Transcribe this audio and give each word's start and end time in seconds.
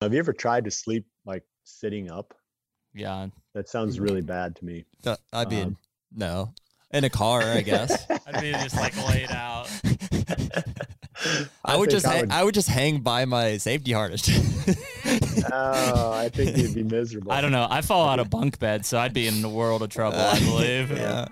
Have 0.00 0.14
you 0.14 0.18
ever 0.18 0.32
tried 0.32 0.64
to 0.64 0.70
sleep 0.70 1.04
like 1.26 1.42
sitting 1.64 2.10
up? 2.10 2.32
Yeah. 2.94 3.26
That 3.54 3.68
sounds 3.68 4.00
really 4.00 4.22
bad 4.22 4.56
to 4.56 4.64
me. 4.64 4.84
I 5.32 5.44
mean, 5.44 5.66
Um, 5.66 5.76
no, 6.14 6.54
in 6.90 7.04
a 7.04 7.10
car, 7.10 7.42
I 7.42 7.60
guess. 7.60 8.06
I'd 8.26 8.40
be 8.40 8.52
just 8.52 8.76
like 8.76 8.96
laid 9.08 9.30
out. 9.30 9.68
I, 11.64 11.76
would 11.76 11.90
just, 11.90 12.06
I 12.06 12.14
ha- 12.14 12.20
would- 12.20 12.30
I 12.30 12.42
would 12.44 12.54
just 12.54 12.68
hang 12.68 13.00
by 13.00 13.26
my 13.26 13.58
safety 13.58 13.92
harness. 13.92 14.26
Oh, 15.52 16.12
I 16.12 16.30
think 16.32 16.56
you'd 16.56 16.74
be 16.74 16.82
miserable. 16.96 17.30
I 17.32 17.42
don't 17.42 17.52
know. 17.52 17.66
I 17.68 17.82
fall 17.82 18.08
out 18.08 18.20
of 18.20 18.30
bunk 18.30 18.58
bed, 18.58 18.86
so 18.86 18.98
I'd 18.98 19.12
be 19.12 19.26
in 19.26 19.44
a 19.44 19.50
world 19.50 19.82
of 19.82 19.90
trouble, 19.90 20.18
I 20.18 20.38
believe. 20.40 20.90
yeah. 20.92 21.26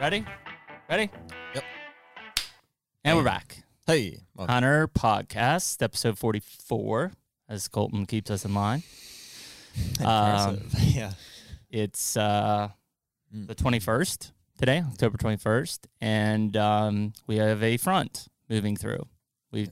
Ready? 0.00 0.24
Ready? 0.88 1.10
Yep. 1.54 1.64
And 3.04 3.16
we're 3.18 3.22
back. 3.24 3.61
Hey, 3.92 4.20
welcome. 4.34 4.50
Hunter 4.54 4.88
Podcast, 4.88 5.82
episode 5.82 6.16
44, 6.18 7.12
as 7.46 7.68
Colton 7.68 8.06
keeps 8.06 8.30
us 8.30 8.46
in 8.46 8.54
line. 8.54 8.82
Um, 10.02 10.62
yeah. 10.80 11.12
It's 11.68 12.16
uh, 12.16 12.70
Mm. 13.36 13.48
the 13.48 13.54
21st 13.54 14.30
today, 14.58 14.82
October 14.90 15.18
21st, 15.18 15.80
and 16.00 16.56
um, 16.56 17.12
we 17.26 17.36
have 17.36 17.62
a 17.62 17.76
front 17.76 18.28
moving 18.48 18.76
through. 18.76 19.06
We, 19.50 19.68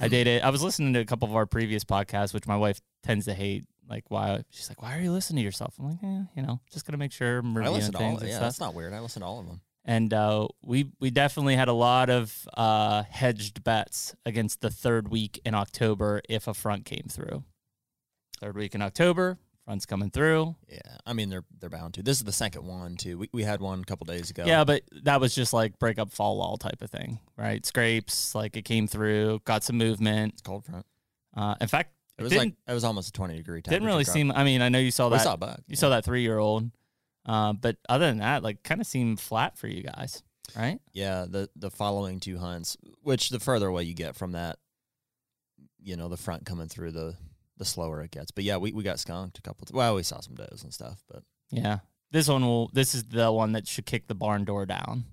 I 0.00 0.08
dated. 0.08 0.40
I 0.40 0.48
was 0.48 0.62
listening 0.62 0.94
to 0.94 1.00
a 1.00 1.04
couple 1.04 1.28
of 1.28 1.36
our 1.36 1.44
previous 1.44 1.84
podcasts, 1.84 2.32
which 2.32 2.46
my 2.46 2.56
wife 2.56 2.80
tends 3.02 3.26
to 3.26 3.34
hate. 3.34 3.66
Like, 3.90 4.04
why? 4.08 4.42
She's 4.48 4.70
like, 4.70 4.80
"Why 4.80 4.96
are 4.96 5.02
you 5.02 5.12
listening 5.12 5.42
to 5.42 5.44
yourself?" 5.44 5.74
I'm 5.78 5.84
like, 5.90 5.98
"Yeah, 6.02 6.22
you 6.34 6.42
know, 6.42 6.60
just 6.72 6.86
gonna 6.86 6.96
make 6.98 7.12
sure 7.12 7.38
I'm 7.40 7.54
I 7.56 7.60
reviewing 7.60 7.76
listen 7.76 7.92
to 7.92 7.98
all. 7.98 8.08
things 8.08 8.20
and 8.22 8.30
Yeah, 8.30 8.36
stuff." 8.36 8.46
that's 8.46 8.60
not 8.60 8.74
weird. 8.74 8.94
I 8.94 9.00
listen 9.00 9.20
to 9.20 9.26
all 9.26 9.40
of 9.40 9.46
them. 9.46 9.60
And 9.84 10.12
uh, 10.12 10.48
we 10.62 10.90
we 11.00 11.10
definitely 11.10 11.56
had 11.56 11.68
a 11.68 11.72
lot 11.72 12.10
of 12.10 12.48
uh, 12.54 13.02
hedged 13.08 13.64
bets 13.64 14.14
against 14.26 14.60
the 14.60 14.70
third 14.70 15.08
week 15.08 15.40
in 15.44 15.54
October 15.54 16.20
if 16.28 16.46
a 16.48 16.54
front 16.54 16.84
came 16.84 17.06
through. 17.10 17.44
Third 18.40 18.56
week 18.56 18.74
in 18.74 18.80
October, 18.82 19.38
front's 19.66 19.84
coming 19.86 20.10
through. 20.10 20.56
Yeah, 20.68 20.78
I 21.04 21.12
mean 21.12 21.28
they're 21.28 21.44
they're 21.58 21.68
bound 21.70 21.94
to. 21.94 22.02
This 22.02 22.18
is 22.18 22.24
the 22.24 22.32
second 22.32 22.66
one 22.66 22.96
too. 22.96 23.18
We 23.18 23.28
we 23.32 23.42
had 23.42 23.60
one 23.60 23.80
a 23.80 23.84
couple 23.84 24.06
days 24.06 24.30
ago. 24.30 24.44
Yeah, 24.46 24.64
but 24.64 24.82
that 25.02 25.20
was 25.20 25.34
just 25.34 25.52
like 25.52 25.78
break 25.78 25.98
up 25.98 26.10
fall 26.10 26.38
wall 26.38 26.56
type 26.56 26.80
of 26.82 26.90
thing, 26.90 27.18
right? 27.36 27.64
Scrapes, 27.66 28.34
like 28.34 28.56
it 28.56 28.62
came 28.64 28.86
through, 28.86 29.40
got 29.44 29.62
some 29.62 29.76
movement. 29.76 30.32
it's 30.34 30.42
cold 30.42 30.64
front. 30.64 30.86
Uh, 31.36 31.54
in 31.60 31.68
fact, 31.68 31.92
It 32.18 32.22
was 32.22 32.34
like 32.34 32.54
it 32.66 32.72
was 32.72 32.84
almost 32.84 33.08
a 33.10 33.12
twenty 33.12 33.36
degree 33.36 33.60
didn't 33.60 33.84
really 33.86 34.04
seem. 34.04 34.30
I 34.32 34.42
mean, 34.44 34.62
I 34.62 34.68
know 34.70 34.78
you 34.78 34.90
saw 34.90 35.08
We 35.08 35.16
that. 35.16 35.22
saw 35.24 35.34
a 35.34 35.36
bug. 35.36 35.60
you 35.68 35.76
saw 35.76 35.90
that 35.90 36.04
three 36.04 36.22
year 36.22 36.38
old, 36.38 36.70
uh, 37.30 37.52
but 37.52 37.76
other 37.88 38.06
than 38.06 38.18
that, 38.18 38.42
like 38.42 38.62
kind 38.64 38.80
of 38.80 38.86
seemed 38.86 39.20
flat 39.20 39.56
for 39.56 39.68
you 39.68 39.82
guys, 39.84 40.22
right? 40.56 40.80
Yeah, 40.92 41.26
the 41.28 41.48
the 41.54 41.70
following 41.70 42.18
two 42.18 42.38
hunts, 42.38 42.76
which 43.02 43.28
the 43.30 43.38
further 43.38 43.68
away 43.68 43.84
you 43.84 43.94
get 43.94 44.16
from 44.16 44.32
that, 44.32 44.58
you 45.82 45.96
know, 45.96 46.08
the 46.08 46.16
front 46.16 46.44
coming 46.44 46.68
through, 46.68 46.90
the 46.92 47.14
the 47.56 47.64
slower 47.64 48.02
it 48.02 48.10
gets. 48.10 48.30
But 48.30 48.44
yeah, 48.44 48.56
we, 48.56 48.72
we 48.72 48.82
got 48.82 48.98
skunked 48.98 49.38
a 49.38 49.42
couple. 49.42 49.66
T- 49.66 49.74
well, 49.74 49.94
we 49.94 50.02
saw 50.02 50.20
some 50.20 50.34
does 50.34 50.64
and 50.64 50.72
stuff, 50.72 51.02
but 51.08 51.22
Yeah. 51.50 51.78
This 52.10 52.26
one 52.26 52.44
will 52.44 52.70
this 52.72 52.94
is 52.94 53.04
the 53.04 53.30
one 53.30 53.52
that 53.52 53.68
should 53.68 53.86
kick 53.86 54.08
the 54.08 54.14
barn 54.16 54.44
door 54.44 54.66
down. 54.66 55.04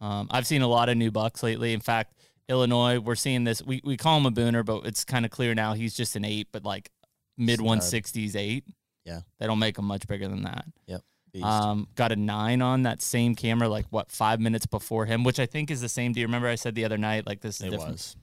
Um, 0.00 0.28
I've 0.30 0.46
seen 0.46 0.62
a 0.62 0.68
lot 0.68 0.88
of 0.88 0.96
new 0.96 1.10
bucks 1.10 1.42
lately. 1.42 1.72
In 1.74 1.80
fact, 1.80 2.14
Illinois, 2.48 2.98
we're 3.00 3.14
seeing 3.16 3.44
this. 3.44 3.62
We, 3.62 3.82
we 3.84 3.96
call 3.96 4.16
him 4.18 4.24
a 4.26 4.30
booner, 4.30 4.64
but 4.64 4.86
it's 4.86 5.04
kind 5.04 5.24
of 5.26 5.30
clear 5.30 5.54
now 5.54 5.74
he's 5.74 5.94
just 5.94 6.16
an 6.16 6.24
eight, 6.24 6.48
but 6.52 6.64
like 6.64 6.90
mid 7.36 7.60
one 7.60 7.78
sixties 7.82 8.36
eight. 8.36 8.64
Yeah. 9.04 9.20
They 9.38 9.46
don't 9.46 9.58
make 9.58 9.76
him 9.78 9.84
much 9.84 10.06
bigger 10.06 10.28
than 10.28 10.44
that. 10.44 10.64
beast. 10.86 11.02
Um, 11.42 11.88
got 11.94 12.12
a 12.12 12.16
nine 12.16 12.62
on 12.62 12.82
that 12.84 13.02
same 13.02 13.34
camera, 13.34 13.68
like 13.68 13.86
what, 13.90 14.10
five 14.10 14.40
minutes 14.40 14.64
before 14.66 15.04
him, 15.06 15.22
which 15.22 15.38
I 15.38 15.46
think 15.46 15.70
is 15.70 15.80
the 15.82 15.88
same. 15.88 16.12
Do 16.12 16.20
you 16.20 16.26
remember 16.26 16.48
I 16.48 16.54
said 16.54 16.74
the 16.74 16.84
other 16.86 16.96
night, 16.98 17.26
like 17.26 17.40
this 17.40 17.60
is 17.60 17.66
it 17.66 17.70
different. 17.70 17.92
was 17.92 18.16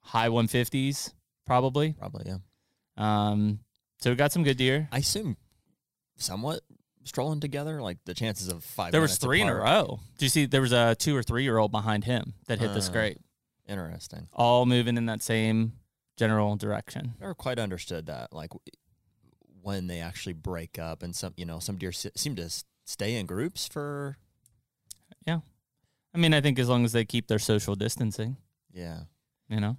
high 0.00 0.28
one 0.30 0.48
fifties, 0.48 1.12
probably. 1.46 1.92
probably 1.92 2.24
yeah. 2.26 2.38
Um, 2.96 3.60
so 4.00 4.10
we 4.10 4.16
got 4.16 4.32
some 4.32 4.42
good 4.42 4.56
deer. 4.56 4.88
I 4.90 4.98
assume 4.98 5.36
somewhat 6.16 6.62
strolling 7.04 7.40
together, 7.40 7.80
like 7.80 7.98
the 8.06 8.14
chances 8.14 8.48
of 8.48 8.64
five. 8.64 8.92
There 8.92 9.00
was 9.00 9.18
three 9.18 9.40
in 9.40 9.48
a 9.48 9.54
row. 9.54 10.00
Do 10.18 10.24
you 10.24 10.30
see 10.30 10.46
there 10.46 10.60
was 10.62 10.72
a 10.72 10.94
two 10.94 11.16
or 11.16 11.22
three 11.22 11.42
year 11.44 11.58
old 11.58 11.70
behind 11.70 12.04
him 12.04 12.34
that 12.46 12.58
hit 12.58 12.68
the 12.72 12.78
Uh. 12.78 12.80
scrape? 12.80 13.18
Interesting. 13.68 14.28
all 14.32 14.64
moving 14.64 14.96
in 14.96 15.04
that 15.06 15.22
same 15.22 15.74
general 16.16 16.56
direction. 16.56 17.14
Never 17.20 17.34
quite 17.34 17.58
understood 17.58 18.06
that. 18.06 18.32
Like 18.32 18.50
when 19.68 19.86
they 19.86 20.00
actually 20.00 20.32
break 20.32 20.78
up, 20.78 21.02
and 21.02 21.14
some 21.14 21.34
you 21.36 21.44
know 21.44 21.58
some 21.58 21.76
deer 21.76 21.92
se- 21.92 22.12
seem 22.16 22.34
to 22.34 22.44
s- 22.44 22.64
stay 22.86 23.16
in 23.16 23.26
groups 23.26 23.68
for 23.68 24.16
Yeah, 25.26 25.40
I 26.14 26.18
mean, 26.18 26.32
I 26.32 26.40
think 26.40 26.58
as 26.58 26.70
long 26.70 26.86
as 26.86 26.92
they 26.92 27.04
keep 27.04 27.26
their 27.28 27.38
social 27.38 27.74
distancing, 27.74 28.38
yeah. 28.72 29.00
you 29.46 29.60
know. 29.60 29.76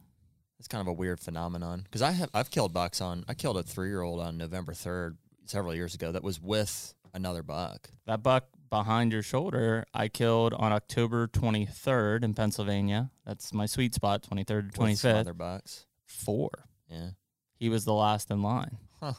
It's 0.60 0.68
kind 0.68 0.82
of 0.82 0.88
a 0.88 0.94
weird 0.94 1.20
phenomenon 1.20 1.82
because 1.86 2.04
I 2.04 2.12
have 2.12 2.30
I've 2.36 2.52
killed 2.52 2.72
bucks 2.72 3.02
on 3.02 3.26
I 3.28 3.34
killed 3.34 3.58
a 3.58 3.64
three 3.64 3.90
year 3.90 4.04
old 4.04 4.20
on 4.20 4.38
November 4.38 4.74
third 4.74 5.18
several 5.46 5.74
years 5.74 5.96
ago 5.96 6.12
that 6.12 6.22
was 6.22 6.40
with 6.40 6.94
another 7.14 7.42
buck. 7.42 7.90
That 8.06 8.22
buck 8.22 8.46
behind 8.70 9.12
your 9.12 9.24
shoulder, 9.24 9.86
I 9.92 10.08
killed 10.08 10.54
on 10.54 10.72
October 10.72 11.28
23rd 11.28 12.24
in 12.24 12.36
Pennsylvania. 12.36 13.10
That's 13.26 13.52
my 13.54 13.66
sweet 13.66 13.96
spot, 13.96 14.22
23rd 14.30 14.74
to 14.74 14.82
with 14.82 15.00
some 15.00 15.12
25th. 15.12 15.20
other 15.20 15.34
bucks. 15.34 15.88
Four. 16.06 16.52
Yeah. 16.88 17.12
He 17.56 17.70
was 17.70 17.86
the 17.86 17.94
last 17.96 18.30
in 18.30 18.44
line. 18.44 18.78
Huh. 19.00 19.14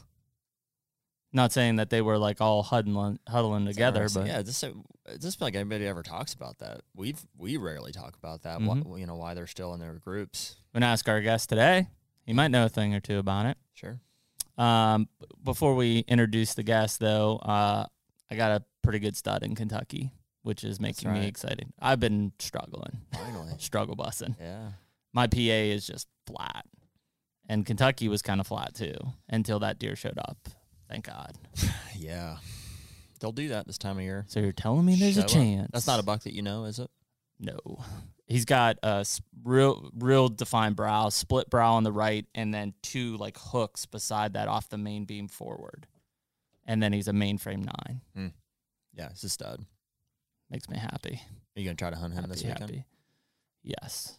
Not 1.32 1.52
saying 1.52 1.76
that 1.76 1.90
they 1.90 2.02
were 2.02 2.18
like 2.18 2.40
all 2.40 2.62
huddling, 2.64 3.20
huddling 3.28 3.66
It's 3.68 3.76
together, 3.76 4.08
but 4.12 4.26
yeah, 4.26 4.42
just 4.42 4.64
it 4.64 5.40
like 5.40 5.54
anybody 5.54 5.86
ever 5.86 6.02
talks 6.02 6.34
about 6.34 6.58
that. 6.58 6.80
We've 6.94 7.20
we 7.38 7.56
rarely 7.56 7.92
talk 7.92 8.16
about 8.16 8.42
that. 8.42 8.58
Mhm. 8.58 8.84
Why, 8.84 8.98
you 8.98 9.06
know 9.06 9.14
why 9.14 9.34
they're 9.34 9.46
still 9.46 9.72
in 9.74 9.80
their 9.80 9.94
groups. 9.94 10.56
To 10.74 10.84
ask 10.84 11.08
our 11.08 11.20
guest 11.20 11.48
today. 11.48 11.88
He 12.26 12.32
might 12.32 12.48
know 12.48 12.64
a 12.66 12.68
thing 12.68 12.94
or 12.94 13.00
two 13.00 13.18
about 13.18 13.46
it. 13.46 13.56
Sure. 13.74 14.00
Um, 14.58 15.08
before 15.42 15.74
we 15.74 16.00
introduce 16.00 16.54
the 16.54 16.62
guest, 16.62 17.00
though, 17.00 17.36
uh, 17.38 17.86
I 18.30 18.36
got 18.36 18.50
a 18.60 18.64
pretty 18.82 18.98
good 18.98 19.16
stud 19.16 19.42
in 19.42 19.54
Kentucky, 19.54 20.12
which 20.42 20.64
is 20.64 20.78
making 20.80 21.12
me 21.12 21.26
excited. 21.26 21.72
I've 21.80 21.98
been 22.00 22.32
struggling, 22.38 23.00
Finally. 23.12 23.54
struggle 23.58 23.96
bussing. 23.96 24.36
yeah. 24.40 24.72
My 25.12 25.26
PA 25.26 25.38
is 25.40 25.86
just 25.86 26.06
flat, 26.26 26.66
and 27.48 27.64
Kentucky 27.66 28.08
was 28.08 28.20
kind 28.22 28.40
of 28.40 28.46
flat 28.46 28.74
too 28.74 28.94
until 29.28 29.58
that 29.60 29.78
deer 29.78 29.96
showed 29.96 30.18
up. 30.18 30.48
Thank 30.90 31.06
God. 31.06 31.32
Yeah. 31.96 32.38
They'll 33.20 33.30
do 33.32 33.48
that 33.48 33.66
this 33.66 33.76
time 33.76 33.98
of 33.98 34.02
year. 34.02 34.24
So 34.28 34.40
you're 34.40 34.52
telling 34.52 34.86
me 34.86 34.94
there's 34.96 35.16
Show 35.16 35.20
a 35.20 35.24
up. 35.24 35.28
chance? 35.30 35.70
That's 35.70 35.86
not 35.86 36.00
a 36.00 36.02
buck 36.02 36.22
that 36.22 36.32
you 36.34 36.40
know, 36.40 36.64
is 36.64 36.78
it? 36.78 36.90
no. 37.38 37.58
He's 38.26 38.44
got 38.46 38.78
a 38.82 39.04
real, 39.44 39.90
real 39.98 40.28
defined 40.28 40.76
brow, 40.76 41.08
split 41.10 41.50
brow 41.50 41.74
on 41.74 41.82
the 41.84 41.92
right, 41.92 42.24
and 42.34 42.54
then 42.54 42.72
two 42.80 43.16
like 43.18 43.36
hooks 43.38 43.84
beside 43.86 44.32
that 44.32 44.48
off 44.48 44.68
the 44.70 44.78
main 44.78 45.04
beam 45.04 45.26
forward, 45.28 45.86
and 46.64 46.80
then 46.82 46.92
he's 46.94 47.08
a 47.08 47.12
mainframe 47.12 47.66
nine. 47.66 48.32
Yeah, 48.96 49.08
it's 49.10 49.24
a 49.24 49.28
stud. 49.28 49.66
Makes 50.48 50.68
me 50.70 50.78
happy. 50.78 51.20
Are 51.56 51.60
you 51.60 51.64
gonna 51.66 51.74
try 51.74 51.90
to 51.90 51.96
hunt 51.96 52.14
him 52.14 52.24
this 52.28 52.42
weekend? 52.44 52.60
happy. 52.60 52.84
Yes, 53.64 54.18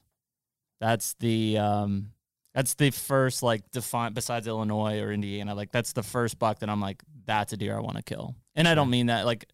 that's 0.82 1.14
the 1.16 1.58
um, 1.58 2.12
that's 2.54 2.74
the 2.76 2.92
first 2.92 3.44
like 3.44 3.70
define 3.72 4.14
besides 4.14 4.48
Illinois 4.48 5.00
or 5.00 5.12
Indiana. 5.12 5.56
Like 5.56 5.72
that's 5.72 5.94
the 5.94 6.04
first 6.04 6.40
buck 6.40 6.60
that 6.60 6.70
I'm 6.70 6.82
like, 6.82 7.04
that's 7.26 7.54
a 7.54 7.58
deer 7.58 7.78
I 7.78 7.82
want 7.82 7.98
to 7.98 8.04
kill. 8.04 8.36
And 8.56 8.68
I 8.68 8.76
don't 8.76 8.90
mean 8.90 9.08
that 9.08 9.26
like. 9.26 9.46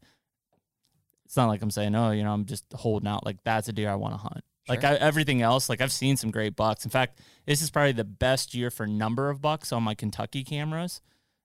It's 1.25 1.35
not 1.35 1.47
like 1.47 1.61
I'm 1.61 1.71
saying, 1.71 1.93
oh, 1.93 2.11
you 2.11 2.23
know, 2.23 2.31
I'm 2.31 2.45
just 2.45 2.63
holding 2.73 3.09
out. 3.09 3.25
Like 3.25 3.43
that's 3.43 3.67
a 3.67 3.73
deer 3.73 3.89
I 3.89 3.95
want 3.95 4.13
to 4.13 4.17
hunt. 4.17 4.45
Like 4.69 4.83
I, 4.83 4.95
everything 4.95 5.41
else, 5.41 5.69
like 5.69 5.81
I've 5.81 5.91
seen 5.91 6.17
some 6.17 6.31
great 6.31 6.55
bucks. 6.55 6.85
In 6.85 6.91
fact, 6.91 7.19
this 7.45 7.61
is 7.61 7.69
probably 7.69 7.93
the 7.93 8.03
best 8.03 8.53
year 8.53 8.69
for 8.69 8.85
number 8.85 9.29
of 9.29 9.41
bucks 9.41 9.71
on 9.71 9.83
my 9.83 9.93
Kentucky 9.93 10.43
cameras 10.43 11.01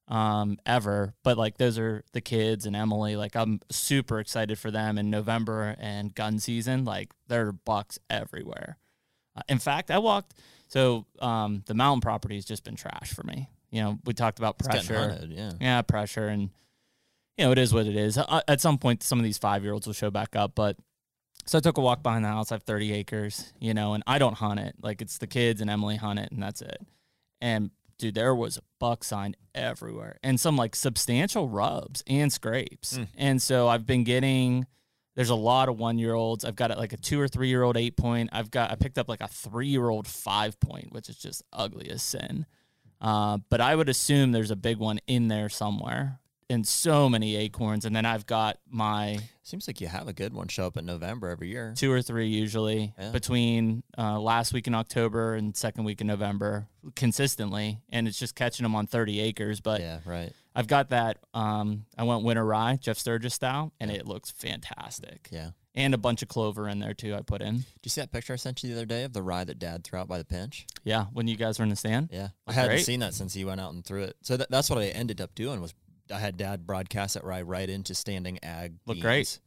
um, 0.08 0.58
ever. 0.66 1.14
But 1.22 1.38
like 1.38 1.58
those 1.58 1.78
are 1.78 2.04
the 2.12 2.20
kids 2.20 2.66
and 2.66 2.74
Emily. 2.74 3.16
Like 3.16 3.36
I'm 3.36 3.60
super 3.70 4.18
excited 4.18 4.58
for 4.58 4.70
them 4.70 4.98
in 4.98 5.10
November 5.10 5.76
and 5.78 6.14
gun 6.14 6.38
season. 6.38 6.84
Like 6.84 7.10
there 7.28 7.48
are 7.48 7.52
bucks 7.52 7.98
everywhere. 8.10 8.78
Uh, 9.36 9.42
in 9.48 9.58
fact, 9.58 9.90
I 9.90 9.98
walked. 9.98 10.34
So 10.68 11.06
um, 11.20 11.62
the 11.66 11.74
mountain 11.74 12.00
property 12.00 12.36
has 12.36 12.44
just 12.44 12.64
been 12.64 12.76
trash 12.76 13.12
for 13.12 13.22
me. 13.24 13.48
You 13.70 13.82
know, 13.82 13.98
we 14.04 14.14
talked 14.14 14.38
about 14.38 14.58
pressure. 14.58 14.98
hunted, 14.98 15.30
yeah. 15.32 15.52
Yeah, 15.60 15.82
pressure, 15.82 16.28
and 16.28 16.50
you 17.36 17.44
know 17.44 17.52
it 17.52 17.58
is 17.58 17.72
what 17.72 17.86
it 17.86 17.96
is. 17.96 18.18
Uh, 18.18 18.40
At 18.48 18.60
some 18.60 18.78
point, 18.78 19.02
some 19.02 19.18
of 19.18 19.24
these 19.24 19.38
five 19.38 19.62
year 19.62 19.72
olds 19.72 19.86
will 19.86 19.94
show 19.94 20.10
back 20.10 20.36
up. 20.36 20.54
But 20.54 20.76
so 21.46 21.58
I 21.58 21.60
took 21.60 21.78
a 21.78 21.80
walk 21.80 22.02
behind 22.02 22.24
the 22.24 22.28
house. 22.28 22.52
I 22.52 22.56
have 22.56 22.62
thirty 22.62 22.92
acres, 22.92 23.52
you 23.58 23.74
know, 23.74 23.94
and 23.94 24.02
I 24.06 24.18
don't 24.18 24.34
hunt 24.34 24.60
it. 24.60 24.74
Like 24.82 25.00
it's 25.02 25.18
the 25.18 25.26
kids 25.26 25.60
and 25.60 25.70
Emily 25.70 25.96
hunt 25.96 26.18
it, 26.18 26.30
and 26.30 26.42
that's 26.42 26.60
it. 26.62 26.78
And 27.40 27.70
dude, 27.98 28.14
there 28.14 28.34
was 28.34 28.58
a 28.58 28.62
buck 28.78 29.04
sign 29.04 29.34
everywhere, 29.54 30.18
and 30.22 30.38
some 30.38 30.56
like 30.56 30.76
substantial 30.76 31.48
rubs 31.48 32.02
and 32.06 32.32
scrapes. 32.32 32.98
Mm. 32.98 33.08
And 33.16 33.42
so 33.42 33.68
I've 33.68 33.86
been 33.86 34.04
getting. 34.04 34.66
There's 35.14 35.30
a 35.30 35.34
lot 35.34 35.68
of 35.68 35.78
one 35.78 35.98
year 35.98 36.14
olds. 36.14 36.44
I've 36.44 36.56
got 36.56 36.76
like 36.78 36.92
a 36.92 36.96
two 36.96 37.20
or 37.20 37.28
three 37.28 37.48
year 37.48 37.62
old 37.62 37.76
eight 37.76 37.96
point. 37.96 38.30
I've 38.32 38.50
got 38.50 38.70
I 38.70 38.76
picked 38.76 38.98
up 38.98 39.08
like 39.08 39.20
a 39.20 39.28
three 39.28 39.68
year 39.68 39.88
old 39.88 40.06
five 40.06 40.58
point, 40.58 40.92
which 40.92 41.08
is 41.08 41.16
just 41.16 41.42
ugly 41.52 41.90
as 41.90 42.02
sin. 42.02 42.46
Uh, 43.00 43.38
but 43.50 43.60
I 43.60 43.74
would 43.74 43.88
assume 43.88 44.32
there's 44.32 44.50
a 44.50 44.56
big 44.56 44.78
one 44.78 45.00
in 45.06 45.28
there 45.28 45.48
somewhere. 45.48 46.20
And 46.52 46.66
so 46.66 47.08
many 47.08 47.34
acorns. 47.36 47.84
And 47.84 47.94
then 47.96 48.04
I've 48.06 48.26
got 48.26 48.58
my 48.70 49.18
Seems 49.44 49.66
like 49.66 49.80
you 49.80 49.88
have 49.88 50.06
a 50.06 50.12
good 50.12 50.32
one 50.32 50.46
show 50.48 50.66
up 50.66 50.76
in 50.76 50.86
November 50.86 51.28
every 51.28 51.48
year. 51.48 51.74
two 51.76 51.90
or 51.90 52.00
three 52.00 52.28
usually 52.28 52.94
Yeah. 52.98 53.10
between 53.10 53.82
uh, 53.98 54.20
last 54.20 54.52
week 54.52 54.66
in 54.68 54.74
October 54.74 55.34
and 55.34 55.56
second 55.56 55.82
week 55.84 56.00
in 56.00 56.06
November 56.06 56.68
consistently, 56.94 57.80
and 57.90 58.06
it's 58.08 58.18
just 58.18 58.34
catching 58.36 58.62
them 58.64 58.74
on 58.76 58.86
30 58.86 59.20
acres. 59.20 59.60
But 59.60 59.80
yeah, 59.80 59.98
right. 60.06 60.32
I've 60.54 60.68
got 60.68 60.90
that. 60.90 61.18
Um, 61.34 61.86
I 61.98 62.04
went 62.04 62.22
winter 62.24 62.44
rye, 62.44 62.78
Jeff 62.80 62.98
Sturgis 62.98 63.34
style, 63.34 63.72
and 63.80 63.90
it 63.90 64.06
looks 64.06 64.30
fantastic. 64.30 65.28
Yeah. 65.32 65.50
And 65.74 65.94
a 65.94 65.98
bunch 65.98 66.20
of 66.22 66.28
clover 66.28 66.68
in 66.68 66.80
there 66.80 66.92
too. 66.92 67.14
I 67.14 67.22
put 67.22 67.40
in. 67.40 67.56
Did 67.56 67.64
you 67.84 67.88
see 67.90 68.02
that 68.02 68.12
picture 68.12 68.34
I 68.34 68.36
sent 68.36 68.62
you 68.62 68.68
the 68.70 68.76
other 68.76 68.84
day 68.86 69.04
of 69.04 69.14
the 69.14 69.22
rye 69.22 69.44
that 69.44 69.58
Dad 69.58 69.84
threw 69.84 69.98
out 69.98 70.06
by 70.06 70.18
the 70.18 70.24
pinch? 70.24 70.66
Yeah, 70.84 71.06
when 71.14 71.26
you 71.28 71.36
guys 71.36 71.58
were 71.58 71.62
in 71.62 71.70
the 71.70 71.76
stand. 71.76 72.10
Yeah, 72.12 72.28
I 72.46 72.52
hadn't 72.52 72.72
great. 72.72 72.84
seen 72.84 73.00
that 73.00 73.14
since 73.14 73.32
he 73.32 73.44
went 73.46 73.58
out 73.60 73.72
and 73.72 73.82
threw 73.84 74.02
it. 74.02 74.16
So 74.22 74.36
that, 74.36 74.50
that's 74.50 74.68
what 74.68 74.78
I 74.80 74.86
ended 74.88 75.20
up 75.22 75.34
doing 75.34 75.62
was 75.62 75.72
I 76.12 76.18
had 76.18 76.36
Dad 76.36 76.66
broadcast 76.66 77.14
that 77.14 77.24
rye 77.24 77.42
right 77.42 77.68
into 77.68 77.94
standing 77.94 78.38
ag. 78.42 78.74
Look 78.86 78.96
beans. 78.96 79.02
great. 79.02 79.40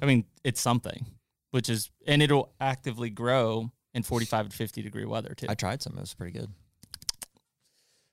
I 0.00 0.06
mean, 0.06 0.24
it's 0.42 0.60
something, 0.60 1.04
which 1.50 1.68
is, 1.68 1.90
and 2.06 2.22
it'll 2.22 2.52
actively 2.60 3.10
grow 3.10 3.70
in 3.94 4.02
45 4.02 4.48
to 4.48 4.56
50 4.56 4.82
degree 4.82 5.04
weather 5.04 5.34
too. 5.34 5.46
I 5.48 5.54
tried 5.54 5.82
some. 5.82 5.94
It 5.96 6.00
was 6.00 6.14
pretty 6.14 6.32
good. 6.38 6.48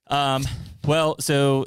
Um, 0.07 0.43
well, 0.85 1.15
so 1.19 1.65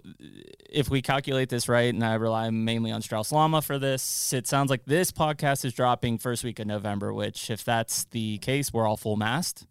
if 0.68 0.90
we 0.90 1.00
calculate 1.00 1.48
this 1.48 1.68
right, 1.68 1.92
and 1.92 2.04
I 2.04 2.14
rely 2.14 2.50
mainly 2.50 2.90
on 2.90 3.00
Strauss 3.00 3.30
Lama 3.30 3.62
for 3.62 3.78
this, 3.78 4.32
it 4.32 4.46
sounds 4.46 4.68
like 4.68 4.84
this 4.84 5.12
podcast 5.12 5.64
is 5.64 5.72
dropping 5.72 6.18
first 6.18 6.42
week 6.42 6.58
of 6.58 6.66
November. 6.66 7.12
Which, 7.14 7.50
if 7.50 7.64
that's 7.64 8.04
the 8.06 8.38
case, 8.38 8.72
we're 8.72 8.86
all 8.86 8.96
full 8.96 9.16
mast. 9.16 9.66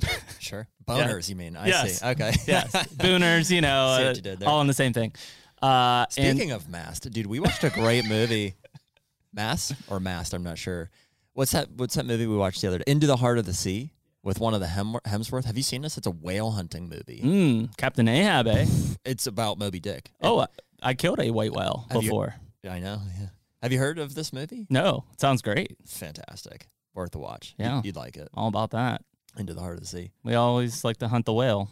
Sure. 0.38 0.68
Boners, 0.86 1.28
you 1.28 1.34
mean? 1.34 1.56
I 1.56 1.66
Yes. 1.66 1.98
see. 2.00 2.06
Okay. 2.06 2.32
Yes, 2.46 2.70
Booners, 2.96 3.50
you 3.50 3.60
know, 3.60 3.88
uh, 3.88 4.14
you 4.22 4.46
all 4.46 4.60
in 4.60 4.66
the 4.68 4.74
same 4.74 4.92
thing. 4.92 5.12
Uh, 5.60 6.06
and 6.16 6.36
Speaking 6.36 6.52
of 6.52 6.68
Mast, 6.68 7.10
dude, 7.10 7.26
we 7.26 7.40
watched 7.40 7.64
a 7.64 7.70
great 7.70 8.06
movie. 8.06 8.54
Mast 9.32 9.72
or 9.88 9.98
Mast, 10.00 10.32
I'm 10.34 10.42
not 10.44 10.56
sure. 10.58 10.90
What's 11.32 11.50
that? 11.52 11.70
What's 11.72 11.94
that 11.96 12.06
movie 12.06 12.26
we 12.26 12.36
watched 12.36 12.60
the 12.62 12.68
other 12.68 12.78
day? 12.78 12.84
Into 12.86 13.06
the 13.06 13.16
Heart 13.16 13.38
of 13.38 13.44
the 13.46 13.52
Sea 13.54 13.90
with 14.22 14.38
one 14.38 14.54
of 14.54 14.60
the 14.60 14.66
Hem- 14.68 14.98
Hemsworth. 15.06 15.44
Have 15.44 15.56
you 15.56 15.62
seen 15.62 15.82
this? 15.82 15.98
It's 15.98 16.06
a 16.06 16.10
whale 16.12 16.52
hunting 16.52 16.88
movie. 16.88 17.20
mm, 17.24 17.76
Captain 17.76 18.06
Ahab, 18.08 18.46
eh? 18.46 18.66
It's 19.04 19.26
about 19.26 19.58
Moby 19.58 19.80
Dick. 19.80 20.12
Oh, 20.22 20.40
I, 20.40 20.46
I 20.82 20.94
killed 20.94 21.18
a 21.20 21.30
white 21.30 21.52
whale 21.52 21.86
Have 21.90 22.02
you- 22.02 22.08
before. 22.10 22.34
I 22.68 22.78
know. 22.78 23.00
Yeah. 23.20 23.26
Have 23.62 23.72
you 23.72 23.78
heard 23.78 23.98
of 23.98 24.14
this 24.14 24.32
movie? 24.32 24.66
No, 24.70 25.04
it 25.12 25.20
sounds 25.20 25.42
great. 25.42 25.76
Fantastic. 25.86 26.68
Worth 26.94 27.14
a 27.14 27.18
watch. 27.18 27.54
Yeah. 27.58 27.80
You'd 27.84 27.96
like 27.96 28.16
it. 28.16 28.28
All 28.34 28.48
about 28.48 28.70
that. 28.70 29.02
Into 29.36 29.54
the 29.54 29.60
Heart 29.60 29.74
of 29.74 29.80
the 29.80 29.86
Sea. 29.86 30.10
We 30.24 30.34
always 30.34 30.84
like 30.84 30.96
to 30.98 31.08
hunt 31.08 31.26
the 31.26 31.32
whale 31.32 31.68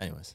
Anyways, 0.00 0.34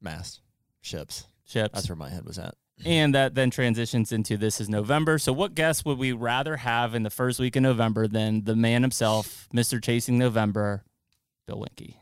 Mast 0.00 0.40
ships. 0.80 1.26
ships. 1.44 1.74
That's 1.74 1.88
where 1.88 1.96
my 1.96 2.08
head 2.08 2.24
was 2.24 2.38
at. 2.38 2.54
And 2.84 3.14
that 3.16 3.34
then 3.34 3.50
transitions 3.50 4.12
into 4.12 4.36
this 4.36 4.60
is 4.60 4.68
November. 4.68 5.18
So, 5.18 5.32
what 5.32 5.56
guests 5.56 5.84
would 5.84 5.98
we 5.98 6.12
rather 6.12 6.58
have 6.58 6.94
in 6.94 7.02
the 7.02 7.10
first 7.10 7.40
week 7.40 7.56
of 7.56 7.62
November 7.62 8.06
than 8.06 8.44
the 8.44 8.54
man 8.54 8.82
himself, 8.82 9.48
Mr. 9.52 9.82
Chasing 9.82 10.16
November, 10.18 10.84
Bill 11.48 11.56
Winke? 11.66 11.94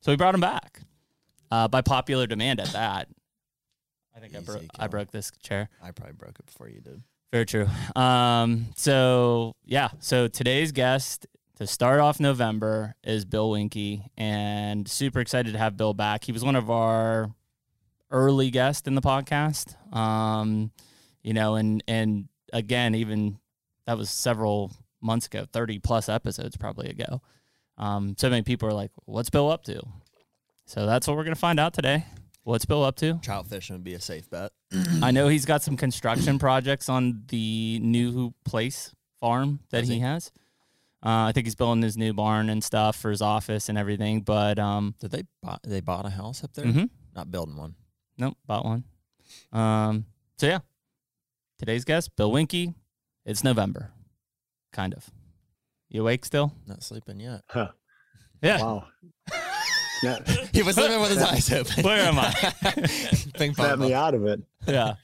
so, 0.00 0.10
we 0.10 0.16
brought 0.16 0.34
him 0.34 0.40
back 0.40 0.80
uh, 1.52 1.68
by 1.68 1.82
popular 1.82 2.26
demand 2.26 2.58
at 2.58 2.72
that. 2.72 3.06
I 4.16 4.18
think 4.18 4.34
I, 4.34 4.38
Easy 4.38 4.46
bro- 4.46 4.60
I 4.76 4.86
broke 4.88 5.12
this 5.12 5.30
chair. 5.40 5.68
I 5.80 5.92
probably 5.92 6.14
broke 6.14 6.38
it 6.40 6.46
before 6.46 6.68
you 6.68 6.80
did. 6.80 7.02
Very 7.30 7.46
true. 7.46 7.68
Um, 7.94 8.66
so, 8.74 9.54
yeah. 9.64 9.90
So, 10.00 10.26
today's 10.26 10.72
guest 10.72 11.28
to 11.56 11.66
start 11.66 12.00
off 12.00 12.18
November 12.20 12.94
is 13.04 13.24
Bill 13.24 13.50
Winke, 13.50 14.04
and 14.16 14.88
super 14.88 15.20
excited 15.20 15.52
to 15.52 15.58
have 15.58 15.76
Bill 15.76 15.94
back. 15.94 16.24
He 16.24 16.32
was 16.32 16.44
one 16.44 16.56
of 16.56 16.70
our 16.70 17.30
early 18.10 18.50
guests 18.50 18.86
in 18.88 18.94
the 18.94 19.00
podcast. 19.02 19.76
Um, 19.94 20.70
you 21.22 21.32
know, 21.34 21.54
and 21.56 21.82
and 21.86 22.28
again, 22.52 22.94
even 22.94 23.38
that 23.86 23.96
was 23.98 24.10
several 24.10 24.72
months 25.00 25.26
ago, 25.26 25.46
thirty 25.52 25.78
plus 25.78 26.08
episodes 26.08 26.56
probably 26.56 26.88
ago. 26.88 27.20
Um, 27.78 28.14
so 28.18 28.28
many 28.30 28.42
people 28.42 28.68
are 28.68 28.72
like, 28.74 28.90
"What's 29.04 29.30
Bill 29.30 29.50
up 29.50 29.64
to?" 29.64 29.82
So 30.66 30.86
that's 30.86 31.06
what 31.06 31.16
we're 31.16 31.24
gonna 31.24 31.36
find 31.36 31.60
out 31.60 31.74
today. 31.74 32.06
What's 32.44 32.64
Bill 32.64 32.82
up 32.82 32.96
to? 32.96 33.20
Trout 33.22 33.46
fishing 33.46 33.76
would 33.76 33.84
be 33.84 33.94
a 33.94 34.00
safe 34.00 34.28
bet. 34.28 34.50
I 35.00 35.12
know 35.12 35.28
he's 35.28 35.44
got 35.44 35.62
some 35.62 35.76
construction 35.76 36.40
projects 36.40 36.88
on 36.88 37.22
the 37.28 37.78
new 37.80 38.34
place 38.44 38.92
farm 39.20 39.60
that 39.70 39.80
Does 39.80 39.88
he 39.88 39.94
he? 39.96 40.00
has. 40.00 40.32
Uh, 41.04 41.26
I 41.26 41.32
think 41.32 41.46
he's 41.46 41.54
building 41.56 41.82
his 41.82 41.96
new 41.96 42.12
barn 42.12 42.48
and 42.48 42.62
stuff 42.62 42.96
for 42.96 43.10
his 43.10 43.20
office 43.22 43.68
and 43.68 43.76
everything. 43.76 44.20
But 44.20 44.58
um, 44.58 44.94
Did 45.00 45.10
they 45.10 45.22
buy, 45.42 45.58
they 45.64 45.80
bought 45.80 46.06
a 46.06 46.10
house 46.10 46.44
up 46.44 46.52
there? 46.54 46.64
mhm. 46.64 46.90
Not 47.14 47.30
building 47.30 47.56
one. 47.56 47.74
Nope, 48.18 48.36
bought 48.46 48.64
one. 48.64 48.84
Um, 49.52 50.06
so 50.38 50.46
yeah, 50.46 50.58
today's 51.58 51.84
guest, 51.84 52.14
Bill 52.16 52.30
Winke. 52.30 52.74
It's 53.24 53.42
November, 53.44 53.90
kind 54.72 54.94
of. 54.94 55.08
You 55.88 56.02
awake 56.02 56.24
still? 56.24 56.52
Not 56.66 56.82
sleeping 56.82 57.20
yet. 57.20 57.42
Huh. 57.48 57.68
Yeah. 58.42 58.60
Wow. 58.62 58.84
Snap, 60.00 60.26
he 60.52 60.62
was 60.62 60.74
sleeping 60.74 61.00
with 61.00 61.10
his 61.10 61.22
eyes 61.22 61.52
open. 61.52 61.84
Where 61.84 62.00
am 62.02 62.18
I? 62.18 62.30
Ping 63.34 63.54
snap 63.54 63.70
pong. 63.78 63.80
me 63.80 63.94
out 63.94 64.14
of 64.14 64.24
it. 64.26 64.40
Yeah. 64.66 64.94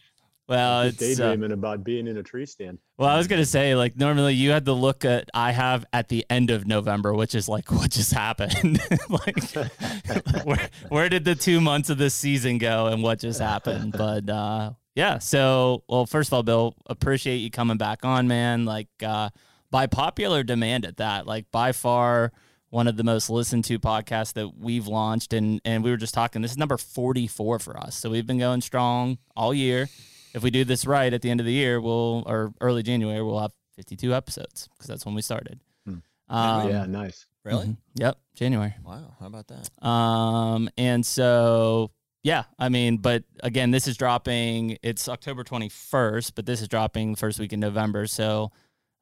Well, 0.48 0.82
it's 0.82 0.96
uh, 0.96 1.04
daydreaming 1.04 1.52
about 1.52 1.84
being 1.84 2.06
in 2.06 2.16
a 2.16 2.22
tree 2.22 2.46
stand. 2.46 2.78
well. 2.96 3.10
I 3.10 3.18
was 3.18 3.26
gonna 3.26 3.44
say 3.44 3.74
like 3.74 3.96
normally 3.98 4.32
you 4.34 4.50
had 4.50 4.64
the 4.64 4.74
look 4.74 5.04
at 5.04 5.28
I 5.34 5.52
have 5.52 5.84
at 5.92 6.08
the 6.08 6.24
end 6.30 6.50
of 6.50 6.66
November, 6.66 7.12
which 7.12 7.34
is 7.34 7.48
like 7.48 7.70
what 7.72 7.90
just 7.90 8.12
happened. 8.14 8.80
like 9.10 9.52
where 10.44 10.68
where 10.88 11.08
did 11.10 11.24
the 11.26 11.34
two 11.34 11.60
months 11.60 11.90
of 11.90 11.98
this 11.98 12.14
season 12.14 12.56
go 12.56 12.86
and 12.86 13.02
what 13.02 13.20
just 13.20 13.40
happened? 13.40 13.92
But 13.92 14.30
uh, 14.30 14.72
yeah. 14.94 15.18
So 15.18 15.84
well, 15.86 16.06
first 16.06 16.30
of 16.30 16.32
all, 16.32 16.42
Bill, 16.42 16.74
appreciate 16.86 17.36
you 17.36 17.50
coming 17.50 17.76
back 17.76 18.04
on, 18.06 18.26
man. 18.26 18.64
Like 18.64 18.88
uh, 19.04 19.28
by 19.70 19.86
popular 19.86 20.42
demand 20.42 20.86
at 20.86 20.96
that. 20.96 21.26
Like 21.26 21.50
by 21.50 21.72
far 21.72 22.32
one 22.70 22.86
of 22.86 22.96
the 22.96 23.04
most 23.04 23.28
listened 23.30 23.64
to 23.64 23.78
podcasts 23.78 24.32
that 24.34 24.56
we've 24.58 24.86
launched 24.86 25.32
and 25.32 25.60
and 25.64 25.82
we 25.82 25.90
were 25.90 25.96
just 25.96 26.12
talking 26.12 26.42
this 26.42 26.50
is 26.50 26.58
number 26.58 26.76
44 26.76 27.58
for 27.58 27.78
us 27.78 27.96
so 27.96 28.10
we've 28.10 28.26
been 28.26 28.38
going 28.38 28.60
strong 28.60 29.16
all 29.34 29.54
year 29.54 29.88
if 30.38 30.42
we 30.42 30.50
do 30.50 30.64
this 30.64 30.86
right 30.86 31.12
at 31.12 31.20
the 31.22 31.30
end 31.30 31.40
of 31.40 31.46
the 31.46 31.52
year 31.52 31.80
we'll 31.80 32.22
or 32.26 32.52
early 32.60 32.82
january 32.82 33.22
we'll 33.22 33.40
have 33.40 33.52
52 33.76 34.14
episodes 34.14 34.68
because 34.72 34.86
that's 34.86 35.04
when 35.04 35.14
we 35.14 35.22
started 35.22 35.60
Hmm. 35.86 35.98
um, 36.28 36.68
yeah, 36.68 36.86
nice. 36.86 37.26
Really? 37.44 37.66
mhm. 37.66 37.76
yep 37.94 38.18
january 38.34 38.74
Wow. 38.84 39.14
How 39.20 39.26
about 39.26 39.46
that? 39.48 39.86
um, 39.86 40.68
and 40.78 41.04
so 41.04 41.90
yeah, 42.24 42.44
I 42.58 42.68
mean, 42.68 42.96
but 42.98 43.22
again, 43.44 43.70
this 43.70 43.86
is 43.86 43.96
dropping. 43.96 44.76
It's 44.82 45.08
October 45.08 45.44
twenty 45.44 45.68
first, 45.68 46.34
but 46.34 46.44
this 46.46 46.60
is 46.60 46.66
dropping 46.68 47.14
first 47.14 47.38
week 47.38 47.52
in 47.52 47.60
November. 47.60 48.08
So, 48.08 48.50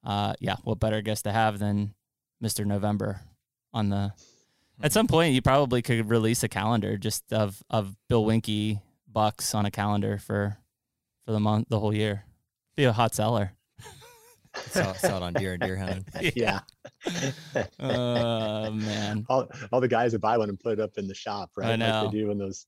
uh, 0.04 0.34
yeah, 0.38 0.56
what 0.64 0.78
better 0.78 1.00
guest 1.00 1.24
to 1.24 1.32
have 1.32 1.58
than 1.58 1.94
Mister 2.42 2.66
November 2.66 3.22
on 3.72 3.88
the? 3.88 4.12
At 4.82 4.92
some 4.92 5.06
point, 5.08 5.34
you 5.34 5.40
probably 5.40 5.80
could 5.80 6.10
release 6.10 6.42
a 6.42 6.48
calendar 6.48 6.98
just 6.98 7.32
of 7.32 7.62
of 7.70 7.96
Bill 8.08 8.24
Winke 8.24 8.80
bucks 9.10 9.54
on 9.54 9.64
a 9.64 9.70
calendar 9.70 10.18
for 10.18 10.58
for 11.26 11.32
the 11.32 11.40
month, 11.40 11.66
the 11.68 11.78
whole 11.78 11.92
year. 11.94 12.24
Be 12.76 12.84
a 12.84 12.92
hot 12.92 13.14
seller. 13.14 13.52
Saw, 14.70 14.94
saw 14.94 15.16
it 15.18 15.22
on 15.22 15.34
deer 15.34 15.52
and 15.52 15.62
deer 15.62 15.76
hunting. 15.76 16.06
Yeah. 16.34 16.60
Oh 17.78 18.70
man. 18.70 19.26
all, 19.28 19.48
all 19.70 19.80
the 19.82 19.88
guys 19.88 20.12
that 20.12 20.20
buy 20.20 20.38
one 20.38 20.48
and 20.48 20.58
put 20.58 20.72
it 20.74 20.80
up 20.80 20.92
in 20.96 21.06
the 21.06 21.14
shop, 21.14 21.50
right? 21.56 21.72
I 21.72 21.76
know. 21.76 22.04
Like 22.04 22.12
they 22.12 22.18
do 22.18 22.30
in 22.30 22.38
those. 22.38 22.66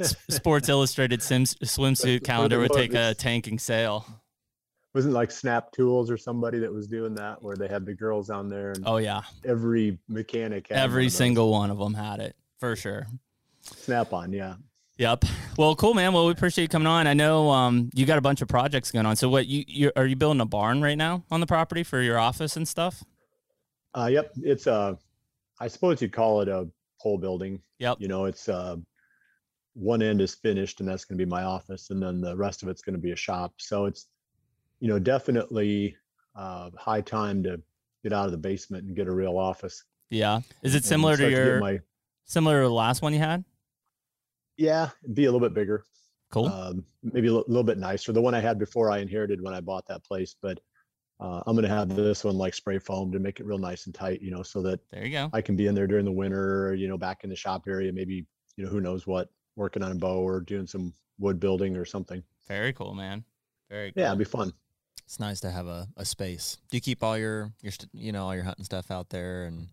Sports 0.30 0.70
Illustrated 0.70 1.22
Sims 1.22 1.54
swimsuit 1.56 2.24
calendar 2.24 2.58
would 2.58 2.72
take 2.72 2.94
a 2.94 3.14
tanking 3.14 3.58
sale. 3.58 4.06
Wasn't 4.94 5.12
like 5.12 5.30
Snap 5.30 5.70
Tools 5.72 6.10
or 6.10 6.16
somebody 6.16 6.60
that 6.60 6.72
was 6.72 6.88
doing 6.88 7.14
that 7.16 7.42
where 7.42 7.56
they 7.56 7.68
had 7.68 7.84
the 7.84 7.94
girls 7.94 8.30
on 8.30 8.48
there 8.48 8.72
and 8.72 8.82
Oh 8.86 8.96
yeah, 8.96 9.20
every 9.44 9.98
mechanic 10.08 10.68
had 10.68 10.76
one 10.76 10.84
every 10.84 11.06
of 11.06 11.12
single 11.12 11.50
one 11.52 11.70
of 11.70 11.78
them 11.78 11.92
had 11.92 12.20
it 12.20 12.34
for 12.58 12.74
sure. 12.74 13.06
Snap 13.62 14.14
on, 14.14 14.32
yeah. 14.32 14.54
Yep. 14.98 15.26
Well, 15.56 15.76
cool, 15.76 15.94
man. 15.94 16.12
Well, 16.12 16.26
we 16.26 16.32
appreciate 16.32 16.64
you 16.64 16.68
coming 16.68 16.88
on. 16.88 17.06
I 17.06 17.14
know 17.14 17.50
um, 17.50 17.88
you 17.94 18.04
got 18.04 18.18
a 18.18 18.20
bunch 18.20 18.42
of 18.42 18.48
projects 18.48 18.90
going 18.90 19.06
on. 19.06 19.14
So, 19.14 19.28
what 19.28 19.46
you, 19.46 19.64
you 19.66 19.92
are 19.94 20.06
you 20.06 20.16
building 20.16 20.40
a 20.40 20.46
barn 20.46 20.82
right 20.82 20.98
now 20.98 21.24
on 21.30 21.40
the 21.40 21.46
property 21.46 21.84
for 21.84 22.02
your 22.02 22.18
office 22.18 22.56
and 22.56 22.66
stuff? 22.66 23.04
Uh, 23.96 24.08
yep, 24.10 24.32
it's 24.42 24.66
a. 24.66 24.98
I 25.60 25.68
suppose 25.68 26.02
you'd 26.02 26.12
call 26.12 26.40
it 26.40 26.48
a 26.48 26.68
pole 27.00 27.16
building. 27.16 27.60
Yep. 27.78 27.98
You 28.00 28.08
know, 28.08 28.24
it's 28.24 28.48
uh, 28.48 28.76
one 29.74 30.02
end 30.02 30.20
is 30.20 30.34
finished, 30.34 30.80
and 30.80 30.88
that's 30.88 31.04
going 31.04 31.16
to 31.16 31.24
be 31.24 31.28
my 31.28 31.44
office, 31.44 31.90
and 31.90 32.02
then 32.02 32.20
the 32.20 32.36
rest 32.36 32.64
of 32.64 32.68
it's 32.68 32.82
going 32.82 32.94
to 32.94 33.00
be 33.00 33.12
a 33.12 33.16
shop. 33.16 33.54
So 33.58 33.86
it's, 33.86 34.06
you 34.80 34.88
know, 34.88 34.98
definitely 34.98 35.96
uh, 36.34 36.70
high 36.76 37.02
time 37.02 37.44
to 37.44 37.60
get 38.02 38.12
out 38.12 38.26
of 38.26 38.32
the 38.32 38.38
basement 38.38 38.84
and 38.86 38.96
get 38.96 39.06
a 39.06 39.12
real 39.12 39.38
office. 39.38 39.84
Yeah. 40.10 40.40
Is 40.62 40.74
it 40.74 40.84
similar 40.84 41.16
to 41.16 41.30
your 41.30 41.60
my? 41.60 41.80
similar 42.24 42.62
to 42.62 42.68
the 42.68 42.74
last 42.74 43.00
one 43.00 43.12
you 43.12 43.20
had? 43.20 43.44
Yeah, 44.58 44.90
be 45.14 45.24
a 45.24 45.32
little 45.32 45.40
bit 45.46 45.54
bigger. 45.54 45.84
Cool. 46.30 46.46
um, 46.46 46.84
maybe 47.02 47.28
a 47.28 47.32
little 47.32 47.62
bit 47.64 47.78
nicer. 47.78 48.12
The 48.12 48.20
one 48.20 48.34
I 48.34 48.40
had 48.40 48.58
before 48.58 48.90
I 48.90 48.98
inherited 48.98 49.40
when 49.40 49.54
I 49.54 49.62
bought 49.62 49.86
that 49.88 50.04
place, 50.04 50.36
but 50.42 50.60
uh, 51.20 51.40
I'm 51.46 51.56
gonna 51.56 51.68
have 51.68 51.96
this 51.96 52.22
one 52.22 52.36
like 52.36 52.52
spray 52.52 52.78
foam 52.78 53.10
to 53.12 53.18
make 53.18 53.40
it 53.40 53.46
real 53.46 53.56
nice 53.58 53.86
and 53.86 53.94
tight, 53.94 54.20
you 54.20 54.30
know, 54.30 54.42
so 54.42 54.60
that 54.62 54.80
there 54.90 55.06
you 55.06 55.12
go. 55.12 55.30
I 55.32 55.40
can 55.40 55.56
be 55.56 55.68
in 55.68 55.74
there 55.74 55.86
during 55.86 56.04
the 56.04 56.12
winter, 56.12 56.66
or, 56.68 56.74
you 56.74 56.86
know, 56.86 56.98
back 56.98 57.24
in 57.24 57.30
the 57.30 57.36
shop 57.36 57.64
area, 57.66 57.90
maybe, 57.92 58.26
you 58.56 58.64
know, 58.64 58.68
who 58.70 58.80
knows 58.82 59.06
what 59.06 59.30
working 59.56 59.82
on 59.82 59.90
a 59.90 59.94
bow 59.94 60.18
or 60.18 60.40
doing 60.40 60.66
some 60.66 60.92
wood 61.18 61.40
building 61.40 61.76
or 61.76 61.84
something. 61.86 62.22
Very 62.46 62.72
cool, 62.74 62.94
man. 62.94 63.24
Very 63.70 63.92
cool. 63.92 64.02
Yeah, 64.02 64.08
it'd 64.08 64.18
be 64.18 64.24
fun. 64.24 64.52
It's 65.04 65.18
nice 65.18 65.40
to 65.40 65.50
have 65.50 65.66
a, 65.66 65.88
a 65.96 66.04
space. 66.04 66.58
Do 66.70 66.76
you 66.76 66.82
keep 66.82 67.02
all 67.02 67.16
your 67.16 67.52
your 67.62 67.72
st- 67.72 67.90
you 67.94 68.12
know 68.12 68.24
all 68.26 68.34
your 68.34 68.44
hunting 68.44 68.64
stuff 68.66 68.90
out 68.90 69.08
there 69.08 69.44
and 69.46 69.68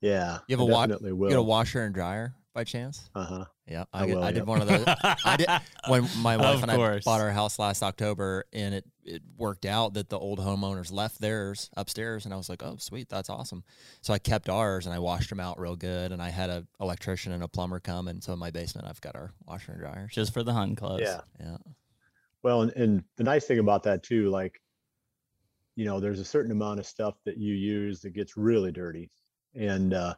Yeah, 0.00 0.38
You 0.48 0.56
have 0.56 0.66
I 0.66 0.70
a 0.70 0.72
wa- 0.72 0.86
definitely 0.86 1.10
you 1.10 1.28
got 1.28 1.38
a 1.38 1.42
washer 1.42 1.82
and 1.82 1.94
dryer 1.94 2.34
by 2.54 2.64
chance? 2.64 3.10
Uh 3.14 3.24
huh. 3.24 3.44
Yeah, 3.66 3.84
I 3.92 4.02
I, 4.02 4.06
will, 4.06 4.22
I 4.22 4.32
did 4.32 4.46
one 4.46 4.62
of 4.62 4.68
those. 4.68 4.84
I 4.86 5.36
did 5.36 5.48
when 5.88 6.08
my 6.18 6.36
wife 6.36 6.56
Of 6.56 6.62
and 6.62 6.70
I 6.70 7.00
bought 7.00 7.20
our 7.20 7.30
house 7.30 7.58
last 7.58 7.82
October, 7.82 8.44
and 8.52 8.74
it 8.74 8.84
it 9.04 9.22
worked 9.36 9.66
out 9.66 9.94
that 9.94 10.08
the 10.08 10.18
old 10.18 10.38
homeowners 10.38 10.92
left 10.92 11.20
theirs 11.20 11.68
upstairs, 11.76 12.24
and 12.24 12.32
I 12.32 12.36
was 12.36 12.48
like, 12.48 12.62
oh 12.62 12.76
sweet, 12.78 13.08
that's 13.08 13.28
awesome. 13.28 13.64
So 14.00 14.14
I 14.14 14.18
kept 14.18 14.48
ours, 14.48 14.86
and 14.86 14.94
I 14.94 15.00
washed 15.00 15.30
them 15.30 15.40
out 15.40 15.58
real 15.58 15.76
good, 15.76 16.12
and 16.12 16.22
I 16.22 16.30
had 16.30 16.48
an 16.48 16.66
electrician 16.80 17.32
and 17.32 17.42
a 17.42 17.48
plumber 17.48 17.80
come, 17.80 18.08
and 18.08 18.22
so 18.22 18.32
in 18.32 18.38
my 18.38 18.50
basement 18.50 18.86
I've 18.88 19.00
got 19.00 19.16
our 19.16 19.32
washer 19.46 19.72
and 19.72 19.80
dryer. 19.80 20.08
Just 20.10 20.32
for 20.32 20.42
the 20.42 20.52
hunting 20.52 20.76
clubs. 20.76 21.02
Yeah. 21.02 21.20
Yeah, 21.40 21.56
Well, 22.42 22.62
and, 22.62 22.72
and 22.76 23.04
the 23.16 23.24
nice 23.24 23.46
thing 23.46 23.58
about 23.58 23.82
that 23.82 24.02
too, 24.02 24.30
like, 24.30 24.60
you 25.76 25.84
know, 25.84 25.98
there's 25.98 26.20
a 26.20 26.24
certain 26.24 26.52
amount 26.52 26.78
of 26.78 26.86
stuff 26.86 27.16
that 27.24 27.36
you 27.36 27.52
use 27.54 28.00
that 28.02 28.10
gets 28.10 28.36
really 28.36 28.70
dirty. 28.70 29.10
And, 29.56 29.92
uh, 29.92 30.14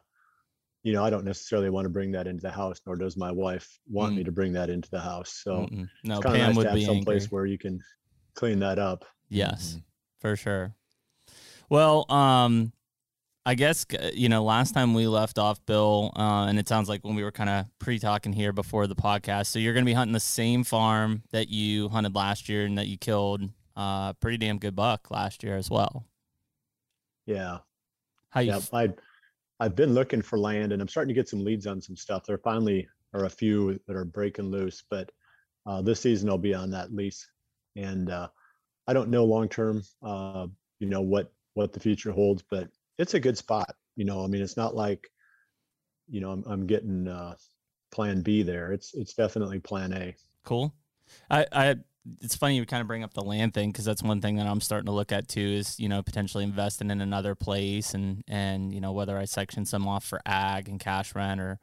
you 0.83 0.93
know, 0.93 1.03
I 1.03 1.09
don't 1.09 1.25
necessarily 1.25 1.69
want 1.69 1.85
to 1.85 1.89
bring 1.89 2.11
that 2.11 2.27
into 2.27 2.41
the 2.41 2.51
house, 2.51 2.79
nor 2.85 2.95
does 2.95 3.17
my 3.17 3.31
wife 3.31 3.79
want 3.89 4.15
me 4.15 4.21
Mm. 4.21 4.25
to 4.25 4.31
bring 4.31 4.53
that 4.53 4.69
into 4.69 4.89
the 4.89 4.99
house. 5.01 5.29
So 5.43 5.67
Mm-mm. 5.71 5.89
no, 6.03 6.15
it's 6.17 6.23
kind 6.23 6.35
of 6.37 6.47
nice 6.47 6.55
would 6.55 6.63
to 6.63 6.69
have 6.69 6.83
some 6.83 7.03
place 7.03 7.31
where 7.31 7.45
you 7.45 7.57
can 7.57 7.81
clean 8.35 8.59
that 8.59 8.79
up. 8.79 9.03
Yes, 9.29 9.75
Mhm. 9.75 9.83
for 10.19 10.35
sure. 10.35 10.75
Well, 11.69 12.09
um, 12.11 12.71
I 13.45 13.55
guess 13.55 13.85
you 14.13 14.27
know 14.29 14.43
last 14.43 14.73
time 14.73 14.93
we 14.93 15.07
left 15.07 15.37
off, 15.39 15.65
Bill, 15.65 16.11
uh, 16.17 16.45
and 16.47 16.59
it 16.59 16.67
sounds 16.67 16.89
like 16.89 17.03
when 17.03 17.15
we 17.15 17.23
were 17.23 17.31
kind 17.31 17.49
of 17.49 17.65
pre-talking 17.79 18.33
here 18.33 18.51
before 18.53 18.87
the 18.87 18.95
podcast. 18.95 19.47
So 19.47 19.57
you're 19.59 19.73
going 19.73 19.85
to 19.85 19.89
be 19.89 19.93
hunting 19.93 20.13
the 20.13 20.19
same 20.19 20.63
farm 20.65 21.23
that 21.31 21.47
you 21.49 21.87
hunted 21.89 22.13
last 22.15 22.49
year, 22.49 22.65
and 22.65 22.77
that 22.77 22.87
you 22.87 22.97
killed 22.97 23.49
uh, 23.77 24.13
pretty 24.13 24.37
damn 24.37 24.57
good 24.59 24.75
buck 24.75 25.11
last 25.11 25.43
year 25.43 25.55
as 25.55 25.69
well. 25.69 26.05
Yeah. 27.25 27.59
How 28.29 28.41
you? 28.41 28.51
Yeah. 28.51 28.59
I, 28.73 28.89
I've 29.59 29.75
been 29.75 29.93
looking 29.93 30.21
for 30.21 30.37
land 30.37 30.71
and 30.71 30.81
I'm 30.81 30.87
starting 30.87 31.09
to 31.09 31.19
get 31.19 31.29
some 31.29 31.43
leads 31.43 31.67
on 31.67 31.81
some 31.81 31.95
stuff. 31.95 32.25
There 32.25 32.37
finally 32.37 32.87
are 33.13 33.25
a 33.25 33.29
few 33.29 33.79
that 33.87 33.95
are 33.95 34.05
breaking 34.05 34.51
loose, 34.51 34.83
but 34.89 35.11
uh, 35.65 35.81
this 35.81 36.01
season 36.01 36.29
I'll 36.29 36.37
be 36.37 36.53
on 36.53 36.71
that 36.71 36.93
lease. 36.93 37.27
And 37.75 38.09
uh, 38.09 38.29
I 38.87 38.93
don't 38.93 39.09
know 39.09 39.25
long 39.25 39.49
term, 39.49 39.83
uh, 40.03 40.47
you 40.79 40.87
know, 40.87 41.01
what 41.01 41.31
what 41.55 41.73
the 41.73 41.79
future 41.79 42.11
holds, 42.11 42.43
but 42.49 42.69
it's 42.97 43.15
a 43.15 43.19
good 43.19 43.37
spot. 43.37 43.73
You 43.95 44.05
know, 44.05 44.23
I 44.23 44.27
mean, 44.27 44.41
it's 44.41 44.57
not 44.57 44.75
like, 44.75 45.09
you 46.07 46.21
know, 46.21 46.31
I'm, 46.31 46.43
I'm 46.45 46.67
getting 46.67 47.07
uh, 47.07 47.35
plan 47.91 48.21
B 48.21 48.43
there. 48.43 48.71
It's 48.71 48.93
it's 48.93 49.13
definitely 49.13 49.59
plan 49.59 49.93
A. 49.93 50.15
Cool. 50.43 50.73
I, 51.29 51.45
I 51.51 51.75
it's 52.21 52.35
funny 52.35 52.55
you 52.55 52.65
kind 52.65 52.81
of 52.81 52.87
bring 52.87 53.03
up 53.03 53.13
the 53.13 53.23
land 53.23 53.53
thing 53.53 53.71
because 53.71 53.85
that's 53.85 54.03
one 54.03 54.21
thing 54.21 54.37
that 54.37 54.47
I'm 54.47 54.61
starting 54.61 54.85
to 54.85 54.91
look 54.91 55.11
at 55.11 55.27
too 55.27 55.41
is 55.41 55.79
you 55.79 55.89
know 55.89 56.01
potentially 56.01 56.43
investing 56.43 56.91
in 56.91 57.01
another 57.01 57.35
place 57.35 57.93
and 57.93 58.23
and 58.27 58.73
you 58.73 58.81
know 58.81 58.91
whether 58.91 59.17
I 59.17 59.25
section 59.25 59.65
some 59.65 59.87
off 59.87 60.03
for 60.03 60.21
ag 60.25 60.69
and 60.69 60.79
cash 60.79 61.15
rent 61.15 61.41
or 61.41 61.59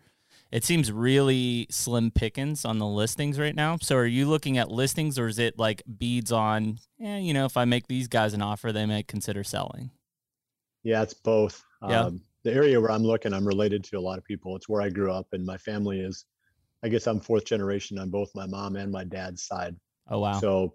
it 0.51 0.65
seems 0.65 0.93
really 0.93 1.67
slim 1.71 2.11
pickings 2.11 2.65
on 2.65 2.79
the 2.79 2.87
listings 2.87 3.41
right 3.41 3.57
now. 3.57 3.77
So 3.81 3.97
are 3.97 4.07
you 4.07 4.27
looking 4.27 4.57
at 4.57 4.71
listings 4.71 5.19
or 5.19 5.27
is 5.27 5.41
it 5.41 5.59
like 5.59 5.83
beads 5.99 6.31
on? 6.31 6.79
Yeah, 6.99 7.19
you 7.19 7.35
know 7.35 7.45
if 7.45 7.57
I 7.57 7.65
make 7.65 7.89
these 7.89 8.09
guys 8.09 8.35
an 8.35 8.43
offer, 8.43 8.71
they 8.71 8.87
might 8.87 9.09
consider 9.09 9.43
selling. 9.43 9.91
Yeah, 10.85 11.03
it's 11.03 11.15
both. 11.15 11.63
Yeah. 11.89 12.03
Um, 12.03 12.23
the 12.45 12.53
area 12.53 12.81
where 12.81 12.91
I'm 12.91 13.03
looking, 13.03 13.33
I'm 13.33 13.47
related 13.47 13.83
to 13.85 13.99
a 13.99 14.01
lot 14.01 14.19
of 14.19 14.25
people. 14.25 14.55
It's 14.55 14.69
where 14.69 14.83
I 14.83 14.91
grew 14.91 15.11
up, 15.11 15.27
and 15.33 15.45
my 15.45 15.57
family 15.57 16.01
is. 16.01 16.25
I 16.83 16.89
guess 16.89 17.07
I'm 17.07 17.19
fourth 17.19 17.47
generation 17.47 17.99
on 17.99 18.11
both 18.11 18.31
my 18.35 18.45
mom 18.47 18.77
and 18.77 18.93
my 18.93 19.05
dad's 19.05 19.45
side. 19.45 19.75
Oh 20.07 20.21
wow. 20.21 20.45
So, 20.45 20.75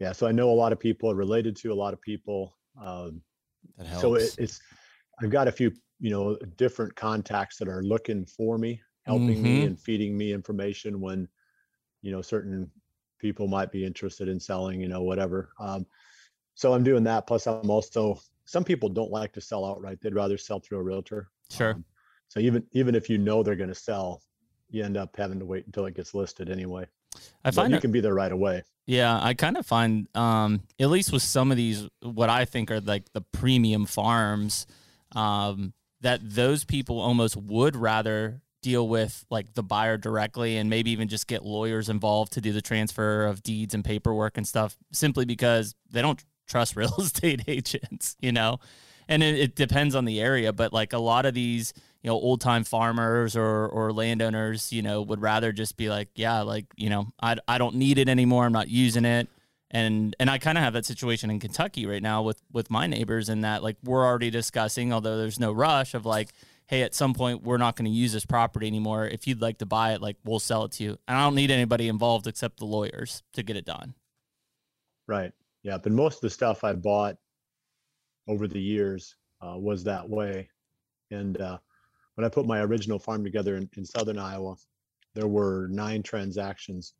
yeah, 0.00 0.12
so 0.12 0.26
I 0.28 0.32
know 0.32 0.50
a 0.50 0.54
lot 0.54 0.72
of 0.72 0.80
people, 0.80 1.14
related 1.14 1.56
to 1.58 1.72
a 1.72 1.74
lot 1.76 1.94
of 1.94 2.02
people. 2.02 2.58
Um, 2.80 3.22
that 3.76 3.86
helps. 3.86 4.12
so 4.12 4.14
it, 4.16 4.34
it's, 4.38 4.62
I've 5.22 5.30
got 5.30 5.48
a 5.48 5.52
few, 5.52 5.72
you 6.00 6.10
know, 6.10 6.36
different 6.56 6.96
contacts 6.96 7.58
that 7.58 7.68
are 7.68 7.82
looking 7.82 8.26
for 8.26 8.58
me, 8.58 8.82
helping 9.04 9.42
me, 9.42 9.64
Mhm. 9.64 9.66
and 9.66 9.80
feeding 9.80 10.18
me 10.18 10.32
information 10.32 11.00
when, 11.00 11.28
you 12.02 12.12
know, 12.12 12.22
certain 12.22 12.70
people 13.18 13.48
might 13.48 13.72
be 13.72 13.84
interested 13.84 14.28
in 14.28 14.40
selling, 14.40 14.80
you 14.80 14.88
know, 14.88 15.02
whatever. 15.02 15.52
Um, 15.60 15.86
so 16.54 16.72
I'm 16.74 16.84
doing 16.84 17.04
that. 17.04 17.26
Plus, 17.26 17.46
I'm 17.46 17.70
also 17.70 18.20
some 18.46 18.64
people 18.64 18.88
don't 18.88 19.10
like 19.10 19.32
to 19.34 19.40
sell 19.40 19.64
outright; 19.64 20.00
they'd 20.00 20.14
rather 20.14 20.38
sell 20.38 20.60
through 20.60 20.78
a 20.78 20.82
realtor. 20.82 21.30
Sure. 21.50 21.76
Um, 21.76 21.84
so 22.28 22.40
even 22.40 22.66
even 22.72 22.94
if 22.94 23.10
you 23.10 23.18
know 23.18 23.42
they're 23.42 23.56
going 23.56 23.68
to 23.70 23.74
sell, 23.74 24.22
you 24.68 24.84
end 24.84 24.96
up 24.96 25.16
having 25.16 25.40
to 25.40 25.46
wait 25.46 25.66
until 25.66 25.86
it 25.86 25.94
gets 25.94 26.14
listed 26.14 26.50
anyway. 26.50 26.86
I 27.44 27.50
But 27.50 27.54
find 27.54 27.70
you 27.70 27.78
it, 27.78 27.80
can 27.80 27.92
be 27.92 28.00
there 28.00 28.14
right 28.14 28.32
away. 28.32 28.62
Yeah, 28.86 29.18
I 29.20 29.34
kind 29.34 29.56
of 29.56 29.66
find, 29.66 30.06
um, 30.14 30.62
at 30.78 30.90
least 30.90 31.12
with 31.12 31.22
some 31.22 31.50
of 31.50 31.56
these, 31.56 31.88
what 32.02 32.30
I 32.30 32.44
think 32.44 32.70
are 32.70 32.80
like 32.80 33.12
the 33.12 33.20
premium 33.20 33.84
farms, 33.84 34.66
um, 35.14 35.72
that 36.02 36.20
those 36.22 36.64
people 36.64 37.00
almost 37.00 37.36
would 37.36 37.74
rather 37.74 38.42
deal 38.62 38.88
with 38.88 39.24
like 39.30 39.54
the 39.54 39.62
buyer 39.62 39.96
directly 39.96 40.56
and 40.56 40.70
maybe 40.70 40.90
even 40.90 41.08
just 41.08 41.26
get 41.26 41.44
lawyers 41.44 41.88
involved 41.88 42.32
to 42.32 42.40
do 42.40 42.52
the 42.52 42.62
transfer 42.62 43.24
of 43.24 43.42
deeds 43.42 43.74
and 43.74 43.84
paperwork 43.84 44.36
and 44.36 44.46
stuff 44.46 44.76
simply 44.92 45.24
because 45.24 45.74
they 45.90 46.02
don't 46.02 46.24
trust 46.48 46.76
real 46.76 46.94
estate 46.98 47.42
agents, 47.48 48.16
you 48.20 48.32
know? 48.32 48.58
And 49.08 49.22
it, 49.22 49.38
it 49.38 49.54
depends 49.54 49.94
on 49.94 50.04
the 50.04 50.20
area, 50.20 50.52
but 50.52 50.72
like 50.72 50.92
a 50.92 50.98
lot 50.98 51.26
of 51.26 51.34
these, 51.34 51.72
you 52.02 52.10
know, 52.10 52.14
old 52.14 52.40
time 52.40 52.64
farmers 52.64 53.36
or 53.36 53.66
or 53.68 53.92
landowners, 53.92 54.72
you 54.72 54.82
know, 54.82 55.02
would 55.02 55.20
rather 55.20 55.52
just 55.52 55.76
be 55.76 55.88
like, 55.88 56.08
yeah, 56.14 56.40
like, 56.42 56.66
you 56.76 56.90
know, 56.90 57.12
I, 57.20 57.36
I 57.46 57.58
don't 57.58 57.76
need 57.76 57.98
it 57.98 58.08
anymore. 58.08 58.44
I'm 58.44 58.52
not 58.52 58.68
using 58.68 59.04
it. 59.04 59.28
And 59.70 60.14
and 60.20 60.30
I 60.30 60.38
kind 60.38 60.56
of 60.58 60.64
have 60.64 60.72
that 60.74 60.86
situation 60.86 61.30
in 61.30 61.40
Kentucky 61.40 61.86
right 61.86 62.02
now 62.02 62.22
with 62.22 62.40
with 62.52 62.70
my 62.70 62.86
neighbors 62.86 63.28
and 63.28 63.44
that 63.44 63.62
like 63.62 63.76
we're 63.84 64.04
already 64.04 64.30
discussing, 64.30 64.92
although 64.92 65.18
there's 65.18 65.40
no 65.40 65.52
rush 65.52 65.94
of 65.94 66.06
like, 66.06 66.30
hey, 66.66 66.82
at 66.82 66.94
some 66.94 67.14
point 67.14 67.42
we're 67.42 67.58
not 67.58 67.76
going 67.76 67.90
to 67.90 67.96
use 67.96 68.12
this 68.12 68.24
property 68.24 68.66
anymore. 68.66 69.06
If 69.06 69.26
you'd 69.26 69.40
like 69.40 69.58
to 69.58 69.66
buy 69.66 69.92
it, 69.92 70.00
like 70.00 70.16
we'll 70.24 70.38
sell 70.38 70.64
it 70.64 70.72
to 70.72 70.84
you. 70.84 70.98
And 71.08 71.16
I 71.16 71.24
don't 71.24 71.34
need 71.34 71.50
anybody 71.50 71.88
involved 71.88 72.26
except 72.26 72.58
the 72.58 72.64
lawyers 72.64 73.22
to 73.34 73.42
get 73.42 73.56
it 73.56 73.64
done. 73.64 73.94
Right. 75.08 75.32
Yeah. 75.62 75.78
But 75.78 75.92
most 75.92 76.16
of 76.16 76.20
the 76.22 76.30
stuff 76.30 76.64
I 76.64 76.72
bought 76.72 77.16
over 78.26 78.48
the 78.48 78.60
years 78.60 79.16
uh, 79.40 79.56
was 79.56 79.84
that 79.84 80.08
way. 80.08 80.48
And 81.10 81.40
uh, 81.40 81.58
when 82.14 82.24
I 82.24 82.28
put 82.28 82.46
my 82.46 82.60
original 82.60 82.98
farm 82.98 83.24
together 83.24 83.56
in, 83.56 83.68
in 83.76 83.84
southern 83.84 84.18
Iowa, 84.18 84.56
there 85.14 85.28
were 85.28 85.68
nine 85.70 86.02
transactions 86.02 86.94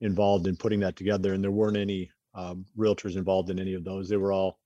involved 0.00 0.46
in 0.46 0.56
putting 0.56 0.80
that 0.80 0.96
together, 0.96 1.34
and 1.34 1.42
there 1.42 1.50
weren't 1.50 1.76
any 1.76 2.10
um, 2.34 2.64
realtors 2.76 3.16
involved 3.16 3.50
in 3.50 3.58
any 3.58 3.74
of 3.74 3.84
those. 3.84 4.08
They 4.08 4.16
were 4.16 4.32
all 4.32 4.58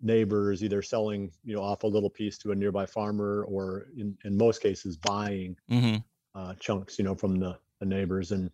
neighbors, 0.00 0.62
either 0.62 0.82
selling, 0.82 1.30
you 1.44 1.54
know, 1.54 1.62
off 1.62 1.84
a 1.84 1.86
little 1.86 2.10
piece 2.10 2.38
to 2.38 2.52
a 2.52 2.54
nearby 2.54 2.86
farmer, 2.86 3.44
or 3.44 3.86
in, 3.96 4.16
in 4.24 4.36
most 4.36 4.62
cases, 4.62 4.96
buying 4.96 5.56
Mm-hmm. 5.70 5.96
uh, 6.34 6.54
chunks, 6.60 6.98
you 6.98 7.04
know, 7.04 7.14
from 7.14 7.38
the, 7.38 7.58
the 7.80 7.86
neighbors. 7.86 8.32
And, 8.32 8.50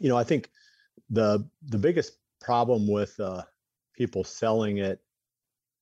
you 0.00 0.08
know, 0.08 0.16
I 0.16 0.24
think 0.24 0.50
the 1.08 1.48
the 1.68 1.78
biggest 1.78 2.18
problem 2.40 2.86
with 2.88 3.18
uh, 3.20 3.42
people 3.94 4.24
selling 4.24 4.78
it 4.78 5.00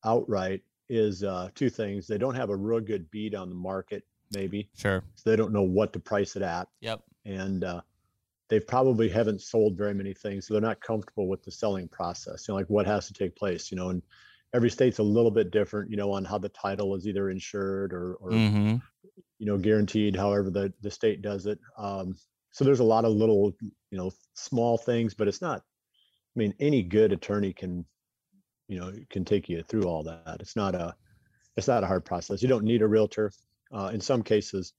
outright 0.05 0.63
is 0.89 1.23
uh, 1.25 1.49
two 1.55 1.71
things. 1.71 2.07
They 2.07 2.19
don't 2.19 2.35
have 2.35 2.51
a 2.51 2.57
real 2.57 2.81
good 2.81 3.11
beat 3.11 3.35
on 3.35 3.49
the 3.49 3.55
market, 3.55 4.05
maybe. 4.35 4.69
Sure. 4.77 5.03
So 5.15 5.31
they 5.31 5.37
don't 5.37 5.53
know 5.53 5.63
what 5.63 5.93
to 5.93 6.01
price 6.01 6.37
it 6.37 6.43
at. 6.43 6.69
Yep. 6.81 7.03
And 7.25 7.65
uh, 7.65 7.83
they 8.49 8.61
probably 8.61 9.09
haven't 9.09 9.43
sold 9.43 9.77
very 9.77 9.93
many 9.93 10.15
things. 10.15 10.47
So 10.47 10.55
they're 10.55 10.61
not 10.63 10.81
comfortable 10.81 11.29
with 11.29 11.43
the 11.43 11.51
selling 11.51 11.89
process, 11.89 12.49
you 12.49 12.53
know, 12.53 12.57
like 12.57 12.71
what 12.71 12.87
has 12.87 13.07
to 13.09 13.13
take 13.13 13.37
place, 13.37 13.71
you 13.71 13.77
know, 13.77 13.91
and 13.91 14.03
every 14.55 14.71
state's 14.71 14.99
a 14.99 15.03
little 15.03 15.31
bit 15.31 15.51
different, 15.51 15.91
you 15.91 15.97
know, 15.99 16.11
on 16.11 16.25
how 16.25 16.39
the 16.39 16.49
title 16.49 16.95
is 16.95 17.07
either 17.07 17.29
insured 17.29 17.93
or, 17.93 18.15
or 18.15 18.31
Mm-hmm. 18.31 18.77
you 19.39 19.47
know, 19.47 19.59
guaranteed, 19.59 20.17
however 20.17 20.49
the, 20.51 20.73
the 20.81 20.91
state 20.91 21.21
does 21.21 21.45
it. 21.45 21.59
Um, 21.77 22.17
so 22.51 22.65
there's 22.65 22.81
a 22.81 22.85
lot 22.85 23.05
of 23.05 23.13
little, 23.13 23.53
you 23.91 23.99
know, 23.99 24.11
small 24.33 24.79
things, 24.79 25.13
but 25.13 25.29
it's 25.29 25.43
not, 25.43 25.61
I 25.61 26.39
mean, 26.39 26.55
any 26.61 26.83
good 26.83 27.13
attorney 27.13 27.53
can, 27.53 27.85
you 28.69 28.79
know, 28.79 28.93
can 29.11 29.25
take 29.25 29.49
you 29.49 29.63
through 29.63 29.85
all 29.85 30.03
that. 30.05 30.37
It's 30.41 30.57
not 30.57 30.75
a, 30.75 30.95
it's 31.57 31.69
not 31.69 31.83
a 31.83 31.87
hard 31.87 32.05
process. 32.05 32.43
You 32.43 32.49
don't 32.49 32.65
need 32.65 32.83
a 32.83 32.87
realtor. 32.87 33.33
Uh, 33.73 33.91
in 33.93 34.01
some 34.01 34.23
cases, 34.23 34.75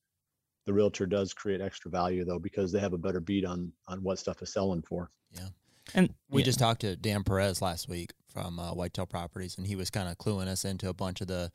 the 0.66 0.74
realtor 0.74 1.06
does 1.06 1.34
create 1.34 1.62
extra 1.62 1.90
value 1.92 2.24
though, 2.24 2.40
because 2.40 2.72
they 2.72 2.80
have 2.80 2.94
a 2.94 2.98
better 2.98 3.20
beat 3.20 3.46
on, 3.46 3.72
on 3.88 4.02
what 4.04 4.20
stuff 4.20 4.42
is 4.42 4.54
selling 4.54 4.82
for. 4.84 5.10
Yeah. 5.32 5.50
And 5.96 6.14
We 6.30 6.42
yeah. 6.42 6.46
just 6.46 6.60
talked 6.60 6.82
to 6.82 6.96
Dan 6.96 7.24
Perez 7.24 7.62
last 7.62 7.90
week 7.90 8.14
from 8.28 8.60
uh, 8.60 8.74
Whitetail 8.74 9.08
Properties, 9.08 9.58
and 9.58 9.66
he 9.66 9.76
was 9.76 9.90
kind 9.90 10.08
of 10.08 10.18
cluing 10.20 10.48
us 10.48 10.64
into 10.64 10.88
a 10.88 10.94
bunch 10.94 11.22
of 11.22 11.28
the 11.28 11.52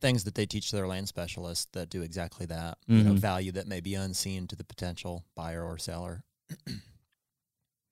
things 0.00 0.22
that 0.24 0.34
they 0.36 0.46
teach 0.46 0.70
their 0.70 0.86
land 0.86 1.08
specialists 1.08 1.66
that 1.72 1.88
do 1.90 2.02
exactly 2.02 2.46
that. 2.46 2.78
You 2.86 3.02
know, 3.02 3.12
Mhm. 3.12 3.18
value 3.18 3.52
that 3.52 3.66
may 3.66 3.80
be 3.80 3.94
unseen 3.94 4.46
to 4.48 4.56
the 4.56 4.64
potential 4.64 5.24
buyer 5.34 5.64
or 5.64 5.78
seller. 5.78 6.24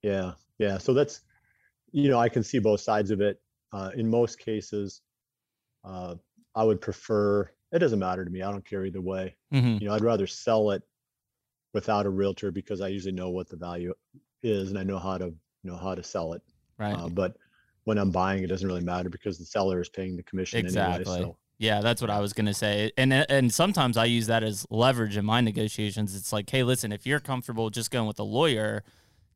Yeah, 0.03 0.33
yeah. 0.59 0.79
So 0.79 0.95
that's, 0.95 1.21
you 1.93 2.09
know, 2.09 2.19
I 2.19 2.29
can 2.29 2.43
see 2.43 2.59
both 2.59 2.81
sides 2.81 3.11
of 3.11 3.21
it. 3.21 3.41
Uh, 3.73 3.91
in 3.95 4.09
most 4.09 4.39
cases, 4.39 5.03
uh, 5.85 6.17
I 6.55 6.65
would 6.65 6.81
prefer. 6.81 7.51
It 7.73 7.79
doesn't 7.79 7.99
matter 7.99 8.25
to 8.25 8.31
me. 8.31 8.43
I 8.43 8.51
don't 8.51 8.65
care 8.65 8.85
either 8.85 9.01
way. 9.01 9.37
Mhm. 9.53 9.81
You 9.81 9.89
know, 9.89 9.95
I'd 9.95 10.03
rather 10.03 10.27
sell 10.27 10.71
it 10.73 10.83
without 11.73 12.07
a 12.07 12.11
realtor 12.11 12.51
because 12.51 12.81
I 12.81 12.89
usually 12.89 13.13
know 13.13 13.31
what 13.31 13.49
the 13.49 13.57
value 13.57 13.95
is 14.43 14.71
and 14.71 14.79
I 14.79 14.83
know 14.83 14.99
how 14.99 15.19
to 15.19 15.27
you 15.27 15.71
know 15.71 15.77
how 15.77 15.95
to 15.95 16.03
sell 16.03 16.33
it. 16.33 16.43
Right. 16.79 16.95
Uh, 16.95 17.09
but 17.09 17.37
when 17.85 17.99
I'm 17.99 18.11
buying, 18.11 18.43
it 18.43 18.49
doesn't 18.49 18.67
really 18.67 18.83
matter 18.83 19.09
because 19.09 19.39
the 19.39 19.45
seller 19.45 19.81
is 19.81 19.89
paying 19.89 20.17
the 20.17 20.23
commission 20.23 20.61
Exactly. 20.61 21.05
anyway. 21.13 21.31
So 21.31 21.37
Yeah, 21.59 21.81
that's 21.81 22.01
what 22.01 22.11
I 22.11 22.21
was 22.21 22.33
gonna 22.33 22.55
say, 22.55 22.91
and 22.97 23.13
and 23.13 23.53
sometimes 23.53 23.97
I 23.97 24.07
use 24.07 24.27
that 24.27 24.43
as 24.43 24.67
leverage 24.71 25.17
in 25.17 25.25
my 25.27 25.41
negotiations. 25.43 26.17
It's 26.17 26.33
like, 26.33 26.49
hey, 26.51 26.63
listen, 26.63 26.91
if 26.91 27.07
you're 27.07 27.21
comfortable 27.21 27.69
just 27.71 27.91
going 27.91 28.09
with 28.09 28.19
a 28.19 28.25
lawyer, 28.25 28.83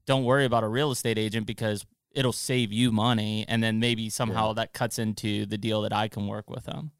don't 0.06 0.24
worry 0.24 0.44
about 0.46 0.64
a 0.64 0.68
real 0.68 0.90
estate 0.90 1.18
agent 1.18 1.46
because 1.46 1.84
it'll 2.14 2.32
save 2.32 2.72
you 2.72 2.92
money, 2.92 3.44
and 3.48 3.62
then 3.62 3.80
maybe 3.80 4.08
somehow 4.08 4.52
that 4.54 4.72
cuts 4.72 4.98
into 4.98 5.46
the 5.46 5.58
deal 5.58 5.82
that 5.82 5.92
I 5.92 6.08
can 6.08 6.26
work 6.26 6.48
with 6.48 6.64
them. 6.64 6.92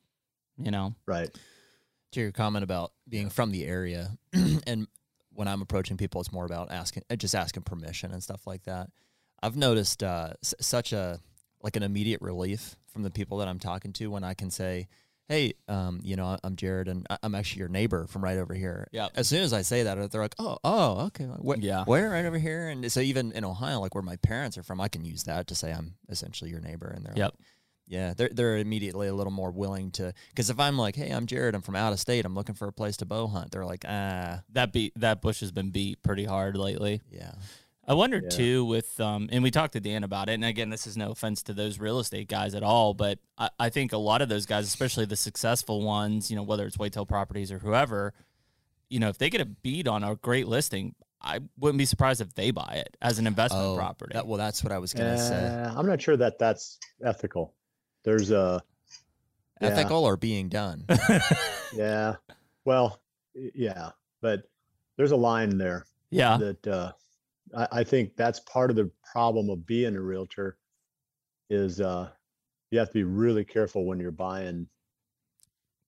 You 0.57 0.71
know, 0.71 0.95
right. 1.07 1.29
to 2.13 2.21
your 2.21 2.31
comment 2.33 2.63
about 2.63 2.93
being 3.09 3.29
from 3.31 3.51
the 3.51 3.65
area 3.65 4.17
and 4.67 4.87
when 5.33 5.49
i'm 5.49 5.61
approaching 5.61 5.97
people 5.97 6.21
it's 6.21 6.31
more 6.33 6.45
about 6.45 6.71
asking 6.71 7.03
uh, 7.11 7.17
just 7.17 7.35
asking 7.35 7.65
permission 7.65 8.13
and 8.13 8.23
stuff 8.23 8.47
like 8.47 8.63
that 8.63 8.89
i've 9.43 9.57
noticed 9.57 10.03
uh, 10.05 10.33
s- 10.45 10.55
such 10.61 10.93
a 10.93 11.19
like 11.61 11.75
an 11.75 11.83
immediate 11.83 12.23
relief 12.23 12.77
from 12.87 13.03
the 13.03 13.11
people 13.11 13.39
that 13.39 13.49
i'm 13.49 13.59
talking 13.59 13.93
to 13.93 14.07
when 14.07 14.23
i 14.23 14.33
can 14.33 14.49
say 14.49 14.87
hey 15.29 15.55
um, 15.69 16.01
you 16.03 16.17
know 16.17 16.37
i'm 16.45 16.55
jared 16.57 16.87
and 16.89 17.07
i'm 17.23 17.35
actually 17.35 17.61
your 17.61 17.69
neighbor 17.69 18.07
from 18.07 18.23
right 18.23 18.39
over 18.39 18.53
here 18.55 18.89
Yeah. 18.93 19.09
as 19.15 19.27
soon 19.29 19.43
as 19.43 19.53
i 19.53 19.63
say 19.63 19.83
that 19.85 20.11
they're 20.11 20.21
like 20.21 20.35
oh 20.39 20.59
oh 20.65 21.07
okay 21.07 21.25
where, 21.25 21.59
Yeah. 21.59 21.85
where 21.85 22.11
right 22.11 22.25
over 22.27 22.39
here 22.39 22.69
and 22.69 22.91
so 22.93 23.01
even 23.01 23.33
in 23.33 23.45
ohio 23.45 23.81
like 23.81 23.95
where 23.95 24.03
my 24.03 24.17
parents 24.17 24.59
are 24.59 24.63
from 24.63 24.81
i 24.81 24.89
can 24.89 25.05
use 25.05 25.25
that 25.25 25.47
to 25.49 25.55
say 25.55 25.73
i'm 25.73 25.95
essentially 26.09 26.51
your 26.51 26.61
neighbor 26.61 26.89
and 26.89 27.05
they're 27.07 27.15
Yep. 27.17 27.33
like 27.39 27.47
yeah, 27.87 28.15
they're 28.17 28.31
they're 28.33 28.57
immediately 28.57 29.09
a 29.09 29.15
little 29.15 29.31
more 29.31 29.51
willing 29.51 29.91
to 29.91 30.15
because 30.31 30.49
if 30.49 30.59
I'm 30.59 30.79
like, 30.79 30.97
hey, 30.97 31.11
I'm 31.11 31.27
Jared, 31.27 31.55
I'm 31.55 31.61
from 31.61 31.77
out 31.77 31.93
of 31.93 32.01
state, 32.01 32.25
I'm 32.25 32.35
looking 32.35 32.55
for 32.55 32.67
a 32.67 32.73
place 32.73 32.97
to 32.97 33.05
bow 33.05 33.27
hunt. 33.27 33.51
They're 33.51 33.67
like, 33.67 33.85
ah, 33.87 34.41
that 34.55 34.73
beat 34.73 34.95
that 34.97 35.21
bush 35.21 35.41
has 35.41 35.53
been 35.53 35.69
beat 35.69 36.03
pretty 36.03 36.25
hard 36.25 36.57
lately. 36.57 37.03
yeah, 37.11 37.33
I 37.87 37.95
wonder 37.95 38.21
Yeah. 38.23 38.29
too 38.29 38.65
with 38.65 38.99
um 39.01 39.29
and 39.33 39.43
we 39.43 39.51
talked 39.51 39.75
to 39.75 39.81
Dan 39.81 40.05
about 40.05 40.29
it 40.29 40.33
and 40.35 40.45
again 40.45 40.71
this 40.71 40.87
is 40.87 40.97
no 40.97 41.11
offense 41.11 41.43
to 41.45 41.53
those 41.53 41.79
real 41.79 41.99
estate 41.99 42.29
guys 42.29 42.55
at 42.55 42.63
all 42.63 42.95
but 42.95 43.19
I, 43.39 43.51
I 43.59 43.69
think 43.69 43.93
a 43.93 43.99
lot 43.99 44.23
of 44.23 44.29
those 44.29 44.47
guys 44.47 44.67
especially 44.67 45.05
the 45.05 45.17
successful 45.17 45.83
ones 45.83 46.31
you 46.31 46.37
know 46.37 46.43
whether 46.43 46.67
it's 46.67 46.79
Whitetail 46.79 47.07
Properties 47.07 47.53
or 47.53 47.59
whoever 47.59 48.15
you 48.89 48.99
know 49.01 49.09
if 49.09 49.19
they 49.19 49.29
get 49.31 49.41
a 49.41 49.47
beat 49.47 49.87
on 49.89 50.03
a 50.05 50.15
great 50.17 50.47
listing 50.49 50.95
I 51.21 51.41
wouldn't 51.59 51.79
be 51.79 51.87
surprised 51.87 52.21
if 52.21 52.35
they 52.35 52.51
buy 52.51 52.83
it 52.85 52.97
as 53.01 53.19
an 53.19 53.27
investment 53.27 53.77
property 53.77 54.13
Oh, 54.15 54.19
That, 54.19 54.27
well, 54.27 54.37
that's 54.39 54.63
what 54.63 54.73
I 54.73 54.79
was 54.79 54.93
gonna 54.93 55.17
say. 55.19 55.47
Uh, 55.47 55.73
I'm 55.75 55.87
not 55.87 56.01
sure 56.03 56.17
that 56.19 56.39
that's 56.39 56.79
ethical. 57.03 57.55
There's 58.03 58.31
a 58.31 58.63
yeah. 59.61 59.69
Ethical 59.69 60.05
or 60.05 60.17
being 60.19 60.49
done. 60.51 60.85
yeah. 61.75 62.17
Well, 62.67 63.01
yeah, 63.55 63.91
but 64.21 64.43
there's 64.97 65.13
a 65.13 65.17
line 65.17 65.57
there 65.57 65.87
yeah 66.11 66.37
that 66.37 66.67
uh, 66.67 66.93
I, 67.57 67.69
I 67.73 67.85
think 67.85 68.17
that's 68.17 68.41
part 68.41 68.71
of 68.71 68.77
the 68.77 68.91
problem 69.11 69.51
of 69.51 69.67
being 69.67 69.97
a 69.97 70.01
realtor 70.01 70.59
is 71.51 71.81
uh, 71.81 72.11
you 72.71 72.79
have 72.79 72.89
to 72.89 72.95
be 72.95 73.05
really 73.05 73.45
careful 73.45 73.85
when 73.85 74.01
you're 74.01 74.11
buying, 74.11 74.67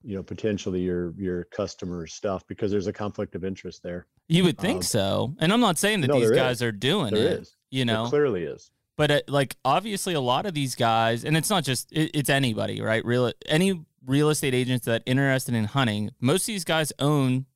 you 0.03 0.15
know, 0.17 0.23
potentially 0.23 0.81
your 0.81 1.13
your 1.17 1.45
customer's 1.45 2.15
stuff 2.15 2.47
because 2.47 2.71
there's 2.71 2.87
a 2.87 2.93
conflict 2.93 3.35
of 3.35 3.45
interest 3.45 3.83
there. 3.83 4.07
you 4.29 4.45
would 4.45 4.59
think 4.59 4.77
um, 4.79 4.83
so 4.83 5.35
and 5.39 5.53
I'm 5.53 5.61
not 5.61 5.79
saying 5.79 6.03
that 6.03 6.09
no, 6.09 6.21
these 6.21 6.31
guys 6.31 6.57
is. 6.57 6.63
are 6.63 6.73
doing 6.73 7.15
There 7.15 7.23
it 7.27 7.41
is. 7.41 7.57
you 7.71 7.85
There 7.85 7.95
know 7.97 8.07
clearly 8.07 8.45
is. 8.45 8.71
but 8.97 9.11
uh, 9.11 9.21
like 9.29 9.57
obviously 9.65 10.15
a 10.15 10.21
lot 10.21 10.47
of 10.47 10.55
these 10.55 10.75
guys 10.75 11.25
and 11.25 11.37
it's 11.37 11.51
not 11.51 11.65
just 11.65 11.91
it, 11.93 12.11
it's 12.15 12.29
anybody 12.31 12.81
right 12.81 13.05
real 13.05 13.33
any 13.47 13.85
real 14.05 14.29
estate 14.31 14.55
agents 14.55 14.85
that 14.87 15.03
interested 15.07 15.55
in 15.55 15.65
hunting 15.65 16.11
most 16.21 16.43
of 16.43 16.47
these 16.47 16.65
guys 16.65 16.93
own 16.99 17.47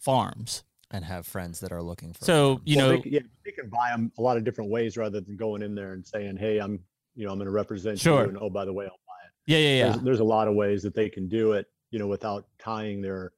farms 0.00 0.64
and 0.94 1.04
have 1.04 1.26
friends 1.26 1.60
that 1.60 1.72
are 1.72 1.82
looking 1.82 2.12
for. 2.12 2.24
so 2.24 2.60
you 2.64 2.76
Well, 2.76 2.88
know 2.92 3.02
they, 3.02 3.10
yeah, 3.10 3.20
they 3.44 3.50
can 3.50 3.68
buy 3.68 3.90
them 3.90 4.12
a 4.18 4.22
lot 4.22 4.36
of 4.36 4.44
different 4.44 4.70
ways 4.70 4.96
rather 4.96 5.20
than 5.20 5.36
going 5.36 5.60
in 5.62 5.74
there 5.74 5.92
and 5.92 6.06
saying, 6.06 6.36
"Hey, 6.36 6.58
I'm, 6.58 6.78
you 7.16 7.26
know, 7.26 7.32
I'm 7.32 7.38
going 7.38 7.46
to 7.46 7.52
represent 7.52 7.98
Sure. 7.98 8.22
you," 8.22 8.28
and 8.30 8.38
oh, 8.40 8.48
by 8.50 8.64
the 8.64 8.72
way, 8.72 8.84
I'll 8.84 8.90
buy 8.90 9.20
it. 9.26 9.32
yeah 9.52 9.58
yeah 9.58 9.76
yeah 9.76 9.90
there's, 9.92 10.04
there's 10.04 10.20
a 10.20 10.24
lot 10.24 10.46
of 10.48 10.54
ways 10.54 10.82
that 10.84 10.94
they 10.94 11.08
can 11.08 11.28
do 11.28 11.52
it, 11.52 11.66
you 11.90 11.98
know, 11.98 12.06
without 12.06 12.46
tying 12.58 13.00
their 13.02 13.32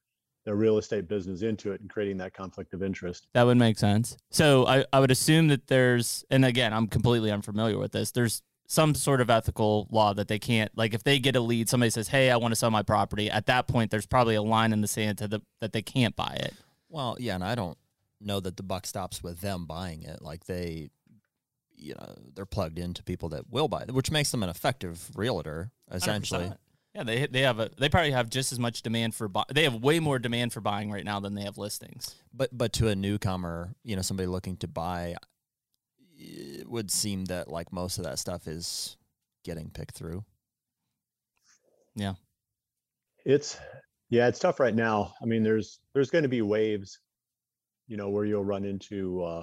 their 0.45 0.55
real 0.55 0.79
estate 0.79 1.09
business 1.09 1.43
into 1.43 1.73
it 1.73 1.81
and 1.81 1.91
creating 1.91 2.17
that 2.19 2.33
conflict 2.33 2.73
of 2.75 2.81
interest. 2.83 3.27
that 3.33 3.43
would 3.43 3.57
make 3.57 3.77
sense 3.77 4.17
so 4.31 4.65
I, 4.65 4.85
I 4.93 5.01
would 5.01 5.11
assume 5.11 5.49
that 5.49 5.67
there's 5.67 6.25
and 6.31 6.45
again 6.45 6.73
i'm 6.73 6.87
completely 6.87 7.33
unfamiliar 7.33 7.77
with 7.81 7.91
this 7.91 8.13
there's 8.13 8.43
some 8.69 8.95
sort 8.95 9.21
of 9.21 9.29
ethical 9.29 9.89
law 9.91 10.15
that 10.15 10.29
they 10.29 10.39
can't 10.39 10.71
like 10.77 10.95
if 10.95 11.03
they 11.03 11.19
get 11.19 11.35
a 11.35 11.41
lead 11.41 11.69
somebody 11.69 11.91
says 11.91 12.07
hey 12.09 12.31
i 12.31 12.37
want 12.37 12.53
to 12.53 12.57
sell 12.57 12.71
my 12.71 12.83
property 12.85 13.29
at 13.29 13.47
that 13.47 13.67
point 13.67 13.91
there's 13.91 14.07
probably 14.07 14.37
a 14.37 14.43
line 14.43 14.73
in 14.73 14.83
the 14.83 14.87
sand 14.87 15.19
to 15.19 15.27
the 15.27 15.41
that 15.61 15.73
they 15.73 15.83
can't 15.83 16.15
buy 16.15 16.37
it 16.39 16.55
well, 16.97 17.15
yeah, 17.21 17.35
and 17.35 17.45
I 17.45 17.55
don't 17.55 17.77
know 18.23 18.41
that 18.41 18.57
the 18.57 18.63
buck 18.63 18.87
stops 18.87 19.23
with 19.23 19.43
them 19.43 19.67
buying 19.67 20.03
it. 20.03 20.23
Like 20.23 20.47
they, 20.47 20.89
you 21.77 21.95
know, 21.95 22.15
they're 22.35 22.47
plugged 22.47 22.79
into 22.79 23.03
people 23.03 23.29
that 23.29 23.51
will 23.51 23.69
buy 23.69 23.83
it, 23.83 23.93
which 23.93 24.11
makes 24.11 24.31
them 24.31 24.43
an 24.43 24.49
effective 24.49 25.11
realtor 25.15 25.71
essentially. 25.93 26.47
100%. 26.47 26.57
Yeah, 26.95 27.05
they 27.05 27.27
they 27.27 27.43
have 27.43 27.61
a 27.61 27.69
they 27.77 27.91
probably 27.91 28.13
have 28.13 28.31
just 28.31 28.51
as 28.51 28.59
much 28.59 28.81
demand 28.81 29.15
for 29.15 29.29
bu- 29.29 29.43
they 29.53 29.65
have 29.65 29.75
way 29.75 30.01
more 30.01 30.19
demand 30.19 30.55
for 30.55 30.63
buying 30.63 30.91
right 30.91 31.05
now 31.05 31.21
than 31.21 31.35
they 31.35 31.43
have 31.43 31.59
listings. 31.59 32.15
But 32.33 32.57
but 32.57 32.73
to 32.75 32.89
a 32.89 32.97
newcomer, 32.97 33.75
you 33.85 33.95
know, 33.95 34.01
somebody 34.01 34.27
looking 34.27 34.57
to 34.59 34.69
buy, 34.69 35.17
it 36.17 36.67
would 36.67 36.91
seem 36.91 37.27
that 37.27 37.49
like 37.49 37.71
most 37.71 37.99
of 37.99 38.05
that 38.05 38.19
stuff 38.19 38.49
is 38.49 38.97
getting 39.45 39.69
picked 39.69 39.95
through. 39.95 40.25
Yeah, 41.95 42.15
it's 43.27 43.59
yeah, 44.11 44.29
it's 44.29 44.39
tough 44.39 44.61
right 44.61 44.75
now. 44.75 45.15
I 45.23 45.27
mean, 45.27 45.43
there's 45.43 45.81
there's 45.93 46.11
going 46.11 46.23
to 46.23 46.29
be 46.29 46.43
waves, 46.43 47.01
you 47.89 47.97
know, 47.97 48.09
where 48.11 48.25
you'll 48.25 48.45
run 48.45 48.65
into 48.65 49.23
uh, 49.23 49.43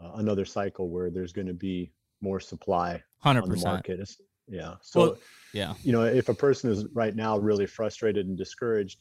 uh, 0.00 0.12
another 0.14 0.44
cycle 0.44 0.88
where 0.90 1.10
there's 1.10 1.32
going 1.32 1.48
to 1.48 1.54
be 1.54 1.92
more 2.20 2.40
supply 2.40 3.02
Hundred 3.18 3.44
on 3.44 3.48
the 3.50 3.56
market. 3.56 4.00
It's, 4.00 4.20
yeah, 4.48 4.74
so. 4.80 5.00
Well, 5.00 5.16
yeah, 5.54 5.74
you 5.82 5.92
know, 5.92 6.04
if 6.04 6.28
a 6.28 6.34
person 6.34 6.70
is 6.70 6.86
right 6.92 7.14
now 7.14 7.38
really 7.38 7.66
frustrated 7.66 8.26
and 8.26 8.36
discouraged, 8.36 9.00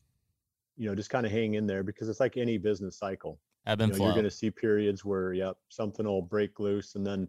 you 0.78 0.88
know, 0.88 0.96
just 0.96 1.10
kind 1.10 1.26
of 1.26 1.32
hang 1.32 1.54
in 1.54 1.66
there 1.66 1.84
because 1.84 2.10
it's 2.10 2.20
like 2.20 2.38
any 2.38 2.58
business 2.58 2.98
cycle. 2.98 3.40
ebb 3.68 3.80
You 3.80 3.84
and 3.84 3.92
know, 3.92 3.98
flow. 3.98 4.06
you're 4.08 4.16
going 4.16 4.26
to 4.26 4.32
see 4.32 4.52
periods 4.52 5.06
where, 5.06 5.34
yep, 5.34 5.56
something 5.70 6.06
will 6.06 6.22
break 6.22 6.60
loose 6.60 6.96
and 6.96 7.06
then 7.06 7.28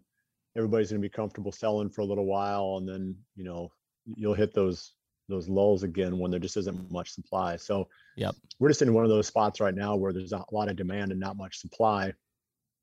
everybody's 0.57 0.89
going 0.89 1.01
to 1.01 1.07
be 1.07 1.13
comfortable 1.13 1.51
selling 1.51 1.89
for 1.89 2.01
a 2.01 2.05
little 2.05 2.25
while. 2.25 2.77
And 2.77 2.87
then, 2.87 3.15
you 3.35 3.43
know, 3.43 3.71
you'll 4.15 4.33
hit 4.33 4.53
those, 4.53 4.93
those 5.29 5.47
lulls 5.47 5.83
again 5.83 6.17
when 6.19 6.31
there 6.31 6.39
just 6.39 6.57
isn't 6.57 6.91
much 6.91 7.09
supply. 7.11 7.55
So 7.55 7.87
Yep. 8.17 8.35
we're 8.59 8.69
just 8.69 8.81
in 8.81 8.93
one 8.93 9.03
of 9.05 9.09
those 9.09 9.27
spots 9.27 9.59
right 9.59 9.73
now 9.73 9.95
where 9.95 10.13
there's 10.13 10.33
a 10.33 10.43
lot 10.51 10.69
of 10.69 10.75
demand 10.75 11.11
and 11.11 11.19
not 11.19 11.37
much 11.37 11.57
supply. 11.57 12.13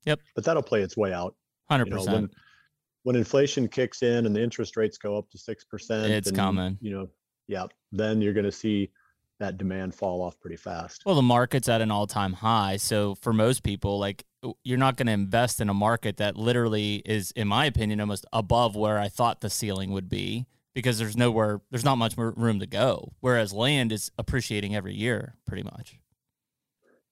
Yep. 0.07 0.21
But 0.35 0.45
that'll 0.45 0.63
play 0.63 0.83
its 0.83 0.97
way 0.97 1.13
out. 1.13 1.35
Hundred 1.69 1.89
You 1.89 1.95
know, 1.95 1.99
when, 1.99 2.07
percent. 2.07 2.31
when 3.05 3.17
inflation 3.17 3.69
kicks 3.69 4.03
in 4.03 4.27
and 4.27 4.35
the 4.35 4.43
interest 4.43 4.77
rates 4.77 4.99
go 4.99 5.17
up 5.19 5.29
to 5.31 5.39
six 5.39 5.65
percent, 5.65 6.11
It's 6.11 6.31
coming. 6.31 6.79
You 6.81 6.91
know, 6.93 7.09
yeah, 7.47 7.67
then 7.93 8.21
you're 8.23 8.33
going 8.33 8.47
to 8.47 8.53
see 8.53 8.91
that 9.39 9.57
demand 9.57 9.95
fall 9.95 10.21
off 10.23 10.39
pretty 10.41 10.57
fast. 10.57 11.03
Well, 11.07 11.15
the 11.15 11.23
market's 11.23 11.69
at 11.69 11.81
an 11.81 11.91
all 11.91 12.07
time 12.07 12.33
high, 12.33 12.77
so 12.77 13.15
for 13.15 13.33
most 13.33 13.63
people, 13.63 13.99
like 13.99 14.25
you're 14.65 14.79
not 14.79 14.97
going 14.97 15.07
to 15.07 15.13
invest 15.13 15.61
in 15.61 15.69
a 15.69 15.75
market 15.75 16.17
that 16.17 16.37
literally 16.37 17.03
is, 17.05 17.31
in 17.33 17.47
my 17.49 17.67
opinion, 17.67 18.01
almost 18.01 18.25
above 18.33 18.75
where 18.75 18.99
I 18.99 19.09
thought 19.09 19.41
the 19.43 19.51
ceiling 19.51 19.93
would 19.93 20.09
be 20.09 20.47
because 20.75 20.99
there's 20.99 21.17
nowhere, 21.17 21.61
there's 21.71 21.85
not 21.85 21.97
much 21.97 22.17
more 22.17 22.33
room 22.37 22.61
to 22.61 22.67
go. 22.67 23.13
Whereas 23.21 23.53
land 23.53 23.93
is 23.93 24.11
appreciating 24.19 24.75
every 24.75 24.95
year, 24.95 25.37
pretty 25.47 25.63
much. 25.63 25.99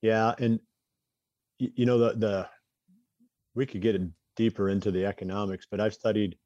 Yeah, 0.03 0.35
and 0.39 0.61
you 1.59 1.87
know 1.87 1.99
the 1.99 2.13
the 2.15 2.49
we 3.55 3.67
could 3.67 3.83
get 3.83 4.01
deeper 4.37 4.69
into 4.69 4.91
the 4.91 5.05
economics, 5.05 5.67
but 5.69 5.81
I've 5.81 5.95
studied 5.95 6.37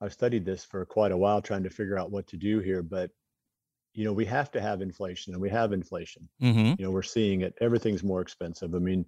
I've 0.00 0.12
studied 0.12 0.44
this 0.44 0.64
for 0.64 0.84
quite 0.84 1.12
a 1.12 1.16
while 1.16 1.40
trying 1.40 1.62
to 1.64 1.70
figure 1.70 1.98
out 1.98 2.10
what 2.10 2.26
to 2.28 2.36
do 2.36 2.60
here, 2.60 2.82
but 2.82 3.10
you 3.94 4.04
know, 4.04 4.12
we 4.12 4.24
have 4.24 4.50
to 4.52 4.60
have 4.60 4.80
inflation 4.80 5.32
and 5.32 5.42
we 5.42 5.50
have 5.50 5.72
inflation. 5.72 6.28
Mm-hmm. 6.40 6.74
You 6.78 6.86
know, 6.86 6.90
we're 6.90 7.02
seeing 7.02 7.40
it. 7.40 7.54
Everything's 7.60 8.04
more 8.04 8.20
expensive. 8.20 8.74
I 8.74 8.78
mean, 8.78 9.04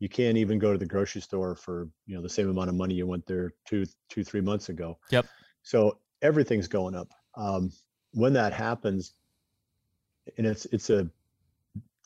you 0.00 0.08
can't 0.08 0.36
even 0.36 0.58
go 0.58 0.72
to 0.72 0.78
the 0.78 0.86
grocery 0.86 1.20
store 1.20 1.54
for, 1.54 1.88
you 2.06 2.16
know, 2.16 2.22
the 2.22 2.28
same 2.28 2.48
amount 2.48 2.68
of 2.68 2.74
money 2.74 2.94
you 2.94 3.06
went 3.06 3.26
there 3.26 3.52
two, 3.64 3.84
two, 4.08 4.24
three 4.24 4.40
months 4.40 4.70
ago. 4.70 4.98
Yep. 5.10 5.26
So 5.62 5.98
everything's 6.22 6.68
going 6.68 6.94
up. 6.94 7.08
Um, 7.36 7.70
when 8.12 8.32
that 8.34 8.52
happens, 8.52 9.14
and 10.36 10.46
it's 10.46 10.64
it's 10.66 10.90
a 10.90 11.08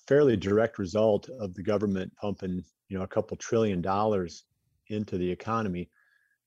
fairly 0.06 0.36
direct 0.36 0.78
result 0.78 1.28
of 1.40 1.54
the 1.54 1.62
government 1.62 2.12
pumping, 2.16 2.64
you 2.88 2.98
know, 2.98 3.04
a 3.04 3.08
couple 3.08 3.36
trillion 3.36 3.80
dollars 3.80 4.44
into 4.88 5.16
the 5.16 5.30
economy. 5.30 5.88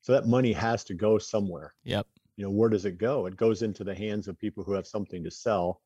So 0.02 0.12
that 0.12 0.26
money 0.26 0.52
has 0.52 0.84
to 0.84 0.94
go 0.94 1.18
somewhere. 1.18 1.74
Yep. 1.84 2.06
You 2.36 2.44
know, 2.44 2.50
where 2.50 2.68
does 2.68 2.84
it 2.84 2.98
go? 2.98 3.26
It 3.26 3.36
goes 3.36 3.62
into 3.62 3.82
the 3.82 3.94
hands 3.94 4.28
of 4.28 4.38
people 4.38 4.62
who 4.62 4.72
have 4.72 4.86
something 4.86 5.24
to 5.24 5.30
sell, 5.30 5.80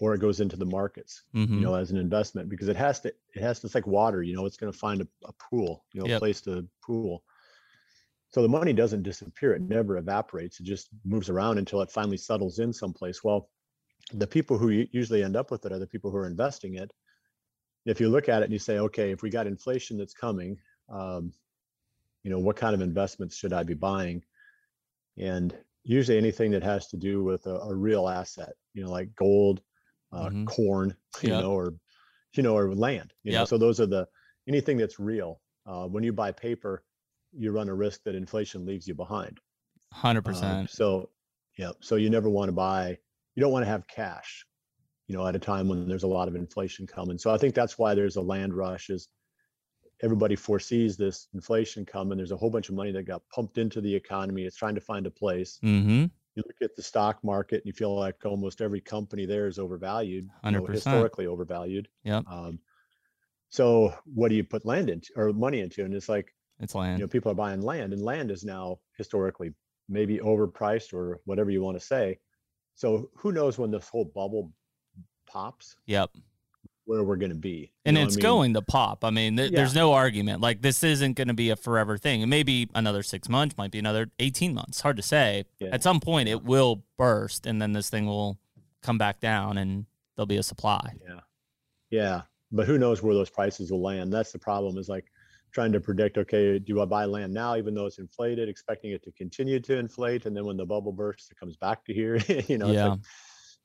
or 0.00 0.14
it 0.14 0.20
goes 0.20 0.40
into 0.40 0.56
the 0.56 0.64
markets, 0.64 1.22
Mm-hmm. 1.34 1.54
you 1.54 1.60
know, 1.60 1.74
as 1.74 1.90
an 1.90 1.98
investment 1.98 2.48
because 2.48 2.68
it 2.68 2.76
has 2.76 3.00
to, 3.00 3.08
it 3.34 3.42
has 3.42 3.60
to, 3.60 3.66
it's 3.66 3.74
like 3.74 3.86
water, 3.86 4.22
you 4.22 4.34
know, 4.34 4.46
it's 4.46 4.56
going 4.56 4.72
to 4.72 4.78
find 4.78 5.02
a, 5.02 5.06
a 5.24 5.32
pool, 5.34 5.84
you 5.92 6.00
know, 6.00 6.06
Yep. 6.08 6.16
a 6.16 6.18
place 6.18 6.40
to 6.42 6.66
pool. 6.82 7.22
So 8.32 8.42
the 8.42 8.48
money 8.48 8.72
doesn't 8.72 9.02
disappear. 9.02 9.54
It 9.54 9.68
never 9.68 9.96
evaporates. 9.96 10.60
It 10.60 10.64
just 10.64 10.88
moves 11.04 11.28
around 11.28 11.58
until 11.58 11.82
it 11.82 11.90
finally 11.90 12.16
settles 12.16 12.58
in 12.60 12.72
someplace. 12.72 13.24
Well, 13.24 13.50
the 14.12 14.26
people 14.26 14.58
who 14.58 14.68
usually 14.92 15.22
end 15.24 15.36
up 15.36 15.50
with 15.50 15.66
it 15.66 15.72
are 15.72 15.78
the 15.78 15.86
people 15.86 16.10
who 16.10 16.16
are 16.18 16.26
investing 16.26 16.74
it. 16.76 16.92
If 17.86 18.00
you 18.00 18.08
look 18.08 18.28
at 18.28 18.42
it 18.42 18.44
and 18.46 18.52
you 18.52 18.58
say, 18.58 18.78
okay, 18.78 19.10
if 19.10 19.22
we 19.22 19.30
got 19.30 19.46
inflation 19.46 19.98
that's 19.98 20.14
coming, 20.14 20.58
um, 20.88 21.32
you 22.22 22.30
know, 22.30 22.38
what 22.38 22.56
kind 22.56 22.74
of 22.74 22.80
investments 22.80 23.36
should 23.36 23.52
I 23.52 23.62
be 23.62 23.74
buying? 23.74 24.24
And 25.18 25.56
usually 25.84 26.18
anything 26.18 26.50
that 26.52 26.62
has 26.62 26.88
to 26.88 26.96
do 26.96 27.22
with 27.24 27.46
a, 27.46 27.56
a 27.60 27.74
real 27.74 28.08
asset, 28.08 28.54
you 28.74 28.82
know, 28.82 28.90
like 28.90 29.14
gold, 29.14 29.62
uh, 30.12 30.30
Mhm. 30.30 30.46
corn, 30.46 30.96
you 31.22 31.36
Yep. 31.36 31.36
know, 31.36 31.52
or 31.52 31.74
you 32.34 32.42
know, 32.42 32.56
or 32.56 32.74
land. 32.74 33.14
You 33.24 33.32
know, 33.32 33.44
so 33.44 33.58
those 33.58 33.80
are 33.80 33.86
the 33.86 34.08
anything 34.48 34.76
that's 34.76 34.98
real. 35.00 35.42
Uh, 35.66 35.86
when 35.88 36.04
you 36.04 36.12
buy 36.12 36.32
paper, 36.32 36.84
you 37.32 37.52
run 37.52 37.68
a 37.68 37.74
risk 37.74 38.02
that 38.04 38.14
inflation 38.14 38.64
leaves 38.66 38.86
you 38.88 38.94
behind. 38.94 39.38
Hundred 39.92 40.20
Uh, 40.26 40.30
percent. 40.30 40.70
so, 40.70 41.10
yeah. 41.58 41.72
So 41.80 41.96
you 41.96 42.10
never 42.10 42.28
want 42.28 42.48
to 42.48 42.52
buy. 42.52 42.98
You 43.34 43.40
don't 43.40 43.52
want 43.52 43.64
to 43.64 43.70
have 43.70 43.86
cash, 43.86 44.44
you 45.06 45.16
know, 45.16 45.26
at 45.26 45.36
a 45.36 45.38
time 45.38 45.68
when 45.68 45.88
there's 45.88 46.02
a 46.02 46.08
lot 46.08 46.28
of 46.28 46.34
inflation 46.34 46.86
coming. 46.86 47.18
So 47.18 47.32
I 47.32 47.38
think 47.38 47.54
that's 47.54 47.78
why 47.78 47.94
there's 47.94 48.16
a 48.16 48.20
land 48.20 48.54
rush. 48.54 48.90
Is 48.90 49.08
everybody 50.02 50.36
foresees 50.36 50.96
this 50.96 51.28
inflation 51.34 51.84
coming? 51.84 52.16
There's 52.16 52.32
a 52.32 52.36
whole 52.36 52.50
bunch 52.50 52.68
of 52.68 52.74
money 52.74 52.92
that 52.92 53.04
got 53.04 53.22
pumped 53.34 53.58
into 53.58 53.80
the 53.80 53.94
economy. 53.94 54.44
It's 54.44 54.56
trying 54.56 54.74
to 54.74 54.80
find 54.80 55.06
a 55.06 55.10
place. 55.10 55.58
Mm-hmm. 55.62 56.06
You 56.36 56.42
look 56.46 56.62
at 56.62 56.76
the 56.76 56.82
stock 56.82 57.22
market, 57.24 57.56
and 57.56 57.66
you 57.66 57.72
feel 57.72 57.94
like 57.94 58.24
almost 58.24 58.60
every 58.60 58.80
company 58.80 59.26
there 59.26 59.46
is 59.46 59.58
overvalued, 59.58 60.28
you 60.44 60.50
know, 60.50 60.64
historically 60.64 61.26
overvalued. 61.26 61.88
Yeah. 62.04 62.22
Um, 62.30 62.60
so 63.48 63.92
what 64.14 64.28
do 64.28 64.36
you 64.36 64.44
put 64.44 64.64
land 64.64 64.88
into 64.90 65.12
or 65.16 65.32
money 65.32 65.60
into? 65.60 65.84
And 65.84 65.92
it's 65.92 66.08
like 66.08 66.32
It's 66.60 66.74
land. 66.74 66.98
you 66.98 67.04
know 67.04 67.08
people 67.08 67.32
are 67.32 67.34
buying 67.34 67.62
land 67.62 67.92
and 67.92 68.02
land 68.02 68.30
is 68.30 68.44
now 68.44 68.78
historically 68.96 69.52
maybe 69.88 70.18
overpriced 70.18 70.92
or 70.92 71.20
whatever 71.24 71.50
you 71.50 71.62
want 71.62 71.78
to 71.78 71.84
say 71.84 72.18
so 72.74 73.10
who 73.16 73.32
knows 73.32 73.58
when 73.58 73.70
this 73.70 73.88
whole 73.88 74.04
bubble 74.04 74.52
pops 75.26 75.76
Yep. 75.86 76.10
where 76.84 77.02
we're 77.02 77.16
going 77.16 77.30
to 77.32 77.38
be 77.38 77.72
And 77.84 77.96
what 77.96 78.02
I 78.02 78.04
it's 78.06 78.16
mean? 78.16 78.22
going 78.22 78.54
to 78.54 78.62
pop. 78.62 79.04
I 79.04 79.10
mean, 79.10 79.36
th- 79.36 79.52
there's 79.52 79.74
no 79.74 79.92
argument. 79.92 80.40
Like 80.40 80.60
this 80.62 80.82
isn't 80.82 81.14
going 81.14 81.28
to 81.28 81.34
be 81.34 81.50
a 81.50 81.56
forever 81.56 81.96
thing. 81.98 82.20
It 82.20 82.26
may 82.26 82.42
be 82.42 82.68
another 82.74 83.02
six 83.02 83.28
months, 83.28 83.56
might 83.56 83.70
be 83.70 83.78
another 83.78 84.10
18 84.18 84.54
months. 84.54 84.80
Hard 84.80 84.96
to 84.96 85.02
say. 85.02 85.44
Yeah. 85.60 85.68
At 85.72 85.82
some 85.82 86.00
point, 86.00 86.28
it 86.28 86.42
will 86.44 86.82
burst, 86.96 87.46
and 87.46 87.60
then 87.62 87.72
this 87.74 87.90
thing 87.90 88.06
will 88.06 88.38
come 88.82 88.98
back 88.98 89.20
down, 89.20 89.56
and 89.58 89.86
there'll 90.16 90.26
be 90.26 90.36
a 90.38 90.42
supply. 90.42 90.94
yeah 91.06 91.20
yeah 91.90 92.22
but 92.52 92.66
who 92.66 92.78
knows 92.78 93.02
where 93.02 93.14
those 93.14 93.30
prices 93.30 93.70
will 93.72 93.82
land 93.82 94.12
that's 94.12 94.30
the 94.32 94.38
problem 94.38 94.76
is 94.78 94.88
like 94.88 95.06
trying 95.52 95.72
to 95.72 95.80
predict 95.80 96.18
okay 96.18 96.58
do 96.58 96.80
i 96.80 96.84
buy 96.84 97.04
land 97.04 97.32
now 97.32 97.56
even 97.56 97.74
though 97.74 97.86
it's 97.86 97.98
inflated 97.98 98.48
expecting 98.48 98.92
it 98.92 99.02
to 99.02 99.12
continue 99.12 99.60
to 99.60 99.76
inflate 99.76 100.26
and 100.26 100.36
then 100.36 100.44
when 100.44 100.56
the 100.56 100.66
bubble 100.66 100.92
bursts 100.92 101.30
it 101.30 101.38
comes 101.38 101.56
back 101.56 101.84
to 101.84 101.92
here 101.94 102.16
you 102.48 102.58
know 102.58 102.72
Yeah. 102.72 102.84
like, 102.84 102.96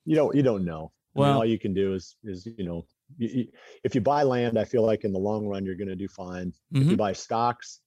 you 0.06 0.16
don't 0.16 0.36
you 0.36 0.44
don't 0.44 0.66
know 0.66 0.92
I 1.18 1.22
mean, 1.22 1.34
all 1.34 1.46
you 1.46 1.60
can 1.60 1.74
do 1.74 1.94
is 1.94 2.18
is 2.24 2.46
you 2.46 2.66
know 2.66 2.88
you, 3.18 3.28
you, 3.30 3.48
if 3.84 3.96
you 3.96 4.02
buy 4.02 4.24
land 4.24 4.58
i 4.58 4.66
feel 4.66 4.84
like 4.86 5.04
in 5.04 5.14
the 5.14 5.20
long 5.20 5.48
run 5.48 5.66
you're 5.66 5.76
going 5.76 5.88
to 5.88 5.96
do 5.96 6.08
fine 6.08 6.54
if 6.80 6.90
Mhm. 6.90 6.92
you 6.92 6.98
buy 6.98 7.14
stocks 7.14 7.82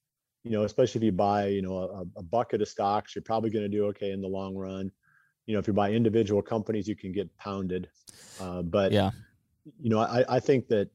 you 0.45 0.51
know 0.51 0.65
especially 0.65 1.01
if 1.01 1.05
you 1.05 1.13
buy 1.13 1.47
you 1.47 1.63
know 1.63 1.79
a, 1.79 2.05
a 2.19 2.23
bucket 2.23 2.63
of 2.63 2.69
stocks 2.69 3.15
you're 3.15 3.23
probably 3.23 3.51
going 3.51 3.69
to 3.71 3.77
do 3.77 3.87
okay 3.87 4.13
in 4.13 4.21
the 4.21 4.29
long 4.29 4.57
run 4.57 4.91
you 5.47 5.55
know 5.55 5.61
if 5.61 5.67
you 5.67 5.73
buy 5.73 5.91
individual 5.93 6.43
companies 6.43 6.89
you 6.89 6.97
can 6.97 7.13
get 7.13 7.35
pounded 7.37 7.91
uh, 8.39 8.63
but 8.63 8.95
Yeah. 8.95 9.11
you 9.81 9.91
know 9.91 10.01
I, 10.01 10.25
I 10.37 10.41
think 10.41 10.69
that 10.69 10.91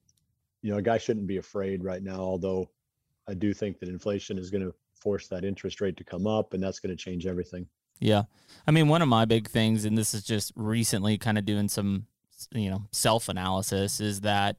you 0.61 0.71
know 0.71 0.77
a 0.77 0.81
guy 0.81 0.97
shouldn't 0.97 1.27
be 1.27 1.37
afraid 1.37 1.83
right 1.83 2.03
now 2.03 2.19
although 2.19 2.71
i 3.27 3.33
do 3.33 3.53
think 3.53 3.79
that 3.79 3.89
inflation 3.89 4.37
is 4.37 4.49
going 4.49 4.63
to 4.63 4.73
force 4.95 5.27
that 5.27 5.43
interest 5.43 5.81
rate 5.81 5.97
to 5.97 6.03
come 6.03 6.25
up 6.25 6.53
and 6.53 6.63
that's 6.63 6.79
going 6.79 6.95
to 6.95 7.01
change 7.01 7.25
everything 7.25 7.67
Yeah. 7.99 8.23
I 8.67 8.71
mean, 8.71 8.87
one 8.87 9.01
of 9.01 9.07
my 9.07 9.25
big 9.25 9.49
things, 9.49 9.85
and 9.85 9.97
this 9.97 10.13
is 10.13 10.23
just 10.23 10.51
recently 10.55 11.17
kind 11.17 11.37
of 11.37 11.45
doing 11.45 11.69
some, 11.69 12.07
you 12.51 12.69
know, 12.69 12.83
self 12.91 13.29
analysis, 13.29 13.99
is 13.99 14.21
that, 14.21 14.57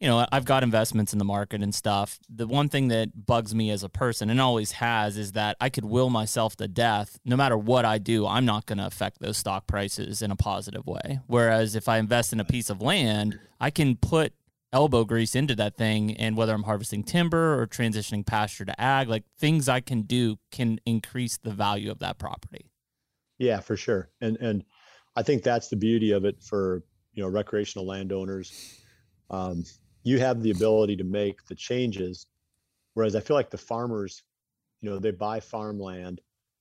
you 0.00 0.06
know, 0.06 0.26
I've 0.30 0.44
got 0.44 0.62
investments 0.62 1.12
in 1.12 1.18
the 1.18 1.24
market 1.24 1.62
and 1.62 1.74
stuff. 1.74 2.18
The 2.28 2.46
one 2.46 2.68
thing 2.68 2.88
that 2.88 3.26
bugs 3.26 3.54
me 3.54 3.70
as 3.70 3.82
a 3.82 3.88
person 3.88 4.28
and 4.28 4.40
always 4.40 4.72
has 4.72 5.16
is 5.16 5.32
that 5.32 5.56
I 5.60 5.70
could 5.70 5.84
will 5.84 6.10
myself 6.10 6.56
to 6.56 6.68
death. 6.68 7.18
No 7.24 7.36
matter 7.36 7.56
what 7.56 7.84
I 7.84 7.98
do, 7.98 8.26
I'm 8.26 8.44
not 8.44 8.66
going 8.66 8.78
to 8.78 8.86
affect 8.86 9.20
those 9.20 9.38
stock 9.38 9.66
prices 9.66 10.20
in 10.20 10.30
a 10.30 10.36
positive 10.36 10.86
way. 10.86 11.20
Whereas 11.26 11.74
if 11.74 11.88
I 11.88 11.98
invest 11.98 12.32
in 12.32 12.40
a 12.40 12.44
piece 12.44 12.70
of 12.70 12.82
land, 12.82 13.38
I 13.60 13.70
can 13.70 13.96
put 13.96 14.34
elbow 14.72 15.04
grease 15.04 15.34
into 15.34 15.54
that 15.54 15.76
thing 15.76 16.14
and 16.16 16.36
whether 16.36 16.52
I'm 16.54 16.64
harvesting 16.64 17.02
timber 17.02 17.60
or 17.60 17.66
transitioning 17.66 18.24
pasture 18.26 18.64
to 18.64 18.80
ag, 18.80 19.08
like 19.08 19.24
things 19.38 19.68
I 19.68 19.80
can 19.80 20.02
do 20.02 20.36
can 20.50 20.78
increase 20.84 21.38
the 21.38 21.50
value 21.50 21.90
of 21.90 22.00
that 22.00 22.18
property. 22.18 22.70
Yeah, 23.38 23.60
for 23.60 23.76
sure. 23.76 24.10
And 24.20 24.36
and 24.38 24.64
I 25.16 25.22
think 25.22 25.42
that's 25.42 25.68
the 25.68 25.76
beauty 25.76 26.12
of 26.12 26.24
it 26.24 26.42
for 26.42 26.82
you 27.14 27.22
know 27.22 27.28
recreational 27.28 27.86
landowners. 27.86 28.82
Um, 29.30 29.64
you 30.04 30.18
have 30.18 30.42
the 30.42 30.50
ability 30.50 30.96
to 30.96 31.04
make 31.04 31.44
the 31.46 31.54
changes, 31.54 32.26
whereas 32.94 33.14
I 33.14 33.20
feel 33.20 33.36
like 33.36 33.50
the 33.50 33.58
farmers, 33.58 34.22
you 34.80 34.90
know, 34.90 34.98
they 34.98 35.10
buy 35.10 35.40
farmland, 35.40 36.20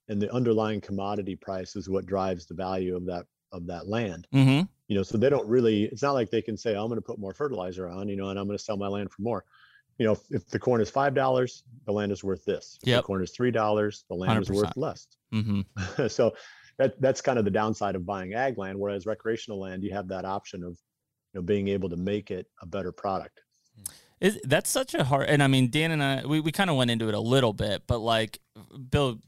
and 0.10 0.22
the 0.22 0.32
underlying 0.34 0.82
commodity 0.82 1.36
price 1.36 1.76
is 1.76 1.90
what 1.90 2.06
drives 2.06 2.46
the 2.46 2.56
value 2.56 2.96
of 2.96 3.06
that 3.06 3.26
of 3.52 3.68
that 3.68 3.88
land. 3.88 4.28
Mm-hmm. 4.34 4.66
You 4.88 4.96
know, 4.96 5.04
so 5.04 5.18
they 5.18 5.30
don't 5.30 5.48
really. 5.48 5.84
It's 5.86 6.02
not 6.02 6.14
like 6.14 6.30
they 6.30 6.42
can 6.42 6.56
say, 6.58 6.72
"I'm 6.76 6.88
going 6.88 6.96
to 6.96 7.02
put 7.02 7.20
more 7.20 7.34
fertilizer 7.34 7.88
on," 7.90 8.08
you 8.08 8.16
know, 8.16 8.30
and 8.30 8.40
I'm 8.40 8.46
going 8.46 8.58
to 8.58 8.64
sell 8.64 8.78
my 8.78 8.88
land 8.88 9.12
for 9.12 9.22
more. 9.22 9.44
You 9.98 10.06
know, 10.06 10.12
if, 10.14 10.20
if 10.30 10.48
the 10.50 10.60
corn 10.60 10.80
is 10.82 10.90
five 10.90 11.14
dollars, 11.14 11.64
the 11.86 11.92
land 11.92 12.12
is 12.12 12.24
worth 12.24 12.46
this. 12.46 12.78
If 12.82 12.88
Yep. 12.88 13.00
the 13.00 13.04
corn 13.04 13.24
is 13.24 13.32
three 13.32 13.52
dollars, 13.52 14.06
the 14.10 14.16
land 14.16 14.42
is 14.42 14.50
worth 14.50 14.70
100%. 14.70 14.78
less. 14.78 15.08
Mm-hmm. 15.34 16.08
so 16.08 16.34
that 16.78 17.00
that's 17.02 17.22
kind 17.22 17.40
of 17.40 17.46
the 17.46 17.52
downside 17.52 17.96
of 17.96 18.06
buying 18.06 18.36
ag 18.36 18.58
land 18.60 18.78
whereas 18.80 19.08
recreational 19.08 19.60
land 19.60 19.84
you 19.84 19.92
have 19.92 20.08
that 20.08 20.26
option 20.26 20.64
of 20.64 20.74
you 21.34 21.40
know 21.40 21.42
being 21.42 21.68
able 21.68 21.90
to 21.90 21.98
make 21.98 22.30
it 22.30 22.46
a 22.62 22.68
better 22.68 22.92
product 22.92 23.42
Is 24.22 24.40
that's 24.44 24.70
such 24.70 24.94
a 24.94 25.04
hard 25.04 25.28
and 25.28 25.42
I 25.42 25.48
mean 25.48 25.70
Dan 25.72 25.90
and 25.92 26.04
I 26.04 26.24
we, 26.26 26.40
we 26.40 26.52
kind 26.52 26.70
of 26.70 26.76
went 26.76 26.92
into 26.92 27.08
it 27.08 27.16
a 27.16 27.20
little 27.20 27.52
bit, 27.52 27.84
but 27.88 27.98
like 28.00 28.40
Bill 28.92 29.20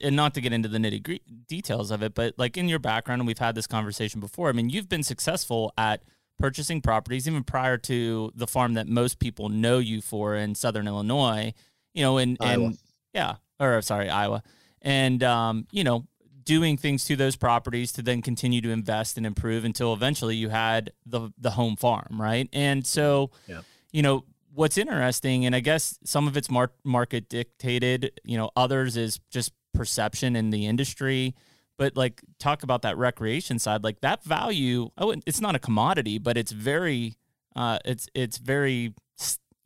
and 0.00 0.14
not 0.16 0.34
to 0.34 0.40
get 0.40 0.52
into 0.52 0.68
the 0.68 0.78
nitty 0.78 1.02
gritty 1.02 1.22
details 1.48 1.90
of 1.90 2.02
it, 2.02 2.14
but 2.14 2.34
like 2.38 2.56
in 2.56 2.68
your 2.68 2.78
background, 2.78 3.20
and 3.20 3.26
we've 3.26 3.38
had 3.38 3.54
this 3.54 3.66
conversation 3.66 4.20
before. 4.20 4.48
I 4.48 4.52
mean, 4.52 4.70
you've 4.70 4.88
been 4.88 5.02
successful 5.02 5.72
at 5.76 6.02
purchasing 6.38 6.80
properties 6.80 7.28
even 7.28 7.44
prior 7.44 7.76
to 7.78 8.32
the 8.34 8.46
farm 8.46 8.74
that 8.74 8.88
most 8.88 9.18
people 9.18 9.48
know 9.48 9.78
you 9.78 10.00
for 10.00 10.34
in 10.34 10.54
Southern 10.54 10.86
Illinois. 10.88 11.52
You 11.94 12.02
know, 12.02 12.18
and 12.18 12.36
Iowa. 12.40 12.66
and 12.66 12.78
yeah, 13.12 13.36
or 13.60 13.80
sorry, 13.82 14.08
Iowa, 14.10 14.42
and 14.82 15.22
um, 15.22 15.66
you 15.70 15.84
know, 15.84 16.06
doing 16.42 16.76
things 16.76 17.04
to 17.04 17.16
those 17.16 17.36
properties 17.36 17.92
to 17.92 18.02
then 18.02 18.20
continue 18.20 18.60
to 18.60 18.70
invest 18.70 19.16
and 19.16 19.24
improve 19.24 19.64
until 19.64 19.92
eventually 19.94 20.34
you 20.36 20.48
had 20.48 20.92
the 21.06 21.30
the 21.38 21.50
home 21.52 21.76
farm, 21.76 22.20
right? 22.20 22.48
And 22.52 22.84
so, 22.86 23.30
Yeah. 23.48 23.60
you 23.92 24.02
know, 24.02 24.24
what's 24.52 24.76
interesting, 24.76 25.46
and 25.46 25.54
I 25.54 25.60
guess 25.60 25.98
some 26.04 26.26
of 26.26 26.36
it's 26.36 26.50
mar- 26.50 26.72
market 26.82 27.28
dictated, 27.28 28.20
you 28.24 28.36
know, 28.36 28.50
others 28.56 28.96
is 28.96 29.20
just 29.30 29.52
perception 29.74 30.36
in 30.36 30.50
the 30.50 30.66
industry. 30.66 31.34
But 31.76 31.96
like, 31.96 32.22
talk 32.38 32.62
about 32.62 32.82
that 32.82 32.96
recreation 32.96 33.58
side, 33.58 33.82
like 33.82 34.00
that 34.00 34.22
value. 34.22 34.90
Oh, 34.96 35.14
it's 35.26 35.40
not 35.40 35.56
a 35.56 35.58
commodity, 35.58 36.18
but 36.18 36.36
it's 36.36 36.52
very, 36.52 37.16
uh, 37.56 37.78
it's 37.84 38.08
it's 38.14 38.38
very, 38.38 38.94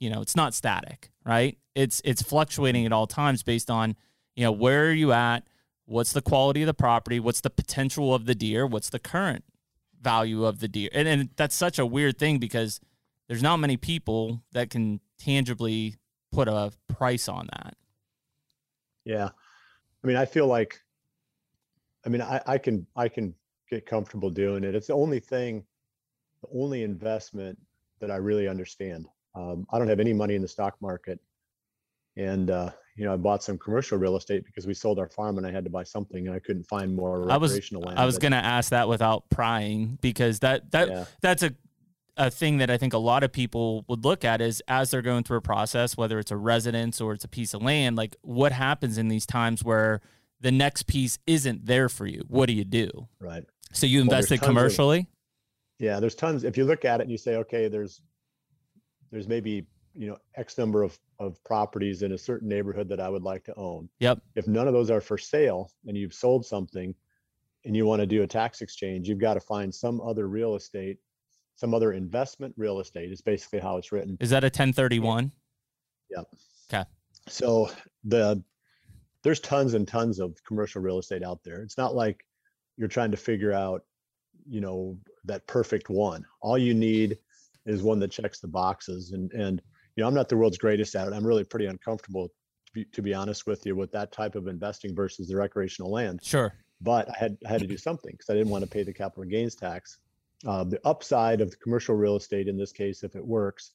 you 0.00 0.08
know, 0.08 0.22
it's 0.22 0.34
not 0.34 0.54
static, 0.54 1.10
right? 1.24 1.58
It's 1.74 2.00
it's 2.04 2.22
fluctuating 2.22 2.86
at 2.86 2.92
all 2.92 3.06
times 3.06 3.42
based 3.42 3.70
on, 3.70 3.94
you 4.36 4.44
know, 4.44 4.52
where 4.52 4.86
are 4.86 4.92
you 4.92 5.12
at, 5.12 5.46
what's 5.84 6.12
the 6.12 6.22
quality 6.22 6.62
of 6.62 6.66
the 6.66 6.74
property, 6.74 7.20
what's 7.20 7.42
the 7.42 7.50
potential 7.50 8.14
of 8.14 8.24
the 8.24 8.34
deer, 8.34 8.66
what's 8.66 8.88
the 8.90 8.98
current 8.98 9.44
value 10.00 10.44
of 10.46 10.60
the 10.60 10.68
deer, 10.68 10.88
and 10.94 11.06
and 11.06 11.28
that's 11.36 11.54
such 11.54 11.78
a 11.78 11.84
weird 11.84 12.18
thing 12.18 12.38
because 12.38 12.80
there's 13.28 13.42
not 13.42 13.58
many 13.58 13.76
people 13.76 14.42
that 14.52 14.70
can 14.70 15.00
tangibly 15.18 15.96
put 16.32 16.48
a 16.48 16.72
price 16.88 17.28
on 17.28 17.48
that. 17.52 17.74
yeah 19.04 19.30
i 20.02 20.06
mean 20.06 20.16
i 20.16 20.24
feel 20.24 20.46
like 20.46 20.80
i 22.06 22.08
mean 22.08 22.22
i, 22.22 22.40
I 22.46 22.58
can 22.58 22.86
i 22.96 23.08
can 23.08 23.34
get 23.70 23.84
comfortable 23.84 24.30
doing 24.30 24.64
it. 24.64 24.74
It's 24.74 24.86
the 24.86 24.94
only 24.94 25.20
thing 25.20 25.62
the 26.42 26.48
only 26.58 26.82
investment 26.82 27.58
that 28.00 28.10
i 28.10 28.16
really 28.16 28.48
understand. 28.48 29.06
Um, 29.34 29.66
i 29.72 29.78
don't 29.78 29.88
have 29.88 30.00
any 30.00 30.12
money 30.12 30.34
in 30.34 30.42
the 30.42 30.48
stock 30.48 30.76
market. 30.80 31.20
And 32.16 32.50
uh, 32.50 32.70
you 32.96 33.04
know 33.04 33.12
i 33.14 33.16
bought 33.16 33.42
some 33.44 33.56
commercial 33.58 33.96
real 33.98 34.16
estate 34.16 34.44
because 34.44 34.66
we 34.66 34.74
sold 34.74 34.98
our 34.98 35.08
farm 35.08 35.38
and 35.38 35.46
i 35.46 35.52
had 35.52 35.62
to 35.64 35.70
buy 35.70 35.84
something 35.84 36.26
and 36.26 36.34
i 36.34 36.40
couldn't 36.40 36.64
find 36.64 36.94
more 36.96 37.30
I 37.30 37.36
was- 37.36 37.52
land 37.72 37.98
I 37.98 38.04
was 38.04 38.16
but- 38.16 38.22
gonna 38.22 38.36
ask 38.36 38.70
that 38.70 38.88
without 38.88 39.28
prying 39.30 39.98
because 40.00 40.40
that 40.40 40.70
that 40.72 40.88
yeah. 40.88 41.04
that's 41.22 41.42
a 41.44 41.54
a 42.18 42.30
thing 42.30 42.58
that 42.58 42.68
I 42.68 42.76
think 42.76 42.92
a 42.92 42.98
lot 42.98 43.22
of 43.22 43.32
people 43.32 43.84
would 43.88 44.04
look 44.04 44.24
at 44.24 44.40
is 44.40 44.62
as 44.68 44.90
they're 44.90 45.02
going 45.02 45.22
through 45.22 45.38
a 45.38 45.42
process, 45.42 45.96
whether 45.96 46.18
it's 46.18 46.30
a 46.30 46.36
residence 46.36 47.00
or 47.00 47.12
it's 47.14 47.24
a 47.24 47.28
piece 47.28 47.54
of 47.54 47.62
land, 47.62 47.96
like 47.96 48.16
what 48.22 48.52
happens 48.52 48.98
in 48.98 49.08
these 49.08 49.24
times 49.24 49.62
where 49.64 50.00
the 50.40 50.50
next 50.52 50.86
piece 50.88 51.18
isn't 51.26 51.64
there 51.66 51.88
for 51.88 52.06
you? 52.06 52.24
What 52.28 52.46
do 52.46 52.52
you 52.52 52.64
do? 52.64 53.08
right 53.20 53.44
So 53.72 53.86
you 53.86 53.98
Well, 54.00 54.04
invested 54.04 54.34
of- 54.40 54.44
commercially? 54.44 55.06
Yeah, 55.78 56.00
there's 56.00 56.16
tons. 56.16 56.42
If 56.44 56.56
you 56.56 56.64
look 56.64 56.84
at 56.84 57.00
it 57.00 57.04
and 57.04 57.10
you 57.12 57.18
say, 57.18 57.36
okay, 57.36 57.68
there's 57.68 58.02
there's 59.10 59.28
maybe 59.28 59.64
you 59.94 60.08
know 60.08 60.18
X 60.36 60.58
number 60.58 60.82
of 60.82 60.98
of 61.20 61.42
properties 61.44 62.02
in 62.02 62.12
a 62.12 62.18
certain 62.18 62.48
neighborhood 62.48 62.88
that 62.88 63.00
I 63.00 63.08
would 63.08 63.22
like 63.22 63.44
to 63.44 63.54
own. 63.56 63.88
Yep. 64.00 64.20
If 64.34 64.46
none 64.48 64.66
of 64.68 64.74
those 64.74 64.90
are 64.90 65.00
for 65.00 65.16
sale 65.18 65.70
and 65.86 65.96
you've 65.96 66.14
sold 66.14 66.44
something 66.44 66.94
and 67.64 67.76
you 67.76 67.86
want 67.86 68.00
to 68.00 68.06
do 68.06 68.22
a 68.22 68.26
tax 68.26 68.60
exchange, 68.60 69.08
you've 69.08 69.18
got 69.20 69.34
to 69.34 69.40
find 69.40 69.72
some 69.74 70.00
other 70.00 70.28
real 70.28 70.54
estate 70.56 70.98
some 71.58 71.74
other 71.74 71.92
investment 71.92 72.54
real 72.56 72.78
estate 72.78 73.10
is 73.10 73.20
basically 73.20 73.58
how 73.58 73.76
it's 73.76 73.90
written. 73.90 74.16
Is 74.20 74.30
that 74.30 74.44
a 74.44 74.46
1031? 74.46 75.32
Yep. 76.10 76.26
Okay. 76.72 76.84
So 77.26 77.68
the 78.04 78.42
there's 79.24 79.40
tons 79.40 79.74
and 79.74 79.86
tons 79.86 80.20
of 80.20 80.36
commercial 80.44 80.80
real 80.80 81.00
estate 81.00 81.24
out 81.24 81.42
there. 81.42 81.60
It's 81.62 81.76
not 81.76 81.96
like 81.96 82.24
you're 82.76 82.86
trying 82.86 83.10
to 83.10 83.16
figure 83.16 83.52
out, 83.52 83.82
you 84.48 84.60
know, 84.60 84.96
that 85.24 85.48
perfect 85.48 85.90
one. 85.90 86.24
All 86.40 86.56
you 86.56 86.74
need 86.74 87.18
is 87.66 87.82
one 87.82 87.98
that 87.98 88.12
checks 88.12 88.38
the 88.38 88.46
boxes. 88.46 89.10
And 89.10 89.32
and 89.32 89.60
you 89.96 90.02
know, 90.02 90.08
I'm 90.08 90.14
not 90.14 90.28
the 90.28 90.36
world's 90.36 90.58
greatest 90.58 90.94
at 90.94 91.08
it. 91.08 91.12
I'm 91.12 91.26
really 91.26 91.44
pretty 91.44 91.66
uncomfortable 91.66 92.28
to 92.28 92.72
be, 92.72 92.84
to 92.84 93.02
be 93.02 93.14
honest 93.14 93.48
with 93.48 93.66
you 93.66 93.74
with 93.74 93.90
that 93.90 94.12
type 94.12 94.36
of 94.36 94.46
investing 94.46 94.94
versus 94.94 95.26
the 95.26 95.36
recreational 95.36 95.90
land. 95.90 96.20
Sure. 96.22 96.54
But 96.80 97.08
I 97.10 97.18
had 97.18 97.36
I 97.44 97.48
had 97.48 97.60
to 97.62 97.66
do 97.66 97.76
something 97.76 98.12
because 98.12 98.30
I 98.30 98.34
didn't 98.34 98.50
want 98.50 98.62
to 98.62 98.70
pay 98.70 98.84
the 98.84 98.92
capital 98.92 99.24
gains 99.24 99.56
tax. 99.56 99.98
Uh, 100.46 100.64
the 100.64 100.80
upside 100.86 101.40
of 101.40 101.50
the 101.50 101.56
commercial 101.56 101.94
real 101.96 102.16
estate 102.16 102.46
in 102.48 102.56
this 102.56 102.72
case, 102.72 103.02
if 103.02 103.16
it 103.16 103.24
works, 103.26 103.72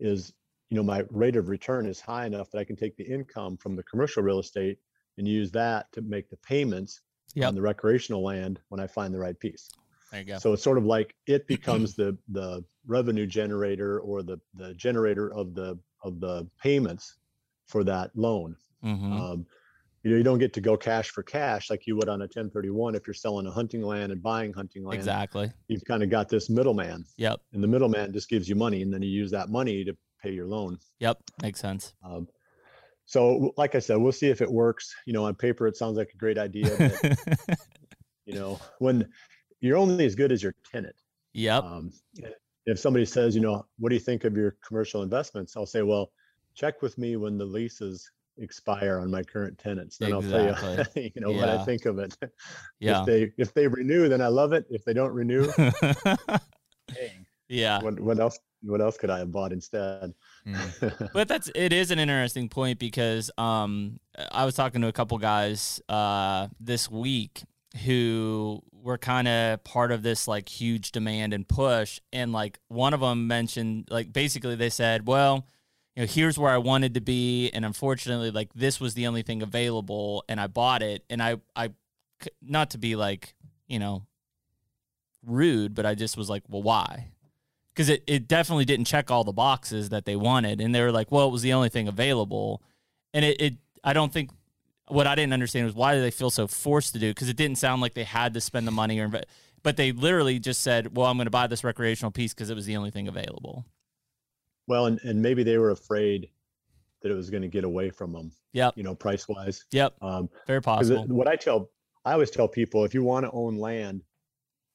is 0.00 0.32
you 0.70 0.76
know 0.76 0.82
my 0.82 1.04
rate 1.10 1.36
of 1.36 1.48
return 1.48 1.86
is 1.86 2.00
high 2.00 2.26
enough 2.26 2.50
that 2.50 2.58
I 2.58 2.64
can 2.64 2.76
take 2.76 2.96
the 2.96 3.04
income 3.04 3.56
from 3.56 3.74
the 3.74 3.82
commercial 3.84 4.22
real 4.22 4.38
estate 4.38 4.78
and 5.16 5.26
use 5.26 5.50
that 5.52 5.90
to 5.92 6.02
make 6.02 6.28
the 6.30 6.36
payments 6.38 7.00
Yep. 7.34 7.48
on 7.48 7.54
the 7.54 7.60
recreational 7.60 8.22
land 8.22 8.58
when 8.70 8.80
I 8.80 8.86
find 8.86 9.12
the 9.12 9.18
right 9.18 9.38
piece. 9.38 9.68
There 10.10 10.20
you 10.20 10.26
go. 10.26 10.38
So 10.38 10.54
it's 10.54 10.62
sort 10.62 10.78
of 10.78 10.84
like 10.86 11.14
it 11.26 11.46
becomes 11.54 11.94
the 11.94 12.16
the 12.28 12.64
revenue 12.86 13.26
generator 13.26 14.00
or 14.00 14.22
the 14.22 14.38
the 14.54 14.74
generator 14.74 15.32
of 15.32 15.54
the 15.54 15.78
of 16.02 16.20
the 16.20 16.48
payments 16.62 17.16
for 17.66 17.84
that 17.84 18.10
loan. 18.16 18.56
hmm 18.82 19.12
Um, 19.12 19.46
you 20.08 20.14
know, 20.14 20.18
you 20.18 20.24
don't 20.24 20.38
get 20.38 20.52
to 20.54 20.60
go 20.60 20.76
cash 20.76 21.10
for 21.10 21.22
cash 21.22 21.68
like 21.70 21.86
you 21.86 21.94
would 21.96 22.08
on 22.08 22.20
a 22.20 22.24
1031 22.24 22.94
if 22.94 23.06
you're 23.06 23.14
selling 23.14 23.46
a 23.46 23.50
hunting 23.50 23.82
land 23.82 24.10
and 24.12 24.22
buying 24.22 24.52
hunting 24.52 24.84
land. 24.84 24.94
exactly. 24.98 25.50
You've 25.68 25.84
kind 25.84 26.02
of 26.02 26.08
got 26.10 26.28
this 26.28 26.48
middleman, 26.48 27.04
Yep. 27.16 27.40
and 27.52 27.62
the 27.62 27.68
middleman 27.68 28.12
just 28.12 28.28
gives 28.28 28.48
you 28.48 28.54
money, 28.54 28.82
and 28.82 28.92
then 28.92 29.02
you 29.02 29.10
use 29.10 29.30
that 29.32 29.50
money 29.50 29.84
to 29.84 29.96
pay 30.22 30.32
your 30.32 30.46
loan. 30.46 30.78
Yep. 31.00 31.18
Makes 31.42 31.60
sense. 31.60 31.94
Um, 32.02 32.26
so, 33.04 33.52
like 33.56 33.74
I 33.74 33.78
said, 33.78 33.96
we'll 33.96 34.12
see 34.12 34.28
if 34.28 34.40
it 34.42 34.50
works. 34.50 34.94
You 35.06 35.12
know, 35.12 35.24
on 35.24 35.34
paper, 35.34 35.66
it 35.66 35.76
sounds 35.76 35.96
like 35.96 36.10
a 36.14 36.16
great 36.16 36.38
idea, 36.38 36.74
but 36.78 37.58
you 38.26 38.34
know, 38.34 38.58
when 38.78 39.08
you're 39.60 39.76
only 39.76 40.04
as 40.06 40.14
good 40.14 40.32
as 40.32 40.42
your 40.42 40.54
tenant. 40.72 40.96
yep. 41.32 41.64
Um, 41.64 41.92
if 42.66 42.78
somebody 42.78 43.04
says, 43.06 43.34
you 43.34 43.40
know, 43.40 43.64
what 43.78 43.88
do 43.88 43.94
you 43.94 44.00
think 44.00 44.24
of 44.24 44.36
your 44.36 44.56
commercial 44.66 45.02
investments? 45.02 45.56
I'll 45.56 45.64
say, 45.66 45.82
well, 45.82 46.10
check 46.54 46.82
with 46.82 46.98
me 46.98 47.16
when 47.16 47.38
the 47.38 47.44
leases 47.46 48.10
expire 48.38 48.98
on 49.00 49.10
my 49.10 49.22
current 49.22 49.58
tenants. 49.58 49.98
Then 49.98 50.12
I'll 50.12 50.22
tell 50.22 50.44
you, 50.44 50.84
you 51.14 51.20
know, 51.20 51.32
what 51.32 51.48
I 51.48 51.64
think 51.64 51.84
of 51.86 51.98
it. 51.98 52.16
Yeah. 52.80 53.00
If 53.00 53.06
they 53.06 53.32
if 53.36 53.54
they 53.54 53.66
renew, 53.66 54.08
then 54.08 54.20
I 54.20 54.28
love 54.28 54.52
it. 54.52 54.66
If 54.70 54.84
they 54.84 54.92
don't 54.92 55.12
renew, 55.12 55.50
dang, 55.56 57.26
yeah. 57.48 57.82
what 57.82 57.98
what 58.00 58.18
else 58.18 58.38
what 58.62 58.80
else 58.80 58.96
could 58.96 59.10
I 59.10 59.18
have 59.18 59.32
bought 59.32 59.52
instead? 59.52 60.14
Mm. 60.46 61.10
but 61.12 61.28
that's 61.28 61.50
it 61.54 61.72
is 61.72 61.90
an 61.90 61.98
interesting 61.98 62.48
point 62.48 62.78
because 62.78 63.30
um 63.38 64.00
I 64.32 64.44
was 64.44 64.54
talking 64.54 64.80
to 64.82 64.88
a 64.88 64.92
couple 64.92 65.18
guys 65.18 65.80
uh 65.88 66.48
this 66.60 66.90
week 66.90 67.42
who 67.84 68.62
were 68.72 68.98
kind 68.98 69.28
of 69.28 69.62
part 69.64 69.92
of 69.92 70.02
this 70.02 70.26
like 70.26 70.48
huge 70.48 70.92
demand 70.92 71.32
and 71.32 71.46
push 71.46 72.00
and 72.12 72.32
like 72.32 72.58
one 72.68 72.94
of 72.94 73.00
them 73.00 73.26
mentioned 73.26 73.88
like 73.90 74.12
basically 74.12 74.54
they 74.54 74.70
said 74.70 75.06
well 75.06 75.46
you 75.98 76.04
know 76.04 76.12
here's 76.12 76.38
where 76.38 76.52
I 76.52 76.58
wanted 76.58 76.94
to 76.94 77.00
be 77.00 77.50
and 77.50 77.64
unfortunately 77.64 78.30
like 78.30 78.52
this 78.54 78.80
was 78.80 78.94
the 78.94 79.08
only 79.08 79.22
thing 79.22 79.42
available 79.42 80.24
and 80.28 80.40
I 80.40 80.46
bought 80.46 80.80
it 80.80 81.02
and 81.10 81.20
I 81.20 81.38
I 81.56 81.70
not 82.40 82.70
to 82.70 82.78
be 82.78 82.94
like 82.94 83.34
you 83.66 83.80
know 83.80 84.06
rude 85.26 85.74
but 85.74 85.84
I 85.84 85.96
just 85.96 86.16
was 86.16 86.30
like 86.30 86.44
well 86.48 86.62
why? 86.62 87.08
Because 87.70 87.88
it, 87.88 88.04
it 88.06 88.28
definitely 88.28 88.64
didn't 88.64 88.86
check 88.86 89.10
all 89.10 89.24
the 89.24 89.32
boxes 89.32 89.88
that 89.88 90.04
they 90.04 90.14
wanted 90.14 90.60
and 90.60 90.72
they 90.72 90.82
were 90.82 90.92
like 90.92 91.10
well 91.10 91.26
it 91.26 91.32
was 91.32 91.42
the 91.42 91.52
only 91.52 91.68
thing 91.68 91.88
available 91.88 92.62
and 93.12 93.24
it, 93.24 93.40
it 93.40 93.54
i 93.82 93.92
don't 93.92 94.12
think 94.12 94.30
what 94.86 95.06
i 95.06 95.16
didn't 95.16 95.32
understand 95.32 95.66
was 95.66 95.74
why 95.74 95.94
do 95.94 96.00
they 96.00 96.10
feel 96.12 96.30
so 96.30 96.46
forced 96.46 96.92
to 96.92 97.00
do 97.00 97.10
because 97.10 97.28
it 97.28 97.36
didn't 97.36 97.58
sound 97.58 97.82
like 97.82 97.94
they 97.94 98.04
had 98.04 98.34
to 98.34 98.40
spend 98.40 98.66
the 98.66 98.72
money 98.72 99.00
or 99.00 99.08
but 99.62 99.76
they 99.76 99.92
literally 99.92 100.38
just 100.38 100.60
said 100.60 100.96
well 100.96 101.06
i'm 101.06 101.16
going 101.16 101.26
to 101.26 101.30
buy 101.30 101.46
this 101.46 101.62
recreational 101.62 102.10
piece 102.10 102.34
because 102.34 102.50
it 102.50 102.54
was 102.54 102.66
the 102.66 102.76
only 102.76 102.90
thing 102.90 103.06
available 103.06 103.64
well, 104.68 104.86
and 104.86 105.00
and 105.02 105.20
maybe 105.20 105.42
they 105.42 105.58
were 105.58 105.70
afraid 105.70 106.30
that 107.02 107.10
it 107.10 107.14
was 107.14 107.30
going 107.30 107.42
to 107.42 107.48
get 107.48 107.64
away 107.64 107.90
from 107.90 108.12
them. 108.12 108.30
Yeah. 108.52 108.70
You 108.76 108.82
know, 108.82 108.94
price 108.94 109.28
wise. 109.28 109.64
yep 109.72 109.94
Um, 110.02 110.28
very 110.46 110.60
possible 110.62 111.02
it- 111.04 111.08
what 111.10 111.26
I 111.28 111.36
tell, 111.36 111.70
I 112.04 112.12
always 112.12 112.30
tell 112.30 112.48
people, 112.48 112.84
if 112.84 112.92
you 112.94 113.02
want 113.04 113.24
to 113.24 113.30
own 113.32 113.56
land, 113.56 114.02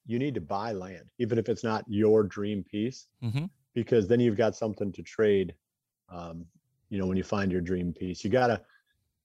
you 0.06 0.18
need 0.18 0.34
to 0.34 0.40
buy 0.40 0.72
land, 0.72 1.04
even 1.18 1.38
if 1.38 1.48
it's 1.48 1.64
not 1.64 1.84
your 1.88 2.22
dream 2.22 2.62
piece, 2.64 3.08
Mhm. 3.22 3.48
because 3.74 4.06
then 4.08 4.20
you've 4.20 4.36
got 4.36 4.54
something 4.56 4.92
to 4.92 5.02
trade. 5.02 5.54
Um, 6.08 6.46
you 6.90 6.98
know, 6.98 7.06
when 7.06 7.16
you 7.16 7.24
find 7.24 7.50
your 7.50 7.60
dream 7.62 7.92
piece, 7.92 8.22
you 8.24 8.30
gotta. 8.30 8.62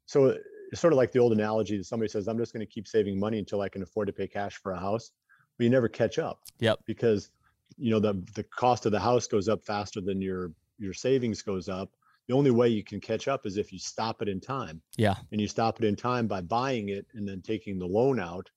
So 0.06 0.38
it's 0.72 0.82
sort 0.82 0.94
of 0.94 0.98
like 0.98 1.12
the 1.12 1.20
old 1.20 1.34
analogy 1.34 1.78
that 1.78 1.84
somebody 1.86 2.10
says, 2.10 2.28
"I'm 2.28 2.38
just 2.38 2.54
going 2.54 2.66
to 2.66 2.72
keep 2.72 2.88
saving 2.88 3.20
money 3.20 3.38
until 3.40 3.62
I 3.62 3.70
can 3.70 3.82
afford 3.82 4.08
to 4.08 4.14
pay 4.14 4.28
cash 4.28 4.58
for 4.58 4.72
a 4.72 4.80
house," 4.80 5.12
but 5.58 5.64
you 5.64 5.70
never 5.70 5.88
catch 5.90 6.18
up. 6.20 6.42
Yep. 6.60 6.80
Because 6.86 7.32
you 7.78 7.92
know 7.92 8.00
the 8.00 8.14
the 8.36 8.44
cost 8.44 8.86
of 8.86 8.92
the 8.92 9.00
house 9.00 9.28
goes 9.28 9.48
up 9.48 9.64
faster 9.64 10.02
than 10.02 10.22
your 10.22 10.52
your 10.80 10.94
savings 10.94 11.42
goes 11.44 11.70
up. 11.70 11.96
The 12.28 12.36
only 12.36 12.52
way 12.52 12.70
you 12.70 12.84
can 12.84 13.02
catch 13.02 13.28
up 13.28 13.46
is 13.46 13.58
if 13.58 13.74
you 13.74 13.80
stop 13.80 14.22
it 14.22 14.30
in 14.30 14.40
time 14.42 14.82
yeah 14.98 15.16
and 15.32 15.42
you 15.42 15.48
stop 15.48 15.80
it 15.82 15.86
in 15.88 15.96
time 15.96 16.28
by 16.28 16.42
buying 16.42 16.90
it 16.90 17.08
and 17.14 17.28
then 17.28 17.42
taking 17.42 17.80
the 17.80 17.88
loan 17.88 18.20
out 18.20 18.50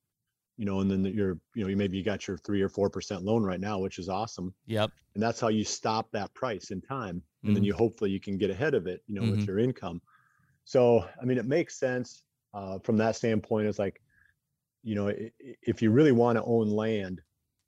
you 0.56 0.64
know 0.66 0.80
and 0.80 0.90
then 0.90 1.04
you're 1.04 1.38
you 1.54 1.62
know 1.64 1.68
you 1.68 1.76
maybe 1.76 1.96
you 1.96 2.04
got 2.04 2.26
your 2.28 2.36
three 2.38 2.62
or 2.62 2.68
four 2.68 2.90
percent 2.90 3.22
loan 3.22 3.42
right 3.42 3.60
now 3.60 3.78
which 3.78 3.98
is 3.98 4.08
awesome 4.08 4.54
yep 4.66 4.92
and 5.14 5.22
that's 5.22 5.40
how 5.40 5.48
you 5.48 5.64
stop 5.64 6.10
that 6.12 6.34
price 6.34 6.70
in 6.70 6.80
time 6.80 7.22
and 7.46 7.56
then 7.56 7.62
Mhm. 7.62 7.64
you 7.64 7.74
hopefully 7.74 8.10
you 8.10 8.20
can 8.20 8.38
get 8.38 8.50
ahead 8.50 8.74
of 8.74 8.86
it 8.86 9.02
you 9.06 9.14
know 9.14 9.24
with 9.26 9.46
Mhm. 9.46 9.48
your 9.48 9.58
income 9.58 10.00
so 10.64 11.08
i 11.20 11.24
mean 11.24 11.38
it 11.38 11.46
makes 11.46 11.78
sense 11.78 12.24
uh, 12.54 12.78
from 12.80 12.96
that 12.98 13.16
standpoint 13.16 13.68
it's 13.68 13.78
like 13.80 14.02
you 14.82 14.94
know 14.94 15.12
if 15.40 15.82
you 15.82 15.90
really 15.90 16.12
want 16.12 16.36
to 16.36 16.44
own 16.44 16.68
land 16.68 17.22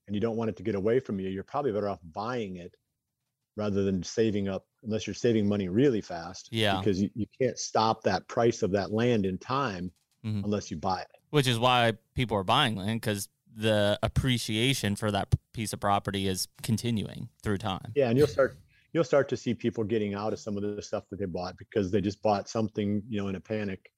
and 0.06 0.14
you 0.14 0.20
don't 0.20 0.36
want 0.36 0.50
it 0.50 0.56
to 0.56 0.62
get 0.62 0.74
away 0.74 1.00
from 1.00 1.20
you 1.20 1.28
you're 1.28 1.44
probably 1.44 1.72
better 1.72 1.88
off 1.88 2.00
buying 2.12 2.56
it 2.56 2.76
rather 3.56 3.82
than 3.84 4.02
saving 4.02 4.48
up 4.48 4.66
unless 4.82 5.06
you're 5.06 5.14
saving 5.14 5.48
money 5.48 5.68
really 5.68 6.00
fast 6.00 6.48
Yeah. 6.52 6.78
because 6.78 7.00
you, 7.00 7.10
you 7.14 7.26
can't 7.40 7.58
stop 7.58 8.02
that 8.04 8.26
price 8.28 8.62
of 8.62 8.70
that 8.72 8.92
land 8.92 9.26
in 9.26 9.38
time 9.38 9.90
Mhm. 10.24 10.44
unless 10.44 10.70
you 10.70 10.76
buy 10.76 11.00
it 11.00 11.08
which 11.30 11.46
is 11.46 11.58
why 11.58 11.92
people 12.14 12.36
are 12.36 12.44
buying 12.44 12.76
land 12.76 13.00
because 13.00 13.28
the 13.56 13.98
appreciation 14.02 14.96
for 14.96 15.10
that 15.10 15.28
piece 15.52 15.72
of 15.72 15.80
property 15.80 16.26
is 16.26 16.48
continuing 16.62 17.28
through 17.42 17.58
time 17.58 17.92
yeah 17.94 18.08
and 18.08 18.18
you'll 18.18 18.26
start 18.26 18.56
you'll 18.92 19.04
start 19.04 19.28
to 19.28 19.36
see 19.36 19.52
people 19.54 19.84
getting 19.84 20.14
out 20.14 20.32
of 20.32 20.38
some 20.38 20.56
of 20.56 20.62
the 20.62 20.80
stuff 20.82 21.04
that 21.10 21.18
they 21.18 21.24
bought 21.26 21.56
because 21.58 21.90
they 21.90 22.00
just 22.00 22.22
bought 22.22 22.48
something 22.48 23.02
you 23.08 23.20
know 23.20 23.28
in 23.28 23.34
a 23.36 23.40
panic 23.40 23.90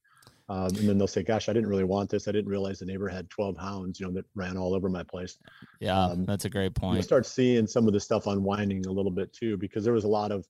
um, 0.48 0.66
and 0.66 0.88
then 0.88 0.96
they'll 0.98 1.06
say 1.06 1.22
gosh 1.22 1.48
i 1.48 1.52
didn't 1.52 1.68
really 1.68 1.84
want 1.84 2.08
this 2.10 2.28
i 2.28 2.32
didn't 2.32 2.48
realize 2.50 2.78
the 2.78 2.86
neighbor 2.86 3.08
had 3.08 3.28
12 3.30 3.56
hounds 3.56 3.98
you 4.00 4.06
know 4.06 4.12
that 4.12 4.24
ran 4.34 4.56
all 4.56 4.74
over 4.74 4.88
my 4.88 5.02
place 5.02 5.38
yeah 5.80 6.04
Um, 6.06 6.24
that's 6.24 6.44
a 6.44 6.50
great 6.50 6.74
point. 6.74 6.94
you'll 6.94 7.02
start 7.02 7.26
seeing 7.26 7.66
some 7.66 7.86
of 7.86 7.92
the 7.92 8.00
stuff 8.00 8.26
unwinding 8.26 8.86
a 8.86 8.90
little 8.92 9.10
bit 9.10 9.32
too 9.32 9.56
because 9.56 9.84
there 9.84 9.92
was 9.94 10.04
a 10.04 10.08
lot 10.08 10.30
of 10.32 10.46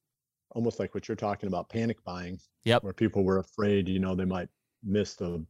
almost 0.50 0.78
like 0.78 0.94
what 0.94 1.08
you're 1.08 1.16
talking 1.16 1.46
about 1.48 1.68
panic 1.68 2.02
buying 2.04 2.38
Yep. 2.64 2.82
where 2.82 2.92
people 2.92 3.24
were 3.24 3.38
afraid 3.38 3.88
you 3.88 3.98
know 4.00 4.14
they 4.14 4.24
might 4.24 4.48
miss 4.82 5.14
the 5.14 5.44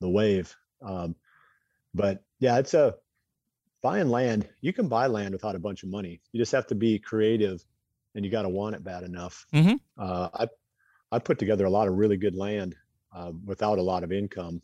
the 0.00 0.08
wave 0.08 0.54
um, 0.82 1.14
but 1.94 2.24
yeah 2.40 2.58
it's 2.58 2.74
a 2.74 2.94
buying 3.82 4.08
land 4.08 4.48
you 4.60 4.72
can 4.72 4.88
buy 4.88 5.06
land 5.06 5.32
without 5.32 5.54
a 5.56 5.58
bunch 5.58 5.82
of 5.82 5.88
money 5.90 6.20
you 6.32 6.40
just 6.40 6.52
have 6.52 6.66
to 6.68 6.74
be 6.74 6.98
creative 6.98 7.62
and 8.14 8.24
you 8.24 8.30
got 8.30 8.42
to 8.42 8.48
want 8.48 8.74
it 8.76 8.84
bad 8.84 9.02
enough 9.02 9.46
Mhm. 9.52 9.78
uh, 9.98 10.28
i 10.34 10.48
i 11.10 11.18
put 11.18 11.38
together 11.38 11.64
a 11.66 11.70
lot 11.70 11.88
of 11.88 11.94
really 11.94 12.16
good 12.16 12.34
land 12.36 12.74
uh, 13.14 13.32
without 13.44 13.78
a 13.78 13.82
lot 13.82 14.02
of 14.04 14.12
income 14.12 14.60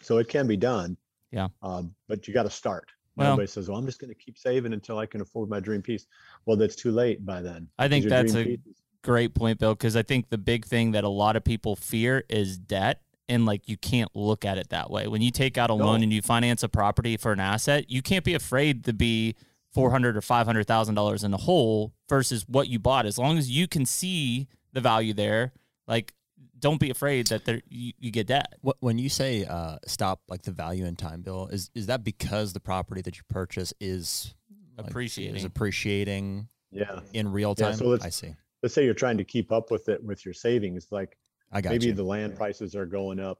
so 0.00 0.18
it 0.18 0.28
can 0.28 0.46
be 0.46 0.56
done 0.56 0.96
Yeah. 1.30 1.48
um, 1.62 1.94
but 2.08 2.26
you 2.28 2.34
got 2.34 2.44
to 2.44 2.50
start 2.50 2.88
Well- 3.16 3.28
everybody 3.32 3.46
says 3.48 3.68
well 3.68 3.78
i'm 3.78 3.86
just 3.86 4.00
going 4.00 4.10
to 4.10 4.14
keep 4.14 4.38
saving 4.38 4.72
until 4.72 4.98
i 4.98 5.06
can 5.06 5.20
afford 5.20 5.48
my 5.48 5.60
dream 5.60 5.82
piece 5.82 6.06
well 6.46 6.56
that's 6.56 6.76
too 6.76 6.92
late 6.92 7.24
by 7.24 7.42
then 7.42 7.68
I 7.78 7.88
think 7.88 8.06
that's 8.06 8.34
a- 8.34 8.44
piece 8.44 8.58
great 9.02 9.32
point, 9.32 9.58
Bill, 9.58 9.74
because 9.74 9.96
I 9.96 10.02
think 10.02 10.28
the 10.28 10.36
big 10.36 10.66
thing 10.66 10.90
that 10.90 11.04
a 11.04 11.08
lot 11.08 11.36
of 11.36 11.44
people 11.44 11.76
fear 11.76 12.24
is 12.28 12.58
debt. 12.58 13.00
And 13.28 13.46
like 13.46 13.68
you 13.68 13.76
can't 13.76 14.10
look 14.14 14.44
at 14.44 14.58
it 14.58 14.70
that 14.70 14.90
way. 14.90 15.06
When 15.06 15.22
you 15.22 15.30
take 15.30 15.56
out 15.56 15.70
a 15.70 15.74
loan 15.74 16.02
and 16.02 16.12
you 16.12 16.20
finance 16.20 16.62
a 16.62 16.68
property 16.68 17.16
for 17.16 17.32
an 17.32 17.40
asset, 17.40 17.90
you 17.90 18.02
can't 18.02 18.24
be 18.24 18.34
afraid 18.34 18.84
to 18.84 18.92
be 18.92 19.34
four 19.72 19.90
hundred 19.92 20.16
or 20.16 20.20
five 20.20 20.46
hundred 20.46 20.66
thousand 20.66 20.94
dollars 20.96 21.24
in 21.24 21.30
the 21.30 21.36
hole 21.38 21.92
versus 22.08 22.44
what 22.48 22.68
you 22.68 22.78
bought. 22.78 23.06
As 23.06 23.18
long 23.18 23.38
as 23.38 23.50
you 23.50 23.68
can 23.68 23.86
see 23.86 24.48
the 24.72 24.80
value 24.80 25.14
there, 25.14 25.52
like 25.86 26.12
don't 26.58 26.80
be 26.80 26.90
afraid 26.90 27.28
that 27.28 27.44
there 27.44 27.60
you, 27.68 27.92
you 27.98 28.10
get 28.10 28.26
debt. 28.26 28.54
What, 28.60 28.76
when 28.80 28.98
you 28.98 29.08
say 29.08 29.44
uh, 29.44 29.78
stop 29.86 30.20
like 30.28 30.42
the 30.42 30.50
value 30.50 30.84
in 30.86 30.96
time, 30.96 31.22
Bill, 31.22 31.46
is 31.48 31.70
is 31.74 31.86
that 31.86 32.02
because 32.04 32.52
the 32.52 32.60
property 32.60 33.00
that 33.02 33.16
you 33.16 33.22
purchase 33.28 33.72
is 33.80 34.34
like, 34.76 34.88
Appreciating. 34.90 35.36
is 35.36 35.44
appreciating 35.44 36.48
yeah 36.70 37.00
in 37.14 37.30
real 37.32 37.54
Yeah, 37.56 37.68
time? 37.70 37.76
so 37.78 37.98
I 38.02 38.10
see. 38.10 38.34
let's 38.62 38.74
say 38.74 38.84
you're 38.84 38.94
trying 38.94 39.18
to 39.18 39.24
keep 39.24 39.50
up 39.52 39.70
with 39.70 39.88
it 39.88 40.02
with 40.04 40.24
your 40.24 40.34
savings 40.34 40.88
like 40.90 41.16
I 41.50 41.60
got 41.60 41.70
maybe 41.70 41.86
you. 41.86 41.92
the 41.94 42.02
land 42.04 42.36
prices 42.36 42.74
are 42.76 42.86
going 42.86 43.18
up 43.20 43.38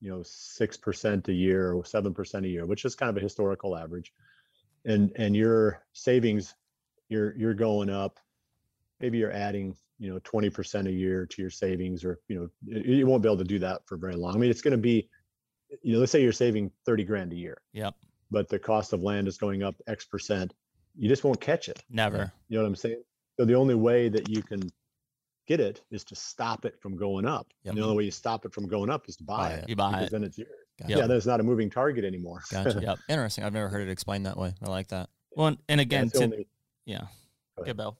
you 0.00 0.10
know 0.10 0.18
6% 0.20 1.28
a 1.28 1.32
year 1.32 1.72
or 1.72 1.82
7% 1.84 2.44
a 2.44 2.48
year 2.48 2.66
which 2.66 2.84
is 2.84 2.94
kind 2.96 3.10
of 3.10 3.16
a 3.16 3.20
historical 3.20 3.76
average 3.76 4.12
and 4.84 5.12
and 5.16 5.36
your 5.36 5.82
savings 5.92 6.54
you're 7.08 7.36
you're 7.36 7.54
going 7.54 7.90
up. 7.90 8.18
Maybe 9.00 9.18
you're 9.18 9.32
adding, 9.32 9.76
you 9.98 10.12
know, 10.12 10.18
20% 10.20 10.86
a 10.88 10.92
year 10.92 11.26
to 11.26 11.40
your 11.42 11.50
savings, 11.50 12.04
or 12.04 12.20
you 12.28 12.36
know, 12.38 12.48
you 12.80 13.06
won't 13.06 13.22
be 13.22 13.28
able 13.28 13.38
to 13.38 13.44
do 13.44 13.58
that 13.60 13.82
for 13.86 13.96
very 13.96 14.16
long. 14.16 14.34
I 14.34 14.38
mean, 14.38 14.50
it's 14.50 14.62
going 14.62 14.72
to 14.72 14.78
be, 14.78 15.08
you 15.82 15.92
know, 15.94 16.00
let's 16.00 16.12
say 16.12 16.22
you're 16.22 16.32
saving 16.32 16.70
30 16.86 17.04
grand 17.04 17.32
a 17.32 17.36
year, 17.36 17.58
Yep. 17.72 17.94
but 18.30 18.48
the 18.48 18.58
cost 18.58 18.92
of 18.92 19.02
land 19.02 19.28
is 19.28 19.36
going 19.38 19.62
up 19.62 19.74
X 19.86 20.04
percent. 20.04 20.52
You 20.96 21.08
just 21.08 21.24
won't 21.24 21.40
catch 21.40 21.68
it. 21.68 21.82
Never. 21.90 22.32
You 22.48 22.56
know 22.58 22.62
what 22.64 22.68
I'm 22.68 22.76
saying? 22.76 23.02
So 23.38 23.44
the 23.44 23.54
only 23.54 23.74
way 23.74 24.08
that 24.08 24.28
you 24.28 24.42
can 24.42 24.60
get 25.46 25.60
it 25.60 25.80
is 25.90 26.04
to 26.04 26.14
stop 26.14 26.64
it 26.64 26.80
from 26.80 26.96
going 26.96 27.26
up. 27.26 27.48
Yep. 27.64 27.72
And 27.72 27.78
the 27.78 27.84
only 27.84 27.96
way 27.98 28.04
you 28.04 28.10
stop 28.10 28.44
it 28.44 28.52
from 28.54 28.66
going 28.68 28.90
up 28.90 29.08
is 29.08 29.16
to 29.16 29.24
buy, 29.24 29.48
Buy 29.48 29.54
it. 29.54 29.68
You 29.68 29.76
buy 29.76 30.00
it. 30.02 30.10
then 30.10 30.22
it's 30.24 30.38
yours. 30.38 30.50
Gotcha. 30.80 30.90
Yeah, 30.96 31.06
then 31.06 31.16
it's 31.16 31.26
not 31.26 31.38
a 31.40 31.42
moving 31.42 31.68
target 31.70 32.04
anymore. 32.04 32.42
Gotcha. 32.50 32.80
Yep. 32.80 32.98
Interesting. 33.08 33.44
I've 33.44 33.52
never 33.52 33.68
heard 33.68 33.82
it 33.86 33.90
explained 33.90 34.26
that 34.26 34.36
way. 34.36 34.54
I 34.62 34.68
like 34.70 34.88
that. 34.88 35.08
Well, 35.36 35.48
and- 35.48 35.58
and 35.68 35.78
Yeah, 35.78 35.82
again, 35.82 36.04
it's 36.06 36.18
to, 36.18 36.24
only- 36.24 36.48
yeah. 36.86 37.06
Go 37.58 37.64
Yeah. 37.66 37.72
Bill. 37.74 37.98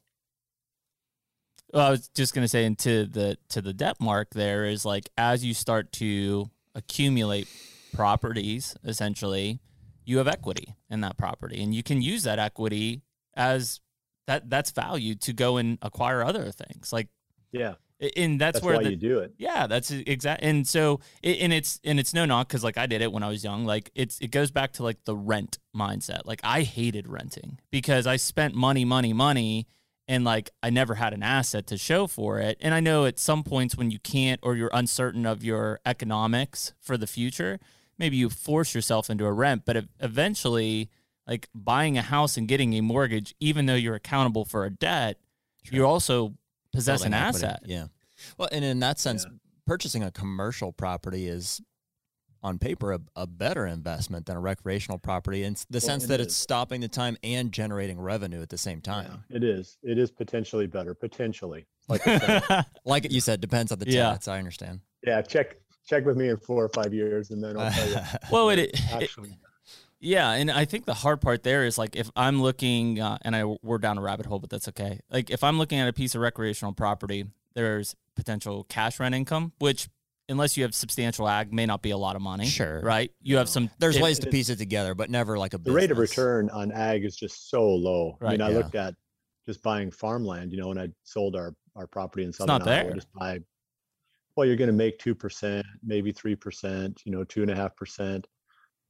Well, 1.74 1.88
I 1.88 1.90
was 1.90 2.08
just 2.14 2.34
gonna 2.34 2.46
say, 2.46 2.64
into 2.64 3.04
the 3.04 3.36
to 3.48 3.60
the 3.60 3.72
debt 3.72 3.96
mark, 4.00 4.30
there 4.30 4.64
is 4.64 4.84
like 4.84 5.10
as 5.18 5.44
you 5.44 5.54
start 5.54 5.90
to 5.94 6.48
accumulate 6.76 7.48
properties, 7.92 8.76
essentially, 8.84 9.58
you 10.04 10.18
have 10.18 10.28
equity 10.28 10.76
in 10.88 11.00
that 11.00 11.16
property, 11.16 11.60
and 11.60 11.74
you 11.74 11.82
can 11.82 12.00
use 12.00 12.22
that 12.22 12.38
equity 12.38 13.02
as 13.34 13.80
that 14.28 14.48
that's 14.48 14.70
value 14.70 15.16
to 15.16 15.32
go 15.32 15.56
and 15.56 15.78
acquire 15.82 16.22
other 16.22 16.52
things. 16.52 16.92
Like, 16.92 17.08
yeah, 17.50 17.74
and 18.16 18.40
that's, 18.40 18.60
that's, 18.60 18.64
where 18.64 18.78
the 18.78 18.90
you 18.90 18.96
do 18.96 19.18
it. 19.18 19.34
yeah, 19.36 19.66
that's 19.66 19.90
exact. 19.90 20.44
And 20.44 20.68
so, 20.68 21.00
it, 21.24 21.40
and 21.40 21.52
it's 21.52 21.80
and 21.82 21.98
it's 21.98 22.14
no 22.14 22.24
knock 22.24 22.46
because 22.46 22.62
like 22.62 22.78
I 22.78 22.86
did 22.86 23.02
it 23.02 23.10
when 23.10 23.24
I 23.24 23.28
was 23.28 23.42
young. 23.42 23.64
Like 23.64 23.90
it's 23.96 24.20
it 24.20 24.30
goes 24.30 24.52
back 24.52 24.74
to 24.74 24.84
like 24.84 25.04
the 25.06 25.16
rent 25.16 25.58
mindset. 25.76 26.20
Like 26.24 26.40
I 26.44 26.62
hated 26.62 27.08
renting 27.08 27.58
because 27.72 28.06
I 28.06 28.14
spent 28.14 28.54
money, 28.54 28.84
money, 28.84 29.12
money, 29.12 29.66
and 30.06 30.24
like 30.24 30.50
I 30.62 30.70
never 30.70 30.94
had 30.96 31.12
an 31.14 31.22
asset 31.22 31.66
to 31.68 31.78
show 31.78 32.06
for 32.06 32.38
it. 32.38 32.58
And 32.60 32.74
I 32.74 32.80
know 32.80 33.06
at 33.06 33.18
some 33.18 33.42
points 33.42 33.76
when 33.76 33.90
you 33.90 33.98
can't 33.98 34.38
or 34.42 34.54
you're 34.56 34.70
uncertain 34.72 35.24
of 35.26 35.42
your 35.42 35.80
economics 35.86 36.74
for 36.80 36.96
the 36.96 37.06
future, 37.06 37.58
maybe 37.98 38.16
you 38.16 38.28
force 38.30 38.74
yourself 38.74 39.08
into 39.08 39.24
a 39.24 39.32
rent. 39.32 39.62
But 39.64 39.84
eventually, 40.00 40.90
like 41.26 41.48
buying 41.54 41.96
a 41.96 42.02
house 42.02 42.36
and 42.36 42.46
getting 42.46 42.74
a 42.74 42.82
mortgage, 42.82 43.34
even 43.40 43.66
though 43.66 43.74
you're 43.74 43.94
accountable 43.94 44.44
for 44.44 44.64
a 44.64 44.70
debt, 44.70 45.18
Sure. 45.62 45.76
you 45.76 45.86
also 45.86 46.34
possess 46.72 47.00
Building 47.00 47.14
an 47.14 47.26
equity. 47.28 47.46
asset. 47.46 47.62
Yeah. 47.64 47.86
Well, 48.36 48.48
and 48.52 48.62
in 48.64 48.80
that 48.80 48.98
sense, 49.00 49.24
Yeah. 49.24 49.36
purchasing 49.66 50.02
a 50.02 50.10
commercial 50.10 50.72
property 50.72 51.26
is 51.26 51.62
on 52.44 52.58
paper 52.58 52.92
a, 52.92 53.00
a 53.16 53.26
better 53.26 53.66
investment 53.66 54.26
than 54.26 54.36
a 54.36 54.40
recreational 54.40 54.98
property 54.98 55.42
in 55.42 55.54
the 55.54 55.76
Well, 55.76 55.80
sense 55.80 56.04
it 56.04 56.08
that 56.08 56.20
it's 56.20 56.36
stopping 56.36 56.82
the 56.82 56.88
time 56.88 57.16
and 57.24 57.50
generating 57.50 57.98
revenue 57.98 58.42
at 58.42 58.50
the 58.50 58.58
same 58.58 58.80
time. 58.82 59.24
Yeah, 59.30 59.36
it 59.38 59.42
is. 59.42 59.78
It 59.82 59.98
is 59.98 60.10
potentially 60.10 60.66
better. 60.66 60.94
Potentially. 60.94 61.66
Like 61.88 62.02
I 62.06 62.64
Like 62.84 63.10
you 63.10 63.20
said, 63.20 63.40
depends 63.40 63.72
on 63.72 63.78
the 63.78 63.86
Yeah. 63.90 64.04
tenants. 64.04 64.28
I 64.28 64.38
understand. 64.38 64.80
yeah, 65.06 65.22
check 65.22 65.56
check 65.86 66.04
with 66.04 66.16
me 66.16 66.28
in 66.28 66.36
four 66.36 66.62
or 66.64 66.68
five 66.68 66.94
years, 66.94 67.30
and 67.30 67.42
then 67.42 67.56
I'll 67.58 67.70
tell 67.72 67.88
you. 67.88 67.96
well, 68.30 68.50
it, 68.50 68.58
it's 68.58 68.80
it, 68.80 68.92
actually 69.02 69.36
Yeah, 70.00 70.30
and 70.32 70.50
I 70.50 70.66
think 70.66 70.84
the 70.84 70.94
hard 70.94 71.20
part 71.22 71.42
there 71.44 71.64
is 71.64 71.78
like 71.78 71.96
if 71.96 72.10
I'm 72.14 72.42
looking, 72.42 73.00
uh, 73.00 73.16
and 73.22 73.34
I 73.34 73.44
we're 73.62 73.78
down 73.78 73.96
a 73.96 74.02
rabbit 74.02 74.26
hole, 74.26 74.38
but 74.38 74.50
that's 74.50 74.68
okay. 74.68 75.00
Like 75.10 75.30
if 75.30 75.42
I'm 75.42 75.56
looking 75.58 75.78
at 75.78 75.88
a 75.88 75.92
piece 75.94 76.14
of 76.14 76.20
recreational 76.20 76.74
property, 76.74 77.24
there's 77.54 77.96
potential 78.16 78.64
cash 78.68 79.00
rent 79.00 79.14
income, 79.14 79.52
which 79.58 79.88
unless 80.28 80.56
you 80.56 80.62
have 80.62 80.74
substantial 80.74 81.28
ag, 81.28 81.52
may 81.52 81.66
not 81.66 81.82
be 81.82 81.90
a 81.90 81.96
lot 81.96 82.16
of 82.16 82.22
money. 82.22 82.46
Sure. 82.46 82.80
right? 82.80 83.10
You 83.22 83.36
have 83.36 83.46
No. 83.46 83.50
some. 83.50 83.70
There's 83.78 83.96
if- 83.96 84.02
ways 84.02 84.18
to 84.20 84.30
piece 84.30 84.48
it 84.48 84.56
together, 84.56 84.94
but 84.94 85.10
never 85.10 85.38
like 85.38 85.54
a 85.54 85.58
the 85.58 85.72
rate 85.72 85.90
of 85.90 85.98
return 85.98 86.50
on 86.50 86.72
ag 86.72 87.04
is 87.04 87.16
just 87.16 87.50
so 87.50 87.68
low. 87.68 88.16
Right, 88.20 88.28
I 88.28 88.32
mean, 88.32 88.40
Right, 88.40 88.46
I 88.46 88.50
yeah. 88.50 88.58
looked 88.58 88.74
at 88.74 88.94
just 89.46 89.62
buying 89.62 89.90
farmland, 89.90 90.52
you 90.52 90.58
know, 90.58 90.68
when 90.68 90.78
I 90.78 90.88
sold 91.02 91.36
our 91.36 91.54
our 91.76 91.86
property 91.86 92.24
in 92.24 92.32
southern 92.32 92.58
not 92.60 92.68
Iowa, 92.68 92.84
there. 92.84 92.94
just 92.94 93.12
buy. 93.12 93.40
Well, 94.36 94.46
you're 94.46 94.56
going 94.56 94.68
to 94.68 94.72
make 94.72 94.98
two 94.98 95.14
percent, 95.14 95.66
maybe 95.82 96.12
three 96.12 96.34
percent, 96.36 97.02
you 97.04 97.12
know, 97.12 97.24
two 97.24 97.42
and 97.42 97.50
a 97.50 97.54
half 97.54 97.76
percent. 97.76 98.26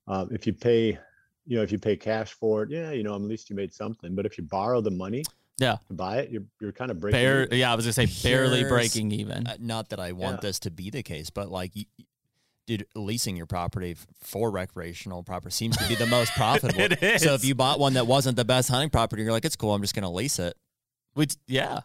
Um, 0.06 0.28
if 0.32 0.46
you 0.46 0.52
pay, 0.52 0.98
you 1.46 1.56
know, 1.56 1.62
if 1.62 1.72
you 1.72 1.78
pay 1.78 1.96
cash 1.96 2.32
for 2.32 2.62
it, 2.62 2.70
yeah, 2.70 2.90
you 2.92 3.02
know, 3.02 3.14
at 3.14 3.20
least 3.22 3.48
you 3.50 3.56
made 3.56 3.72
something. 3.72 4.14
But 4.14 4.26
if 4.26 4.36
you 4.38 4.44
borrow 4.44 4.80
the 4.80 4.90
money, 4.90 5.22
Yeah. 5.58 5.76
buy 5.90 6.18
it, 6.18 6.30
you're 6.30 6.42
you're 6.60 6.72
kind 6.72 6.90
of 6.90 6.98
breaking. 7.00 7.20
Bare, 7.20 7.44
even. 7.44 7.58
yeah, 7.58 7.72
I 7.72 7.76
was 7.76 7.84
gonna 7.84 7.92
say 8.08 8.28
barely 8.28 8.58
Here's- 8.58 8.70
breaking 8.70 9.12
even. 9.12 9.46
Uh, 9.46 9.56
not 9.60 9.90
that 9.90 10.00
I 10.00 10.12
want 10.12 10.36
Yeah. 10.38 10.48
this 10.48 10.58
to 10.60 10.70
be 10.70 10.90
the 10.90 11.02
case, 11.02 11.30
but 11.30 11.48
like, 11.50 11.72
y- 11.76 11.86
y- 11.98 12.04
dude, 12.66 12.86
leasing 12.96 13.36
your 13.36 13.46
property 13.46 13.96
for 14.20 14.50
recreational 14.50 15.22
property 15.22 15.52
seems 15.52 15.76
to 15.76 15.86
be 15.88 15.94
the 15.94 16.06
most 16.06 16.32
profitable. 16.36 16.80
It 16.80 17.20
So 17.20 17.34
if 17.34 17.44
you 17.44 17.54
bought 17.54 17.78
one 17.78 17.92
that 17.94 18.06
wasn't 18.08 18.36
the 18.36 18.44
best 18.44 18.68
hunting 18.68 18.90
property, 18.90 19.22
you're 19.22 19.30
like, 19.32 19.44
it's 19.44 19.54
cool. 19.56 19.74
I'm 19.74 19.82
just 19.82 19.94
going 19.94 20.02
to 20.02 20.08
lease 20.08 20.38
it. 20.40 20.56
Which, 21.12 21.36
yeah, 21.46 21.80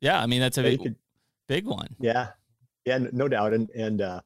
yeah. 0.00 0.20
I 0.20 0.26
mean, 0.26 0.40
that's 0.40 0.58
a 0.58 0.62
Yeah, 0.62 0.70
big, 0.70 0.82
could- 0.82 0.96
big 1.46 1.66
one. 1.66 1.94
Yeah, 2.00 2.30
yeah, 2.84 2.98
no 3.12 3.28
doubt, 3.28 3.54
and 3.54 3.70
and 3.70 4.00
uh, 4.00 4.20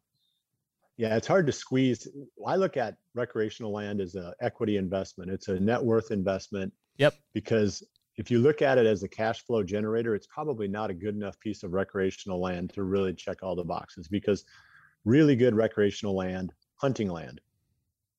yeah, 0.96 1.16
it's 1.16 1.26
hard 1.26 1.46
to 1.46 1.52
squeeze. 1.52 2.08
I 2.46 2.56
look 2.56 2.78
at 2.78 2.96
recreational 3.14 3.70
land 3.72 4.00
as 4.00 4.14
a 4.14 4.32
equity 4.40 4.78
investment. 4.78 5.30
It's 5.30 5.48
a 5.48 5.60
net 5.60 5.82
worth 5.84 6.10
investment. 6.10 6.72
Yep. 6.96 7.14
Because 7.34 7.82
if 8.16 8.30
you 8.30 8.38
look 8.38 8.60
at 8.62 8.78
it 8.78 8.86
as 8.86 9.02
a 9.02 9.08
cash 9.08 9.44
flow 9.44 9.62
generator, 9.62 10.14
it's 10.14 10.26
probably 10.26 10.68
not 10.68 10.90
a 10.90 10.94
good 10.94 11.14
enough 11.14 11.38
piece 11.40 11.62
of 11.62 11.72
recreational 11.72 12.40
land 12.40 12.72
to 12.74 12.82
really 12.82 13.14
check 13.14 13.42
all 13.42 13.56
the 13.56 13.64
boxes. 13.64 14.08
Because 14.08 14.44
really 15.04 15.36
good 15.36 15.54
recreational 15.54 16.14
land, 16.14 16.52
hunting 16.76 17.08
land, 17.08 17.40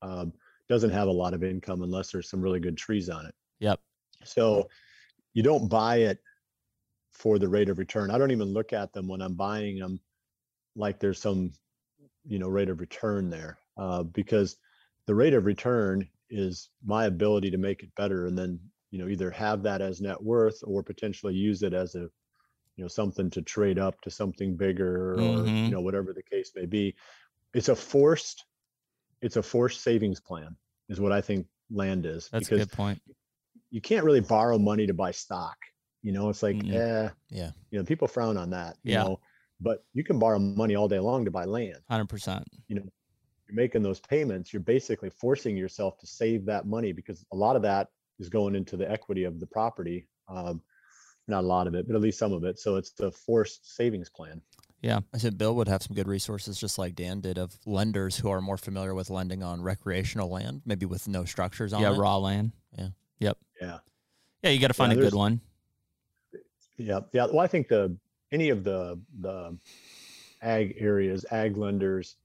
um, 0.02 0.34
doesn't 0.70 0.92
have 0.92 1.08
a 1.08 1.12
lot 1.12 1.34
of 1.34 1.44
income 1.44 1.82
unless 1.84 2.12
there's 2.12 2.30
some 2.30 2.42
really 2.42 2.60
good 2.60 2.78
trees 2.78 3.10
on 3.10 3.26
it. 3.26 3.36
Yep. 3.60 3.80
So 4.24 4.70
you 5.34 5.44
don't 5.44 5.68
buy 5.68 5.98
it 5.98 6.20
for 7.12 7.38
the 7.38 7.48
rate 7.48 7.70
of 7.70 7.78
return. 7.78 8.10
I 8.10 8.18
don't 8.18 8.32
even 8.32 8.54
look 8.54 8.74
at 8.74 8.94
them 8.94 9.08
when 9.08 9.22
I'm 9.22 9.34
buying 9.34 9.78
them 9.78 10.00
like 10.76 11.00
there's 11.00 11.22
some, 11.22 11.52
you 12.26 12.40
know, 12.40 12.48
rate 12.48 12.70
of 12.70 12.80
return 12.80 13.30
there 13.30 13.60
uh, 13.78 14.04
because 14.04 14.58
the 15.06 15.16
rate 15.16 15.34
of 15.34 15.46
return 15.46 16.08
is 16.30 16.70
my 16.84 17.06
ability 17.06 17.52
to 17.52 17.58
make 17.58 17.84
it 17.84 17.94
better 17.96 18.26
and 18.26 18.38
then, 18.38 18.60
you 18.92 19.00
know, 19.00 19.08
either 19.10 19.32
have 19.32 19.64
that 19.64 19.82
as 19.82 20.02
net 20.02 20.22
worth 20.24 20.60
or 20.66 20.84
potentially 20.84 21.34
use 21.36 21.64
it 21.64 21.74
as 21.74 21.96
a, 21.96 22.02
you 22.78 22.84
know, 22.84 22.90
something 22.90 23.30
to 23.32 23.42
trade 23.42 23.80
up 23.80 24.02
to 24.02 24.12
something 24.12 24.58
bigger 24.58 25.22
or, 25.22 25.54
Mhm. 25.54 25.66
you 25.66 25.76
know, 25.76 25.82
whatever 25.82 26.14
the 26.14 26.24
case 26.24 26.52
may 26.56 26.66
be. 26.68 26.96
It's 27.54 27.70
a 27.70 27.76
forced, 27.76 28.46
it's 29.22 29.38
a 29.38 29.44
forced 29.44 29.82
savings 29.82 30.22
plan 30.22 30.58
is 30.90 31.00
what 31.02 31.12
I 31.14 31.22
think 31.22 31.48
land 31.72 32.06
is 32.06 32.32
That's 32.32 32.50
a 32.50 32.52
because 32.52 32.56
good 32.56 32.72
point. 32.72 33.02
you 33.70 33.82
can't 33.82 34.06
really 34.06 34.22
borrow 34.22 34.58
money 34.58 34.86
to 34.88 34.94
buy 34.94 35.12
stock. 35.12 35.58
You 36.02 36.12
know, 36.12 36.30
it's 36.30 36.44
like, 36.44 36.64
Mm-mm. 36.64 36.72
eh, 36.72 37.10
Yeah. 37.30 37.52
you 37.72 37.80
know, 37.80 37.86
people 37.86 38.08
frown 38.08 38.38
on 38.38 38.52
that. 38.52 38.78
You 38.84 38.94
Yeah. 38.94 38.98
know, 38.98 39.22
but 39.62 39.86
you 39.94 40.04
can 40.04 40.20
borrow 40.20 40.40
money 40.40 40.76
all 40.76 40.88
day 40.88 41.00
long 41.00 41.26
to 41.26 41.32
buy 41.32 41.46
land. 41.46 41.82
Hundred 41.90 42.10
percent. 42.10 42.48
You 42.68 42.78
know, 42.78 42.84
you're 43.48 43.56
making 43.56 43.84
those 43.84 44.00
payments. 44.02 44.54
You're 44.54 44.62
basically 44.64 45.10
forcing 45.12 45.58
yourself 45.58 45.98
to 46.00 46.08
save 46.08 46.46
that 46.48 46.68
money 46.68 46.94
because 46.94 47.26
a 47.34 47.36
lot 47.36 47.56
of 47.56 47.64
that 47.64 47.90
is 48.22 48.30
going 48.30 48.56
into 48.56 48.78
the 48.78 48.90
equity 48.90 49.26
of 49.26 49.40
the 49.40 49.48
property. 49.48 50.08
Um, 50.30 50.62
not 51.28 51.44
a 51.44 51.48
lot 51.48 51.68
of 51.68 51.76
it, 51.76 51.88
but 51.88 51.96
at 51.96 52.02
least 52.02 52.20
some 52.20 52.32
of 52.34 52.44
it. 52.44 52.60
So 52.60 52.76
it's 52.78 52.92
the 52.92 53.12
forced 53.12 53.76
savings 53.76 54.10
plan. 54.10 54.42
Yeah, 54.82 55.02
I 55.14 55.18
said 55.18 55.38
Bill 55.38 55.56
would 55.56 55.68
have 55.68 55.84
some 55.84 55.96
good 55.96 56.08
resources, 56.08 56.58
just 56.60 56.80
like 56.80 56.96
Dan 56.96 57.22
did, 57.22 57.38
of 57.38 57.56
lenders 57.66 58.18
who 58.18 58.30
are 58.30 58.42
more 58.42 58.58
familiar 58.58 58.96
with 58.96 59.10
lending 59.12 59.44
on 59.44 59.62
recreational 59.62 60.30
land, 60.30 60.62
maybe 60.66 60.86
with 60.88 61.08
no 61.08 61.24
structures 61.26 61.74
on 61.74 61.82
Yeah, 61.82 61.94
it. 61.94 61.98
raw 61.98 62.18
land. 62.18 62.54
Yeah. 62.78 62.88
Yep. 63.20 63.38
Yeah. 63.62 63.78
Yeah, 64.42 64.50
you 64.50 64.60
got 64.60 64.70
to 64.70 64.74
find 64.74 64.92
a 64.92 64.96
good 64.96 65.14
one. 65.14 65.40
Yeah, 66.78 67.02
yeah. 67.14 67.26
Well, 67.26 67.40
I 67.42 67.48
think 67.48 67.68
the 67.68 67.96
any 68.32 68.50
of 68.50 68.64
the 68.64 69.00
the 69.20 69.56
ag 70.42 70.76
areas, 70.80 71.26
ag 71.30 71.58
lenders, 71.58 72.16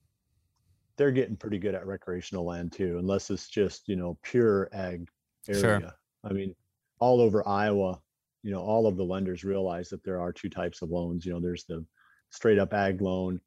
they're 0.97 1.11
getting 1.11 1.37
pretty 1.37 1.59
good 1.59 1.75
at 1.75 1.87
recreational 1.87 2.47
land 2.47 2.73
too, 2.73 2.99
unless 2.99 3.29
it's 3.29 3.49
just 3.49 3.87
you 3.87 3.97
know 3.97 4.17
pure 4.23 4.71
ag 4.73 5.07
area. 5.49 5.61
Sure. 5.61 5.93
I 6.25 6.33
mean, 6.33 6.55
all 6.99 7.21
over 7.21 7.47
Iowa, 7.47 8.01
you 8.43 8.53
know, 8.53 8.61
all 8.61 8.87
of 8.87 8.97
the 8.97 9.05
lenders 9.05 9.45
realize 9.45 9.89
that 9.91 10.05
there 10.05 10.21
are 10.21 10.33
two 10.33 10.49
types 10.49 10.83
of 10.83 10.91
loans. 10.91 11.27
You 11.27 11.33
know, 11.33 11.41
there's 11.41 11.65
the 11.65 11.85
straight 12.31 12.59
up 12.59 12.73
ag 12.73 13.01
loan, 13.01 13.41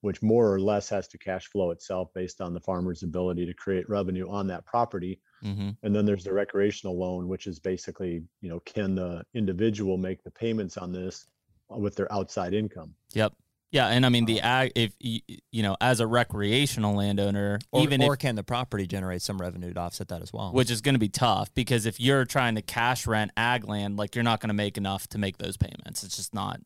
which 0.00 0.22
more 0.22 0.52
or 0.52 0.60
less 0.60 0.88
has 0.88 1.08
to 1.08 1.18
cash 1.18 1.46
flow 1.48 1.70
itself 1.70 2.08
based 2.14 2.40
on 2.40 2.54
the 2.54 2.60
farmer's 2.60 3.02
ability 3.02 3.46
to 3.46 3.54
create 3.54 3.88
revenue 3.88 4.28
on 4.28 4.46
that 4.46 4.64
property. 4.64 5.20
hmm 5.42 5.70
And 5.82 5.94
then 5.94 6.04
there's 6.04 6.24
the 6.24 6.32
recreational 6.32 6.98
loan, 6.98 7.28
which 7.28 7.46
is 7.46 7.58
basically, 7.58 8.22
you 8.40 8.48
know, 8.48 8.60
can 8.60 8.94
the 8.94 9.24
individual 9.34 9.96
make 9.96 10.22
the 10.22 10.30
payments 10.30 10.76
on 10.76 10.92
this 10.92 11.26
with 11.68 11.94
their 11.94 12.10
outside 12.12 12.54
income? 12.54 12.94
Yep. 13.12 13.34
Yeah, 13.70 13.88
and 13.88 14.06
I 14.06 14.08
mean 14.08 14.24
the 14.24 14.40
Um, 14.40 14.46
ag. 14.48 14.72
If 14.74 14.94
y- 15.04 15.20
you 15.52 15.62
know, 15.62 15.76
as 15.80 16.00
a 16.00 16.06
recreational 16.06 16.94
landowner, 16.94 17.58
Or, 17.70 17.82
even 17.82 18.02
or 18.02 18.14
if 18.14 18.18
can 18.20 18.34
the 18.34 18.42
property 18.42 18.86
generate 18.86 19.20
some 19.20 19.38
revenue 19.38 19.74
to 19.74 19.80
offset 19.80 20.08
that 20.08 20.22
as 20.22 20.32
well? 20.32 20.52
which 20.52 20.70
is 20.70 20.80
going 20.80 20.94
to 20.94 20.98
be 20.98 21.08
tough 21.10 21.52
because 21.54 21.84
if 21.84 22.00
you're 22.00 22.24
trying 22.24 22.54
to 22.54 22.62
cash 22.62 23.06
rent 23.06 23.30
ag 23.36 23.68
land, 23.68 23.96
like 23.98 24.14
you're 24.14 24.24
not 24.24 24.40
going 24.40 24.48
to 24.48 24.54
make 24.54 24.78
enough 24.78 25.06
to 25.08 25.18
make 25.18 25.36
those 25.38 25.56
payments. 25.58 26.02
It's 26.02 26.16
just 26.16 26.32
not. 26.34 26.60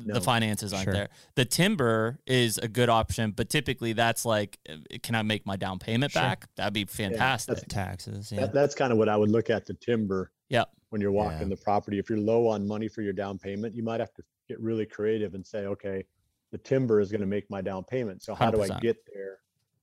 No. 0.00 0.14
The 0.14 0.20
finances 0.20 0.72
aren't 0.72 0.84
Sure. 0.84 0.92
there. 0.92 1.08
The 1.34 1.44
timber 1.44 2.20
is 2.24 2.56
a 2.58 2.68
good 2.68 2.88
option, 2.88 3.32
but 3.32 3.48
typically 3.50 3.92
that's 3.94 4.24
like, 4.24 4.56
uh, 4.68 4.76
can 5.02 5.16
I 5.16 5.22
make 5.22 5.44
my 5.44 5.56
down 5.56 5.80
payment 5.80 6.12
Sure. 6.12 6.22
back? 6.22 6.46
That'd 6.54 6.72
be 6.72 6.84
fantastic. 6.84 7.66
taxes. 7.68 8.30
Yeah. 8.30 8.42
That, 8.42 8.52
that's 8.54 8.74
kind 8.76 8.92
of 8.92 8.98
what 8.98 9.08
I 9.08 9.16
would 9.16 9.28
look 9.30 9.50
at 9.50 9.66
the 9.66 9.74
timber. 9.74 10.30
Yep. 10.50 10.70
When 10.90 11.00
you're 11.00 11.10
walking 11.10 11.40
Yeah. 11.50 11.56
the 11.56 11.56
property, 11.56 11.98
if 11.98 12.08
you're 12.08 12.20
low 12.20 12.46
on 12.46 12.66
money 12.66 12.86
for 12.86 13.02
your 13.02 13.12
down 13.12 13.38
payment, 13.38 13.74
you 13.74 13.82
might 13.82 13.98
have 13.98 14.14
to 14.14 14.22
get 14.48 14.60
really 14.60 14.86
creative 14.86 15.34
and 15.34 15.46
say, 15.46 15.66
okay, 15.66 16.04
the 16.50 16.58
timber 16.58 17.00
is 17.00 17.10
going 17.10 17.20
to 17.20 17.26
make 17.26 17.48
my 17.50 17.60
down 17.60 17.84
payment. 17.84 18.22
So 18.22 18.34
how 18.34 18.50
do 18.50 18.62
I 18.62 18.68
get 18.80 18.96
there 19.12 19.38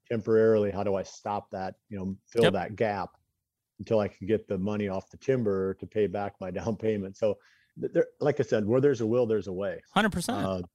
temporarily? 0.09 0.71
How 0.71 0.83
do 0.83 0.95
I 0.95 1.03
stop 1.03 1.49
that? 1.51 1.75
You 1.89 1.99
know, 1.99 2.17
fill 2.27 2.43
Yep. 2.45 2.53
that 2.53 2.75
gap 2.75 3.09
until 3.79 3.99
I 3.99 4.07
can 4.07 4.25
get 4.27 4.47
the 4.47 4.57
money 4.57 4.87
off 4.87 5.09
the 5.09 5.17
timber 5.17 5.75
to 5.75 5.85
pay 5.85 6.07
back 6.07 6.33
my 6.41 6.49
down 6.51 6.75
payment. 6.75 7.15
So, 7.17 7.37
there, 7.77 8.07
like 8.21 8.39
I 8.39 8.43
said, 8.43 8.65
where 8.65 8.79
there's 8.79 9.01
a 9.01 9.05
will, 9.05 9.25
there's 9.25 9.47
a 9.47 9.53
way. 9.53 9.81
Hundred 9.93 10.11
percent. 10.13 10.37
Uh, 10.43 10.55
yep. 10.57 10.65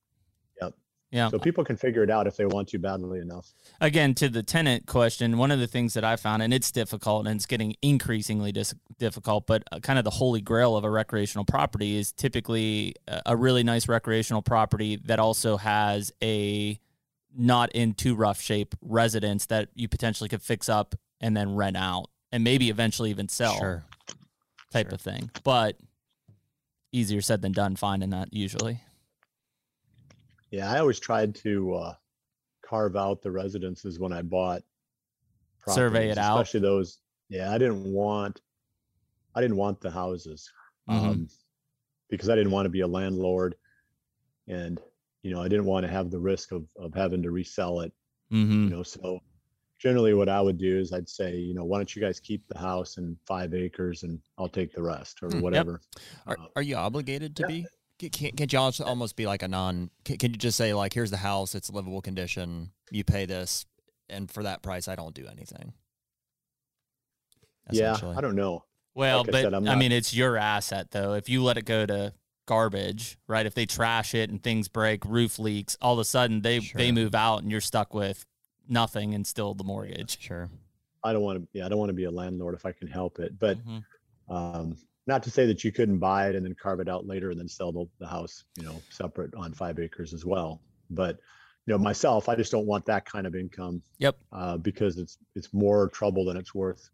Yeah. 1.12 1.28
So 1.28 1.40
people 1.40 1.64
can 1.64 1.76
figure 1.76 2.04
it 2.04 2.10
out 2.10 2.28
if 2.28 2.36
they 2.36 2.46
want 2.46 2.68
to 2.68 2.78
badly 2.78 3.18
enough. 3.18 3.52
again 3.80 4.14
to 4.14 4.28
the 4.28 4.44
tenant 4.44 4.86
question 4.86 5.38
one 5.38 5.50
of 5.50 5.58
the 5.58 5.66
things 5.66 5.94
that 5.94 6.04
i 6.04 6.14
found 6.14 6.40
and 6.42 6.54
it's 6.54 6.70
difficult 6.70 7.26
and 7.26 7.34
it's 7.36 7.46
getting 7.46 7.74
increasingly 7.82 8.52
dis- 8.52 8.74
difficult 8.98 9.44
but 9.46 9.64
uh, 9.72 9.80
kind 9.80 9.98
of 9.98 10.04
the 10.04 10.10
holy 10.10 10.40
grail 10.40 10.76
of 10.76 10.84
a 10.84 10.90
recreational 10.90 11.44
property 11.44 11.96
is 11.96 12.12
typically 12.12 12.94
a, 13.08 13.22
a 13.26 13.36
really 13.36 13.64
nice 13.64 13.88
recreational 13.88 14.40
property 14.40 14.96
that 15.04 15.18
also 15.18 15.56
has 15.56 16.12
a 16.22 16.78
not 17.36 17.70
in 17.72 17.92
too 17.94 18.14
rough 18.14 18.40
shape 18.40 18.74
residence 18.80 19.46
that 19.46 19.68
you 19.74 19.88
potentially 19.88 20.28
could 20.28 20.42
fix 20.42 20.68
up 20.68 20.94
and 21.20 21.36
then 21.36 21.56
rent 21.56 21.76
out 21.76 22.06
and 22.30 22.44
maybe 22.44 22.70
eventually 22.70 23.10
even 23.10 23.28
sell 23.28 23.56
Sure. 23.58 23.84
type 24.70 24.86
sure. 24.86 24.94
of 24.94 25.00
thing 25.00 25.28
but 25.42 25.76
easier 26.92 27.20
said 27.20 27.42
than 27.42 27.50
done 27.52 27.74
finding 27.76 28.10
that 28.10 28.32
usually 28.32 28.80
Yeah, 30.50 30.70
I 30.70 30.78
always 30.78 30.98
tried 31.00 31.34
to 31.36 31.74
uh, 31.74 31.94
carve 32.62 32.96
out 32.96 33.22
the 33.22 33.30
residences 33.30 33.98
when 33.98 34.12
I 34.12 34.22
bought. 34.22 34.62
Survey 35.68 36.10
it 36.10 36.14
properties, 36.14 36.18
out. 36.18 36.34
especially 36.40 36.60
those. 36.60 36.98
Yeah, 37.28 37.52
I 37.52 37.58
didn't 37.58 37.84
want, 37.84 38.40
I 39.34 39.40
didn't 39.40 39.56
want 39.58 39.80
the 39.80 39.90
houses, 39.90 40.50
Mhm. 40.88 40.94
um, 40.94 41.28
because 42.08 42.28
I 42.28 42.34
didn't 42.34 42.50
want 42.52 42.66
to 42.66 42.70
be 42.70 42.80
a 42.80 42.86
landlord, 42.88 43.54
and 44.48 44.80
you 45.22 45.30
know 45.32 45.40
I 45.42 45.48
didn't 45.48 45.66
want 45.66 45.84
to 45.86 45.92
have 45.92 46.10
the 46.10 46.18
risk 46.18 46.50
of 46.52 46.66
of 46.76 46.94
having 46.94 47.22
to 47.22 47.30
resell 47.30 47.80
it. 47.80 47.92
mm-hmm. 48.32 48.64
You 48.64 48.70
know, 48.70 48.82
so 48.82 49.20
generally 49.78 50.14
what 50.14 50.28
I 50.28 50.40
would 50.40 50.58
do 50.58 50.78
is 50.78 50.92
I'd 50.92 51.08
say, 51.08 51.36
you 51.36 51.54
know, 51.54 51.64
why 51.64 51.78
don't 51.78 51.94
you 51.94 52.00
guys 52.02 52.20
keep 52.20 52.46
the 52.48 52.58
house 52.58 52.96
and 52.96 53.16
five 53.26 53.54
acres, 53.54 54.02
and 54.02 54.18
I'll 54.38 54.48
take 54.48 54.72
the 54.72 54.82
rest 54.82 55.22
or 55.22 55.28
Hmm, 55.28 55.34
yep. 55.36 55.42
whatever. 55.42 55.80
Are, 56.26 56.38
Uh, 56.38 56.46
are 56.56 56.62
you 56.62 56.76
obligated 56.76 57.36
to 57.36 57.42
yeah. 57.42 57.46
be? 57.48 57.66
Ca- 58.00 58.08
Can't, 58.10 58.36
can't 58.36 58.52
you 58.52 58.58
almost 58.84 59.14
be 59.16 59.26
like 59.26 59.42
a 59.42 59.48
non? 59.48 59.90
Can, 60.04 60.16
can 60.16 60.30
you 60.32 60.38
just 60.38 60.56
say 60.56 60.72
like, 60.72 60.92
here's 60.94 61.10
the 61.10 61.18
house, 61.18 61.54
it's 61.54 61.70
livable 61.70 62.00
condition, 62.00 62.70
you 62.90 63.04
pay 63.04 63.26
this, 63.26 63.66
and 64.08 64.30
for 64.30 64.42
that 64.42 64.62
price, 64.62 64.88
I 64.88 64.96
don't 64.96 65.14
do 65.14 65.26
anything. 65.30 65.74
yeah, 67.70 67.96
I 68.16 68.20
don't 68.20 68.34
know. 68.36 68.64
Well, 68.94 69.18
Like 69.18 69.28
I 69.28 69.30
but 69.32 69.42
said, 69.42 69.54
I'm 69.54 69.68
I 69.68 69.76
mean, 69.76 69.92
it's 69.92 70.14
your 70.14 70.36
asset 70.36 70.90
though. 70.90 71.14
If 71.14 71.28
you 71.28 71.42
let 71.42 71.56
it 71.56 71.64
go 71.64 71.86
to 71.86 72.12
garbage, 72.46 73.16
right? 73.28 73.46
If 73.46 73.54
they 73.54 73.66
trash 73.66 74.14
it 74.14 74.28
and 74.30 74.42
things 74.42 74.66
break, 74.68 75.04
roof 75.04 75.38
leaks, 75.38 75.76
all 75.80 75.92
of 75.94 76.00
a 76.00 76.04
sudden 76.04 76.42
they 76.42 76.58
they 76.58 76.90
move 76.90 77.14
out 77.14 77.42
and 77.42 77.50
you're 77.52 77.60
stuck 77.60 77.94
with 77.94 78.26
nothing 78.68 79.14
and 79.14 79.24
still 79.26 79.54
the 79.54 79.62
mortgage. 79.64 80.20
Sure. 80.20 80.48
I 81.04 81.12
don't 81.12 81.22
want 81.22 81.40
to. 81.40 81.48
Yeah, 81.52 81.66
I 81.66 81.68
don't 81.68 81.78
want 81.78 81.90
to 81.90 81.94
be 81.94 82.04
a 82.04 82.10
landlord 82.10 82.54
if 82.54 82.66
I 82.66 82.72
can 82.72 82.88
help 82.88 83.20
it. 83.20 83.38
But 83.38 83.58
Mhm. 83.64 83.84
um, 84.28 84.76
not 85.10 85.22
to 85.24 85.30
say 85.30 85.44
that 85.46 85.62
you 85.64 85.72
couldn't 85.72 85.98
buy 85.98 86.28
it 86.28 86.36
and 86.36 86.46
then 86.46 86.54
carve 86.54 86.80
it 86.80 86.88
out 86.88 87.06
later 87.06 87.30
and 87.30 87.38
then 87.38 87.48
sell 87.48 87.72
the, 87.72 87.84
the 87.98 88.06
house, 88.06 88.44
you 88.56 88.64
know, 88.64 88.80
separate 88.90 89.34
on 89.34 89.52
five 89.52 89.78
acres 89.78 90.14
as 90.14 90.24
well. 90.24 90.62
But 90.88 91.18
you 91.66 91.74
know, 91.74 91.78
myself, 91.78 92.28
I 92.28 92.34
just 92.36 92.50
don't 92.50 92.66
want 92.66 92.86
that 92.86 93.04
kind 93.04 93.26
of 93.26 93.34
income 93.34 93.82
Yep. 93.98 94.16
uh, 94.32 94.56
because 94.56 94.96
it's 94.98 95.18
it's 95.34 95.52
more 95.52 95.88
trouble 95.88 96.24
than 96.24 96.36
it's 96.36 96.54
worth 96.54 96.88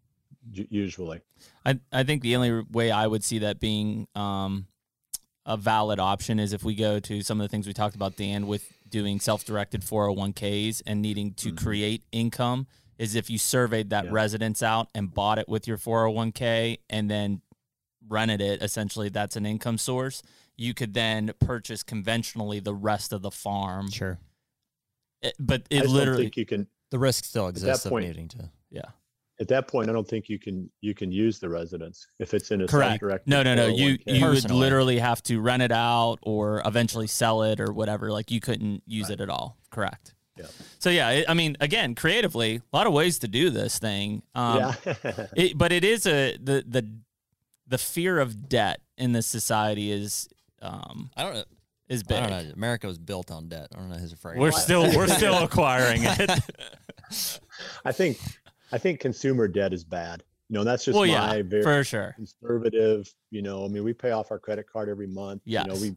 usually. 0.53 1.21
I 1.65 1.79
I 1.93 2.03
think 2.05 2.23
the 2.23 2.35
only 2.37 2.63
way 2.73 2.91
I 2.91 3.07
would 3.07 3.23
see 3.25 3.39
that 3.41 3.61
being 3.61 4.09
um 4.15 4.67
a 5.45 5.57
valid 5.57 6.01
option 6.01 6.41
is 6.41 6.53
if 6.53 6.65
we 6.65 6.75
go 6.75 6.99
to 6.99 7.23
some 7.23 7.41
of 7.41 7.45
the 7.45 7.49
things 7.49 7.67
we 7.69 7.73
talked 7.73 7.95
about, 7.95 8.17
Dan, 8.17 8.49
with 8.49 8.65
doing 8.89 9.21
self-directed 9.21 9.83
401ks 9.83 10.83
and 10.87 11.01
needing 11.01 11.35
to 11.35 11.53
Mhm. 11.53 11.57
create 11.59 12.03
income. 12.13 12.67
Is 12.99 13.15
if 13.15 13.29
you 13.29 13.37
surveyed 13.39 13.91
that 13.91 14.07
Yeah. 14.07 14.11
residence 14.11 14.63
out 14.63 14.89
and 14.95 15.13
bought 15.13 15.39
it 15.39 15.49
with 15.51 15.69
your 15.69 15.77
401k 15.77 16.79
and 16.89 17.11
then 17.11 17.43
rented 18.09 18.41
it, 18.41 18.63
essentially 18.63 19.09
that's 19.09 19.37
an 19.37 19.47
income 19.47 19.79
source. 19.79 20.23
You 20.57 20.75
could 20.75 20.95
then 20.95 21.33
purchase 21.41 21.83
conventionally 21.83 22.61
the 22.61 22.75
rest 22.75 23.13
of 23.13 23.23
the 23.23 23.31
farm. 23.31 23.91
Sure. 23.91 24.19
It- 25.23 25.35
but 25.39 25.63
it 25.71 25.83
just 25.83 25.93
literally, 25.95 26.25
think 26.25 26.37
you 26.37 26.47
can. 26.47 26.67
The 26.91 26.99
risk 26.99 27.25
still 27.25 27.47
that 27.47 27.51
exists 27.57 27.85
of 27.87 27.91
point- 27.91 28.07
needing 28.07 28.29
to. 28.29 28.51
yeah. 28.71 28.83
At 29.39 29.49
that 29.49 29.69
point, 29.69 29.91
I 29.91 29.93
don't 29.93 30.09
think 30.09 30.31
you 30.31 30.39
can 30.39 30.71
you 30.81 30.95
can 30.95 31.13
use 31.13 31.39
the 31.39 31.49
residence 31.51 32.07
if 32.19 32.33
it's 32.33 32.51
in 32.53 32.63
a 32.63 32.67
Correct. 32.67 32.93
self-directed 32.93 33.29
No, 33.29 33.43
no, 33.43 33.55
no. 33.55 33.67
You 33.67 33.99
401k. 33.99 34.19
you 34.19 34.27
would 34.29 34.51
literally 34.51 34.99
have 34.99 35.23
to 35.25 35.41
rent 35.41 35.63
it 35.63 35.73
out 35.73 36.17
or 36.23 36.63
eventually 36.65 37.07
sell 37.07 37.43
it 37.43 37.61
or 37.61 37.71
whatever. 37.71 38.11
Like 38.11 38.31
you 38.31 38.41
couldn't 38.41 38.83
use 38.87 39.11
it 39.11 39.21
at 39.21 39.29
all. 39.29 39.59
Correct. 39.71 40.15
Yeah. 40.39 40.47
So 40.79 40.89
yeah, 40.89 41.25
I 41.29 41.35
mean, 41.35 41.57
again, 41.61 41.95
creatively, 41.95 42.57
a 42.73 42.77
lot 42.77 42.87
of 42.87 42.95
ways 42.95 43.19
to 43.21 43.29
do 43.29 43.51
this 43.51 43.79
thing. 43.79 44.23
Um, 44.35 44.59
yeah. 44.87 45.27
it, 45.37 45.59
but 45.59 45.71
it 45.71 45.85
is 45.85 46.07
a 46.07 46.39
the 46.39 46.65
the 46.67 46.89
the 47.67 47.79
fear 47.79 48.19
of 48.19 48.49
debt 48.49 48.81
in 48.97 49.13
this 49.13 49.27
society 49.27 49.91
is 49.91 50.29
um 50.63 51.11
I 51.17 51.23
don't 51.23 51.35
know. 51.35 51.45
is 51.89 52.03
I 52.03 52.09
big. 52.09 52.19
don't 52.21 52.31
know. 52.31 52.53
America 52.55 52.87
was 52.87 52.99
built 52.99 53.31
on 53.31 53.49
debt. 53.49 53.69
I 53.75 53.79
don't 53.79 53.91
know 53.91 53.97
who's 53.97 54.13
afraid. 54.13 54.39
We're 54.39 54.53
still 54.53 54.83
we're 54.97 55.07
still 55.23 55.39
acquiring 55.39 56.03
it. 56.05 56.31
I 57.85 57.93
think 57.93 58.19
I 58.73 58.79
think 58.79 59.01
consumer 59.01 59.49
debt 59.49 59.73
is 59.73 59.85
bad. 59.85 60.23
You 60.49 60.55
know, 60.55 60.65
that's 60.65 60.85
just 60.85 60.97
well, 60.97 61.07
my 61.07 61.37
yeah, 61.37 61.43
very 61.45 61.63
for 61.63 61.83
sure. 61.83 62.13
conservative. 62.15 63.13
You 63.31 63.43
know, 63.43 63.65
I 63.65 63.69
mean, 63.69 63.83
we 63.83 63.93
pay 63.93 64.13
off 64.13 64.31
our 64.31 64.39
credit 64.39 64.67
card 64.71 64.89
every 64.89 65.09
month. 65.09 65.43
You 65.45 65.65
know, 65.65 65.75
we 65.75 65.97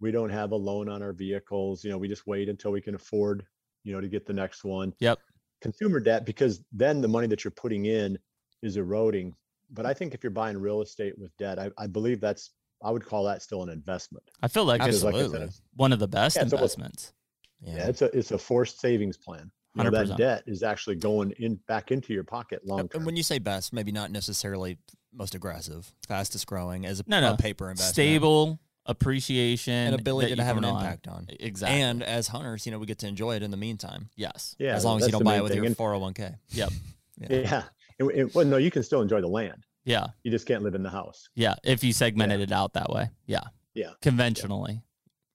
we 0.00 0.10
don't 0.10 0.30
have 0.30 0.52
a 0.52 0.56
loan 0.56 0.88
on 0.88 1.02
our 1.02 1.12
vehicles. 1.12 1.84
You 1.84 1.90
know, 1.90 1.98
we 1.98 2.08
just 2.08 2.26
wait 2.26 2.48
until 2.48 2.72
we 2.72 2.80
can 2.80 2.94
afford, 2.94 3.44
you 3.84 3.92
know, 3.92 4.00
to 4.00 4.08
get 4.08 4.26
the 4.26 4.32
next 4.32 4.64
one. 4.64 4.94
Yep. 5.00 5.18
Consumer 5.60 6.00
debt 6.00 6.24
because 6.24 6.62
then 6.72 7.00
the 7.00 7.08
money 7.08 7.26
that 7.26 7.44
you're 7.44 7.50
putting 7.50 7.86
in 7.86 8.18
is 8.62 8.76
eroding. 8.76 9.34
But 9.74 9.86
I 9.86 9.92
think 9.94 10.14
if 10.14 10.22
you're 10.22 10.30
buying 10.30 10.56
real 10.58 10.80
estate 10.82 11.18
with 11.18 11.36
debt, 11.36 11.58
I, 11.58 11.70
I 11.76 11.86
believe 11.86 12.20
that's 12.20 12.50
I 12.82 12.90
would 12.90 13.04
call 13.04 13.24
that 13.24 13.42
still 13.42 13.62
an 13.62 13.68
investment. 13.70 14.24
I 14.42 14.48
feel 14.48 14.64
like 14.64 14.82
it's 14.82 15.02
like 15.02 15.14
said, 15.14 15.24
Absolutely. 15.24 15.48
one 15.76 15.92
of 15.92 15.98
the 15.98 16.08
best 16.08 16.36
Yeah, 16.36 16.42
it's 16.42 16.52
almost- 16.52 16.74
investments. 16.76 17.12
Yeah. 17.60 17.76
yeah, 17.76 17.86
it's 17.88 18.02
a 18.02 18.16
it's 18.18 18.30
a 18.30 18.38
forced 18.38 18.80
savings 18.80 19.16
plan. 19.16 19.50
You 19.76 19.84
know, 19.84 19.90
that 19.90 20.16
debt 20.16 20.44
is 20.46 20.62
actually 20.62 20.96
going 20.96 21.32
in 21.38 21.56
back 21.66 21.90
into 21.90 22.12
your 22.12 22.22
pocket 22.24 22.64
long 22.64 22.88
term. 22.88 23.00
And 23.00 23.06
when 23.06 23.16
you 23.16 23.22
say 23.24 23.38
best, 23.40 23.72
maybe 23.72 23.90
not 23.90 24.10
necessarily 24.12 24.78
most 25.12 25.34
aggressive, 25.34 25.92
fastest 26.06 26.46
growing 26.46 26.86
as 26.86 27.00
a, 27.00 27.04
No, 27.08 27.20
no. 27.20 27.32
a 27.32 27.36
paper 27.36 27.70
investment. 27.70 27.94
Stable 27.94 28.60
appreciation 28.86 29.72
and 29.72 29.94
ability 30.00 30.34
to 30.36 30.44
have 30.44 30.56
an 30.56 30.64
on. 30.64 30.76
impact 30.76 31.08
on. 31.08 31.26
Exactly. 31.40 31.80
And 31.80 32.02
as 32.02 32.28
hunters, 32.28 32.66
you 32.66 32.72
know, 32.72 32.78
we 32.78 32.86
get 32.86 32.98
to 33.00 33.08
enjoy 33.08 33.36
it 33.36 33.42
in 33.42 33.50
the 33.50 33.56
meantime. 33.56 34.10
yes. 34.16 34.54
yeah, 34.58 34.74
as 34.74 34.84
long 34.84 34.98
as 35.00 35.06
you 35.06 35.12
don't 35.12 35.24
buy 35.24 35.36
it 35.38 35.42
with 35.42 35.52
thing. 35.52 35.62
your 35.64 35.72
401k. 35.74 36.36
Yep. 36.50 36.70
Yeah. 37.18 37.28
Yeah. 37.30 37.62
And, 37.98 38.10
and- 38.10 38.34
well, 38.34 38.44
no, 38.44 38.56
you 38.56 38.70
can 38.70 38.82
still 38.82 39.02
enjoy 39.02 39.20
the 39.20 39.28
land. 39.28 39.64
Yeah. 39.84 40.06
You 40.22 40.30
just 40.30 40.46
can't 40.46 40.62
live 40.62 40.74
in 40.74 40.82
the 40.82 40.90
house. 40.90 41.28
Yeah. 41.34 41.54
If 41.62 41.84
you 41.84 41.92
segmented 41.92 42.40
it 42.40 42.52
out 42.52 42.72
that 42.72 42.88
way. 42.90 43.10
Yeah. 43.26 43.42
Yeah. 43.74 43.90
Conventionally. 44.02 44.82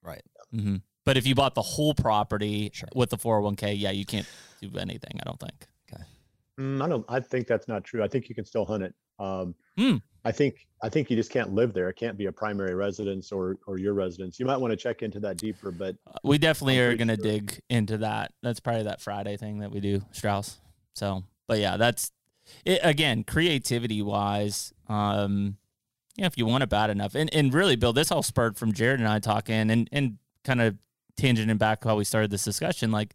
Right. 0.02 0.22
hmm 0.50 0.76
But 1.04 1.16
if 1.16 1.26
you 1.26 1.34
bought 1.34 1.54
the 1.54 1.62
whole 1.62 1.94
property 1.94 2.70
Sure. 2.72 2.88
with 2.94 3.10
the 3.10 3.16
401k, 3.18 3.78
yeah, 3.78 3.90
you 3.92 4.04
can't 4.04 4.26
do 4.60 4.70
anything, 4.78 5.18
I 5.20 5.24
don't 5.24 5.38
think. 5.40 5.66
Mm, 6.58 6.82
I 6.82 6.88
don't. 6.88 7.04
I 7.08 7.20
think 7.20 7.46
that's 7.46 7.68
not 7.68 7.84
true. 7.84 8.02
I 8.02 8.08
think 8.08 8.28
you 8.28 8.34
can 8.34 8.44
still 8.44 8.66
hunt 8.66 8.82
it. 8.82 8.94
Um, 9.18 9.54
Hmm. 9.78 9.96
I 10.26 10.32
think. 10.32 10.66
I 10.82 10.90
think 10.90 11.08
you 11.08 11.16
just 11.16 11.30
can't 11.30 11.54
live 11.54 11.72
there. 11.72 11.88
It 11.88 11.96
can't 11.96 12.18
be 12.18 12.26
a 12.26 12.32
primary 12.32 12.74
residence 12.74 13.32
or 13.32 13.56
or 13.66 13.78
your 13.78 13.94
residence. 13.94 14.38
You 14.38 14.44
might 14.44 14.58
want 14.58 14.70
to 14.72 14.76
check 14.76 15.00
into 15.02 15.20
that 15.20 15.38
deeper. 15.38 15.70
But 15.70 15.96
Uh, 16.06 16.18
We 16.22 16.36
definitely 16.36 16.78
I'm 16.78 16.90
are 16.90 16.96
going 16.96 17.08
to 17.08 17.14
sure. 17.16 17.22
dig 17.24 17.60
into 17.70 17.96
that. 17.98 18.32
That's 18.42 18.60
probably 18.60 18.82
that 18.82 19.00
Friday 19.00 19.38
thing 19.38 19.60
that 19.60 19.70
we 19.70 19.80
do, 19.80 20.02
Strauss. 20.12 20.60
So, 20.94 21.24
but 21.48 21.60
yeah, 21.60 21.78
that's 21.78 22.12
it. 22.64 22.80
Again, 22.82 23.24
creativity 23.24 24.02
wise, 24.02 24.72
um, 24.88 25.56
yeah, 26.16 26.26
if 26.26 26.36
you 26.36 26.46
want 26.46 26.62
it 26.62 26.68
bad 26.68 26.90
enough, 26.90 27.14
and 27.14 27.32
and 27.34 27.52
really, 27.54 27.76
Bill, 27.76 27.92
this 27.92 28.10
all 28.10 28.22
spurred 28.22 28.56
from 28.56 28.72
Jared 28.72 29.00
and 29.00 29.08
I 29.08 29.18
talking, 29.18 29.70
and 29.70 29.88
and 29.92 30.18
kind 30.44 30.60
of 30.60 30.76
tangenting 31.16 31.58
back 31.58 31.84
how 31.84 31.96
we 31.96 32.04
started 32.04 32.30
this 32.30 32.44
discussion. 32.44 32.90
Like, 32.90 33.14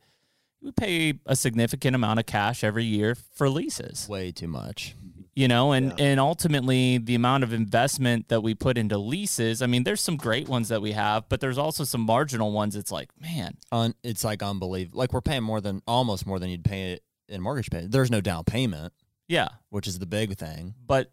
we 0.61 0.71
pay 0.71 1.19
a 1.25 1.35
significant 1.35 1.95
amount 1.95 2.19
of 2.19 2.25
cash 2.25 2.63
every 2.63 2.83
year 2.85 3.15
for 3.33 3.49
leases 3.49 4.07
Way 4.09 4.31
too 4.31 4.47
much. 4.47 4.95
you 5.35 5.47
know 5.47 5.71
and 5.73 5.93
Yeah. 5.97 6.05
and 6.05 6.19
ultimately 6.19 6.97
the 6.97 7.13
amount 7.15 7.43
of 7.43 7.51
investment 7.53 8.29
that 8.29 8.41
we 8.41 8.55
put 8.55 8.77
into 8.77 8.97
leases 8.97 9.61
i 9.61 9.67
mean 9.67 9.83
there's 9.83 10.01
some 10.01 10.15
great 10.17 10.47
ones 10.47 10.69
that 10.69 10.81
we 10.81 10.93
have 10.93 11.27
but 11.29 11.39
there's 11.41 11.57
also 11.57 11.83
some 11.83 12.01
marginal 12.01 12.51
ones 12.51 12.75
it's 12.75 12.91
like 12.91 13.09
man 13.19 13.57
Un, 13.71 13.93
it's 14.03 14.23
like 14.23 14.41
unbelievable. 14.41 14.97
Like 14.97 15.13
we're 15.13 15.21
paying 15.21 15.43
more 15.43 15.61
than 15.61 15.81
almost 15.87 16.25
more 16.25 16.39
than 16.39 16.49
you'd 16.49 16.63
pay 16.63 16.99
in 17.27 17.41
mortgage 17.41 17.69
payment. 17.69 17.91
There's 17.91 18.09
no 18.11 18.21
down 18.21 18.43
payment, 18.45 18.93
yeah 19.27 19.47
which 19.69 19.87
is 19.87 19.99
the 19.99 20.05
big 20.05 20.37
thing. 20.37 20.73
but 20.85 21.11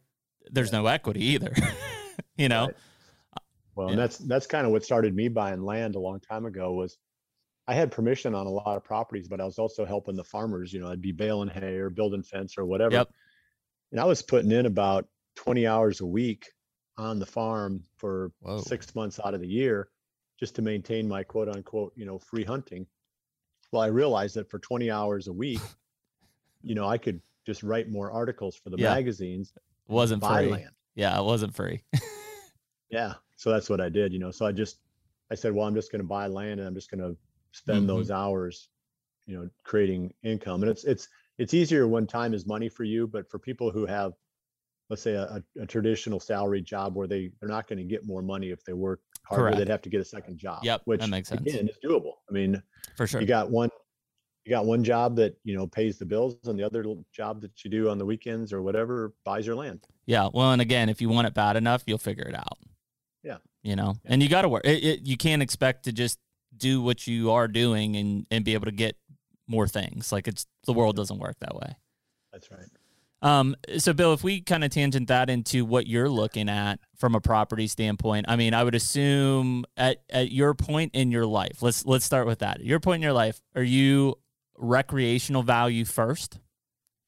there's 0.51 0.73
no 0.73 0.87
equity 0.87 1.25
either 1.25 1.53
you 2.37 2.49
know 2.49 2.67
Right. 2.67 2.77
well, 3.75 3.87
Yeah. 3.89 3.93
and 3.93 3.99
that's 4.01 4.19
that's 4.19 4.47
kind 4.47 4.67
of 4.67 4.73
what 4.73 4.85
started 4.85 5.15
me 5.15 5.29
buying 5.29 5.63
land 5.63 5.95
a 5.95 5.99
long 6.01 6.21
time 6.21 6.45
ago. 6.47 6.73
Was 6.73 6.99
I 7.69 7.75
had 7.75 7.91
permission 7.93 8.35
on 8.35 8.47
a 8.47 8.51
lot 8.51 8.77
of 8.77 8.85
properties, 8.85 9.29
but 9.29 9.41
I 9.41 9.45
was 9.45 9.59
also 9.59 9.85
helping 9.87 10.17
the 10.17 10.25
farmers. 10.25 10.73
You 10.73 10.81
know, 10.81 10.89
I'd 10.89 11.01
be 11.01 11.13
baling 11.13 11.49
hay 11.49 11.77
or 11.77 11.89
building 11.91 12.23
fence 12.23 12.59
or 12.59 12.67
whatever. 12.67 12.97
Yep. 12.97 13.09
And 13.93 14.01
I 14.01 14.05
was 14.05 14.21
putting 14.21 14.51
in 14.51 14.67
about 14.67 15.07
20 15.37 15.67
hours 15.67 16.01
a 16.01 16.07
week 16.07 16.45
on 16.99 17.19
the 17.19 17.25
farm 17.27 17.83
for 17.97 18.33
Whoa. 18.41 18.59
six 18.61 18.95
months 18.95 19.19
out 19.25 19.33
of 19.33 19.41
the 19.41 19.47
year 19.49 19.89
just 20.41 20.55
to 20.57 20.63
maintain 20.63 21.09
my 21.09 21.23
quote 21.23 21.49
unquote, 21.49 21.93
you 21.97 22.05
know, 22.05 22.19
free 22.19 22.45
hunting. 22.45 22.85
Well, 23.71 23.81
I 23.83 23.87
realized 23.87 24.35
that 24.35 24.51
for 24.51 24.59
20 24.59 24.91
hours 24.91 25.29
a 25.29 25.33
week, 25.33 25.61
you 26.63 26.75
know, 26.75 26.87
I 26.87 26.99
could 26.99 27.21
just 27.47 27.63
write 27.63 27.89
more 27.91 28.11
articles 28.13 28.57
for 28.57 28.71
the 28.71 28.77
Yeah. 28.79 28.95
magazines, 28.95 29.53
wasn't 29.89 30.23
free. 30.25 30.49
land. 30.49 30.71
Yeah, 30.95 31.19
it 31.19 31.25
wasn't 31.25 31.55
free. 31.55 31.83
Yeah. 32.91 33.15
So 33.37 33.51
that's 33.51 33.71
what 33.71 33.81
I 33.81 33.89
did, 33.89 34.13
you 34.13 34.19
know. 34.19 34.31
So 34.31 34.45
I 34.47 34.53
just 34.53 34.79
I 35.31 35.35
said, 35.35 35.55
well, 35.55 35.67
I'm 35.67 35.75
just 35.75 35.91
going 35.91 36.03
to 36.03 36.07
buy 36.07 36.27
land 36.27 36.61
and 36.61 36.69
I'm 36.69 36.75
just 36.75 36.91
going 36.91 37.01
to 37.01 37.17
spend 37.53 37.85
Mhm. 37.85 37.87
those 37.87 38.11
hours, 38.11 38.69
you 39.27 39.35
know, 39.35 39.49
creating 39.65 40.13
income. 40.23 40.63
And 40.63 40.71
it's 40.71 40.85
it's 40.85 41.09
it's 41.39 41.55
easier 41.55 41.89
when 41.89 42.07
time 42.07 42.35
is 42.35 42.47
money 42.47 42.69
for 42.69 42.85
you, 42.85 43.07
but 43.07 43.31
for 43.31 43.39
people 43.39 43.71
who 43.71 43.87
have 43.87 44.13
let's 44.91 45.01
say 45.01 45.15
a, 45.15 45.43
a, 45.59 45.65
traditional 45.67 46.21
salary 46.21 46.61
job 46.61 46.95
where 46.95 47.07
they 47.07 47.31
they're 47.41 47.49
not 47.49 47.67
going 47.67 47.79
to 47.79 47.85
get 47.85 48.05
more 48.07 48.21
money 48.21 48.51
if 48.51 48.63
they 48.65 48.75
work 48.75 49.01
harder, 49.25 49.45
Correct. 49.45 49.57
they'd 49.57 49.69
have 49.69 49.81
to 49.83 49.89
get 49.89 50.03
a 50.03 50.05
second 50.05 50.37
job. 50.37 50.63
Yep, 50.63 50.81
that 50.81 50.87
Which 50.87 51.09
makes 51.09 51.31
sense. 51.31 51.41
again 51.41 51.67
is 51.69 51.79
doable. 51.83 52.13
I 52.29 52.33
mean, 52.35 52.63
For 52.97 53.07
sure. 53.07 53.23
you 53.23 53.27
got 53.27 53.51
one 53.51 53.71
you 54.45 54.51
got 54.51 54.67
one 54.67 54.83
job 54.83 55.17
that, 55.17 55.37
you 55.45 55.55
know, 55.57 55.67
pays 55.67 55.99
the 55.99 56.07
bills 56.07 56.37
and 56.47 56.59
the 56.59 56.65
other 56.65 56.85
job 57.13 57.41
that 57.43 57.65
you 57.65 57.71
do 57.71 57.89
on 57.89 57.99
the 57.99 58.05
weekends 58.05 58.53
or 58.53 58.63
whatever 58.63 59.15
buys 59.25 59.47
your 59.47 59.57
land. 59.57 59.87
Yeah. 60.07 60.29
Well, 60.33 60.53
and 60.53 60.61
again, 60.61 60.89
if 60.89 61.01
you 61.01 61.09
want 61.09 61.27
it 61.27 61.35
bad 61.35 61.57
enough, 61.57 61.85
you'll 61.87 61.99
figure 61.99 62.25
it 62.25 62.35
out. 62.35 62.59
Yeah. 63.23 63.37
You 63.63 63.77
know, 63.77 63.95
and 64.05 64.23
you 64.23 64.29
got 64.29 64.43
to 64.43 64.49
work. 64.49 64.63
It, 64.65 64.83
it, 64.85 65.07
you 65.07 65.17
can't 65.17 65.43
expect 65.43 65.85
to 65.85 65.93
just 65.93 66.19
do 66.57 66.83
what 66.83 67.07
you 67.07 67.31
are 67.31 67.49
doing 67.49 67.97
and 67.97 68.27
and 68.31 68.45
be 68.45 68.55
able 68.55 68.67
to 68.67 68.73
get 68.73 68.97
more 69.47 69.69
things. 69.69 70.13
Like 70.13 70.27
it's 70.27 70.47
the 70.67 70.73
world 70.73 70.97
doesn't 70.97 71.19
work 71.19 71.37
that 71.41 71.55
way. 71.55 71.77
That's 72.33 72.51
right. 72.51 72.69
Um, 73.23 73.55
so 73.79 73.93
Bill, 73.93 74.13
if 74.13 74.25
we 74.25 74.41
kind 74.41 74.65
of 74.65 74.71
tangent 74.71 75.07
that 75.07 75.31
into 75.31 75.65
what 75.65 75.87
you're 75.87 76.09
looking 76.09 76.49
at 76.49 76.81
from 76.97 77.15
a 77.15 77.21
property 77.21 77.69
standpoint, 77.69 78.27
I 78.29 78.35
mean, 78.35 78.53
I 78.53 78.65
would 78.65 78.75
assume 78.75 79.65
at, 79.77 80.03
at 80.11 80.33
your 80.33 80.55
point 80.55 80.91
in 80.95 81.13
your 81.13 81.25
life, 81.25 81.63
let's 81.63 81.87
let's 81.87 82.05
start 82.05 82.27
with 82.27 82.41
that. 82.41 82.59
At 82.59 82.65
your 82.65 82.81
point 82.81 82.97
in 82.97 83.03
your 83.03 83.13
life, 83.13 83.41
are 83.55 83.63
you 83.63 84.17
recreational 84.63 85.43
value 85.43 85.85
first? 85.85 86.39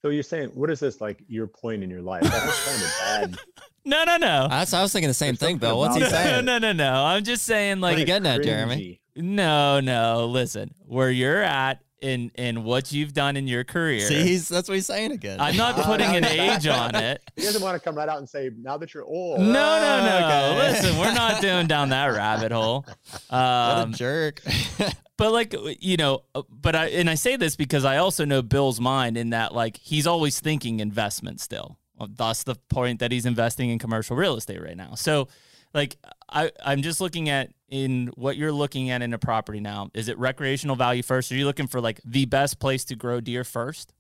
So 0.03 0.11
you're 0.11 0.23
saying, 0.23 0.51
what 0.51 0.71
is 0.71 0.81
this 0.81 1.01
like 1.01 1.23
your 1.29 1.47
point 1.47 1.83
in 1.83 1.89
your 1.89 2.03
life? 2.03 2.23
That's 2.23 2.69
kind 2.69 3.31
of 3.31 3.39
bad. 3.39 3.47
No, 3.87 4.05
no, 4.05 4.17
no. 4.19 4.49
That's, 4.49 4.75
I 4.75 4.83
was 4.83 4.93
thinking 4.93 5.09
the 5.09 5.15
same 5.15 5.29
There's 5.29 5.39
thing, 5.39 5.55
something 5.55 5.69
Bill. 5.69 5.79
What's 5.79 5.97
he 5.97 6.03
about 6.03 6.11
that. 6.13 6.25
no, 6.25 6.31
saying? 6.31 6.45
no, 6.45 6.59
no, 6.59 6.73
no. 6.73 7.05
I'm 7.05 7.25
just 7.25 7.45
saying, 7.45 7.81
What 7.81 7.89
are 7.89 7.93
you 7.93 7.99
like, 8.01 8.07
getting 8.07 8.27
at, 8.27 8.43
Jeremy? 8.43 9.01
No, 9.17 9.81
no. 9.81 10.27
Listen, 10.27 10.75
where 10.87 11.11
you're 11.11 11.43
at 11.43 11.81
in 12.01 12.31
in 12.35 12.65
what 12.65 12.93
you've 12.93 13.13
done 13.13 13.37
in 13.37 13.47
your 13.47 13.65
career. 13.65 14.01
See, 14.01 14.23
he's, 14.23 14.49
that's 14.49 14.69
what 14.69 14.75
he's 14.75 14.87
saying 14.87 15.13
again. 15.13 15.41
I'm 15.41 15.57
not 15.57 15.77
putting 15.85 16.15
an 16.15 16.25
age 16.25 16.67
on 16.67 16.95
it. 16.95 17.23
He 17.37 17.43
doesn't 17.43 17.63
want 17.63 17.77
to 17.77 17.85
come 17.85 17.97
right 17.97 18.09
out 18.09 18.19
and 18.19 18.29
say, 18.29 18.51
now 18.57 18.77
that 18.77 18.95
you're 18.95 19.05
old. 19.05 19.41
No, 19.41 19.47
no, 19.47 20.05
no. 20.05 20.27
okay. 20.27 20.57
Listen, 20.59 20.99
we're 20.99 21.15
not 21.15 21.41
doing 21.41 21.67
down 21.67 21.91
that 21.91 22.07
rabbit 22.09 22.53
hole. 22.53 22.85
what 23.29 23.39
Um, 23.39 23.93
a 23.93 23.97
jerk. 23.97 24.43
but 25.17 25.33
like 25.33 25.55
you 25.81 25.97
know, 25.97 26.25
uh, 26.35 26.43
but 26.51 26.75
I 26.75 26.87
and 26.87 27.09
I 27.09 27.15
say 27.15 27.37
this 27.37 27.57
because 27.57 27.85
I 27.85 27.99
also 27.99 28.25
know 28.25 28.43
Bill's 28.43 28.81
mind 28.81 29.17
in 29.17 29.31
that 29.31 29.55
like 29.55 29.77
he's 29.77 30.07
always 30.07 30.41
thinking 30.41 30.81
investment 30.81 31.41
still. 31.41 31.79
Well, 31.97 32.09
Thus 32.13 32.43
the 32.43 32.57
point 32.69 33.01
that 33.01 33.13
he's 33.13 33.25
investing 33.25 33.71
in 33.71 33.79
commercial 33.79 34.17
real 34.17 34.37
estate 34.37 34.63
right 34.63 34.77
now. 34.77 34.95
So 34.95 35.29
like 35.75 35.97
I 36.31 36.53
I'm 36.65 36.83
just 36.83 37.01
looking 37.01 37.29
at 37.29 37.51
in 37.69 38.13
what 38.15 38.37
you're 38.37 38.53
looking 38.53 38.91
at 38.91 39.03
in 39.03 39.13
a 39.13 39.19
property 39.19 39.61
now. 39.61 39.91
Is 39.95 40.09
it 40.09 40.19
recreational 40.19 40.77
value 40.77 41.03
first? 41.03 41.33
Are 41.33 41.35
you 41.35 41.45
looking 41.45 41.67
for 41.67 41.81
like 41.81 42.01
the 42.05 42.25
best 42.25 42.61
place 42.61 42.85
to 42.87 42.97
grow 42.97 43.21
deer 43.21 43.45
first? 43.45 43.93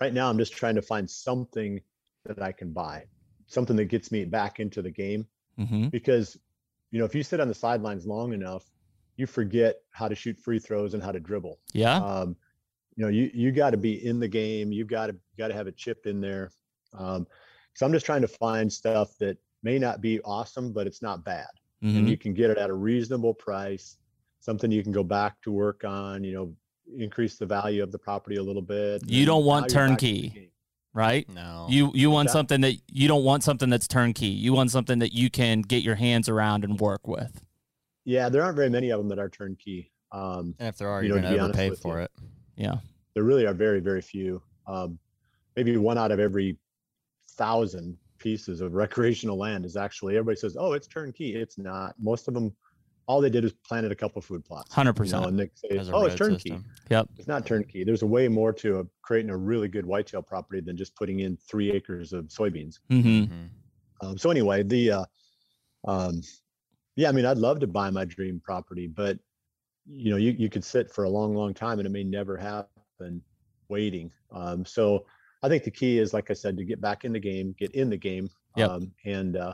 Right 0.00 0.14
now, 0.14 0.30
I'm 0.30 0.38
just 0.38 0.52
trying 0.52 0.76
to 0.76 0.82
find 0.82 1.08
something 1.08 1.80
that 2.24 2.42
I 2.42 2.52
can 2.52 2.72
buy, 2.72 3.04
something 3.46 3.76
that 3.76 3.86
gets 3.86 4.10
me 4.10 4.24
back 4.24 4.60
into 4.60 4.82
the 4.82 4.90
game. 4.90 5.26
Mm-hmm. 5.58 5.88
Because, 5.88 6.36
you 6.90 6.98
know, 6.98 7.04
if 7.04 7.14
you 7.14 7.22
sit 7.22 7.40
on 7.40 7.48
the 7.48 7.54
sidelines 7.54 8.06
long 8.06 8.32
enough, 8.32 8.64
you 9.16 9.26
forget 9.26 9.76
how 9.92 10.08
to 10.08 10.14
shoot 10.14 10.38
free 10.38 10.58
throws 10.58 10.94
and 10.94 11.02
how 11.02 11.12
to 11.12 11.20
dribble. 11.20 11.60
Yeah. 11.72 11.96
Um, 11.96 12.36
you 12.96 13.04
know, 13.04 13.10
you 13.10 13.30
you 13.34 13.52
got 13.52 13.70
to 13.70 13.76
be 13.76 14.04
in 14.06 14.20
the 14.20 14.28
game. 14.28 14.72
You've 14.72 14.88
got 14.88 15.08
to 15.08 15.16
got 15.36 15.48
to 15.48 15.54
have 15.54 15.66
a 15.66 15.72
chip 15.72 16.06
in 16.06 16.20
there. 16.20 16.50
Um, 16.96 17.26
so 17.74 17.84
I'm 17.86 17.92
just 17.92 18.06
trying 18.06 18.22
to 18.22 18.28
find 18.28 18.72
stuff 18.72 19.16
that 19.18 19.36
may 19.64 19.78
not 19.78 20.00
be 20.00 20.20
awesome, 20.20 20.72
but 20.72 20.86
it's 20.86 21.02
not 21.02 21.24
bad. 21.24 21.48
Mhm. 21.82 21.98
and 21.98 22.08
you 22.08 22.16
can 22.16 22.32
get 22.32 22.48
it 22.50 22.56
at 22.56 22.70
a 22.70 22.72
reasonable 22.72 23.34
price 23.34 23.98
something 24.40 24.70
you 24.70 24.82
can 24.82 24.92
go 24.92 25.02
back 25.02 25.38
to 25.42 25.50
work 25.52 25.84
on 25.84 26.24
you 26.24 26.32
know 26.32 26.54
increase 26.96 27.36
the 27.36 27.44
value 27.44 27.82
of 27.82 27.90
the 27.92 27.98
property 27.98 28.36
a 28.36 28.42
little 28.42 28.62
bit 28.62 29.02
You 29.06 29.26
don't 29.26 29.44
want 29.44 29.70
you're 29.72 29.80
back 29.88 29.88
in 29.90 29.94
the 29.94 29.98
turnkey. 30.30 30.50
Right. 30.94 31.28
no. 31.28 31.66
You 31.68 31.90
you 31.92 32.08
want 32.10 32.28
that? 32.28 32.32
something 32.32 32.60
that 32.62 32.76
you 32.88 33.06
don't 33.08 33.24
want 33.24 33.42
something 33.42 33.68
that's 33.68 33.86
turnkey. 33.88 34.28
You 34.28 34.54
want 34.54 34.70
something 34.70 34.98
that 35.00 35.12
you 35.12 35.28
can 35.28 35.60
get 35.60 35.82
your 35.82 35.96
hands 35.96 36.28
around 36.28 36.64
and 36.64 36.78
work 36.80 37.06
with. 37.06 37.42
yeah 38.06 38.28
there 38.30 38.42
aren't 38.44 38.56
very 38.56 38.70
many 38.70 38.88
of 38.90 38.98
them 39.00 39.08
that 39.08 39.18
are 39.18 39.28
turnkey 39.28 39.90
um, 40.12 40.54
and 40.58 40.68
if 40.68 40.78
there 40.78 40.88
are, 40.88 41.02
you 41.02 41.08
you're 41.08 41.16
know, 41.20 41.30
to 41.30 41.36
going 41.36 41.48
be 41.50 41.54
to 41.54 41.60
honest 41.66 41.82
overpay 41.82 41.82
for 41.82 41.98
you. 41.98 42.04
it. 42.04 42.10
Yeah. 42.56 42.76
there 43.14 43.24
really 43.24 43.44
are 43.46 43.52
very 43.54 43.80
very 43.80 44.00
few 44.00 44.40
um, 44.66 44.98
maybe 45.56 45.76
one 45.76 45.98
out 45.98 46.12
of 46.12 46.18
every 46.20 46.56
thousand 47.36 47.98
pieces 48.24 48.60
of 48.62 48.72
recreational 48.72 49.36
land 49.36 49.64
is 49.66 49.76
actually 49.76 50.16
everybody 50.16 50.36
says 50.36 50.56
oh 50.58 50.72
it's 50.72 50.86
turnkey 50.88 51.36
it's 51.36 51.58
not 51.58 51.94
most 52.00 52.26
of 52.26 52.34
them 52.34 52.50
all 53.06 53.20
they 53.20 53.28
did 53.28 53.44
is 53.44 53.52
planted 53.52 53.92
a 53.92 53.94
couple 53.94 54.20
food 54.22 54.42
plots 54.44 54.72
Hundred 54.72 54.96
you 54.98 55.12
know, 55.12 55.22
percent. 55.22 55.26
and 55.26 55.38
they 55.38 55.50
say 55.54 55.90
oh 55.92 56.06
it's 56.06 56.14
turnkey 56.14 56.50
system. 56.50 56.64
Yep. 56.90 57.08
it's 57.18 57.28
not 57.28 57.44
turnkey. 57.46 57.84
There's 57.84 58.02
a 58.02 58.06
way 58.06 58.28
more 58.28 58.52
to 58.54 58.80
a, 58.80 58.84
creating 59.02 59.30
a 59.30 59.36
really 59.36 59.68
good 59.68 59.84
whitetail 59.84 60.22
property 60.22 60.60
than 60.60 60.76
just 60.76 60.96
putting 60.96 61.20
in 61.20 61.36
three 61.36 61.70
acres 61.70 62.12
of 62.14 62.26
soybeans. 62.26 62.78
Mm-hmm. 62.90 63.34
Mhm. 63.34 63.48
Um, 64.02 64.18
so 64.18 64.30
anyway, 64.30 64.62
the 64.62 64.90
uh, 64.90 65.04
um, 65.86 66.22
yeah, 66.96 67.08
I 67.08 67.12
mean, 67.12 67.26
I'd 67.26 67.38
love 67.38 67.60
to 67.60 67.66
buy 67.66 67.90
my 67.90 68.04
dream 68.04 68.40
property, 68.42 68.86
but 68.86 69.18
you 69.86 70.10
know, 70.10 70.16
you 70.16 70.32
you 70.32 70.48
could 70.48 70.64
sit 70.64 70.90
for 70.90 71.04
a 71.04 71.10
long, 71.10 71.34
long 71.34 71.52
time 71.54 71.78
and 71.78 71.86
it 71.86 71.90
may 71.90 72.04
never 72.04 72.36
happen 72.36 73.22
waiting. 73.68 74.10
Um, 74.30 74.64
so 74.64 75.04
I 75.44 75.48
think 75.48 75.62
the 75.64 75.70
key 75.70 75.98
is, 75.98 76.14
like 76.14 76.30
I 76.30 76.34
said, 76.34 76.56
to 76.56 76.64
get 76.64 76.80
back 76.80 77.04
in 77.04 77.12
the 77.12 77.20
game, 77.20 77.54
get 77.58 77.70
in 77.72 77.90
the 77.90 77.98
game, 77.98 78.30
Yep. 78.56 78.70
um, 78.70 78.92
and 79.04 79.36
uh, 79.36 79.52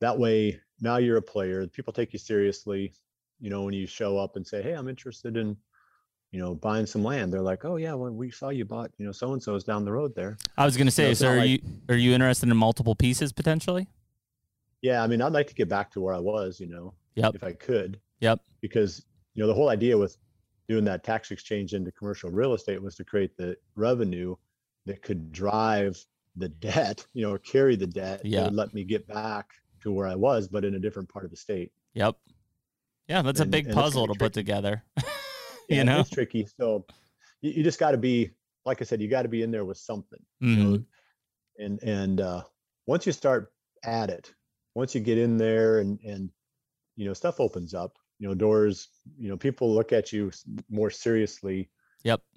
that 0.00 0.18
way 0.18 0.60
now 0.82 0.98
you're 0.98 1.16
a 1.16 1.22
player. 1.22 1.66
People 1.68 1.92
take 1.92 2.12
you 2.12 2.18
seriously. 2.18 2.92
You 3.40 3.48
know, 3.48 3.62
when 3.64 3.72
you 3.72 3.86
show 3.86 4.18
up 4.18 4.36
and 4.36 4.46
say, 4.46 4.62
"Hey, 4.62 4.72
I'm 4.72 4.88
interested 4.88 5.36
in." 5.36 5.56
You 6.32 6.40
know, 6.40 6.54
buying 6.56 6.84
some 6.86 7.02
land. 7.04 7.32
They're 7.32 7.40
like, 7.40 7.64
"Oh 7.64 7.76
yeah, 7.76 7.94
well, 7.94 8.10
we 8.10 8.30
saw 8.30 8.50
you 8.50 8.64
bought, 8.66 8.90
you 8.98 9.06
know, 9.06 9.12
so 9.12 9.32
and 9.32 9.42
so's 9.42 9.64
down 9.64 9.84
the 9.86 9.92
road 9.92 10.12
there." 10.14 10.36
I 10.58 10.64
was 10.66 10.76
gonna 10.76 10.90
say, 10.90 11.10
it's 11.12 11.20
so 11.20 11.28
are 11.28 11.36
like- 11.38 11.48
you 11.48 11.58
are 11.88 11.94
you 11.96 12.12
interested 12.12 12.48
in 12.50 12.56
multiple 12.56 12.94
pieces 12.94 13.32
potentially? 13.32 13.88
Yeah, 14.82 15.02
I 15.02 15.06
mean, 15.06 15.22
I'd 15.22 15.32
like 15.32 15.46
to 15.46 15.54
get 15.54 15.68
back 15.70 15.90
to 15.92 16.00
where 16.00 16.12
I 16.12 16.18
was, 16.18 16.60
you 16.60 16.66
know, 16.66 16.92
Yep. 17.14 17.36
if 17.36 17.44
I 17.44 17.52
could. 17.52 18.00
Yep. 18.20 18.40
Because, 18.60 19.04
you 19.34 19.42
know, 19.42 19.46
the 19.46 19.54
whole 19.54 19.70
idea 19.70 19.96
with 19.96 20.18
doing 20.68 20.84
that 20.84 21.04
tax 21.04 21.30
exchange 21.30 21.72
into 21.74 21.90
commercial 21.92 22.28
real 22.30 22.52
estate 22.54 22.82
was 22.82 22.96
to 22.96 23.04
create 23.04 23.36
the 23.36 23.56
revenue 23.76 24.34
that 24.86 25.02
could 25.02 25.32
drive 25.32 25.98
the 26.36 26.48
debt, 26.48 27.04
you 27.12 27.22
know, 27.22 27.32
or 27.32 27.38
carry 27.38 27.76
the 27.76 27.86
debt 27.86 28.24
Yeah. 28.24 28.44
would 28.44 28.54
let 28.54 28.72
me 28.74 28.84
get 28.84 29.06
back 29.06 29.50
to 29.82 29.92
where 29.92 30.06
I 30.06 30.14
was, 30.14 30.48
but 30.48 30.64
in 30.64 30.74
a 30.74 30.78
different 30.78 31.08
part 31.08 31.24
of 31.24 31.30
the 31.30 31.36
state. 31.36 31.72
Yep. 31.94 32.16
Yeah, 33.08 33.22
that's 33.22 33.40
a 33.40 33.46
big 33.46 33.64
and 33.64 33.68
it's 33.68 33.74
gonna 33.74 33.84
puzzle 33.84 34.06
to 34.08 34.12
put 34.14 34.32
tricky. 34.32 34.44
together. 34.44 34.82
Yeah, 35.68 35.78
you 35.78 35.84
know. 35.84 35.98
it's 36.00 36.10
tricky. 36.10 36.46
So 36.60 36.86
you, 37.40 37.50
you 37.50 37.62
just 37.64 37.80
got 37.80 37.90
to 37.90 37.96
be, 37.98 38.30
like 38.64 38.80
I 38.80 38.84
said, 38.84 39.02
you 39.02 39.08
got 39.08 39.22
to 39.22 39.28
be 39.28 39.42
in 39.42 39.50
there 39.50 39.64
with 39.64 39.78
something. 39.78 40.20
you 40.38 40.56
know, 40.56 40.76
Mhm. 40.78 40.84
and 41.58 41.82
and 41.82 42.20
uh, 42.20 42.42
once 42.86 43.04
you 43.04 43.10
start 43.12 43.52
at 43.82 44.08
it, 44.08 44.32
once 44.76 44.94
you 44.94 45.00
get 45.00 45.18
in 45.18 45.36
there 45.36 45.80
and 45.80 45.98
and 46.04 46.30
you 46.94 47.04
know 47.04 47.12
stuff 47.14 47.40
opens 47.40 47.74
up, 47.74 47.96
you 48.20 48.28
know 48.28 48.34
doors, 48.34 48.90
you 49.18 49.28
know 49.28 49.36
people 49.36 49.74
look 49.74 49.92
at 49.92 50.12
you 50.12 50.30
more 50.70 50.88
seriously. 50.90 51.68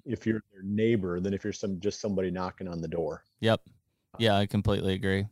If 0.04 0.26
you're 0.26 0.42
their 0.52 0.62
neighbor 0.62 1.20
than 1.20 1.34
if 1.34 1.44
you're 1.44 1.52
some 1.52 1.80
just 1.80 2.00
somebody 2.00 2.30
knocking 2.30 2.68
on 2.68 2.80
the 2.80 2.88
door. 2.88 3.24
Yep. 3.40 3.60
Yeah, 4.18 4.36
I 4.36 4.46
completely 4.46 4.94
agree. 4.94 5.26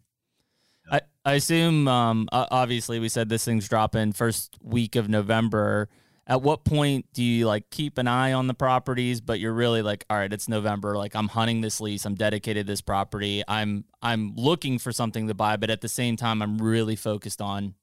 I, 0.90 1.00
I 1.24 1.34
assume 1.34 1.86
um 1.88 2.28
obviously 2.32 2.98
we 2.98 3.08
said 3.08 3.28
this 3.28 3.44
thing's 3.44 3.68
dropping 3.68 4.12
first 4.12 4.56
week 4.62 4.96
of 4.96 5.08
November. 5.08 5.88
At 6.26 6.42
what 6.42 6.64
point 6.64 7.06
do 7.14 7.22
you 7.22 7.46
like 7.46 7.70
keep 7.70 7.98
an 7.98 8.06
eye 8.06 8.32
on 8.32 8.46
the 8.46 8.54
properties 8.54 9.20
but 9.20 9.40
you're 9.40 9.52
really 9.52 9.82
like 9.82 10.04
all 10.08 10.16
right, 10.16 10.32
it's 10.32 10.48
November, 10.48 10.96
like 10.96 11.14
I'm 11.14 11.28
hunting 11.28 11.60
this 11.60 11.80
lease, 11.80 12.04
I'm 12.04 12.14
dedicated 12.14 12.66
to 12.66 12.72
this 12.72 12.80
property. 12.80 13.42
I'm 13.46 13.84
I'm 14.00 14.34
looking 14.36 14.78
for 14.78 14.92
something 14.92 15.28
to 15.28 15.34
buy, 15.34 15.56
but 15.56 15.70
at 15.70 15.80
the 15.82 15.88
same 15.88 16.16
time 16.16 16.40
I'm 16.40 16.58
really 16.58 16.96
focused 16.96 17.42
on 17.42 17.74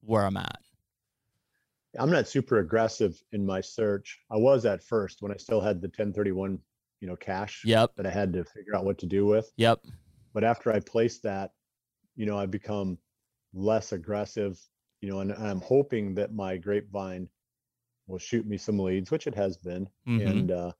where 0.00 0.24
I'm 0.24 0.36
at. 0.36 0.60
I'm 1.98 2.10
not 2.10 2.28
super 2.28 2.58
aggressive 2.58 3.22
in 3.32 3.44
my 3.46 3.60
search. 3.60 4.18
I 4.30 4.36
was 4.36 4.64
at 4.66 4.82
first 4.82 5.22
when 5.22 5.32
I 5.32 5.36
still 5.36 5.60
had 5.60 5.80
the 5.80 5.88
1031, 5.88 6.58
you 7.00 7.08
know, 7.08 7.16
cash 7.16 7.62
Yep. 7.64 7.92
that 7.96 8.06
I 8.06 8.10
had 8.10 8.32
to 8.32 8.44
figure 8.44 8.74
out 8.74 8.84
what 8.84 8.98
to 8.98 9.06
do 9.06 9.26
with. 9.26 9.52
Yep. 9.56 9.80
but 10.32 10.42
after 10.44 10.72
I 10.72 10.80
placed 10.80 11.22
that, 11.22 11.52
you 12.16 12.26
know, 12.26 12.36
I've 12.38 12.50
become 12.50 12.98
less 13.52 13.92
aggressive, 13.92 14.60
you 15.00 15.08
know, 15.08 15.20
and 15.20 15.32
I'm 15.32 15.60
hoping 15.60 16.14
that 16.16 16.34
my 16.34 16.56
grapevine 16.56 17.28
will 18.06 18.18
shoot 18.18 18.46
me 18.46 18.58
some 18.58 18.78
leads, 18.78 19.10
which 19.10 19.26
it 19.26 19.34
has 19.34 19.56
been. 19.56 19.88
Mhm. 20.06 20.26
And 20.28 20.50
uh, 20.50 20.72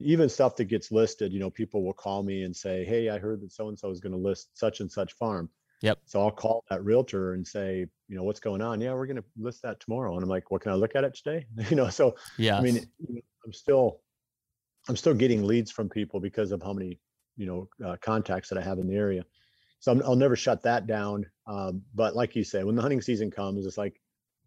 even 0.00 0.28
stuff 0.28 0.56
that 0.56 0.66
gets 0.66 0.92
listed, 0.92 1.32
you 1.32 1.40
know, 1.40 1.50
people 1.50 1.84
will 1.84 1.92
call 1.92 2.22
me 2.22 2.42
and 2.44 2.54
say, 2.56 2.84
Hey, 2.84 3.08
I 3.08 3.18
heard 3.18 3.40
that 3.40 3.52
so 3.52 3.68
and 3.68 3.78
so 3.78 3.90
is 3.90 4.00
going 4.00 4.12
to 4.12 4.18
list 4.18 4.56
such 4.56 4.80
and 4.80 4.90
such 4.90 5.12
farm. 5.14 5.50
Yep. 5.84 5.98
So 6.06 6.20
I'll 6.22 6.30
call 6.30 6.64
that 6.70 6.82
realtor 6.82 7.34
and 7.34 7.46
say, 7.46 7.84
you 8.08 8.16
know, 8.16 8.22
what's 8.22 8.40
going 8.40 8.62
on? 8.62 8.80
Yeah, 8.80 8.94
we're 8.94 9.06
going 9.06 9.18
to 9.18 9.24
list 9.36 9.60
that 9.62 9.80
tomorrow. 9.80 10.14
And 10.14 10.22
I'm 10.22 10.30
like, 10.30 10.50
well, 10.50 10.58
can 10.58 10.72
I 10.72 10.76
look 10.76 10.96
at 10.96 11.04
it 11.04 11.14
today? 11.14 11.46
you 11.68 11.76
know, 11.76 11.90
so 11.90 12.16
Yeah. 12.38 12.56
I 12.56 12.62
mean, 12.62 12.80
I'm 13.44 13.52
still, 13.52 14.00
I'm 14.88 14.96
still 14.96 15.12
getting 15.12 15.44
leads 15.44 15.70
from 15.70 15.90
people 15.90 16.20
because 16.20 16.52
of 16.52 16.62
how 16.62 16.72
many, 16.72 16.98
you 17.36 17.44
know, 17.44 17.68
uh, 17.86 17.96
contacts 18.00 18.48
that 18.48 18.56
I 18.56 18.62
have 18.62 18.78
in 18.78 18.86
the 18.88 18.96
area. 18.96 19.26
So 19.80 19.92
I'm, 19.92 20.02
I'll 20.04 20.16
never 20.16 20.36
shut 20.36 20.62
that 20.62 20.86
down. 20.86 21.26
Um, 21.46 21.82
but 21.94 22.16
like 22.16 22.34
you 22.34 22.44
say, 22.44 22.64
when 22.64 22.76
the 22.76 22.82
hunting 22.82 23.02
season 23.02 23.30
comes, 23.30 23.66
it's 23.66 23.76
like, 23.76 24.00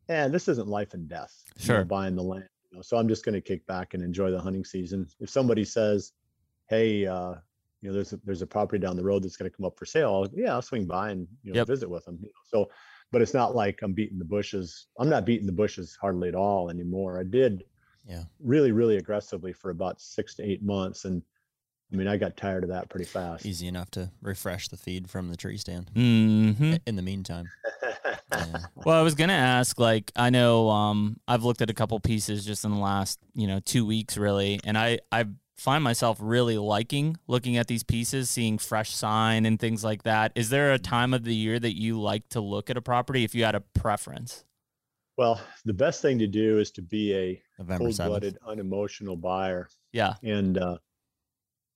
eh, 0.10 0.28
this 0.30 0.48
isn't 0.48 0.68
life 0.68 0.96
and 0.96 1.08
death. 1.08 1.44
you 1.60 1.68
know, 1.68 1.76
Sure. 1.76 1.86
buying 1.86 2.16
the 2.16 2.24
land. 2.24 2.50
You 2.72 2.78
know, 2.78 2.82
so 2.82 2.98
I'm 2.98 3.08
just 3.08 3.24
going 3.24 3.36
to 3.36 3.42
kick 3.42 3.64
back 3.68 3.94
and 3.94 4.02
enjoy 4.04 4.32
the 4.32 4.42
hunting 4.42 4.66
season. 4.66 5.08
If 5.20 5.30
somebody 5.30 5.64
says, 5.64 6.14
"Hey, 6.68 7.06
uh, 7.06 7.36
you 7.88 7.94
know, 7.94 7.96
there's 7.96 8.12
a, 8.12 8.20
there's 8.26 8.42
a 8.42 8.48
property 8.48 8.80
down 8.82 8.98
the 8.98 9.04
road 9.04 9.24
that's 9.24 9.38
going 9.38 9.50
to 9.50 9.56
come 9.56 9.66
up 9.66 9.78
for 9.80 9.86
sale," 9.86 10.14
I'll, 10.14 10.40
yeah, 10.40 10.54
I'll 10.54 10.62
swing 10.62 10.86
by 10.86 11.12
and 11.12 11.26
you 11.44 11.52
know 11.52 11.56
Yep. 11.60 11.68
visit 11.68 11.90
with 11.90 12.04
them. 12.04 12.18
You 12.22 12.28
know, 12.28 12.32
so, 12.66 12.70
but 13.14 13.22
it's 13.22 13.34
not 13.34 13.56
like 13.56 13.80
I'm 13.82 13.94
beating 13.94 14.20
the 14.20 14.26
bushes. 14.26 14.88
I'm 15.00 15.08
not 15.10 15.26
beating 15.26 15.46
the 15.46 15.54
bushes 15.54 15.98
hardly 16.02 16.28
at 16.28 16.36
all 16.36 16.70
anymore. 16.70 17.18
I 17.18 17.24
did 17.24 17.64
Yeah. 18.06 18.24
really, 18.42 18.74
really 18.74 18.98
aggressively 18.98 19.54
for 19.54 19.70
about 19.70 20.02
six 20.02 20.36
to 20.36 20.44
eight 20.44 20.62
months, 20.64 21.06
and 21.06 21.22
I 21.94 21.96
mean, 21.96 22.10
I 22.10 22.18
got 22.18 22.36
tired 22.36 22.64
of 22.64 22.70
that 22.72 22.90
pretty 22.90 23.06
fast. 23.06 23.46
Easy 23.46 23.68
enough 23.68 23.90
to 23.92 24.12
refresh 24.22 24.68
the 24.68 24.76
feed 24.76 25.10
from 25.10 25.30
the 25.30 25.38
tree 25.38 25.58
stand. 25.58 25.90
hmm 25.94 26.76
In 26.86 26.98
the 26.98 27.02
meantime, 27.02 27.50
yeah. 28.34 28.64
Well, 28.76 29.00
I 29.00 29.02
was 29.04 29.16
gonna 29.16 29.32
ask, 29.34 29.80
like, 29.80 30.12
I 30.18 30.30
know 30.30 30.70
um, 30.70 31.18
I've 31.30 31.46
looked 31.46 31.62
at 31.62 31.70
a 31.70 31.74
couple 31.74 31.98
pieces 32.02 32.46
just 32.46 32.66
in 32.66 32.72
the 32.72 32.78
last, 32.78 33.20
you 33.34 33.48
know, 33.48 33.62
two 33.62 33.86
weeks, 33.86 34.18
really, 34.18 34.60
and 34.66 34.78
I 34.78 35.00
I 35.14 35.28
find 35.58 35.84
myself 35.84 36.18
really 36.22 36.58
liking 36.58 37.18
looking 37.28 37.58
at 37.58 37.68
these 37.68 37.84
pieces, 37.84 38.30
seeing 38.30 38.58
fresh 38.58 38.92
sign 38.92 39.46
and 39.46 39.60
things 39.60 39.84
like 39.84 40.04
that. 40.04 40.32
Is 40.36 40.50
there 40.50 40.72
a 40.72 40.80
time 40.80 41.14
of 41.14 41.24
the 41.24 41.36
year 41.36 41.60
that 41.60 41.76
you 41.78 42.00
like 42.00 42.30
to 42.30 42.40
look 42.42 42.70
at 42.70 42.78
a 42.78 42.82
property 42.82 43.24
if 43.24 43.34
you 43.36 43.44
had 43.44 43.56
a 43.56 43.62
preference? 43.62 44.44
well, 45.18 45.42
the 45.66 45.74
best 45.74 46.00
thing 46.04 46.20
to 46.20 46.28
do 46.28 46.60
is 46.60 46.70
to 46.70 46.82
be 46.84 47.12
a 47.16 47.42
November 47.58 47.86
cold-blooded, 47.86 48.38
unemotional 48.48 49.16
buyer. 49.16 49.68
Yeah, 49.92 50.14
and 50.22 50.60
uh, 50.60 50.78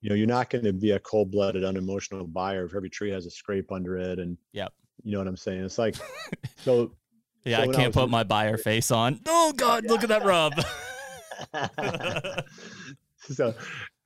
you 0.02 0.10
know 0.10 0.16
you're 0.16 0.28
not 0.28 0.52
going 0.52 0.64
to 0.66 0.74
be 0.74 0.92
a 0.92 1.00
cold-blooded 1.00 1.64
unemotional 1.64 2.28
buyer 2.28 2.66
if 2.66 2.76
every 2.76 2.90
tree 2.92 3.10
has 3.10 3.26
a 3.26 3.32
scrape 3.32 3.72
under 3.72 3.98
it 3.98 4.20
and 4.20 4.38
Yep. 4.54 4.74
you 5.04 5.12
know 5.14 5.18
what 5.20 5.28
i'm 5.28 5.38
saying 5.38 5.64
it's 5.64 5.78
like 5.80 5.96
so 6.58 6.92
yeah. 7.46 7.58
So 7.58 7.64
I 7.64 7.74
can't 7.74 7.88
was 7.88 7.94
put 7.96 8.04
in- 8.06 8.12
my 8.12 8.24
buyer 8.24 8.58
face 8.58 8.92
on. 8.92 9.20
Oh 9.28 9.54
God, 9.54 9.86
look 9.86 10.04
at 10.04 10.10
that 10.10 10.24
rub. 10.24 10.54
so 13.34 13.54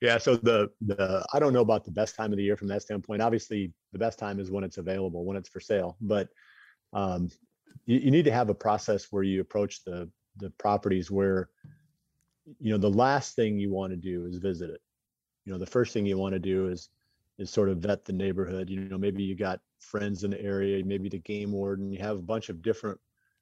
yeah 0.01 0.17
so 0.17 0.35
the 0.35 0.69
the 0.81 1.25
i 1.33 1.39
don't 1.39 1.53
know 1.53 1.61
about 1.61 1.85
the 1.85 1.91
best 1.91 2.15
time 2.15 2.31
of 2.31 2.37
the 2.37 2.43
year 2.43 2.57
from 2.57 2.67
that 2.67 2.81
standpoint. 2.81 3.21
Obviously 3.21 3.71
the 3.93 3.99
best 3.99 4.19
time 4.19 4.39
is 4.39 4.51
when 4.51 4.63
it's 4.63 4.77
available 4.77 5.23
when 5.25 5.37
it's 5.37 5.49
for 5.49 5.59
sale 5.59 5.97
but 6.01 6.27
um 6.93 7.29
you, 7.85 7.99
you 7.99 8.11
need 8.11 8.25
to 8.25 8.31
have 8.31 8.49
a 8.49 8.55
process 8.55 9.07
where 9.11 9.23
you 9.23 9.41
approach 9.41 9.83
the 9.83 10.09
the 10.37 10.49
properties 10.51 11.09
where 11.09 11.49
you 12.59 12.71
know 12.71 12.77
the 12.77 12.89
last 12.89 13.35
thing 13.35 13.57
you 13.57 13.71
want 13.71 13.91
to 13.91 13.97
do 13.97 14.25
is 14.25 14.37
visit 14.37 14.69
it. 14.69 14.81
You 15.45 15.53
know 15.53 15.59
the 15.59 15.65
first 15.65 15.93
thing 15.93 16.05
you 16.05 16.17
want 16.17 16.33
to 16.33 16.39
do 16.39 16.67
is 16.69 16.89
is 17.37 17.49
sort 17.49 17.69
of 17.69 17.79
vet 17.79 18.05
the 18.05 18.13
neighborhood. 18.13 18.69
You 18.69 18.81
know 18.81 18.97
maybe 18.97 19.23
you 19.23 19.35
got 19.35 19.59
friends 19.79 20.23
in 20.23 20.31
the 20.31 20.41
area 20.41 20.83
maybe 20.83 21.09
the 21.09 21.19
game 21.19 21.51
warden 21.51 21.91
you 21.91 21.99
have 21.99 22.17
a 22.17 22.21
bunch 22.21 22.49
of 22.49 22.61
different 22.61 22.99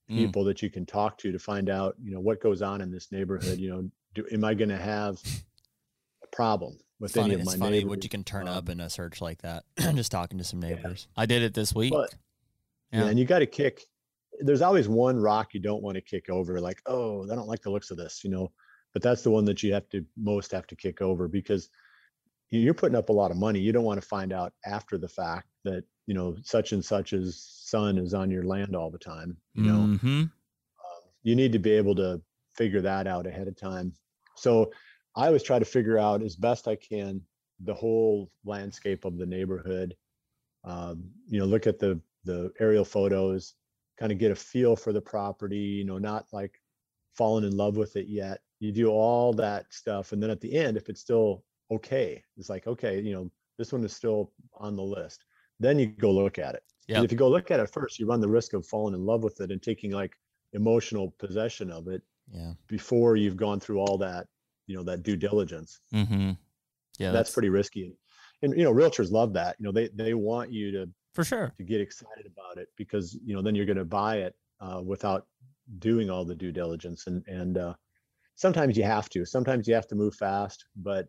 Mm. 0.09 0.17
people 0.17 0.43
that 0.43 0.61
you 0.61 0.69
can 0.69 0.86
talk 0.86 1.17
to 1.19 1.32
to 1.32 1.39
find 1.39 1.69
out 1.69 1.95
you 2.03 2.11
know 2.11 2.19
what 2.19 2.41
goes 2.41 2.61
on 2.61 2.82
in 2.82 2.91
this 2.91 3.09
neighborhood 3.09 3.57
you 3.57 3.69
know 3.69 3.89
do 4.13 4.28
am 4.34 4.43
i 4.43 4.53
going 4.53 4.67
to 4.67 4.78
have 4.78 5.17
problem 6.34 6.77
with 6.99 7.13
funny, 7.13 7.25
any 7.25 7.34
of 7.36 7.39
it's 7.41 7.57
my 7.57 7.65
funny 7.65 7.77
neighbors 7.77 7.89
what 7.89 8.03
you 8.03 8.09
can 8.09 8.23
turn 8.23 8.47
up 8.47 8.65
Um, 8.65 8.71
in 8.71 8.79
a 8.79 8.89
search 8.89 9.21
like 9.21 9.41
that. 9.43 9.63
I'm 9.79 9.95
just 9.95 10.11
talking 10.11 10.38
to 10.39 10.43
some 10.43 10.59
neighbors. 10.59 11.07
I 11.15 11.25
did 11.25 11.41
it 11.43 11.53
this 11.53 11.73
week. 11.73 11.93
But- 11.93 12.13
yeah. 12.91 13.05
Yeah. 13.05 13.07
and 13.09 13.17
you 13.19 13.25
got 13.25 13.39
to 13.39 13.47
kick 13.47 13.81
there's 14.41 14.61
always 14.61 14.88
one 14.88 15.17
rock 15.19 15.53
you 15.55 15.59
don't 15.59 15.81
want 15.81 15.95
to 15.95 16.01
kick 16.01 16.29
over 16.29 16.59
like 16.61 16.79
oh 16.86 17.23
i 17.31 17.36
don't 17.36 17.47
like 17.47 17.61
the 17.61 17.69
looks 17.71 17.89
of 17.91 17.97
this 17.97 18.23
you 18.23 18.29
know 18.29 18.51
but 18.93 19.01
that's 19.01 19.23
the 19.23 19.31
one 19.31 19.45
that 19.45 19.63
you 19.63 19.73
have 19.73 19.88
to 19.89 20.05
most 20.15 20.51
have 20.51 20.67
to 20.67 20.75
kick 20.75 21.01
over 21.01 21.27
because 21.27 21.69
you- 22.51 22.59
you're 22.59 22.73
putting 22.75 22.95
up 22.95 23.09
a 23.09 23.13
lot 23.13 23.31
of 23.31 23.38
money 23.38 23.59
you 23.59 23.71
don't 23.71 23.84
want 23.84 23.99
to 24.01 24.07
find 24.07 24.31
out 24.31 24.53
after 24.65 24.97
the 24.99 25.07
fact 25.07 25.47
that 25.63 25.84
you 26.05 26.13
know 26.13 26.36
such 26.43 26.71
and 26.71 26.84
such's 26.86 27.43
son 27.65 27.97
is 27.97 28.13
on 28.13 28.29
your 28.29 28.43
land 28.43 28.75
all 28.75 28.91
the 28.91 28.97
time 28.99 29.36
you 29.55 29.63
know 29.63 29.97
hmm 29.97 30.21
um, 30.21 30.29
you 31.23 31.36
need 31.36 31.51
to 31.51 31.59
be 31.59 31.71
able 31.71 31.95
to 31.95 32.21
figure 32.55 32.81
that 32.81 33.07
out 33.07 33.25
ahead 33.25 33.47
of 33.47 33.55
time. 33.55 33.91
So 34.36 34.71
I 35.16 35.28
always 35.28 35.43
try 35.43 35.59
to 35.59 35.66
figure 35.66 35.97
out 35.97 36.22
as 36.24 36.36
best 36.36 36.68
I 36.68 36.76
can 36.76 37.22
the 37.59 37.74
whole 37.74 38.32
landscape 38.45 39.05
of 39.05 39.18
the 39.18 39.26
neighborhood. 39.26 39.95
Um, 40.64 41.11
you 41.28 41.39
know, 41.39 41.45
look 41.45 41.68
at 41.68 41.80
the 41.80 41.99
the 42.26 42.51
aerial 42.59 42.86
photos, 42.86 43.55
kind 43.99 44.11
of 44.11 44.18
get 44.18 44.32
a 44.32 44.36
feel 44.36 44.76
for 44.76 44.93
the 44.93 45.01
property. 45.01 45.57
You 45.57 45.86
know, 45.86 45.97
not 45.97 46.28
like 46.32 46.61
fallen 47.16 47.43
in 47.43 47.55
love 47.55 47.78
with 47.78 47.95
it 47.95 48.07
yet. 48.07 48.41
You 48.59 48.72
do 48.72 48.89
all 48.89 49.34
that 49.34 49.72
stuff, 49.74 50.14
and 50.14 50.24
then 50.24 50.30
at 50.30 50.41
the 50.41 50.53
end, 50.55 50.78
if 50.78 50.89
it's 50.89 51.01
still 51.01 51.43
okay, 51.70 52.24
it's 52.38 52.49
like 52.49 52.66
okay, 52.68 52.99
you 53.01 53.14
know, 53.14 53.32
this 53.57 53.72
one 53.74 53.84
is 53.84 53.95
still 53.95 54.32
on 54.55 54.76
the 54.76 54.84
list. 54.84 55.26
Then 55.59 55.78
you 55.80 55.88
go 55.88 56.11
look 56.11 56.39
at 56.39 56.55
it. 56.55 56.64
Yep. 56.88 56.95
And 56.97 57.05
if 57.05 57.11
you 57.11 57.18
go 57.18 57.30
look 57.30 57.51
at 57.51 57.59
it 57.59 57.70
first, 57.70 57.99
you 57.99 58.07
run 58.07 58.20
the 58.22 58.28
risk 58.28 58.53
of 58.53 58.66
falling 58.66 58.93
in 58.95 59.05
love 59.05 59.24
with 59.24 59.39
it 59.41 59.51
and 59.51 59.61
taking 59.61 59.91
like 59.91 60.18
emotional 60.53 61.11
possession 61.11 61.72
of 61.72 61.88
it 61.88 62.01
Yeah. 62.34 62.53
before 62.68 63.16
you've 63.16 63.38
gone 63.38 63.59
through 63.59 63.80
all 63.80 63.97
that, 63.99 64.28
you 64.68 64.76
know, 64.76 64.84
that 64.84 65.03
due 65.03 65.16
diligence. 65.16 65.80
mm-hmm. 65.93 66.32
Yeah, 66.99 67.11
that's, 67.11 67.32
pretty 67.32 67.49
risky. 67.49 67.97
And 68.41 68.55
you 68.55 68.64
know, 68.64 68.74
realtors 68.74 69.11
love 69.11 69.34
that. 69.34 69.55
You 69.59 69.66
know, 69.66 69.72
they 69.72 69.89
they 69.95 70.14
want 70.14 70.51
you 70.51 70.72
to 70.74 70.89
for 71.14 71.24
sure. 71.24 71.53
to 71.57 71.64
get 71.64 71.82
excited 71.82 72.26
about 72.26 72.61
it 72.61 72.70
because 72.78 73.18
you 73.26 73.36
know 73.36 73.41
then 73.41 73.55
you're 73.55 73.66
going 73.66 73.78
to 73.78 73.86
buy 73.86 74.18
it 74.18 74.36
uh, 74.61 74.82
without 74.86 75.26
doing 75.80 76.09
all 76.09 76.26
the 76.26 76.36
due 76.36 76.51
diligence. 76.51 77.07
And 77.07 77.24
and 77.28 77.57
uh, 77.57 77.74
sometimes 78.36 78.78
you 78.78 78.84
have 78.84 79.09
to. 79.09 79.26
Sometimes 79.26 79.68
you 79.68 79.74
have 79.74 79.88
to 79.88 79.95
move 79.95 80.16
fast, 80.16 80.66
but 80.76 81.07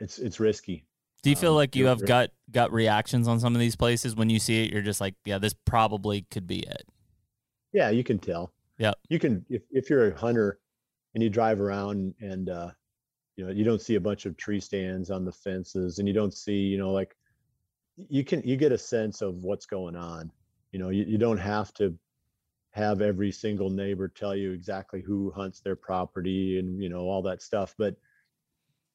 it's 0.00 0.18
it's 0.18 0.40
risky. 0.40 0.84
Do 1.22 1.30
you 1.30 1.36
feel 1.36 1.50
Um, 1.50 1.56
like 1.56 1.76
you 1.76 1.86
have 1.86 2.04
gut 2.04 2.32
gut 2.50 2.72
reactions 2.72 3.28
on 3.28 3.40
some 3.40 3.54
of 3.54 3.60
these 3.60 3.76
places 3.76 4.14
when 4.16 4.30
you 4.30 4.38
see 4.38 4.64
it? 4.64 4.72
You're 4.72 4.82
just 4.82 5.00
like, 5.00 5.14
yeah, 5.24 5.38
this 5.38 5.54
probably 5.64 6.26
could 6.30 6.46
be 6.46 6.58
it. 6.60 6.86
Yeah, 7.72 7.90
you 7.90 8.04
can 8.04 8.18
tell. 8.18 8.52
yeah 8.78 8.92
You 9.08 9.18
can 9.18 9.44
if 9.48 9.62
if 9.70 9.88
you're 9.90 10.08
a 10.12 10.18
hunter 10.18 10.58
and 11.14 11.22
you 11.22 11.30
drive 11.30 11.60
around 11.60 12.14
and 12.20 12.48
uh 12.50 12.70
you 13.36 13.46
know 13.46 13.52
you 13.52 13.64
don't 13.64 13.82
see 13.82 13.96
a 13.96 14.00
bunch 14.00 14.26
of 14.26 14.36
tree 14.36 14.60
stands 14.60 15.10
on 15.10 15.24
the 15.24 15.32
fences 15.32 15.98
and 15.98 16.08
you 16.08 16.14
don't 16.14 16.34
see, 16.34 16.58
you 16.58 16.78
know, 16.78 16.92
like 16.92 17.16
you 17.96 18.24
can 18.24 18.42
you 18.44 18.56
get 18.56 18.72
a 18.72 18.78
sense 18.78 19.22
of 19.22 19.44
what's 19.44 19.66
going 19.66 19.96
on. 19.96 20.32
You 20.72 20.78
know, 20.80 20.90
you, 20.90 21.04
you 21.04 21.18
don't 21.18 21.38
have 21.38 21.72
to 21.74 21.96
have 22.72 23.00
every 23.02 23.32
single 23.32 23.70
neighbor 23.70 24.08
tell 24.08 24.36
you 24.36 24.52
exactly 24.52 25.00
who 25.02 25.30
hunts 25.32 25.60
their 25.60 25.76
property 25.76 26.58
and 26.58 26.82
you 26.82 26.88
know 26.88 27.02
all 27.02 27.22
that 27.22 27.42
stuff, 27.42 27.74
but 27.78 27.96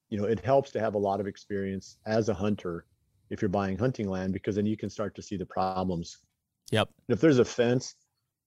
you 0.09 0.17
know, 0.17 0.25
it 0.25 0.39
helps 0.39 0.71
to 0.71 0.79
have 0.79 0.95
a 0.95 0.99
lot 0.99 1.19
of 1.19 1.27
experience 1.27 1.97
as 2.05 2.29
a 2.29 2.33
hunter 2.33 2.85
if 3.29 3.41
you're 3.41 3.49
buying 3.49 3.77
hunting 3.77 4.09
land 4.09 4.33
because 4.33 4.55
then 4.55 4.65
you 4.65 4.75
can 4.77 4.89
start 4.89 5.15
to 5.15 5.21
see 5.21 5.37
the 5.37 5.45
problems 5.45 6.17
Yep. 6.71 6.89
and 7.07 7.15
if 7.15 7.21
there's 7.21 7.39
a 7.39 7.45
fence, 7.45 7.95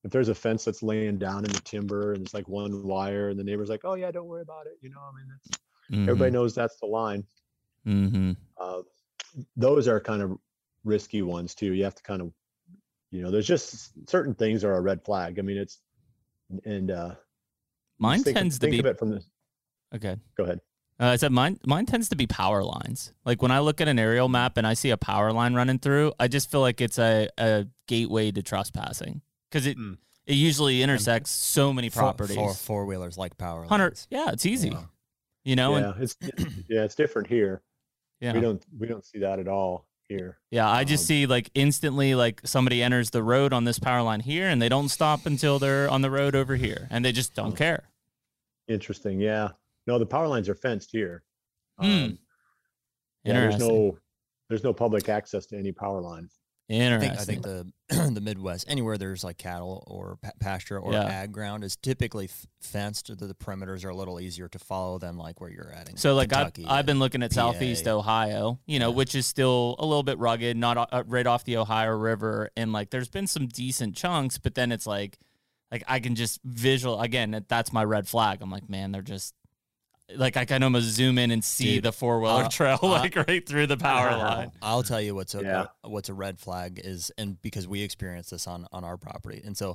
if 0.05 0.11
there's 0.11 0.29
a 0.29 0.35
fence 0.35 0.65
that's 0.65 0.83
laying 0.83 1.19
down 1.19 1.45
in 1.45 1.53
the 1.53 1.61
timber 1.61 2.13
and 2.13 2.23
it's 2.23 2.35
like 2.35 2.49
one 2.49 2.85
wire 2.85 3.29
and 3.29 3.39
the 3.39 3.45
neighbor's 3.45 3.69
like, 3.69 3.83
oh 3.85 3.95
yeah, 3.95 4.11
don't 4.11 4.27
worry 4.27 4.43
about 4.43 4.67
it. 4.67 4.79
You 4.81 4.91
know, 4.91 5.01
I 5.01 5.17
mean, 5.17 5.29
that's, 5.29 6.09
everybody 6.09 6.31
knows 6.31 6.55
that's 6.55 6.79
the 6.81 6.87
line. 6.87 7.25
Mm-hmm. 7.87 8.33
Uh, 8.61 8.83
those 9.57 9.89
are 9.89 10.01
kind 10.01 10.23
of 10.23 10.39
risky 10.85 11.23
ones 11.23 11.55
too. 11.55 11.73
You 11.73 11.85
have 11.85 11.95
to 11.95 12.03
kind 12.03 12.21
of, 12.21 12.33
you 13.11 13.23
know, 13.23 13.31
there's 13.31 13.47
just 13.47 13.93
certain 14.09 14.35
things 14.35 14.65
are 14.65 14.75
a 14.75 14.81
red 14.81 15.05
flag. 15.05 15.39
I 15.39 15.43
mean, 15.43 15.59
it's, 15.59 15.79
and 16.65 16.91
uh, 16.91 17.15
Mine 17.99 18.23
think, 18.23 18.37
tends 18.37 18.59
to 18.59 18.69
be 18.69 18.81
of 18.81 18.87
it 18.87 18.99
from 18.99 19.11
the, 19.11 19.23
okay. 19.95 20.17
go 20.37 20.45
ahead. 20.45 20.61
Uh, 21.01 21.07
I 21.07 21.17
said 21.17 21.33
mine. 21.33 21.59
Mine 21.67 21.87
tends 21.87 22.11
to 22.11 22.17
be 22.17 22.27
power 22.27 22.63
lines. 22.63 23.13
Like 23.25 23.43
when 23.43 23.51
I 23.51 23.61
look 23.61 23.81
at 23.81 23.89
an 23.89 23.99
aerial 23.99 24.29
map 24.29 24.57
and 24.57 24.67
I 24.67 24.75
see 24.75 24.91
a 24.91 24.97
power 24.97 25.33
line 25.33 25.55
running 25.55 25.79
through, 25.79 26.13
I 26.21 26.29
just 26.29 26.51
feel 26.51 26.61
like 26.61 26.81
it's 26.81 26.99
a, 26.99 27.29
a 27.39 27.67
gateway 27.89 28.31
to 28.31 28.43
trespassing 28.43 29.23
because 29.53 29.67
it 29.67 29.77
Mm. 29.77 29.99
it 30.27 30.35
usually 30.35 30.83
intersects 30.83 31.31
so 31.31 31.73
many 31.73 31.91
properties. 31.91 32.37
Four 32.37 32.55
four 32.55 32.87
wheelers 32.87 33.19
like 33.19 33.37
power. 33.37 33.65
Hundred. 33.65 33.91
lines. 33.93 34.07
Yeah, 34.11 34.31
it's 34.33 34.47
easy. 34.47 34.71
Yeah. 34.71 34.85
You 35.45 35.57
know, 35.57 35.77
yeah, 35.77 35.93
and 35.95 36.03
it's, 36.03 36.17
yeah, 36.69 36.85
it's 36.85 36.95
different 36.95 37.27
here. 37.29 37.63
yeah, 38.21 38.33
We 38.33 38.41
don't, 38.41 38.65
we 38.79 38.87
don't 38.87 39.05
see 39.05 39.19
that 39.19 39.41
at 39.41 39.49
all 39.49 39.89
here. 40.09 40.39
yeah. 40.53 40.71
I 40.71 40.85
just 40.85 41.03
um, 41.03 41.07
see 41.07 41.27
like 41.27 41.51
instantly, 41.55 42.15
like 42.15 42.41
somebody 42.45 42.81
enters 42.83 43.11
the 43.11 43.23
road 43.25 43.53
on 43.53 43.65
this 43.65 43.79
power 43.81 44.03
line 44.03 44.21
here, 44.21 44.49
and 44.49 44.63
they 44.63 44.69
don't 44.69 44.89
stop 44.89 45.27
until 45.27 45.59
they're 45.59 45.91
on 45.91 46.01
the 46.03 46.11
road 46.13 46.37
over 46.37 46.55
here, 46.55 46.87
and 46.91 47.05
they 47.05 47.11
just 47.13 47.35
don't 47.35 47.53
Oh. 47.55 47.57
care. 47.57 47.89
Interesting. 48.69 49.21
Yeah. 49.21 49.49
No, 49.89 49.99
the 49.99 50.07
power 50.07 50.29
lines 50.29 50.49
are 50.49 50.55
fenced 50.55 50.91
here. 50.93 51.25
Hmm. 51.81 51.87
Um, 51.87 52.19
yeah, 53.25 53.33
there's 53.35 53.59
no, 53.59 53.99
there's 54.49 54.63
no 54.63 54.73
public 54.73 55.09
access 55.09 55.47
to 55.47 55.59
any 55.59 55.73
power 55.73 56.01
line. 56.73 56.93
I 56.93 56.99
think, 56.99 57.13
I 57.13 57.25
think 57.25 57.43
the 57.43 57.73
the 58.15 58.21
Midwest, 58.21 58.65
anywhere 58.69 58.97
there's 58.99 59.23
like 59.23 59.39
cattle 59.39 59.85
or 59.87 60.17
pa- 60.23 60.31
pasture 60.41 60.79
or 60.79 60.93
Yeah. 60.93 61.05
ag 61.05 61.33
ground, 61.33 61.63
is 61.65 61.77
typically 61.77 62.25
f- 62.27 62.47
fenced. 62.61 63.09
The, 63.19 63.27
the 63.27 63.35
perimeters 63.35 63.85
are 63.85 63.91
a 63.91 63.95
little 63.95 64.19
easier 64.21 64.49
to 64.49 64.59
follow 64.59 64.99
than 64.99 65.17
like 65.17 65.41
where 65.41 65.51
you're 65.51 65.71
at. 65.73 65.91
in 65.91 65.97
So 65.97 66.15
like 66.15 66.33
I've, 66.33 66.53
I've 66.67 66.87
been 66.87 66.99
looking 66.99 67.23
at 67.23 67.33
Southeast 67.33 67.87
Ohio, 67.87 68.59
you 68.67 68.79
know, 68.79 68.91
Yeah. 68.91 68.97
which 68.97 69.15
is 69.15 69.27
still 69.27 69.77
a 69.79 69.85
little 69.87 70.03
bit 70.03 70.19
rugged, 70.19 70.57
not 70.57 70.89
uh, 70.93 71.05
right 71.07 71.27
off 71.27 71.45
the 71.45 71.57
Ohio 71.59 71.91
River, 71.97 72.51
and 72.57 72.73
like 72.73 72.91
there's 72.91 73.09
been 73.09 73.27
some 73.27 73.47
decent 73.47 73.95
chunks, 73.97 74.39
but 74.39 74.55
then 74.55 74.73
it's 74.73 74.87
like, 74.87 75.19
like 75.71 75.85
I 75.89 76.01
can 76.01 76.15
just 76.15 76.41
visual 76.45 77.01
again. 77.01 77.45
That's 77.49 77.73
my 77.73 77.85
red 77.85 78.07
flag. 78.09 78.39
I'm 78.43 78.51
like, 78.51 78.69
man, 78.69 78.93
they're 78.93 79.03
just 79.03 79.35
like 80.17 80.37
I 80.37 80.45
can 80.45 80.63
almost 80.63 80.87
zoom 80.87 81.19
in 81.19 81.31
and 81.31 81.43
see 81.45 81.75
Dude, 81.77 81.85
the 81.85 81.93
four 81.93 82.21
wheeler 82.21 82.45
uh, 82.45 82.49
trail 82.49 82.79
uh, 82.83 82.89
like 82.89 83.17
right 83.17 83.47
through 83.47 83.67
the 83.67 83.77
power 83.77 84.17
line. 84.17 84.53
I'll 84.63 84.83
tell 84.83 85.01
you 85.01 85.15
what's 85.15 85.35
a 85.35 85.43
Yeah. 85.43 85.67
what's 85.83 86.09
a 86.09 86.15
red 86.15 86.39
flag 86.39 86.81
is, 86.83 87.11
and 87.19 87.41
because 87.43 87.67
we 87.69 87.83
experienced 87.83 88.31
this 88.31 88.47
on 88.47 88.67
on 88.73 88.85
our 88.85 88.97
property, 88.97 89.43
and 89.45 89.57
so, 89.57 89.73
uh, 89.73 89.75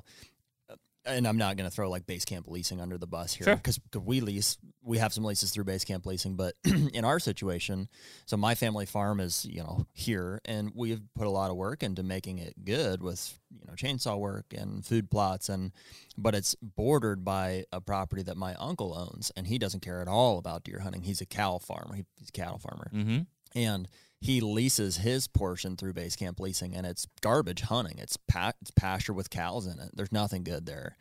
and 1.08 1.28
I'm 1.28 1.38
not 1.38 1.58
going 1.58 1.70
to 1.70 1.74
throw 1.76 1.90
like 1.90 2.06
base 2.06 2.26
camp 2.26 2.48
leasing 2.48 2.80
under 2.82 2.98
the 2.98 3.08
bus 3.08 3.34
here 3.34 3.46
Sure. 3.46 3.56
because 3.56 3.80
we 3.96 4.20
lease, 4.22 4.58
we 4.84 4.98
have 4.98 5.14
some 5.14 5.24
leases 5.24 5.52
through 5.52 5.64
base 5.64 5.84
camp 5.84 6.06
leasing, 6.06 6.36
but 6.36 6.56
in 6.66 7.04
our 7.06 7.20
situation, 7.20 7.88
so 8.26 8.38
my 8.38 8.56
family 8.56 8.86
farm 8.86 9.20
is 9.20 9.46
you 9.46 9.60
know 9.62 9.86
here, 9.94 10.42
and 10.46 10.72
we've 10.76 11.02
put 11.16 11.28
a 11.28 11.30
lot 11.30 11.50
of 11.52 11.58
work 11.58 11.84
into 11.84 12.04
making 12.04 12.38
it 12.40 12.66
good 12.66 13.02
with 13.02 13.40
you 13.52 13.66
know 13.68 13.74
chainsaw 13.74 14.18
work 14.20 14.46
and 14.56 14.86
food 14.86 15.10
plots 15.10 15.50
and 15.50 15.72
but 16.18 16.36
it's 16.36 16.56
bordered 16.56 17.24
by 17.24 17.64
a 17.72 17.80
property 17.80 18.22
that 18.24 18.36
my 18.38 18.54
uncle 18.56 18.94
owns 18.98 19.32
and 19.38 19.48
he 19.48 19.58
doesn't 19.58 19.80
care 19.82 20.02
at 20.02 20.08
all 20.08 20.38
about 20.38 20.64
deer 20.64 20.80
hunting 20.80 21.04
he's 21.04 21.22
a 21.22 21.26
cow 21.26 21.58
farmer 21.58 21.96
He- 21.96 22.06
he's 22.18 22.30
a 22.30 22.32
cattle 22.34 22.58
farmer 22.58 22.90
Mm-hmm. 22.94 23.20
and 23.56 23.88
he 24.20 24.42
leases 24.42 24.98
his 24.98 25.28
portion 25.28 25.76
through 25.76 25.94
base 25.94 26.16
camp 26.16 26.40
leasing 26.40 26.76
and 26.76 26.86
it's 26.86 27.08
garbage 27.22 27.62
hunting. 27.62 28.00
It's 28.00 28.18
pa- 28.28 28.54
it's 28.62 28.72
pasture 28.72 29.14
with 29.14 29.30
cows 29.30 29.68
in 29.68 29.80
it. 29.80 29.92
There's 29.94 30.12
nothing 30.12 30.44
good 30.44 30.66
there. 30.66 30.98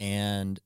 And 0.00 0.58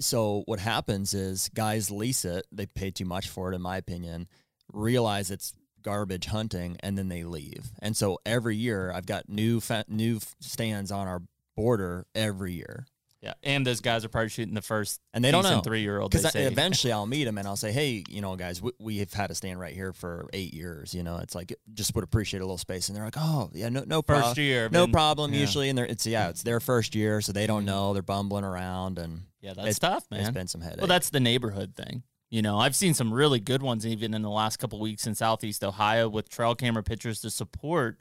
so 0.00 0.42
what 0.46 0.60
happens 0.60 1.14
is 1.14 1.50
guys 1.54 1.90
lease 1.90 2.24
it. 2.24 2.46
They 2.52 2.66
pay 2.66 2.90
too 2.90 3.04
much 3.04 3.28
for 3.28 3.50
it 3.50 3.54
in 3.54 3.62
my 3.62 3.76
opinion 3.76 4.28
realize 4.72 5.30
it's 5.30 5.52
garbage 5.82 6.26
hunting 6.26 6.76
and 6.80 6.96
then 6.96 7.08
they 7.08 7.24
leave. 7.24 7.70
And 7.80 7.96
so 7.96 8.18
every 8.24 8.56
year 8.56 8.90
i've 8.92 9.06
got 9.06 9.28
new 9.28 9.60
fa- 9.60 9.84
new 9.88 10.20
stands 10.40 10.90
on 10.90 11.06
our 11.06 11.22
border 11.56 12.06
every 12.14 12.54
year 12.54 12.86
Yeah, 13.24 13.32
and 13.42 13.66
those 13.66 13.80
guys 13.80 14.04
are 14.04 14.10
probably 14.10 14.28
shooting 14.28 14.52
the 14.52 14.60
first 14.60 15.00
and 15.14 15.24
they 15.24 15.30
don't 15.30 15.44
know 15.44 15.62
three 15.62 15.80
year 15.80 15.98
old. 15.98 16.10
because 16.10 16.34
eventually 16.34 16.92
I'll 16.92 17.06
meet 17.06 17.24
them 17.24 17.38
and 17.38 17.48
I'll 17.48 17.56
say, 17.56 17.72
hey, 17.72 18.04
you 18.06 18.20
know, 18.20 18.36
guys, 18.36 18.60
we, 18.60 18.72
we 18.78 18.98
have 18.98 19.14
had 19.14 19.30
a 19.30 19.34
stand 19.34 19.58
right 19.58 19.72
here 19.72 19.94
for 19.94 20.28
eight 20.34 20.52
years. 20.52 20.94
You 20.94 21.02
know, 21.02 21.16
it's 21.16 21.34
like 21.34 21.54
just 21.72 21.94
would 21.94 22.04
appreciate 22.04 22.40
a 22.40 22.44
little 22.44 22.58
space, 22.58 22.88
and 22.90 22.96
they're 22.96 23.04
like, 23.06 23.16
oh, 23.16 23.48
yeah, 23.54 23.70
no, 23.70 23.82
no 23.86 24.02
problem, 24.02 24.28
first 24.28 24.38
year, 24.38 24.68
no 24.70 24.84
been- 24.84 24.92
problem. 24.92 25.32
yeah. 25.32 25.40
Usually, 25.40 25.70
and 25.70 25.78
they're 25.78 25.86
it's 25.86 26.06
yeah, 26.06 26.28
it's 26.28 26.42
their 26.42 26.60
first 26.60 26.94
year, 26.94 27.22
so 27.22 27.32
they 27.32 27.46
don't 27.46 27.60
mm-hmm. 27.60 27.66
know. 27.66 27.92
They're 27.94 28.02
bumbling 28.02 28.44
around, 28.44 28.98
and 28.98 29.22
Yeah, 29.40 29.54
that's 29.54 29.68
it's 29.68 29.78
tough, 29.78 30.04
It's 30.10 30.30
been 30.30 30.46
some 30.46 30.60
headache. 30.60 30.80
Well, 30.80 30.86
that's 30.86 31.08
the 31.08 31.20
neighborhood 31.20 31.74
thing. 31.74 32.02
You 32.28 32.42
know, 32.42 32.58
I've 32.58 32.76
seen 32.76 32.92
some 32.92 33.14
really 33.14 33.40
good 33.40 33.62
ones 33.62 33.86
even 33.86 34.12
in 34.12 34.20
the 34.20 34.28
last 34.28 34.58
couple 34.58 34.80
weeks 34.80 35.06
in 35.06 35.14
Southeast 35.14 35.64
Ohio 35.64 36.10
with 36.10 36.28
trail 36.28 36.54
camera 36.54 36.82
pictures 36.82 37.22
to 37.22 37.30
support 37.30 38.00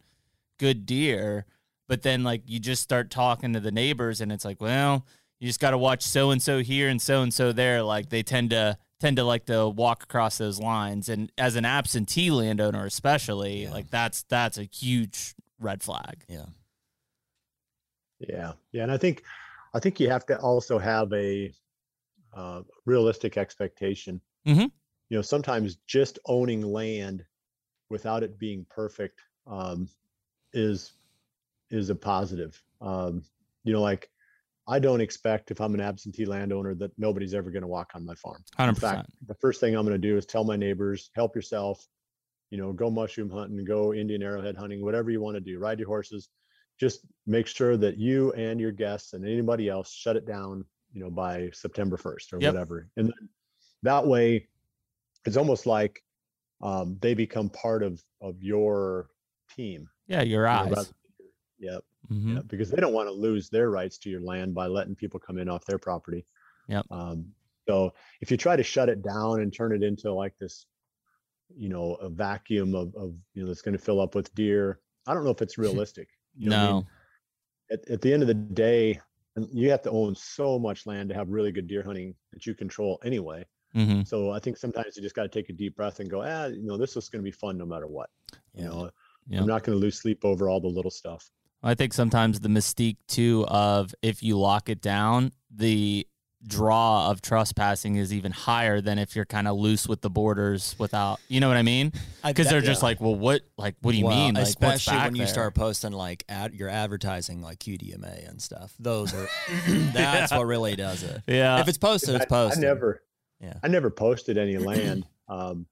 good 0.58 0.86
deer. 0.86 1.46
But 1.94 2.02
then, 2.02 2.24
like, 2.24 2.42
you 2.48 2.60
just 2.60 2.82
start 2.82 3.12
talking 3.12 3.54
to 3.54 3.60
the 3.60 3.72
neighbors, 3.72 4.20
and 4.20 4.32
it's 4.32 4.44
like, 4.44 4.60
well, 4.60 5.06
you 5.40 5.46
just 5.48 5.60
got 5.60 5.72
to 5.72 5.78
watch 5.78 6.02
so 6.02 6.32
and 6.32 6.42
so 6.42 6.64
here 6.64 6.90
and 6.90 7.00
so 7.00 7.22
and 7.22 7.32
so 7.32 7.52
there. 7.52 7.84
Like, 7.84 8.10
they 8.10 8.24
tend 8.24 8.50
to 8.50 8.80
tend 9.00 9.18
to 9.18 9.24
like 9.24 9.46
to 9.46 9.70
walk 9.70 10.02
across 10.02 10.40
those 10.40 10.60
lines, 10.60 11.08
and 11.08 11.32
as 11.38 11.56
an 11.56 11.66
absentee 11.66 12.32
landowner, 12.32 12.84
especially, 12.88 13.66
Yeah. 13.66 13.72
like 13.74 13.92
that's 13.92 14.24
that's 14.24 14.58
a 14.58 14.64
huge 14.64 15.36
red 15.60 15.84
flag. 15.84 16.24
yeah, 16.28 16.46
Yeah, 18.28 18.54
yeah, 18.72 18.82
and 18.82 18.92
I 18.92 18.98
think, 18.98 19.22
I 19.76 19.80
think 19.80 20.00
you 20.00 20.10
have 20.10 20.26
to 20.26 20.40
also 20.40 20.80
have 20.80 21.14
a 21.14 21.54
uh, 22.36 22.64
realistic 22.86 23.38
expectation. 23.38 24.20
Mhm. 24.48 24.72
You 25.10 25.18
know, 25.18 25.22
sometimes 25.22 25.78
just 25.86 26.18
owning 26.26 26.64
land 26.64 27.24
without 27.92 28.24
it 28.24 28.40
being 28.40 28.66
perfect 28.72 29.20
um, 29.46 29.88
is 30.54 30.94
is 31.74 31.90
a 31.90 31.96
positive. 31.96 32.62
Um, 32.82 33.24
you 33.64 33.74
know, 33.74 33.82
like 33.82 34.10
I 34.68 34.80
don't 34.80 35.02
expect 35.02 35.52
if 35.52 35.60
I'm 35.60 35.74
an 35.74 35.82
absentee 35.82 36.26
landowner 36.26 36.76
that 36.76 36.92
nobody's 36.98 37.34
ever 37.34 37.52
going 37.52 37.64
to 37.64 37.68
walk 37.68 37.92
on 37.96 38.06
my 38.06 38.16
farm. 38.16 38.44
In 38.58 38.66
Hundred 38.66 38.80
fact, 38.80 39.10
the 39.28 39.36
first 39.36 39.60
thing 39.60 39.76
I'm 39.76 39.86
going 39.86 40.00
to 40.00 40.08
do 40.08 40.18
is 40.18 40.26
tell 40.26 40.44
my 40.44 40.56
neighbors, 40.56 41.10
help 41.16 41.36
yourself. 41.36 41.86
You 42.50 42.60
know, 42.60 42.72
go 42.72 42.92
mushroom 42.92 43.32
hunting, 43.32 43.66
go 43.66 43.94
Indian 43.94 44.22
arrowhead 44.22 44.56
hunting, 44.56 44.84
whatever 44.84 45.10
you 45.10 45.20
want 45.20 45.36
to 45.36 45.42
do. 45.42 45.58
Ride 45.58 45.80
your 45.80 45.88
horses. 45.88 46.30
Just 46.80 47.00
make 47.26 47.48
sure 47.48 47.78
that 47.78 47.98
you 47.98 48.32
and 48.34 48.60
your 48.60 48.72
guests 48.72 49.14
and 49.14 49.26
anybody 49.26 49.70
else 49.70 49.92
shut 49.92 50.16
it 50.16 50.28
down. 50.28 50.64
You 50.94 51.04
know, 51.04 51.10
by 51.10 51.50
September 51.54 51.98
1st 51.98 52.34
or 52.34 52.40
Yep. 52.40 52.54
whatever, 52.54 52.88
and 52.98 53.08
then 53.08 53.30
that 53.82 54.06
way, 54.06 54.48
it's 55.26 55.38
almost 55.38 55.66
like 55.66 56.04
um, 56.62 56.98
they 57.02 57.16
become 57.16 57.50
part 57.50 57.82
of 57.82 58.00
of 58.22 58.36
your 58.44 59.08
team. 59.56 59.90
Yeah, 60.08 60.22
your 60.22 60.44
you 60.44 60.54
know, 60.54 60.66
eyes. 60.66 60.72
rather 60.72 60.90
Yep. 61.64 61.84
Mhm. 62.12 62.36
Yeah, 62.36 62.42
because 62.48 62.70
they 62.70 62.82
don't 62.82 62.94
want 62.94 63.08
to 63.08 63.14
lose 63.14 63.50
their 63.50 63.70
rights 63.72 63.98
to 64.00 64.10
your 64.10 64.22
land 64.22 64.54
by 64.54 64.68
letting 64.68 64.96
people 64.96 65.20
come 65.20 65.38
in 65.38 65.50
off 65.50 65.66
their 65.66 65.80
property. 65.80 66.26
Yep. 66.68 66.86
Um, 66.92 67.34
so 67.68 67.94
if 68.22 68.30
you 68.30 68.38
try 68.38 68.56
to 68.56 68.64
shut 68.64 68.90
it 68.90 69.02
down 69.02 69.42
and 69.42 69.54
turn 69.54 69.74
it 69.74 69.84
into 69.84 70.12
like 70.14 70.38
this, 70.38 70.66
you 71.56 71.70
know, 71.70 71.96
a 71.96 72.10
vacuum 72.10 72.76
of, 72.76 72.94
of 72.96 73.16
you 73.34 73.42
know 73.42 73.48
that's 73.48 73.62
going 73.62 73.78
to 73.78 73.84
fill 73.84 74.02
up 74.02 74.16
with 74.16 74.34
deer, 74.36 74.82
I 75.08 75.14
don't 75.14 75.24
know 75.24 75.32
if 75.32 75.42
it's 75.42 75.58
realistic. 75.66 76.10
You 76.38 76.50
know 76.50 76.58
what 76.58 76.64
I 76.64 76.68
No. 76.68 76.74
mean? 76.76 76.88
At, 77.72 77.90
at 77.90 78.02
the 78.02 78.14
end 78.14 78.22
of 78.22 78.28
the 78.28 78.34
day, 78.34 79.00
and 79.36 79.48
you 79.52 79.72
have 79.72 79.82
to 79.84 79.90
own 79.92 80.14
so 80.16 80.60
much 80.60 80.86
land 80.86 81.10
to 81.10 81.16
have 81.16 81.30
really 81.30 81.52
good 81.52 81.68
deer 81.68 81.84
hunting 81.84 82.14
that 82.34 82.46
you 82.46 82.54
control 82.54 83.00
anyway. 83.04 83.46
hmm 83.74 84.04
So 84.04 84.32
I 84.32 84.40
think 84.40 84.58
sometimes 84.58 84.96
you 84.96 85.02
just 85.02 85.16
got 85.16 85.24
to 85.24 85.30
take 85.30 85.50
a 85.50 85.54
deep 85.54 85.76
breath 85.76 86.00
and 86.00 86.10
go, 86.10 86.22
ah, 86.22 86.46
you 86.48 86.64
know, 86.64 86.78
this 86.78 86.96
is 86.98 87.10
going 87.10 87.24
to 87.24 87.32
be 87.32 87.32
fun 87.32 87.58
no 87.58 87.66
matter 87.66 87.88
what. 87.88 88.10
You 88.54 88.66
know, 88.66 88.92
Yeah. 89.28 89.40
I'm 89.40 89.48
not 89.48 89.64
going 89.64 89.76
to 89.78 89.82
lose 89.82 89.98
sleep 90.00 90.26
over 90.26 90.50
all 90.50 90.60
the 90.60 90.68
little 90.68 90.92
stuff. 90.92 91.32
I 91.64 91.76
think 91.76 91.94
sometimes 91.94 92.40
the 92.42 92.50
mystique 92.50 92.98
too 93.08 93.46
of 93.48 93.96
if 94.02 94.22
you 94.22 94.38
lock 94.38 94.70
it 94.70 94.82
down, 94.82 95.32
the 95.50 96.06
draw 96.46 97.10
of 97.10 97.22
trespassing 97.22 97.96
is 97.96 98.14
even 98.14 98.34
higher 98.34 98.82
than 98.82 99.00
if 99.00 99.16
you're 99.16 99.24
kind 99.24 99.48
of 99.48 99.56
loose 99.56 99.88
with 99.88 100.02
the 100.02 100.10
borders 100.10 100.76
without, 100.78 101.22
you 101.30 101.40
know 101.40 101.48
what 101.48 101.56
I 101.56 101.62
mean? 101.62 101.94
Because 102.26 102.50
they're 102.50 102.60
just 102.60 102.82
yeah. 102.82 102.88
like, 102.88 103.00
well, 103.02 103.16
what, 103.16 103.44
like, 103.58 103.76
what 103.82 103.94
do 103.94 103.98
you 103.98 104.06
well, 104.06 104.18
mean? 104.18 104.34
Like, 104.36 104.44
especially 104.44 104.92
back 104.98 105.06
when 105.06 105.16
you 105.16 105.20
there? 105.20 105.28
start 105.28 105.56
posting 105.56 105.94
like 105.94 106.26
ad, 106.28 106.54
you're 106.54 106.68
advertising 106.70 107.42
like 107.42 107.60
QDMA 107.60 108.28
and 108.30 108.42
stuff. 108.42 108.74
Those 108.78 109.14
are 109.14 109.28
that's 109.68 110.32
Yeah. 110.32 110.38
what 110.38 110.46
really 110.48 110.76
does 110.76 111.04
it. 111.04 111.22
Yeah, 111.28 111.62
if 111.62 111.68
it's 111.70 111.78
posted, 111.78 112.16
it's 112.16 112.24
I- 112.24 112.26
I, 112.26 112.28
posted. 112.28 112.64
never, 112.64 113.04
Yeah. 113.40 113.54
I 113.64 113.70
never 113.70 113.90
posted 113.90 114.38
any 114.38 114.58
land. 114.58 115.06
Um, 115.30 115.66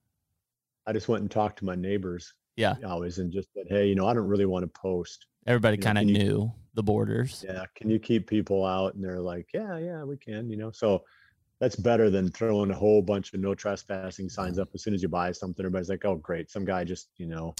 I 0.86 0.92
just 0.94 1.06
went 1.08 1.20
and 1.20 1.30
talked 1.30 1.58
to 1.58 1.64
my 1.66 1.74
neighbors. 1.74 2.32
Yeah. 2.56 2.76
Always 2.86 3.18
and 3.18 3.30
just 3.30 3.48
said, 3.54 3.66
hey, 3.68 3.86
you 3.88 3.94
know, 3.94 4.06
I 4.06 4.14
don't 4.14 4.26
really 4.26 4.46
want 4.46 4.62
to 4.64 4.80
post. 4.80 5.26
Everybody 5.46 5.76
kind 5.76 5.98
of 5.98 6.04
knew 6.04 6.52
the 6.74 6.82
borders. 6.82 7.44
Yeah, 7.46 7.64
can 7.74 7.90
you 7.90 7.98
keep 7.98 8.26
people 8.26 8.64
out? 8.64 8.94
And 8.94 9.04
they're 9.04 9.20
like, 9.20 9.48
yeah, 9.52 9.78
yeah, 9.78 10.02
we 10.04 10.16
can. 10.16 10.48
You 10.50 10.56
know, 10.56 10.70
so 10.70 11.04
that's 11.60 11.76
better 11.76 12.10
than 12.10 12.28
throwing 12.30 12.70
a 12.70 12.74
whole 12.74 13.02
bunch 13.02 13.32
of 13.34 13.40
no 13.40 13.54
trespassing 13.54 14.28
signs 14.28 14.58
up 14.58 14.68
as 14.74 14.82
soon 14.82 14.94
as 14.94 15.02
you 15.02 15.08
buy 15.08 15.30
something. 15.32 15.64
Everybody's 15.64 15.88
like, 15.88 16.04
oh, 16.04 16.16
great, 16.16 16.50
some 16.50 16.64
guy 16.64 16.82
just, 16.84 17.10
you 17.18 17.26
know, 17.26 17.54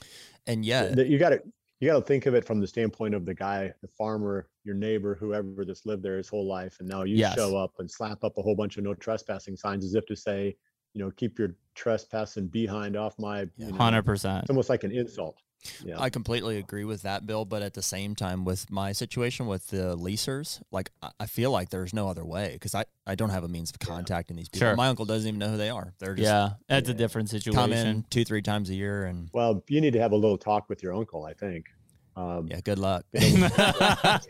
And 0.47 0.65
yet, 0.65 0.97
that 0.97 1.07
you 1.09 1.19
got 1.19 1.31
to 1.31 1.43
you 1.81 1.89
got 1.91 1.99
to 1.99 2.05
think 2.05 2.27
of 2.27 2.35
it 2.35 2.45
from 2.45 2.61
the 2.61 2.67
standpoint 2.67 3.13
of 3.13 3.27
the 3.27 3.35
guy, 3.35 3.73
the 3.83 3.89
farmer, 3.89 4.49
your 4.63 4.77
neighbor, 4.77 5.17
whoever 5.17 5.65
that's 5.65 5.85
lived 5.85 6.03
there 6.05 6.17
his 6.17 6.29
whole 6.29 6.47
life, 6.47 6.77
and 6.79 6.89
now 6.89 7.03
you 7.03 7.17
Yes. 7.17 7.35
show 7.35 7.57
up 7.57 7.73
and 7.81 7.91
slap 7.91 8.23
up 8.23 8.39
a 8.39 8.43
whole 8.43 8.55
bunch 8.55 8.77
of 8.77 8.85
no 8.85 8.95
trespassing 8.95 9.57
signs 9.57 9.85
as 9.85 9.95
if 9.97 10.07
to 10.07 10.15
say, 10.15 10.57
you 10.95 11.03
know, 11.03 11.11
keep 11.11 11.41
your 11.41 11.57
trespassing 11.75 12.47
behind 12.47 12.97
off 12.97 13.19
my. 13.19 13.41
You 13.57 13.67
know, 13.73 13.77
Hundred 13.77 14.05
percent. 14.05 14.43
it's 14.45 14.51
almost 14.51 14.69
like 14.69 14.85
an 14.85 14.93
insult. 14.93 15.37
Yeah. 15.85 16.01
I 16.01 16.11
completely 16.11 16.59
agree 16.59 16.85
with 16.85 17.03
that, 17.03 17.27
Bill. 17.27 17.45
But 17.45 17.63
at 17.63 17.75
the 17.75 17.83
same 17.83 18.15
time, 18.15 18.45
with 18.45 18.71
my 18.71 18.93
situation 18.93 19.47
with 19.47 19.69
the 19.69 19.97
leasers, 19.97 20.61
like 20.71 20.91
I- 21.03 21.11
I 21.21 21.27
feel 21.27 21.51
like 21.51 21.71
there's 21.71 21.93
no 21.95 22.09
other 22.09 22.25
way 22.25 22.51
because 22.55 22.75
I, 22.75 22.85
I 23.07 23.15
don't 23.15 23.31
have 23.31 23.45
a 23.45 23.49
means 23.49 23.71
of 23.71 23.79
contacting 23.79 24.37
these 24.37 24.49
people. 24.49 24.67
Sure. 24.69 24.77
My 24.77 24.89
uncle 24.89 25.05
doesn't 25.05 25.27
even 25.29 25.39
know 25.39 25.49
who 25.51 25.57
they 25.57 25.71
are. 25.71 25.95
They're 25.99 26.15
just 26.15 26.25
Yeah, 26.27 26.51
that's 26.69 26.89
a 26.89 26.95
different 26.95 27.31
situation. 27.31 27.55
come 27.61 27.73
in 27.73 28.05
two 28.11 28.25
three 28.25 28.43
times 28.43 28.71
a 28.71 28.75
year, 28.75 29.05
and 29.05 29.29
well, 29.33 29.63
you 29.69 29.81
need 29.81 29.93
to 29.93 30.01
have 30.01 30.13
a 30.13 30.17
little 30.17 30.39
talk 30.39 30.69
with 30.69 30.83
your 30.83 30.95
uncle. 30.95 31.25
I 31.25 31.35
think. 31.35 31.67
Um, 32.15 32.49
yeah, 32.51 32.61
good 32.61 32.79
luck. 32.79 33.07
the 33.13 34.21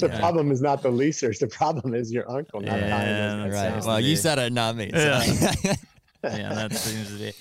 Yeah. 0.00 0.18
problem 0.18 0.50
is 0.50 0.60
not 0.62 0.82
the 0.82 0.90
leasers. 0.90 1.38
The 1.38 1.46
problem 1.46 1.94
is 1.94 2.10
your 2.12 2.30
uncle. 2.30 2.60
Not 2.60 2.78
Yeah, 2.80 2.88
tying 2.88 3.42
those 3.42 3.52
guys 3.52 3.54
right. 3.54 3.70
right. 3.72 3.78
down. 3.80 3.86
Well, 3.86 4.00
you 4.00 4.16
said 4.16 4.38
it, 4.38 4.52
not 4.52 4.76
me. 4.76 4.90
so- 4.94 4.98
Yeah. 4.98 5.74
yeah, 6.24 6.54
that 6.54 6.72
seems 6.74 7.08
to 7.08 7.18
be. 7.18 7.32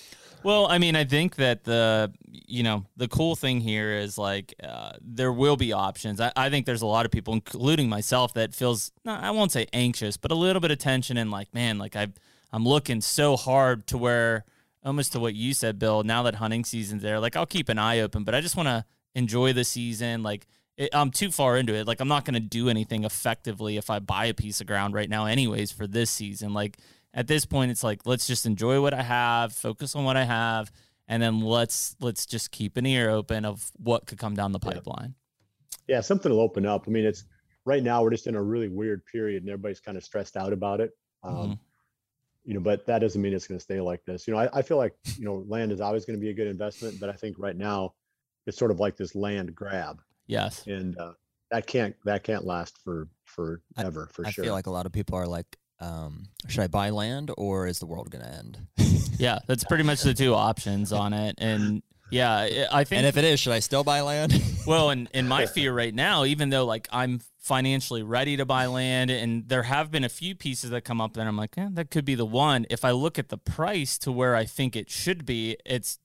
Well, 0.43 0.67
I 0.67 0.77
mean, 0.77 0.95
I 0.95 1.03
think 1.03 1.35
that 1.35 1.63
the 1.63 2.13
you 2.31 2.63
know 2.63 2.85
the 2.97 3.07
cool 3.07 3.35
thing 3.35 3.59
here 3.59 3.91
is 3.93 4.17
like 4.17 4.53
uh, 4.63 4.93
there 5.01 5.31
will 5.31 5.57
be 5.57 5.73
options. 5.73 6.21
I, 6.21 6.31
I 6.35 6.49
think 6.49 6.65
there's 6.65 6.81
a 6.81 6.87
lot 6.87 7.05
of 7.05 7.11
people, 7.11 7.33
including 7.33 7.89
myself, 7.89 8.33
that 8.35 8.55
feels 8.55 8.91
I 9.05 9.31
won't 9.31 9.51
say 9.51 9.67
anxious, 9.73 10.17
but 10.17 10.31
a 10.31 10.35
little 10.35 10.59
bit 10.59 10.71
of 10.71 10.77
tension 10.77 11.17
and 11.17 11.29
like, 11.29 11.53
man, 11.53 11.77
like 11.77 11.95
I 11.95 12.07
I'm 12.51 12.65
looking 12.65 13.01
so 13.01 13.35
hard 13.35 13.87
to 13.87 13.97
where 13.97 14.45
almost 14.83 15.11
to 15.13 15.19
what 15.19 15.35
you 15.35 15.53
said, 15.53 15.77
Bill. 15.77 16.03
Now 16.03 16.23
that 16.23 16.35
hunting 16.35 16.63
season's 16.63 17.03
there, 17.03 17.19
like 17.19 17.35
I'll 17.35 17.45
keep 17.45 17.69
an 17.69 17.77
eye 17.77 17.99
open, 17.99 18.23
but 18.23 18.33
I 18.33 18.41
just 18.41 18.55
want 18.55 18.67
to 18.67 18.85
enjoy 19.15 19.53
the 19.53 19.63
season. 19.63 20.23
Like 20.23 20.47
it, 20.77 20.89
I'm 20.93 21.11
too 21.11 21.31
far 21.31 21.57
into 21.57 21.73
it. 21.73 21.85
Like 21.85 21.99
I'm 21.99 22.07
not 22.07 22.25
going 22.25 22.35
to 22.35 22.39
do 22.39 22.69
anything 22.69 23.03
effectively 23.03 23.77
if 23.77 23.89
I 23.89 23.99
buy 23.99 24.25
a 24.25 24.33
piece 24.33 24.61
of 24.61 24.67
ground 24.67 24.93
right 24.93 25.09
now, 25.09 25.25
anyways, 25.25 25.71
for 25.71 25.85
this 25.85 26.09
season. 26.09 26.53
Like 26.53 26.77
at 27.13 27.27
this 27.27 27.45
point, 27.45 27.71
it's 27.71 27.83
like 27.83 28.05
let's 28.05 28.27
just 28.27 28.45
enjoy 28.45 28.81
what 28.81 28.93
I 28.93 29.01
have, 29.01 29.53
focus 29.53 29.95
on 29.95 30.03
what 30.03 30.17
I 30.17 30.23
have, 30.23 30.71
and 31.07 31.21
then 31.21 31.41
let's 31.41 31.95
let's 31.99 32.25
just 32.25 32.51
keep 32.51 32.77
an 32.77 32.85
ear 32.85 33.09
open 33.09 33.45
of 33.45 33.71
what 33.77 34.05
could 34.05 34.17
come 34.17 34.35
down 34.35 34.51
the 34.51 34.59
pipeline. 34.59 35.15
Yeah, 35.87 36.01
something 36.01 36.31
will 36.31 36.41
open 36.41 36.65
up. 36.65 36.83
I 36.87 36.91
mean, 36.91 37.05
it's 37.05 37.25
right 37.65 37.81
now 37.83 38.03
we're 38.03 38.11
just 38.11 38.27
in 38.27 38.35
a 38.35 38.41
really 38.43 38.67
weird 38.67 39.03
period 39.05 39.43
and 39.43 39.49
everybody's 39.49 39.79
kind 39.79 39.97
of 39.97 40.03
stressed 40.03 40.37
out 40.37 40.53
about 40.53 40.81
it. 40.81 40.91
Um, 41.23 41.35
Mhm. 41.35 41.59
You 42.45 42.53
know, 42.55 42.61
but 42.61 42.85
that 42.87 42.99
doesn't 42.99 43.21
mean 43.21 43.33
it's 43.33 43.45
going 43.47 43.59
to 43.59 43.63
stay 43.63 43.79
like 43.81 44.03
this. 44.05 44.27
You 44.27 44.33
know, 44.33 44.39
I, 44.39 44.49
I 44.53 44.61
feel 44.63 44.77
like, 44.77 44.95
you 45.17 45.25
know, 45.25 45.43
land 45.47 45.71
is 45.71 45.81
always 45.81 46.05
going 46.05 46.17
to 46.17 46.21
be 46.21 46.29
a 46.29 46.33
good 46.33 46.47
investment, 46.47 46.99
but 46.99 47.09
I 47.09 47.13
think 47.13 47.37
right 47.37 47.55
now 47.55 47.93
it's 48.47 48.57
sort 48.57 48.71
of 48.71 48.79
like 48.79 48.95
this 48.97 49.13
land 49.13 49.53
grab 49.53 50.01
Yes. 50.25 50.65
and 50.65 50.97
uh, 50.97 51.11
that 51.51 51.67
can't, 51.67 51.95
that 52.05 52.23
can't 52.23 52.45
last 52.45 52.77
for, 52.83 53.07
forever, 53.25 54.09
for 54.13 54.25
I 54.25 54.31
sure. 54.31 54.43
I 54.43 54.47
feel 54.47 54.53
like 54.53 54.65
a 54.67 54.71
lot 54.71 54.85
of 54.87 54.91
people 54.91 55.15
are 55.15 55.27
like, 55.27 55.57
um, 55.79 56.25
should 56.47 56.61
I 56.61 56.67
buy 56.67 56.89
land 56.89 57.31
or 57.37 57.67
is 57.67 57.79
the 57.79 57.85
world 57.85 58.09
going 58.11 58.23
to 58.23 58.31
end? 58.31 58.57
Yeah, 59.19 59.39
that's 59.47 59.65
pretty 59.65 59.83
much 59.83 60.01
the 60.01 60.13
two 60.13 60.33
options 60.33 60.93
on 60.93 61.11
it. 61.11 61.35
And 61.39 61.83
yeah, 62.09 62.67
I- 62.71 62.85
think 62.85 62.99
and 62.99 63.05
if 63.05 63.17
it 63.17 63.25
is, 63.25 63.41
should 63.41 63.51
I 63.51 63.59
still 63.59 63.83
buy 63.83 63.99
land? 64.01 64.33
Well, 64.65 64.91
and, 64.91 65.09
and 65.13 65.27
my 65.27 65.45
fear 65.47 65.73
right 65.73 65.93
now, 65.93 66.25
even 66.25 66.49
though 66.51 66.63
like 66.63 66.87
I'm 66.91 67.19
financially 67.39 68.03
ready 68.03 68.37
to 68.37 68.45
buy 68.45 68.67
land, 68.67 69.09
and 69.09 69.49
there 69.49 69.63
have 69.63 69.89
been 69.91 70.03
a 70.03 70.09
few 70.09 70.35
pieces 70.35 70.69
that 70.69 70.81
come 70.85 71.01
up 71.01 71.13
that 71.15 71.25
I'm 71.27 71.35
like, 71.35 71.57
eh, 71.57 71.67
that 71.71 71.89
could 71.91 72.05
be 72.05 72.13
the 72.15 72.25
one. 72.25 72.65
If 72.69 72.85
I 72.85 72.91
look 72.91 73.17
at 73.19 73.29
the 73.29 73.37
price 73.37 73.97
to 73.99 74.11
where 74.11 74.35
I 74.35 74.45
think 74.45 74.75
it 74.75 74.89
should 74.89 75.25
be, 75.25 75.57
it's, 75.65 75.97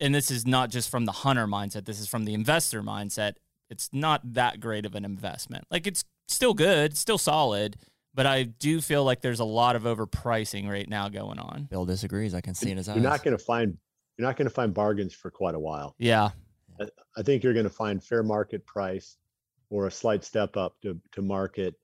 and 0.00 0.14
this 0.14 0.30
is 0.30 0.46
not 0.46 0.70
just 0.70 0.88
from 0.90 1.04
the 1.04 1.12
hunter 1.12 1.46
mindset, 1.46 1.84
this 1.84 2.00
is 2.00 2.08
from 2.08 2.24
the 2.24 2.32
investor 2.34 2.82
mindset. 2.82 3.34
It's 3.68 3.90
not 3.92 4.32
that 4.32 4.58
great 4.58 4.86
of 4.86 4.94
an 4.94 5.04
investment. 5.04 5.64
Like 5.70 5.86
it's 5.86 6.04
still 6.28 6.54
good, 6.54 6.96
still 6.96 7.18
solid, 7.18 7.76
but 8.18 8.26
I 8.26 8.42
do 8.42 8.80
feel 8.80 9.04
like 9.04 9.20
there's 9.20 9.38
a 9.38 9.44
lot 9.44 9.76
of 9.76 9.84
overpricing 9.84 10.68
right 10.68 10.88
now 10.88 11.08
going 11.08 11.38
on. 11.38 11.68
Bill 11.70 11.84
disagrees. 11.84 12.34
I 12.34 12.40
can 12.40 12.52
see 12.52 12.68
in 12.68 12.76
his 12.76 12.88
eyes. 12.88 12.96
You're 12.96 13.04
not 13.04 13.22
going 13.22 13.38
to 13.38 13.44
find, 13.44 13.78
you're 14.16 14.26
not 14.26 14.36
going 14.36 14.48
to 14.48 14.52
find 14.52 14.74
bargains 14.74 15.14
for 15.14 15.30
quite 15.30 15.54
a 15.54 15.58
while. 15.60 15.94
Yeah. 15.98 16.30
I 17.16 17.22
think 17.22 17.44
you're 17.44 17.52
going 17.52 17.62
to 17.62 17.70
find 17.70 18.02
fair 18.02 18.24
market 18.24 18.66
price 18.66 19.18
or 19.70 19.86
a 19.86 19.90
slight 19.92 20.24
step 20.24 20.56
up 20.56 20.74
to, 20.82 21.00
to 21.12 21.22
market. 21.22 21.76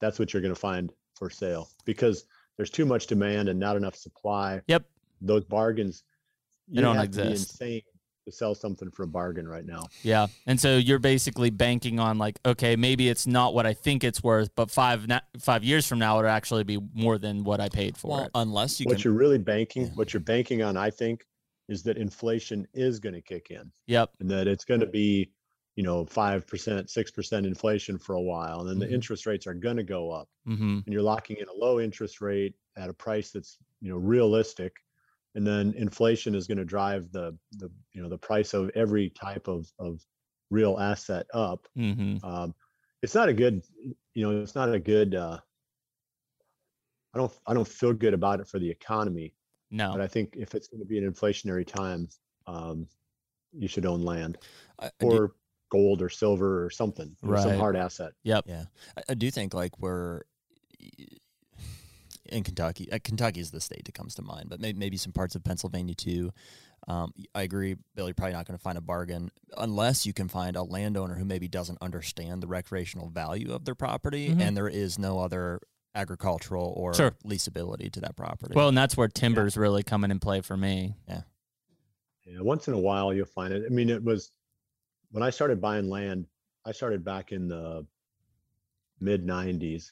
That's 0.00 0.20
what 0.20 0.32
you're 0.32 0.42
going 0.42 0.54
to 0.54 0.60
find 0.60 0.92
for 1.16 1.28
sale 1.28 1.68
because 1.84 2.24
there's 2.56 2.70
too 2.70 2.86
much 2.86 3.08
demand 3.08 3.48
and 3.48 3.58
not 3.58 3.76
enough 3.76 3.96
supply. 3.96 4.60
Yep. 4.68 4.84
Those 5.20 5.42
bargains, 5.42 6.04
They 6.68 6.76
you 6.76 6.82
don't 6.82 6.94
have 6.94 7.10
to 7.10 7.22
be 7.22 7.28
exist. 7.30 7.60
insane 7.60 7.82
to 8.30 8.36
sell 8.36 8.54
something 8.54 8.90
for 8.90 9.02
a 9.02 9.06
bargain 9.08 9.46
right 9.48 9.64
now. 9.66 9.84
Yeah. 10.02 10.28
And 10.46 10.58
so 10.58 10.76
you're 10.76 10.98
basically 10.98 11.50
banking 11.50 11.98
on 11.98 12.18
like, 12.18 12.38
okay, 12.46 12.76
maybe 12.76 13.08
it's 13.08 13.26
not 13.26 13.54
what 13.54 13.66
I 13.66 13.72
think 13.74 14.04
it's 14.04 14.22
worth, 14.22 14.50
but 14.54 14.70
five 14.70 15.08
na- 15.08 15.20
five 15.38 15.64
years 15.64 15.86
from 15.86 15.98
now 15.98 16.18
it'll 16.18 16.30
actually 16.30 16.64
be 16.64 16.78
more 16.94 17.18
than 17.18 17.44
what 17.44 17.60
I 17.60 17.68
paid 17.68 17.96
for 17.96 18.10
well, 18.10 18.24
it. 18.24 18.30
unless 18.34 18.80
you 18.80 18.86
what 18.86 18.96
can. 18.96 19.04
you're 19.04 19.18
really 19.18 19.38
banking, 19.38 19.84
Yeah. 19.86 19.92
what 19.94 20.12
you're 20.12 20.20
banking 20.20 20.62
on, 20.62 20.76
I 20.76 20.90
think, 20.90 21.26
is 21.68 21.82
that 21.84 21.96
inflation 21.98 22.66
is 22.74 22.98
going 22.98 23.14
to 23.14 23.20
kick 23.22 23.50
in 23.50 23.70
Yep. 23.86 24.10
and 24.20 24.30
that 24.30 24.48
it's 24.48 24.64
going 24.64 24.80
to 24.80 24.86
be, 24.86 25.30
you 25.76 25.82
know, 25.84 26.04
5%, 26.04 26.44
6% 26.90 27.46
inflation 27.46 27.96
for 27.98 28.14
a 28.16 28.20
while. 28.20 28.60
And 28.60 28.68
then 28.68 28.76
Mhm. 28.76 28.88
the 28.90 28.94
interest 28.94 29.26
rates 29.26 29.46
are 29.46 29.54
going 29.54 29.76
to 29.76 29.84
go 29.84 30.10
up. 30.10 30.28
Mm-hmm. 30.48 30.78
and 30.84 30.86
you're 30.92 31.02
locking 31.02 31.36
in 31.36 31.46
a 31.48 31.52
low 31.52 31.80
interest 31.80 32.20
rate 32.22 32.54
at 32.76 32.88
a 32.88 32.94
price 32.94 33.30
that's 33.30 33.58
you 33.82 33.90
know 33.90 33.98
realistic 33.98 34.72
and 35.34 35.46
then 35.46 35.72
inflation 35.76 36.34
is 36.34 36.46
going 36.46 36.58
to 36.58 36.64
drive 36.64 37.10
the 37.12 37.36
the 37.52 37.70
you 37.92 38.02
know 38.02 38.08
the 38.08 38.18
price 38.18 38.54
of 38.54 38.70
every 38.74 39.10
type 39.10 39.46
of 39.48 39.70
of 39.78 40.00
real 40.50 40.78
asset 40.78 41.26
up 41.34 41.66
Mm-hmm. 41.78 42.24
um, 42.28 42.54
it's 43.02 43.14
not 43.14 43.28
a 43.28 43.32
good 43.32 43.62
you 44.14 44.22
know 44.24 44.42
it's 44.42 44.54
not 44.54 44.72
a 44.74 44.80
good 44.80 45.14
uh, 45.14 45.38
i 47.14 47.18
don't 47.18 47.32
i 47.46 47.54
don't 47.54 47.68
feel 47.68 47.92
good 47.92 48.14
about 48.14 48.40
it 48.40 48.48
for 48.48 48.58
the 48.58 48.68
economy 48.70 49.34
No. 49.70 49.92
but 49.92 50.00
i 50.00 50.06
think 50.08 50.34
if 50.36 50.54
it's 50.54 50.68
going 50.68 50.80
to 50.80 50.86
be 50.86 50.98
an 50.98 51.10
inflationary 51.10 51.66
time 51.66 52.08
um, 52.46 52.86
you 53.52 53.68
should 53.68 53.86
own 53.86 54.02
land 54.02 54.38
I, 54.80 54.86
I 54.86 54.90
do, 55.00 55.06
or 55.06 55.32
gold 55.70 56.02
or 56.02 56.08
silver 56.08 56.64
or 56.64 56.70
something 56.70 57.14
you 57.22 57.30
know, 57.30 57.36
some 57.36 57.56
hard 57.58 57.76
asset 57.76 58.12
Yep. 58.24 58.44
yeah, 58.48 58.64
I, 58.96 59.02
I 59.10 59.14
do 59.14 59.30
think 59.30 59.54
like 59.54 59.78
we're 59.78 60.22
in 62.30 62.42
Kentucky. 62.44 62.90
Uh, 62.92 62.98
Kentucky 63.02 63.40
is 63.40 63.50
the 63.50 63.60
state 63.60 63.84
that 63.84 63.94
comes 63.94 64.14
to 64.16 64.22
mind, 64.22 64.48
but 64.48 64.60
maybe 64.60 64.78
maybe 64.78 64.96
some 64.96 65.12
parts 65.12 65.34
of 65.34 65.44
Pennsylvania 65.44 65.94
too. 65.94 66.32
Um, 66.88 67.12
y- 67.16 67.24
I 67.34 67.42
agree, 67.42 67.76
Bill. 67.94 68.06
You're 68.06 68.14
probably 68.14 68.32
not 68.32 68.46
going 68.46 68.56
to 68.58 68.62
find 68.62 68.78
a 68.78 68.80
bargain 68.80 69.30
unless 69.58 70.06
you 70.06 70.12
can 70.12 70.28
find 70.28 70.56
a 70.56 70.62
landowner 70.62 71.14
who 71.14 71.24
maybe 71.24 71.48
doesn't 71.48 71.78
understand 71.82 72.42
the 72.42 72.46
recreational 72.46 73.10
value 73.10 73.52
of 73.52 73.64
their 73.64 73.74
property, 73.74 74.30
Mhm. 74.30 74.40
and 74.40 74.56
there 74.56 74.68
is 74.68 74.98
no 74.98 75.18
other 75.18 75.60
agricultural 75.94 76.72
or 76.76 76.94
Sure. 76.94 77.10
leasability 77.24 77.90
to 77.92 78.00
that 78.00 78.16
property. 78.16 78.54
Well, 78.54 78.68
and 78.68 78.78
that's 78.78 78.96
where 78.96 79.08
timber's 79.08 79.56
really 79.56 79.82
coming 79.82 80.06
in 80.08 80.12
and 80.12 80.22
play 80.22 80.40
for 80.40 80.56
me. 80.56 80.94
Yeah. 81.08 81.22
Yeah, 82.24 82.40
once 82.42 82.68
in 82.68 82.74
a 82.74 82.78
while 82.78 83.12
you'll 83.12 83.26
find 83.26 83.52
it. 83.52 83.64
I 83.66 83.70
mean, 83.70 83.90
it 83.90 84.02
was 84.02 84.30
when 85.10 85.22
I 85.24 85.30
started 85.30 85.60
buying 85.60 85.88
land, 85.88 86.26
I 86.64 86.70
started 86.72 87.04
back 87.04 87.32
in 87.32 87.48
the 87.48 87.84
mid 89.00 89.24
90s 89.26 89.90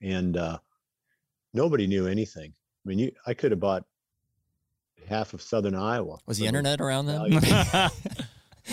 and 0.00 0.36
uh, 0.36 0.58
nobody 1.54 1.86
knew 1.86 2.06
anything. 2.06 2.52
I 2.84 2.88
mean, 2.88 2.98
you, 2.98 3.12
I 3.26 3.32
could 3.34 3.50
have 3.52 3.60
bought 3.60 3.84
half 5.08 5.32
of 5.34 5.40
southern 5.40 5.74
Iowa. 5.74 6.18
was 6.26 6.38
the 6.38 6.46
internet 6.46 6.80
around 6.80 7.06
then? 7.06 7.40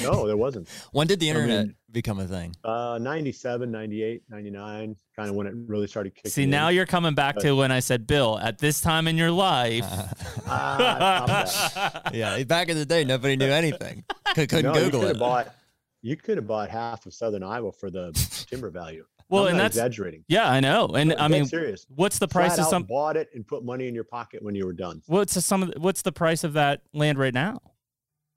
No, 0.01 0.25
there 0.25 0.37
wasn't. 0.37 0.69
when 0.93 1.05
did 1.05 1.19
the 1.19 1.27
I 1.27 1.33
internet 1.33 1.65
mean- 1.65 1.75
become 1.91 2.17
a 2.21 2.25
thing? 2.25 2.55
Uh, 2.63 2.97
97, 3.01 3.69
98, 3.69 4.23
99, 4.29 4.95
kind 5.17 5.29
of 5.29 5.35
when 5.35 5.47
it 5.47 5.53
really 5.67 5.85
started 5.85 6.15
kicking 6.15 6.31
See, 6.31 6.43
in. 6.43 6.49
now 6.49 6.69
you're 6.69 6.85
coming 6.85 7.13
back 7.13 7.35
But- 7.35 7.41
to 7.41 7.57
when 7.57 7.73
I 7.73 7.81
said, 7.81 8.07
Bill, 8.07 8.39
at 8.39 8.57
this 8.57 8.79
time 8.79 9.05
in 9.09 9.17
your 9.17 9.31
life. 9.31 9.83
Stop 10.45 11.27
that. 11.27 12.09
yeah, 12.13 12.41
back 12.45 12.69
in 12.69 12.77
the 12.77 12.85
day, 12.85 13.03
nobody 13.03 13.35
knew 13.35 13.51
anything. 13.51 14.05
Could, 14.33 14.47
couldn't 14.47 14.73
No, 14.73 14.79
Google 14.79 15.01
could 15.01 15.09
it. 15.17 15.19
bought, 15.19 15.53
you 16.01 16.15
could 16.15 16.37
have 16.37 16.47
bought 16.47 16.69
half 16.69 17.05
of 17.05 17.13
southern 17.13 17.43
Iowa 17.43 17.73
for 17.73 17.89
the 17.91 18.13
timber 18.49 18.69
value. 18.69 19.05
Well, 19.31 19.43
I'm 19.43 19.49
and 19.49 19.57
not 19.57 19.63
that's, 19.63 19.77
exaggerating. 19.77 20.23
yeah, 20.27 20.49
I 20.49 20.59
know. 20.59 20.87
And 20.87 21.09
No, 21.09 21.15
I 21.17 21.27
mean, 21.27 21.45
serious. 21.45 21.85
what's 21.95 22.19
the 22.19 22.27
price 22.27 22.55
Flat 22.55 22.65
of 22.65 22.69
some, 22.69 22.83
bought 22.83 23.17
it 23.17 23.29
and 23.33 23.45
put 23.47 23.63
money 23.65 23.87
in 23.87 23.95
your 23.95 24.03
pocket 24.03 24.43
when 24.43 24.53
you 24.55 24.65
were 24.65 24.73
done. 24.73 25.01
what's 25.07 25.33
the, 25.33 25.41
some 25.41 25.63
of 25.63 25.71
the, 25.71 25.79
what's 25.79 26.01
the 26.01 26.11
price 26.11 26.43
of 26.43 26.53
that 26.53 26.81
land 26.93 27.17
right 27.17 27.33
now 27.33 27.59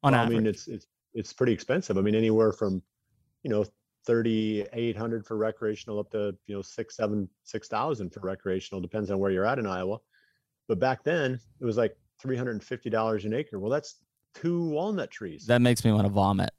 on 0.03 0.13
Well, 0.13 0.23
average? 0.23 0.37
I 0.37 0.39
mean, 0.41 0.47
it's 0.47 0.69
it's 0.69 0.87
it's 1.15 1.33
pretty 1.33 1.53
expensive. 1.53 1.97
I 1.99 2.01
mean, 2.01 2.15
anywhere 2.15 2.53
from, 2.53 2.83
you 3.43 3.51
know, 3.51 3.65
thirty 4.07 4.65
eight 4.73 4.97
hundred 4.97 5.27
for 5.27 5.37
recreational 5.37 5.99
up 5.99 6.11
to 6.11 6.35
you 6.47 6.55
know 6.55 6.63
six 6.63 6.97
seven 6.97 7.29
six 7.43 7.69
thousand 7.69 8.13
for 8.13 8.21
recreational. 8.21 8.81
Depends 8.81 9.11
on 9.11 9.19
where 9.19 9.31
you're 9.31 9.47
at 9.47 9.59
in 9.59 9.67
Iowa. 9.67 9.99
But 10.69 10.79
back 10.81 11.05
then 11.05 11.39
it 11.61 11.65
was 11.65 11.77
like 11.77 11.97
three 12.21 12.37
hundred 12.37 12.53
and 12.53 12.65
fifty 12.65 12.91
dollars 12.91 13.25
an 13.25 13.35
acre. 13.35 13.59
Well, 13.59 13.71
that's 13.71 13.97
two 14.35 14.65
walnut 14.69 15.11
trees. 15.11 15.47
that 15.47 15.61
makes 15.63 15.85
me 15.85 15.93
want 15.93 16.07
to 16.07 16.13
vomit. 16.13 16.51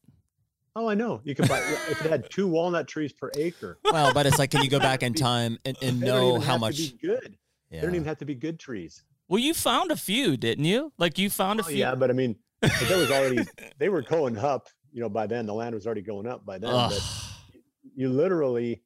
Oh, 0.75 0.89
I 0.89 0.93
know. 0.95 1.21
You 1.23 1.35
could 1.35 1.47
buy 1.47 1.59
if 1.89 2.03
it 2.05 2.09
had 2.09 2.29
two 2.29 2.47
walnut 2.47 2.87
trees 2.87 3.13
per 3.13 3.31
acre. 3.37 3.77
Well, 3.83 4.13
but 4.13 4.25
it's 4.25 4.37
like, 4.39 4.51
can 4.51 4.63
you 4.63 4.69
go 4.69 4.79
back 4.79 5.03
in 5.07 5.13
time 5.13 5.57
and, 5.65 5.77
and 5.81 5.99
They 6.01 6.07
don't 6.07 6.19
know 6.21 6.29
even 6.31 6.41
how 6.41 6.51
have 6.53 6.61
much? 6.61 6.77
To 6.77 6.91
be 6.95 7.07
good. 7.07 7.37
Yeah. 7.69 7.81
They 7.81 7.87
don't 7.87 7.95
even 7.95 8.07
have 8.07 8.17
to 8.19 8.25
be 8.25 8.35
good 8.35 8.59
trees. 8.59 9.03
Well, 9.27 9.39
you 9.39 9.53
found 9.53 9.91
a 9.91 9.95
few, 9.95 10.37
didn't 10.37 10.65
you? 10.65 10.91
Like 10.97 11.17
you 11.17 11.29
found 11.29 11.59
a 11.59 11.63
Oh, 11.63 11.67
few. 11.67 11.77
yeah, 11.77 11.95
but 11.95 12.09
I 12.09 12.13
mean, 12.13 12.35
but 12.61 12.71
that 12.87 12.97
was 12.97 13.09
already 13.11 13.39
they 13.79 13.89
were 13.89 14.01
going 14.03 14.37
up. 14.37 14.67
You 14.91 15.01
know, 15.01 15.09
by 15.09 15.27
then 15.27 15.45
the 15.45 15.53
land 15.53 15.75
was 15.75 15.85
already 15.85 16.01
going 16.03 16.27
up 16.27 16.45
by 16.45 16.57
then. 16.57 16.69
Ugh. 16.73 16.91
But 16.91 17.61
you 17.95 18.09
literally 18.09 18.81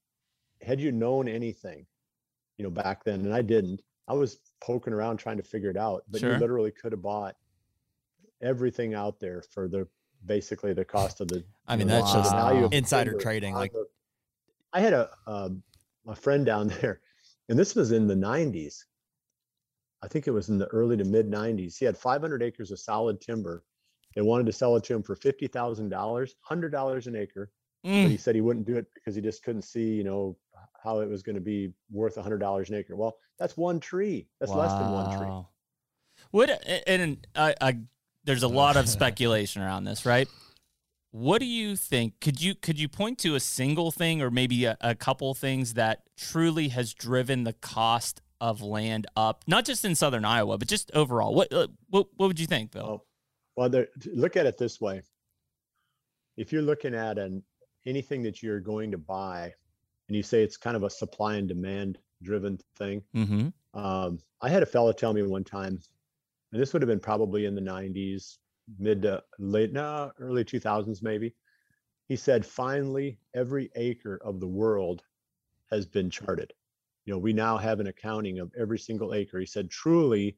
had 0.62 0.80
you 0.82 0.92
known 0.92 1.28
anything 1.30 1.86
you 2.58 2.64
know 2.64 2.70
back 2.70 3.06
then 3.06 3.22
and 3.22 3.34
i 3.34 3.42
didn't 3.42 3.82
i 4.10 4.14
was 4.14 4.42
poking 4.62 4.92
around 4.92 5.16
trying 5.16 5.38
to 5.38 5.42
figure 5.44 5.70
it 5.70 5.78
out 5.78 6.04
but 6.10 6.20
Sure. 6.20 6.34
you 6.34 6.38
literally 6.38 6.70
could 6.70 6.92
have 6.92 7.02
bought 7.02 7.36
everything 8.42 8.94
out 8.94 9.20
there 9.22 9.42
for 9.42 9.70
the 9.70 9.88
basically 10.26 10.74
the 10.74 10.86
cost 10.86 11.22
of 11.22 11.28
the 11.28 11.43
I 11.67 11.76
mean, 11.76 11.88
that's 11.88 12.11
just 12.11 12.32
value 12.32 12.65
of 12.65 12.74
insider 12.74 13.13
trading, 13.13 13.53
like- 13.55 13.72
the- 13.72 13.88
i 14.74 14.80
had 14.80 14.93
a 14.93 15.09
um, 15.28 15.63
a 16.07 16.15
friend 16.15 16.45
down 16.45 16.67
there 16.82 17.01
and 17.49 17.57
this 17.57 17.74
was 17.76 17.91
in 17.91 18.07
the 18.07 18.15
90s 18.15 18.84
i 20.03 20.07
think 20.07 20.28
it 20.28 20.32
was 20.32 20.49
in 20.49 20.57
the 20.57 20.67
early 20.67 20.95
to 20.97 21.03
mid 21.05 21.30
90s 21.30 21.78
he 21.78 21.86
had 21.86 21.97
500 21.97 22.43
acres 22.43 22.72
of 22.72 22.80
solid 22.80 23.20
timber 23.22 23.63
they 24.15 24.22
wanted 24.22 24.45
to 24.47 24.51
sell 24.53 24.76
it 24.76 24.84
to 24.86 24.93
him 24.95 25.03
for 25.03 25.15
$50000 25.15 25.89
$100 25.89 27.07
an 27.07 27.15
acre 27.15 27.51
but 27.84 27.89
Mm, 27.89 28.09
he 28.09 28.17
said 28.17 28.36
he 28.36 28.41
wouldn't 28.41 28.67
do 28.67 28.76
it 28.76 28.88
because 28.93 29.15
he 29.15 29.22
just 29.22 29.41
couldn't 29.41 29.61
see, 29.61 29.93
you 29.93 30.03
know, 30.03 30.36
how 30.84 30.99
it 30.99 31.07
was 31.09 31.24
going 31.24 31.36
to 31.36 31.41
be 31.41 31.72
worth 31.89 32.17
a 32.17 32.22
hundred 32.22 32.39
dollars 32.39 32.70
an 32.70 32.76
acre. 32.76 32.93
Well, 32.97 33.15
that's 33.39 33.55
one 33.55 33.80
tree. 33.80 34.28
That's 34.41 34.51
less 34.51 34.74
than 34.74 34.91
one 34.91 35.17
tree. 35.17 35.30
wow. 35.30 36.49
A- 36.49 36.89
and 36.89 37.26
I, 37.38 37.55
I 37.61 37.78
there's 38.30 38.44
a 38.44 38.48
lot 38.48 38.78
of 38.78 38.88
speculation 38.98 39.62
around 39.64 39.86
this, 39.86 40.06
right? 40.06 40.28
What 41.12 41.40
do 41.40 41.48
you 41.48 41.76
think? 41.76 42.20
Could 42.22 42.40
you 42.40 42.54
could 42.54 42.80
you 42.80 42.88
point 42.88 43.18
to 43.20 43.34
a 43.34 43.40
single 43.40 43.90
thing 43.90 44.22
or 44.22 44.30
maybe 44.30 44.66
a, 44.66 44.78
a 44.80 44.94
couple 44.94 45.34
things 45.34 45.74
that 45.74 46.04
truly 46.16 46.68
has 46.68 46.94
driven 46.94 47.44
the 47.44 47.54
cost 47.54 48.22
of 48.40 48.62
land 48.62 49.08
up, 49.18 49.44
not 49.48 49.66
just 49.66 49.84
in 49.84 49.96
southern 49.96 50.24
Iowa, 50.24 50.60
but 50.60 50.68
just 50.68 50.92
overall? 50.94 51.34
What 51.34 51.52
uh, 51.52 51.68
what, 51.90 52.08
what 52.16 52.28
would 52.28 52.40
you 52.40 52.46
think, 52.46 52.72
Bill? 52.72 53.02
Oh, 53.02 53.04
well, 53.56 53.70
there, 53.70 53.88
look 54.14 54.38
at 54.38 54.46
it 54.46 54.60
this 54.60 54.80
way. 54.80 55.02
if 56.38 56.54
you're 56.54 56.62
looking 56.62 56.94
at 56.94 57.18
an 57.18 57.42
anything 57.88 58.22
that 58.22 58.44
you're 58.44 58.60
going 58.60 58.92
to 58.92 59.00
buy 59.00 59.52
and 60.08 60.16
you 60.16 60.22
say 60.22 60.44
it's 60.44 60.58
kind 60.58 60.78
of 60.78 60.84
a 60.84 60.90
supply 60.90 61.36
and 61.36 61.48
demand 61.48 61.98
driven 62.22 62.60
thing. 62.78 63.02
Mm-hmm. 63.16 63.80
Um, 63.80 64.20
I 64.42 64.50
had 64.50 64.62
a 64.62 64.68
fellow 64.68 64.92
tell 64.92 65.14
me 65.14 65.24
one 65.24 65.44
time, 65.44 65.80
and 66.52 66.62
this 66.62 66.74
would 66.74 66.82
have 66.82 66.89
been 66.89 67.00
probably 67.00 67.45
in 67.45 67.56
the 67.56 67.62
90s, 67.62 68.38
mid 68.78 69.02
to 69.04 69.24
late, 69.39 69.74
no, 69.74 70.12
early 70.20 70.43
2000s 70.43 71.02
maybe. 71.02 71.34
He 72.08 72.16
said, 72.16 72.45
finally, 72.45 73.20
every 73.36 73.70
acre 73.76 74.20
of 74.24 74.39
the 74.39 74.47
world 74.47 75.04
has 75.70 75.86
been 75.86 76.10
charted. 76.10 76.54
You 77.06 77.14
know, 77.14 77.20
we 77.20 77.34
now 77.34 77.58
have 77.58 77.80
an 77.80 77.88
accounting 77.88 78.39
of 78.39 78.52
every 78.60 78.80
single 78.80 79.14
acre. 79.14 79.39
He 79.39 79.45
said, 79.45 79.70
truly, 79.70 80.38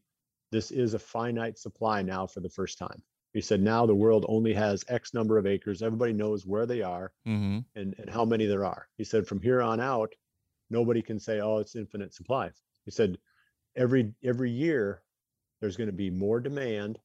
this 0.52 0.72
is 0.72 0.94
a 0.94 1.00
finite 1.00 1.58
supply 1.58 2.02
now 2.02 2.28
for 2.28 2.42
the 2.42 2.50
first 2.50 2.78
time. 2.78 3.02
He 3.34 3.40
said, 3.40 3.62
now 3.62 3.86
the 3.86 3.96
world 3.96 4.26
only 4.28 4.54
has 4.54 4.84
X 4.90 5.14
number 5.14 5.38
of 5.38 5.48
acres. 5.48 5.82
Everybody 5.82 6.12
knows 6.12 6.46
where 6.46 6.66
they 6.66 6.82
are 6.82 7.14
Mm-hmm. 7.26 7.60
and, 7.80 7.96
and 7.98 8.10
how 8.10 8.26
many 8.26 8.46
there 8.46 8.66
are. 8.66 8.90
He 8.98 9.06
said, 9.06 9.26
from 9.26 9.42
here 9.42 9.62
on 9.62 9.80
out, 9.80 10.14
nobody 10.70 11.02
can 11.02 11.20
say, 11.20 11.40
oh, 11.40 11.60
it's 11.60 11.78
infinite 11.78 12.14
supply. 12.14 12.52
He 12.84 12.92
said, 12.92 13.18
every 13.78 14.14
every 14.26 14.52
year 14.52 15.02
there's 15.62 15.78
going 15.78 15.88
to 15.88 15.94
be 15.94 16.10
more 16.10 16.40
demand 16.40 17.00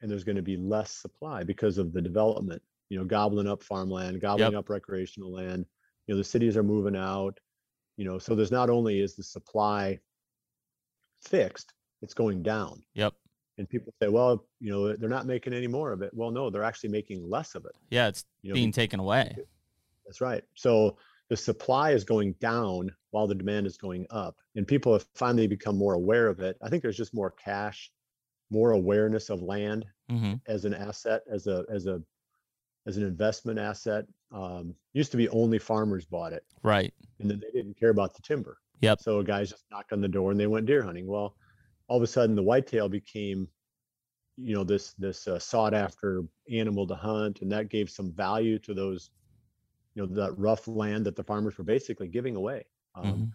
and 0.00 0.10
there's 0.10 0.24
going 0.24 0.36
to 0.36 0.42
be 0.42 0.56
less 0.56 0.92
supply 0.92 1.42
because 1.42 1.76
of 1.76 1.92
the 1.92 2.00
development, 2.00 2.62
you 2.88 2.98
know, 2.98 3.04
gobbling 3.04 3.48
up 3.48 3.62
farmland, 3.62 4.20
gobbling 4.20 4.54
up 4.54 4.70
recreational 4.70 5.32
land. 5.32 5.66
You 6.06 6.14
know, 6.14 6.18
the 6.18 6.24
cities 6.24 6.56
are 6.56 6.62
moving 6.62 6.96
out, 6.96 7.38
you 7.96 8.04
know, 8.04 8.18
so 8.18 8.34
there's 8.34 8.52
not 8.52 8.70
only 8.70 9.00
is 9.00 9.16
the 9.16 9.22
supply 9.22 9.98
fixed, 11.22 11.74
it's 12.00 12.14
going 12.14 12.42
down. 12.42 12.82
Yep. 12.94 13.14
And 13.58 13.68
people 13.68 13.92
say, 14.00 14.08
well, 14.08 14.46
you 14.60 14.70
know, 14.70 14.94
they're 14.94 15.08
not 15.08 15.26
making 15.26 15.52
any 15.52 15.66
more 15.66 15.90
of 15.90 16.00
it. 16.00 16.12
Well, 16.14 16.30
no, 16.30 16.48
they're 16.48 16.62
actually 16.62 16.90
making 16.90 17.28
less 17.28 17.56
of 17.56 17.64
it. 17.64 17.72
Yeah, 17.90 18.06
it's 18.06 18.24
You 18.42 18.50
know, 18.50 18.54
being 18.54 18.70
taken 18.70 19.00
away. 19.00 19.36
That's 20.06 20.20
right. 20.20 20.44
So 20.54 20.96
the 21.30 21.36
supply 21.36 21.90
is 21.92 22.04
going 22.04 22.32
down 22.40 22.90
while 23.10 23.26
the 23.26 23.34
demand 23.34 23.66
is 23.66 23.76
going 23.76 24.06
up. 24.10 24.36
And 24.56 24.66
people 24.66 24.92
have 24.92 25.06
finally 25.14 25.46
become 25.46 25.76
more 25.76 25.94
aware 25.94 26.26
of 26.28 26.40
it. 26.40 26.56
I 26.62 26.68
think 26.68 26.82
there's 26.82 26.96
just 26.96 27.14
more 27.14 27.30
cash, 27.32 27.90
more 28.50 28.72
awareness 28.72 29.30
of 29.30 29.42
land 29.42 29.84
Mm-hmm. 30.10 30.36
as 30.46 30.64
an 30.64 30.72
asset, 30.72 31.20
as 31.30 31.46
a 31.48 31.66
as 31.70 31.86
a 31.86 32.00
as 32.86 32.96
an 32.96 33.02
investment 33.04 33.58
asset. 33.58 34.06
Um, 34.32 34.74
used 34.94 35.10
to 35.10 35.18
be 35.18 35.28
only 35.28 35.58
farmers 35.58 36.06
bought 36.06 36.32
it, 36.32 36.44
Right. 36.62 36.94
and 37.20 37.30
then 37.30 37.40
they 37.40 37.50
didn't 37.50 37.78
care 37.78 37.90
about 37.90 38.14
the 38.14 38.22
timber. 38.22 38.56
Yep. 38.80 39.00
So 39.02 39.22
guys 39.22 39.50
just 39.50 39.64
knocked 39.70 39.92
on 39.92 40.00
the 40.00 40.08
door 40.08 40.30
and 40.30 40.40
they 40.40 40.46
went 40.46 40.64
deer 40.64 40.82
hunting. 40.82 41.06
Well, 41.06 41.36
all 41.88 41.98
of 41.98 42.02
a 42.02 42.06
sudden 42.06 42.36
the 42.36 42.42
whitetail 42.42 42.88
became, 42.88 43.48
you 44.38 44.54
know, 44.54 44.64
this 44.64 44.94
this 44.94 45.28
uh, 45.28 45.38
sought 45.38 45.74
after 45.74 46.22
animal 46.50 46.86
to 46.86 46.94
hunt, 46.94 47.42
and 47.42 47.52
that 47.52 47.68
gave 47.68 47.90
some 47.90 48.10
value 48.12 48.58
to 48.60 48.72
those, 48.72 49.10
you 49.98 50.06
know, 50.06 50.14
that 50.14 50.38
rough 50.38 50.68
land 50.68 51.04
that 51.06 51.16
the 51.16 51.24
farmers 51.24 51.58
were 51.58 51.64
basically 51.64 52.06
giving 52.08 52.36
away. 52.36 52.64
Um, 52.94 53.04
Mhm. 53.04 53.32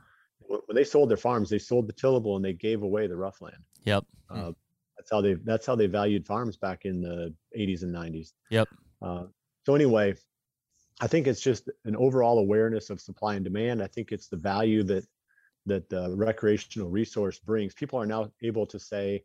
When 0.66 0.76
they 0.76 0.84
sold 0.84 1.09
their 1.09 1.18
farms, 1.18 1.49
they 1.49 1.59
sold 1.59 1.88
the 1.88 1.93
tillable 1.93 2.36
and 2.36 2.43
they 2.43 2.53
gave 2.53 2.84
away 2.84 3.07
the 3.07 3.16
rough 3.16 3.41
land. 3.41 3.64
Yep. 3.86 4.05
Uh, 4.30 4.53
that's 4.97 5.09
how 5.09 5.22
they 5.22 5.34
that's 5.36 5.66
how 5.66 5.76
they 5.76 5.88
valued 5.88 6.26
farms 6.26 6.57
back 6.57 6.86
in 6.86 7.01
the 7.01 7.34
80s 7.55 7.84
and 7.84 7.93
90s. 7.93 8.34
Yep. 8.49 8.68
Uh, 9.01 9.28
so 9.66 9.74
anyway, 9.76 10.16
I 10.99 11.07
think 11.07 11.28
it's 11.28 11.41
just 11.41 11.70
an 11.86 11.95
overall 11.95 12.39
awareness 12.39 12.89
of 12.89 12.99
supply 12.99 13.36
and 13.36 13.43
demand. 13.43 13.82
I 13.82 13.88
think 13.88 14.11
it's 14.11 14.28
the 14.28 14.38
value 14.38 14.84
that 14.84 15.05
that 15.66 15.89
the 15.89 16.14
recreational 16.16 16.89
resource 16.89 17.39
brings. 17.39 17.74
People 17.74 17.99
are 17.99 18.05
now 18.05 18.32
able 18.41 18.66
to 18.68 18.80
say, 18.80 19.24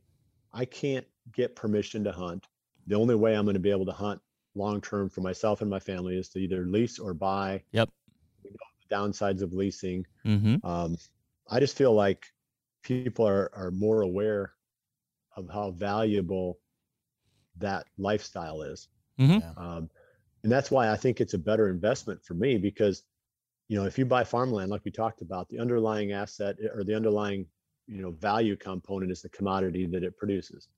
I 0.52 0.64
can't 0.64 1.06
get 1.32 1.56
permission 1.56 2.04
to 2.04 2.12
hunt. 2.12 2.46
The 2.86 2.94
only 2.94 3.16
way 3.16 3.36
I'm 3.36 3.44
going 3.44 3.54
to 3.54 3.60
be 3.60 3.72
able 3.72 3.86
to 3.86 3.92
hunt 3.92 4.20
long 4.58 4.80
term 4.80 5.08
for 5.08 5.22
myself 5.22 5.62
and 5.62 5.70
my 5.70 5.78
family 5.78 6.18
is 6.18 6.28
to 6.30 6.38
either 6.38 6.66
lease 6.66 6.98
or 6.98 7.14
buy. 7.14 7.62
Yep. 7.72 7.88
We 8.44 8.50
know 8.50 8.56
the 8.88 8.94
downsides 8.94 9.42
of 9.42 9.52
leasing. 9.52 10.06
Mm-hmm. 10.26 10.66
Um, 10.66 10.96
I 11.48 11.60
just 11.60 11.76
feel 11.76 11.94
like 11.94 12.26
people 12.82 13.26
are 13.26 13.50
are 13.54 13.70
more 13.70 14.02
aware 14.02 14.52
of 15.36 15.48
how 15.48 15.70
valuable 15.70 16.58
that 17.58 17.86
lifestyle 17.96 18.62
is. 18.62 18.88
Mhm. 19.18 19.56
Um, 19.58 19.90
and 20.42 20.52
that's 20.52 20.70
why 20.70 20.90
I 20.90 20.96
think 20.96 21.20
it's 21.20 21.34
a 21.34 21.38
better 21.38 21.68
investment 21.68 22.22
for 22.24 22.34
me 22.34 22.56
because, 22.58 23.02
you 23.68 23.76
know, 23.78 23.84
if 23.86 23.98
you 23.98 24.06
buy 24.06 24.24
farmland, 24.24 24.70
like 24.70 24.84
we 24.84 24.90
talked 24.90 25.22
about, 25.22 25.48
the 25.48 25.58
underlying 25.58 26.12
asset 26.12 26.56
eh, 26.62 26.68
or 26.74 26.84
the 26.84 26.94
underlying, 26.94 27.46
you 27.86 28.02
know, 28.02 28.12
value 28.12 28.56
component 28.56 29.10
is 29.10 29.22
the 29.22 29.28
commodity 29.30 29.86
that 29.86 30.04
it 30.04 30.16
produces. 30.16 30.68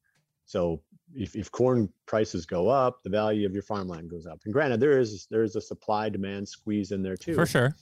So 0.51 0.83
if, 1.15 1.37
if 1.37 1.49
corn 1.53 1.89
prices 2.07 2.45
go 2.45 2.67
up, 2.69 3.05
the 3.05 3.11
value 3.11 3.47
of 3.47 3.53
your 3.53 3.63
farmland 3.63 4.11
goes 4.11 4.27
up. 4.27 4.41
And 4.45 4.53
granted, 4.53 4.81
there 4.81 4.99
is 4.99 5.29
there 5.31 5.45
is 5.45 5.55
a 5.55 5.61
supply 5.61 6.09
demand 6.09 6.49
squeeze 6.49 6.91
in 6.91 7.05
there 7.05 7.17
too 7.17 7.35
For 7.35 7.47
sure. 7.47 7.77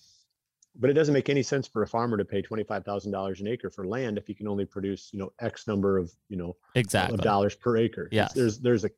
but 0.79 0.91
it 0.91 0.93
doesn't 0.93 1.15
make 1.15 1.31
any 1.31 1.43
sense 1.43 1.67
for 1.67 1.83
a 1.83 1.87
farmer 1.87 2.19
to 2.19 2.27
pay 2.27 2.43
twenty-five 2.43 2.85
thousand 2.85 3.13
dollars 3.13 3.41
an 3.41 3.47
acre 3.49 3.71
for 3.71 3.87
land 3.87 4.19
if 4.19 4.27
he 4.27 4.35
can 4.35 4.47
only 4.47 4.67
produce, 4.67 5.09
you 5.15 5.19
know, 5.19 5.33
X 5.41 5.67
number 5.67 5.97
of, 5.97 6.13
you 6.29 6.37
know, 6.37 6.57
Exactly. 6.75 7.15
of 7.15 7.23
dollars 7.23 7.55
per 7.55 7.79
acre. 7.79 8.11
Yes. 8.13 8.35
There's 8.35 8.59
there's 8.59 8.85
a, 8.85 8.91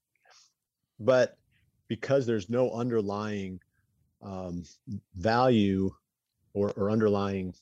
but 0.99 1.39
because 1.87 2.27
there's 2.27 2.51
no 2.51 2.73
underlying 2.73 3.61
um, 4.21 4.65
value 5.15 5.93
or, 6.55 6.73
or 6.73 6.91
underlying 6.91 7.55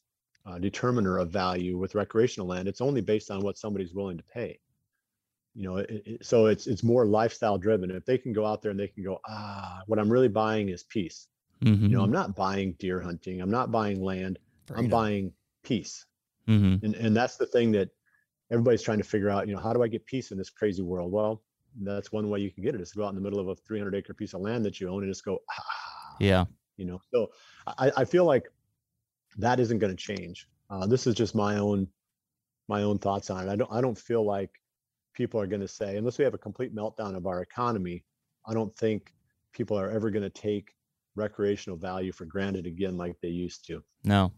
uh, 0.47 0.59
determiner 0.59 1.19
of 1.19 1.31
value 1.31 1.77
with 1.77 1.95
recreational 1.95 2.47
land, 2.49 2.67
it's 2.67 2.81
only 2.81 3.03
based 3.03 3.31
on 3.31 3.41
what 3.43 3.59
somebody's 3.59 3.93
willing 3.93 4.17
to 4.17 4.25
pay. 4.25 4.59
You 5.55 5.65
know, 5.65 5.77
it, 5.79 6.03
it, 6.07 6.27
so 6.27 6.47
it's 6.47 6.67
it's 6.67 6.83
more 6.85 7.05
lifestyle 7.07 7.59
driven. 7.59 7.91
If 7.91 8.05
they 8.05 8.19
can 8.19 8.33
go 8.33 8.47
out 8.47 8.63
there 8.63 8.71
and 8.71 8.79
they 8.79 8.89
can 8.89 9.03
go, 9.03 9.19
ah, 9.29 9.83
what 9.87 9.99
I'm 9.99 10.11
really 10.13 10.29
buying 10.29 10.69
is 10.69 10.85
peace. 10.85 11.27
Mm-hmm. 11.65 11.87
You 11.87 11.97
know, 11.97 12.03
I'm 12.03 12.13
not 12.13 12.37
buying 12.37 12.75
deer 12.79 13.01
hunting. 13.01 13.41
I'm 13.41 13.51
not 13.51 13.73
buying 13.73 14.01
land. 14.01 14.39
I'm 14.75 14.89
buying 14.89 15.33
peace. 15.65 16.07
mm-hmm. 16.47 16.85
And 16.85 16.95
and 16.95 17.17
that's 17.17 17.37
the 17.37 17.47
thing 17.47 17.73
that 17.73 17.89
everybody's 18.51 18.83
trying 18.83 18.99
to 18.99 19.05
figure 19.05 19.31
out, 19.31 19.49
you 19.49 19.55
know, 19.55 19.61
how 19.61 19.73
do 19.73 19.83
I 19.83 19.89
get 19.89 20.07
peace 20.07 20.31
in 20.31 20.39
this 20.39 20.51
crazy 20.51 20.83
world? 20.83 21.11
Well, 21.11 21.43
that's 21.83 22.13
one 22.13 22.29
way 22.31 22.41
you 22.41 22.51
can 22.51 22.63
get 22.63 22.75
it 22.75 22.81
is 22.81 22.91
to 22.93 22.99
go 22.99 23.05
out 23.05 23.11
in 23.11 23.15
the 23.15 23.21
middle 23.21 23.41
of 23.41 23.49
a 23.49 23.55
300 23.57 23.95
acre 23.95 24.15
piece 24.15 24.35
of 24.35 24.41
land 24.41 24.65
that 24.65 24.81
you 24.81 24.89
own 24.89 25.03
and 25.03 25.11
just 25.11 25.25
go, 25.25 25.39
ah, 25.51 26.17
Yeah. 26.21 26.45
you 26.77 26.85
know. 26.87 27.01
So 27.13 27.31
I, 27.67 27.93
I 27.99 28.05
feel 28.05 28.25
like 28.25 28.49
that 29.37 29.61
isn't 29.61 29.79
going 29.79 29.95
to 29.95 30.03
change. 30.15 30.49
Uh, 30.71 30.87
this 30.87 31.07
is 31.07 31.15
just 31.15 31.35
my 31.35 31.59
own 31.59 31.89
my 32.69 32.83
own 32.83 32.99
thoughts 32.99 33.31
on 33.31 33.49
it. 33.49 33.51
I 33.51 33.57
don't 33.57 33.73
I 33.73 33.81
don't 33.81 33.99
feel 33.99 34.25
like 34.25 34.51
people 35.19 35.41
are 35.41 35.49
going 35.49 35.61
to 35.61 35.69
say 35.69 35.97
unless 35.97 36.17
we 36.17 36.25
have 36.25 36.33
a 36.33 36.39
complete 36.39 36.75
meltdown 36.75 37.17
of 37.17 37.27
our 37.27 37.43
economy. 37.43 38.05
I 38.47 38.55
don't 38.55 38.75
think 38.77 39.13
people 39.53 39.79
are 39.79 39.91
ever 39.91 40.11
going 40.11 40.23
to 40.23 40.31
take 40.31 40.77
recreational 41.17 41.77
value 41.77 42.13
for 42.13 42.25
granted 42.25 42.67
again 42.67 42.97
like 42.97 43.17
they 43.21 43.29
used 43.29 43.67
to. 43.67 43.83
No. 44.05 44.33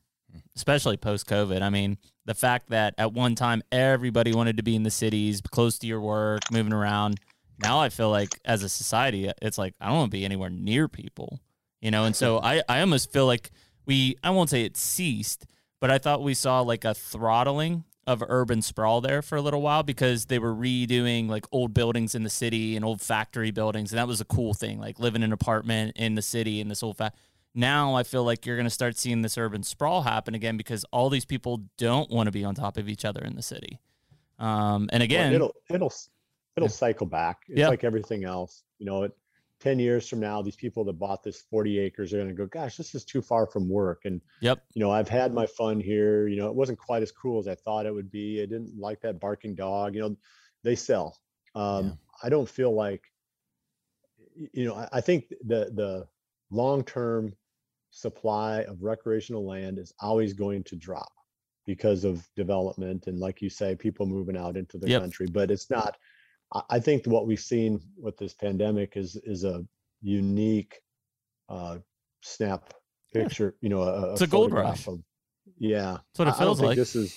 Especially 0.57 0.97
post 0.97 1.27
COVID. 1.29 1.61
I 1.61 1.69
mean, 1.69 1.99
the 2.25 2.35
fact 2.35 2.71
that 2.71 2.95
at 2.97 3.13
one 3.13 3.35
time 3.35 3.63
everybody 3.71 4.33
wanted 4.33 4.57
to 4.57 4.63
be 4.63 4.75
in 4.75 4.85
the 4.85 4.91
cities, 4.91 5.43
close 5.43 5.79
to 5.81 5.87
your 5.87 6.01
work, 6.01 6.41
moving 6.51 6.73
around. 6.73 7.21
Now 7.63 7.79
I 7.81 7.91
feel 7.91 8.11
like 8.11 8.41
as 8.47 8.63
a 8.63 8.69
society, 8.69 9.31
it's 9.43 9.59
like 9.59 9.75
I 9.81 9.89
don't 9.89 9.97
want 9.97 10.13
to 10.13 10.17
be 10.17 10.25
anywhere 10.25 10.49
near 10.49 10.89
people, 10.89 11.41
you 11.83 11.91
know. 11.91 12.05
And 12.05 12.17
so 12.17 12.41
I, 12.43 12.63
I 12.71 12.81
almost 12.81 13.13
feel 13.13 13.27
like 13.27 13.51
we, 13.85 14.17
I 14.25 14.31
won't 14.31 14.49
say 14.49 14.65
it 14.65 14.79
ceased, 14.79 15.47
but 15.79 15.91
I 15.91 15.99
thought 15.99 16.23
we 16.23 16.33
saw 16.33 16.61
like 16.61 16.87
a 16.87 16.95
throttling 16.95 17.85
of 18.07 18.23
urban 18.29 18.63
sprawl 18.63 19.01
there 19.01 19.23
for 19.23 19.37
a 19.37 19.43
little 19.43 19.61
while 19.63 19.83
because 19.83 20.27
they 20.27 20.39
were 20.39 20.55
redoing 20.55 21.29
like 21.29 21.47
old 21.53 21.75
buildings 21.75 22.15
in 22.15 22.23
the 22.23 22.31
city 22.31 22.75
and 22.77 22.85
old 22.85 23.01
factory 23.01 23.51
buildings, 23.51 23.93
and 23.93 23.99
that 23.99 24.09
was 24.09 24.21
a 24.21 24.25
cool 24.25 24.55
thing, 24.55 24.81
like 24.81 24.99
living 24.99 25.23
in 25.23 25.27
an 25.29 25.33
apartment 25.33 25.93
in 25.97 26.15
the 26.15 26.23
city 26.23 26.61
in 26.61 26.69
this 26.69 26.83
old 26.83 26.97
fa- 26.97 27.13
now 27.55 27.95
I 27.97 28.03
feel 28.05 28.25
like 28.25 28.47
you're 28.47 28.57
going 28.57 28.65
to 28.67 28.71
start 28.71 28.97
seeing 28.97 29.23
this 29.23 29.37
urban 29.37 29.63
sprawl 29.63 30.03
happen 30.03 30.35
again 30.35 30.57
because 30.57 30.85
all 30.93 31.11
these 31.11 31.25
people 31.25 31.63
don't 31.79 32.11
want 32.11 32.27
to 32.29 32.31
be 32.33 32.45
on 32.45 32.55
top 32.55 32.77
of 32.77 32.89
each 32.89 33.05
other 33.05 33.21
in 33.23 33.35
the 33.37 33.43
city. 33.43 33.81
Um, 34.39 34.89
and 34.93 35.01
Well, 35.01 35.03
again, 35.03 35.33
it'll 35.35 35.55
it'll 35.69 35.93
it'll 36.57 36.67
Yeah. 36.69 36.73
cycle 36.73 37.07
back. 37.07 37.43
It's 37.49 37.59
Yeah. 37.59 37.69
like 37.69 37.85
everything 37.85 38.25
else. 38.25 38.63
You 38.79 38.87
know, 38.87 39.03
it, 39.03 39.17
ten 39.61 39.79
years 39.79 40.09
from 40.09 40.21
now, 40.21 40.43
these 40.43 40.57
people 40.57 40.85
that 40.85 40.95
bought 40.95 41.23
this 41.23 41.41
forty 41.43 41.79
acres 41.79 42.13
are 42.13 42.19
going 42.19 42.29
to 42.29 42.35
go, 42.35 42.47
"Gosh, 42.47 42.77
this 42.77 42.95
is 42.95 43.05
too 43.05 43.23
far 43.23 43.47
from 43.47 43.69
work." 43.69 44.05
And 44.05 44.21
yep, 44.41 44.65
you 44.75 44.81
know, 44.81 44.91
I've 44.91 45.09
had 45.09 45.35
my 45.35 45.47
fun 45.47 45.81
here. 45.81 46.29
You 46.29 46.37
know, 46.37 46.49
it 46.49 46.55
wasn't 46.55 46.79
quite 46.79 47.03
as 47.03 47.13
cool 47.13 47.39
as 47.41 47.49
I 47.49 47.55
thought 47.57 47.87
it 47.87 47.95
would 47.95 48.11
be. 48.11 48.43
I 48.43 48.47
didn't 48.47 48.79
like 48.79 49.01
that 49.03 49.21
barking 49.21 49.55
dog. 49.55 49.95
You 49.95 50.03
know, 50.03 50.17
they 50.63 50.77
sell. 50.77 51.19
Um, 51.55 51.87
Yeah. 51.87 51.95
I 52.23 52.29
don't 52.29 52.49
feel 52.49 52.73
like, 52.75 53.03
you 54.53 54.65
know, 54.65 54.75
I, 54.75 54.89
I 54.95 55.01
think 55.01 55.29
the 55.45 55.71
the 55.75 56.09
long 56.51 56.85
term 56.85 57.35
supply 57.91 58.63
of 58.63 58.83
recreational 58.83 59.47
land 59.47 59.79
is 59.79 59.93
always 60.01 60.33
going 60.35 60.65
to 60.65 60.77
drop 60.77 61.13
because 61.67 62.05
of 62.05 62.29
development 62.37 63.07
and, 63.09 63.19
like 63.21 63.43
you 63.43 63.51
say, 63.51 63.77
people 63.77 64.07
moving 64.07 64.37
out 64.37 64.57
into 64.57 64.79
the 64.79 64.89
Yep. 64.89 65.01
country. 65.01 65.27
But 65.29 65.51
it's 65.51 65.71
not. 65.71 65.99
I, 66.53 66.63
I 66.71 66.81
think 66.81 67.07
what 67.07 67.27
we've 67.27 67.41
seen 67.41 67.81
with 67.97 68.17
this 68.17 68.35
pandemic 68.35 68.97
is 68.97 69.17
is 69.25 69.45
a 69.45 69.65
unique 70.03 70.81
uh, 71.49 71.79
snap 72.23 72.73
Yeah. 73.15 73.23
picture. 73.23 73.55
You 73.61 73.69
know, 73.69 73.83
a, 73.83 74.13
It's 74.13 74.23
a 74.23 74.27
gold 74.27 74.53
rush. 74.53 74.87
Of, 74.87 75.01
yeah, 75.59 75.99
that's 76.15 76.19
what 76.19 76.29
it 76.29 76.35
I- 76.35 76.37
I 76.37 76.39
don't 76.39 76.47
feels 76.47 76.59
think 76.59 76.69
like. 76.69 76.77
This 76.77 76.97
is, 76.97 77.17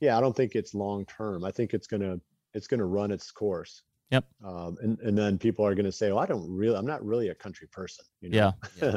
yeah, 0.00 0.16
I 0.16 0.20
don't 0.20 0.36
think 0.36 0.54
it's 0.54 0.74
long 0.74 1.04
term. 1.06 1.44
I 1.44 1.50
think 1.50 1.74
it's 1.74 1.86
gonna 1.86 2.18
it's 2.54 2.66
gonna 2.66 2.86
run 2.86 3.10
its 3.10 3.30
course. 3.30 3.82
Yep. 4.10 4.24
Um, 4.44 4.76
and 4.82 4.98
and 5.00 5.16
then 5.18 5.38
people 5.38 5.66
are 5.66 5.74
going 5.74 5.86
to 5.86 5.92
say, 5.92 6.10
"Well, 6.12 6.20
I 6.20 6.26
don't 6.26 6.48
really, 6.48 6.76
I'm 6.76 6.86
not 6.86 7.04
really 7.04 7.30
a 7.30 7.34
country 7.34 7.66
person." 7.68 8.04
You 8.20 8.30
know? 8.30 8.36
Yeah. 8.36 8.52
Yeah. 8.82 8.96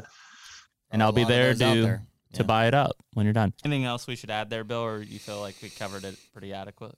And 0.92 1.02
I'll 1.04 1.12
be 1.12 1.24
there 1.24 1.54
to- 1.54 1.58
there. 1.58 2.08
to 2.34 2.44
Yeah. 2.44 2.46
buy 2.46 2.68
it 2.68 2.74
up 2.74 2.96
when 3.14 3.26
you're 3.26 3.34
done. 3.34 3.54
Anything 3.66 3.86
else 3.86 4.06
we 4.08 4.16
should 4.16 4.30
add 4.30 4.50
there, 4.50 4.64
Bill, 4.64 4.80
or 4.84 5.02
you 5.02 5.18
feel 5.20 5.40
like 5.42 5.56
we 5.62 5.70
covered 5.70 6.04
it 6.06 6.18
pretty 6.34 6.54
adequately? 6.54 6.98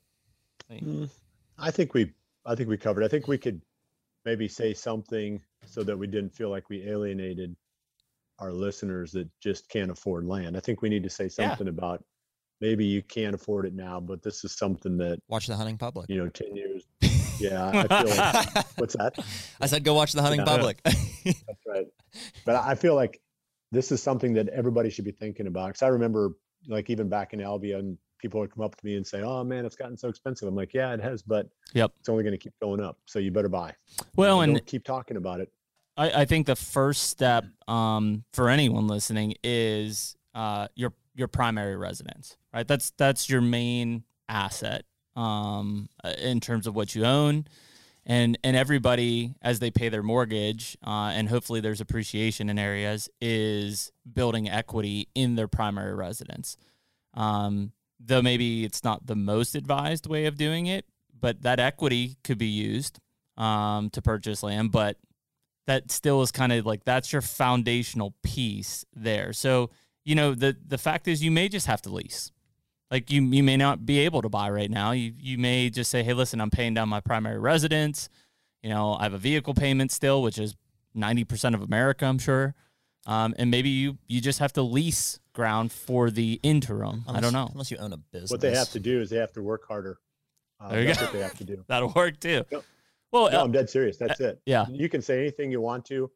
Mm, 0.71 1.09
I 1.57 1.71
think 1.71 1.93
we, 1.93 2.13
I 2.49 2.55
think 2.55 2.67
we 2.69 2.77
covered. 2.77 3.03
I 3.03 3.07
think 3.07 3.27
we 3.27 3.37
could 3.37 3.61
maybe 4.25 4.47
say 4.47 4.73
something 4.73 5.41
so 5.65 5.83
that 5.83 5.97
we 5.97 6.07
didn't 6.07 6.33
feel 6.35 6.49
like 6.49 6.69
we 6.69 6.87
alienated 6.89 7.55
our 8.39 8.51
listeners 8.51 9.11
that 9.11 9.29
just 9.41 9.69
can't 9.69 9.91
afford 9.91 10.25
land. 10.25 10.57
I 10.57 10.59
think 10.59 10.81
we 10.81 10.89
need 10.89 11.03
to 11.03 11.09
say 11.09 11.25
Yeah. 11.25 11.29
something 11.29 11.67
about 11.67 12.03
maybe 12.61 12.85
you 12.85 13.01
can't 13.01 13.35
afford 13.35 13.65
it 13.65 13.73
now, 13.73 13.99
but 13.99 14.21
this 14.23 14.43
is 14.43 14.57
something 14.57 14.97
that 14.97 15.19
Watch 15.27 15.47
the 15.47 15.55
hunting 15.55 15.77
public. 15.77 16.09
you 16.09 16.17
know, 16.17 16.29
ten 16.29 16.55
years. 16.55 16.83
Yeah, 17.39 17.69
I 17.69 17.87
feel 17.87 18.09
like 18.09 18.65
what's 18.75 18.95
that? 18.97 19.13
I 19.61 19.67
said 19.67 19.85
go 19.85 19.93
watch 19.93 20.11
the 20.11 20.21
hunting 20.21 20.41
Yeah. 20.41 20.45
public. 20.45 20.81
That's 20.83 21.65
right. 21.65 21.85
But 22.45 22.55
I 22.57 22.71
I 22.71 22.75
feel 22.75 22.95
like 22.95 23.21
this 23.71 23.93
is 23.93 24.03
something 24.03 24.33
that 24.33 24.49
everybody 24.49 24.89
should 24.89 25.05
be 25.05 25.11
thinking 25.13 25.47
about. 25.47 25.67
Because 25.67 25.81
I 25.83 25.87
remember, 25.87 26.33
like 26.67 26.89
even 26.89 27.07
back 27.07 27.31
in 27.33 27.39
Albion, 27.39 27.97
people 28.19 28.39
would 28.41 28.53
come 28.53 28.63
up 28.63 28.75
to 28.75 28.85
me 28.85 28.95
and 28.95 29.05
say, 29.07 29.21
"Oh 29.21 29.43
man, 29.43 29.65
it's 29.65 29.75
gotten 29.75 29.97
so 29.97 30.09
expensive." 30.09 30.47
I'm 30.47 30.55
like, 30.55 30.73
"Yeah, 30.73 30.93
it 30.93 31.01
has, 31.01 31.21
but 31.23 31.47
Yep. 31.73 31.91
it's 31.99 32.09
only 32.09 32.23
going 32.23 32.33
to 32.33 32.37
keep 32.37 32.53
going 32.61 32.79
up. 32.81 32.97
So 33.05 33.17
you 33.19 33.31
better 33.31 33.49
buy." 33.49 33.73
Well, 34.15 34.41
And 34.41 34.63
keep 34.65 34.83
talking 34.83 35.17
about 35.17 35.39
it. 35.39 35.51
I, 35.97 36.21
I 36.21 36.25
think 36.25 36.45
the 36.45 36.55
first 36.55 37.03
step 37.09 37.45
um, 37.67 38.23
for 38.33 38.49
anyone 38.49 38.87
listening 38.87 39.33
is 39.43 40.15
uh, 40.35 40.67
your 40.75 40.93
your 41.15 41.27
primary 41.27 41.75
residence, 41.75 42.37
right? 42.53 42.67
That's 42.67 42.91
that's 42.91 43.29
your 43.29 43.41
main 43.41 44.03
asset 44.29 44.85
um, 45.15 45.89
in 46.19 46.39
terms 46.39 46.67
of 46.67 46.75
what 46.75 46.95
you 46.95 47.03
own, 47.05 47.45
and 48.05 48.37
and 48.43 48.55
everybody 48.55 49.33
as 49.41 49.59
they 49.59 49.71
pay 49.71 49.89
their 49.89 50.03
mortgage, 50.03 50.77
uh, 50.85 51.11
and 51.13 51.27
hopefully 51.27 51.59
there's 51.59 51.81
appreciation 51.81 52.49
in 52.49 52.57
areas, 52.59 53.09
is 53.19 53.91
building 54.13 54.47
equity 54.49 55.09
in 55.15 55.35
their 55.35 55.47
primary 55.49 55.93
residence. 55.95 56.55
Um, 57.15 57.73
though 57.99 58.21
maybe 58.21 58.63
it's 58.63 58.83
not 58.83 59.05
the 59.05 59.15
most 59.15 59.55
advised 59.55 60.07
way 60.07 60.25
of 60.25 60.37
doing 60.37 60.67
it, 60.67 60.85
but 61.19 61.41
that 61.41 61.59
equity 61.59 62.17
could 62.23 62.37
be 62.37 62.47
used 62.47 62.99
um, 63.37 63.89
to 63.91 64.01
purchase 64.01 64.43
land, 64.43 64.71
but 64.71 64.97
that 65.67 65.91
still 65.91 66.21
is 66.21 66.31
kind 66.31 66.51
of 66.51 66.65
like 66.65 66.83
that's 66.83 67.13
your 67.13 67.21
foundational 67.21 68.15
piece 68.23 68.85
there. 68.95 69.33
So, 69.33 69.69
you 70.03 70.15
know, 70.15 70.33
the 70.33 70.57
the 70.65 70.77
fact 70.77 71.07
is 71.07 71.23
you 71.23 71.31
may 71.31 71.49
just 71.49 71.67
have 71.67 71.81
to 71.83 71.89
lease. 71.89 72.31
Like 72.89 73.11
you 73.11 73.21
you 73.21 73.43
may 73.43 73.57
not 73.57 73.85
be 73.85 73.99
able 73.99 74.21
to 74.23 74.29
buy 74.29 74.49
right 74.49 74.71
now. 74.71 74.91
You 74.91 75.13
you 75.17 75.37
may 75.37 75.69
just 75.69 75.91
say, 75.91 76.01
"Hey, 76.01 76.13
listen, 76.13 76.41
I'm 76.41 76.49
paying 76.49 76.73
down 76.73 76.89
my 76.89 77.01
primary 77.01 77.37
residence. 77.37 78.09
You 78.63 78.69
know, 78.69 78.95
I 78.99 79.03
have 79.03 79.13
a 79.13 79.19
vehicle 79.19 79.53
payment 79.53 79.91
still, 79.91 80.21
which 80.21 80.37
is 80.37 80.55
90% 80.95 81.53
of 81.53 81.61
America, 81.61 82.05
I'm 82.05 82.19
sure. 82.19 82.55
Um, 83.05 83.33
and 83.37 83.49
maybe 83.49 83.69
you 83.69 83.97
you 84.07 84.21
just 84.21 84.39
have 84.39 84.53
to 84.53 84.61
lease 84.61 85.19
ground 85.39 85.71
for 85.71 86.11
the 86.11 86.37
interim. 86.43 87.05
I 87.07 87.21
don't 87.21 87.31
know. 87.31 87.47
Unless 87.53 87.71
you 87.71 87.77
own 87.77 87.93
a 87.93 87.97
business. 87.97 88.29
What 88.29 88.41
they 88.41 88.53
have 88.55 88.69
to 88.71 88.79
do 88.79 88.99
is 88.99 89.09
they 89.09 89.15
have 89.17 89.31
to 89.33 89.41
work 89.41 89.65
harder. 89.65 89.97
Uh, 90.59 90.69
There 90.71 90.81
you 90.81 90.87
that's 90.87 90.99
go. 90.99 91.05
what 91.05 91.13
they 91.13 91.19
have 91.19 91.37
to 91.37 91.45
do. 91.45 91.63
That'll 91.69 91.93
work 91.95 92.19
too. 92.19 92.43
Yep. 92.51 92.63
Well, 93.13 93.31
No, 93.31 93.39
uh, 93.39 93.43
I'm 93.45 93.51
dead 93.53 93.69
serious. 93.69 93.95
That's 93.97 94.19
it. 94.19 94.41
yeah. 94.45 94.65
You 94.69 94.89
can 94.89 95.01
say 95.01 95.17
anything 95.21 95.49
you 95.49 95.61
want 95.61 95.85
to. 95.85 96.11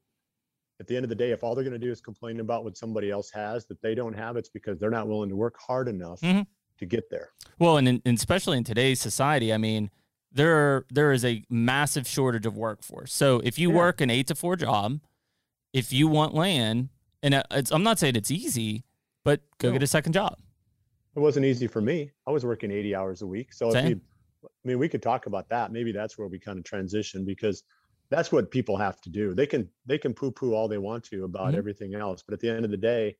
At 0.82 0.88
the 0.88 0.96
end 0.98 1.06
of 1.06 1.10
the 1.10 1.16
day, 1.16 1.32
if 1.32 1.42
all 1.42 1.56
they're 1.56 1.64
going 1.64 1.80
to 1.80 1.86
do 1.88 1.92
is 1.92 2.02
complain 2.02 2.42
about 2.42 2.66
what 2.66 2.76
somebody 2.78 3.10
else 3.10 3.32
has 3.32 3.66
that 3.68 3.82
they 3.82 3.96
don't 3.96 4.14
have, 4.14 4.36
it's 4.36 4.50
because 4.50 4.78
they're 4.78 4.90
not 4.90 5.08
willing 5.08 5.30
to 5.30 5.36
work 5.38 5.56
hard 5.58 5.88
enough 5.88 6.20
Mhm. 6.20 6.46
to 6.80 6.86
get 6.86 7.10
there. 7.10 7.30
Well, 7.60 7.78
and, 7.78 7.88
in, 7.88 8.02
and 8.06 8.18
especially 8.18 8.58
in 8.58 8.66
today's 8.66 9.00
society, 9.00 9.54
I 9.54 9.58
mean, 9.58 9.90
there 10.34 10.86
there 10.92 11.14
is 11.14 11.24
a 11.24 11.44
massive 11.50 12.06
shortage 12.08 12.46
of 12.46 12.58
workforce. 12.58 13.14
So 13.14 13.40
if 13.46 13.58
you 13.58 13.70
Yeah. 13.70 13.78
work 13.78 14.02
an 14.02 14.10
eight 14.10 14.28
to 14.28 14.36
four 14.36 14.56
job, 14.58 15.00
if 15.72 15.94
you 15.94 16.08
want 16.10 16.34
land, 16.34 16.90
and 17.22 17.36
uh, 17.36 17.44
it's, 17.52 17.72
I'm 17.72 17.84
not 17.84 17.98
saying 18.00 18.16
it's 18.18 18.32
easy, 18.32 18.84
but 19.24 19.42
go 19.58 19.70
No. 19.70 19.74
get 19.74 19.84
a 19.84 19.88
second 19.88 20.14
job. 20.14 20.38
It 21.16 21.20
wasn't 21.20 21.46
easy 21.46 21.68
for 21.68 21.82
me. 21.82 22.12
I 22.28 22.32
was 22.32 22.44
working 22.46 22.72
80 22.72 22.96
hours 22.96 23.22
a 23.22 23.28
week. 23.28 23.54
So 23.54 23.70
if 23.70 23.90
you, 23.90 24.02
I 24.44 24.48
mean, 24.64 24.80
we 24.80 24.90
could 24.90 25.02
talk 25.04 25.26
about 25.28 25.48
that. 25.50 25.72
Maybe 25.72 25.92
that's 25.92 26.18
where 26.18 26.28
we 26.28 26.40
kind 26.40 26.58
of 26.58 26.66
transition 26.66 27.24
because 27.24 27.64
that's 28.10 28.32
what 28.32 28.52
people 28.52 28.78
have 28.78 29.00
to 29.02 29.10
do. 29.10 29.34
They 29.34 29.46
can 29.46 29.70
they 29.86 29.98
can 29.98 30.14
poo 30.14 30.32
poo 30.32 30.54
all 30.54 30.68
they 30.68 30.78
want 30.80 31.04
to 31.06 31.24
about 31.24 31.54
Mhm. 31.54 31.58
everything 31.58 31.94
else, 31.96 32.24
but 32.24 32.34
at 32.34 32.40
the 32.40 32.50
end 32.50 32.66
of 32.66 32.72
the 32.72 32.78
day, 32.78 33.16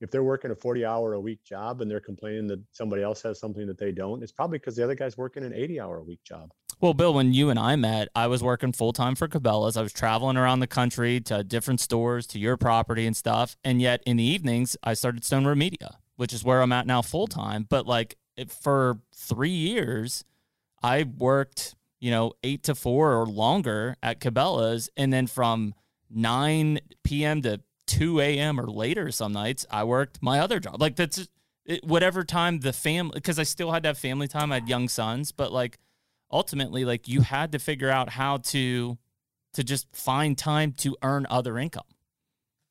if 0.00 0.10
they're 0.10 0.24
working 0.24 0.50
a 0.50 0.54
40 0.56 0.84
hour 0.84 1.14
a 1.14 1.20
week 1.20 1.44
job 1.44 1.80
and 1.80 1.90
they're 1.90 2.00
complaining 2.00 2.46
that 2.48 2.60
somebody 2.72 3.02
else 3.02 3.22
has 3.22 3.38
something 3.38 3.66
that 3.66 3.78
they 3.78 3.92
don't, 3.92 4.22
it's 4.22 4.32
probably 4.32 4.58
because 4.58 4.74
the 4.76 4.82
other 4.84 4.94
guy's 4.96 5.16
working 5.16 5.44
an 5.44 5.52
80 5.52 5.78
hour 5.80 5.98
a 5.98 6.02
week 6.02 6.22
job. 6.24 6.50
Well, 6.82 6.94
Bill, 6.94 7.14
when 7.14 7.32
you 7.32 7.48
and 7.48 7.60
I 7.60 7.76
met, 7.76 8.08
I 8.12 8.26
was 8.26 8.42
working 8.42 8.72
full 8.72 8.92
time 8.92 9.14
for 9.14 9.28
Cabela's. 9.28 9.76
I 9.76 9.82
was 9.82 9.92
traveling 9.92 10.36
around 10.36 10.58
the 10.58 10.66
country 10.66 11.20
to 11.20 11.44
different 11.44 11.78
stores, 11.78 12.26
to 12.26 12.40
your 12.40 12.56
property 12.56 13.06
and 13.06 13.16
stuff. 13.16 13.56
And 13.62 13.80
yet 13.80 14.02
in 14.04 14.16
the 14.16 14.24
evenings, 14.24 14.76
I 14.82 14.94
started 14.94 15.24
Stone 15.24 15.46
Road 15.46 15.58
Media, 15.58 15.98
which 16.16 16.32
is 16.32 16.42
where 16.42 16.60
I'm 16.60 16.72
at 16.72 16.88
now 16.88 17.00
full 17.00 17.28
time. 17.28 17.66
But 17.70 17.86
like 17.86 18.16
it, 18.36 18.50
for 18.50 18.98
three 19.14 19.50
years, 19.50 20.24
I 20.82 21.04
worked, 21.04 21.76
you 22.00 22.10
know, 22.10 22.32
eight 22.42 22.64
to 22.64 22.74
four 22.74 23.14
or 23.14 23.26
longer 23.26 23.94
at 24.02 24.18
Cabela's. 24.18 24.90
And 24.96 25.12
then 25.12 25.28
from 25.28 25.74
9 26.10 26.80
p.m. 27.04 27.42
to 27.42 27.60
2 27.86 28.18
a.m. 28.18 28.58
or 28.58 28.66
later 28.66 29.12
some 29.12 29.32
nights, 29.32 29.64
I 29.70 29.84
worked 29.84 30.20
my 30.20 30.40
other 30.40 30.58
job. 30.58 30.80
Like 30.80 30.96
that's 30.96 31.28
it, 31.64 31.84
whatever 31.84 32.24
time 32.24 32.58
the 32.58 32.72
family, 32.72 33.12
because 33.14 33.38
I 33.38 33.44
still 33.44 33.70
had 33.70 33.84
to 33.84 33.90
have 33.90 33.98
family 33.98 34.26
time. 34.26 34.50
I 34.50 34.56
had 34.56 34.68
young 34.68 34.88
sons, 34.88 35.30
but 35.30 35.52
like, 35.52 35.78
ultimately 36.32 36.84
like 36.84 37.08
you 37.08 37.20
had 37.20 37.52
to 37.52 37.58
figure 37.58 37.90
out 37.90 38.08
how 38.10 38.38
to 38.38 38.98
to 39.54 39.62
just 39.62 39.94
find 39.94 40.36
time 40.38 40.72
to 40.72 40.96
earn 41.02 41.26
other 41.28 41.58
income. 41.58 41.84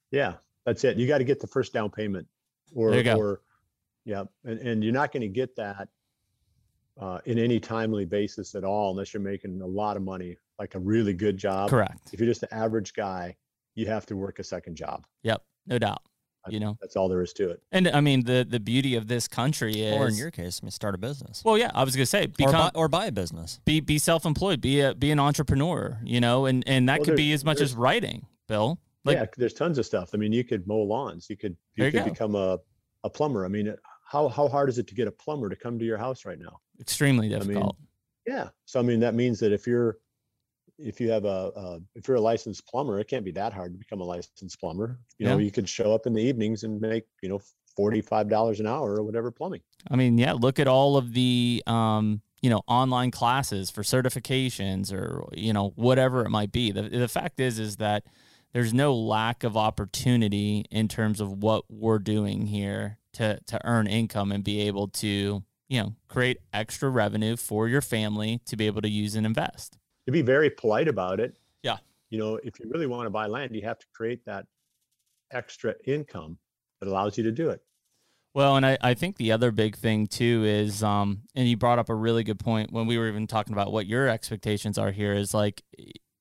Yeah, 0.10 0.34
that's 0.66 0.84
it. 0.84 0.98
You 0.98 1.08
got 1.08 1.20
to 1.20 1.24
get 1.24 1.40
the 1.40 1.48
first 1.48 1.74
down 1.74 1.90
payment, 1.92 2.28
or 2.74 2.90
There 2.90 3.00
you 3.00 3.04
go. 3.04 3.18
or 3.18 3.42
yeah, 4.06 4.24
and 4.44 4.60
and 4.60 4.84
you're 4.84 4.94
not 4.94 5.12
going 5.12 5.22
to 5.22 5.28
get 5.28 5.56
that 5.58 5.88
uh, 7.00 7.20
in 7.26 7.38
any 7.38 7.60
timely 7.60 8.06
basis 8.06 8.56
at 8.56 8.64
all 8.64 8.92
unless 8.92 9.14
you're 9.14 9.22
making 9.22 9.62
a 9.62 9.66
lot 9.66 9.96
of 9.96 10.04
money, 10.04 10.38
like 10.60 10.76
a 10.76 10.80
really 10.80 11.14
good 11.14 11.38
job. 11.38 11.70
Correct. 11.70 12.10
If 12.12 12.20
you're 12.20 12.30
just 12.30 12.44
an 12.44 12.50
average 12.52 12.94
guy, 12.94 13.36
you 13.76 13.86
have 13.88 14.06
to 14.08 14.16
work 14.16 14.40
a 14.40 14.44
second 14.44 14.76
job. 14.76 15.06
Yep. 15.24 15.44
No 15.68 15.78
doubt. 15.78 16.02
That's- 16.44 16.54
You 16.54 16.60
know. 16.60 16.78
That's 16.82 16.96
all 16.96 17.08
there 17.08 17.22
is 17.22 17.34
to 17.34 17.50
it. 17.50 17.62
And 17.72 17.88
I 17.88 18.02
mean 18.02 18.24
the 18.26 18.46
the 18.50 18.60
beauty 18.60 18.96
of 18.96 19.08
this 19.08 19.28
country 19.28 19.74
is 19.82 19.94
Or 19.96 20.08
in 20.08 20.16
your 20.16 20.32
case, 20.32 20.60
I 20.62 20.66
mean, 20.66 20.72
start 20.72 20.96
a 20.96 20.98
business. 20.98 21.44
Well, 21.46 21.58
yeah, 21.58 21.72
I 21.74 21.84
was 21.84 21.96
going 21.96 22.04
to 22.04 22.10
say 22.10 22.28
Or 22.42 22.52
buy, 22.52 22.72
or 22.74 22.88
buy 22.88 23.06
a 23.06 23.12
business. 23.12 23.60
be 23.66 23.80
be 23.80 24.00
self-employed, 24.00 24.62
be 24.62 24.82
a 24.82 24.96
be 24.96 25.12
an 25.12 25.20
entrepreneur, 25.20 26.00
you 26.04 26.20
know, 26.20 26.46
and 26.46 26.64
and 26.68 26.90
that 26.90 27.00
Well, 27.00 27.06
could 27.06 27.16
be 27.18 27.32
as 27.34 27.46
much 27.46 27.62
as 27.62 27.76
writing, 27.76 28.26
Bill. 28.48 28.80
Like 29.04 29.18
yeah, 29.18 29.26
there's 29.38 29.54
tons 29.54 29.78
of 29.78 29.86
stuff. 29.86 30.12
I 30.14 30.18
mean, 30.18 30.32
you 30.32 30.44
could 30.44 30.68
mow 30.68 30.82
lawns. 30.82 31.28
You 31.30 31.38
could 31.38 31.56
you 31.76 31.86
you 31.86 31.92
could 31.92 32.06
go. 32.06 32.10
become 32.12 32.36
a 32.36 32.60
a 33.04 33.10
plumber. 33.10 33.46
I 33.46 33.48
mean, 33.48 33.74
how 34.06 34.28
how 34.28 34.48
hard 34.48 34.70
is 34.70 34.78
it 34.78 34.88
to 34.88 34.96
get 34.96 35.08
a 35.08 35.12
plumber 35.12 35.50
to 35.50 35.56
come 35.56 35.80
to 35.80 35.86
your 35.86 35.98
house 35.98 36.26
right 36.26 36.40
now? 36.40 36.60
extremely 36.80 37.30
mean, 37.30 37.40
difficult. 37.40 37.76
Yeah. 38.28 38.50
So 38.66 38.80
I 38.80 38.84
mean, 38.84 39.00
that 39.00 39.14
means 39.16 39.40
that 39.40 39.52
if 39.52 39.66
you're 39.68 39.98
if 40.84 41.00
you 41.00 41.12
have 41.12 41.26
a, 41.26 41.52
a 41.56 41.80
if 41.96 42.08
you're 42.08 42.18
a 42.18 42.22
licensed 42.22 42.68
plumber, 42.68 43.00
it 43.00 43.08
can't 43.08 43.26
be 43.26 43.32
that 43.32 43.54
hard 43.54 43.74
to 43.74 43.78
become 43.78 44.02
a 44.02 44.06
licensed 44.06 44.60
plumber. 44.60 45.00
You 45.18 45.28
know, 45.28 45.38
you 45.38 45.52
could 45.52 45.68
show 45.68 45.94
up 45.94 46.06
in 46.06 46.14
the 46.14 46.22
evenings 46.22 46.64
and 46.64 46.80
make 46.82 47.06
you 47.22 47.30
know 47.30 47.42
forty 47.76 48.02
five 48.02 48.30
dollars 48.30 48.60
an 48.60 48.68
hour 48.68 48.96
or 48.96 49.04
whatever 49.04 49.32
plumbing. 49.32 49.62
I 49.90 49.96
mean, 49.96 50.18
yeah, 50.18 50.34
look 50.34 50.60
at 50.60 50.68
all 50.68 50.98
of 50.98 51.14
the 51.14 51.64
um, 51.68 52.22
you 52.42 52.50
know, 52.50 52.64
online 52.68 53.12
classes 53.12 53.70
for 53.70 53.84
certifications 53.84 54.92
or 54.92 55.30
you 55.34 55.54
know, 55.54 55.74
whatever 55.76 56.26
it 56.26 56.30
might 56.30 56.52
be. 56.52 56.72
The 56.72 56.84
the 56.84 57.08
fact 57.08 57.40
is 57.40 57.60
is 57.60 57.78
that 57.78 58.04
there's 58.54 58.74
no 58.74 58.94
lack 58.94 59.44
of 59.44 59.56
opportunity 59.56 60.66
in 60.72 60.88
terms 60.88 61.22
of 61.22 61.44
what 61.44 61.66
we're 61.70 62.00
doing 62.00 62.48
here 62.48 62.98
to 63.14 63.40
to 63.48 63.60
earn 63.66 63.88
income 63.88 64.32
and 64.32 64.44
be 64.44 64.62
able 64.62 64.88
to, 64.88 65.44
you 65.70 65.82
know, 65.82 65.96
create 66.08 66.38
extra 66.52 66.90
revenue 66.90 67.38
for 67.38 67.68
your 67.68 67.82
family 67.82 68.42
to 68.48 68.58
be 68.58 68.66
able 68.66 68.82
to 68.82 68.90
use 68.90 69.16
and 69.16 69.26
invest. 69.26 69.78
To 70.06 70.12
be 70.12 70.22
very 70.22 70.50
polite 70.50 70.88
about 70.88 71.20
it. 71.20 71.38
Yeah. 71.64 71.78
You 72.10 72.20
know, 72.20 72.40
if 72.44 72.60
you 72.60 72.70
really 72.70 72.88
want 72.88 73.06
to 73.06 73.12
buy 73.12 73.28
land, 73.28 73.56
you 73.56 73.62
have 73.62 73.80
to 73.80 73.86
create 73.94 74.26
that 74.26 74.46
extra 75.32 75.76
income 75.86 76.38
that 76.80 76.90
allows 76.90 77.18
you 77.18 77.24
to 77.24 77.32
do 77.32 77.50
it. 77.50 77.62
Well, 78.34 78.56
and 78.56 78.66
I, 78.66 78.78
I 78.82 78.94
think 78.94 79.18
the 79.18 79.32
other 79.34 79.52
big 79.52 79.76
thing 79.76 80.08
too 80.08 80.44
is, 80.46 80.84
um, 80.84 81.24
and 81.36 81.48
you 81.48 81.58
brought 81.58 81.80
up 81.80 81.90
a 81.90 81.96
really 81.96 82.24
good 82.24 82.40
point 82.40 82.72
when 82.72 82.88
we 82.88 82.98
were 82.98 83.08
even 83.08 83.28
talking 83.28 83.54
about 83.54 83.72
what 83.72 83.88
your 83.88 84.08
expectations 84.08 84.78
are 84.78 84.92
here 84.92 85.14
is 85.14 85.34
like, 85.34 85.64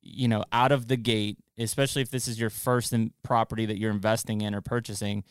you 0.02 0.27
know, 0.27 0.44
out 0.51 0.73
of 0.73 0.89
the 0.89 0.97
gate, 0.97 1.39
especially 1.57 2.02
if 2.02 2.11
this 2.11 2.27
is 2.27 2.40
your 2.40 2.51
first 2.51 2.93
in 2.93 3.12
property 3.23 3.65
that 3.66 3.78
you're 3.78 3.93
investing 3.93 4.40
in 4.40 4.55
or 4.55 4.61
purchasing, 4.61 5.23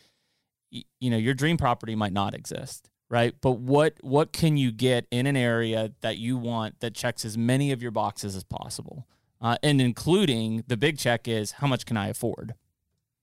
y- 0.72 0.84
you 1.00 1.10
know, 1.10 1.18
your 1.18 1.34
dream 1.34 1.58
property 1.58 1.96
might 1.96 2.14
not 2.14 2.34
exist, 2.34 2.90
right? 3.10 3.34
But 3.42 3.60
what 3.60 3.96
what 4.02 4.32
can 4.32 4.58
you 4.58 4.72
get 4.72 5.06
in 5.12 5.26
an 5.28 5.36
area 5.38 5.92
that 6.02 6.18
you 6.18 6.38
want 6.38 6.80
that 6.80 6.94
checks 6.94 7.26
as 7.26 7.38
many 7.38 7.72
of 7.72 7.82
your 7.82 7.92
boxes 7.92 8.36
as 8.36 8.44
possible, 8.44 9.08
uh, 9.42 9.58
and 9.64 9.82
including 9.82 10.64
the 10.68 10.78
big 10.78 10.98
check 10.98 11.28
is 11.28 11.54
how 11.54 11.68
much 11.68 11.86
can 11.86 11.98
I 11.98 12.08
afford? 12.10 12.54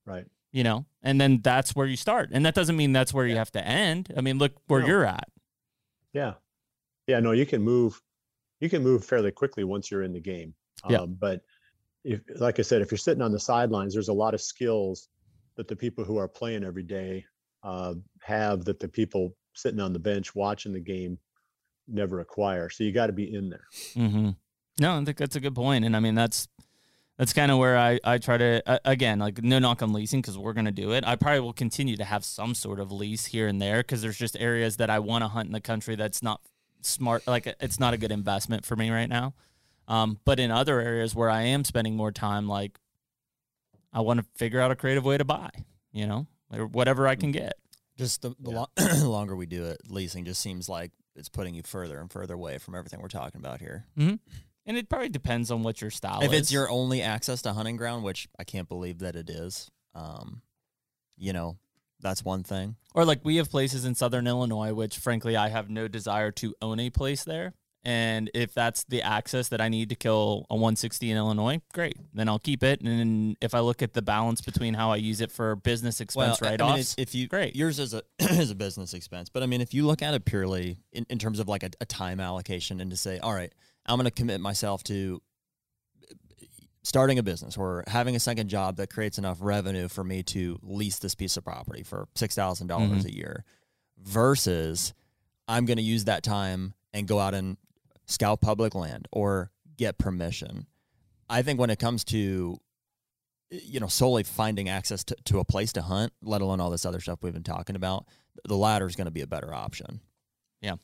Right. 0.04 0.26
you 0.52 0.62
know 0.62 0.86
and 1.02 1.20
then 1.20 1.40
that's 1.42 1.74
where 1.74 1.86
you 1.88 1.96
start 1.96 2.30
and 2.32 2.46
that 2.46 2.54
doesn't 2.54 2.76
mean 2.76 2.92
that's 2.92 3.12
where 3.12 3.26
you 3.26 3.34
have 3.34 3.50
to 3.50 3.66
end 3.66 4.12
i 4.16 4.20
mean 4.20 4.38
look 4.38 4.52
where 4.68 4.80
No. 4.82 4.86
you're 4.86 5.04
at 5.04 5.28
Yeah. 6.12 6.34
Yeah. 7.08 7.18
No, 7.20 7.32
you 7.32 7.44
can 7.44 7.60
move. 7.60 8.00
You 8.60 8.68
can 8.70 8.82
move 8.84 9.04
fairly 9.04 9.32
quickly 9.32 9.64
once 9.64 9.90
you're 9.90 10.04
in 10.04 10.12
the 10.12 10.20
game. 10.20 10.54
Yeah. 10.88 10.98
Um, 10.98 11.16
but 11.20 11.42
if, 12.04 12.20
like 12.36 12.58
I 12.58 12.62
said, 12.62 12.82
if 12.82 12.90
you're 12.92 12.98
sitting 12.98 13.20
on 13.22 13.32
the 13.32 13.40
sidelines, 13.40 13.92
there's 13.94 14.08
a 14.08 14.12
lot 14.24 14.32
of 14.32 14.40
skills 14.40 15.08
that 15.56 15.66
the 15.68 15.76
people 15.76 16.04
who 16.04 16.16
are 16.18 16.28
playing 16.28 16.64
every 16.64 16.82
day 16.84 17.24
uh, 17.64 17.94
have 18.22 18.64
that 18.66 18.78
the 18.80 18.88
people 18.88 19.34
sitting 19.56 19.80
on 19.80 19.92
the 19.92 19.98
bench 19.98 20.34
watching 20.34 20.72
the 20.72 20.80
game 20.80 21.18
never 21.88 22.20
acquire. 22.20 22.68
So 22.70 22.84
you 22.84 22.92
got 22.92 23.06
to 23.06 23.12
be 23.12 23.34
in 23.34 23.50
there. 23.50 23.64
Mm-hmm. 23.94 24.30
No, 24.80 25.00
I 25.00 25.04
think 25.04 25.16
that's 25.16 25.36
a 25.36 25.40
good 25.40 25.54
point, 25.54 25.84
and 25.84 25.96
I 25.96 26.00
mean 26.00 26.14
that's 26.14 26.48
that's 27.16 27.32
kind 27.32 27.50
of 27.50 27.58
where 27.58 27.78
I 27.78 27.98
I 28.04 28.18
try 28.18 28.36
to 28.36 28.62
uh, 28.66 28.78
again 28.84 29.18
like 29.18 29.42
no 29.42 29.58
knock 29.58 29.82
on 29.82 29.92
leasing 29.92 30.20
because 30.20 30.36
we're 30.36 30.52
gonna 30.52 30.70
do 30.70 30.92
it. 30.92 31.06
I 31.06 31.16
probably 31.16 31.40
will 31.40 31.54
continue 31.54 31.96
to 31.96 32.04
have 32.04 32.24
some 32.24 32.54
sort 32.54 32.78
of 32.78 32.92
lease 32.92 33.26
here 33.26 33.48
and 33.48 33.60
there 33.60 33.78
because 33.78 34.02
there's 34.02 34.18
just 34.18 34.36
areas 34.38 34.76
that 34.76 34.90
I 34.90 34.98
want 34.98 35.24
to 35.24 35.28
hunt 35.28 35.46
in 35.46 35.52
the 35.52 35.60
country 35.60 35.96
that's 35.96 36.22
not 36.22 36.42
smart. 36.82 37.26
Like 37.26 37.54
it's 37.60 37.80
not 37.80 37.94
a 37.94 37.96
good 37.96 38.12
investment 38.12 38.66
for 38.66 38.76
me 38.76 38.90
right 38.90 39.08
now. 39.08 39.34
Um, 39.88 40.18
but 40.24 40.40
in 40.40 40.50
other 40.50 40.80
areas 40.80 41.14
where 41.14 41.30
I 41.30 41.42
am 41.42 41.64
spending 41.64 41.96
more 41.96 42.12
time, 42.12 42.48
like 42.48 42.78
I 43.92 44.00
want 44.00 44.20
to 44.20 44.26
figure 44.36 44.60
out 44.60 44.70
a 44.70 44.76
creative 44.76 45.04
way 45.04 45.16
to 45.16 45.24
buy, 45.24 45.48
you 45.92 46.06
know, 46.06 46.26
whatever 46.72 47.08
I 47.08 47.14
can 47.14 47.32
get. 47.32 47.54
Just 47.96 48.22
the, 48.22 48.30
the, 48.40 48.50
Yeah. 48.52 48.64
lo- 48.78 49.04
longer 49.08 49.34
we 49.36 49.46
do 49.46 49.64
it, 49.64 49.80
leasing 49.88 50.24
just 50.24 50.40
seems 50.40 50.68
like 50.68 50.92
it's 51.14 51.28
putting 51.28 51.54
you 51.54 51.62
further 51.62 51.98
and 51.98 52.10
further 52.10 52.34
away 52.34 52.58
from 52.58 52.74
everything 52.74 53.00
we're 53.00 53.08
talking 53.08 53.40
about 53.40 53.60
here. 53.60 53.86
And 53.98 54.76
it 54.76 54.88
probably 54.88 55.08
depends 55.08 55.50
on 55.50 55.62
what 55.62 55.80
your 55.80 55.90
style 55.90 56.20
if 56.22 56.32
is. 56.32 56.40
it's 56.40 56.52
your 56.52 56.68
only 56.68 57.00
access 57.00 57.40
to 57.42 57.52
hunting 57.52 57.76
ground, 57.76 58.04
which 58.04 58.28
I 58.38 58.44
can't 58.44 58.68
believe 58.68 58.98
that 58.98 59.14
it 59.16 59.30
is, 59.30 59.70
um, 59.94 60.42
you 61.16 61.32
know, 61.32 61.56
that's 62.00 62.24
one 62.24 62.42
thing. 62.42 62.76
Or 62.94 63.04
like 63.04 63.20
we 63.24 63.36
have 63.36 63.48
places 63.50 63.84
in 63.84 63.94
Southern 63.94 64.26
Illinois, 64.26 64.74
which 64.74 64.98
frankly 64.98 65.36
I 65.36 65.48
have 65.48 65.70
no 65.70 65.88
desire 65.88 66.30
to 66.32 66.54
own 66.60 66.80
a 66.80 66.90
place 66.90 67.24
there. 67.24 67.54
And 67.88 68.32
if 68.34 68.52
that's 68.52 68.82
the 68.82 69.02
access 69.02 69.48
that 69.50 69.60
I 69.60 69.68
need 69.68 69.90
to 69.90 69.94
kill 69.94 70.44
a 70.50 70.54
160 70.56 71.08
in 71.08 71.16
Illinois, 71.16 71.60
great. 71.72 71.96
Then 72.12 72.28
I'll 72.28 72.40
keep 72.40 72.64
it. 72.64 72.80
And 72.80 72.88
then 72.98 73.36
if 73.40 73.54
I 73.54 73.60
look 73.60 73.80
at 73.80 73.92
the 73.92 74.02
balance 74.02 74.40
between 74.40 74.74
how 74.74 74.90
I 74.90 74.96
use 74.96 75.20
it 75.20 75.30
for 75.30 75.54
business 75.54 76.00
expense 76.00 76.42
I- 76.42 76.46
I 76.46 76.50
write-offs, 76.50 76.72
it's- 76.80 76.94
if 76.98 77.14
you 77.14 77.28
great. 77.28 77.54
yours 77.54 77.78
is 77.78 77.94
a 77.94 78.02
is 78.18 78.50
a 78.50 78.56
business 78.56 78.92
expense, 78.92 79.28
but 79.28 79.44
I 79.44 79.46
mean, 79.46 79.60
if 79.60 79.72
you 79.72 79.86
look 79.86 80.02
at 80.02 80.14
it 80.14 80.24
purely 80.24 80.78
in, 80.92 81.06
in 81.08 81.20
terms 81.20 81.38
of 81.38 81.46
like 81.46 81.62
a, 81.62 81.70
a 81.80 81.84
time 81.86 82.18
allocation 82.18 82.80
and 82.80 82.90
to 82.90 82.96
say, 82.96 83.20
all 83.20 83.32
right, 83.32 83.52
I'm 83.86 83.96
going 83.98 84.04
to 84.06 84.10
commit 84.10 84.40
myself 84.40 84.82
to 84.84 85.22
starting 86.82 87.18
a 87.20 87.22
business 87.22 87.56
or 87.56 87.84
having 87.86 88.16
a 88.16 88.20
second 88.20 88.48
job 88.48 88.78
that 88.78 88.90
creates 88.92 89.16
enough 89.18 89.38
revenue 89.40 89.86
for 89.88 90.02
me 90.04 90.22
to 90.24 90.58
lease 90.62 90.98
this 90.98 91.14
piece 91.14 91.36
of 91.36 91.44
property 91.44 91.84
for 91.84 92.08
six 92.16 92.34
thousand 92.34 92.66
dollars 92.66 93.04
Mhm. 93.04 93.06
a 93.06 93.14
year, 93.14 93.44
versus 93.98 94.92
I'm 95.46 95.66
going 95.66 95.76
to 95.78 95.82
use 95.84 96.04
that 96.06 96.24
time 96.24 96.74
and 96.92 97.06
go 97.06 97.20
out 97.20 97.32
and 97.34 97.56
scout 98.06 98.40
public 98.40 98.74
land 98.74 99.08
or 99.12 99.50
get 99.76 99.98
permission. 99.98 100.66
I 101.28 101.42
think 101.42 101.58
when 101.58 101.70
it 101.70 101.78
comes 101.78 102.04
to 102.04 102.58
you 103.50 103.80
know 103.80 103.86
solely 103.86 104.22
finding 104.22 104.68
access 104.68 105.04
to, 105.04 105.16
to 105.24 105.38
a 105.38 105.44
place 105.44 105.72
to 105.74 105.82
hunt, 105.82 106.12
let 106.22 106.40
alone 106.40 106.60
all 106.60 106.70
this 106.70 106.86
other 106.86 107.00
stuff 107.00 107.20
we've 107.22 107.32
been 107.32 107.42
talking 107.42 107.76
about, 107.76 108.06
the 108.44 108.56
latter 108.56 108.86
is 108.86 108.96
going 108.96 109.06
to 109.06 109.12
be 109.12 109.22
a 109.22 109.26
better 109.26 109.52
option. 109.54 110.00
Yeah. 110.60 110.76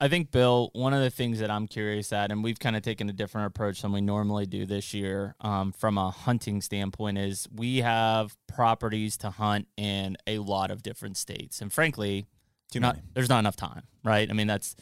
I 0.00 0.08
think, 0.08 0.32
Bill, 0.32 0.70
one 0.72 0.94
of 0.94 1.00
the 1.00 1.10
things 1.10 1.38
that 1.38 1.48
I'm 1.48 1.68
curious 1.68 2.12
at, 2.12 2.32
and 2.32 2.42
we've 2.42 2.58
kind 2.58 2.74
of 2.74 2.82
taken 2.82 3.08
a 3.08 3.12
different 3.12 3.46
approach 3.46 3.82
than 3.82 3.92
we 3.92 4.00
normally 4.00 4.46
do 4.46 4.66
this 4.66 4.92
year 4.92 5.36
um, 5.40 5.70
from 5.70 5.96
a 5.96 6.10
hunting 6.10 6.60
standpoint, 6.60 7.18
is 7.18 7.46
we 7.54 7.78
have 7.78 8.36
properties 8.48 9.16
to 9.18 9.30
hunt 9.30 9.68
in 9.76 10.16
a 10.26 10.38
lot 10.38 10.72
of 10.72 10.82
different 10.82 11.16
states. 11.16 11.60
And 11.60 11.72
frankly, 11.72 12.26
Too 12.72 12.80
not, 12.80 12.96
many. 12.96 13.06
there's 13.14 13.28
not 13.28 13.38
enough 13.38 13.54
time, 13.54 13.82
right? 14.02 14.28
I 14.28 14.32
mean, 14.32 14.48
that's 14.48 14.74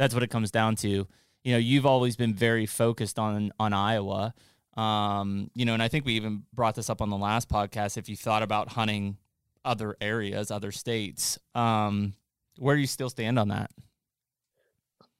that's 0.00 0.14
what 0.14 0.22
it 0.22 0.30
comes 0.30 0.50
down 0.50 0.76
to. 0.76 1.06
You 1.44 1.52
know, 1.52 1.58
you've 1.58 1.84
always 1.84 2.16
been 2.16 2.32
very 2.32 2.64
focused 2.64 3.18
on 3.18 3.52
on 3.60 3.74
Iowa. 3.74 4.32
Um, 4.74 5.50
you 5.54 5.66
know, 5.66 5.74
and 5.74 5.82
I 5.82 5.88
think 5.88 6.06
we 6.06 6.14
even 6.14 6.44
brought 6.54 6.74
this 6.74 6.88
up 6.88 7.02
on 7.02 7.10
the 7.10 7.18
last 7.18 7.50
podcast. 7.50 7.98
If 7.98 8.08
you 8.08 8.16
thought 8.16 8.42
about 8.42 8.70
hunting 8.70 9.18
other 9.62 9.98
areas, 10.00 10.50
other 10.50 10.72
states, 10.72 11.38
um, 11.54 12.14
where 12.56 12.74
do 12.74 12.80
you 12.80 12.86
still 12.86 13.10
stand 13.10 13.38
on 13.38 13.48
that? 13.48 13.70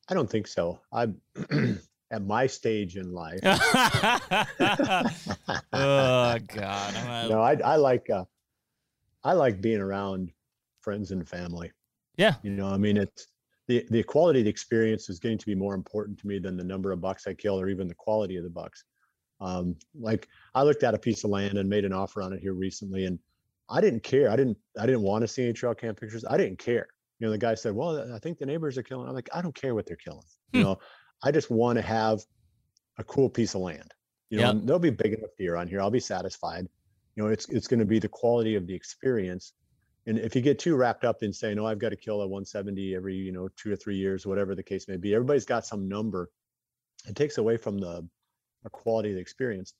I 0.08 0.14
don't 0.14 0.30
think 0.30 0.46
so. 0.46 0.80
I'm 0.90 1.20
at 2.10 2.22
my 2.22 2.46
stage 2.46 2.96
in 2.96 3.12
life. 3.12 3.40
oh 5.74 6.38
God! 6.48 7.28
No, 7.28 7.42
I, 7.42 7.58
I 7.62 7.76
like 7.76 8.08
uh, 8.08 8.24
I 9.22 9.34
like 9.34 9.60
being 9.60 9.80
around 9.80 10.32
friends 10.80 11.10
and 11.10 11.28
family. 11.28 11.70
Yeah. 12.16 12.36
You 12.42 12.52
know, 12.52 12.68
I 12.68 12.78
mean, 12.78 12.96
it's 12.96 13.26
the 13.70 13.86
the 13.90 14.02
quality 14.02 14.40
of 14.40 14.44
the 14.44 14.50
experience 14.50 15.08
is 15.08 15.20
getting 15.20 15.38
to 15.38 15.46
be 15.46 15.54
more 15.54 15.74
important 15.74 16.18
to 16.18 16.26
me 16.26 16.38
than 16.40 16.56
the 16.56 16.64
number 16.64 16.90
of 16.92 17.00
bucks 17.00 17.26
I 17.26 17.34
kill 17.34 17.58
or 17.60 17.68
even 17.68 17.86
the 17.86 17.94
quality 17.94 18.36
of 18.36 18.44
the 18.44 18.50
bucks. 18.50 18.84
Um, 19.40 19.76
like 19.94 20.28
I 20.54 20.62
looked 20.64 20.82
at 20.82 20.94
a 20.94 20.98
piece 20.98 21.24
of 21.24 21.30
land 21.30 21.56
and 21.56 21.68
made 21.68 21.84
an 21.84 21.92
offer 21.92 22.20
on 22.20 22.32
it 22.32 22.40
here 22.40 22.52
recently, 22.52 23.06
and 23.06 23.18
I 23.70 23.80
didn't 23.80 24.02
care. 24.02 24.28
I 24.28 24.36
didn't 24.36 24.58
I 24.78 24.86
didn't 24.86 25.02
want 25.02 25.22
to 25.22 25.28
see 25.28 25.44
any 25.44 25.52
trail 25.52 25.74
cam 25.74 25.94
pictures. 25.94 26.24
I 26.28 26.36
didn't 26.36 26.58
care. 26.58 26.88
You 27.20 27.26
know, 27.26 27.30
the 27.30 27.38
guy 27.38 27.54
said, 27.54 27.74
"Well, 27.74 28.12
I 28.12 28.18
think 28.18 28.38
the 28.38 28.46
neighbors 28.46 28.76
are 28.76 28.82
killing." 28.82 29.08
I'm 29.08 29.14
like, 29.14 29.30
I 29.32 29.40
don't 29.40 29.54
care 29.54 29.74
what 29.74 29.86
they're 29.86 29.96
killing. 29.96 30.26
You 30.52 30.60
Hmm. 30.60 30.64
know, 30.64 30.78
I 31.22 31.30
just 31.30 31.50
want 31.50 31.76
to 31.78 31.82
have 31.82 32.20
a 32.98 33.04
cool 33.04 33.30
piece 33.30 33.54
of 33.54 33.60
land. 33.62 33.92
You 34.30 34.38
know, 34.38 34.52
Yep. 34.52 34.62
there'll 34.64 34.80
be 34.80 34.90
big 34.90 35.14
enough 35.14 35.30
deer 35.38 35.56
on 35.56 35.68
here. 35.68 35.80
I'll 35.80 35.90
be 35.90 36.00
satisfied. 36.00 36.66
You 37.16 37.22
know, 37.24 37.28
it's 37.30 37.48
it's 37.48 37.68
going 37.68 37.80
to 37.80 37.86
be 37.86 37.98
the 37.98 38.08
quality 38.08 38.56
of 38.56 38.66
the 38.66 38.74
experience. 38.74 39.52
And 40.06 40.18
if 40.18 40.34
you 40.34 40.40
get 40.40 40.58
too 40.58 40.76
wrapped 40.76 41.04
up 41.04 41.22
in 41.22 41.32
saying, 41.32 41.58
"Oh, 41.58 41.66
I've 41.66 41.78
got 41.78 41.90
to 41.90 41.96
kill 41.96 42.22
a 42.22 42.26
170 42.26 42.94
every 42.94 43.14
you 43.14 43.32
know 43.32 43.48
two 43.56 43.72
or 43.72 43.76
three 43.76 43.96
years, 43.96 44.26
whatever 44.26 44.54
the 44.54 44.62
case 44.62 44.88
may 44.88 44.96
be," 44.96 45.14
everybody's 45.14 45.44
got 45.44 45.66
some 45.66 45.88
number. 45.88 46.30
It 47.06 47.16
takes 47.16 47.38
away 47.38 47.56
from 47.56 47.78
the, 47.78 48.06
the 48.62 48.70
quality 48.70 49.10
of 49.10 49.14
the 49.16 49.20
experience. 49.20 49.74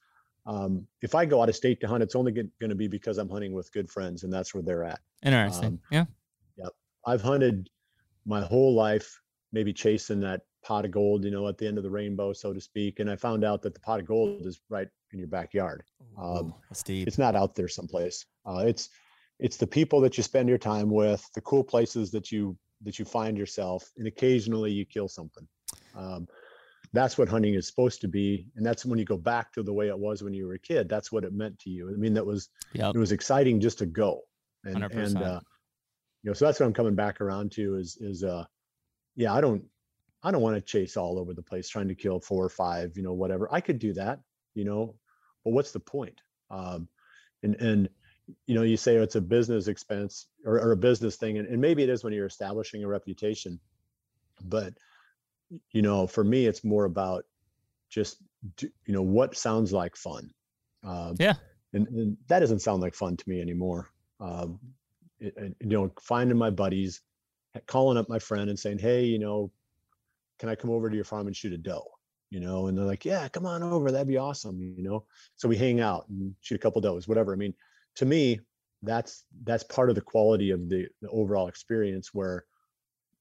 Um, 0.47 0.87
if 1.03 1.15
I 1.15 1.27
go 1.27 1.43
out 1.43 1.49
of 1.49 1.57
state 1.57 1.81
to 1.83 1.89
hunt, 1.89 2.03
it's 2.03 2.15
only 2.15 2.33
going 2.33 2.51
to 2.61 2.75
be 2.75 2.89
because 2.89 3.19
I'm 3.19 3.29
hunting 3.29 3.53
with 3.53 3.73
good 3.73 3.91
friends, 3.91 4.25
and 4.25 4.33
that's 4.33 4.55
where 4.55 4.63
they're 4.63 4.85
at. 4.85 5.01
Interesting. 5.23 5.65
Um, 5.65 5.81
yeah. 5.91 6.05
I've 7.07 7.23
hunted 7.23 7.71
my 8.27 8.43
whole 8.43 8.75
life, 8.75 9.21
maybe 9.53 9.73
chasing 9.73 10.21
that 10.21 10.43
pot 10.63 10.85
of 10.85 10.91
gold, 10.91 11.25
you 11.25 11.31
know, 11.31 11.49
at 11.49 11.59
the 11.59 11.67
end 11.67 11.79
of 11.79 11.85
the 11.85 11.91
rainbow, 11.91 12.33
so 12.33 12.53
to 12.53 12.61
speak. 12.61 13.01
And 13.01 13.11
I 13.11 13.17
found 13.17 13.45
out 13.45 13.63
that 13.63 13.75
the 13.75 13.81
pot 13.81 14.01
of 14.01 14.07
gold 14.07 14.47
is 14.47 14.61
right 14.69 14.89
in 15.13 15.19
your 15.19 15.29
backyard. 15.29 15.83
Um, 16.19 16.49
Ooh. 16.49 16.55
It's 16.87 17.19
not 17.19 17.35
out 17.35 17.55
there 17.55 17.69
someplace. 17.69 18.27
Uh, 18.45 18.65
it's 18.67 18.91
it's 19.41 19.57
the 19.57 19.67
people 19.67 20.01
that 20.03 20.17
you 20.17 20.23
spend 20.23 20.49
your 20.49 20.59
time 20.59 20.91
with, 20.91 21.27
the 21.35 21.41
cool 21.41 21.65
places 21.65 22.11
that 22.13 22.31
you 22.31 22.57
that 22.83 22.99
you 22.99 23.05
find 23.05 23.37
yourself, 23.37 23.91
and 23.97 24.07
occasionally 24.07 24.71
you 24.71 24.85
kill 24.87 25.09
something. 25.09 25.47
Um, 25.95 26.27
that's 26.93 27.17
what 27.19 27.29
hunting 27.29 27.55
is 27.55 27.67
supposed 27.67 28.01
to 28.01 28.09
be, 28.09 28.47
and 28.57 28.65
that's 28.65 28.85
when 28.87 28.99
you 28.99 29.05
go 29.05 29.17
back 29.17 29.53
to 29.53 29.63
the 29.63 29.73
way 29.73 29.89
it 29.89 29.99
was 29.99 30.23
when 30.23 30.35
you 30.35 30.47
were 30.47 30.55
a 30.55 30.59
kid. 30.59 30.89
That's 30.89 31.11
what 31.13 31.25
it 31.25 31.33
meant 31.33 31.59
to 31.61 31.71
you. 31.71 31.89
I 31.89 31.97
mean, 31.97 32.15
that 32.15 32.27
was 32.27 32.49
Yep. 32.75 32.95
it 32.95 32.99
was 32.99 33.13
exciting 33.13 33.61
just 33.61 33.79
to 33.79 33.87
go 33.87 34.21
and 34.65 34.85
and 34.85 35.17
100%. 35.17 35.23
uh 35.23 35.41
you 36.23 36.29
know 36.31 36.35
so 36.35 36.45
that's 36.45 36.61
what 36.61 36.67
i'm 36.67 36.75
coming 36.75 36.95
back 36.95 37.21
around 37.23 37.51
to 37.51 37.77
is 37.77 37.97
is 38.01 38.23
uh 38.23 38.45
yeah 39.17 39.33
i 39.33 39.41
don't 39.41 39.65
i 40.23 40.31
don't 40.31 40.43
want 40.43 40.55
to 40.55 40.61
chase 40.61 40.97
all 40.99 41.19
over 41.19 41.33
the 41.33 41.43
place 41.43 41.69
trying 41.69 41.89
to 41.89 41.95
kill 41.95 42.21
four 42.21 42.45
or 42.45 42.51
five 42.51 42.95
you 42.97 43.03
know 43.03 43.15
whatever 43.15 43.49
i 43.53 43.61
could 43.61 43.79
do 43.79 43.95
that 43.95 44.21
you 44.55 44.65
know 44.65 44.95
but 45.45 45.53
what's 45.53 45.73
the 45.73 45.81
point 45.81 46.21
um 46.51 46.87
and 47.43 47.55
and 47.57 47.89
you 48.47 48.55
know 48.55 48.63
you 48.63 48.77
say 48.77 48.97
it's 48.97 49.17
a 49.17 49.21
business 49.21 49.69
expense 49.69 50.27
or, 50.45 50.61
or 50.61 50.73
a 50.73 50.77
business 50.77 51.17
thing 51.17 51.39
and, 51.39 51.49
and 51.49 51.61
maybe 51.61 51.83
it 51.83 51.89
is 51.89 52.03
when 52.05 52.13
you're 52.13 52.27
establishing 52.27 52.85
a 52.85 52.89
reputation 52.89 53.59
but 54.45 54.73
you 55.73 55.83
know 55.83 56.07
for 56.07 56.25
me 56.25 56.47
it's 56.47 56.65
more 56.65 56.85
about 56.85 57.25
just 57.89 58.19
you 58.61 58.95
know 58.95 59.03
what 59.03 59.37
sounds 59.37 59.73
like 59.73 59.97
fun 59.97 60.31
um, 60.85 61.15
Yeah. 61.19 61.35
and, 61.73 61.87
and 61.89 62.17
that 62.29 62.41
doesn't 62.41 62.61
sound 62.61 62.81
like 62.83 62.95
fun 62.95 63.17
to 63.17 63.29
me 63.29 63.41
anymore 63.41 63.89
um, 64.21 64.59
it, 65.19 65.35
it- 65.37 65.57
you 65.61 65.69
know 65.69 65.91
finding 66.01 66.39
my 66.39 66.51
buddies 66.51 67.01
calling 67.67 67.99
up 67.99 68.09
my 68.09 68.19
friend 68.19 68.49
and 68.49 68.59
saying 68.59 68.79
hey 68.79 69.05
you 69.05 69.19
know 69.19 69.51
can 70.39 70.49
i 70.49 70.55
come 70.55 70.71
over 70.71 70.89
to 70.89 70.95
your 70.97 71.05
farm 71.05 71.27
and 71.27 71.37
shoot 71.37 71.53
a 71.53 71.59
doe 71.59 71.85
you 72.31 72.39
know 72.39 72.69
and 72.69 72.79
they're 72.79 72.85
like 72.85 73.05
yeah 73.05 73.27
come 73.29 73.45
on 73.45 73.63
over 73.63 73.91
that'd 73.91 74.07
be 74.07 74.17
awesome 74.17 74.61
you 74.61 74.83
know 74.85 75.05
so 75.37 75.49
we 75.49 75.57
hang 75.57 75.81
out 75.81 76.09
and 76.09 76.33
shoot 76.43 76.55
a 76.55 76.59
couple 76.59 76.81
does 76.81 77.09
whatever 77.09 77.33
i 77.33 77.37
mean 77.37 77.53
to 77.97 78.07
me 78.07 78.41
that's 78.83 79.25
that's 79.45 79.65
part 79.65 79.91
of 79.91 79.95
the 79.95 80.01
quality 80.01 80.51
of 80.51 80.69
the, 80.69 80.87
the 81.03 81.09
overall 81.11 81.49
experience 81.49 82.11
where 82.15 82.45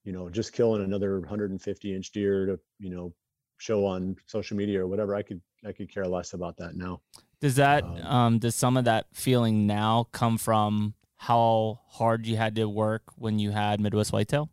you 0.04 0.14
know 0.14 0.30
just 0.30 0.54
killing 0.54 0.84
another 0.84 1.20
150 1.20 1.96
inch 1.96 2.12
deer 2.12 2.46
to 2.46 2.60
you 2.80 2.90
know 2.90 3.14
show 3.58 3.86
on 3.86 4.16
social 4.26 4.56
media 4.56 4.82
or 4.82 4.88
whatever 4.88 5.16
i 5.16 5.22
could 5.22 5.41
i 5.68 5.72
could 5.72 5.91
care 5.94 6.06
less 6.08 6.34
about 6.34 6.56
that 6.58 6.76
now 6.76 7.02
Does 7.41 7.56
that 7.56 7.84
Um, 7.84 8.06
um, 8.06 8.40
does 8.40 8.56
some 8.56 8.78
of 8.78 8.86
that 8.86 9.08
feeling 9.14 9.68
now 9.68 10.08
come 10.12 10.38
from 10.38 10.94
how 11.18 11.82
hard 11.90 12.26
you 12.26 12.38
had 12.38 12.56
to 12.56 12.70
work 12.70 13.04
when 13.18 13.40
you 13.40 13.52
had 13.52 13.82
Midwest 13.82 14.14
Whitetail? 14.14 14.50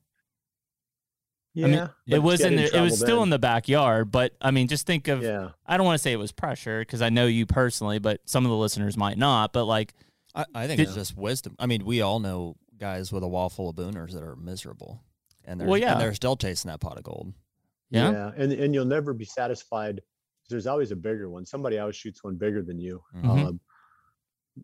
yeah 1.54 1.64
I 1.64 1.68
mean, 1.68 1.90
it 2.08 2.18
was 2.18 2.40
in, 2.40 2.56
the, 2.56 2.76
it 2.76 2.80
was 2.80 2.98
still 2.98 3.22
in 3.22 3.30
the 3.30 3.36
the 3.36 3.40
backyard, 3.40 4.10
but 4.10 4.34
I 4.40 4.50
mean, 4.50 4.66
just 4.68 4.86
think 4.86 5.08
of 5.08 5.22
yeah 5.22 5.50
I 5.66 5.76
don't 5.76 5.86
want 5.86 5.94
to 5.94 6.02
say 6.02 6.12
it 6.12 6.18
was 6.18 6.32
pressure 6.32 6.80
because 6.80 7.02
I 7.02 7.08
know 7.08 7.26
you 7.26 7.46
personally, 7.46 7.98
but 7.98 8.20
some 8.24 8.44
of 8.44 8.50
the 8.50 8.56
listeners 8.56 8.96
might 8.96 9.16
not. 9.16 9.52
But 9.52 9.64
like, 9.64 9.94
I, 10.36 10.44
I 10.54 10.66
think 10.66 10.78
Did- 10.78 10.86
it's 10.88 10.94
just 10.94 11.16
wisdom. 11.16 11.56
I 11.58 11.66
mean, 11.66 11.84
we 11.84 12.02
all 12.02 12.20
know 12.20 12.56
guys 12.78 13.10
with 13.12 13.22
a 13.22 13.28
wall 13.28 13.48
full 13.48 13.70
of 13.70 13.76
booners 13.76 14.12
that 14.12 14.22
are 14.22 14.36
miserable, 14.36 15.02
and 15.44 15.60
they're 15.60 15.66
Well, 15.68 15.78
yeah. 15.78 15.92
and 15.92 16.00
they're 16.00 16.14
still 16.14 16.36
chasing 16.36 16.70
that 16.70 16.80
pot 16.80 16.98
of 16.98 17.04
gold. 17.04 17.32
yeah, 17.90 18.30
and 18.36 18.52
and 18.52 18.74
you'll 18.74 18.84
never 18.84 19.12
be 19.14 19.24
satisfied 19.24 20.00
there's 20.48 20.68
always 20.68 20.92
a 20.92 20.96
bigger 20.96 21.28
one. 21.28 21.44
Somebody 21.44 21.76
always 21.78 21.96
shoots 21.96 22.22
one 22.22 22.36
bigger 22.36 22.62
than 22.62 22.78
you. 22.78 23.02
Mhm. 23.16 23.46
Um, 23.48 23.60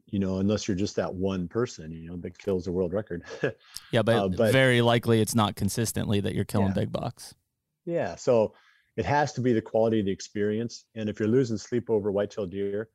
you 0.06 0.20
know, 0.20 0.38
unless 0.38 0.68
you're 0.68 0.76
just 0.76 0.94
that 0.94 1.12
one 1.12 1.48
person, 1.48 1.90
you 1.90 2.08
know, 2.08 2.16
that 2.18 2.38
kills 2.38 2.64
the 2.66 2.70
world 2.72 2.92
record. 2.92 3.24
Yeah, 3.90 4.02
but, 4.02 4.14
Uh, 4.16 4.28
but- 4.28 4.52
very 4.52 4.80
likely 4.80 5.20
it's 5.20 5.34
not 5.34 5.56
consistently 5.56 6.20
that 6.20 6.36
you're 6.36 6.44
killing 6.44 6.68
Yeah. 6.68 6.74
big 6.74 6.92
bucks. 6.92 7.34
yeah. 7.84 8.14
So 8.14 8.54
it 8.96 9.04
has 9.06 9.32
to 9.32 9.40
be 9.40 9.52
the 9.52 9.60
quality 9.60 9.98
of 10.00 10.06
the 10.06 10.12
experience. 10.12 10.84
And 10.94 11.08
if 11.08 11.18
you're 11.18 11.28
losing 11.28 11.58
sleep 11.58 11.90
over 11.90 12.12
whitetail 12.12 12.46
deer, 12.46 12.88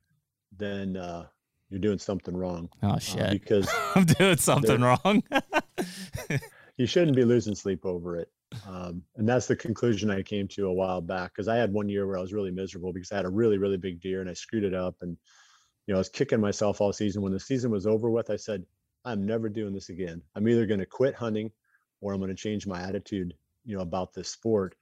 then 0.55 0.95
uh, 0.95 1.27
you're 1.69 1.79
doing 1.79 1.99
something 1.99 2.35
wrong. 2.35 2.69
Oh 2.83 2.91
uh, 2.91 2.99
shit. 2.99 3.31
because 3.31 3.69
I'm 3.95 4.05
doing 4.05 4.37
something 4.37 4.81
wrong. 4.81 5.23
you 6.77 6.85
shouldn't 6.85 7.15
be 7.15 7.25
losing 7.25 7.55
sleep 7.55 7.85
over 7.85 8.17
it. 8.17 8.29
Um, 8.65 9.03
and 9.17 9.27
that's 9.27 9.47
the 9.47 9.55
conclusion 9.55 10.09
I 10.09 10.21
came 10.21 10.47
to 10.49 10.67
a 10.67 10.73
while 10.73 11.01
back 11.01 11.33
because 11.33 11.47
I 11.47 11.57
had 11.57 11.73
one 11.73 11.89
year 11.89 12.07
where 12.07 12.17
I 12.17 12.21
was 12.21 12.33
really 12.33 12.51
miserable 12.51 12.93
because 12.93 13.11
I 13.11 13.17
had 13.17 13.25
a 13.25 13.29
really, 13.29 13.57
really 13.57 13.77
big 13.77 13.99
deer 13.99 14.21
and 14.21 14.29
I 14.29 14.33
screwed 14.33 14.63
it 14.63 14.73
up. 14.73 14.95
And, 15.01 15.17
you 15.85 15.93
know, 15.93 15.97
I 15.97 15.99
was 15.99 16.09
kicking 16.09 16.39
myself 16.39 16.79
all 16.79 16.93
season. 16.93 17.21
When 17.21 17.33
the 17.33 17.39
season 17.39 17.71
was 17.71 17.85
over 17.85 18.09
with, 18.09 18.29
I 18.29 18.37
said, 18.37 18.63
I'm 19.03 19.25
never 19.25 19.49
doing 19.49 19.73
this 19.73 19.89
again. 19.89 20.21
I'm 20.35 20.47
either 20.47 20.65
going 20.65 20.79
to 20.79 20.85
quit 20.85 21.15
hunting 21.15 21.51
or 21.99 22.13
I'm 22.13 22.19
going 22.19 22.29
to 22.29 22.35
change 22.35 22.67
my 22.67 22.81
attitude, 22.81 23.33
you 23.65 23.75
know, 23.75 23.81
about 23.81 24.13
this 24.13 24.29
sport. 24.29 24.75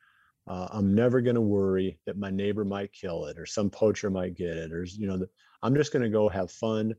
Uh, 0.47 0.67
I'm 0.71 0.93
never 0.93 1.21
going 1.21 1.35
to 1.35 1.41
worry 1.41 1.97
that 2.05 2.17
my 2.17 2.29
neighbor 2.29 2.65
might 2.65 2.93
kill 2.93 3.25
it 3.25 3.39
or 3.39 3.47
some 3.47 3.69
poacher 3.71 4.11
might 4.11 4.35
get 4.35 4.57
it 4.57 4.71
or, 4.71 4.83
you 4.83 5.07
know, 5.07 5.17
the, 5.17 5.29
I'm 5.65 5.75
just 5.75 5.91
going 5.91 6.03
to 6.03 6.09
go 6.09 6.29
have 6.29 6.51
fun, 6.51 6.93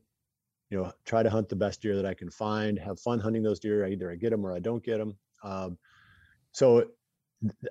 you 0.69 0.77
know, 0.77 0.91
try 1.05 1.23
to 1.23 1.29
hunt 1.29 1.47
the 1.47 1.55
best 1.55 1.81
deer 1.81 1.95
that 1.95 2.05
I 2.05 2.13
can 2.13 2.29
find, 2.29 2.77
have 2.77 2.99
fun 2.99 3.19
hunting 3.19 3.41
those 3.41 3.59
deer. 3.59 3.85
Either 3.87 4.11
I 4.11 4.15
get 4.15 4.31
them 4.31 4.45
or 4.45 4.53
I 4.53 4.59
don't 4.59 4.83
get 4.83 4.97
them. 4.97 5.15
Um, 5.43 5.77
so 6.51 6.85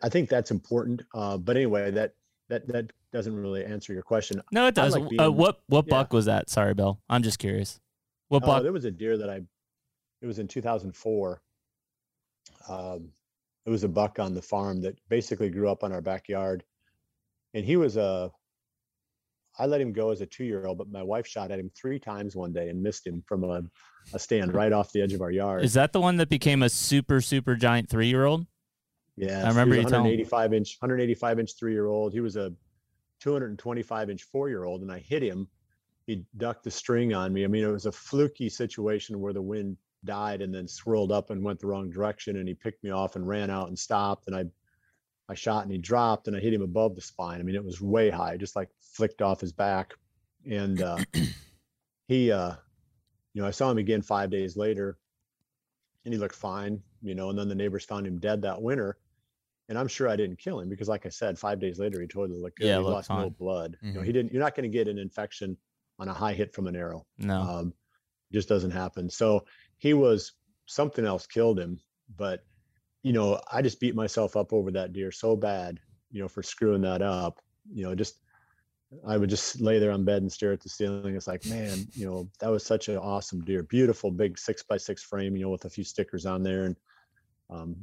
I 0.02 0.08
think 0.08 0.28
that's 0.28 0.50
important. 0.50 1.02
Uh, 1.14 1.36
but 1.36 1.56
anyway, 1.56 1.90
that 1.90 2.14
that 2.48 2.66
that 2.68 2.90
doesn't 3.12 3.36
really 3.36 3.64
answer 3.64 3.92
your 3.92 4.02
question. 4.02 4.40
no, 4.52 4.66
it 4.66 4.74
does. 4.74 4.94
like 4.94 5.02
uh, 5.04 5.08
being- 5.08 5.36
what 5.36 5.60
what 5.66 5.84
yeah. 5.86 5.90
buck 5.90 6.12
was 6.12 6.24
that? 6.24 6.48
Sorry, 6.48 6.72
Bill. 6.72 6.98
I'm 7.10 7.22
just 7.22 7.38
curious. 7.38 7.78
What 8.28 8.42
Oh, 8.44 8.46
buck? 8.46 8.62
there 8.62 8.72
was 8.72 8.84
a 8.84 8.90
deer 8.90 9.18
that 9.18 9.28
I. 9.28 9.42
It 10.22 10.26
was 10.26 10.38
in 10.38 10.48
2004. 10.48 11.42
Um, 12.68 13.10
it 13.66 13.70
was 13.70 13.84
a 13.84 13.88
buck 13.88 14.18
on 14.18 14.32
the 14.34 14.40
farm 14.42 14.80
that 14.82 14.96
basically 15.08 15.50
grew 15.50 15.68
up 15.68 15.84
on 15.84 15.92
our 15.92 16.00
backyard, 16.00 16.64
and 17.52 17.64
he 17.64 17.76
was 17.76 17.96
a. 17.98 18.32
I 19.58 19.66
let 19.66 19.80
him 19.80 19.92
go 19.92 20.10
as 20.10 20.20
a 20.20 20.26
two-year-old, 20.26 20.76
but 20.78 20.90
my 20.90 21.02
wife 21.02 21.26
shot 21.26 21.50
at 21.50 21.58
him 21.58 21.70
three 21.74 21.98
times 21.98 22.36
one 22.36 22.52
day 22.52 22.68
and 22.68 22.82
missed 22.82 23.06
him 23.06 23.22
from 23.26 23.44
a, 23.44 23.62
a 24.12 24.18
stand 24.18 24.54
right 24.54 24.72
off 24.72 24.92
the 24.92 25.00
edge 25.02 25.12
of 25.14 25.22
our 25.22 25.30
yard. 25.30 25.64
Is 25.64 25.74
that 25.74 25.92
the 25.92 26.00
one 26.00 26.16
that 26.18 26.28
became 26.28 26.62
a 26.62 26.68
super 26.68 27.20
super 27.20 27.56
giant 27.56 27.88
three 27.88 28.08
year 28.08 28.24
old? 28.26 28.46
Yeah, 29.16 29.44
I 29.44 29.48
remember 29.48 29.74
he 29.74 29.80
you 29.80 29.84
was 29.84 29.92
telling- 29.92 30.04
185 30.04 30.52
inch, 30.52 30.76
185 30.80 31.38
inch 31.40 31.58
three 31.58 31.72
year 31.72 31.86
old. 31.86 32.12
He 32.12 32.20
was 32.20 32.36
a 32.36 32.52
225 33.20 34.10
inch 34.10 34.22
four 34.24 34.48
year 34.48 34.64
old, 34.64 34.82
and 34.82 34.92
I 34.92 34.98
hit 34.98 35.22
him. 35.22 35.48
He 36.06 36.24
ducked 36.36 36.64
the 36.64 36.70
string 36.70 37.14
on 37.14 37.32
me. 37.32 37.44
I 37.44 37.48
mean, 37.48 37.64
it 37.64 37.72
was 37.72 37.86
a 37.86 37.92
fluky 37.92 38.48
situation 38.48 39.18
where 39.20 39.32
the 39.32 39.42
wind 39.42 39.76
died 40.04 40.40
and 40.42 40.54
then 40.54 40.68
swirled 40.68 41.10
up 41.10 41.30
and 41.30 41.42
went 41.42 41.58
the 41.58 41.66
wrong 41.66 41.90
direction, 41.90 42.36
and 42.36 42.46
he 42.46 42.54
picked 42.54 42.84
me 42.84 42.90
off 42.90 43.16
and 43.16 43.26
ran 43.26 43.50
out 43.50 43.68
and 43.68 43.78
stopped, 43.78 44.28
and 44.28 44.36
I, 44.36 44.44
I 45.28 45.34
shot 45.34 45.64
and 45.64 45.72
he 45.72 45.78
dropped, 45.78 46.28
and 46.28 46.36
I 46.36 46.40
hit 46.40 46.54
him 46.54 46.62
above 46.62 46.94
the 46.94 47.00
spine. 47.00 47.40
I 47.40 47.42
mean, 47.42 47.56
it 47.56 47.64
was 47.64 47.80
way 47.80 48.10
high, 48.10 48.36
just 48.36 48.54
like 48.54 48.68
flicked 48.96 49.22
off 49.22 49.40
his 49.40 49.52
back, 49.52 49.94
and 50.48 50.80
uh, 50.80 50.98
he, 52.08 52.32
uh, 52.32 52.54
you 53.34 53.42
know, 53.42 53.48
I 53.48 53.52
saw 53.52 53.70
him 53.70 53.78
again 53.78 54.02
five 54.02 54.30
days 54.30 54.56
later, 54.56 54.98
and 56.04 56.14
he 56.14 56.18
looked 56.18 56.34
fine, 56.34 56.82
you 57.02 57.14
know, 57.14 57.30
and 57.30 57.38
then 57.38 57.48
the 57.48 57.54
neighbors 57.54 57.84
found 57.84 58.06
him 58.06 58.18
dead 58.18 58.42
that 58.42 58.62
winter 58.62 58.98
and 59.68 59.78
I'm 59.78 59.88
sure 59.88 60.08
I 60.08 60.16
didn't 60.16 60.38
kill 60.38 60.60
him 60.60 60.68
because, 60.68 60.88
like 60.88 61.06
I 61.06 61.08
said, 61.08 61.38
five 61.38 61.58
days 61.58 61.78
later 61.78 62.00
he 62.00 62.06
totally 62.06 62.40
looked 62.40 62.58
good. 62.58 62.68
Yeah, 62.68 62.78
he 62.78 62.84
lost 62.84 63.10
no 63.10 63.16
fine. 63.16 63.28
blood. 63.30 63.76
You 63.82 63.92
know, 63.92 64.00
he 64.00 64.12
didn't. 64.12 64.32
You're 64.32 64.42
not 64.42 64.54
going 64.54 64.70
to 64.70 64.76
get 64.76 64.88
an 64.88 64.98
infection 64.98 65.56
on 65.98 66.08
a 66.08 66.14
high 66.14 66.34
hit 66.34 66.54
from 66.54 66.66
an 66.66 66.76
arrow. 66.76 67.04
No. 67.18 67.40
Um, 67.40 67.74
just 68.32 68.48
doesn't 68.48 68.70
happen. 68.70 69.10
So 69.10 69.44
he 69.78 69.94
was 69.94 70.32
something 70.66 71.04
else 71.04 71.26
killed 71.26 71.58
him, 71.58 71.80
but 72.16 72.44
you 73.02 73.12
know, 73.12 73.40
I 73.50 73.62
just 73.62 73.80
beat 73.80 73.94
myself 73.94 74.36
up 74.36 74.52
over 74.52 74.70
that 74.72 74.92
deer 74.92 75.12
so 75.12 75.36
bad, 75.36 75.78
you 76.10 76.20
know, 76.20 76.28
for 76.28 76.42
screwing 76.42 76.82
that 76.82 77.02
up. 77.02 77.40
You 77.72 77.84
know, 77.84 77.94
just 77.94 78.18
I 79.06 79.16
would 79.16 79.30
just 79.30 79.60
lay 79.60 79.78
there 79.78 79.90
on 79.90 80.04
bed 80.04 80.22
and 80.22 80.32
stare 80.32 80.52
at 80.52 80.60
the 80.60 80.68
ceiling. 80.68 81.16
It's 81.16 81.26
like, 81.26 81.44
man, 81.44 81.86
you 81.94 82.06
know, 82.06 82.28
that 82.40 82.48
was 82.48 82.64
such 82.64 82.88
an 82.88 82.96
awesome 82.96 83.44
deer, 83.44 83.62
beautiful 83.62 84.10
big 84.10 84.38
six 84.38 84.62
by 84.62 84.76
six 84.76 85.02
frame, 85.02 85.36
you 85.36 85.44
know, 85.44 85.50
with 85.50 85.64
a 85.64 85.70
few 85.70 85.84
stickers 85.84 86.26
on 86.26 86.42
there. 86.42 86.64
And 86.64 86.76
um, 87.50 87.76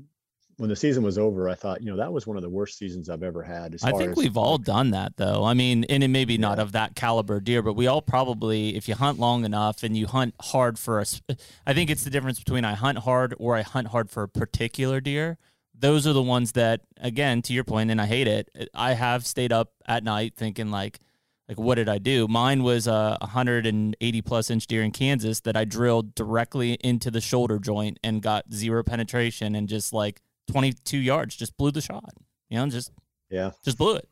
when 0.57 0.69
the 0.69 0.76
season 0.76 1.03
was 1.03 1.18
over, 1.18 1.49
I 1.49 1.56
thought, 1.56 1.81
you 1.81 1.90
know, 1.90 1.98
that 1.98 2.14
was 2.14 2.27
one 2.27 2.38
of 2.38 2.44
the 2.44 2.49
worst 2.49 2.77
seasons 2.77 3.10
I've 3.10 3.23
ever 3.23 3.41
had. 3.41 3.73
As 3.73 3.84
I 3.84 3.91
think 3.91 4.15
we've 4.15 4.38
all 4.38 4.57
done 4.57 4.91
that 4.91 5.18
though. 5.18 5.44
I 5.44 5.53
mean, 5.53 5.84
and 5.85 6.03
it 6.03 6.10
maybe 6.10 6.38
not 6.38 6.57
Yeah. 6.57 6.64
of 6.64 6.72
that 6.73 6.95
caliber 6.95 7.40
deer, 7.40 7.61
but 7.61 7.73
we 7.73 7.88
all 7.88 8.02
probably, 8.02 8.76
if 8.76 8.88
you 8.88 8.95
hunt 8.95 9.19
long 9.19 9.45
enough 9.45 9.84
and 9.84 9.98
you 9.98 10.07
hunt 10.07 10.35
hard 10.41 10.77
for 10.77 10.99
us, 10.99 11.22
I 11.65 11.73
think 11.73 11.90
it's 11.90 12.03
the 12.03 12.10
difference 12.10 12.40
between 12.40 12.65
I 12.65 12.73
hunt 12.73 12.99
hard 12.99 13.34
or 13.40 13.56
I 13.56 13.61
hunt 13.61 13.88
hard 13.88 14.10
for 14.10 14.23
a 14.23 14.30
particular 14.30 15.02
deer. 15.02 15.38
Those 15.78 16.06
are 16.08 16.14
the 16.14 16.24
ones 16.24 16.54
that, 16.54 16.82
again, 16.98 17.41
to 17.44 17.54
your 17.54 17.64
point, 17.64 17.91
and 17.91 18.00
I 18.00 18.06
hate 18.06 18.28
it. 18.28 18.70
I 18.74 18.94
have 18.94 19.26
stayed 19.26 19.52
up 19.52 19.74
at 19.88 20.04
night 20.04 20.34
thinking 20.36 20.72
like, 20.72 21.00
like 21.48 21.60
what 21.60 21.76
did 21.76 21.90
I 21.90 21.98
do? 21.98 22.28
Mine 22.28 22.64
was 22.64 22.88
a 22.88 23.18
180 23.20 24.22
plus 24.22 24.50
inch 24.50 24.68
deer 24.68 24.82
in 24.82 24.91
Kansas 24.91 25.41
that 25.41 25.58
I 25.58 25.66
drilled 25.66 26.16
directly 26.16 26.74
into 26.76 27.12
the 27.12 27.20
shoulder 27.20 27.60
joint 27.60 28.00
and 28.04 28.22
got 28.22 28.52
zero 28.54 28.84
penetration 28.84 29.56
and 29.56 29.68
just 29.68 29.91
like 29.91 30.22
22 30.52 30.98
yards, 30.98 31.36
just 31.36 31.58
blew 31.58 31.72
the 31.72 31.82
shot. 31.82 32.14
You 32.50 32.60
know, 32.60 32.68
just 32.68 32.91
yeah. 33.30 33.52
just 33.66 33.78
blew 33.78 33.95
it. 33.95 34.08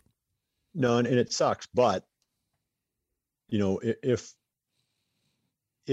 No, 0.73 0.97
and, 0.97 1.07
and 1.07 1.17
it 1.17 1.31
sucks, 1.31 1.67
but 1.73 2.05
you 3.49 3.59
know, 3.59 3.79
if 3.83 4.33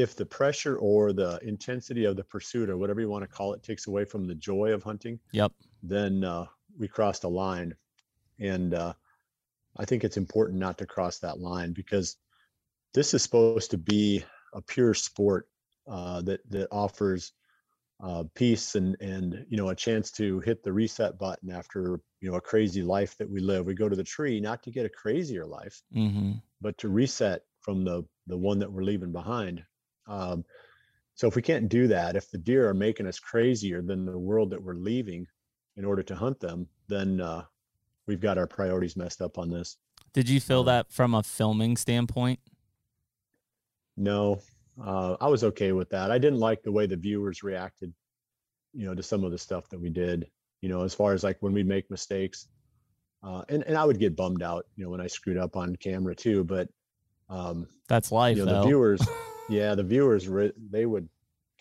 if 0.03 0.15
the 0.17 0.27
pressure 0.27 0.77
or 0.79 1.13
the 1.13 1.39
intensity 1.43 2.05
of 2.05 2.15
the 2.17 2.25
pursuit 2.25 2.71
or 2.71 2.77
whatever 2.79 3.01
you 3.01 3.09
want 3.09 3.25
to 3.25 3.37
call 3.37 3.53
it 3.55 3.63
takes 3.63 3.87
away 3.89 4.05
from 4.05 4.27
the 4.27 4.35
joy 4.35 4.73
of 4.73 4.83
hunting, 4.83 5.19
Yep. 5.33 5.53
then 5.83 6.25
uh, 6.25 6.47
we 6.79 6.87
crossed 6.89 7.25
a 7.25 7.29
line. 7.29 7.75
And 8.39 8.75
uh, 8.75 8.93
I 9.77 9.85
think 9.85 10.05
it's 10.05 10.17
important 10.17 10.59
not 10.59 10.79
to 10.79 10.87
cross 10.87 11.19
that 11.19 11.41
line 11.41 11.73
because 11.73 12.17
this 12.95 13.13
is 13.15 13.23
supposed 13.23 13.71
to 13.73 13.79
be 13.79 14.25
a 14.55 14.63
pure 14.63 14.95
sport 14.95 15.49
uh, 15.87 16.23
that 16.23 16.41
that 16.51 16.69
offers 16.71 17.33
uh, 18.01 18.23
peace 18.35 18.77
and 18.77 18.97
and 19.01 19.45
you 19.51 19.57
know 19.57 19.71
a 19.71 19.75
chance 19.75 20.11
to 20.13 20.39
hit 20.41 20.63
the 20.63 20.73
reset 20.73 21.19
button 21.19 21.51
after 21.51 22.01
you 22.21 22.31
know 22.31 22.37
a 22.37 22.41
crazy 22.41 22.83
life 22.83 23.17
that 23.19 23.29
we 23.29 23.41
live. 23.41 23.67
We 23.67 23.75
go 23.75 23.89
to 23.89 23.97
the 23.97 24.05
tree 24.17 24.41
not 24.41 24.63
to 24.63 24.71
get 24.71 24.87
a 24.87 24.89
crazier 25.03 25.47
life, 25.47 25.83
Mm-hmm. 25.95 26.33
but 26.61 26.79
to 26.79 26.89
reset 26.89 27.43
from 27.61 27.85
the 27.85 28.05
the 28.27 28.37
one 28.37 28.59
that 28.61 28.71
we're 28.73 28.85
leaving 28.85 29.13
behind. 29.13 29.65
Um, 30.09 30.45
so 31.15 31.27
if 31.27 31.37
we 31.37 31.43
can't 31.43 31.69
do 31.69 31.87
that, 31.89 32.17
if 32.17 32.31
the 32.31 32.39
deer 32.39 32.69
are 32.69 32.75
making 32.75 33.07
us 33.07 33.19
crazier 33.19 33.83
than 33.83 34.05
the 34.05 34.19
world 34.19 34.51
that 34.51 34.63
we're 34.63 34.75
leaving 34.75 35.27
in 35.77 35.85
order 35.85 36.03
to 36.03 36.15
hunt 36.15 36.41
them, 36.41 36.67
then 36.89 37.21
uh, 37.21 37.45
we've 38.07 38.21
got 38.21 38.39
our 38.39 38.47
priorities 38.47 38.97
messed 38.97 39.21
up 39.21 39.39
on 39.39 39.51
this. 39.51 39.77
Did 40.13 40.29
you 40.29 40.41
feel 40.41 40.65
that 40.65 40.91
from 40.91 41.15
a 41.15 41.23
filming 41.23 41.77
standpoint? 41.77 42.41
No, 43.97 44.41
uh, 44.85 45.17
I 45.21 45.29
was 45.29 45.45
okay 45.45 45.73
with 45.73 45.91
that. 45.91 46.11
I 46.11 46.19
didn't 46.19 46.39
like 46.39 46.63
the 46.63 46.73
way 46.73 46.87
the 46.87 46.97
viewers 46.97 47.43
reacted, 47.43 47.93
you 48.73 48.87
know, 48.87 48.95
to 48.95 49.03
some 49.03 49.25
of 49.25 49.33
the 49.33 49.39
stuff 49.39 49.69
that 49.71 49.81
we 49.81 49.91
did. 49.91 50.29
You 50.61 50.69
know, 50.69 50.83
as 50.83 50.95
far 50.95 51.13
as 51.13 51.23
like 51.23 51.37
when 51.41 51.53
we 51.53 51.63
make 51.63 51.91
mistakes, 51.91 52.49
uh, 53.23 53.43
and 53.49 53.63
and 53.65 53.77
I 53.77 53.85
would 53.85 53.99
get 53.99 54.17
bummed 54.17 54.43
out, 54.43 54.67
you 54.77 54.85
know, 54.85 54.91
when 54.91 55.01
I 55.01 55.07
screwed 55.07 55.37
up 55.37 55.57
on 55.57 55.77
camera 55.77 56.15
too. 56.15 56.45
But 56.45 56.69
um, 57.29 57.69
That's 57.89 58.11
life, 58.11 58.37
you 58.37 58.45
know, 58.45 58.53
though. 58.53 58.61
the 58.63 58.67
viewers, 58.67 59.01
yeah, 59.49 59.75
the 59.75 59.83
viewers, 59.83 60.29
they 60.71 60.87
would, 60.87 61.09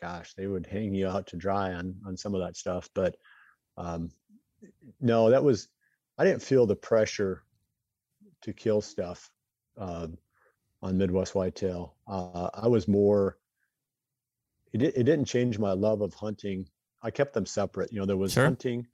gosh, 0.01 0.33
they 0.33 0.47
would 0.47 0.67
hang 0.67 0.93
you 0.93 1.07
out 1.07 1.27
to 1.27 1.37
dry 1.37 1.73
on 1.73 1.95
on 2.05 2.17
some 2.17 2.35
of 2.35 2.41
that 2.41 2.55
stuff. 2.55 2.89
But 2.93 3.15
um, 3.77 4.09
no, 4.99 5.29
that 5.29 5.43
was, 5.43 5.69
I 6.17 6.23
didn't 6.25 6.41
feel 6.41 6.65
the 6.65 6.75
pressure 6.75 7.43
to 8.41 8.53
kill 8.53 8.81
stuff 8.81 9.31
uh, 9.77 10.07
on 10.81 10.97
Midwest 10.97 11.35
Whitetail. 11.35 11.95
Uh, 12.07 12.49
I 12.53 12.67
was 12.67 12.87
more. 12.87 13.37
It 14.73 14.81
it 14.81 15.03
didn't 15.03 15.25
change 15.25 15.57
my 15.57 15.71
love 15.71 16.01
of 16.01 16.13
hunting. 16.13 16.67
I 17.01 17.11
kept 17.11 17.33
them 17.33 17.45
separate. 17.45 17.91
You 17.91 17.99
know, 17.99 18.05
there 18.05 18.17
was 18.17 18.33
Sure. 18.33 18.45
hunting, 18.45 18.85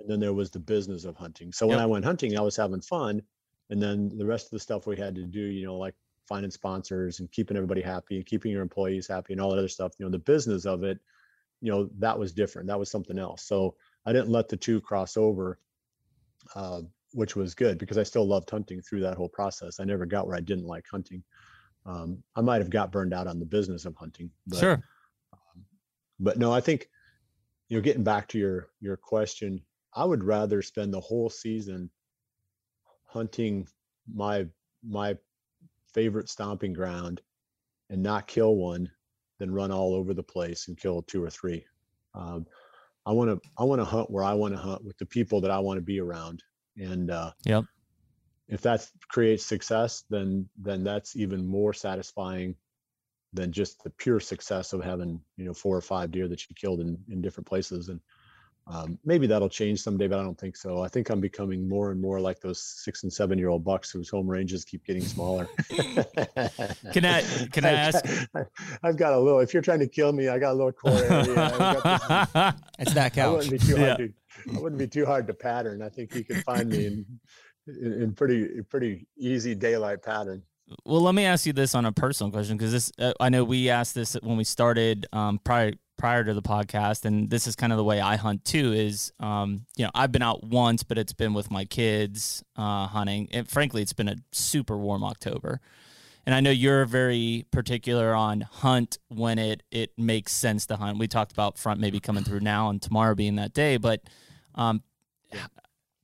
and 0.00 0.08
then 0.10 0.20
there 0.20 0.32
was 0.34 0.50
the 0.50 0.58
business 0.58 1.04
of 1.04 1.16
hunting. 1.16 1.52
So 1.52 1.66
when 1.66 1.78
I 1.78 1.86
went 1.86 2.04
hunting, 2.04 2.36
I 2.36 2.42
was 2.42 2.56
having 2.56 2.80
fun, 2.82 3.22
and 3.70 3.82
then 3.82 4.16
the 4.16 4.26
rest 4.26 4.46
of 4.46 4.50
the 4.50 4.58
stuff 4.60 4.86
we 4.86 4.96
had 4.96 5.14
to 5.14 5.24
do, 5.24 5.40
you 5.40 5.66
know, 5.66 5.76
like 5.76 5.94
finding 6.26 6.50
sponsors 6.50 7.20
and 7.20 7.30
keeping 7.30 7.56
everybody 7.56 7.82
happy 7.82 8.16
and 8.16 8.26
keeping 8.26 8.52
your 8.52 8.62
employees 8.62 9.08
happy 9.08 9.32
and 9.32 9.40
all 9.40 9.50
that 9.50 9.58
other 9.58 9.68
stuff. 9.68 9.92
You 9.98 10.06
know, 10.06 10.10
the 10.10 10.18
business 10.18 10.64
of 10.64 10.82
it, 10.82 10.98
you 11.60 11.70
know, 11.70 11.88
that 11.98 12.18
was 12.18 12.32
different. 12.32 12.68
That 12.68 12.78
was 12.78 12.90
something 12.90 13.18
else. 13.18 13.42
So 13.42 13.76
I 14.06 14.12
didn't 14.12 14.30
let 14.30 14.48
the 14.48 14.56
two 14.56 14.80
cross 14.80 15.16
over, 15.16 15.58
uh, 16.54 16.82
which 17.12 17.36
was 17.36 17.54
good 17.54 17.78
because 17.78 17.98
I 17.98 18.02
still 18.02 18.26
loved 18.26 18.50
hunting 18.50 18.80
through 18.80 19.00
that 19.00 19.16
whole 19.16 19.28
process. 19.28 19.80
I 19.80 19.84
never 19.84 20.06
got 20.06 20.26
where 20.26 20.36
I 20.36 20.40
didn't 20.40 20.66
like 20.66 20.84
hunting. 20.90 21.22
Um, 21.86 22.22
I 22.34 22.40
might 22.40 22.60
have 22.60 22.70
got 22.70 22.92
burned 22.92 23.12
out 23.12 23.26
on 23.26 23.38
the 23.38 23.46
business 23.46 23.84
of 23.84 23.94
hunting, 23.96 24.30
but 24.46 24.58
sure. 24.58 24.82
but 26.18 26.38
no, 26.38 26.50
I 26.52 26.60
think 26.60 26.88
you 27.68 27.76
know, 27.76 27.82
getting 27.82 28.04
back 28.04 28.28
to 28.28 28.38
your 28.38 28.68
your 28.80 28.96
question, 28.96 29.60
I 29.94 30.04
would 30.04 30.24
rather 30.24 30.62
spend 30.62 30.92
the 30.92 31.00
whole 31.00 31.28
season 31.28 31.90
hunting 33.04 33.66
my 34.12 34.46
my 34.82 35.16
favorite 35.94 36.28
stomping 36.28 36.72
ground 36.72 37.22
and 37.90 38.02
not 38.02 38.26
kill 38.26 38.56
one 38.56 38.90
than 39.38 39.52
run 39.52 39.70
all 39.70 39.94
over 39.94 40.12
the 40.12 40.22
place 40.22 40.68
and 40.68 40.76
kill 40.76 41.02
two 41.02 41.22
or 41.22 41.30
three. 41.30 41.64
Um, 42.14 42.46
I 43.06 43.12
want 43.12 43.30
to 43.30 43.50
I 43.58 43.64
want 43.64 43.80
to 43.80 43.84
hunt 43.84 44.10
where 44.10 44.24
I 44.24 44.34
want 44.34 44.54
to 44.54 44.60
hunt 44.60 44.84
with 44.84 44.96
the 44.98 45.06
people 45.06 45.40
that 45.42 45.50
I 45.50 45.58
want 45.58 45.78
to 45.78 45.82
be 45.82 46.00
around, 46.00 46.42
and 46.76 47.10
uh, 47.10 47.32
Yep. 47.44 47.64
if 48.48 48.62
that 48.62 48.88
creates 49.08 49.44
success, 49.44 50.04
then 50.08 50.48
then 50.56 50.84
that's 50.84 51.16
even 51.16 51.46
more 51.46 51.72
satisfying 51.72 52.54
than 53.32 53.52
just 53.52 53.82
the 53.82 53.90
pure 53.90 54.20
success 54.20 54.72
of 54.72 54.82
having 54.82 55.20
you 55.36 55.44
know 55.44 55.54
four 55.54 55.76
or 55.76 55.82
five 55.82 56.10
deer 56.10 56.28
that 56.28 56.48
you 56.48 56.54
killed 56.54 56.80
in 56.80 56.98
in 57.10 57.20
different 57.20 57.46
places 57.46 57.88
and 57.88 58.00
um, 58.66 58.98
maybe 59.04 59.26
that'll 59.26 59.48
change 59.48 59.80
someday 59.82 60.06
but 60.08 60.18
i 60.18 60.22
don't 60.22 60.38
think 60.38 60.56
so 60.56 60.82
i 60.82 60.88
think 60.88 61.10
i'm 61.10 61.20
becoming 61.20 61.68
more 61.68 61.90
and 61.90 62.00
more 62.00 62.18
like 62.20 62.40
those 62.40 62.60
six 62.60 63.02
and 63.02 63.12
seven 63.12 63.38
year 63.38 63.48
old 63.50 63.62
bucks 63.64 63.90
whose 63.90 64.08
home 64.08 64.26
ranges 64.26 64.64
keep 64.64 64.84
getting 64.86 65.02
smaller 65.02 65.46
Can 66.92 67.04
I 67.04 67.22
can 67.52 67.64
I 67.64 67.70
I've 67.70 67.94
ask? 67.94 68.04
got- 68.34 68.46
i've 68.82 68.96
got 68.96 69.12
a 69.12 69.18
little 69.18 69.40
if 69.40 69.52
you're 69.52 69.62
trying 69.62 69.80
to 69.80 69.86
kill 69.88 70.12
me 70.12 70.28
i 70.28 70.38
got 70.38 70.52
a 70.52 70.54
little 70.54 70.72
core 70.72 70.92
area 70.92 71.20
I've 71.36 71.58
got 71.58 72.32
this- 72.32 72.62
It's 72.78 72.94
that 72.94 73.16
I 73.18 73.28
wouldn't 73.28 73.50
be 73.50 73.58
too 73.58 73.76
Yeah. 73.78 73.86
hard 73.86 73.98
to 73.98 74.12
I 74.56 74.60
wouldn't 74.60 74.78
be 74.78 74.88
too 74.88 75.06
hard 75.06 75.26
to 75.28 75.34
pattern. 75.34 75.80
I 75.80 75.88
think 75.88 76.12
you 76.14 76.24
can 76.24 76.42
find 76.42 76.68
me 76.68 76.86
in 76.86 77.06
in, 77.68 77.92
in 78.02 78.12
pretty 78.14 78.62
pretty 78.62 79.06
easy 79.16 79.54
daylight 79.54 80.02
pattern. 80.02 80.42
Well, 80.84 81.00
let 81.02 81.14
me 81.14 81.24
ask 81.24 81.46
you 81.46 81.52
this 81.52 81.74
on 81.74 81.84
a 81.84 81.92
personal 81.92 82.32
question 82.32 82.56
because 82.56 82.72
this 82.72 82.90
uh, 82.98 83.12
I 83.20 83.28
know 83.28 83.44
we 83.44 83.70
asked 83.70 83.94
this 83.94 84.14
when 84.22 84.36
we 84.36 84.42
started 84.44 85.06
um, 85.12 85.38
prior 85.44 85.72
prior 86.04 86.22
to 86.22 86.34
the 86.34 86.42
podcast, 86.42 87.06
and 87.06 87.30
this 87.30 87.46
is 87.46 87.56
kind 87.56 87.72
of 87.72 87.78
the 87.78 87.82
way 87.82 87.98
I 87.98 88.16
hunt 88.16 88.44
too. 88.44 88.74
Is 88.74 89.10
um, 89.20 89.64
you 89.74 89.86
know 89.86 89.90
I've 89.94 90.12
been 90.12 90.20
out 90.20 90.44
once, 90.44 90.82
but 90.82 90.98
it's 90.98 91.14
been 91.14 91.32
with 91.32 91.50
my 91.50 91.64
kids 91.64 92.44
uh, 92.56 92.86
hunting, 92.88 93.26
and 93.32 93.48
frankly, 93.48 93.80
it's 93.80 93.94
been 93.94 94.08
a 94.08 94.16
super 94.30 94.76
warm 94.76 95.02
October. 95.02 95.62
And 96.26 96.34
I 96.34 96.40
know 96.40 96.50
you're 96.50 96.84
very 96.84 97.46
particular 97.50 98.14
on 98.14 98.42
hunt 98.42 98.98
when 99.08 99.38
it 99.38 99.62
it 99.70 99.92
makes 99.96 100.32
sense 100.32 100.66
to 100.66 100.76
hunt. 100.76 100.98
We 100.98 101.08
talked 101.08 101.32
about 101.32 101.56
front 101.56 101.80
maybe 101.80 102.00
coming 102.00 102.22
through 102.22 102.40
now 102.40 102.68
and 102.68 102.82
tomorrow 102.82 103.14
being 103.14 103.36
that 103.36 103.54
day, 103.54 103.78
but 103.78 104.02
um, 104.56 104.82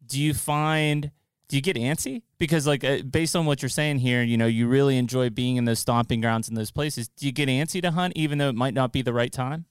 do 0.07 0.19
you 0.19 0.33
find 0.33 1.11
do 1.49 1.57
you 1.57 1.63
get 1.63 1.77
antsy 1.77 2.23
because 2.39 2.67
like 2.67 2.85
uh, 2.85 3.03
based 3.03 3.37
on 3.37 3.45
what 3.45 3.61
you're 3.61 3.69
saying 3.69 3.99
here 3.99 4.23
you 4.23 4.39
know 4.39 4.47
you 4.47 4.67
really 4.67 4.97
enjoy 4.97 5.29
being 5.29 5.57
in 5.57 5.67
those 5.67 5.81
stomping 5.81 6.23
grounds 6.23 6.49
in 6.49 6.55
those 6.55 6.71
places 6.71 7.09
do 7.09 7.27
you 7.27 7.33
get 7.33 7.51
antsy 7.51 7.83
to 7.83 7.91
hunt 7.91 8.15
even 8.17 8.39
though 8.39 8.49
it 8.49 8.55
might 8.55 8.73
not 8.73 8.93
be 8.93 9.03
the 9.03 9.13
right 9.13 9.33
time 9.33 9.67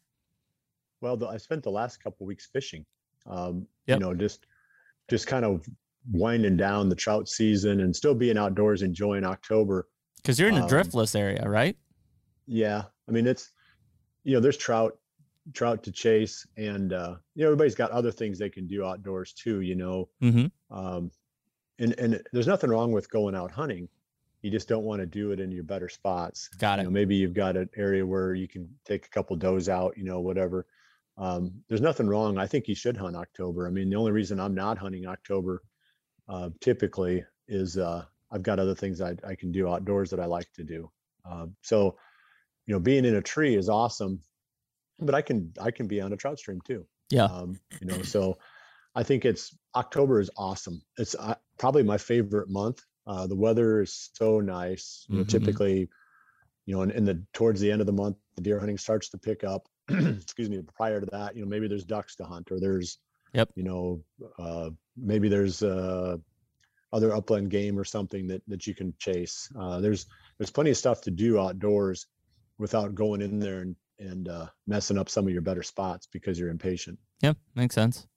Well, 1.02 1.18
the, 1.18 1.28
I 1.28 1.38
spent 1.38 1.64
the 1.64 1.72
last 1.72 2.04
couple 2.04 2.26
weeks 2.26 2.48
fishing. 2.52 2.86
Um, 3.26 3.68
Yep. 3.88 4.00
You 4.00 4.06
know, 4.06 4.14
just 4.14 4.46
just 5.10 5.26
kind 5.26 5.44
of 5.44 5.66
winding 6.12 6.58
down 6.58 6.90
the 6.90 6.96
trout 6.96 7.28
season 7.28 7.80
and 7.82 7.96
still 7.96 8.14
being 8.14 8.38
outdoors, 8.38 8.84
enjoying 8.84 9.24
October. 9.26 9.88
because 10.18 10.40
you're 10.40 10.50
in 10.50 10.56
a 10.56 10.64
Um, 10.64 10.70
driftless 10.70 11.16
area 11.16 11.44
right 11.50 11.76
Yeah, 12.46 12.84
I 13.08 13.12
mean 13.12 13.26
it's 13.26 13.52
you 14.24 14.34
know 14.36 14.40
there's 14.40 14.58
trout 14.58 15.00
trout 15.54 15.82
to 15.84 15.92
chase, 15.92 16.46
and 16.58 16.94
uh, 16.94 17.16
you 17.34 17.42
know 17.44 17.48
everybody's 17.48 17.74
got 17.76 17.90
other 17.92 18.12
things 18.12 18.38
they 18.38 18.50
can 18.50 18.68
do 18.68 18.86
outdoors 18.86 19.34
too. 19.34 19.62
You 19.62 19.76
know, 19.76 20.10
mm-hmm 20.22 20.46
um, 20.70 21.10
and 21.80 21.98
and 22.00 22.22
there's 22.32 22.48
nothing 22.48 22.70
wrong 22.70 22.92
with 22.92 23.10
going 23.10 23.34
out 23.36 23.50
hunting. 23.52 23.90
You 24.44 24.52
just 24.52 24.68
don't 24.70 24.84
want 24.84 25.00
to 25.02 25.06
do 25.08 25.32
it 25.32 25.40
in 25.40 25.52
your 25.52 25.64
better 25.64 25.90
spots. 25.90 26.48
got 26.60 26.76
you 26.78 26.82
it 26.82 26.84
know, 26.86 26.92
maybe 26.92 27.16
you've 27.16 27.34
got 27.34 27.58
an 27.58 27.70
area 27.76 28.06
where 28.06 28.36
you 28.36 28.48
can 28.48 28.70
take 28.86 29.06
a 29.08 29.10
couple 29.10 29.36
does 29.36 29.68
out, 29.68 29.98
you 29.98 30.04
know, 30.04 30.20
whatever. 30.20 30.68
Um, 31.20 31.64
there's 31.68 31.82
nothing 31.82 32.08
wrong. 32.08 32.38
I 32.38 32.48
think 32.48 32.68
you 32.68 32.76
should 32.76 32.96
hunt 32.98 33.16
October. 33.16 33.68
I 33.68 33.72
mean, 33.72 33.90
the 33.90 33.98
only 33.98 34.12
reason 34.14 34.40
I'm 34.40 34.56
not 34.56 34.78
hunting 34.78 35.06
October 35.06 35.62
uh, 36.30 36.50
typically 36.62 37.26
is 37.48 37.78
uh, 37.78 38.06
I've 38.32 38.44
got 38.44 38.60
other 38.60 38.74
things 38.76 39.02
I, 39.02 39.16
I 39.28 39.36
can 39.36 39.52
do 39.52 39.68
outdoors 39.68 40.12
that 40.12 40.20
I 40.22 40.26
like 40.26 40.52
to 40.54 40.64
do. 40.64 40.90
Uh, 41.30 41.48
so, 41.62 41.98
you 42.66 42.74
know, 42.74 42.80
being 42.80 43.04
in 43.04 43.16
a 43.16 43.22
tree 43.22 43.56
is 43.56 43.68
awesome, 43.68 44.22
but 45.00 45.14
I 45.14 45.22
can 45.22 45.52
I 45.60 45.72
can 45.72 45.88
be 45.88 46.00
on 46.02 46.14
a 46.14 46.18
trout 46.18 46.40
stream 46.40 46.62
too. 46.66 46.86
Yeah. 47.10 47.26
Um, 47.26 47.60
you 47.82 47.88
know, 47.88 48.02
so 48.04 48.38
I 48.96 49.04
think 49.04 49.26
it's 49.26 49.54
October 49.76 50.22
is 50.22 50.30
awesome. 50.38 50.82
It's 50.98 51.16
uh, 51.16 51.36
probably 51.58 51.84
my 51.84 51.98
favorite 51.98 52.50
month. 52.50 52.82
Uh, 53.06 53.28
the 53.28 53.36
weather 53.36 53.82
is 53.82 54.10
so 54.14 54.40
nice. 54.40 55.06
You 55.10 55.18
know, 55.18 55.24
Mhm. 55.24 55.28
typically, 55.30 55.90
you 56.66 56.76
know, 56.76 56.84
in, 56.84 56.92
in 56.92 57.04
the 57.06 57.24
towards 57.34 57.60
the 57.60 57.72
end 57.72 57.82
of 57.82 57.88
the 57.88 57.94
month, 57.94 58.18
the 58.36 58.42
deer 58.42 58.60
hunting 58.60 58.78
starts 58.78 59.10
to 59.10 59.18
pick 59.18 59.44
up. 59.44 59.68
Excuse 60.22 60.50
me. 60.50 60.62
Prior 60.76 61.00
to 61.00 61.08
that, 61.12 61.36
you 61.36 61.42
know, 61.42 61.48
maybe 61.48 61.68
there's 61.68 61.84
ducks 61.86 62.16
to 62.18 62.24
hunt, 62.24 62.52
or 62.52 62.60
there's, 62.60 63.00
Yep. 63.34 63.50
you 63.56 63.64
know, 63.64 64.02
uh, 64.40 64.70
maybe 64.98 65.30
there's 65.30 65.62
uh, 65.62 66.18
other 66.92 67.14
upland 67.14 67.50
game 67.52 67.78
or 67.78 67.84
something 67.84 68.28
that 68.28 68.42
that 68.48 68.66
you 68.66 68.74
can 68.74 68.94
chase. 68.98 69.50
Uh, 69.60 69.80
there's 69.80 70.08
there's 70.38 70.50
plenty 70.50 70.72
of 70.72 70.78
stuff 70.78 71.02
to 71.02 71.12
do 71.12 71.40
outdoors 71.40 72.08
without 72.58 72.96
going 72.96 73.22
in 73.22 73.40
there 73.40 73.62
and 73.62 73.76
and 74.00 74.30
uh, 74.30 74.48
messing 74.66 74.98
up 74.98 75.10
some 75.10 75.28
of 75.28 75.34
your 75.34 75.42
better 75.42 75.62
spots 75.64 76.08
because 76.12 76.40
you're 76.40 76.50
impatient. 76.50 76.98
Yep, 77.22 77.38
makes 77.54 77.76
sense. 77.76 78.08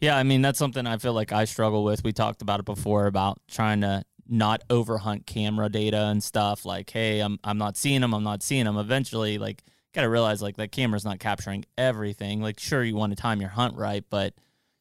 Yeah, 0.00 0.16
I 0.16 0.22
mean 0.22 0.40
that's 0.42 0.58
something 0.58 0.86
I 0.86 0.98
feel 0.98 1.12
like 1.14 1.32
I 1.32 1.44
struggle 1.44 1.82
with. 1.84 2.04
We 2.04 2.12
talked 2.12 2.40
about 2.42 2.60
it 2.60 2.66
before 2.66 3.06
about 3.06 3.40
trying 3.48 3.80
to 3.80 4.04
not 4.28 4.62
overhunt 4.68 5.26
camera 5.26 5.68
data 5.68 6.04
and 6.06 6.22
stuff. 6.22 6.64
Like, 6.64 6.90
hey, 6.90 7.20
I'm 7.20 7.38
I'm 7.42 7.58
not 7.58 7.76
seeing 7.76 8.00
them. 8.02 8.14
I'm 8.14 8.22
not 8.24 8.42
seeing 8.42 8.64
them. 8.66 8.76
Eventually, 8.78 9.38
like, 9.38 9.64
got 9.94 10.02
to 10.02 10.08
realize 10.08 10.42
like 10.42 10.56
that 10.56 10.72
camera's 10.72 11.04
not 11.04 11.18
capturing 11.18 11.64
everything. 11.76 12.40
Like, 12.40 12.60
sure, 12.60 12.82
you 12.82 12.96
want 12.96 13.14
to 13.14 13.20
time 13.20 13.40
your 13.40 13.50
hunt 13.50 13.76
right, 13.76 14.04
but 14.08 14.34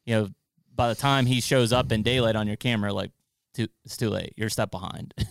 you 0.06 0.15
know, 0.15 0.30
by 0.76 0.88
the 0.90 0.95
time 0.95 1.26
he 1.26 1.41
shows 1.41 1.73
up 1.73 1.91
in 1.91 2.03
daylight 2.03 2.36
on 2.36 2.48
your 2.48 2.56
camera, 2.56 2.94
like, 2.94 3.11
too, 3.53 3.68
it's 3.86 3.98
too 3.98 4.10
late. 4.10 4.34
You're 4.38 4.48
a 4.48 4.52
step 4.52 4.72
behind. 4.72 5.14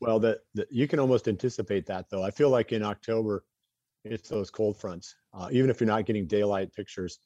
Well, 0.00 0.18
that, 0.20 0.38
that 0.54 0.72
you 0.72 0.88
can 0.88 0.98
almost 0.98 1.28
anticipate 1.28 1.86
that 1.86 2.08
though. 2.10 2.22
I 2.22 2.30
feel 2.30 2.48
like 2.48 2.72
in 2.72 2.82
October, 2.82 3.44
it's 4.04 4.30
those 4.30 4.50
cold 4.50 4.78
fronts. 4.78 5.14
Uh, 5.34 5.48
even 5.52 5.70
if 5.70 5.78
you're 5.78 5.86
not 5.86 6.06
getting 6.06 6.26
daylight 6.26 6.72
pictures, 6.72 7.18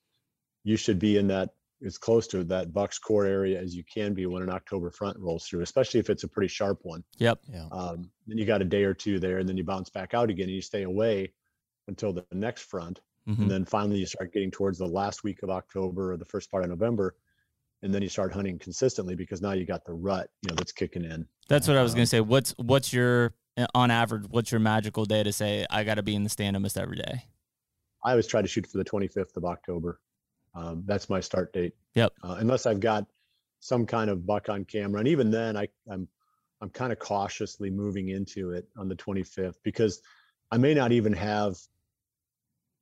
you 0.64 0.76
should 0.76 0.98
be 0.98 1.16
in 1.16 1.28
that 1.28 1.51
as 1.86 1.98
close 1.98 2.26
to 2.28 2.43
that 2.44 2.72
Bucks 2.72 2.98
core 2.98 3.26
area 3.26 3.60
as 3.60 3.74
you 3.76 3.85
can 3.85 4.14
be 4.14 4.26
when 4.26 4.43
an 4.43 4.51
October 4.51 4.90
front 4.90 5.18
rolls 5.18 5.47
through, 5.47 5.60
especially 5.60 6.01
if 6.01 6.10
it's 6.10 6.24
a 6.24 6.28
pretty 6.28 6.48
sharp 6.48 6.81
one. 6.82 7.05
yep. 7.18 7.39
Yeah. 7.48 7.68
Um, 7.70 8.10
then 8.26 8.39
you 8.39 8.44
got 8.44 8.62
a 8.62 8.64
day 8.64 8.85
or 8.85 8.94
two 8.94 9.20
there, 9.20 9.39
and 9.39 9.48
then 9.48 9.56
you 9.56 9.64
bounce 9.64 9.90
back 9.90 10.14
out 10.14 10.31
again, 10.31 10.44
and 10.44 10.55
you 10.55 10.62
stay 10.62 10.82
away 10.82 11.32
until 11.89 12.12
the 12.12 12.24
next 12.32 12.62
front, 12.62 13.01
Mhm. 13.28 13.39
and 13.40 13.51
then 13.51 13.65
finally 13.65 13.98
you 13.98 14.06
start 14.06 14.32
getting 14.32 14.51
towards 14.51 14.78
the 14.78 14.86
last 14.86 15.24
week 15.24 15.43
of 15.43 15.51
October 15.51 16.12
or 16.12 16.16
the 16.16 16.24
first 16.24 16.51
part 16.51 16.65
of 16.65 16.70
November, 16.70 17.16
and 17.82 17.93
then 17.93 18.02
you 18.02 18.09
start 18.09 18.32
hunting 18.32 18.59
consistently 18.59 19.15
because 19.15 19.40
now 19.43 19.52
you 19.52 19.65
got 19.65 19.85
the 19.85 19.93
rut, 19.93 20.31
you 20.43 20.48
know, 20.51 20.55
that's 20.56 20.73
kicking 20.73 21.05
in. 21.05 21.27
That's 21.48 21.69
what 21.69 21.77
I 21.77 21.82
was 21.82 21.93
Um, 21.93 21.97
gonna 21.98 22.06
say. 22.06 22.20
What's 22.20 22.52
what's 22.59 22.93
your 22.93 23.35
on 23.74 23.90
average? 23.90 24.24
What's 24.31 24.51
your 24.51 24.61
magical 24.61 25.05
day 25.05 25.23
to 25.23 25.32
say 25.32 25.66
I 25.70 25.85
got 25.85 25.94
to 25.94 26.02
be 26.02 26.15
in 26.15 26.24
the 26.24 26.28
stand 26.31 26.56
almost 26.56 26.77
every 26.77 26.97
day? 26.97 27.27
I 28.02 28.11
always 28.11 28.27
try 28.27 28.43
to 28.43 28.48
shoot 28.48 28.66
for 28.66 28.78
the 28.78 28.85
25th 28.85 29.36
of 29.36 29.44
October. 29.44 30.01
Um, 30.55 30.82
that's 30.86 31.09
my 31.09 31.20
start 31.20 31.52
date. 31.52 31.74
Yep. 31.94 32.12
Uh, 32.23 32.36
unless 32.39 32.66
I've 32.66 32.81
got 32.81 33.06
some 33.61 33.86
kind 33.86 34.11
of 34.11 34.27
buck 34.27 34.48
on 34.48 34.65
camera, 34.65 34.98
and 34.98 35.09
even 35.09 35.31
then, 35.31 35.56
I, 35.56 35.69
I'm 35.90 36.09
I'm 36.61 36.70
kind 36.70 36.93
of 36.93 36.98
cautiously 36.98 37.70
moving 37.70 38.09
into 38.09 38.51
it 38.52 38.66
on 38.77 38.89
the 38.89 38.97
25th 38.97 39.56
because 39.62 40.01
I 40.51 40.56
may 40.56 40.73
not 40.74 40.93
even 40.93 41.12
have, 41.12 41.59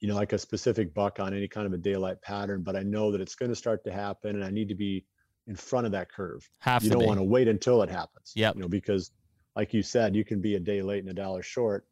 you 0.03 0.09
know, 0.09 0.17
like 0.17 0.33
a 0.33 0.39
specific 0.39 0.93
buck 0.93 1.21
on 1.21 1.33
any 1.33 1.47
kind 1.47 1.65
of 1.65 1.73
a 1.73 1.79
daylight 1.79 2.21
pattern, 2.23 2.63
but 2.63 2.75
I 2.75 2.83
know 2.83 3.13
that 3.13 3.21
it's 3.21 3.37
going 3.37 3.51
to 3.51 3.57
start 3.57 3.85
to 3.85 3.93
happen, 3.93 4.35
and 4.35 4.45
I 4.45 4.51
need 4.51 4.69
to 4.69 4.75
be 4.75 5.07
in 5.47 5.55
front 5.55 5.87
of 5.87 5.93
that 5.93 6.11
curve. 6.11 6.47
Have 6.59 6.83
you 6.83 6.91
don't 6.91 7.03
be. 7.03 7.07
want 7.07 7.21
to 7.21 7.25
wait 7.25 7.47
until 7.47 7.83
it 7.83 7.89
happens. 7.89 8.33
Yep. 8.35 8.57
You 8.57 8.63
know, 8.63 8.69
because 8.69 9.13
like 9.55 9.73
you 9.73 9.81
said, 9.81 10.17
you 10.17 10.25
can 10.25 10.41
be 10.41 10.57
a 10.57 10.61
day 10.61 10.83
late 10.83 11.05
and 11.05 11.09
a 11.09 11.15
dollar 11.15 11.41
short. 11.41 11.87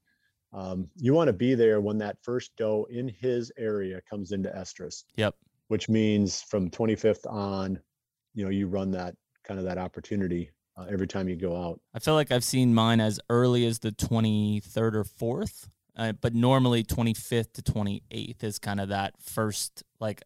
Um, 0.53 0.89
you 0.97 1.15
want 1.15 1.29
to 1.29 1.33
be 1.33 1.55
there 1.55 1.81
when 1.81 1.99
that 1.99 2.17
first 2.23 2.51
doe 2.57 2.85
in 2.91 3.09
his 3.21 3.53
area 3.57 4.01
comes 4.11 4.33
into 4.33 4.49
estrus. 4.51 5.05
Yep. 5.15 5.37
Which 5.69 5.89
means 5.89 6.43
from 6.43 6.69
25th 6.69 7.33
on, 7.33 7.79
you 8.35 8.43
know, 8.43 8.51
you 8.51 8.67
run 8.67 8.91
that 8.91 9.15
kind 9.45 9.61
of 9.61 9.67
that 9.67 9.79
opportunity 9.79 10.51
uh, 10.77 10.87
every 10.91 11.07
time 11.07 11.29
you 11.29 11.37
go 11.37 11.57
out. 11.57 11.81
I 11.95 12.01
feel 12.01 12.15
like 12.15 12.33
I've 12.33 12.43
seen 12.43 12.75
mine 12.75 13.01
as 13.01 13.21
early 13.29 13.67
as 13.67 13.79
the 13.79 13.93
23rd 13.93 14.95
or 14.95 15.05
4th, 15.05 15.69
uh, 15.97 16.13
but 16.13 16.35
normally 16.35 16.83
25th 16.85 17.53
to 17.55 17.63
28th 17.63 18.43
is 18.45 18.59
kind 18.59 18.81
of 18.81 18.89
that 18.89 19.15
first, 19.21 19.83
like, 20.01 20.23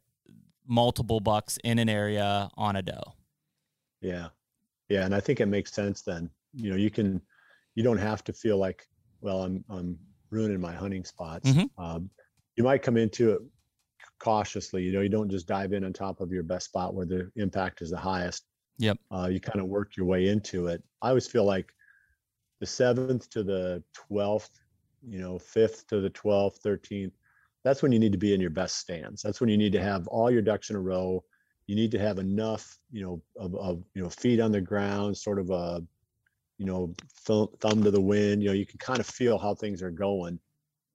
multiple 0.66 1.20
bucks 1.20 1.58
in 1.64 1.78
an 1.78 1.88
area 1.88 2.48
on 2.56 2.76
a 2.76 2.82
doe. 2.82 3.14
Yeah. 4.00 4.28
Yeah. 4.88 5.04
And 5.04 5.14
I 5.14 5.20
think 5.20 5.40
it 5.40 5.46
makes 5.46 5.72
sense 5.72 6.02
then. 6.02 6.30
You 6.54 6.70
know, 6.70 6.76
you 6.76 6.90
can, 6.90 7.20
you 7.74 7.82
don't 7.82 7.98
have 7.98 8.24
to 8.24 8.32
feel 8.32 8.58
like, 8.58 8.86
well, 9.20 9.42
I'm, 9.42 9.64
I'm 9.68 9.98
ruining 10.30 10.60
my 10.60 10.72
hunting 10.72 11.04
spots. 11.04 11.50
Mhm. 11.50 11.68
Um, 11.78 12.10
you 12.56 12.64
might 12.64 12.82
come 12.82 12.96
into 12.96 13.32
it 13.32 13.40
cautiously. 14.20 14.82
You 14.82 14.92
know, 14.92 15.00
you 15.00 15.08
don't 15.08 15.30
just 15.30 15.46
dive 15.46 15.72
in 15.72 15.84
on 15.84 15.92
top 15.92 16.20
of 16.20 16.30
your 16.32 16.42
best 16.42 16.66
spot 16.66 16.94
where 16.94 17.06
the 17.06 17.30
impact 17.36 17.82
is 17.82 17.90
the 17.90 17.96
highest. 17.96 18.44
Yep. 18.78 18.98
Uh, 19.10 19.28
you 19.30 19.40
kind 19.40 19.60
of 19.60 19.66
work 19.66 19.96
your 19.96 20.06
way 20.06 20.28
into 20.28 20.66
it. 20.68 20.82
I 21.02 21.08
always 21.08 21.26
feel 21.26 21.44
like 21.44 21.72
the 22.60 22.66
seventh 22.66 23.28
to 23.30 23.42
the 23.42 23.82
12th, 24.10 24.50
you 25.06 25.18
know, 25.20 25.38
fifth 25.38 25.86
to 25.88 26.00
the 26.00 26.10
12th, 26.10 26.60
13th, 26.62 27.12
that's 27.64 27.82
when 27.82 27.92
you 27.92 27.98
need 27.98 28.12
to 28.12 28.18
be 28.18 28.34
in 28.34 28.40
your 28.40 28.50
best 28.50 28.76
stands. 28.78 29.22
That's 29.22 29.40
when 29.40 29.50
you 29.50 29.56
need 29.56 29.72
to 29.72 29.82
have 29.82 30.06
all 30.08 30.30
your 30.30 30.42
ducks 30.42 30.70
in 30.70 30.76
a 30.76 30.80
row. 30.80 31.24
You 31.66 31.76
need 31.76 31.90
to 31.92 31.98
have 31.98 32.18
enough, 32.18 32.78
you 32.90 33.02
know, 33.02 33.22
of, 33.38 33.54
of 33.56 33.84
you 33.94 34.02
know, 34.02 34.10
feet 34.10 34.40
on 34.40 34.52
the 34.52 34.60
ground, 34.60 35.16
sort 35.16 35.38
of 35.38 35.50
a 35.50 35.82
you 36.58 36.66
know, 36.66 36.94
thumb, 37.26 37.48
thumb 37.60 37.82
to 37.82 37.90
the 37.90 38.00
wind, 38.00 38.42
you 38.42 38.48
know, 38.48 38.54
you 38.54 38.66
can 38.66 38.78
kind 38.78 39.00
of 39.00 39.06
feel 39.06 39.38
how 39.38 39.54
things 39.54 39.82
are 39.82 39.90
going. 39.90 40.38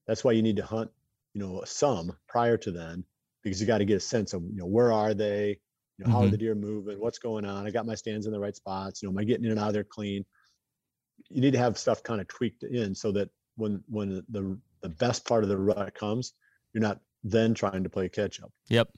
That's 0.08 0.24
why 0.24 0.32
you 0.34 0.42
need 0.42 0.58
to 0.58 0.66
hunt, 0.66 0.92
you 1.34 1.42
know, 1.42 1.64
some 1.66 2.18
prior 2.28 2.58
to 2.58 2.72
then, 2.72 3.06
because 3.44 3.60
you 3.62 3.68
got 3.68 3.80
to 3.80 3.86
get 3.86 3.98
a 3.98 4.02
sense 4.02 4.34
of, 4.34 4.44
you 4.44 4.56
know, 4.56 4.66
where 4.66 4.92
are 4.92 5.14
they? 5.14 5.60
You 5.98 6.06
know, 6.06 6.12
how 6.12 6.24
are 6.24 6.28
Mhm. 6.28 6.32
the 6.32 6.38
deer 6.38 6.56
moving? 6.56 7.00
What's 7.00 7.20
going 7.20 7.46
on? 7.46 7.68
I 7.68 7.72
got 7.72 7.86
my 7.86 7.96
stands 7.96 8.26
in 8.26 8.32
the 8.32 8.40
right 8.40 8.56
spots. 8.56 9.02
You 9.02 9.08
know, 9.08 9.14
am 9.14 9.20
I 9.20 9.24
getting 9.26 9.46
in 9.46 9.52
and 9.52 9.60
out 9.60 9.68
of 9.68 9.74
there 9.74 9.84
clean? 9.84 10.26
You 11.30 11.42
need 11.42 11.54
to 11.54 11.60
have 11.60 11.78
stuff 11.78 12.04
kind 12.04 12.22
of 12.22 12.28
tweaked 12.28 12.64
in 12.64 12.96
so 12.96 13.12
that 13.14 13.30
when 13.60 13.84
when 13.88 14.24
the 14.30 14.58
the 14.82 14.90
best 14.90 15.26
part 15.28 15.44
of 15.44 15.50
the 15.50 15.58
rut 15.58 15.94
comes, 15.94 16.34
you're 16.74 16.82
not 16.82 17.00
then 17.24 17.54
trying 17.54 17.84
to 17.84 17.90
play 17.90 18.08
catch 18.10 18.42
up. 18.42 18.52
Yep. 18.70 18.90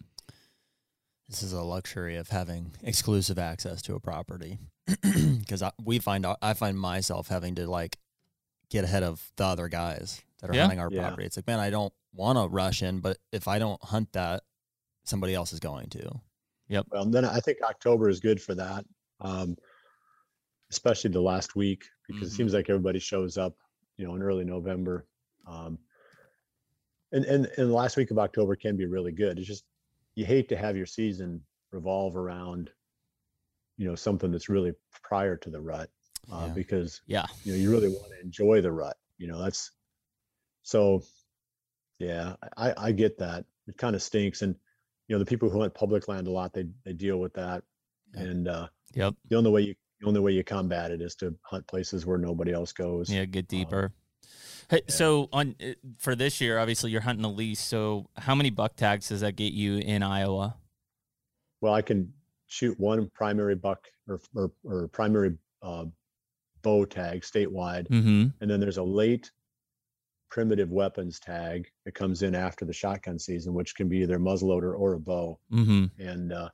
This 1.27 1.41
is 1.43 1.53
a 1.53 1.61
luxury 1.63 2.17
of 2.17 2.29
having 2.29 2.71
exclusive 2.83 3.39
access 3.39 3.81
to 3.83 3.95
a 3.95 3.99
property 3.99 4.59
because 5.03 5.63
we 5.83 5.97
find 5.99 6.25
I 6.41 6.53
find 6.53 6.79
myself 6.79 7.27
having 7.29 7.55
to 7.55 7.67
like 7.69 7.97
get 8.69 8.83
ahead 8.83 9.03
of 9.03 9.31
the 9.37 9.45
other 9.45 9.67
guys 9.67 10.21
that 10.41 10.49
are 10.49 10.53
Yeah. 10.53 10.61
hunting 10.63 10.79
our 10.79 10.89
Yeah. 10.91 11.01
property. 11.07 11.25
It's 11.25 11.37
like, 11.37 11.47
man, 11.47 11.59
I 11.59 11.69
don't 11.69 11.93
want 12.13 12.37
to 12.37 12.47
rush 12.53 12.81
in, 12.83 12.99
but 12.99 13.17
if 13.31 13.47
I 13.47 13.59
don't 13.59 13.81
hunt 13.83 14.11
that, 14.13 14.43
somebody 15.03 15.33
else 15.33 15.51
is 15.53 15.59
going 15.59 15.89
to. 15.89 16.21
Yep. 16.67 16.87
Well, 16.91 17.05
then 17.05 17.25
I 17.25 17.39
think 17.39 17.57
October 17.63 18.07
is 18.09 18.19
good 18.19 18.41
for 18.41 18.55
that, 18.55 18.85
um, 19.19 19.57
especially 20.69 21.11
the 21.11 21.21
last 21.21 21.55
week 21.55 21.83
because 22.07 22.29
Mhm. 22.29 22.31
it 22.33 22.35
seems 22.35 22.53
like 22.53 22.69
everybody 22.69 22.99
shows 22.99 23.37
up, 23.37 23.55
you 24.01 24.07
know, 24.07 24.15
in 24.15 24.23
early 24.23 24.43
November. 24.43 25.05
Um, 25.45 25.77
and, 27.11 27.23
and 27.25 27.45
and 27.45 27.69
the 27.69 27.73
last 27.73 27.97
week 27.97 28.09
of 28.09 28.17
October 28.17 28.55
can 28.55 28.75
be 28.75 28.85
really 28.87 29.11
good. 29.11 29.37
It's 29.37 29.47
just 29.47 29.63
you 30.15 30.25
hate 30.25 30.49
to 30.49 30.57
have 30.57 30.75
your 30.75 30.87
season 30.87 31.41
revolve 31.71 32.17
around, 32.17 32.71
you 33.77 33.87
know, 33.87 33.95
something 33.95 34.31
that's 34.31 34.49
really 34.49 34.73
prior 35.03 35.37
to 35.37 35.49
the 35.49 35.61
rut, 35.61 35.89
uh, 36.31 36.47
Yeah. 36.47 36.53
because 36.53 37.01
Yeah. 37.05 37.25
you 37.43 37.51
know 37.53 37.59
you 37.59 37.69
really 37.69 37.89
want 37.89 38.11
to 38.13 38.25
enjoy 38.25 38.61
the 38.61 38.71
rut. 38.71 38.97
You 39.17 39.27
know, 39.27 39.39
that's 39.39 39.71
so. 40.63 41.03
Yeah, 41.99 42.35
I 42.57 42.73
I 42.75 42.91
get 42.93 43.19
that. 43.19 43.45
It 43.67 43.77
kind 43.77 43.95
of 43.95 44.01
stinks, 44.01 44.41
and 44.41 44.55
you 45.07 45.15
know 45.15 45.19
the 45.19 45.25
people 45.29 45.51
who 45.51 45.59
hunt 45.59 45.75
public 45.75 46.07
land 46.07 46.25
a 46.27 46.31
lot, 46.31 46.51
they 46.53 46.65
they 46.83 46.93
deal 46.93 47.17
with 47.17 47.33
that, 47.33 47.63
and 48.15 48.47
uh, 48.47 48.67
Yep. 48.95 49.13
the 49.29 49.35
only 49.35 49.51
way 49.51 49.61
you 49.61 49.75
the 50.01 50.07
only 50.07 50.19
way 50.19 50.31
you 50.31 50.43
combat 50.43 50.91
it 50.91 51.01
is 51.01 51.15
to 51.15 51.33
hunt 51.43 51.65
places 51.67 52.05
where 52.05 52.17
nobody 52.17 52.51
else 52.51 52.73
goes. 52.73 53.09
Yeah. 53.09 53.25
Get 53.25 53.43
Um, 53.45 53.47
deeper. 53.59 53.91
Hey, 54.69 54.81
yeah. 54.87 54.93
so 54.95 55.29
on 55.31 55.55
uh, 55.63 55.73
for 55.99 56.15
this 56.15 56.41
year, 56.41 56.57
obviously 56.57 56.91
you're 56.91 57.01
hunting 57.01 57.21
the 57.23 57.29
lease. 57.29 57.59
So 57.61 58.09
how 58.17 58.35
many 58.35 58.49
buck 58.49 58.75
tags 58.75 59.09
does 59.09 59.21
that 59.21 59.35
get 59.35 59.53
you 59.53 59.77
in 59.77 60.01
Iowa? 60.03 60.55
Well, 61.61 61.73
I 61.73 61.81
can 61.81 62.11
shoot 62.47 62.79
one 62.79 63.09
primary 63.13 63.55
buck 63.55 63.87
or 64.07 64.19
or, 64.35 64.51
or 64.63 64.87
primary 64.87 65.37
uh, 65.61 65.85
bow 66.63 66.85
tag 66.85 67.21
statewide, 67.21 67.87
Mm-hmm. 67.89 68.27
and 68.41 68.49
then 68.49 68.59
there's 68.59 68.77
a 68.77 68.83
late 68.83 69.29
primitive 70.29 70.71
weapons 70.71 71.19
tag 71.19 71.67
that 71.85 71.93
comes 71.93 72.21
in 72.23 72.33
after 72.33 72.63
the 72.65 72.71
shotgun 72.73 73.19
season, 73.19 73.53
which 73.53 73.75
can 73.75 73.89
be 73.89 73.97
either 73.97 74.15
a 74.15 74.19
muzzleloader 74.19 74.77
or 74.79 74.93
a 74.93 74.99
bow. 74.99 75.37
Mm-hmm. 75.51 75.85
And 76.01 76.31
uh, 76.31 76.49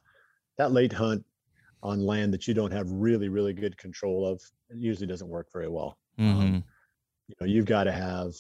that 0.58 0.72
late 0.72 0.92
hunt 0.92 1.24
on 1.84 2.06
land 2.06 2.34
that 2.34 2.48
you 2.48 2.54
don't 2.54 2.72
have 2.72 2.90
really 2.90 3.30
really 3.30 3.54
good 3.54 3.78
control 3.78 4.26
of 4.26 4.42
it 4.70 4.78
usually 4.78 5.08
doesn't 5.08 5.30
work 5.30 5.48
very 5.54 5.70
well. 5.70 5.98
Mm-hmm. 6.20 6.56
you 7.28 7.36
know 7.40 7.48
you've 7.48 7.66
got 7.66 7.84
to 7.86 7.92
have 7.92 8.34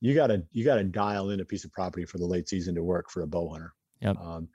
you 0.00 0.14
got 0.14 0.28
to 0.28 0.42
you 0.52 0.64
got 0.64 0.76
to 0.76 0.84
dial 0.84 1.30
in 1.30 1.40
a 1.40 1.44
piece 1.44 1.64
of 1.64 1.72
property 1.72 2.04
for 2.04 2.18
the 2.18 2.26
late 2.26 2.48
season 2.48 2.74
to 2.74 2.82
work 2.82 3.10
for 3.10 3.22
a 3.22 3.26
bow 3.26 3.48
hunter 3.48 3.72
Yep. 4.00 4.16
um, 4.18 4.48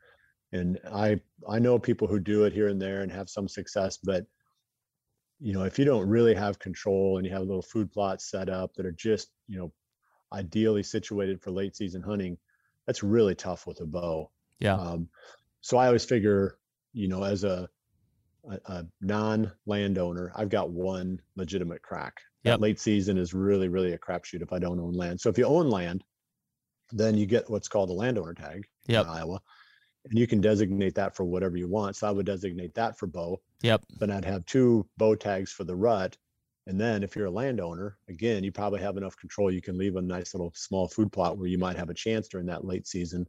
and 0.51 0.79
i 0.93 1.19
i 1.49 1.59
know 1.59 1.79
people 1.79 2.07
who 2.07 2.19
do 2.19 2.43
it 2.43 2.53
here 2.53 2.67
and 2.67 2.81
there 2.81 3.01
and 3.01 3.11
have 3.11 3.29
some 3.29 3.47
success 3.47 3.97
but 3.97 4.25
you 5.39 5.53
know 5.53 5.63
if 5.63 5.79
you 5.79 5.85
don't 5.85 6.07
really 6.07 6.35
have 6.35 6.59
control 6.59 7.17
and 7.17 7.25
you 7.25 7.31
have 7.31 7.41
little 7.43 7.61
food 7.61 7.91
plots 7.91 8.29
set 8.29 8.49
up 8.49 8.73
that 8.75 8.85
are 8.85 8.91
just 8.91 9.29
you 9.47 9.57
know 9.57 9.71
ideally 10.33 10.83
situated 10.83 11.41
for 11.41 11.51
late 11.51 11.75
season 11.75 12.01
hunting 12.01 12.37
that's 12.85 13.03
really 13.03 13.35
tough 13.35 13.65
with 13.67 13.79
a 13.81 13.85
bow 13.85 14.29
yeah. 14.59 14.75
um, 14.75 15.07
so 15.61 15.77
I 15.77 15.87
always 15.87 16.03
figure, 16.05 16.57
you 16.93 17.07
know, 17.07 17.23
as 17.23 17.43
a, 17.43 17.69
a, 18.49 18.59
a 18.65 18.85
non 19.01 19.51
landowner, 19.65 20.31
I've 20.35 20.49
got 20.49 20.69
one 20.69 21.21
legitimate 21.35 21.81
crack. 21.81 22.21
That 22.43 22.59
late 22.59 22.79
season 22.79 23.17
is 23.17 23.33
really, 23.33 23.69
really 23.69 23.93
a 23.93 23.97
crapshoot 23.97 24.41
if 24.41 24.51
I 24.51 24.59
don't 24.59 24.79
own 24.79 24.93
land. 24.93 25.21
So 25.21 25.29
if 25.29 25.37
you 25.37 25.45
own 25.45 25.69
land, 25.69 26.03
then 26.91 27.17
you 27.17 27.25
get 27.25 27.49
what's 27.49 27.69
called 27.69 27.89
a 27.89 27.93
landowner 27.93 28.33
tag 28.33 28.65
Yep. 28.87 29.05
in 29.05 29.11
Iowa, 29.11 29.41
and 30.09 30.19
you 30.19 30.27
can 30.27 30.41
designate 30.41 30.95
that 30.95 31.15
for 31.15 31.23
whatever 31.23 31.55
you 31.55 31.69
want. 31.69 31.95
So 31.95 32.07
I 32.07 32.11
would 32.11 32.25
designate 32.25 32.73
that 32.75 32.99
for 32.99 33.07
bow. 33.07 33.41
Yep. 33.61 33.83
Then 33.97 34.11
I'd 34.11 34.25
have 34.25 34.45
two 34.45 34.85
bow 34.97 35.15
tags 35.15 35.53
for 35.53 35.63
the 35.63 35.75
rut. 35.75 36.17
And 36.67 36.79
then 36.79 37.03
if 37.03 37.15
you're 37.15 37.27
a 37.27 37.31
landowner, 37.31 37.97
again, 38.09 38.43
you 38.43 38.51
probably 38.51 38.81
have 38.81 38.97
enough 38.97 39.17
control. 39.17 39.51
You 39.51 39.61
can 39.61 39.77
leave 39.77 39.95
a 39.95 40.01
nice 40.01 40.33
little 40.33 40.51
small 40.55 40.87
food 40.87 41.11
plot 41.11 41.37
where 41.37 41.47
you 41.47 41.57
might 41.57 41.77
have 41.77 41.89
a 41.89 41.93
chance 41.93 42.27
during 42.27 42.47
that 42.47 42.65
late 42.65 42.87
season, 42.87 43.27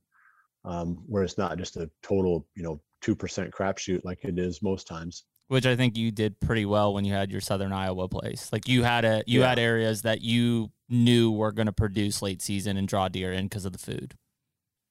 um, 0.65 1.03
where 1.07 1.23
it's 1.23 1.39
not 1.39 1.59
just 1.59 1.77
a 1.77 1.91
total, 2.03 2.47
you 2.55 2.63
know, 2.63 2.81
two 3.05 3.15
percent 3.15 3.51
crapshoot 3.53 4.01
like 4.05 4.25
it 4.25 4.39
is 4.39 4.63
most 4.63 4.87
times. 4.87 5.25
Which 5.49 5.67
I 5.67 5.77
think 5.77 5.97
you 5.97 6.11
did 6.11 6.41
pretty 6.41 6.65
well 6.65 6.95
when 6.95 7.05
you 7.05 7.13
had 7.13 7.31
your 7.31 7.43
Southern 7.43 7.71
Iowa 7.73 8.09
place. 8.09 8.49
Like 8.51 8.67
you 8.67 8.83
had 8.83 9.05
a 9.05 9.23
you 9.27 9.41
Yeah. 9.41 9.51
had 9.51 9.59
areas 9.59 10.03
that 10.03 10.23
you 10.23 10.71
knew 10.89 11.31
were 11.31 11.53
going 11.53 11.67
to 11.67 11.73
produce 11.73 12.23
late 12.23 12.41
season 12.41 12.77
and 12.79 12.89
draw 12.89 13.09
deer 13.09 13.33
in 13.33 13.45
because 13.47 13.67
of 13.67 13.73
the 13.73 13.79
food. 13.79 14.15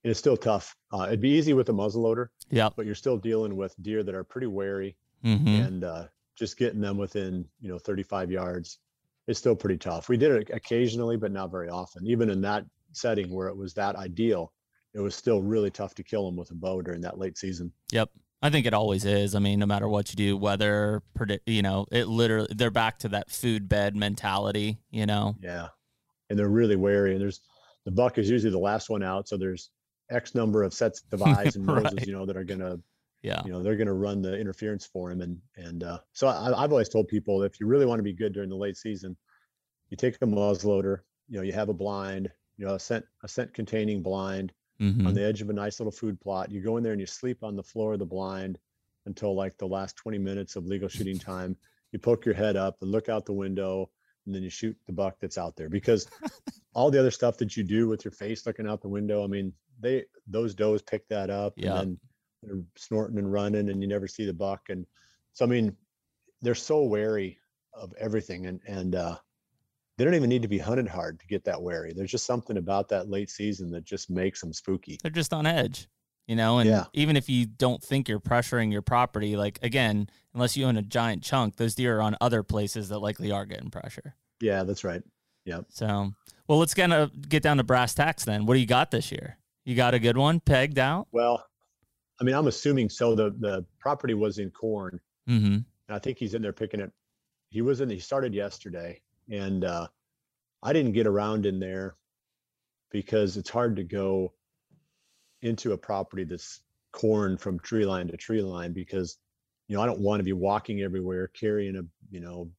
It's 0.04 0.20
still 0.20 0.38
tough. 0.38 0.76
Uh, 0.92 1.06
it'd 1.08 1.22
be 1.22 1.30
easy 1.30 1.54
with 1.54 1.70
a 1.70 1.72
muzzleloader, 1.72 2.28
yeah, 2.52 2.70
but 2.76 2.86
you're 2.86 2.94
still 2.94 3.18
dealing 3.18 3.56
with 3.56 3.74
deer 3.82 4.04
that 4.04 4.14
are 4.14 4.24
pretty 4.24 4.48
wary, 4.48 4.96
Mm-hmm. 5.26 5.48
and 5.48 5.84
uh, 5.86 6.06
just 6.36 6.58
getting 6.58 6.82
them 6.82 6.98
within, 6.98 7.46
you 7.62 7.70
know, 7.70 7.80
35 7.80 8.30
yards 8.30 8.80
is 9.28 9.38
still 9.38 9.56
pretty 9.56 9.78
tough. 9.78 10.10
We 10.10 10.18
did 10.18 10.32
it 10.34 10.50
occasionally, 10.54 11.16
but 11.16 11.32
not 11.32 11.50
very 11.52 11.70
often. 11.70 12.06
Even 12.06 12.30
in 12.30 12.42
that 12.42 12.66
setting 12.92 13.34
where 13.34 13.48
it 13.48 13.56
was 13.56 13.74
that 13.76 13.96
ideal, 13.96 14.52
it 14.94 15.00
was 15.00 15.16
still 15.16 15.42
really 15.42 15.72
tough 15.72 15.96
to 15.96 16.04
kill 16.04 16.26
them 16.26 16.36
with 16.36 16.52
a 16.52 16.56
bow 16.56 16.82
during 16.82 17.02
that 17.02 17.18
late 17.18 17.38
season. 17.38 17.72
Yep. 17.92 18.10
I 18.42 18.50
think 18.50 18.66
it 18.66 18.74
always 18.74 19.06
is. 19.06 19.36
I 19.36 19.40
mean, 19.40 19.60
no 19.60 19.66
matter 19.66 19.88
what 19.88 20.10
you 20.10 20.16
do, 20.18 20.36
weather, 20.36 21.02
predict, 21.14 21.48
you 21.48 21.62
know, 21.62 21.86
it 21.92 22.08
literally, 22.08 22.50
they're 22.52 22.70
back 22.72 23.00
to 23.00 23.10
that 23.10 23.32
food 23.32 23.70
bed 23.70 23.96
mentality, 23.96 24.80
you 24.92 25.06
know? 25.06 25.36
Yeah. 25.42 25.68
And 26.30 26.38
they're 26.38 26.50
really 26.50 26.76
wary. 26.76 27.14
And 27.14 27.22
there's 27.22 27.40
the 27.86 27.92
buck 27.92 28.18
is 28.18 28.30
usually 28.30 28.52
the 28.52 28.60
last 28.60 28.90
one 28.90 29.02
out. 29.02 29.28
So 29.28 29.38
there's 29.38 29.70
X 30.12 30.36
number 30.36 30.64
of 30.64 30.74
sets 30.74 31.04
of 31.12 31.22
eyes 31.24 31.56
and 31.56 31.66
noses, 31.66 31.84
Right. 31.94 32.08
you 32.08 32.14
know, 32.14 32.26
that 32.26 32.36
are 32.36 32.44
gonna, 32.44 32.80
Yeah. 33.22 33.42
you 33.46 33.52
know, 33.52 33.64
they're 33.64 33.78
gonna 33.78 33.94
run 33.94 34.22
the 34.22 34.38
interference 34.38 34.86
for 34.86 35.10
him. 35.10 35.22
And 35.22 35.40
and 35.56 35.84
uh, 35.84 36.00
so 36.12 36.28
I, 36.28 36.64
I've 36.64 36.72
always 36.72 36.90
told 36.90 37.08
people 37.08 37.44
if 37.44 37.60
you 37.62 37.66
really 37.66 37.86
want 37.86 38.00
to 38.00 38.04
be 38.04 38.14
good 38.14 38.34
during 38.34 38.50
the 38.50 38.58
late 38.58 38.76
season, 38.78 39.16
you 39.90 39.96
take 39.96 40.16
a 40.22 40.26
muzzleloader, 40.26 41.00
you 41.30 41.38
know, 41.38 41.44
you 41.44 41.54
have 41.54 41.70
a 41.70 41.74
blind, 41.74 42.30
you 42.58 42.66
know, 42.66 42.74
a 42.74 42.80
scent 42.80 43.06
a 43.24 43.28
scent 43.28 43.54
containing 43.54 44.04
blind 44.04 44.52
Mm-hmm. 44.82 45.08
on 45.08 45.14
the 45.14 45.24
edge 45.24 45.42
of 45.42 45.50
a 45.50 45.54
nice 45.54 45.80
little 45.80 45.92
food 45.92 46.20
plot. 46.20 46.52
You 46.52 46.62
go 46.62 46.78
in 46.78 46.84
there 46.84 46.94
and 46.94 47.00
you 47.00 47.06
sleep 47.08 47.44
on 47.44 47.56
the 47.56 47.64
floor 47.64 47.94
of 47.94 48.00
the 48.00 48.06
blind 48.06 48.58
until 49.06 49.36
like 49.36 49.58
the 49.58 49.68
last 49.68 49.96
20 49.98 50.18
minutes 50.18 50.56
of 50.56 50.66
legal 50.66 50.90
shooting 50.90 51.20
time. 51.20 51.56
You 51.92 52.00
poke 52.00 52.26
your 52.26 52.34
head 52.36 52.56
up 52.58 52.78
and 52.82 52.92
look 52.92 53.08
out 53.08 53.26
the 53.26 53.34
window, 53.34 53.90
and 54.26 54.34
then 54.34 54.42
you 54.42 54.50
shoot 54.50 54.76
the 54.88 54.94
buck 54.94 55.18
that's 55.22 55.38
out 55.38 55.56
there. 55.56 55.70
Because 55.70 56.08
all 56.74 56.90
the 56.90 57.00
other 57.00 57.12
stuff 57.12 57.38
that 57.38 57.56
you 57.56 57.64
do 57.64 57.88
with 57.88 58.04
your 58.04 58.12
face 58.12 58.46
looking 58.48 58.68
out 58.68 58.82
the 58.82 58.88
window, 58.90 59.24
I 59.24 59.28
mean, 59.28 59.54
they 59.80 60.06
those 60.28 60.56
does 60.56 60.82
pick 60.82 61.08
that 61.10 61.30
up, 61.30 61.54
Yeah. 61.56 61.80
and 61.80 61.80
then 61.80 62.00
they're 62.42 62.64
snorting 62.76 63.20
and 63.20 63.32
running, 63.32 63.70
and 63.70 63.82
you 63.82 63.88
never 63.88 64.08
see 64.08 64.26
the 64.26 64.34
buck. 64.34 64.70
And 64.70 64.86
so, 65.34 65.46
I 65.46 65.48
mean, 65.48 65.78
they're 66.42 66.56
so 66.56 66.84
wary 66.84 67.38
of 67.74 67.94
everything, 68.00 68.48
and 68.48 68.60
and 68.66 68.96
uh, 68.96 69.18
they 69.98 70.04
don't 70.06 70.16
even 70.16 70.30
need 70.30 70.42
to 70.42 70.48
be 70.48 70.58
hunted 70.58 70.88
hard 70.88 71.20
to 71.20 71.28
get 71.28 71.44
that 71.46 71.62
wary. 71.62 71.94
There's 71.96 72.12
just 72.12 72.26
something 72.26 72.58
about 72.58 72.90
that 72.90 73.10
late 73.10 73.30
season 73.30 73.70
that 73.72 73.84
just 73.84 74.10
makes 74.10 74.42
them 74.42 74.54
spooky. 74.54 74.98
They're 75.02 75.12
just 75.12 75.34
on 75.34 75.46
edge, 75.46 75.88
you 76.28 76.36
know? 76.36 76.60
And 76.60 76.70
Yeah. 76.70 76.86
even 76.94 77.16
if 77.18 77.30
you 77.30 77.46
don't 77.46 77.82
think 77.84 78.10
you're 78.10 78.20
pressuring 78.20 78.72
your 78.72 78.82
property, 78.82 79.36
like 79.38 79.60
again, 79.62 80.10
unless 80.34 80.58
you 80.58 80.66
own 80.66 80.78
a 80.78 80.82
giant 80.82 81.24
chunk, 81.24 81.58
those 81.58 81.76
deer 81.76 81.98
are 82.00 82.02
on 82.02 82.16
other 82.22 82.42
places 82.44 82.90
that 82.90 83.00
likely 83.00 83.32
are 83.32 83.46
getting 83.46 83.70
pressure. 83.70 84.16
Yeah, 84.42 84.64
that's 84.64 84.84
right. 84.84 85.04
Yeah. 85.46 85.62
So, 85.70 86.14
well, 86.48 86.58
let's 86.58 86.74
kind 86.74 86.94
of 86.94 87.30
get 87.30 87.44
down 87.44 87.58
to 87.58 87.64
brass 87.64 87.94
tacks 87.94 88.26
then. 88.26 88.46
What 88.46 88.56
do 88.56 88.60
you 88.60 88.66
got 88.66 88.92
this 88.92 89.12
year? 89.12 89.38
You 89.66 89.76
got 89.76 89.94
a 89.94 90.00
good 90.00 90.18
one 90.18 90.40
pegged 90.40 90.80
out? 90.80 91.08
Well, 91.12 91.46
I 92.20 92.24
mean, 92.24 92.36
I'm 92.36 92.48
assuming 92.48 92.90
so. 92.90 93.16
The 93.16 93.30
the 93.40 93.66
property 93.80 94.14
was 94.14 94.38
in 94.40 94.50
corn, 94.52 95.00
Mm-hmm. 95.30 95.46
and 95.54 95.66
I 95.90 96.00
think 96.00 96.18
he's 96.18 96.34
in 96.34 96.42
there 96.42 96.54
picking 96.54 96.80
it. 96.80 96.92
He 97.50 97.62
was 97.62 97.80
in. 97.82 97.90
He 97.90 98.00
started 98.00 98.34
yesterday, 98.34 99.02
and 99.30 99.64
uh, 99.64 99.88
I 100.62 100.74
didn't 100.74 100.94
get 100.94 101.08
around 101.08 101.46
in 101.46 101.60
there 101.60 101.96
because 102.92 103.38
it's 103.38 103.50
hard 103.50 103.76
to 103.78 103.84
go 103.84 104.34
into 105.42 105.74
a 105.74 105.78
property 105.78 106.24
that's 106.24 106.62
corn 106.92 107.38
from 107.38 107.60
tree 107.60 107.86
line 107.86 108.08
to 108.08 108.18
tree 108.18 108.42
line 108.42 108.72
because 108.72 109.18
you 109.68 109.76
know 109.76 109.82
I 109.82 109.86
don't 109.86 110.00
want 110.00 110.20
to 110.20 110.24
be 110.24 110.34
walking 110.34 110.82
everywhere 110.82 111.28
carrying 111.28 111.76
a 111.76 111.84
you 112.12 112.20
know 112.20 112.50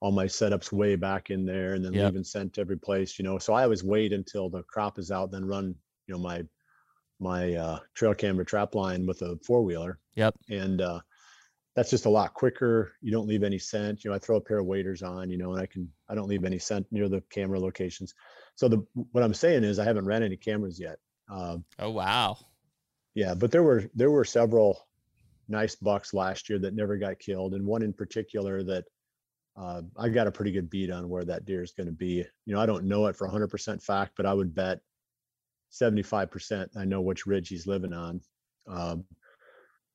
all 0.00 0.12
my 0.12 0.26
setups 0.26 0.72
way 0.72 0.96
back 0.96 1.30
in 1.30 1.46
there 1.46 1.74
and 1.74 1.84
then 1.84 1.94
Yep. 1.94 2.04
leaving 2.04 2.24
scent 2.24 2.58
every 2.58 2.76
place. 2.76 3.18
You 3.18 3.24
know, 3.24 3.38
so 3.38 3.54
I 3.54 3.62
always 3.62 3.84
wait 3.84 4.12
until 4.12 4.50
the 4.50 4.62
crop 4.64 4.98
is 4.98 5.10
out, 5.10 5.30
then 5.30 5.44
run 5.46 5.74
you 6.06 6.14
know 6.14 6.20
my 6.20 6.44
my 7.20 7.54
uh, 7.54 7.78
trail 7.94 8.14
camera 8.14 8.44
trap 8.44 8.74
line 8.74 9.06
with 9.06 9.22
a 9.22 9.38
four 9.46 9.62
wheeler 9.62 9.98
Yep. 10.16 10.34
and 10.50 10.80
uh, 10.80 11.00
that's 11.74 11.90
just 11.90 12.06
a 12.06 12.10
lot 12.10 12.34
quicker. 12.34 12.92
You 13.00 13.10
don't 13.10 13.26
leave 13.26 13.42
any 13.42 13.58
scent. 13.58 14.04
You 14.04 14.10
know, 14.10 14.16
I 14.16 14.18
throw 14.20 14.36
a 14.36 14.40
pair 14.40 14.58
of 14.58 14.66
waders 14.66 15.02
on, 15.02 15.28
you 15.28 15.36
know, 15.36 15.52
and 15.52 15.60
I 15.60 15.66
can 15.66 15.90
I 16.08 16.14
don't 16.14 16.28
leave 16.28 16.44
any 16.44 16.58
scent 16.58 16.86
near 16.90 17.08
the 17.08 17.20
camera 17.30 17.58
locations. 17.58 18.14
So 18.54 18.68
the 18.68 18.86
what 19.12 19.24
I'm 19.24 19.34
saying 19.34 19.64
is 19.64 19.78
I 19.78 19.84
haven't 19.84 20.06
ran 20.06 20.22
any 20.22 20.36
cameras 20.36 20.78
yet. 20.78 20.98
Um, 21.28 21.64
Oh 21.78 21.90
wow. 21.90 22.36
yeah, 23.14 23.34
but 23.34 23.50
there 23.50 23.62
were 23.62 23.84
there 23.94 24.10
were 24.10 24.24
several 24.24 24.86
nice 25.48 25.74
bucks 25.74 26.14
last 26.14 26.48
year 26.48 26.58
that 26.60 26.74
never 26.74 26.96
got 26.96 27.18
killed, 27.18 27.54
and 27.54 27.66
one 27.66 27.82
in 27.82 27.92
particular 27.92 28.62
that 28.62 28.84
uh, 29.56 29.82
I 29.96 30.08
got 30.08 30.26
a 30.26 30.32
pretty 30.32 30.52
good 30.52 30.70
beat 30.70 30.90
on 30.90 31.08
where 31.08 31.24
that 31.24 31.44
deer 31.44 31.62
is 31.62 31.72
going 31.72 31.86
to 31.86 31.92
be. 31.92 32.24
You 32.44 32.54
know, 32.54 32.60
I 32.60 32.66
don't 32.66 32.86
know 32.86 33.06
it 33.06 33.14
for 33.14 33.28
100% 33.28 33.82
fact, 33.82 34.12
but 34.16 34.26
I 34.26 34.34
would 34.34 34.52
bet 34.52 34.80
75% 35.72 36.76
I 36.76 36.84
know 36.84 37.00
which 37.00 37.26
ridge 37.26 37.48
he's 37.48 37.66
living 37.66 37.92
on. 37.92 38.20
Um, 38.66 39.04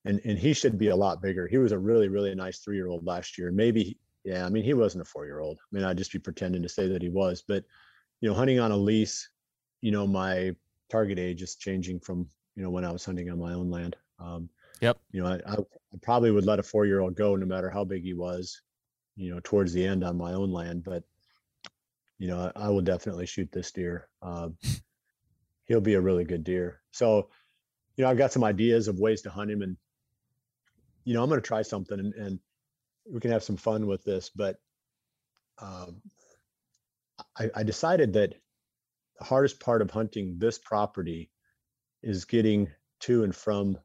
and 0.06 0.22
and 0.24 0.38
he 0.38 0.54
should 0.54 0.78
be 0.78 0.90
a 0.90 0.96
lot 0.96 1.22
bigger. 1.22 1.48
He 1.48 1.58
was 1.58 1.72
a 1.72 1.80
really 1.80 2.08
really 2.08 2.34
nice 2.36 2.60
three 2.60 2.76
year 2.76 2.88
old 2.88 3.06
last 3.06 3.38
year. 3.38 3.52
Maybe 3.52 3.98
yeah, 4.24 4.46
I 4.46 4.50
mean 4.50 4.64
he 4.64 4.74
wasn't 4.74 5.02
a 5.02 5.06
four 5.06 5.26
year 5.26 5.40
old. 5.40 5.60
I 5.60 5.76
mean 5.76 5.84
I'd 5.86 5.98
just 5.98 6.12
be 6.12 6.20
pretending 6.20 6.64
to 6.64 6.70
say 6.70 6.88
that 6.88 7.02
he 7.02 7.10
was, 7.10 7.44
but 7.48 7.64
you 8.22 8.30
know 8.30 8.36
hunting 8.36 8.60
on 8.60 8.72
a 8.72 8.78
lease, 8.78 9.30
you 9.82 9.92
know 9.92 10.08
my 10.08 10.56
target 10.90 11.20
age 11.20 11.42
is 11.42 11.56
changing 11.56 12.00
from 12.00 12.28
you 12.56 12.64
know 12.64 12.70
when 12.70 12.86
I 12.86 12.92
was 12.92 13.06
hunting 13.06 13.30
on 13.30 13.40
my 13.40 13.54
own 13.54 13.70
land. 13.70 13.96
Um, 14.20 14.50
Yep. 14.82 14.98
You 15.12 15.24
know 15.24 15.28
I, 15.46 15.54
I 15.54 15.98
probably 16.02 16.32
would 16.32 16.46
let 16.46 16.60
a 16.60 16.64
four 16.64 16.86
year 16.86 17.02
old 17.02 17.16
go 17.16 17.36
no 17.36 17.46
matter 17.46 17.70
how 17.70 17.84
big 17.84 18.04
he 18.04 18.14
was, 18.14 18.62
you 19.16 19.34
know 19.34 19.42
towards 19.44 19.74
the 19.74 19.86
end 19.86 20.04
on 20.04 20.18
my 20.18 20.34
own 20.34 20.52
land, 20.52 20.84
but 20.84 21.04
you 22.18 22.28
know 22.28 22.52
I, 22.56 22.68
I 22.68 22.70
will 22.70 22.82
definitely 22.82 23.26
shoot 23.26 23.52
this 23.52 23.72
deer. 23.72 24.08
Uh, 24.22 24.50
he'll 25.66 25.82
be 25.82 25.96
a 25.96 26.02
really 26.02 26.24
good 26.24 26.46
deer. 26.46 26.82
So 26.92 27.30
you 27.98 28.04
know 28.04 28.10
I've 28.10 28.18
got 28.18 28.32
some 28.32 28.46
ideas 28.46 28.88
of 28.88 29.00
ways 29.00 29.22
to 29.24 29.30
hunt 29.30 29.52
him 29.52 29.62
and 29.62 29.76
you 31.04 31.14
know, 31.14 31.24
I'm 31.24 31.30
going 31.30 31.42
to 31.42 31.48
try 31.48 31.62
something 31.62 32.00
and, 32.00 32.14
and 32.14 32.40
we 33.10 33.20
can 33.20 33.32
have 33.32 33.44
some 33.44 33.58
fun 33.58 33.88
with 33.88 34.04
this. 34.04 34.30
But 34.30 34.58
um, 35.62 36.02
I, 37.38 37.50
I 37.56 37.64
decided 37.64 38.14
that 38.14 38.34
the 39.18 39.26
hardest 39.26 39.60
part 39.60 39.82
of 39.82 39.92
hunting 39.92 40.36
this 40.38 40.58
property 40.58 41.32
is 42.02 42.26
getting 42.26 42.70
to 43.02 43.24
and 43.24 43.36
from 43.36 43.78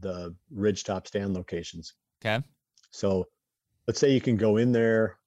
the 0.00 0.34
ridgetop 0.54 1.06
stand 1.06 1.34
locations. 1.34 1.94
Okay. 2.24 2.44
So 2.90 3.26
let's 3.86 4.00
say 4.00 4.12
you 4.12 4.20
can 4.20 4.36
go 4.36 4.56
in 4.56 4.72
there, 4.72 5.18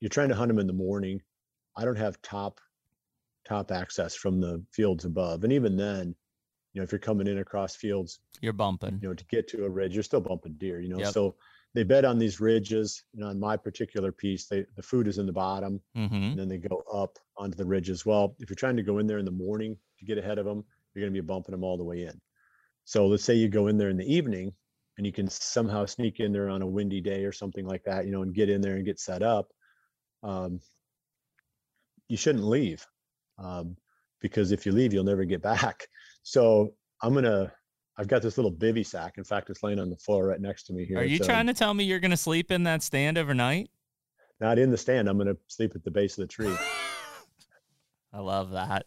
you're 0.00 0.08
trying 0.08 0.28
to 0.28 0.34
hunt 0.34 0.48
them 0.48 0.58
in 0.58 0.66
the 0.66 0.72
morning. 0.72 1.20
I 1.76 1.84
don't 1.84 1.96
have 1.96 2.20
top 2.22 2.60
top 3.46 3.70
access 3.70 4.14
from 4.14 4.40
the 4.40 4.64
fields 4.72 5.04
above. 5.04 5.44
And 5.44 5.52
even 5.52 5.76
then, 5.76 6.14
you 6.74 6.80
know, 6.80 6.84
if 6.84 6.92
you're 6.92 6.98
coming 6.98 7.26
in 7.26 7.38
across 7.38 7.74
fields, 7.76 8.18
You're 8.42 8.52
bumping. 8.52 8.98
you 9.00 9.08
know, 9.08 9.14
to 9.14 9.24
get 9.26 9.48
to 9.48 9.64
a 9.64 9.70
ridge, 9.70 9.94
you're 9.94 10.02
still 10.02 10.20
bumping 10.20 10.54
deer, 10.58 10.80
you 10.80 10.88
know. 10.90 10.98
Yep. 10.98 11.12
So 11.14 11.36
they 11.72 11.82
bed 11.84 12.04
on 12.04 12.18
these 12.18 12.40
ridges. 12.40 13.02
You 13.14 13.20
know, 13.20 13.28
on 13.28 13.40
my 13.40 13.56
particular 13.56 14.12
piece, 14.12 14.46
they 14.48 14.66
the 14.76 14.82
food 14.82 15.08
is 15.08 15.18
in 15.18 15.26
the 15.26 15.32
bottom, 15.32 15.80
Mm-hmm. 15.96 16.14
and 16.14 16.38
then 16.38 16.48
they 16.48 16.58
go 16.58 16.82
up 16.92 17.16
onto 17.38 17.56
the 17.56 17.64
ridge 17.64 17.88
as 17.90 18.04
well. 18.04 18.36
If 18.40 18.50
you're 18.50 18.56
trying 18.56 18.76
to 18.76 18.82
go 18.82 18.98
in 18.98 19.06
there 19.06 19.18
in 19.18 19.24
the 19.24 19.30
morning 19.30 19.76
to 20.00 20.04
get 20.04 20.18
ahead 20.18 20.38
of 20.38 20.44
them, 20.44 20.64
you're 20.94 21.02
going 21.04 21.14
to 21.14 21.22
be 21.22 21.26
bumping 21.26 21.52
them 21.52 21.64
all 21.64 21.78
the 21.78 21.84
way 21.84 22.02
in. 22.02 22.20
So 22.84 23.06
let's 23.06 23.24
say 23.24 23.34
you 23.34 23.48
go 23.48 23.68
in 23.68 23.78
there 23.78 23.88
in 23.88 23.96
the 23.96 24.12
evening, 24.12 24.52
and 24.98 25.06
you 25.06 25.12
can 25.12 25.28
somehow 25.30 25.86
sneak 25.86 26.20
in 26.20 26.32
there 26.32 26.48
on 26.50 26.62
a 26.62 26.66
windy 26.66 27.00
day 27.00 27.24
or 27.24 27.32
something 27.32 27.66
like 27.66 27.84
that, 27.84 28.04
you 28.06 28.12
know, 28.12 28.22
and 28.22 28.34
get 28.34 28.50
in 28.50 28.60
there 28.60 28.74
and 28.76 28.84
get 28.84 29.00
set 29.00 29.22
up. 29.22 29.48
Um, 30.22 30.60
you 32.08 32.16
shouldn't 32.16 32.44
leave, 32.44 32.86
um, 33.38 33.76
because 34.20 34.52
if 34.52 34.66
you 34.66 34.72
leave, 34.72 34.92
you'll 34.92 35.04
never 35.04 35.24
get 35.24 35.42
back. 35.52 35.88
So 36.24 36.74
I'm 37.02 37.14
gonna. 37.14 37.52
I've 37.96 38.08
got 38.08 38.22
this 38.22 38.36
little 38.36 38.50
bivy 38.50 38.84
sack. 38.84 39.18
In 39.18 39.24
fact, 39.24 39.50
it's 39.50 39.62
laying 39.62 39.78
on 39.78 39.88
the 39.88 39.96
floor 39.96 40.26
right 40.26 40.40
next 40.40 40.64
to 40.64 40.72
me 40.72 40.84
here. 40.84 40.98
Are 40.98 41.04
you 41.04 41.20
um, 41.20 41.26
trying 41.26 41.46
to 41.46 41.54
tell 41.54 41.72
me 41.72 41.84
you're 41.84 42.00
gonna 42.00 42.16
sleep 42.16 42.50
in 42.50 42.64
that 42.64 42.82
stand 42.82 43.16
overnight? 43.16 43.70
Not 44.40 44.58
in 44.58 44.70
the 44.70 44.76
stand. 44.76 45.08
I'm 45.08 45.16
gonna 45.16 45.36
sleep 45.46 45.76
at 45.76 45.84
the 45.84 45.92
base 45.92 46.18
of 46.18 46.22
the 46.22 46.26
tree. 46.26 46.52
I 48.12 48.18
love 48.18 48.50
that. 48.50 48.86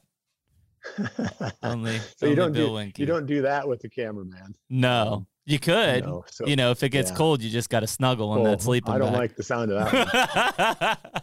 Only, 1.63 1.99
so 2.17 2.27
you 2.27 2.35
don't 2.35 2.53
Bill 2.53 2.77
do 2.77 2.91
you 2.95 3.05
don't 3.05 3.25
do 3.25 3.41
that 3.41 3.67
with 3.67 3.81
the 3.81 3.89
cameraman. 3.89 4.55
No, 4.69 5.27
you 5.45 5.59
could. 5.59 6.05
No, 6.05 6.23
so 6.29 6.47
you 6.47 6.55
know, 6.55 6.71
if 6.71 6.81
it 6.81 6.89
gets 6.89 7.11
yeah. 7.11 7.17
cold, 7.17 7.41
you 7.41 7.49
just 7.49 7.69
got 7.69 7.81
to 7.81 7.87
snuggle 7.87 8.33
in 8.35 8.43
well, 8.43 8.51
that 8.51 8.61
sleeping 8.61 8.93
I 8.93 8.97
don't 8.97 9.11
bag. 9.11 9.19
like 9.19 9.35
the 9.35 9.43
sound 9.43 9.71
of 9.71 9.91
that. 9.91 10.99
One. 11.01 11.21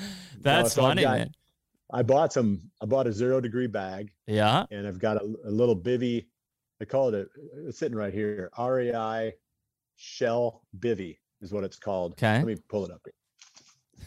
That's 0.40 0.74
so 0.74 0.82
I've 0.82 0.90
funny, 0.90 1.02
got- 1.02 1.18
man. 1.18 1.30
I 1.94 2.02
bought 2.02 2.32
some. 2.32 2.60
I 2.82 2.86
bought 2.86 3.06
a 3.06 3.12
zero 3.12 3.40
degree 3.40 3.68
bag, 3.68 4.10
Yeah. 4.26 4.66
and 4.72 4.86
I've 4.86 4.98
got 4.98 5.16
a, 5.16 5.24
a 5.46 5.50
little 5.50 5.76
bivy. 5.76 6.26
I 6.82 6.84
call 6.84 7.14
it 7.14 7.14
a. 7.14 7.68
It's 7.68 7.78
sitting 7.78 7.96
right 7.96 8.12
here. 8.12 8.50
REI 8.58 9.32
shell 9.94 10.62
bivy 10.80 11.18
is 11.40 11.52
what 11.52 11.62
it's 11.62 11.76
called. 11.76 12.12
Okay. 12.14 12.38
Let 12.38 12.46
me 12.46 12.56
pull 12.68 12.84
it 12.84 12.90
up 12.90 13.00
here. 13.04 14.06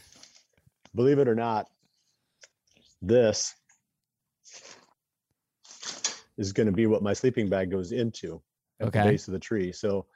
Believe 0.95 1.17
it 1.19 1.29
or 1.29 1.35
not, 1.35 1.67
this 3.01 3.55
is 6.37 6.51
going 6.51 6.67
to 6.67 6.73
be 6.73 6.87
what 6.87 7.01
my 7.01 7.13
sleeping 7.13 7.47
bag 7.47 7.71
goes 7.71 7.93
into 7.93 8.41
at 8.81 8.87
Okay. 8.89 8.99
the 9.03 9.09
base 9.11 9.27
of 9.29 9.31
the 9.31 9.39
tree. 9.39 9.71
So 9.71 10.07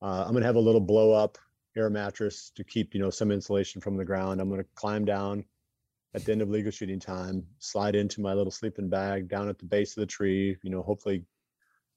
uh, 0.00 0.22
I'm 0.24 0.30
going 0.30 0.40
to 0.42 0.46
have 0.46 0.56
a 0.56 0.60
little 0.60 0.80
blow 0.80 1.12
up 1.12 1.36
air 1.76 1.90
mattress 1.90 2.50
to 2.56 2.64
keep, 2.64 2.94
you 2.94 3.00
know, 3.00 3.10
some 3.10 3.30
insulation 3.30 3.80
from 3.82 3.96
the 3.96 4.04
ground. 4.04 4.40
I'm 4.40 4.48
going 4.48 4.62
to 4.62 4.68
climb 4.76 5.04
down 5.04 5.44
at 6.14 6.24
the 6.24 6.32
end 6.32 6.42
of 6.42 6.50
legal 6.50 6.70
shooting 6.70 7.00
time, 7.00 7.44
slide 7.58 7.94
into 7.96 8.20
my 8.20 8.34
little 8.34 8.50
sleeping 8.50 8.88
bag 8.88 9.28
down 9.28 9.48
at 9.48 9.58
the 9.58 9.64
base 9.64 9.96
of 9.96 10.00
the 10.02 10.06
tree. 10.06 10.56
You 10.62 10.70
know, 10.70 10.82
hopefully 10.82 11.24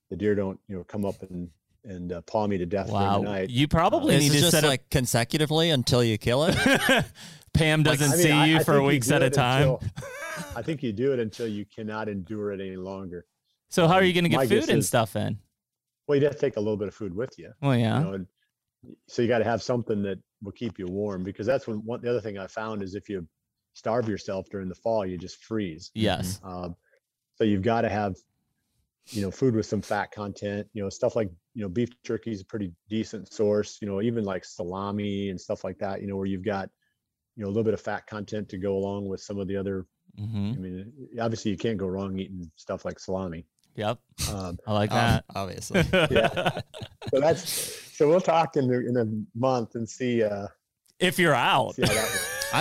the 0.09 0.15
deer 0.15 0.35
don't, 0.35 0.59
you 0.67 0.77
know, 0.77 0.83
come 0.83 1.05
up 1.05 1.21
and 1.23 1.49
and 1.83 2.11
uh, 2.13 2.21
paw 2.21 2.47
me 2.47 2.57
to 2.57 2.65
death 2.65 2.87
during 2.87 3.01
Wow. 3.01 3.17
the 3.19 3.25
night. 3.25 3.49
You 3.51 3.67
probably 3.67 4.15
Is 4.15 4.23
need 4.23 4.31
to 4.31 4.39
just 4.39 4.51
set 4.51 4.63
like 4.63 4.89
consecutively 4.89 5.69
until 5.69 6.03
you 6.03 6.17
kill 6.17 6.45
it? 6.45 6.55
Pam 7.53 7.83
doesn't 7.83 8.07
I 8.11 8.15
mean, 8.15 8.23
see 8.23 8.31
I- 8.31 8.45
you 8.47 8.55
I 8.55 8.59
for 8.59 8.73
think 8.73 8.81
you 8.81 8.87
weeks 8.87 9.11
at 9.11 9.21
a 9.21 9.29
time. 9.29 9.61
until- 9.69 9.81
I 10.55 10.61
think 10.63 10.81
you 10.83 10.91
do 10.91 11.13
it 11.13 11.19
until 11.19 11.47
you 11.47 11.63
cannot 11.65 12.09
endure 12.09 12.51
it 12.51 12.59
any 12.59 12.75
longer. 12.75 13.25
so 13.69 13.87
how 13.87 13.93
are 13.95 13.99
um, 13.99 14.05
you 14.05 14.13
going 14.13 14.23
to 14.25 14.29
get 14.29 14.37
my 14.37 14.47
food 14.47 14.67
and 14.69 14.79
is- 14.79 14.87
stuff 14.87 15.15
in? 15.15 15.37
Well, 16.07 16.17
you 16.17 16.23
have 16.25 16.33
to 16.35 16.39
take 16.41 16.57
a 16.57 16.59
little 16.59 16.77
bit 16.77 16.87
of 16.87 16.93
food 16.95 17.15
with 17.15 17.33
you. 17.37 17.51
Well, 17.61 17.75
yeah. 17.75 17.99
You 17.99 18.05
know, 18.05 18.13
and 18.13 18.27
so 19.07 19.21
you 19.21 19.27
got 19.27 19.39
to 19.39 19.43
have 19.45 19.61
something 19.63 20.01
that 20.03 20.19
will 20.43 20.51
keep 20.51 20.77
you 20.79 20.85
warm 20.87 21.23
because 21.23 21.45
that's 21.47 21.65
when 21.67 21.77
one 21.85 22.01
the 22.01 22.09
other 22.09 22.21
thing 22.21 22.37
I 22.37 22.47
found 22.47 22.81
is 22.83 22.95
if 22.95 23.09
you 23.09 23.27
starve 23.75 24.09
yourself 24.09 24.49
during 24.49 24.67
the 24.69 24.75
fall, 24.75 25.05
you 25.05 25.17
just 25.17 25.43
freeze. 25.43 25.91
yes. 25.93 26.39
Um, 26.43 26.75
so 27.37 27.43
you've 27.43 27.61
got 27.61 27.81
to 27.81 27.89
have, 27.89 28.15
you 29.09 29.21
know, 29.21 29.29
food 29.29 29.53
with 29.55 29.65
some 29.67 29.81
fat 29.81 30.11
content. 30.11 30.67
You 30.73 30.81
know, 30.83 30.89
stuff 30.89 31.15
like 31.15 31.29
you 31.53 31.61
know 31.61 31.69
beef 31.69 31.89
jerky 32.03 32.31
is 32.31 32.41
a 32.41 32.45
pretty 32.45 32.71
decent 32.89 33.31
source. 33.31 33.77
You 33.81 33.87
know, 33.89 34.01
even 34.01 34.23
like 34.23 34.43
salami 34.45 35.29
and 35.29 35.39
stuff 35.39 35.63
like 35.63 35.77
that. 35.79 36.01
You 36.01 36.07
know, 36.07 36.15
where 36.15 36.25
you've 36.25 36.45
got 36.45 36.69
you 37.35 37.43
know 37.43 37.47
a 37.47 37.51
little 37.51 37.63
bit 37.65 37.73
of 37.75 37.81
fat 37.81 38.07
content 38.07 38.47
to 38.49 38.57
go 38.57 38.75
along 38.77 39.07
with 39.09 39.21
some 39.21 39.37
of 39.39 39.47
the 39.47 39.55
other. 39.57 39.85
hmm 40.17 40.53
I 40.55 40.57
mean, 40.57 40.93
obviously 41.21 41.51
you 41.51 41.57
can't 41.57 41.77
go 41.77 41.87
wrong 41.87 42.17
eating 42.17 42.49
stuff 42.55 42.85
like 42.85 42.97
salami. 42.97 43.45
Yep. 43.75 43.99
Um, 44.31 44.57
I 44.65 44.71
like 44.73 44.91
Um, 44.91 44.97
that. 44.97 45.25
obviously. 45.35 45.83
yeah. 46.09 46.61
so 47.13 47.19
that's 47.19 47.49
so 47.97 48.07
we'll 48.07 48.21
talk 48.21 48.55
in 48.55 48.73
a- 48.73 48.87
in 48.89 48.95
a 48.95 49.37
month 49.37 49.75
and 49.75 49.87
see 49.87 50.23
uh 50.23 50.47
if 50.99 51.19
you're 51.19 51.35
out. 51.35 51.75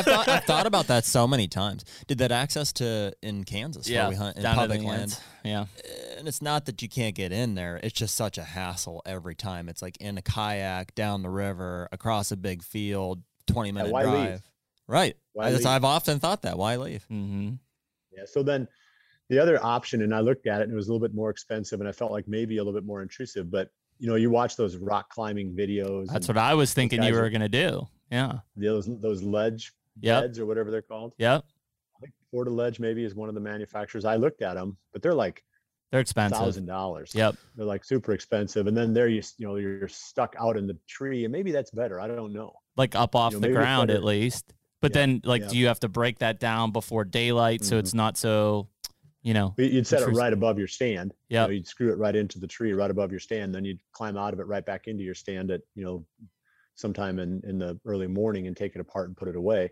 See 0.03 0.11
how 0.11 0.17
that 0.17 0.19
works. 0.19 0.29
I've 0.29 0.35
thought 0.35 0.37
I've 0.37 0.45
thought 0.45 0.67
about 0.67 0.87
that 0.89 1.05
so 1.05 1.27
many 1.27 1.49
times. 1.49 1.85
Did 2.07 2.19
that 2.19 2.33
access 2.33 2.73
to 2.75 3.13
in 3.23 3.45
Kansas 3.45 3.89
yeah. 3.89 4.03
where 4.03 4.11
we 4.11 4.17
hunt 4.17 4.37
in 4.37 4.43
down 4.43 4.55
public 4.57 4.83
land? 4.83 5.19
Yeah. 5.45 5.67
And 6.19 6.27
it's 6.27 6.43
not 6.43 6.67
that 6.67 6.83
you 6.83 6.89
can't 6.89 7.15
get 7.15 7.33
in 7.33 7.55
there. 7.55 7.79
It's 7.83 7.95
just 7.95 8.15
such 8.15 8.39
a 8.39 8.45
hassle 8.45 9.03
every 9.05 9.35
time. 9.35 9.69
It's 9.69 9.83
like 9.83 9.97
in 9.99 10.19
a 10.19 10.23
kayak 10.23 10.95
down 10.95 11.23
the 11.23 11.31
river 11.31 11.89
across 11.93 12.33
a 12.33 12.37
big 12.37 12.63
field, 12.63 13.23
twenty 13.47 13.73
minute 13.73 13.93
why 13.93 14.05
leave? 14.05 14.13
drive. 14.13 14.43
Right. 14.87 15.17
Why 15.33 15.45
That's- 15.45 15.61
leave? 15.61 15.67
I've 15.67 15.85
often 15.85 16.19
thought 16.19 16.43
that. 16.43 16.59
Why 16.59 16.77
leave? 16.77 17.07
Mm-hmm. 17.11 17.55
Yeah. 18.17 18.25
So 18.27 18.43
then 18.43 18.69
the 19.29 19.39
other 19.39 19.63
option, 19.65 20.03
and 20.03 20.15
I 20.15 20.21
looked 20.21 20.47
at 20.47 20.61
it 20.61 20.65
and 20.65 20.73
it 20.73 20.77
was 20.77 20.89
a 20.89 20.93
little 20.93 21.07
bit 21.07 21.15
more 21.15 21.31
expensive 21.31 21.81
and 21.81 21.89
I 21.89 21.93
felt 21.93 22.13
like 22.13 22.29
maybe 22.29 22.59
a 22.59 22.61
little 22.61 22.79
bit 22.79 22.87
more 22.87 23.03
intrusive, 23.03 23.51
but 23.51 23.71
you 23.99 24.09
know, 24.09 24.17
you 24.17 24.31
watch 24.31 24.57
those 24.57 24.77
rock 24.77 25.09
climbing 25.09 25.55
videos. 25.55 26.07
That's 26.09 26.29
what 26.29 26.37
I 26.37 26.55
was 26.55 26.75
thinking 26.75 27.03
you 27.03 27.15
were 27.15 27.31
going 27.31 27.41
to 27.41 27.49
do. 27.49 27.87
Yeah. 28.11 28.41
those 28.57 28.89
those 29.01 29.23
ledge 29.23 29.73
Yep. 30.01 30.23
beds 30.25 30.39
or 30.39 30.47
whatever 30.47 30.71
they're 30.71 30.83
called. 30.83 31.15
Yep. 31.19 31.45
I 31.97 32.01
think 32.01 32.13
Portaledge 32.33 32.81
maybe 32.81 33.05
is 33.05 33.15
one 33.15 33.29
of 33.29 33.35
the 33.35 33.41
manufacturers. 33.41 34.05
I 34.05 34.17
looked 34.17 34.43
at 34.43 34.55
them, 34.55 34.77
but 34.93 35.03
they're 35.03 35.15
like 35.15 35.45
They're 35.93 36.01
expensive. 36.01 36.39
thousand 36.39 36.67
dollars. 36.67 37.13
Yep. 37.15 37.37
They're 37.57 37.67
like 37.67 37.85
super 37.85 38.13
expensive. 38.13 38.67
And 38.67 38.77
then 38.77 38.93
there 38.93 39.09
you 39.09 39.23
you 39.39 39.47
know 39.47 39.57
you're 39.57 39.89
stuck 39.89 40.35
out 40.39 40.57
in 40.57 40.67
the 40.67 40.77
tree 40.89 41.25
and 41.25 41.33
maybe 41.33 41.53
that's 41.53 41.71
better. 41.71 42.01
I 42.01 42.09
don't 42.09 42.33
know. 42.33 42.53
Like 42.77 42.95
up 42.97 43.15
off 43.15 43.33
know, 43.35 43.39
the 43.39 43.51
ground 43.51 43.91
at 43.91 44.03
least. 44.05 44.53
But 44.81 44.91
Yeah, 44.91 45.01
then, 45.01 45.21
like, 45.25 45.43
yeah. 45.43 45.49
do 45.49 45.57
you 45.59 45.67
have 45.69 45.81
to 45.81 45.89
break 45.89 46.19
that 46.19 46.39
down 46.41 46.71
before 46.73 47.05
daylight 47.05 47.65
so 47.65 47.77
Mhm. 47.77 47.79
it's 47.79 47.95
not 47.95 48.19
so, 48.19 48.69
you 49.23 49.33
know? 49.33 49.55
You'd 49.57 49.87
set 49.87 50.03
it 50.03 50.09
right 50.13 50.33
above 50.33 50.59
your 50.59 50.67
stand. 50.69 51.15
You 51.31 51.39
know, 51.39 51.49
you'd 51.49 51.67
screw 51.67 51.91
it 51.91 51.97
right 51.97 52.15
into 52.15 52.39
the 52.39 52.47
tree 52.47 52.73
right 52.75 52.91
above 52.91 53.11
your 53.11 53.21
stand. 53.21 53.55
Then 53.55 53.65
you'd 53.65 53.81
climb 53.93 54.19
out 54.19 54.35
of 54.35 54.41
it 54.41 54.47
right 54.47 54.67
back 54.67 54.87
into 54.89 55.03
your 55.03 55.15
stand 55.15 55.51
at, 55.51 55.63
you 55.75 55.85
know, 55.85 56.05
sometime 56.75 57.19
in, 57.19 57.41
in 57.45 57.57
the 57.57 57.81
early 57.87 58.09
morning 58.09 58.47
and 58.47 58.55
take 58.57 58.75
it 58.75 58.81
apart 58.81 59.07
and 59.09 59.17
put 59.17 59.29
it 59.29 59.37
away. 59.37 59.71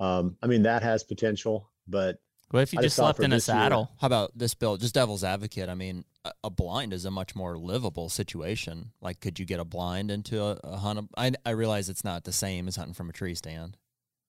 Um, 0.00 0.36
I 0.42 0.46
mean, 0.46 0.62
that 0.62 0.82
has 0.82 1.04
potential, 1.04 1.70
but 1.86 2.16
What 2.50 2.60
if 2.62 2.72
you 2.72 2.78
I 2.78 2.82
just 2.82 2.96
slept 2.96 3.20
in 3.20 3.32
a 3.32 3.36
this 3.36 3.46
year- 3.48 3.54
saddle? 3.56 3.90
How 4.00 4.06
about 4.06 4.36
this 4.36 4.54
bill? 4.54 4.76
Just 4.78 4.94
devil's 4.94 5.22
advocate. 5.22 5.68
I 5.68 5.74
mean, 5.74 6.04
a- 6.42 6.50
blind 6.50 6.92
is 6.94 7.04
a 7.04 7.10
much 7.10 7.36
more 7.36 7.58
livable 7.58 8.08
situation. 8.08 8.92
Like, 9.02 9.20
could 9.20 9.38
you 9.38 9.44
get 9.44 9.60
a 9.60 9.64
blind 9.64 10.10
into 10.10 10.42
a, 10.42 10.58
a 10.64 10.76
hunt? 10.78 11.10
I 11.16 11.32
I 11.44 11.50
realize 11.50 11.88
it's 11.90 12.02
not 12.04 12.24
the 12.24 12.32
same 12.32 12.66
as 12.66 12.76
hunting 12.76 12.94
from 12.94 13.10
a 13.10 13.12
tree 13.12 13.34
stand. 13.34 13.76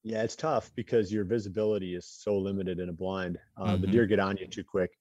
Yeah, 0.03 0.23
it's 0.23 0.35
tough 0.35 0.71
because 0.75 1.11
your 1.11 1.23
visibility 1.25 1.95
is 1.95 2.05
so 2.05 2.37
limited 2.37 2.79
in 2.79 2.89
a 2.89 2.93
blind. 2.93 3.37
Uh, 3.55 3.77
The 3.77 3.87
Mhm. 3.87 3.91
deer 3.91 4.05
get 4.07 4.19
on 4.19 4.35
you 4.37 4.47
too 4.47 4.63
quick. 4.63 4.91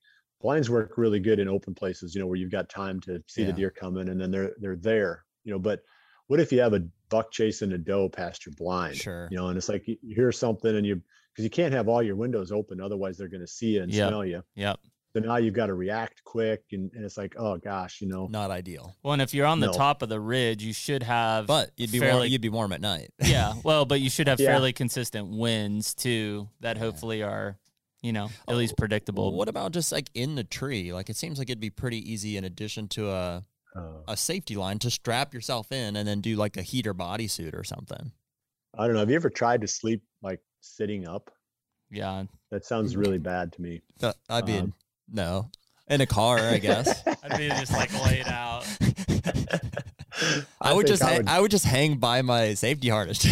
Blinds 0.41 0.71
work 0.71 0.97
really 0.97 1.21
good 1.21 1.39
in 1.41 1.49
open 1.49 1.75
places, 1.75 2.15
you 2.15 2.21
know, 2.21 2.27
where 2.27 2.37
you've 2.37 2.51
got 2.51 2.69
time 2.69 3.01
to 3.01 3.23
see 3.27 3.43
Yeah. 3.43 3.49
the 3.49 3.53
deer 3.55 3.71
coming, 3.71 4.09
and 4.09 4.21
then 4.21 4.31
they're 4.31 4.55
they're 4.61 4.77
there, 4.77 5.25
you 5.45 5.53
know. 5.53 5.59
But 5.59 5.83
what 6.29 6.39
if 6.41 6.53
you 6.53 6.61
have 6.61 6.75
a 6.75 6.87
buck 7.11 7.31
chasing 7.33 7.73
a 7.73 7.79
doe 7.79 8.09
past 8.09 8.47
your 8.47 8.55
blind? 8.57 8.97
Sure. 8.97 9.29
You 9.31 9.37
know, 9.37 9.49
and 9.49 9.59
it's 9.59 9.69
like 9.69 9.87
you 9.87 9.97
you 10.03 10.15
hear 10.15 10.33
something, 10.33 10.75
and 10.77 10.87
you 10.87 11.03
because 11.33 11.45
you 11.45 11.51
can't 11.51 11.73
have 11.75 11.89
all 11.89 12.03
your 12.03 12.17
windows 12.17 12.51
open, 12.51 12.81
otherwise 12.81 13.19
they're 13.19 13.29
going 13.29 13.41
to 13.43 13.47
see 13.47 13.75
you 13.75 13.83
and 13.83 13.93
Yeah. 13.93 14.09
smell 14.09 14.25
you. 14.25 14.43
Yep. 14.55 14.81
So 15.13 15.19
now 15.21 15.37
you've 15.39 15.55
got 15.55 15.67
to 15.67 15.75
react 15.75 16.23
quick, 16.25 16.63
and, 16.73 16.91
and 16.95 17.05
it's 17.05 17.17
like, 17.17 17.35
oh 17.37 17.57
gosh, 17.59 18.01
you 18.01 18.07
know, 18.09 18.29
Not 18.29 18.51
ideal. 18.53 18.95
Well, 19.03 19.13
and 19.13 19.21
if 19.23 19.35
you're 19.35 19.47
on 19.47 19.59
the 19.61 19.67
No. 19.67 19.73
top 19.73 20.03
of 20.03 20.09
the 20.09 20.21
ridge, 20.21 20.63
you 20.63 20.73
should 20.73 21.03
have. 21.03 21.47
But 21.49 21.73
you'd 21.77 21.91
be 21.91 21.99
warm, 22.01 22.27
you'd 22.27 22.41
be 22.41 22.49
warm 22.49 22.73
at 22.73 22.81
night. 22.81 23.11
yeah. 23.25 23.55
Well, 23.65 23.85
but 23.85 24.01
you 24.01 24.09
should 24.09 24.29
have 24.29 24.39
Yeah. 24.41 24.51
fairly 24.51 24.73
consistent 24.73 25.29
winds 25.29 25.95
too, 25.95 26.49
that 26.61 26.79
hopefully 26.79 27.25
are, 27.25 27.59
you 28.03 28.13
know, 28.13 28.27
at 28.27 28.55
oh, 28.55 28.55
least 28.55 28.75
Oh, 28.75 28.79
predictable. 28.79 29.33
What 29.35 29.49
about 29.49 29.73
just 29.73 29.91
like 29.91 30.11
in 30.15 30.37
the 30.37 30.45
tree? 30.45 30.93
Like 30.93 31.11
it 31.11 31.17
seems 31.17 31.39
like 31.41 31.49
it'd 31.51 31.59
be 31.61 31.71
pretty 31.71 31.99
easy 32.13 32.37
in 32.37 32.45
addition 32.45 32.87
to 32.89 33.11
a 33.11 33.45
uh, 33.77 34.03
a 34.09 34.17
safety 34.17 34.57
line 34.57 34.79
to 34.81 34.91
strap 34.91 35.33
yourself 35.35 35.71
in 35.73 35.97
and 35.97 36.07
then 36.09 36.21
do 36.21 36.37
like 36.37 36.57
a 36.57 36.63
heater 36.63 36.93
bodysuit 36.95 37.55
or 37.55 37.65
something. 37.65 38.13
I 38.77 38.87
don't 38.87 38.95
know. 38.95 39.01
Have 39.01 39.11
you 39.11 39.17
ever 39.17 39.31
tried 39.31 39.61
to 39.63 39.69
sleep 39.69 40.03
like 40.23 40.41
sitting 40.61 41.07
up? 41.09 41.31
yeah. 41.91 42.25
That 42.51 42.65
sounds 42.65 42.97
really 42.97 43.19
bad 43.19 43.53
to 43.55 43.63
me. 43.63 43.81
I'd 44.29 44.47
be 44.47 44.59
Um, 44.59 44.75
no 45.09 45.51
in 45.89 46.01
a 46.01 46.07
car, 46.07 46.39
I 46.39 46.59
guess. 46.59 47.03
I'd 47.23 47.37
be 47.39 47.49
just 47.49 47.73
like 47.73 47.93
laid 48.05 48.27
out. 48.27 48.65
I, 50.61 50.73
would 50.75 50.87
just 50.87 51.03
hang, 51.03 51.17
would- 51.19 51.29
I 51.29 51.41
would 51.41 51.51
just 51.51 51.65
hang 51.65 51.97
by 51.97 52.23
my 52.23 52.55
safety 52.55 52.89
harness. 52.89 53.25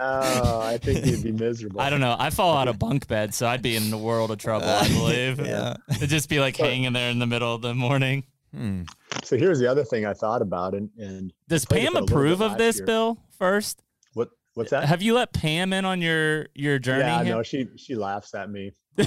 Oh, 0.00 0.60
I 0.60 0.78
think 0.78 1.06
you'd 1.06 1.22
be 1.22 1.32
miserable. 1.44 1.80
I 1.80 1.90
don't 1.90 2.00
know. 2.00 2.14
I 2.18 2.30
fall 2.30 2.56
out 2.56 2.68
of 2.68 2.78
bunk 2.78 3.06
bed, 3.08 3.34
so 3.34 3.46
I'd 3.46 3.62
be 3.62 3.76
in 3.76 3.90
the 3.90 3.98
world 3.98 4.30
of 4.30 4.38
trouble. 4.38 4.68
I 4.68 4.88
believe. 4.88 5.40
yeah. 5.44 5.76
It'd 5.90 6.10
just 6.10 6.28
be 6.28 6.40
like 6.40 6.58
But- 6.58 6.68
hanging 6.70 6.92
there 6.92 7.10
in 7.10 7.18
the 7.18 7.26
middle 7.26 7.54
of 7.54 7.62
the 7.62 7.74
morning. 7.74 8.24
Hmm. 8.54 8.82
So 9.24 9.36
here's 9.36 9.58
the 9.58 9.66
other 9.70 9.84
thing 9.84 10.04
I 10.06 10.12
thought 10.12 10.42
about, 10.42 10.74
and 10.74 10.90
and 10.98 11.32
Does 11.48 11.64
Pam 11.64 11.78
it 11.78 11.82
a 11.82 11.84
little 11.92 12.06
bit 12.06 12.10
approve 12.12 12.40
of 12.42 12.58
this, 12.58 12.78
year. 12.78 12.86
Bill? 12.86 13.18
First, 13.38 13.82
what 14.14 14.28
what's 14.54 14.70
that? 14.70 14.84
have 14.84 15.00
you 15.02 15.14
let 15.14 15.32
Pam 15.32 15.72
in 15.72 15.84
on 15.84 16.00
your 16.02 16.46
your 16.54 16.78
journey? 16.78 17.00
yeah, 17.00 17.24
here? 17.24 17.34
no, 17.36 17.42
she 17.42 17.68
she 17.76 17.94
laughs 17.94 18.34
at 18.34 18.50
me 18.50 18.72
um, 18.98 19.06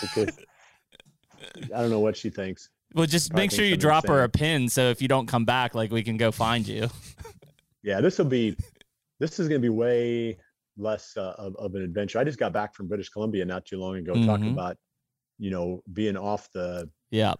because 0.00 0.38
I 1.74 1.80
don't 1.80 1.90
know 1.90 2.00
what 2.00 2.16
she 2.16 2.30
thinks. 2.30 2.70
Well, 2.94 3.06
just 3.06 3.30
probably 3.30 3.42
make 3.44 3.50
sure 3.50 3.64
you 3.66 3.76
drop 3.76 4.06
her 4.08 4.22
a 4.22 4.28
pin, 4.30 4.68
so 4.70 4.88
if 4.88 5.02
you 5.02 5.08
don't 5.08 5.26
come 5.26 5.44
back, 5.44 5.74
like 5.74 5.90
we 5.92 6.02
can 6.02 6.16
go 6.16 6.30
find 6.32 6.66
you. 6.66 6.88
Yeah, 7.82 8.00
this 8.00 8.16
will 8.18 8.24
be 8.24 8.56
this 9.20 9.38
is 9.38 9.48
going 9.48 9.60
to 9.60 9.64
be 9.64 9.68
way 9.68 10.38
less 10.78 11.16
uh, 11.16 11.34
of, 11.38 11.54
of 11.56 11.74
an 11.74 11.82
adventure. 11.82 12.18
I 12.18 12.24
just 12.24 12.38
got 12.38 12.52
back 12.52 12.74
from 12.74 12.88
British 12.88 13.08
Columbia 13.10 13.44
not 13.44 13.66
too 13.66 13.78
long 13.78 13.96
ago, 13.96 14.14
talking 14.24 14.46
Mhm. 14.46 14.52
about 14.52 14.76
you 15.38 15.50
know 15.50 15.82
being 15.92 16.16
off 16.16 16.48
the 16.52 16.88
Yeah. 17.10 17.34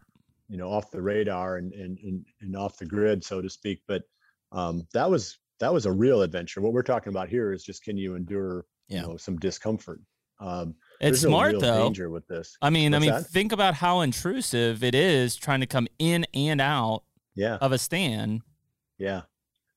You 0.48 0.56
know 0.56 0.68
off 0.70 0.90
the 0.90 1.00
radar 1.00 1.56
and 1.58 1.72
and 1.72 1.98
and, 2.00 2.24
and 2.40 2.56
off 2.56 2.76
the 2.78 2.86
grid 2.86 3.22
so 3.24 3.40
to 3.42 3.50
speak 3.50 3.82
but 3.86 4.02
um 4.52 4.86
that 4.94 5.08
was 5.10 5.38
that 5.60 5.72
was 5.72 5.86
a 5.86 5.92
real 5.92 6.22
adventure 6.22 6.60
what 6.60 6.72
we're 6.72 6.82
talking 6.82 7.12
about 7.12 7.28
here 7.28 7.52
is 7.52 7.62
just 7.64 7.82
can 7.82 7.96
you 7.96 8.14
endure 8.14 8.64
Yeah. 8.88 9.02
you 9.02 9.08
know 9.08 9.16
some 9.16 9.36
discomfort 9.38 10.00
um 10.40 10.74
It's 11.00 11.22
there's 11.22 11.24
no 11.24 11.30
smart 11.30 11.60
though. 11.60 11.82
danger 11.84 12.10
with 12.10 12.26
this 12.28 12.56
I 12.62 12.70
mean, 12.70 12.94
I 12.94 12.98
mean, 12.98 13.10
that? 13.10 13.26
think 13.26 13.52
about 13.52 13.74
how 13.74 14.00
intrusive 14.00 14.82
it 14.84 14.94
is 14.94 15.36
trying 15.36 15.60
to 15.60 15.66
come 15.66 15.86
in 15.98 16.24
and 16.34 16.60
out 16.60 17.02
yeah 17.34 17.56
of 17.60 17.72
a 17.72 17.78
stand. 17.78 18.40
yeah 18.98 19.22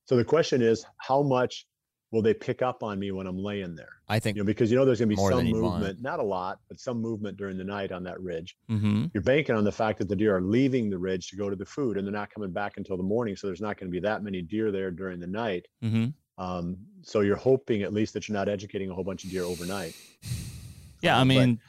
so 0.06 0.16
the 0.16 0.24
question 0.26 0.62
is 0.62 0.86
how 0.98 1.22
much 1.22 1.66
will 2.12 2.22
they 2.22 2.34
pick 2.34 2.62
up 2.62 2.84
on 2.84 3.00
me 3.00 3.12
when 3.12 3.26
i'm 3.28 3.38
laying 3.38 3.74
there 3.76 3.90
I 4.10 4.20
think 4.20 4.36
you 4.38 4.44
know 4.44 4.46
because 4.46 4.70
you 4.70 4.78
know 4.78 4.86
there's 4.86 5.00
going 5.00 5.10
to 5.10 5.16
be 5.16 5.22
some 5.22 5.46
movement 5.46 6.02
not 6.02 6.20
a 6.20 6.24
lot 6.24 6.60
but 6.68 6.80
some 6.80 7.02
movement 7.02 7.38
during 7.38 7.58
the 7.58 7.64
night 7.64 7.92
on 7.92 8.04
that 8.04 8.20
ridge 8.22 8.58
Mm-hmm. 8.70 9.06
you're 9.14 9.24
banking 9.24 9.56
on 9.56 9.64
the 9.64 9.72
fact 9.72 10.00
that 10.00 10.10
the 10.10 10.16
deer 10.16 10.36
are 10.36 10.42
leaving 10.42 10.90
the 10.90 10.98
ridge 10.98 11.30
to 11.30 11.36
go 11.38 11.50
to 11.50 11.56
the 11.56 11.66
food 11.66 11.98
and 11.98 12.06
they're 12.06 12.12
not 12.14 12.30
coming 12.34 12.52
back 12.52 12.78
until 12.78 12.98
the 12.98 13.04
morning 13.04 13.36
so 13.36 13.48
there's 13.48 13.62
not 13.62 13.78
going 13.80 13.88
to 13.90 13.92
be 13.92 14.00
that 14.02 14.24
many 14.24 14.42
deer 14.42 14.72
there 14.72 14.92
during 14.92 15.20
the 15.20 15.28
night 15.28 15.66
Mm-hmm. 15.84 16.08
Um, 16.38 16.78
so 17.04 17.20
you're 17.22 17.36
hoping 17.36 17.84
at 17.84 17.94
least 17.94 18.14
that 18.14 18.28
you're 18.28 18.38
not 18.38 18.50
educating 18.50 18.90
a 18.90 18.94
whole 18.96 19.04
bunch 19.04 19.24
of 19.26 19.30
deer 19.32 19.44
overnight. 19.44 19.96
Yeah, 21.04 21.18
Uh, 21.18 21.22
I 21.22 21.22
but- 21.22 21.28
mean, 21.28 21.60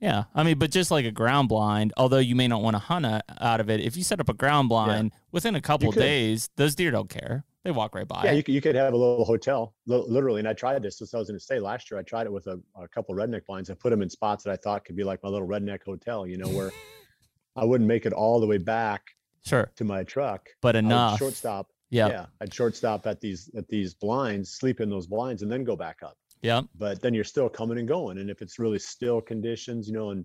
yeah, 0.00 0.24
I 0.34 0.42
mean, 0.42 0.58
but 0.58 0.70
just 0.70 0.90
like 0.90 1.04
a 1.04 1.10
ground 1.10 1.48
blind, 1.48 1.92
although 1.96 2.18
you 2.18 2.34
may 2.34 2.48
not 2.48 2.60
want 2.62 2.74
to 2.74 2.78
hunt 2.78 3.06
out 3.06 3.60
of 3.60 3.70
it, 3.70 3.80
if 3.80 3.96
you 3.96 4.02
set 4.02 4.18
up 4.20 4.28
a 4.28 4.34
ground 4.34 4.68
blind 4.68 5.12
within 5.30 5.54
a 5.54 5.60
couple 5.60 5.88
of 5.90 5.94
days, 5.94 6.50
those 6.56 6.74
deer 6.74 6.90
don't 6.90 7.08
care. 7.08 7.44
They 7.64 7.70
walk 7.70 7.94
right 7.94 8.08
by. 8.08 8.24
yeah, 8.24 8.32
you 8.32 8.42
could, 8.42 8.54
you 8.54 8.60
could 8.60 8.74
have 8.74 8.92
a 8.92 8.96
little 8.96 9.24
hotel, 9.24 9.74
literally. 9.86 10.40
And 10.40 10.48
I 10.48 10.52
tried 10.52 10.82
this. 10.82 10.98
This 10.98 11.14
I 11.14 11.18
was 11.18 11.28
going 11.28 11.38
to 11.38 11.44
say 11.44 11.60
last 11.60 11.90
year. 11.90 12.00
I 12.00 12.02
tried 12.02 12.26
it 12.26 12.32
with 12.32 12.48
a, 12.48 12.60
a 12.74 12.88
couple 12.88 13.14
redneck 13.14 13.46
blinds. 13.46 13.70
I 13.70 13.74
put 13.74 13.90
them 13.90 14.02
in 14.02 14.10
spots 14.10 14.42
that 14.44 14.50
I 14.50 14.56
thought 14.56 14.84
could 14.84 14.96
be 14.96 15.04
like 15.04 15.22
my 15.22 15.28
little 15.28 15.46
redneck 15.46 15.84
hotel. 15.84 16.26
You 16.26 16.38
know, 16.38 16.48
where 16.48 16.72
I 17.56 17.64
wouldn't 17.64 17.86
make 17.86 18.04
it 18.04 18.12
all 18.12 18.40
the 18.40 18.46
way 18.46 18.58
back 18.58 19.02
sure, 19.44 19.70
to 19.76 19.84
my 19.84 20.02
truck. 20.02 20.48
but 20.60 20.74
enough. 20.74 21.18
shortstop. 21.18 21.68
Yeah, 21.90 22.08
Yeah, 22.08 22.26
I'd 22.40 22.54
shortstop 22.54 23.06
at 23.06 23.20
these 23.20 23.50
at 23.56 23.68
these 23.68 23.94
blinds, 23.94 24.50
sleep 24.50 24.80
in 24.80 24.88
those 24.88 25.06
blinds, 25.06 25.42
and 25.42 25.52
then 25.52 25.62
go 25.62 25.76
back 25.76 25.98
up. 26.02 26.16
yeah, 26.40 26.62
But 26.78 27.02
then 27.02 27.12
you're 27.12 27.22
still 27.22 27.50
coming 27.50 27.78
and 27.78 27.86
going. 27.86 28.18
And 28.18 28.30
if 28.30 28.40
it's 28.40 28.58
really 28.58 28.78
still 28.78 29.20
conditions, 29.20 29.88
you 29.88 29.92
know, 29.92 30.10
and 30.10 30.24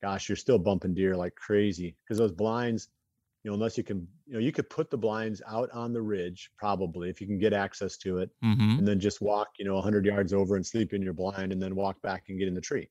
gosh, 0.00 0.28
you're 0.28 0.36
still 0.36 0.58
bumping 0.58 0.94
deer 0.94 1.16
like 1.16 1.34
crazy 1.34 1.96
because 2.04 2.18
those 2.18 2.32
blinds, 2.32 2.88
you 3.42 3.50
know, 3.50 3.54
unless 3.54 3.78
you 3.78 3.84
can, 3.84 4.06
you 4.26 4.34
know, 4.34 4.38
you 4.38 4.52
could 4.52 4.68
put 4.68 4.90
the 4.90 4.98
blinds 4.98 5.40
out 5.46 5.70
on 5.70 5.92
the 5.92 6.02
ridge 6.02 6.50
probably 6.58 7.08
if 7.08 7.20
you 7.20 7.26
can 7.26 7.38
get 7.38 7.52
access 7.52 7.96
to 7.98 8.18
it, 8.18 8.30
mm-hmm. 8.44 8.78
and 8.78 8.86
then 8.86 9.00
just 9.00 9.20
walk, 9.20 9.48
you 9.58 9.64
know, 9.64 9.74
100 9.74 10.04
yards 10.04 10.32
over 10.32 10.56
and 10.56 10.66
sleep 10.66 10.92
in 10.92 11.00
your 11.02 11.14
blind, 11.14 11.52
and 11.52 11.62
then 11.62 11.74
walk 11.74 12.00
back 12.02 12.24
and 12.28 12.38
get 12.38 12.48
in 12.48 12.54
the 12.54 12.60
tree. 12.60 12.88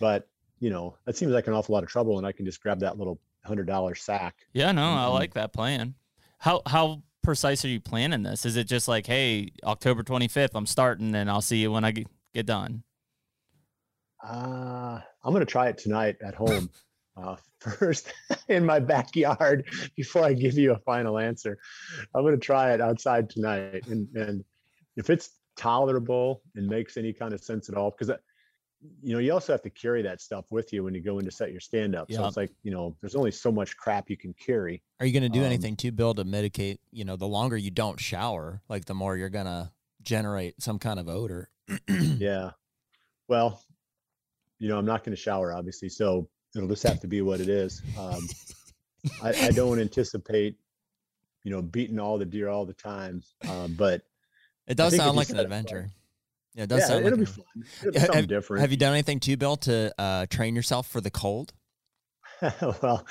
But 0.00 0.28
you 0.60 0.70
know, 0.70 0.96
that 1.04 1.16
seems 1.16 1.32
like 1.32 1.46
an 1.46 1.52
awful 1.52 1.74
lot 1.74 1.82
of 1.82 1.88
trouble, 1.88 2.18
and 2.18 2.26
I 2.26 2.32
can 2.32 2.44
just 2.44 2.62
grab 2.62 2.80
that 2.80 2.98
little 2.98 3.20
hundred 3.44 3.66
dollar 3.66 3.94
sack. 3.94 4.34
yeah. 4.52 4.72
No, 4.72 4.82
I 4.82 5.06
like 5.06 5.34
that 5.34 5.52
plan. 5.52 5.94
How 6.38 6.62
how 6.66 7.02
precise 7.22 7.64
are 7.64 7.68
you 7.68 7.80
planning 7.80 8.22
this? 8.22 8.46
Is 8.46 8.56
it 8.56 8.64
just 8.64 8.88
like, 8.88 9.06
hey, 9.06 9.50
October 9.62 10.02
twenty 10.02 10.28
fifth, 10.28 10.54
I'm 10.54 10.66
starting, 10.66 11.14
and 11.14 11.30
I'll 11.30 11.42
see 11.42 11.58
you 11.58 11.70
when 11.70 11.84
I 11.84 11.90
get, 11.90 12.06
get 12.32 12.46
done? 12.46 12.82
Uh, 14.22 15.00
I'm 15.22 15.32
gonna 15.32 15.44
try 15.44 15.68
it 15.68 15.78
tonight 15.78 16.16
at 16.24 16.34
home. 16.34 16.70
Uh, 17.16 17.36
first 17.60 18.12
in 18.48 18.66
my 18.66 18.80
backyard 18.80 19.64
before 19.96 20.24
I 20.24 20.32
give 20.32 20.54
you 20.58 20.72
a 20.72 20.78
final 20.80 21.18
answer. 21.18 21.58
I'm 22.14 22.24
gonna 22.24 22.36
try 22.36 22.72
it 22.74 22.80
outside 22.80 23.30
tonight, 23.30 23.86
and 23.86 24.08
and 24.16 24.44
if 24.96 25.10
it's 25.10 25.30
tolerable 25.56 26.42
and 26.56 26.66
makes 26.68 26.96
any 26.96 27.12
kind 27.12 27.32
of 27.32 27.42
sense 27.42 27.68
at 27.68 27.76
all, 27.76 27.90
because 27.92 28.10
you 29.02 29.12
know 29.14 29.20
you 29.20 29.32
also 29.32 29.52
have 29.52 29.62
to 29.62 29.70
carry 29.70 30.02
that 30.02 30.20
stuff 30.20 30.46
with 30.50 30.72
you 30.72 30.82
when 30.84 30.92
you 30.94 31.00
go 31.00 31.18
in 31.18 31.24
to 31.24 31.30
set 31.30 31.52
your 31.52 31.60
stand 31.60 31.94
up. 31.94 32.10
So 32.10 32.20
Yeah. 32.22 32.28
it's 32.28 32.36
like 32.36 32.50
you 32.64 32.72
know 32.72 32.96
there's 33.00 33.14
only 33.14 33.30
so 33.30 33.52
much 33.52 33.76
crap 33.76 34.10
you 34.10 34.16
can 34.16 34.34
carry. 34.34 34.82
Are 34.98 35.06
you 35.06 35.12
going 35.12 35.22
to 35.22 35.28
do 35.28 35.38
Um, 35.40 35.46
anything 35.46 35.76
to 35.76 35.92
build 35.92 36.16
to 36.16 36.24
mitigate? 36.24 36.80
You 36.90 37.04
know, 37.04 37.16
the 37.16 37.28
longer 37.28 37.56
you 37.56 37.70
don't 37.70 38.00
shower, 38.00 38.60
like 38.68 38.86
the 38.86 38.94
more 38.94 39.16
you're 39.16 39.30
going 39.30 39.46
to 39.46 39.72
generate 40.02 40.60
some 40.62 40.78
kind 40.78 40.98
of 41.00 41.08
odor. 41.08 41.48
Yeah. 41.88 42.50
Well, 43.28 43.62
you 44.58 44.68
know 44.68 44.78
I'm 44.78 44.86
not 44.86 45.04
gonna 45.04 45.16
shower 45.16 45.52
obviously, 45.52 45.88
so 45.88 46.28
it'll 46.54 46.68
just 46.68 46.82
have 46.84 47.00
to 47.00 47.06
be 47.06 47.22
what 47.22 47.40
it 47.40 47.48
is. 47.48 47.82
Um, 47.98 48.26
I, 49.22 49.28
I 49.46 49.50
don't 49.50 49.80
anticipate, 49.80 50.56
you 51.42 51.50
know, 51.50 51.60
beating 51.62 51.98
all 51.98 52.18
the 52.18 52.24
deer 52.24 52.48
all 52.48 52.64
the 52.64 52.72
time. 52.74 53.22
Um, 53.48 53.74
but 53.78 54.02
It 54.66 54.76
does 54.76 54.96
sound 54.96 55.16
like 55.16 55.28
an 55.28 55.36
set 55.36 55.40
it 55.42 55.44
adventure. 55.44 55.90
Yeah, 56.54 56.64
it 56.64 56.68
does 56.68 56.80
yeah, 56.80 56.86
sound 56.86 57.06
it'll 57.06 57.18
like 57.18 57.26
be 57.26 57.30
a- 57.30 57.34
fun. 57.34 57.64
It'll 57.80 57.92
be 57.92 57.98
Ha- 57.98 58.06
something 58.06 58.26
different. 58.26 58.60
Have 58.60 58.70
you 58.70 58.76
done 58.76 58.92
anything 58.92 59.20
too, 59.20 59.36
Bill, 59.36 59.56
to 59.58 59.92
uh, 59.98 60.26
train 60.30 60.54
yourself 60.56 60.86
for 60.88 61.00
the 61.00 61.10
cold? 61.10 61.52
well, 62.42 63.06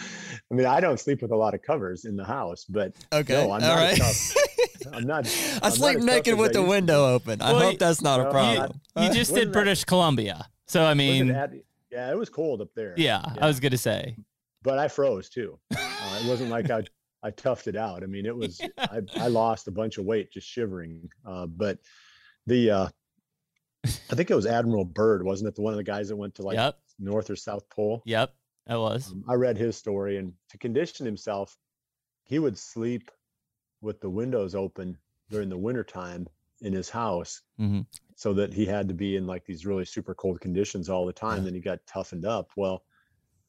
I 0.52 0.54
mean, 0.54 0.66
I 0.66 0.80
don't 0.80 1.00
sleep 1.00 1.22
with 1.22 1.32
a 1.32 1.36
lot 1.36 1.54
of 1.54 1.62
covers 1.62 2.06
in 2.06 2.16
the 2.16 2.26
house, 2.26 2.66
but 2.66 2.94
Okay, 3.12 3.34
no, 3.34 3.52
I'm 3.52 3.64
all 3.64 3.70
not 3.70 3.76
right. 3.76 4.00
I'm 4.94 5.06
not. 5.08 5.26
I 5.28 5.68
I'm 5.68 5.72
sleep 5.72 5.98
as 5.98 6.06
tough 6.06 6.16
naked 6.16 6.38
with 6.38 6.54
the 6.54 6.60
used 6.60 6.70
window 6.70 7.08
be. 7.08 7.14
open. 7.16 7.42
I 7.42 7.54
Well, 7.54 7.62
hope 7.62 7.80
that's 7.80 8.02
not 8.02 8.20
a 8.20 8.30
problem. 8.30 8.80
You 8.98 9.04
Uh, 9.04 9.14
just 9.14 9.32
wasn't 9.32 9.36
did 9.38 9.48
that- 9.50 9.54
British 9.54 9.84
Columbia, 9.86 10.48
so 10.68 10.82
I 10.82 10.84
Wasn't 10.94 10.98
mean, 10.98 11.28
that- 11.30 11.52
yeah, 11.94 12.12
it 12.12 12.18
was 12.18 12.30
cold 12.30 12.62
up 12.62 12.70
there. 12.76 12.94
yeah, 12.98 13.24
I 13.40 13.48
was 13.48 13.60
gonna 13.60 13.78
say, 13.78 14.18
but 14.64 14.80
I 14.80 14.88
froze 14.88 15.30
too. 15.30 15.60
Uh, 16.06 16.20
it 16.22 16.28
wasn't 16.28 16.50
like 16.50 16.70
I 16.70 16.84
I 17.24 17.32
toughed 17.32 17.68
it 17.68 17.78
out. 17.78 18.04
I 18.04 18.08
mean, 18.08 18.26
it 18.26 18.36
was 18.36 18.60
I, 18.78 19.00
I 19.16 19.28
lost 19.28 19.70
a 19.70 19.72
bunch 19.72 19.98
of 19.98 20.04
weight 20.04 20.34
just 20.34 20.46
shivering. 20.46 21.10
Uh, 21.26 21.46
but 21.46 21.80
the 22.46 22.72
uh, 22.72 22.88
I 23.86 24.16
think 24.16 24.30
it 24.30 24.36
was 24.36 24.46
Admiral 24.46 24.84
Byrd, 24.84 25.24
wasn't 25.24 25.48
it? 25.48 25.56
The 25.56 25.62
one 25.62 25.72
of 25.72 25.78
the 25.78 25.84
guys 25.84 26.10
that 26.10 26.18
went 26.18 26.36
to 26.36 26.42
like 26.42 26.56
yep, 26.58 26.78
North 27.00 27.30
or 27.30 27.38
South 27.38 27.70
Pole. 27.70 28.02
yep, 28.06 28.34
that 28.68 28.78
was. 28.78 29.12
Um, 29.12 29.24
I 29.30 29.36
read 29.36 29.58
his 29.58 29.78
story, 29.78 30.18
and 30.18 30.34
to 30.50 30.58
condition 30.58 31.06
himself, 31.06 31.56
he 32.26 32.38
would 32.38 32.58
sleep 32.58 33.10
with 33.82 34.02
the 34.02 34.10
windows 34.10 34.54
open 34.54 34.98
during 35.30 35.48
the 35.48 35.58
wintertime 35.58 36.28
in 36.64 36.74
his 36.74 36.90
house 36.90 37.42
hmm 37.58 37.82
so 38.16 38.32
that 38.34 38.54
he 38.54 38.66
had 38.66 38.88
to 38.88 38.94
be 38.94 39.16
in 39.18 39.26
like 39.28 39.44
these 39.46 39.66
really 39.66 39.84
super 39.84 40.14
cold 40.16 40.40
conditions 40.40 40.88
all 40.88 41.06
the 41.06 41.12
time. 41.12 41.40
Yeah. 41.40 41.44
Then 41.46 41.54
he 41.56 41.60
got 41.60 41.80
toughened 41.88 42.26
up. 42.26 42.52
Well, 42.56 42.84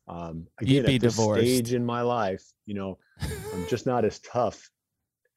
Um, 0.08 0.46
You'd 0.60 0.86
be 0.86 0.94
at 0.96 1.00
this 1.02 1.14
divorced. 1.16 1.42
stage 1.42 1.74
in 1.74 1.84
my 1.84 2.00
life, 2.00 2.42
you 2.66 2.74
know, 2.74 2.98
I'm 3.20 3.66
just 3.68 3.86
not 3.86 4.04
as 4.04 4.18
tough 4.20 4.68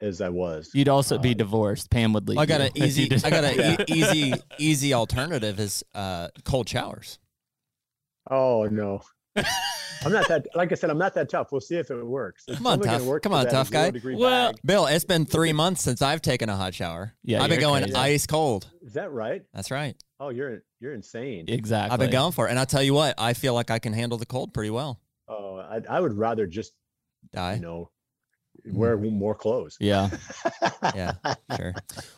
as 0.02 0.22
I 0.22 0.30
was. 0.30 0.72
You'd 0.74 0.90
also 0.90 1.18
be 1.18 1.32
Uh, 1.32 1.36
divorced. 1.36 1.90
Pam 1.92 2.14
would 2.14 2.28
leave. 2.30 2.38
I 2.38 2.46
got 2.46 2.62
an 2.62 2.72
easy. 2.76 3.10
I 3.24 3.30
got 3.30 3.44
an 3.44 3.58
that. 3.58 3.90
e- 3.90 3.94
easy, 3.94 4.34
easy 4.58 4.94
alternative 4.94 5.60
is 5.60 5.84
uh, 5.94 6.30
cold 6.46 6.68
showers. 6.70 7.20
Oh 8.32 8.64
no. 8.72 9.02
I'm 10.06 10.12
not 10.12 10.28
that 10.28 10.48
like 10.56 10.72
I 10.72 10.76
said, 10.76 10.90
I'm 10.90 10.98
not 10.98 11.14
that 11.16 11.30
tough. 11.30 11.52
We'll 11.52 11.62
see 11.62 11.76
if 11.76 11.90
it 11.90 12.06
works. 12.06 12.44
It's 12.48 12.58
Come 12.58 12.68
on, 12.68 12.80
tough. 12.80 13.02
work 13.02 13.24
Come 13.24 13.34
on, 13.34 13.46
that 13.46 13.52
tough 13.52 13.72
guy. 13.72 13.92
Well- 14.04 14.52
bag. 14.52 14.62
Bill, 14.64 14.86
it's 14.86 15.06
been 15.06 15.26
three 15.26 15.54
months 15.54 15.82
since 15.82 16.02
I've 16.02 16.22
taken 16.22 16.50
a 16.50 16.56
hot 16.56 16.74
shower. 16.74 17.14
Yeah, 17.24 17.42
I've 17.42 17.50
been 17.50 17.60
going 17.60 17.84
crazy. 17.84 17.96
ice 17.96 18.28
cold. 18.28 18.70
Is 18.82 18.94
that 18.94 19.12
right? 19.12 19.44
That's 19.54 19.72
right. 19.72 19.96
Oh, 20.20 20.30
you're 20.30 20.64
you're 20.80 20.94
insane. 20.94 21.46
Exactly. 21.48 21.94
I've 21.94 22.00
been 22.00 22.12
going 22.12 22.32
for 22.32 22.48
it, 22.48 22.52
and 22.52 22.60
I 22.60 22.66
tell 22.66 22.84
you 22.84 22.94
what, 22.94 23.16
I 23.18 23.34
feel 23.34 23.54
like 23.54 23.72
I 23.72 23.80
can 23.80 23.94
handle 23.94 24.18
the 24.18 24.26
cold 24.26 24.54
pretty 24.54 24.70
well. 24.70 25.00
Oh, 25.28 25.58
I, 25.58 25.82
I 25.90 26.00
would 26.00 26.14
rather 26.14 26.48
just 26.48 26.74
Die. 27.34 27.56
you 27.56 27.62
know 27.62 27.90
wear 28.66 28.98
mm. 28.98 29.12
more 29.12 29.36
clothes. 29.36 29.78
Yeah. 29.80 30.10
Yeah, 30.96 31.14
sure. 31.56 31.74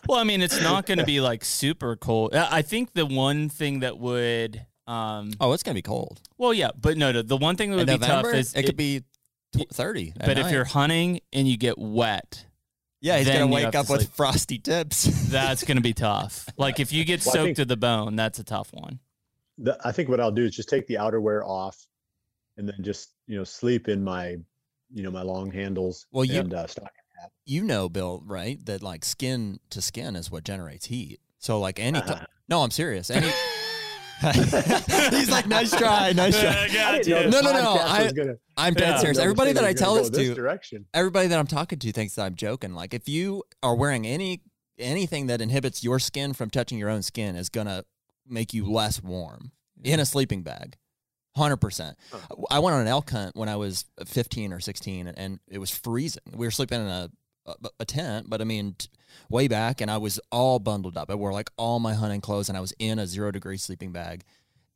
Well, 0.07 0.19
I 0.19 0.23
mean, 0.23 0.41
it's 0.41 0.61
not 0.61 0.85
going 0.85 0.99
to 0.99 1.05
be 1.05 1.21
like 1.21 1.43
super 1.43 1.95
cold. 1.95 2.35
I 2.35 2.59
I 2.59 2.61
think 2.61 2.93
the 2.93 3.05
one 3.05 3.49
thing 3.49 3.79
that 3.79 3.97
would, 3.97 4.65
um, 4.89 5.31
Oh, 5.39 5.53
it's 5.53 5.63
gonna 5.63 5.75
be 5.75 5.81
cold. 5.81 6.19
well, 6.37 6.53
yeah, 6.53 6.71
but 6.79 6.97
no, 6.97 7.11
no, 7.11 7.21
the 7.21 7.37
one 7.37 7.55
thing 7.55 7.69
that 7.71 7.75
In 7.75 7.79
would 7.79 7.87
be 7.87 7.93
November, 8.07 8.31
tough 8.31 8.39
is 8.39 8.53
it 8.55 8.63
could 8.65 8.77
be 8.77 9.03
tw- 9.55 9.69
thirty. 9.73 10.13
at 10.19 10.25
But 10.25 10.37
if 10.39 10.51
you're 10.51 10.65
hunting 10.65 11.21
and 11.31 11.47
you 11.47 11.57
get 11.57 11.77
wet, 11.77 12.45
yeah, 13.01 13.17
he's 13.17 13.27
gonna 13.27 13.47
wake 13.47 13.75
up 13.75 13.85
to 13.87 13.91
with 13.93 14.09
frosty 14.15 14.57
tips. 14.57 15.03
that's 15.29 15.63
going 15.63 15.77
to 15.77 15.83
be 15.83 15.93
tough. 15.93 16.49
Like 16.57 16.79
if 16.79 16.91
you 16.91 17.05
get 17.05 17.23
Well, 17.25 17.33
soaked 17.33 17.45
think- 17.45 17.57
to 17.57 17.65
the 17.65 17.77
bone, 17.77 18.15
that's 18.15 18.39
a 18.39 18.43
tough 18.43 18.73
one. 18.73 18.99
The, 19.57 19.77
I 19.83 19.91
think 19.91 20.07
what 20.09 20.19
I'll 20.21 20.31
do 20.31 20.45
is 20.45 20.55
just 20.55 20.69
take 20.69 20.87
the 20.87 20.95
outerwear 20.95 21.45
off, 21.45 21.77
and 22.57 22.67
then 22.67 22.75
just 22.81 23.09
you 23.27 23.37
know 23.37 23.43
sleep 23.43 23.87
in 23.89 24.03
my 24.03 24.37
you 24.91 25.03
know 25.03 25.11
my 25.11 25.21
long 25.21 25.51
handles. 25.51 26.07
Well, 26.11 26.25
you- 26.25 26.39
and 26.39 26.53
uh, 26.53 26.65
stocking 26.67 26.89
hat. 27.21 27.31
you 27.45 27.63
know, 27.63 27.89
Bill, 27.89 28.23
right? 28.25 28.57
That 28.65 28.81
like 28.81 29.03
skin 29.05 29.59
to 29.69 29.81
skin 29.81 30.15
is 30.15 30.31
what 30.31 30.43
generates 30.45 30.85
heat. 30.87 31.19
So 31.37 31.59
like 31.59 31.79
any 31.79 32.01
time. 32.01 32.25
No, 32.49 32.61
I'm 32.63 32.71
serious. 32.71 33.09
Any. 33.09 33.29
he's 35.11 35.31
like, 35.31 35.47
nice 35.47 35.71
try, 35.71 36.11
nice 36.11 36.39
try. 36.39 36.49
I 36.49 36.67
didn't 36.67 37.07
know 37.09 37.17
you. 37.17 37.23
this 37.23 37.31
No, 37.31 37.41
no, 37.41 37.53
no, 37.53 37.73
I, 37.79 38.11
I'm 38.57 38.73
dead 38.73 38.95
I 38.95 38.99
serious. 38.99 39.17
Everybody 39.17 39.53
that 39.53 39.63
I 39.63 39.73
tell 39.73 39.95
this 39.95 40.09
this 40.09 40.29
to, 40.29 40.35
direction. 40.35 40.85
everybody 40.93 41.27
that 41.27 41.39
I'm 41.39 41.47
talking 41.47 41.79
to 41.79 41.91
thinks 41.91 42.15
that 42.15 42.25
I'm 42.25 42.35
joking. 42.35 42.73
Like 42.73 42.93
if 42.93 43.07
you 43.07 43.43
are 43.63 43.75
wearing 43.75 44.05
any 44.05 44.41
anything 44.77 45.27
that 45.27 45.41
inhibits 45.41 45.83
your 45.83 45.99
skin 45.99 46.33
from 46.33 46.49
touching 46.49 46.77
your 46.77 46.89
own 46.89 47.01
skin 47.01 47.35
is 47.35 47.49
gonna 47.49 47.85
make 48.27 48.53
you 48.53 48.69
less 48.69 49.01
warm 49.01 49.51
in 49.83 49.99
a 49.99 50.05
sleeping 50.05 50.41
bag. 50.43 50.75
Hundred 51.37 51.57
percent. 51.57 51.95
I 52.51 52.59
went 52.59 52.75
on 52.75 52.81
an 52.81 52.87
elk 52.87 53.09
hunt 53.11 53.35
when 53.35 53.47
I 53.47 53.55
was 53.55 53.85
15 54.05 54.51
or 54.51 54.59
16, 54.59 55.07
and, 55.07 55.17
and 55.17 55.39
it 55.47 55.59
was 55.59 55.69
freezing. 55.69 56.23
We 56.35 56.45
were 56.45 56.51
sleeping 56.51 56.81
in 56.81 56.87
a 56.87 57.09
a, 57.45 57.55
a 57.79 57.85
tent, 57.85 58.29
but 58.29 58.41
I 58.41 58.43
mean, 58.43 58.75
t- 58.77 58.87
way 59.29 59.47
back, 59.47 59.81
and 59.81 59.89
I 59.89 59.97
was 59.97 60.19
all 60.31 60.59
bundled 60.59 60.97
up. 60.97 61.09
I 61.09 61.15
wore 61.15 61.33
like 61.33 61.49
all 61.57 61.79
my 61.79 61.93
hunting 61.93 62.21
clothes, 62.21 62.49
and 62.49 62.57
I 62.57 62.61
was 62.61 62.73
in 62.79 62.99
a 62.99 63.07
zero 63.07 63.31
degree 63.31 63.57
sleeping 63.57 63.91
bag, 63.91 64.23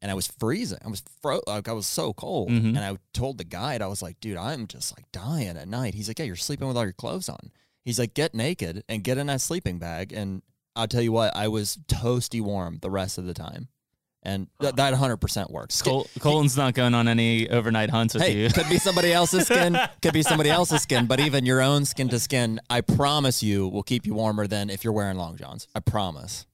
and 0.02 0.10
I 0.11 0.14
was 0.15 0.27
freezing. 0.27 0.80
I 0.84 0.90
was 0.90 1.03
fro- 1.22 1.41
like 1.48 1.68
I 1.68 1.73
was 1.73 1.88
so 1.88 2.14
cold, 2.14 2.49
Mhm. 2.49 2.69
and 2.76 2.80
I 2.80 2.98
told 3.14 3.38
the 3.38 3.44
guide, 3.44 3.81
I 3.81 3.88
was 3.88 4.02
like, 4.02 4.19
dude, 4.19 4.38
I'm 4.38 4.68
just 4.68 4.95
like 4.98 5.11
dying 5.11 5.57
at 5.57 5.68
night. 5.68 5.94
He's 5.94 6.07
like, 6.07 6.19
yeah, 6.19 6.26
you're 6.26 6.35
sleeping 6.35 6.68
with 6.68 6.77
all 6.77 6.84
your 6.84 6.94
clothes 6.94 7.30
on. 7.30 7.52
He's 7.85 7.99
like, 7.99 8.14
get 8.14 8.34
naked 8.34 8.84
and 8.90 9.03
get 9.03 9.18
in 9.18 9.27
that 9.27 9.41
sleeping 9.41 9.77
bag, 9.80 10.11
and 10.14 10.41
I'll 10.76 10.88
tell 10.88 11.02
you 11.02 11.11
what, 11.11 11.35
I 11.35 11.48
was 11.49 11.77
toasty 11.88 12.41
warm 12.41 12.80
the 12.81 12.90
rest 12.90 13.18
of 13.18 13.26
the 13.26 13.34
time, 13.34 13.68
and 14.23 14.47
th- 14.61 14.75
that 14.75 14.91
100 14.91 15.17
percent 15.17 15.51
works. 15.51 15.81
Col- 15.81 16.07
Colton's 16.19 16.57
not 16.57 16.73
going 16.73 16.93
on 16.93 17.07
any 17.07 17.49
overnight 17.49 17.89
hunts 17.89 18.13
with 18.13 18.23
Hey, 18.23 18.37
you. 18.43 18.49
could 18.49 18.67
be 18.69 18.77
somebody 18.77 19.13
else's 19.13 19.45
skin, 19.45 19.77
could 20.01 20.13
be 20.13 20.23
somebody 20.23 20.49
else's 20.49 20.81
skin, 20.81 21.05
but 21.05 21.19
even 21.19 21.45
your 21.45 21.61
own 21.61 21.85
skin 21.85 22.09
to 22.09 22.19
skin, 22.19 22.59
I 22.69 22.81
promise 22.81 23.43
you, 23.43 23.67
will 23.67 23.83
keep 23.83 24.05
you 24.05 24.13
warmer 24.13 24.47
than 24.47 24.69
if 24.69 24.83
you're 24.83 24.93
wearing 24.93 25.17
long 25.17 25.35
johns. 25.37 25.67
I 25.75 25.79
promise. 25.81 26.45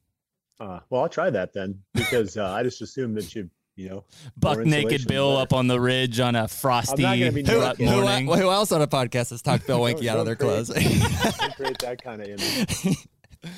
Uh, 0.59 0.79
well, 0.89 1.03
I'll 1.03 1.09
try 1.09 1.29
that 1.29 1.53
then 1.53 1.83
because 1.93 2.35
uh, 2.35 2.51
I 2.51 2.63
just 2.63 2.81
assumed 2.81 3.15
that 3.17 3.33
you 3.33 3.49
you 3.77 3.87
know 3.87 4.03
Buck 4.35 4.57
naked 4.59 5.07
Bill 5.07 5.31
better. 5.35 5.41
up 5.43 5.53
on 5.53 5.67
the 5.67 5.79
ridge 5.79 6.19
on 6.19 6.35
a 6.35 6.49
frosty 6.49 7.01
gonna 7.03 7.31
be 7.31 7.43
rut 7.43 7.79
naked. 7.79 7.87
Who, 7.93 8.01
morning. 8.01 8.25
who 8.27 8.49
else 8.51 8.73
on 8.73 8.81
a 8.81 8.87
podcast 8.87 9.29
has 9.29 9.41
talked 9.41 9.65
Bill 9.67 9.79
Winke 9.85 10.05
out 10.07 10.17
of 10.19 10.25
their 10.25 10.35
Don't 10.35 10.49
clothes? 10.65 10.69
create 11.55 11.77
that 11.79 12.01
kind 12.03 12.21
of 12.21 12.27
image. 12.27 12.97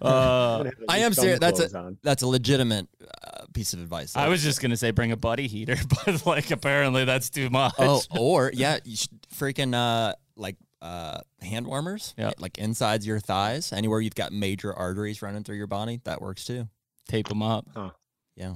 Uh, 0.00 0.04
I'm 0.04 0.58
gonna 0.58 0.70
have 0.70 0.74
I 0.88 0.96
these 0.98 1.04
am 1.06 1.12
thumb 1.12 1.22
serious. 1.24 1.40
That's 1.40 1.60
a 1.60 1.78
on. 1.78 1.98
that's 2.04 2.22
a 2.22 2.28
legitimate 2.28 2.86
uh, 3.02 3.46
piece 3.52 3.72
of 3.72 3.80
advice. 3.80 4.14
I 4.14 4.28
was 4.28 4.44
just 4.44 4.60
gonna 4.62 4.76
say 4.76 4.92
bring 4.92 5.10
a 5.10 5.16
buddy 5.16 5.48
heater, 5.48 5.74
but 6.06 6.24
like 6.24 6.52
apparently 6.52 7.04
that's 7.04 7.30
too 7.30 7.50
much. 7.50 7.74
Oh, 7.80 8.00
or 8.16 8.52
yeah, 8.54 8.78
you 8.84 8.94
should 8.94 9.10
freaking 9.34 9.74
uh 9.74 10.14
like 10.36 10.54
uh 10.82 11.18
hand 11.42 11.66
warmers, 11.66 12.14
Yep. 12.16 12.34
like 12.38 12.58
insides 12.58 13.04
your 13.08 13.18
thighs, 13.18 13.72
anywhere 13.72 14.00
you've 14.00 14.14
got 14.14 14.30
major 14.30 14.72
arteries 14.72 15.20
running 15.20 15.42
through 15.42 15.56
your 15.56 15.66
body, 15.66 16.00
that 16.04 16.22
works 16.22 16.44
too. 16.44 16.68
Tape 17.08 17.26
them 17.26 17.42
up. 17.42 17.66
Huh. 17.74 17.90
Yeah. 18.36 18.54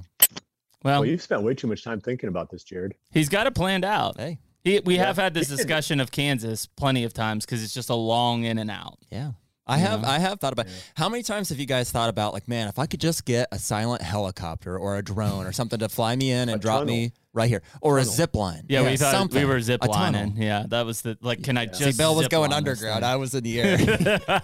Well, 0.81 1.01
Well, 1.01 1.05
you've 1.05 1.21
spent 1.21 1.43
way 1.43 1.55
too 1.55 1.67
much 1.67 1.83
time 1.83 1.99
thinking 1.99 2.29
about 2.29 2.51
this, 2.51 2.63
Jared. 2.63 2.93
he's 3.11 3.27
got 3.27 3.47
it 3.47 3.53
planned 3.53 3.83
out. 3.83 4.17
Hey, 4.17 4.39
He, 4.63 4.79
we 4.79 4.95
Yeah. 4.95 5.07
have 5.07 5.17
had 5.17 5.33
this 5.33 5.49
discussion 5.49 5.99
of 5.99 6.09
Kansas 6.09 6.67
plenty 6.67 7.03
of 7.03 7.11
times 7.13 7.45
because 7.45 7.61
it's 7.61 7.73
just 7.73 7.89
a 7.89 7.95
long 7.95 8.45
in 8.45 8.57
and 8.57 8.71
out. 8.71 8.97
yeah. 9.11 9.31
I 9.65 9.77
have 9.77 10.01
know? 10.01 10.07
I 10.09 10.19
have 10.19 10.39
thought 10.39 10.53
about 10.53 10.67
Yeah. 10.67 10.73
how 10.95 11.09
many 11.09 11.23
times 11.23 11.49
have 11.49 11.59
you 11.59 11.65
guys 11.65 11.89
thought 11.91 12.09
about 12.09 12.33
like 12.33 12.47
man 12.47 12.67
if 12.67 12.77
I 12.79 12.85
could 12.85 12.99
just 12.99 13.23
get 13.25 13.47
a 13.51 13.57
silent 13.59 14.01
helicopter 14.01 14.77
or 14.77 14.97
a 14.97 15.01
drone 15.03 15.45
or 15.45 15.51
something 15.59 15.79
to 15.79 15.87
fly 15.89 16.15
me 16.15 16.31
in 16.31 16.49
and 16.49 16.55
A 16.55 16.57
drop 16.59 16.79
tunnel. 16.81 16.93
me 16.95 17.11
right 17.33 17.47
here 17.49 17.63
or 17.81 17.97
a 17.97 18.03
zip 18.03 18.35
line 18.35 18.65
Yeah, 18.67 18.83
we 18.83 18.97
thought 18.97 19.11
something. 19.13 19.39
we 19.41 19.45
were 19.47 19.59
zip 19.61 19.83
lining. 19.85 20.35
Yeah, 20.37 20.65
that 20.67 20.85
was 20.85 21.01
the 21.01 21.17
like. 21.21 21.43
Can 21.43 21.57
I 21.57 21.61
Yeah. 21.61 21.67
just? 21.67 21.79
See, 21.83 21.91
See, 21.93 21.97
Bill 21.97 22.13
was 22.15 22.23
zip 22.25 22.31
going 22.31 22.51
underground. 22.53 23.05
I 23.05 23.15
was 23.15 23.33
in 23.35 23.43
the 23.43 23.61
air. 23.61 24.41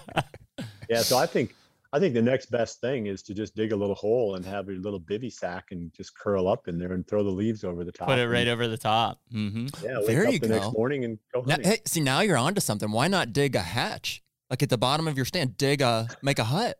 Yeah, 0.88 1.02
so 1.02 1.16
I 1.18 1.26
think 1.26 1.54
I 1.92 1.98
think 1.98 2.14
the 2.14 2.22
next 2.22 2.50
best 2.50 2.80
thing 2.80 3.06
is 3.06 3.22
to 3.24 3.34
just 3.34 3.54
dig 3.56 3.72
a 3.72 3.76
little 3.76 3.94
hole 3.96 4.36
and 4.36 4.44
have 4.44 4.66
your 4.68 4.76
little 4.78 5.00
bivy 5.00 5.32
sack 5.32 5.66
and 5.72 5.92
just 5.92 6.16
curl 6.16 6.46
up 6.48 6.68
in 6.68 6.78
there 6.78 6.92
and 6.92 7.06
throw 7.06 7.22
the 7.24 7.30
leaves 7.30 7.62
over 7.64 7.84
the 7.84 7.92
top. 7.92 8.08
Put 8.08 8.18
it 8.18 8.28
right 8.28 8.46
over 8.48 8.66
the 8.68 8.76
top. 8.76 9.20
Mm-hmm. 9.32 9.66
Yeah, 9.84 9.98
wake 9.98 10.06
There 10.06 10.26
up 10.26 10.32
you 10.32 10.38
the 10.38 10.48
go. 10.48 10.54
next 10.54 10.72
morning 10.72 11.04
and 11.04 11.18
go 11.34 11.42
Now, 11.46 11.56
hey, 11.62 11.78
see, 11.86 12.00
now 12.00 12.20
you're 12.20 12.36
onto 12.36 12.60
something. 12.60 12.90
Why 12.90 13.08
not 13.08 13.32
dig 13.32 13.54
a 13.56 13.60
hatch? 13.60 14.22
Like 14.50 14.62
at 14.64 14.68
the 14.68 14.78
bottom 14.78 15.06
of 15.08 15.16
your 15.16 15.24
stand, 15.24 15.56
dig 15.56 15.80
a 15.80 16.08
make 16.22 16.38
a 16.40 16.44
hut 16.44 16.76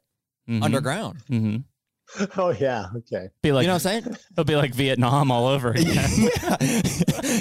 hmm 0.47 0.63
underground. 0.63 1.21
hmm 1.29 1.57
Oh 2.37 2.51
yeah, 2.51 2.87
okay. 2.97 3.29
Be 3.41 3.53
like 3.53 3.63
you 3.63 3.69
know 3.69 3.75
what 3.75 3.87
I'm 3.87 4.03
saying? 4.03 4.17
it'll 4.33 4.45
be 4.45 4.57
like 4.57 4.75
Vietnam 4.75 5.31
all 5.31 5.47
over 5.47 5.71
again. 5.71 5.95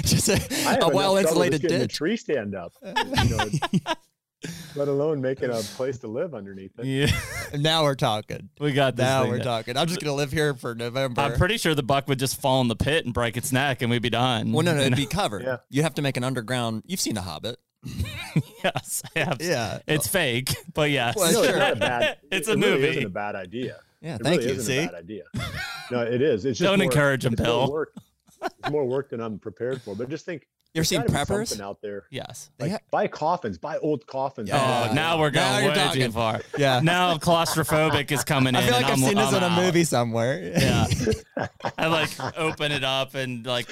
Just 0.02 0.28
a, 0.28 0.34
I 0.68 0.74
have 0.74 0.84
a 0.84 0.88
well 0.88 1.16
insulated 1.16 1.60
getting 1.62 1.78
the 1.80 1.86
ditch. 1.88 1.96
tree 1.96 2.16
stand 2.16 2.54
up. 2.54 2.72
You 2.84 3.36
know, 3.36 3.48
let 4.76 4.88
alone 4.88 5.20
making 5.20 5.50
a 5.50 5.54
place 5.76 5.98
to 5.98 6.06
live 6.08 6.34
underneath 6.34 6.70
it. 6.78 6.86
yeah, 6.86 7.58
Now 7.58 7.82
we're 7.82 7.94
talking. 7.96 8.48
we 8.60 8.72
got 8.72 8.94
this. 8.96 9.04
Now 9.04 9.22
thing 9.22 9.30
we're 9.32 9.38
down. 9.38 9.46
talking. 9.46 9.76
I'm 9.76 9.88
just 9.88 10.00
gonna 10.00 10.14
live 10.14 10.30
here 10.30 10.54
for 10.54 10.74
November. 10.76 11.20
I'm 11.20 11.34
pretty 11.36 11.58
sure 11.58 11.74
the 11.74 11.82
buck 11.82 12.06
would 12.08 12.18
just 12.20 12.40
fall 12.40 12.60
in 12.60 12.68
the 12.68 12.76
pit 12.76 13.04
and 13.04 13.12
break 13.12 13.36
its 13.36 13.50
neck, 13.52 13.82
and 13.82 13.90
we'd 13.90 14.02
be 14.02 14.08
done. 14.10 14.52
well, 14.52 14.64
no, 14.64 14.72
no, 14.74 14.80
it'd 14.80 14.92
know? 14.92 14.96
be 14.96 15.06
covered. 15.06 15.42
Yeah. 15.42 15.56
You 15.68 15.82
have 15.82 15.94
to 15.94 16.02
make 16.02 16.16
an 16.16 16.22
underground. 16.24 16.84
You've 16.86 17.00
seen 17.00 17.14
The 17.16 17.22
Hobbit. 17.22 17.58
yes, 18.64 19.02
have. 19.16 19.38
Yeah. 19.40 19.80
It's 19.86 20.06
fake, 20.06 20.54
but 20.74 20.90
yes. 20.90 21.16
Well, 21.16 21.32
No, 21.32 21.42
sure. 21.42 21.50
it's 21.50 21.58
not 21.58 21.72
a 21.72 21.76
bad. 21.76 22.18
It's 22.30 22.48
it 22.48 22.52
a 22.52 22.56
really 22.56 22.70
movie. 22.72 22.88
Isn't 22.88 23.04
a 23.06 23.08
bad 23.10 23.34
idea. 23.36 23.78
Yeah. 24.00 24.16
It 24.16 24.22
thank 24.22 24.40
really 24.40 24.52
you. 24.54 24.58
Isn't 24.60 24.64
See. 24.64 24.78
a 24.84 24.86
bad 24.86 24.94
idea. 24.94 25.22
No, 25.90 26.00
it 26.02 26.22
is. 26.22 26.44
It's 26.44 26.58
just 26.58 26.68
Don't 26.68 26.78
more- 26.78 26.84
encourage 26.84 27.24
'em, 27.26 27.32
it's 27.34 27.42
more 27.42 27.70
Work. 27.70 27.94
It's 28.42 28.70
more 28.70 28.86
work 28.86 29.10
than 29.10 29.20
I'm 29.20 29.38
prepared 29.38 29.82
for. 29.82 29.94
But 29.94 30.08
just 30.08 30.24
think, 30.24 30.46
You 30.72 30.78
ever 30.78 30.82
there's 30.84 30.88
seen 30.88 31.00
gotta 31.00 31.12
be 31.12 31.34
preppers? 31.34 31.60
out 31.60 31.82
there? 31.82 32.04
Yes. 32.10 32.48
Like 32.60 32.70
ha- 32.70 32.78
buy 32.92 33.08
coffins, 33.08 33.58
buy 33.58 33.78
old 33.78 34.06
coffins. 34.06 34.48
Yeah. 34.50 34.88
Oh, 34.90 34.94
now 34.94 35.18
we're 35.18 35.30
Now 35.30 35.50
going 35.54 35.64
you're 35.64 35.72
way 35.72 35.78
talking. 35.78 36.02
too 36.06 36.12
far. 36.12 36.40
Yeah. 36.58 36.78
Now 36.80 37.16
claustrophobic 37.16 38.12
is 38.12 38.22
coming 38.22 38.50
in. 38.54 38.56
I 38.60 38.62
feel 38.62 38.72
like 38.74 38.84
I've 38.84 38.92
I'm, 38.92 38.98
seen 38.98 39.16
this 39.16 39.28
I'm 39.28 39.34
in 39.34 39.42
a 39.42 39.46
out. 39.46 39.62
movie 39.64 39.82
somewhere. 39.82 40.52
Yeah. 40.56 40.86
I 41.78 41.86
like 41.88 42.10
open 42.38 42.70
it 42.70 42.84
up 42.84 43.14
and 43.16 43.44
like 43.44 43.66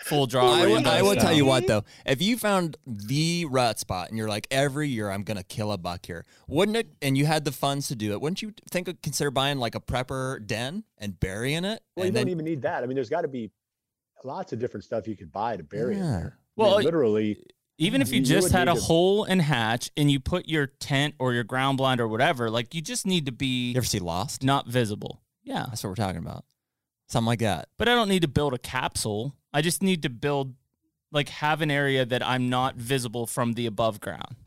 full 0.00 0.26
draw. 0.26 0.52
I 0.52 0.66
will, 0.66 0.86
I 0.86 1.00
will 1.00 1.16
tell 1.16 1.32
you 1.32 1.46
what 1.46 1.66
though, 1.66 1.84
if 2.04 2.20
you 2.20 2.36
found 2.36 2.76
the 2.86 3.46
rut 3.48 3.78
spot 3.78 4.10
and 4.10 4.18
you're 4.18 4.28
like 4.28 4.46
every 4.50 4.88
year 4.90 5.10
I'm 5.10 5.22
gonna 5.22 5.44
kill 5.44 5.72
a 5.72 5.78
buck 5.78 6.04
here, 6.04 6.26
wouldn't 6.48 6.76
it? 6.76 6.88
And 7.00 7.16
you 7.16 7.24
had 7.24 7.46
the 7.46 7.52
funds 7.52 7.88
to 7.88 7.96
do 7.96 8.12
it, 8.12 8.20
wouldn't 8.20 8.42
you 8.42 8.52
think 8.70 8.88
of 8.88 9.00
consider 9.00 9.30
buying 9.30 9.56
like 9.56 9.74
a 9.74 9.80
prepper 9.80 10.46
den 10.46 10.84
and 10.98 11.18
burying 11.18 11.64
it? 11.64 11.82
Well, 11.96 12.04
you 12.04 12.08
and 12.08 12.16
don't 12.16 12.28
even 12.28 12.44
need 12.44 12.60
that. 12.62 12.82
I 12.82 12.86
mean, 12.86 12.94
there's 12.94 13.08
got 13.08 13.22
to 13.22 13.28
be 13.28 13.50
lots 14.24 14.52
of 14.52 14.58
different 14.58 14.84
stuff 14.84 15.08
you 15.08 15.16
could 15.16 15.32
buy 15.32 15.56
to 15.56 15.62
bury 15.64 15.94
in 15.94 16.00
Yeah. 16.04 16.10
there. 16.10 16.38
I 16.58 16.60
Well, 16.62 16.76
mean, 16.78 16.84
literally, 16.84 17.44
Even 17.78 18.00
if 18.02 18.08
you, 18.10 18.16
You- 18.16 18.20
you 18.20 18.26
just 18.26 18.52
had 18.52 18.68
a 18.68 18.74
to- 18.74 18.80
hole 18.80 19.24
and 19.24 19.40
hatch 19.42 19.90
and 19.96 20.10
you 20.10 20.20
put 20.20 20.46
your 20.48 20.66
tent 20.66 21.14
or 21.18 21.32
your 21.32 21.42
ground 21.42 21.78
blind 21.78 22.00
or 22.00 22.06
whatever, 22.06 22.48
like 22.50 22.74
you 22.74 22.80
just 22.82 23.06
need 23.06 23.26
to 23.26 23.32
be 23.32 23.70
you 23.72 23.76
ever 23.78 23.86
see 23.86 23.98
Lost? 23.98 24.42
not 24.44 24.68
visible. 24.68 25.20
Yeah. 25.42 25.64
That's 25.68 25.82
what 25.82 25.90
we're 25.90 25.96
talking 25.96 26.18
about. 26.20 26.44
Something 27.08 27.26
like 27.26 27.40
that. 27.40 27.68
But 27.78 27.88
I 27.88 27.94
don't 27.94 28.08
need 28.08 28.22
to 28.22 28.28
build 28.28 28.54
a 28.54 28.58
capsule. 28.58 29.34
I 29.52 29.62
just 29.62 29.82
need 29.82 30.02
to 30.02 30.10
build 30.10 30.54
like 31.10 31.28
have 31.30 31.60
an 31.60 31.70
area 31.70 32.04
that 32.06 32.24
I'm 32.24 32.48
not 32.48 32.76
visible 32.76 33.26
from 33.26 33.54
the 33.54 33.66
above 33.66 34.00
ground. 34.00 34.36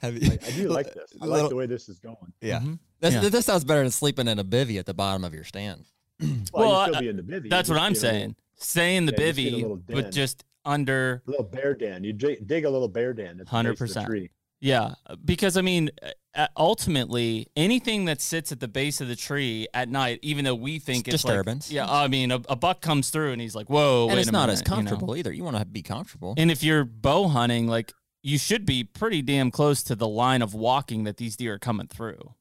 Have 0.00 0.14
you, 0.22 0.30
I, 0.30 0.38
I 0.46 0.50
do 0.52 0.68
like 0.68 0.94
this. 0.94 1.12
I 1.20 1.26
like 1.26 1.48
the 1.48 1.56
way 1.56 1.66
this 1.66 1.88
is 1.88 1.98
going. 1.98 2.16
yeah. 2.40 2.60
Mhm. 2.60 2.78
This, 3.00 3.14
Yeah. 3.14 3.28
this 3.28 3.46
sounds 3.46 3.64
better 3.64 3.82
than 3.82 3.90
sleeping 3.90 4.28
in 4.28 4.38
a 4.38 4.44
bivvy 4.44 4.78
at 4.78 4.86
the 4.86 4.94
bottom 4.94 5.24
of 5.24 5.34
your 5.34 5.42
stand. 5.44 5.86
Well, 6.20 6.28
Well, 6.52 6.68
you 6.70 6.76
I- 6.76 6.86
still 6.88 7.00
be 7.00 7.08
in 7.08 7.16
the 7.16 7.22
bivvy. 7.22 7.50
That's 7.50 7.68
what 7.68 7.78
I'm 7.78 7.92
you 7.94 7.96
know, 7.96 8.00
saying. 8.00 8.36
Stay 8.58 8.96
in 8.96 9.06
the 9.06 9.12
Yeah, 9.18 9.26
just 9.32 9.36
get 9.38 9.54
a 9.54 9.56
bivy, 9.66 9.82
but 9.86 10.10
just 10.12 10.44
under 10.64 11.22
A 11.26 11.30
little 11.30 11.44
bear 11.46 11.74
den. 11.74 12.04
You 12.04 12.12
dig, 12.12 12.46
dig 12.46 12.64
a 12.64 12.70
little 12.70 12.88
bear 12.88 13.12
den. 13.12 13.40
at 13.40 13.46
the 13.46 13.62
base 13.62 13.80
of 13.80 13.88
the 13.88 14.00
100%. 14.00 14.28
Yeah, 14.60 14.94
because 15.24 15.56
I 15.56 15.60
mean, 15.62 15.90
uh, 16.34 16.48
ultimately, 16.56 17.46
anything 17.56 18.06
that 18.06 18.20
sits 18.20 18.50
at 18.50 18.58
the 18.58 18.66
base 18.66 19.00
of 19.00 19.06
the 19.06 19.14
tree 19.14 19.68
at 19.72 19.88
night, 19.88 20.18
even 20.22 20.44
though 20.44 20.54
we 20.56 20.80
think 20.80 21.06
It's 21.06 21.14
it's, 21.16 21.24
like- 21.24 21.32
disturbance. 21.34 21.70
yeah, 21.70 21.86
I 21.88 22.08
mean, 22.08 22.32
a, 22.32 22.40
a 22.48 22.56
buck 22.56 22.80
comes 22.80 23.10
through 23.10 23.32
and 23.32 23.40
he's 23.40 23.54
like, 23.54 23.70
"Whoa!" 23.70 24.06
and 24.06 24.14
wait 24.14 24.20
it's 24.20 24.28
a 24.30 24.32
not 24.32 24.50
as 24.50 24.58
minute," 24.58 24.76
you 24.78 24.82
know? 24.84 24.90
comfortable 24.90 25.16
either. 25.16 25.32
You 25.32 25.44
want 25.44 25.56
to 25.58 25.64
be 25.64 25.82
comfortable. 25.82 26.34
And 26.36 26.50
if 26.50 26.64
you're 26.64 26.84
bow 26.84 27.28
hunting, 27.28 27.68
like 27.68 27.92
you 28.22 28.36
should 28.36 28.66
be 28.66 28.82
pretty 28.82 29.22
damn 29.22 29.52
close 29.52 29.82
to 29.84 29.94
the 29.94 30.08
line 30.08 30.42
of 30.42 30.54
walking 30.54 31.04
that 31.04 31.18
these 31.18 31.36
deer 31.36 31.54
are 31.54 31.58
coming 31.60 31.86
through. 31.86 32.34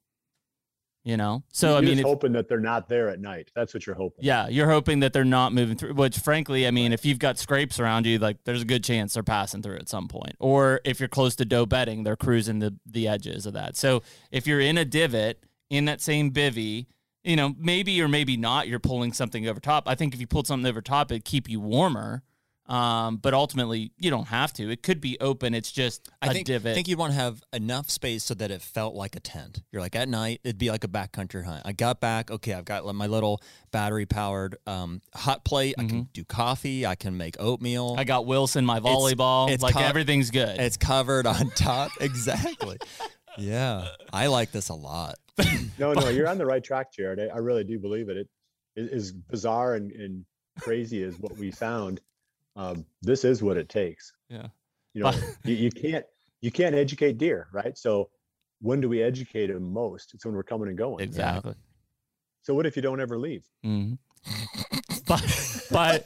You 1.08 1.16
know, 1.16 1.42
so 1.54 1.70
You're 1.70 1.78
I 1.78 1.96
mean, 1.96 2.04
hoping 2.04 2.34
that 2.34 2.50
they're 2.50 2.60
not 2.60 2.90
there 2.90 3.08
at 3.08 3.22
night. 3.22 3.50
That's 3.56 3.74
what 3.74 3.88
you're 3.88 3.96
hoping. 3.96 4.26
yeah, 4.26 4.50
you're 4.50 4.70
hoping 4.70 5.00
that 5.00 5.14
they're 5.14 5.24
not 5.24 5.54
moving 5.54 5.78
through. 5.78 5.94
Which, 5.94 6.18
frankly, 6.18 6.68
I 6.68 6.72
mean, 6.72 6.92
if 6.92 7.06
you've 7.06 7.18
got 7.18 7.38
scrapes 7.40 7.80
around 7.80 8.06
you, 8.06 8.20
like 8.20 8.44
there's 8.44 8.62
a 8.62 8.66
good 8.66 8.84
chance 8.84 9.14
they're 9.14 9.24
passing 9.24 9.62
through 9.62 9.78
at 9.78 9.88
some 9.88 10.10
point. 10.10 10.36
Or 10.38 10.82
if 10.84 11.00
you're 11.00 11.08
close 11.08 11.34
to 11.38 11.46
doe 11.46 11.66
bedding, 11.66 12.04
they're 12.04 12.18
cruising 12.18 12.60
the 12.60 12.76
the 12.86 13.08
edges 13.08 13.46
of 13.46 13.54
that. 13.54 13.78
So 13.78 14.04
if 14.32 14.46
you're 14.46 14.60
in 14.60 14.78
a 14.78 14.84
divot 14.84 15.46
in 15.70 15.86
that 15.86 16.02
same 16.02 16.30
bivy, 16.30 16.88
you 17.24 17.38
know, 17.38 17.56
maybe 17.58 18.02
or 18.02 18.10
maybe 18.10 18.36
not, 18.36 18.68
you're 18.68 18.78
pulling 18.78 19.14
something 19.14 19.48
over 19.48 19.62
top. 19.62 19.88
I 19.88 19.96
think 19.96 20.14
if 20.14 20.20
you 20.20 20.28
pulled 20.28 20.46
something 20.46 20.68
over 20.68 20.82
top, 20.82 21.10
it'd 21.10 21.24
keep 21.24 21.48
you 21.48 21.62
warmer. 21.62 22.24
Um, 22.68 23.18
but 23.18 23.34
ultimately, 23.34 23.91
you 23.98 24.10
don't 24.10 24.27
have 24.27 24.52
to. 24.53 24.69
It 24.69 24.84
could 24.84 24.99
be 24.99 25.18
open. 25.22 25.53
It's 25.53 25.72
just 25.72 26.10
a 26.22 26.30
I 26.30 26.34
think, 26.34 26.48
divot. 26.48 26.72
I 26.72 26.76
think 26.76 26.88
you'd 26.88 26.99
want 26.99 27.14
to 27.14 27.19
have 27.19 27.41
enough 27.53 27.89
space 27.89 28.26
so 28.26 28.34
that 28.34 28.52
it 28.52 28.61
felt 28.61 28.94
like 28.94 29.15
a 29.15 29.19
tent. 29.22 29.61
You're 29.72 29.81
like 29.81 29.95
at 29.95 30.10
night, 30.10 30.41
it'd 30.44 30.57
be 30.57 30.69
like 30.69 30.84
a 30.84 30.88
backcountry 30.89 31.45
hunt. 31.45 31.61
I 31.65 31.72
got 31.72 32.02
back, 32.02 32.30
okay, 32.30 32.53
I've 32.53 32.65
got 32.65 32.85
my 32.94 33.07
little 33.07 33.41
battery 33.72 34.06
powered 34.06 34.57
um, 34.68 35.02
hot 35.14 35.45
plate. 35.45 35.76
I 35.77 35.85
can 35.85 36.10
do 36.14 36.26
coffee. 36.26 36.85
I 36.85 36.95
can 36.95 37.15
make 37.15 37.35
oatmeal. 37.39 37.95
I 37.98 38.03
got 38.03 38.26
Wilson, 38.26 38.65
my 38.65 38.80
volleyball. 38.80 39.49
it's 39.49 39.64
like 39.64 39.76
co- 39.76 39.81
everything's 39.81 40.31
good. 40.31 40.60
it's 40.60 40.77
covered 40.77 41.26
on 41.26 41.49
top. 41.56 41.91
exactly. 42.02 42.77
Yeah, 43.38 43.88
I 44.11 44.27
like 44.27 44.52
this 44.52 44.69
a 44.69 44.73
lot. 44.76 45.15
No, 45.80 45.94
no, 45.94 46.10
you're 46.10 46.27
on 46.27 46.39
the 46.39 46.45
right 46.45 46.64
track, 46.64 46.91
Jared. 46.91 47.19
I, 47.19 47.35
I 47.35 47.38
really 47.38 47.64
do 47.64 47.77
believe 47.77 48.10
it. 48.10 48.18
It 48.18 48.27
is 48.76 49.11
bizarre 49.11 49.76
and, 49.76 49.91
and 49.91 50.26
crazy 50.60 51.03
as 51.03 51.19
what 51.19 51.38
we 51.38 51.52
found. 51.52 52.02
Um, 52.58 52.86
this 53.02 53.24
is 53.24 53.42
what 53.42 53.56
it 53.56 53.70
takes. 53.70 54.12
Yeah. 54.30 54.48
You 54.94 55.04
know, 55.04 55.14
you, 55.46 55.56
you 55.56 55.70
can't 55.72 56.04
you 56.42 56.52
can't 56.52 56.74
educate 56.76 57.18
deer, 57.18 57.48
right? 57.54 57.78
So 57.78 58.10
when 58.62 58.82
do 58.82 58.90
we 58.90 59.02
educate 59.04 59.48
them 59.48 59.72
most? 59.72 60.14
It's 60.16 60.26
when 60.26 60.34
we're 60.36 60.44
coming 60.44 60.68
and 60.70 60.78
going. 60.78 61.04
exactly. 61.04 61.54
So 62.42 62.54
what 62.56 62.66
if 62.66 62.76
you 62.76 62.82
don't 62.82 63.00
ever 63.00 63.18
leave? 63.18 63.46
hmm 63.64 63.94
by, 65.08 65.22
by 65.72 66.04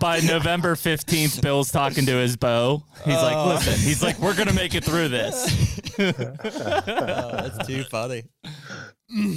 by 0.00 0.20
November 0.20 0.74
fifteenth, 0.76 1.42
Bill's 1.42 1.70
talking 1.70 2.06
to 2.06 2.12
his 2.12 2.36
bow. 2.36 2.82
He's 3.04 3.16
Oh. 3.16 3.22
like, 3.22 3.46
"Listen," 3.46 3.74
he's 3.86 4.02
like, 4.02 4.18
"We're 4.20 4.34
gonna 4.36 4.54
make 4.54 4.74
it 4.74 4.84
through 4.84 5.08
this." 5.08 5.76
that's 5.98 7.66
too 7.66 7.84
funny. 7.84 8.22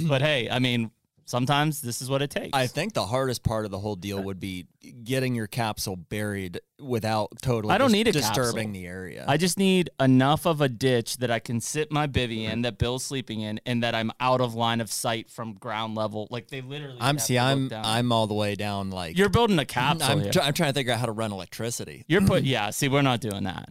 but 0.08 0.22
hey, 0.22 0.48
I 0.50 0.60
mean, 0.60 0.90
sometimes 1.24 1.80
this 1.80 2.02
is 2.02 2.10
what 2.10 2.22
it 2.22 2.30
takes. 2.30 2.50
I 2.52 2.66
think 2.66 2.92
the 2.94 3.06
hardest 3.06 3.42
part 3.42 3.64
of 3.64 3.70
the 3.70 3.78
whole 3.78 3.96
deal 3.96 4.22
would 4.22 4.40
be 4.40 4.66
getting 5.04 5.34
your 5.34 5.46
capsule 5.46 5.96
buried 5.96 6.60
without 6.80 7.30
totally 7.40 7.72
I 7.74 7.78
don't 7.78 7.88
dis- 7.88 7.92
need 7.94 8.08
a 8.08 8.12
disturbing 8.12 8.68
capsule. 8.68 8.72
the 8.72 8.86
area. 8.86 9.24
I 9.28 9.36
just 9.36 9.58
need 9.58 9.90
enough 10.00 10.46
of 10.46 10.60
a 10.60 10.68
ditch 10.68 11.18
that 11.18 11.30
I 11.30 11.38
can 11.38 11.60
sit 11.60 11.92
my 11.92 12.06
bivy 12.06 12.42
in, 12.50 12.62
that 12.62 12.78
Bill's 12.78 13.04
sleeping 13.04 13.40
in, 13.40 13.60
and 13.66 13.82
that 13.82 13.94
I'm 13.94 14.10
out 14.20 14.40
of 14.40 14.54
line 14.54 14.80
of 14.80 14.90
sight 14.90 15.30
from 15.30 15.54
ground 15.54 15.94
level. 15.94 16.26
Like 16.30 16.48
they 16.48 16.60
literally. 16.60 16.98
I'm 17.00 17.18
see. 17.18 17.38
I'm 17.38 17.68
down. 17.68 17.84
I'm 17.84 18.10
all 18.12 18.26
the 18.26 18.34
way 18.34 18.54
down. 18.54 18.90
Like 18.90 19.16
You're 19.16 19.28
building 19.28 19.58
a 19.58 19.64
capsule. 19.64 20.10
I'm, 20.10 20.20
here. 20.22 20.32
try- 20.32 20.46
I'm 20.46 20.52
trying 20.54 20.70
to 20.72 20.78
figure 20.78 20.92
out 20.92 20.98
how 21.00 21.06
to 21.06 21.12
run 21.12 21.32
electricity. 21.32 22.04
You're 22.08 22.22
put. 22.22 22.42
Yeah. 22.52 22.70
See, 22.70 22.88
we're 22.88 23.02
not 23.02 23.20
doing 23.20 23.44
that. 23.44 23.68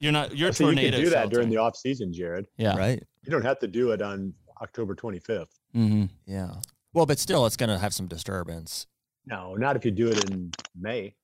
You're 0.00 0.12
not. 0.12 0.34
You're 0.36 0.52
so 0.52 0.70
you 0.70 0.76
can 0.90 1.00
do 1.00 1.10
that 1.10 1.28
during 1.28 1.50
the 1.50 1.58
off 1.58 1.76
season, 1.76 2.12
Jared. 2.12 2.46
Yeah. 2.56 2.76
Right. 2.76 3.02
You 3.24 3.30
don't 3.30 3.44
have 3.44 3.58
to 3.58 3.68
do 3.68 3.90
it 3.90 4.00
on 4.00 4.32
October 4.62 4.94
25th. 4.94 5.46
hmm 5.74 6.04
Yeah. 6.26 6.54
Well, 6.92 7.06
but 7.06 7.18
still, 7.18 7.46
it's 7.46 7.56
going 7.56 7.68
to 7.70 7.78
have 7.78 7.94
some 7.94 8.06
disturbance. 8.08 8.86
No, 9.26 9.54
not 9.54 9.76
if 9.76 9.84
you 9.84 9.90
do 9.90 10.08
it 10.08 10.30
in 10.30 10.50
May. 10.78 11.14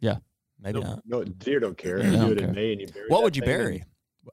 Yeah, 0.00 0.16
maybe 0.60 0.80
No, 0.80 0.86
not. 0.86 1.02
no 1.06 1.24
deer 1.24 1.60
don't 1.60 1.78
care. 1.78 1.98
They 1.98 2.04
You 2.06 2.10
do 2.12 2.18
don't 2.18 2.32
it 2.32 2.40
in. 2.40 2.54
May 2.54 2.72
and 2.72 2.80
you 2.82 2.86
bury. 2.88 3.06
What 3.08 3.22
would 3.22 3.36
you 3.36 3.42
thing 3.42 3.50
in- 3.50 3.58
bury? 3.58 3.84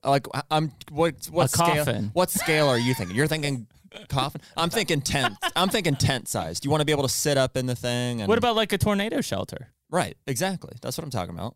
Like 0.03 0.27
I'm 0.51 0.71
what 0.91 1.25
what 1.31 1.45
A 1.45 1.47
scale? 1.47 1.65
coffin. 1.85 2.09
What 2.13 2.29
scale 2.29 2.67
are 2.67 2.77
you 2.77 2.93
thinking? 2.97 3.15
You're 3.15 3.27
thinking 3.27 3.67
coffin. 4.09 4.41
I'm 4.57 4.69
thinking 4.69 4.99
tent. 5.01 5.35
I'm 5.55 5.69
thinking 5.69 5.95
tent 5.95 6.27
size. 6.27 6.59
Do 6.59 6.67
you 6.67 6.71
want 6.71 6.81
to 6.81 6.85
be 6.85 6.91
able 6.91 7.03
to 7.03 7.09
sit 7.09 7.37
up 7.37 7.55
in 7.55 7.65
the 7.65 7.75
thing? 7.75 8.19
And, 8.19 8.27
What 8.27 8.37
about 8.37 8.57
like 8.57 8.73
a 8.73 8.77
tornado 8.77 9.21
shelter? 9.21 9.69
right? 9.89 10.17
Exactly. 10.27 10.73
That's 10.81 10.97
what 10.97 11.05
I'm 11.05 11.11
talking 11.11 11.33
about. 11.33 11.55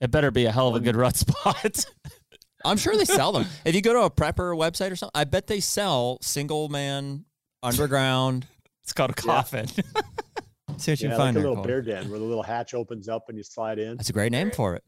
It 0.00 0.10
better 0.10 0.30
be 0.32 0.46
a 0.46 0.52
hell 0.52 0.68
of 0.68 0.74
a 0.76 0.80
good 0.80 0.96
rut 0.96 1.16
spot. 1.16 1.84
I'm 2.64 2.76
sure 2.76 2.96
they 2.96 3.04
sell 3.04 3.32
them. 3.32 3.46
if 3.64 3.74
you 3.74 3.80
go 3.82 3.92
to 3.92 4.00
a 4.02 4.10
prepper 4.10 4.56
website 4.56 4.90
or 4.90 4.96
something, 4.96 5.18
I 5.18 5.24
bet 5.24 5.46
they 5.46 5.60
sell 5.60 6.18
single 6.22 6.68
man 6.68 7.24
underground. 7.62 8.46
it's 8.82 8.92
called 8.92 9.10
a 9.10 9.14
coffin. 9.14 9.66
See 10.76 10.92
what 10.92 11.00
you 11.00 11.08
Yeah, 11.08 11.14
can 11.14 11.16
find 11.16 11.36
like 11.36 11.44
a 11.44 11.48
little 11.48 11.64
bear 11.64 11.82
den 11.82 12.08
where 12.10 12.18
the 12.18 12.24
little 12.24 12.42
hatch 12.42 12.74
opens 12.74 13.08
up 13.08 13.24
and 13.28 13.36
you 13.38 13.42
slide 13.44 13.78
in. 13.78 13.96
That's 13.96 14.10
a 14.10 14.12
great 14.12 14.32
name 14.32 14.50
for 14.50 14.74
it. 14.76 14.84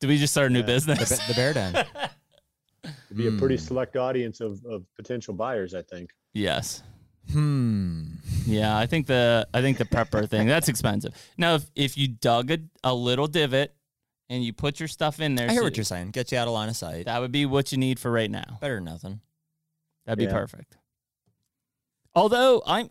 Did 0.00 0.08
we 0.08 0.18
just 0.18 0.32
start 0.32 0.50
a 0.50 0.52
new 0.52 0.60
Yeah. 0.60 0.66
The, 0.66 0.72
business? 0.72 1.08
ba- 1.18 1.22
the 1.28 1.34
bear 1.34 1.52
den. 1.52 1.74
It'd 2.84 3.16
be 3.16 3.28
a 3.28 3.32
pretty 3.32 3.56
Hmm. 3.56 3.62
select 3.64 3.96
audience 3.96 4.40
of, 4.40 4.64
of 4.64 4.84
potential 4.96 5.34
buyers, 5.34 5.74
I 5.74 5.82
think. 5.82 6.10
yes. 6.34 6.82
Hmm. 7.30 8.14
Yeah, 8.46 8.76
I 8.76 8.86
think 8.86 9.06
the 9.06 9.46
I 9.54 9.60
think 9.60 9.78
the 9.78 9.84
prepper 9.84 10.28
thing 10.28 10.48
that's 10.48 10.68
expensive. 10.68 11.14
Now, 11.38 11.54
if, 11.54 11.70
if 11.76 11.96
you 11.96 12.08
dug 12.08 12.50
a, 12.50 12.58
a 12.82 12.92
little 12.92 13.28
divot 13.28 13.72
and 14.32 14.42
you 14.44 14.52
put 14.52 14.80
your 14.80 14.88
stuff 14.88 15.20
in 15.20 15.34
there, 15.36 15.48
I 15.48 15.52
hear 15.52 15.60
so 15.60 15.64
what 15.64 15.76
you're 15.76 15.84
saying. 15.84 16.10
Get 16.10 16.32
you 16.32 16.38
out 16.38 16.48
of 16.48 16.54
line 16.54 16.68
of 16.68 16.76
sight. 16.76 17.04
that 17.04 17.20
would 17.20 17.32
be 17.32 17.46
what 17.46 17.70
you 17.72 17.78
need 17.78 18.00
for 18.00 18.10
right 18.10 18.30
now. 18.30 18.58
Better 18.60 18.76
than 18.76 18.84
nothing. 18.84 19.20
That'd 20.06 20.18
be 20.18 20.24
Yeah. 20.24 20.32
perfect. 20.32 20.76
Although 22.14 22.62
I'm 22.66 22.88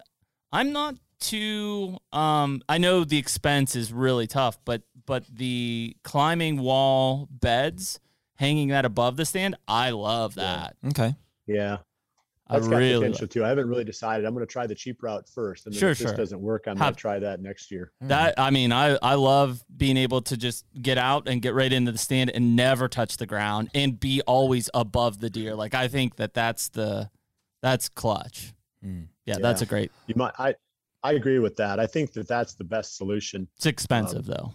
I'm 0.52 0.72
not 0.72 0.96
too 1.20 1.98
um 2.12 2.62
I 2.68 2.78
know 2.78 3.04
the 3.04 3.18
expense 3.18 3.76
is 3.76 3.92
really 3.94 4.28
tough, 4.28 4.58
but 4.66 4.82
but 5.06 5.24
the 5.32 5.96
climbing 6.04 6.60
wall 6.62 7.28
beds, 7.32 8.00
hanging 8.36 8.70
that 8.70 8.86
above 8.86 9.18
the 9.18 9.26
stand, 9.26 9.56
I 9.68 9.90
love 9.92 10.36
Yeah. 10.38 10.44
that. 10.44 10.76
Okay. 10.90 11.16
Yeah. 11.48 11.78
I 12.52 12.56
That's 12.56 12.68
got 12.68 12.78
really 12.78 12.96
potential 12.96 13.28
too. 13.28 13.46
I 13.46 13.48
haven't 13.48 13.70
really 13.70 13.86
decided. 13.86 14.26
I'm 14.26 14.34
going 14.34 14.46
to 14.46 14.52
try 14.52 14.68
the 14.68 14.76
cheap 14.76 15.02
route 15.02 15.26
first. 15.30 15.66
And 15.66 15.74
then 15.74 15.80
Sure, 15.80 15.92
if 15.92 16.00
this 16.00 16.10
sure. 16.10 16.18
doesn't 16.18 16.42
work, 16.42 16.66
I'm 16.68 16.76
going 16.76 16.94
to 16.94 17.00
try 17.00 17.18
that 17.18 17.42
next 17.42 17.72
year. 17.72 17.94
That 18.02 18.38
I 18.38 18.50
mean, 18.50 18.74
I 18.74 18.98
I 19.02 19.16
love 19.16 19.64
being 19.76 19.96
able 19.96 20.22
to 20.24 20.36
just 20.36 20.66
get 20.82 20.98
out 20.98 21.30
and 21.30 21.42
get 21.42 21.54
right 21.54 21.72
into 21.72 21.94
the 21.94 21.98
stand 21.98 22.30
and 22.30 22.58
never 22.58 22.90
touch 22.90 23.16
the 23.16 23.26
ground 23.26 23.70
and 23.74 23.98
be 23.98 24.22
always 24.28 24.70
above 24.74 25.22
the 25.22 25.30
deer. 25.30 25.56
Like 25.56 25.74
I 25.74 25.88
think 25.88 26.18
that 26.18 26.34
that's 26.34 26.68
the 26.68 27.10
that's 27.62 27.88
clutch. 27.88 28.54
Mm. 28.86 29.08
Yeah, 29.26 29.38
that's 29.40 29.62
a 29.62 29.66
great. 29.66 29.92
You 30.08 30.16
might. 30.18 30.34
I 30.38 30.56
I 31.04 31.14
agree 31.14 31.40
with 31.40 31.56
that. 31.56 31.80
I 31.80 31.88
think 31.88 32.12
that 32.14 32.28
that's 32.28 32.56
the 32.56 32.66
best 32.66 32.98
solution. 32.98 33.48
It's 33.56 33.66
expensive 33.66 34.26
though. 34.26 34.52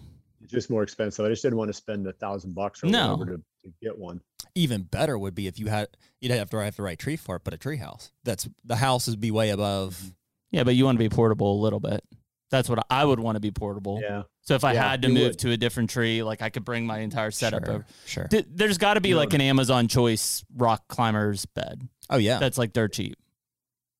It's 0.47 0.53
just 0.53 0.69
more 0.69 0.81
expensive. 0.81 1.25
I 1.25 1.29
just 1.29 1.43
didn't 1.43 1.57
want 1.57 1.67
to 1.67 1.73
spend 1.73 2.07
a 2.07 2.13
thousand 2.13 2.55
bucks 2.55 2.81
or 2.81 2.87
No. 2.87 3.17
whatever 3.17 3.37
to, 3.37 3.43
to 3.65 3.73
get 3.81 3.97
one. 3.97 4.21
Even 4.55 4.83
better 4.83 5.19
would 5.19 5.35
be 5.35 5.47
if 5.47 5.59
you 5.59 5.67
had 5.67 5.89
you'd 6.21 6.31
have 6.31 6.49
to 6.51 6.57
have 6.63 6.77
the 6.77 6.83
right 6.83 6.97
tree 6.97 7.17
for 7.17 7.35
it, 7.35 7.41
but 7.43 7.53
a 7.53 7.57
tree 7.57 7.75
house. 7.75 8.11
That's 8.23 8.47
the 8.63 8.77
house 8.77 9.07
would 9.07 9.19
be 9.19 9.29
way 9.29 9.49
above. 9.49 9.95
Mm-hmm. 9.97 10.09
Yeah, 10.51 10.63
but 10.63 10.75
you 10.75 10.85
want 10.85 10.95
to 10.97 11.03
be 11.03 11.09
portable 11.09 11.59
a 11.59 11.61
little 11.61 11.81
bit. 11.81 12.01
That's 12.49 12.69
what 12.69 12.79
I 12.89 13.03
would 13.03 13.19
want 13.19 13.35
to 13.35 13.41
be 13.41 13.51
portable. 13.51 13.99
Yeah. 14.01 14.23
So 14.43 14.55
if 14.55 14.63
I 14.63 14.71
Yeah, 14.71 14.87
had 14.91 15.01
to 15.01 15.09
move 15.09 15.31
would. 15.31 15.39
to 15.39 15.51
a 15.51 15.57
different 15.57 15.89
tree, 15.89 16.23
like 16.23 16.41
I 16.41 16.49
could 16.49 16.63
bring 16.63 16.85
my 16.87 16.99
entire 16.99 17.29
setup 17.31 17.65
sure, 17.65 17.73
over. 17.73 17.85
Sure. 18.05 18.23
Th- 18.29 18.45
There's 18.49 18.77
got 18.77 18.93
to 18.93 19.01
be 19.01 19.09
You 19.09 19.15
know, 19.15 19.19
like 19.19 19.33
an 19.33 19.41
Amazon 19.41 19.89
Choice 19.89 20.45
rock 20.55 20.87
climber's 20.87 21.45
bed. 21.45 21.81
Oh 22.09 22.15
yeah. 22.15 22.39
That's 22.39 22.57
like 22.57 22.71
dirt 22.71 22.93
cheap. 22.93 23.17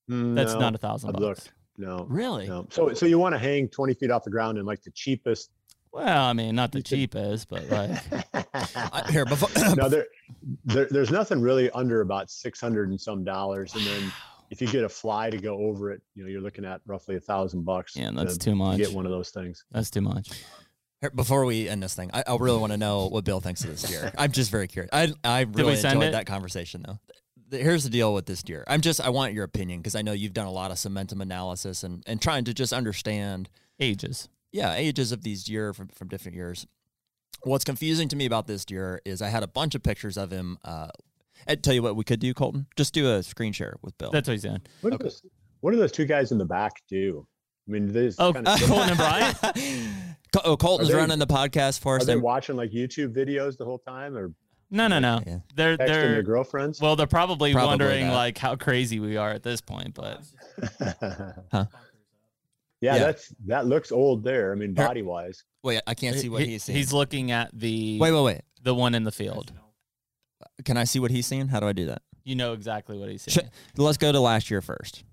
That's 0.08 0.54
not 0.54 0.74
a 0.74 0.78
thousand 0.78 1.10
I've 1.10 1.22
bucks. 1.22 1.50
No. 1.78 2.06
Really? 2.10 2.48
No. 2.48 2.66
So 2.72 2.94
so 2.94 3.06
you 3.06 3.20
want 3.20 3.36
to 3.36 3.40
hang 3.40 3.68
20 3.68 3.94
feet 3.96 4.10
off 4.10 4.24
the 4.24 4.32
ground 4.32 4.58
in 4.58 4.66
like 4.66 4.82
the 4.82 4.92
cheapest. 4.92 5.52
Well, 5.92 6.24
I 6.26 6.34
mean, 6.34 6.56
not 6.56 6.72
the 6.72 6.80
You 6.80 6.84
could- 6.84 6.90
cheapest, 6.90 7.50
but 7.50 7.68
like 7.70 7.92
I- 8.54 9.10
here 9.12 9.26
before. 9.26 9.50
no, 9.76 9.90
there, 9.90 10.06
there, 10.66 10.88
there's 10.90 11.12
nothing 11.12 11.42
really 11.42 11.70
under 11.72 12.02
about 12.02 12.30
600 12.30 12.90
and 12.90 13.00
some 13.00 13.24
dollars. 13.24 13.74
And 13.76 13.84
then 13.86 14.12
if 14.50 14.62
you 14.62 14.68
get 14.68 14.84
a 14.84 14.90
fly 14.90 15.30
to 15.30 15.38
go 15.38 15.58
over 15.58 15.92
it, 15.92 16.02
you 16.16 16.24
know, 16.24 16.30
you're 16.30 16.42
looking 16.42 16.66
at 16.66 16.82
roughly 16.86 17.16
a 17.16 17.20
thousand 17.20 17.64
bucks. 17.66 17.96
Yeah, 17.96 18.12
that's 18.14 18.38
to 18.38 18.40
too 18.52 18.56
much. 18.56 18.78
Get 18.78 18.94
one 18.94 19.06
of 19.06 19.12
those 19.12 19.30
things. 19.32 19.66
That's 19.72 19.90
too 19.90 20.02
much. 20.02 20.30
Here, 21.02 21.12
before 21.12 21.46
we 21.46 21.70
end 21.70 21.84
this 21.84 21.94
thing, 21.94 22.10
I, 22.14 22.24
I 22.28 22.36
really 22.38 22.58
want 22.60 22.72
to 22.74 22.78
know 22.78 23.08
what 23.08 23.24
Bill 23.24 23.40
thinks 23.40 23.64
of 23.64 23.70
this 23.70 23.84
deer. 23.84 24.12
I'm 24.18 24.32
just 24.32 24.50
very 24.52 24.68
curious. 24.68 24.90
I 24.94 25.14
I 25.24 25.42
really 25.42 25.74
enjoyed 25.76 26.04
it? 26.04 26.12
that 26.12 26.26
conversation 26.26 26.84
though. 26.88 27.00
Here's 27.50 27.84
the 27.86 27.90
deal 27.90 28.14
with 28.14 28.26
this 28.26 28.44
deer. 28.44 28.64
I'm 28.68 28.82
just 28.82 29.00
I 29.00 29.10
want 29.10 29.34
your 29.34 29.44
opinion 29.46 29.80
because 29.80 29.96
I 29.96 30.02
know 30.02 30.12
you've 30.12 30.34
done 30.34 30.48
a 30.48 30.52
lot 30.52 30.72
of 30.72 30.78
cementum 30.78 31.22
analysis 31.22 31.84
and 31.84 32.04
and 32.08 32.22
trying 32.22 32.44
to 32.46 32.54
just 32.54 32.74
understand 32.74 33.48
Ages. 33.80 34.28
Yeah 34.58 34.74
ages 34.74 35.12
of 35.12 35.22
these 35.24 35.44
deer 35.44 35.74
from 35.74 35.88
from 35.90 36.08
different 36.08 36.36
years. 36.36 36.66
What's 37.44 37.64
confusing 37.64 38.08
to 38.10 38.16
me 38.16 38.26
about 38.26 38.48
this 38.48 38.66
deer 38.66 39.00
is 39.06 39.22
I 39.22 39.30
had 39.30 39.44
a 39.44 39.48
bunch 39.48 39.76
of 39.76 39.84
pictures 39.84 40.18
of 40.18 40.32
him. 40.32 40.58
Uh, 40.66 40.88
I'd 41.48 41.64
tell 41.64 41.74
you 41.76 41.84
what 41.84 41.96
we 41.96 42.04
could 42.04 42.20
do, 42.20 42.34
Colton. 42.34 42.66
Just 42.76 42.94
do 42.94 43.14
a 43.14 43.22
screen 43.22 43.54
share 43.54 43.76
with 43.84 43.96
Bill. 44.00 44.10
That's 44.12 44.28
what 44.28 44.34
he's 44.34 44.42
doing. 44.42 44.62
What, 44.82 44.92
do 44.92 44.98
those, 44.98 45.22
what 45.62 45.72
do 45.72 45.78
those 45.78 45.92
two 45.92 46.06
guys 46.06 46.32
in 46.32 46.40
the 46.40 46.46
back 46.46 46.74
do? 46.90 47.28
I 47.68 47.72
mean, 47.72 47.94
this 47.94 48.16
Oh, 48.18 48.34
kind 48.34 48.48
of. 48.48 48.60
Colton 48.64 48.90
and 48.90 48.98
Brian? 49.04 49.36
Col- 50.34 50.42
oh, 50.46 50.58
Colton's 50.58 50.90
they- 50.90 50.96
running 50.96 51.20
the 51.20 51.28
podcast 51.28 51.80
for 51.80 51.98
us. 51.98 52.06
they 52.06 52.16
They- 52.16 52.20
watching 52.20 52.56
like 52.56 52.72
YouTube 52.72 53.14
videos 53.16 53.56
the 53.56 53.66
whole 53.66 53.80
time, 53.80 54.18
or 54.18 54.34
No, 54.72 54.88
no, 54.88 54.98
no. 54.98 55.22
Yeah. 55.28 55.40
They're 55.56 55.78
texting 55.78 55.88
their 55.88 56.12
they're 56.14 56.24
girlfriends? 56.24 56.82
well, 56.82 56.96
they're 56.96 57.06
probably, 57.06 57.54
Probably 57.54 57.68
wondering 57.70 58.08
that. 58.08 58.14
like 58.16 58.38
how 58.40 58.56
crazy 58.56 59.00
we 59.00 59.16
are 59.16 59.30
at 59.30 59.44
this 59.44 59.62
point, 59.62 59.94
but 59.94 60.22
yeah, 62.82 62.96
Yeah. 62.96 63.00
that's 63.06 63.34
that 63.46 63.66
looks 63.68 63.92
old 63.92 64.24
there. 64.24 64.52
I 64.52 64.56
mean, 64.56 64.74
body 64.74 65.02
wise. 65.02 65.44
Wait, 65.64 65.82
I 65.88 65.94
can't 65.94 66.16
see 66.18 66.30
what 66.30 66.42
he- 66.44 66.52
he's 66.52 66.64
seeing. 66.64 66.78
he's 66.78 66.94
looking 66.94 67.32
at 67.32 67.50
the 67.58 68.00
wait, 68.00 68.12
wait, 68.12 68.24
wait. 68.24 68.42
the 68.64 68.74
one 68.76 68.94
in 68.96 69.04
the 69.04 69.12
field. 69.12 69.52
Can 70.66 70.78
I 70.78 70.84
see 70.86 71.00
what 71.00 71.12
he's 71.12 71.26
seeing? 71.26 71.48
How 71.50 71.60
do 71.60 71.68
I 71.68 71.74
do 71.74 71.86
that? 71.88 72.02
You 72.24 72.36
know 72.36 72.54
exactly 72.54 72.98
what 72.98 73.10
he's 73.10 73.24
Sh- 73.28 73.34
saying. 73.34 73.50
Let's 73.78 73.98
go 73.98 74.12
to 74.12 74.20
last 74.20 74.50
year 74.52 74.62
first. 74.62 75.04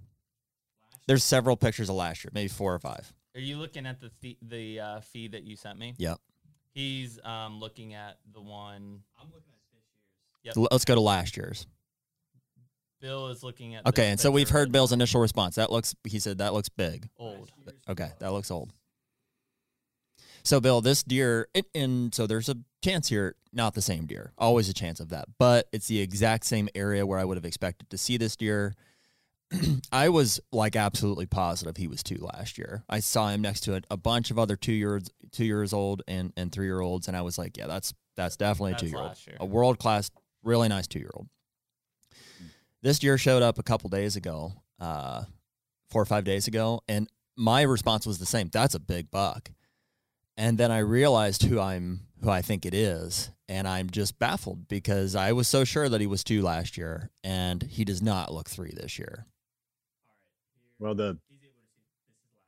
There's 1.06 1.22
several 1.24 1.56
pictures 1.56 1.88
of 1.88 1.96
last 1.96 2.24
year, 2.24 2.30
maybe 2.34 2.48
four 2.48 2.74
or 2.74 2.78
five. 2.78 3.12
Are 3.34 3.40
you 3.40 3.56
looking 3.58 3.86
at 3.86 4.00
the 4.00 4.10
th- 4.22 4.38
the 4.42 4.80
uh, 4.80 5.00
feed 5.00 5.32
that 5.32 5.44
you 5.44 5.56
sent 5.56 5.78
me? 5.78 5.94
Yep. 5.98 6.18
He's 6.72 7.18
um, 7.24 7.60
looking 7.60 7.94
at 7.94 8.18
the 8.32 8.40
one. 8.40 9.00
I'm 9.20 9.26
looking 9.26 9.52
at 9.52 9.60
this 9.72 9.82
year's. 10.42 10.56
L- 10.56 10.68
Let's 10.70 10.84
go 10.84 10.94
to 10.94 11.00
last 11.00 11.36
year's. 11.36 11.66
Bill 13.04 13.28
is 13.28 13.42
looking 13.42 13.74
at. 13.74 13.86
Okay, 13.86 14.08
and 14.08 14.18
so 14.18 14.30
we've 14.30 14.48
heard 14.48 14.72
Bill's 14.72 14.90
initial 14.90 15.20
response. 15.20 15.56
That 15.56 15.70
looks, 15.70 15.94
he 16.04 16.18
said, 16.18 16.38
that 16.38 16.54
looks 16.54 16.70
big. 16.70 17.10
old. 17.18 17.52
Okay, 17.86 18.08
that 18.18 18.32
looks 18.32 18.50
old. 18.50 18.72
So, 20.42 20.58
Bill, 20.58 20.80
this 20.80 21.02
deer, 21.02 21.48
it, 21.52 21.66
and 21.74 22.14
so 22.14 22.26
there's 22.26 22.48
a 22.48 22.56
chance 22.82 23.10
here, 23.10 23.34
not 23.52 23.74
the 23.74 23.82
same 23.82 24.06
deer, 24.06 24.32
always 24.38 24.70
a 24.70 24.72
chance 24.72 25.00
of 25.00 25.10
that, 25.10 25.26
but 25.38 25.68
it's 25.70 25.86
the 25.86 26.00
exact 26.00 26.46
same 26.46 26.70
area 26.74 27.04
where 27.04 27.18
I 27.18 27.26
would 27.26 27.36
have 27.36 27.44
expected 27.44 27.90
to 27.90 27.98
see 27.98 28.16
this 28.16 28.36
deer. 28.36 28.74
I 29.92 30.08
was 30.08 30.40
like 30.50 30.74
absolutely 30.74 31.26
positive 31.26 31.76
he 31.76 31.88
was 31.88 32.02
two 32.02 32.26
last 32.34 32.56
year. 32.56 32.84
I 32.88 33.00
saw 33.00 33.28
him 33.28 33.42
next 33.42 33.60
to 33.64 33.76
a, 33.76 33.80
a 33.90 33.98
bunch 33.98 34.30
of 34.30 34.38
other 34.38 34.56
two 34.56 34.72
years 34.72 35.10
two 35.30 35.44
years 35.44 35.74
old 35.74 36.00
and 36.08 36.32
and 36.38 36.50
three 36.50 36.66
year 36.66 36.80
olds, 36.80 37.06
and 37.06 37.14
I 37.14 37.20
was 37.20 37.36
like, 37.36 37.58
yeah, 37.58 37.66
that's 37.66 37.92
that's 38.16 38.38
definitely 38.38 38.72
That's 38.72 38.82
a 38.82 38.86
two 38.86 38.90
year 38.92 39.00
old, 39.00 39.16
a 39.40 39.44
world 39.44 39.78
class, 39.78 40.10
really 40.42 40.68
nice 40.68 40.86
two 40.86 41.00
year 41.00 41.10
old. 41.12 41.28
This 42.84 42.98
deer 42.98 43.16
showed 43.16 43.42
up 43.42 43.58
a 43.58 43.62
couple 43.62 43.88
days 43.88 44.14
ago, 44.14 44.52
uh, 44.78 45.24
four 45.88 46.02
or 46.02 46.04
five 46.04 46.24
days 46.24 46.46
ago, 46.46 46.82
and 46.86 47.08
my 47.34 47.62
response 47.62 48.04
was 48.04 48.18
the 48.18 48.26
same. 48.26 48.50
That's 48.52 48.74
a 48.74 48.78
big 48.78 49.10
buck. 49.10 49.50
And 50.36 50.58
then 50.58 50.70
I 50.70 50.80
realized 50.80 51.44
who 51.44 51.58
I'm 51.58 52.00
who 52.22 52.28
I 52.28 52.42
think 52.42 52.66
it 52.66 52.74
is, 52.74 53.30
and 53.48 53.66
I'm 53.66 53.88
just 53.88 54.18
baffled 54.18 54.68
because 54.68 55.16
I 55.16 55.32
was 55.32 55.48
so 55.48 55.64
sure 55.64 55.88
that 55.88 56.02
he 56.02 56.06
was 56.06 56.22
two 56.22 56.42
last 56.42 56.76
year, 56.76 57.10
and 57.24 57.62
he 57.62 57.86
does 57.86 58.02
not 58.02 58.34
look 58.34 58.50
three 58.50 58.74
this 58.76 58.98
year. 58.98 59.24
Well, 60.78 60.94
the 60.94 61.18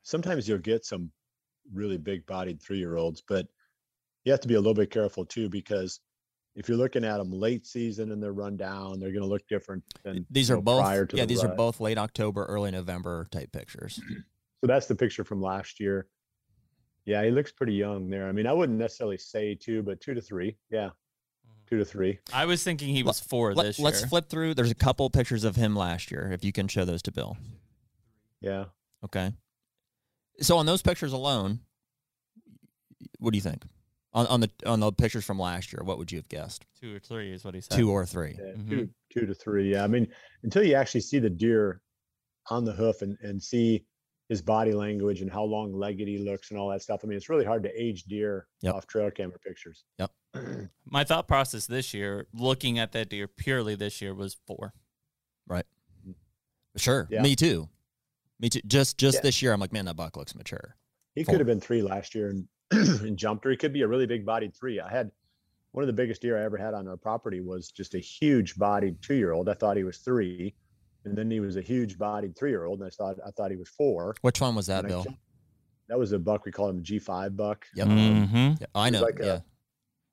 sometimes 0.03 0.47
you'll 0.47 0.59
get 0.59 0.85
some 0.85 1.09
really 1.73 1.97
big 1.97 2.27
bodied 2.27 2.61
three 2.61 2.77
year 2.77 2.95
olds, 2.95 3.23
but 3.27 3.47
you 4.23 4.31
have 4.31 4.41
to 4.41 4.47
be 4.47 4.53
a 4.53 4.59
little 4.59 4.75
bit 4.75 4.91
careful 4.91 5.25
too 5.25 5.49
because 5.49 5.99
if 6.57 6.67
you're 6.67 6.77
looking 6.77 7.05
at 7.05 7.17
them 7.17 7.31
late 7.31 7.67
season 7.67 8.11
and 8.11 8.21
they're 8.21 8.33
run 8.33 8.57
down, 8.57 8.99
they're 8.99 9.11
going 9.11 9.21
to 9.21 9.29
look 9.29 9.47
different 9.47 9.83
than 10.03 10.25
These 10.31 10.49
you 10.49 10.55
are 10.55 10.57
know, 10.57 10.63
both 10.63 10.81
prior 10.81 11.05
to 11.05 11.15
yeah, 11.15 11.23
the 11.23 11.27
these 11.27 11.43
are 11.43 11.55
both 11.55 11.79
late 11.79 11.99
October, 11.99 12.45
early 12.45 12.71
November 12.71 13.27
type 13.31 13.51
pictures. 13.51 14.01
So 14.59 14.65
that's 14.65 14.87
the 14.87 14.95
picture 14.95 15.23
from 15.23 15.39
last 15.39 15.79
year. 15.79 16.07
Yeah, 17.05 17.23
he 17.23 17.29
looks 17.29 17.51
pretty 17.51 17.75
young 17.75 18.09
there. 18.09 18.27
I 18.27 18.31
mean, 18.31 18.47
I 18.47 18.53
wouldn't 18.53 18.79
necessarily 18.79 19.19
say 19.19 19.53
two, 19.53 19.83
but 19.83 20.01
two 20.01 20.15
to 20.15 20.21
three. 20.21 20.57
Yeah, 20.71 20.87
mm-hmm. 20.87 21.53
two 21.69 21.77
to 21.77 21.85
three. 21.85 22.17
I 22.33 22.45
was 22.45 22.63
thinking 22.63 22.89
he 22.89 23.03
was 23.03 23.19
four 23.19 23.53
Let, 23.53 23.67
this 23.67 23.77
Year. 23.77 23.85
let's 23.85 24.03
flip 24.03 24.27
through. 24.27 24.55
There's 24.55 24.71
a 24.71 24.75
couple 24.75 25.07
pictures 25.11 25.43
of 25.43 25.55
him 25.55 25.75
last 25.75 26.09
year. 26.09 26.31
If 26.33 26.43
you 26.43 26.51
can 26.51 26.67
show 26.67 26.85
those 26.85 27.03
to 27.03 27.11
Bill. 27.11 27.37
Yeah. 28.41 28.65
Okay. 29.05 29.31
So 30.41 30.57
on 30.57 30.65
those 30.65 30.81
pictures 30.81 31.13
alone, 31.13 31.59
what 33.19 33.31
do 33.31 33.37
you 33.37 33.43
think? 33.43 33.63
On 34.13 34.25
on 34.27 34.39
the 34.39 34.49
on 34.65 34.79
the 34.79 34.91
pictures 34.91 35.25
from 35.25 35.37
last 35.39 35.71
year, 35.73 35.81
what 35.83 35.97
would 35.97 36.11
you 36.11 36.17
have 36.19 36.29
guessed? 36.29 36.65
Two 36.79 36.95
or 36.95 36.99
three 36.99 37.33
is 37.33 37.43
what 37.43 37.53
he 37.53 37.61
said. 37.61 37.75
Two 37.77 37.91
or 37.91 38.05
three? 38.05 38.35
Yeah, 38.39 38.53
Mhm. 38.53 38.69
two, 38.69 38.89
two 39.11 39.25
to 39.25 39.33
three. 39.33 39.71
Yeah, 39.73 39.83
I 39.83 39.87
mean, 39.87 40.07
until 40.43 40.63
you 40.63 40.75
actually 40.75 41.01
see 41.01 41.19
the 41.19 41.29
deer 41.29 41.81
on 42.49 42.63
the 42.63 42.71
hoof 42.71 43.01
and, 43.01 43.17
and 43.21 43.41
see 43.43 43.85
his 44.29 44.41
body 44.41 44.71
language 44.73 45.21
and 45.21 45.31
how 45.31 45.43
long 45.43 45.73
legged 45.73 46.07
he 46.07 46.17
looks 46.17 46.51
and 46.51 46.59
all 46.59 46.69
that 46.69 46.81
stuff. 46.81 47.01
I 47.03 47.07
mean, 47.07 47.17
it's 47.17 47.29
really 47.29 47.45
hard 47.45 47.63
to 47.63 47.69
age 47.81 48.03
deer 48.05 48.47
Yep. 48.61 48.75
off 48.75 48.87
trail 48.87 49.11
camera 49.11 49.37
pictures. 49.39 49.83
Yep. 49.99 50.11
My 50.85 51.03
thought 51.03 51.27
process 51.27 51.65
this 51.67 51.93
year, 51.93 52.27
looking 52.33 52.79
at 52.79 52.91
that 52.93 53.09
deer 53.09 53.27
purely 53.27 53.75
this 53.75 54.01
year, 54.01 54.13
was 54.15 54.37
four. 54.47 54.73
Right. 55.45 55.65
Sure. 56.77 57.07
Yeah. 57.09 57.21
Me 57.21 57.35
too. 57.35 57.69
Me 58.39 58.49
too. 58.49 58.61
Just 58.67 58.97
just 58.97 59.15
Yeah. 59.17 59.21
this 59.21 59.41
year, 59.41 59.51
I'm 59.53 59.59
like, 59.59 59.73
man, 59.73 59.85
that 59.85 59.95
buck 59.95 60.15
looks 60.17 60.35
mature. 60.35 60.75
He 61.15 61.23
Four. 61.23 61.33
could 61.33 61.39
have 61.39 61.47
been 61.47 61.61
three 61.61 61.81
last 61.81 62.13
year 62.13 62.29
and, 62.29 62.47
and 62.71 63.17
jumped, 63.17 63.45
or 63.45 63.51
he 63.51 63.57
could 63.57 63.73
be 63.73 63.81
a 63.81 63.87
really 63.87 64.05
big 64.05 64.25
bodied 64.25 64.55
three. 64.55 64.79
I 64.79 64.89
had 64.91 65.11
one 65.71 65.83
of 65.83 65.87
the 65.87 65.93
biggest 65.93 66.21
deer 66.21 66.37
I 66.39 66.43
ever 66.43 66.57
had 66.57 66.73
on 66.73 66.87
our 66.87 66.97
property 66.97 67.39
was 67.41 67.71
just 67.71 67.93
a 67.95 67.99
huge 67.99 68.57
bodied 68.57 69.01
two 69.01 69.15
year 69.15 69.31
old. 69.31 69.47
I 69.49 69.53
thought 69.53 69.77
he 69.77 69.83
was 69.83 69.97
three. 69.99 70.53
And 71.05 71.17
then 71.17 71.31
he 71.31 71.39
was 71.39 71.55
a 71.55 71.61
huge 71.61 71.97
bodied 71.97 72.35
three 72.37 72.49
year 72.49 72.65
old. 72.65 72.79
And 72.79 72.87
I 72.87 72.89
thought 72.89 73.15
I 73.25 73.31
thought 73.31 73.51
he 73.51 73.57
was 73.57 73.69
four. 73.69 74.15
Which 74.21 74.41
one 74.41 74.55
was 74.55 74.65
that, 74.67 74.79
And 74.79 74.87
Bill? 74.89 75.03
killed- 75.03 75.15
That 75.87 75.97
was 75.99 76.11
a 76.11 76.19
buck 76.19 76.45
we 76.45 76.51
call 76.51 76.67
him 76.69 76.83
G 76.83 76.99
five 76.99 77.37
buck. 77.37 77.65
Yep. 77.75 77.87
Um, 77.87 77.97
Mm-hmm. 77.97 78.53
Yeah, 78.59 78.67
I 78.75 78.89
know. 78.89 79.01
like 79.01 79.19
a- 79.19 79.43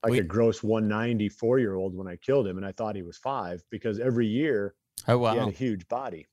like 0.05 0.11
We- 0.13 0.19
a 0.21 0.23
gross 0.23 0.63
194 0.63 1.59
year 1.59 1.75
old 1.75 1.97
when 1.97 2.07
I 2.07 2.17
killed 2.17 2.47
him, 2.47 2.59
and 2.59 2.67
I 2.67 2.73
thought 2.73 2.95
he 2.95 3.03
was 3.03 3.17
five 3.17 3.63
because 3.71 3.99
every 3.99 4.27
year 4.27 4.75
Oh 5.09 5.19
he 5.33 5.39
had 5.39 5.49
a 5.49 5.51
huge 5.51 5.89
body. 5.89 6.27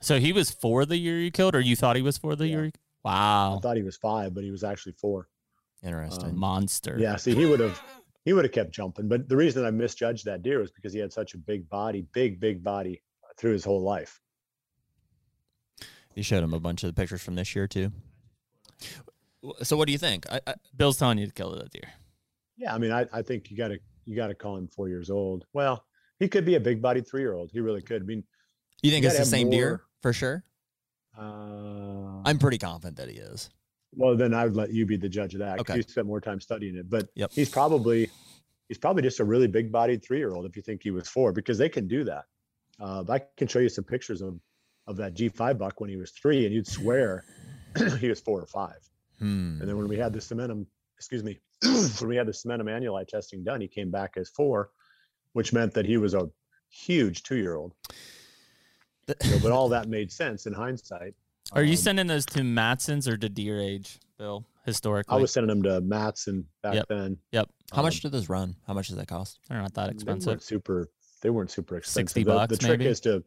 So 0.00 0.18
he 0.18 0.32
was 0.32 0.50
four 0.50 0.84
the 0.86 0.96
year 0.96 1.18
you 1.20 1.30
killed, 1.30 1.54
or 1.54 1.60
you 1.60 1.76
thought 1.76 1.94
he 1.94 2.02
was 2.02 2.16
four 2.18 2.34
the 2.34 2.48
Yeah. 2.48 2.56
year? 2.62 2.70
You... 3.04 3.10
I 3.10 3.58
thought 3.62 3.76
he 3.76 3.82
was 3.82 3.96
five, 3.96 4.34
but 4.34 4.44
he 4.44 4.50
was 4.50 4.64
actually 4.64 4.92
four. 4.92 5.28
Interesting. 5.82 6.30
um, 6.30 6.38
monster. 6.38 6.96
Yeah, 6.98 7.16
see, 7.16 7.34
he 7.34 7.46
would 7.46 7.60
have 7.60 7.80
he 8.24 8.32
would 8.34 8.44
have 8.44 8.52
kept 8.52 8.72
jumping, 8.72 9.08
but 9.08 9.28
the 9.28 9.36
reason 9.36 9.64
I 9.64 9.70
misjudged 9.70 10.26
that 10.26 10.42
deer 10.42 10.58
was 10.60 10.70
because 10.70 10.92
he 10.92 10.98
had 10.98 11.12
such 11.12 11.34
a 11.34 11.38
big 11.38 11.68
body, 11.68 12.06
big 12.12 12.38
big 12.38 12.62
body 12.62 13.02
through 13.38 13.52
his 13.52 13.64
whole 13.64 13.80
life. 13.82 14.20
you 16.14 16.22
showed 16.22 16.42
him 16.44 16.52
a 16.52 16.60
bunch 16.60 16.82
of 16.82 16.88
the 16.88 17.00
pictures 17.00 17.22
from 17.22 17.34
this 17.36 17.54
year 17.54 17.66
too. 17.66 17.90
So 19.62 19.76
what 19.76 19.86
do 19.86 19.92
you 19.92 19.98
think? 19.98 20.26
I, 20.30 20.40
I, 20.46 20.54
Bill's 20.76 20.98
telling 20.98 21.16
you 21.16 21.26
to 21.26 21.32
kill 21.32 21.52
that 21.52 21.70
deer. 21.70 21.88
Yeah, 22.58 22.74
I 22.74 22.78
mean, 22.78 22.92
I, 22.92 23.06
I 23.10 23.22
think 23.22 23.50
you 23.50 23.56
got 23.56 23.68
to 23.68 23.78
you 24.04 24.14
got 24.16 24.26
to 24.26 24.34
call 24.34 24.56
him 24.56 24.68
four 24.68 24.88
years 24.90 25.08
old. 25.08 25.46
Well, 25.54 25.84
he 26.18 26.28
could 26.28 26.44
be 26.44 26.56
a 26.56 26.60
big 26.60 26.82
bodied 26.82 27.08
three 27.08 27.22
year 27.22 27.32
old. 27.32 27.50
He 27.52 27.60
really 27.60 27.80
could. 27.80 28.02
I 28.02 28.04
mean, 28.04 28.22
you 28.82 28.90
think 28.90 29.02
You 29.02 29.08
it's 29.08 29.16
the 29.16 29.20
gotta 29.20 29.30
have 29.30 29.40
same 29.40 29.48
deer 29.50 29.82
for 30.02 30.12
sure? 30.12 30.44
Uh, 31.20 32.22
I'm 32.24 32.38
pretty 32.38 32.58
confident 32.58 32.96
that 32.96 33.08
he 33.08 33.16
is. 33.16 33.50
Well, 33.94 34.16
then 34.16 34.32
I 34.34 34.44
would 34.44 34.56
let 34.56 34.72
you 34.72 34.86
be 34.86 34.96
the 34.96 35.08
judge 35.08 35.34
of 35.34 35.40
that. 35.40 35.58
'cause 35.58 35.60
Okay. 35.70 35.76
You 35.76 35.82
spent 35.82 36.06
more 36.06 36.20
time 36.20 36.40
studying 36.40 36.76
it, 36.76 36.88
but 36.88 37.08
Yep. 37.14 37.32
he's 37.32 37.50
probably 37.50 38.10
he's 38.68 38.78
probably 38.78 39.02
just 39.02 39.18
a 39.18 39.24
really 39.24 39.48
big 39.48 39.72
bodied 39.72 40.02
three 40.04 40.18
year 40.18 40.32
old 40.32 40.46
if 40.46 40.54
you 40.56 40.62
think 40.62 40.82
he 40.82 40.92
was 40.92 41.08
four 41.08 41.32
because 41.32 41.58
they 41.58 41.68
can 41.68 41.88
do 41.88 42.04
that. 42.04 42.24
Uh, 42.78 43.04
I 43.08 43.18
can 43.36 43.48
show 43.48 43.58
you 43.58 43.68
some 43.68 43.84
pictures 43.84 44.22
of 44.22 44.40
of 44.86 44.96
that 44.96 45.14
G5 45.14 45.58
buck 45.58 45.80
when 45.80 45.90
he 45.90 45.96
was 45.96 46.10
three, 46.12 46.46
and 46.46 46.54
you'd 46.54 46.66
swear 46.66 47.24
he 47.98 48.08
was 48.08 48.20
four 48.20 48.40
or 48.40 48.46
five. 48.46 48.78
Hmm. 49.18 49.58
And 49.60 49.68
then 49.68 49.76
when 49.76 49.88
we 49.88 49.96
had 49.96 50.12
the 50.12 50.18
cementum, 50.20 50.66
excuse 50.96 51.22
me, 51.22 51.38
when 51.62 52.08
we 52.08 52.16
had 52.16 52.26
the 52.26 52.32
cementum 52.32 52.64
annuli 52.66 53.06
testing 53.06 53.44
done, 53.44 53.60
he 53.60 53.68
came 53.68 53.90
back 53.90 54.16
as 54.16 54.30
four, 54.30 54.70
which 55.34 55.52
meant 55.52 55.74
that 55.74 55.84
he 55.86 55.96
was 55.96 56.14
a 56.14 56.28
huge 56.70 57.22
two 57.24 57.36
year. 59.10 59.16
You 59.30 59.36
know, 59.36 59.42
but 59.42 59.52
all 59.52 59.68
that 59.70 59.88
made 59.96 60.10
sense 60.12 60.46
in 60.46 60.52
hindsight. 60.52 61.14
Are 61.52 61.62
you 61.62 61.72
Um, 61.72 61.76
sending 61.76 62.06
those 62.06 62.26
to 62.26 62.42
Matson's 62.44 63.08
or 63.08 63.16
to 63.16 63.28
Deer 63.28 63.60
Age, 63.60 63.98
Bill? 64.18 64.44
Historically, 64.66 65.16
I 65.16 65.20
was 65.20 65.32
sending 65.32 65.48
them 65.48 65.62
to 65.64 65.80
Matson 65.80 66.46
back 66.62 66.74
Yep. 66.74 66.86
then. 66.88 67.16
Yep, 67.32 67.48
How 67.72 67.82
much 67.82 67.96
Um, 67.96 68.00
did 68.10 68.12
those 68.12 68.28
run? 68.28 68.56
How 68.66 68.74
much 68.74 68.88
does 68.88 68.96
that 68.98 69.08
cost? 69.08 69.38
they're 69.48 69.60
not 69.60 69.72
that 69.74 69.86
They 69.88 69.94
expensive. 69.94 70.26
weren't 70.28 70.42
super. 70.42 70.88
They 71.22 71.30
weren't 71.30 71.50
super 71.50 71.76
expensive. 71.78 72.08
60 72.10 72.22
The- 72.24 72.30
bucks, 72.30 72.50
The, 72.50 72.56
trick 72.66 72.78
maybe? 72.78 72.86
is 72.90 73.00
to 73.00 73.24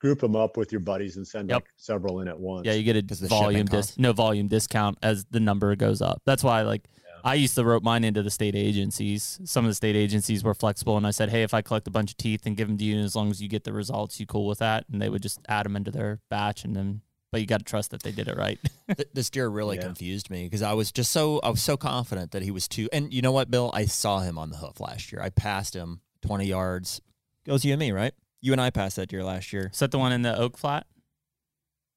group 0.00 0.20
them 0.20 0.34
up 0.34 0.56
with 0.56 0.72
your 0.72 0.80
buddies 0.80 1.16
and 1.16 1.26
send 1.26 1.48
Yep. 1.50 1.56
like 1.62 1.68
several 1.76 2.20
in 2.20 2.28
at 2.28 2.38
once. 2.38 2.64
Yeah, 2.66 2.72
you 2.72 2.82
get 2.84 2.96
a 2.96 3.26
volume 3.26 3.66
dis- 3.66 3.98
no 3.98 4.12
volume 4.12 4.48
discount 4.48 4.98
as 5.02 5.24
the 5.30 5.38
number 5.40 5.74
goes 5.76 6.00
up. 6.02 6.22
That's 6.24 6.42
why 6.44 6.62
like 6.62 6.88
Yeah. 6.96 7.01
I 7.24 7.34
used 7.34 7.54
to 7.56 7.64
rope 7.64 7.82
mine 7.82 8.04
into 8.04 8.22
the 8.22 8.30
state 8.30 8.54
agencies. 8.56 9.40
Some 9.44 9.64
of 9.64 9.70
the 9.70 9.74
state 9.74 9.96
agencies 9.96 10.42
were 10.44 10.54
flexible, 10.54 10.96
and 10.96 11.06
I 11.06 11.10
said, 11.10 11.30
"Hey, 11.30 11.42
if 11.42 11.54
I 11.54 11.62
collect 11.62 11.86
a 11.86 11.90
bunch 11.90 12.10
of 12.12 12.16
teeth 12.16 12.46
and 12.46 12.56
give 12.56 12.68
them 12.68 12.76
to 12.78 12.84
you, 12.84 12.98
as 12.98 13.14
long 13.14 13.30
as 13.30 13.40
you 13.42 13.48
get 13.48 13.64
the 13.64 13.72
results, 13.72 14.18
you 14.20 14.26
cool 14.26 14.46
with 14.46 14.58
that?" 14.58 14.84
And 14.92 15.00
they 15.00 15.08
would 15.08 15.22
just 15.22 15.40
add 15.48 15.64
them 15.66 15.76
into 15.76 15.90
their 15.90 16.20
batch, 16.30 16.64
and 16.64 16.74
then. 16.76 17.02
But 17.30 17.40
you 17.40 17.46
got 17.46 17.60
to 17.60 17.64
trust 17.64 17.92
that 17.92 18.02
they 18.02 18.12
did 18.12 18.28
it 18.28 18.36
right. 18.36 18.58
This 19.14 19.30
deer 19.30 19.48
really 19.48 19.76
Yeah. 19.76 19.84
confused 19.84 20.28
me 20.28 20.44
because 20.44 20.60
I 20.60 20.74
was 20.74 20.92
just 20.92 21.10
so 21.10 21.40
I 21.42 21.48
was 21.48 21.62
so 21.62 21.78
confident 21.78 22.32
that 22.32 22.42
he 22.42 22.50
was 22.50 22.68
two. 22.68 22.90
And 22.92 23.10
you 23.14 23.22
know 23.22 23.32
what, 23.32 23.50
Bill? 23.50 23.70
I 23.72 23.86
saw 23.86 24.18
him 24.20 24.36
on 24.36 24.50
the 24.50 24.58
hoof 24.58 24.80
last 24.80 25.10
year. 25.12 25.22
I 25.22 25.30
passed 25.30 25.74
him 25.74 26.02
20 26.20 26.44
yards. 26.44 27.00
Goes 27.46 27.64
you 27.64 27.72
and 27.72 27.80
me, 27.80 27.90
right? 27.90 28.12
You 28.42 28.52
and 28.52 28.60
I 28.60 28.68
passed 28.68 28.96
that 28.96 29.08
deer 29.08 29.24
last 29.24 29.50
year. 29.50 29.70
Is 29.72 29.78
that 29.78 29.90
the 29.92 29.98
one 29.98 30.12
in 30.12 30.20
the 30.20 30.38
oak 30.38 30.58
flat? 30.58 30.86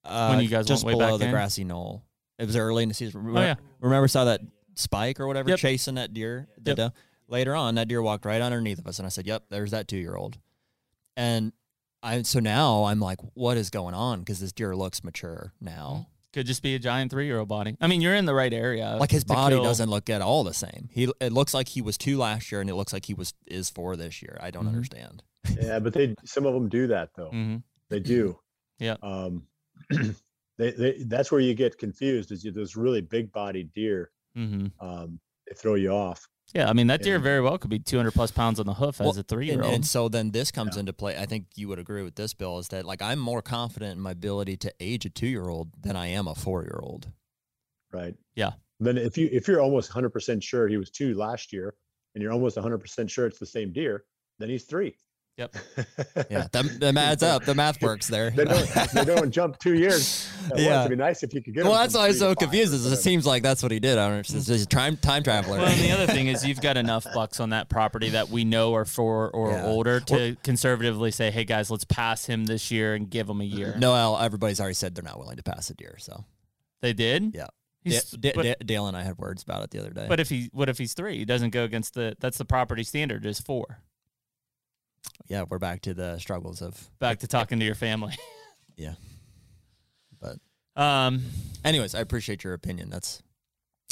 Uh, 0.05 0.29
when 0.29 0.39
you 0.41 0.47
guys 0.47 0.67
just 0.67 0.85
went 0.85 0.97
way 0.97 1.03
below 1.05 1.13
back 1.17 1.19
the 1.19 1.25
in? 1.25 1.31
grassy 1.31 1.63
knoll. 1.65 2.05
It 2.37 2.45
was 2.45 2.55
early 2.55 2.83
in 2.83 2.89
the 2.89 2.95
season. 2.95 3.19
Remember, 3.21 3.39
Oh 3.39 3.43
yeah, 3.43 3.55
remember 3.81 4.07
saw 4.07 4.25
that 4.25 4.39
spike 4.75 5.19
or 5.19 5.27
whatever 5.27 5.49
Yep. 5.49 5.59
chasing 5.59 5.95
that 5.95 6.13
deer. 6.13 6.47
The 6.57 6.71
Yep. 6.71 6.77
doe? 6.77 6.91
Later 7.27 7.55
on, 7.55 7.75
that 7.75 7.87
deer 7.87 8.01
walked 8.01 8.25
right 8.25 8.41
underneath 8.41 8.77
of 8.79 8.85
us, 8.87 8.99
and 8.99 9.05
I 9.05 9.09
said, 9.09 9.25
"Yep, 9.25 9.45
there's 9.49 9.71
that 9.71 9.87
two 9.87 9.97
year 9.97 10.15
old." 10.15 10.37
And 11.17 11.53
I 12.03 12.21
so 12.21 12.39
now 12.39 12.83
I'm 12.85 12.99
like, 12.99 13.19
what 13.33 13.57
is 13.57 13.69
going 13.69 13.95
on? 13.95 14.19
Because 14.19 14.39
this 14.39 14.51
deer 14.51 14.75
looks 14.75 15.03
mature 15.03 15.53
now. 15.59 16.07
Could 16.33 16.45
just 16.45 16.61
be 16.61 16.75
a 16.75 16.79
giant 16.79 17.09
three 17.11 17.25
year 17.25 17.39
old 17.39 17.47
body. 17.47 17.77
I 17.79 17.87
mean, 17.87 18.01
you're 18.01 18.13
in 18.13 18.25
the 18.25 18.35
right 18.35 18.53
area. 18.53 18.97
Like 18.99 19.09
his 19.11 19.23
body 19.23 19.55
kill- 19.55 19.63
doesn't 19.63 19.89
look 19.89 20.09
at 20.09 20.21
all 20.21 20.43
the 20.43 20.53
same. 20.53 20.89
He 20.91 21.11
it 21.21 21.31
looks 21.31 21.53
like 21.53 21.69
he 21.69 21.81
was 21.81 21.97
two 21.97 22.17
last 22.17 22.51
year, 22.51 22.61
and 22.61 22.69
it 22.69 22.75
looks 22.75 22.91
like 22.93 23.05
he 23.05 23.13
was 23.13 23.33
is 23.47 23.69
four 23.69 23.95
this 23.95 24.21
year. 24.21 24.37
I 24.41 24.51
don't 24.51 24.65
Mhm. 24.65 24.69
understand. 24.69 25.23
Yeah, 25.59 25.79
but 25.79 25.93
they 25.93 26.13
some 26.25 26.45
of 26.45 26.53
them 26.53 26.67
do 26.69 26.87
that 26.87 27.11
though. 27.15 27.31
Mhm. 27.31 27.63
They 27.89 28.01
do. 28.01 28.37
Yeah. 28.79 28.97
Um, 29.01 29.47
they, 30.57 30.71
they 30.71 31.03
that's 31.05 31.31
where 31.31 31.39
you 31.41 31.53
get 31.53 31.77
confused. 31.77 32.31
Is 32.31 32.43
you, 32.43 32.51
those 32.51 32.75
really 32.75 33.01
big 33.01 33.31
bodied 33.31 33.73
deer. 33.73 34.11
Mhm. 34.35 34.71
Um, 34.79 35.19
they 35.47 35.55
throw 35.55 35.75
you 35.75 35.91
off. 35.91 36.27
Yeah, 36.53 36.69
I 36.69 36.73
mean 36.73 36.87
that 36.87 37.01
deer 37.01 37.15
And- 37.15 37.23
very 37.23 37.41
well 37.41 37.57
could 37.57 37.69
be 37.71 37.79
200 37.79 38.11
plus 38.11 38.31
pounds 38.31 38.59
on 38.59 38.65
the 38.67 38.75
hoof 38.75 38.99
Well, 38.99 39.09
as 39.09 39.17
a 39.17 39.23
three 39.23 39.45
year 39.47 39.55
And, 39.55 39.63
old. 39.63 39.73
and 39.73 39.85
so 39.85 40.07
then 40.09 40.31
this 40.31 40.51
comes 40.51 40.75
Yeah. 40.75 40.81
into 40.81 40.93
play. 40.93 41.17
I 41.17 41.25
think 41.25 41.47
you 41.55 41.67
would 41.67 41.79
agree 41.79 42.03
with 42.03 42.15
this, 42.15 42.33
Bill, 42.33 42.59
is 42.59 42.67
that 42.69 42.85
like 42.85 43.01
I'm 43.01 43.19
more 43.19 43.41
confident 43.41 43.93
in 43.97 43.99
my 44.01 44.11
ability 44.11 44.57
to 44.57 44.73
age 44.79 45.05
a 45.05 45.09
two 45.09 45.27
year 45.27 45.47
old 45.49 45.71
than 45.81 45.95
I 45.95 46.07
am 46.07 46.27
a 46.27 46.35
four 46.35 46.61
year 46.63 46.79
old. 46.81 47.11
right? 47.91 48.15
Yeah. 48.35 48.53
Then 48.81 48.97
if 48.97 49.17
you 49.17 49.29
if 49.31 49.47
you're 49.47 49.61
almost 49.61 49.89
100 49.89 50.09
percent 50.09 50.43
sure 50.43 50.67
he 50.67 50.75
was 50.77 50.91
two 50.91 51.13
last 51.13 51.53
year, 51.53 51.75
and 52.13 52.21
you're 52.21 52.33
almost 52.33 52.57
100 52.57 52.79
percent 52.79 53.09
sure 53.09 53.25
it's 53.25 53.39
the 53.39 53.45
same 53.45 53.71
deer, 53.71 54.05
then 54.37 54.49
he's 54.49 54.65
three. 54.65 54.97
Yep. 55.37 55.55
Yeah, 56.29 56.47
that, 56.53 56.77
that 56.79 56.97
adds 56.97 57.23
up. 57.23 57.43
The 57.43 57.53
math 57.53 57.81
works 57.81 58.07
there. 58.07 58.29
they 58.31 58.45
don't 58.45 58.67
they 58.93 59.03
don't 59.05 59.31
jump 59.31 59.59
two 59.59 59.73
years. 59.75 60.29
At. 60.51 60.59
Yeah. 60.59 60.79
It'd 60.85 60.91
be 60.91 60.95
nice 60.95 61.23
if 61.23 61.33
you 61.33 61.41
could 61.41 61.53
get. 61.53 61.65
well, 61.65 61.73
that's 61.73 61.91
from 61.93 62.01
why 62.01 62.07
I'm 62.07 62.13
so 62.13 62.29
five 62.29 62.37
confused. 62.37 62.73
Is 62.73 62.85
it 62.85 62.97
seems 62.97 63.25
like 63.25 63.43
that's 63.43 63.61
what 63.61 63.71
he 63.71 63.79
did. 63.79 63.97
I 63.97 64.05
don't 64.07 64.13
know. 64.13 64.19
It's 64.19 64.31
just 64.47 64.49
a 64.49 64.65
time 64.65 64.95
time 64.97 65.23
traveler. 65.23 65.57
Well, 65.57 65.67
and 65.67 65.79
the 65.81 65.91
other 65.91 66.07
thing 66.07 66.27
is 66.27 66.45
you've 66.47 66.61
got 66.61 66.77
enough 66.77 67.05
bucks 67.13 67.39
on 67.41 67.49
that 67.49 67.67
property 67.69 68.11
that 68.11 68.29
we 68.29 68.45
know 68.45 68.73
are 68.75 68.85
four 68.85 69.29
or 69.31 69.51
Yeah. 69.51 69.65
older 69.65 69.99
to 69.99 70.37
conservatively 70.43 71.11
say, 71.11 71.31
hey 71.31 71.43
guys, 71.43 71.69
let's 71.69 71.83
pass 71.85 72.25
him 72.25 72.45
this 72.45 72.71
year 72.71 72.93
and 72.95 73.09
give 73.09 73.29
him 73.29 73.41
a 73.41 73.45
year. 73.45 73.75
Noel, 73.77 74.17
everybody's 74.17 74.59
already 74.61 74.73
said 74.75 74.95
they're 74.95 75.03
not 75.03 75.19
willing 75.19 75.37
to 75.37 75.43
pass 75.43 75.69
a 75.69 75.73
deer. 75.73 75.97
So 75.99 76.23
They 76.81 76.93
did? 76.93 77.35
Yeah. 77.35 77.47
He's, 77.83 78.03
Da- 78.11 78.31
Da- 78.31 78.31
but, 78.35 78.43
Da- 78.43 78.55
Dale 78.65 78.87
and 78.87 78.95
I 78.97 79.03
had 79.03 79.17
words 79.17 79.43
about 79.43 79.63
it 79.63 79.71
the 79.71 79.79
other 79.79 79.91
day. 79.91 80.05
but 80.07 80.19
if 80.21 80.29
he 80.29 80.49
what 80.53 80.69
if 80.69 80.77
he's 80.77 80.93
three? 80.93 81.17
He 81.17 81.25
doesn't 81.25 81.49
go 81.51 81.65
against 81.65 81.93
the 81.93 82.15
that's 82.19 82.37
the 82.37 82.45
property 82.45 82.83
standard 82.83 83.25
is 83.25 83.39
four. 83.39 83.81
Yeah, 85.27 85.43
we're 85.49 85.59
back 85.59 85.81
to 85.81 85.93
the 85.93 86.17
struggles 86.19 86.61
of. 86.61 86.89
Back 86.99 87.19
to 87.19 87.27
talking 87.27 87.59
to 87.59 87.65
your 87.65 87.75
family. 87.75 88.13
Yeah. 88.77 88.95
But 90.19 90.37
Um 90.75 91.23
anyways, 91.63 91.95
I 91.95 91.99
appreciate 92.01 92.43
your 92.43 92.53
opinion. 92.53 92.89
That's 92.89 93.23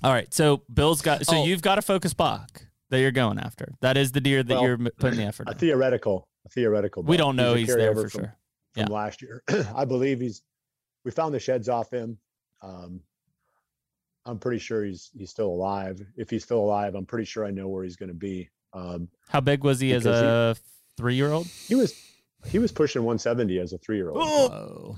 all 0.04 0.12
right. 0.12 0.34
So 0.34 0.64
Bill's 0.74 1.02
got 1.02 1.26
so 1.26 1.38
Oh. 1.38 1.46
you've 1.46 1.62
got 1.62 1.78
a 1.78 1.82
focus 1.82 2.14
buck 2.14 2.64
that 2.90 3.00
you're 3.00 3.12
going 3.12 3.40
after. 3.40 3.76
That 3.82 3.96
is 3.96 4.12
the 4.12 4.20
deer 4.20 4.44
that 4.44 4.54
Well, 4.54 4.64
you're 4.64 4.78
putting 5.00 5.20
the 5.20 5.26
effort 5.26 5.48
a 5.48 5.52
in. 5.54 5.58
theoretical, 5.58 6.28
a 6.46 6.50
theoretical. 6.50 7.04
We 7.04 7.16
don't 7.16 7.38
know 7.38 7.54
a 7.54 7.58
he's 7.60 7.74
there 7.74 7.94
for 7.96 8.10
from- 8.10 8.22
sure. 8.24 8.36
From 8.74 8.82
Yeah. 8.82 8.88
last 8.94 9.22
year, 9.22 9.42
I 9.76 9.86
believe 9.86 10.20
he's. 10.20 10.42
We 11.06 11.12
found 11.12 11.34
the 11.34 11.40
sheds 11.40 11.70
off 11.70 11.90
him. 11.92 12.18
Um, 12.62 13.02
I'm 14.26 14.40
pretty 14.40 14.60
sure 14.60 14.84
he's 14.84 15.12
he's 15.18 15.30
still 15.30 15.48
alive. 15.50 16.02
If 16.18 16.30
he's 16.30 16.44
still 16.44 16.60
alive, 16.60 16.96
I'm 16.96 17.06
pretty 17.06 17.26
sure 17.26 17.46
I 17.46 17.52
know 17.52 17.68
where 17.70 17.84
he's 17.86 17.96
going 17.96 18.10
to 18.10 18.16
be. 18.16 18.50
Um, 18.74 19.08
How 19.30 19.40
big 19.40 19.64
was 19.64 19.80
he 19.80 19.94
as 19.94 20.04
Because 20.04 20.22
he- 20.22 20.28
a 20.28 20.56
three 20.98 21.16
year 21.16 21.32
old? 21.32 21.48
he 21.48 21.76
was 21.76 21.94
he 22.46 22.60
was 22.60 22.72
pushing 22.72 23.04
170 23.04 23.60
as 23.60 23.74
a 23.74 23.78
three 23.78 23.96
year 23.98 24.10
old 24.10 24.22
oh, 24.22 24.98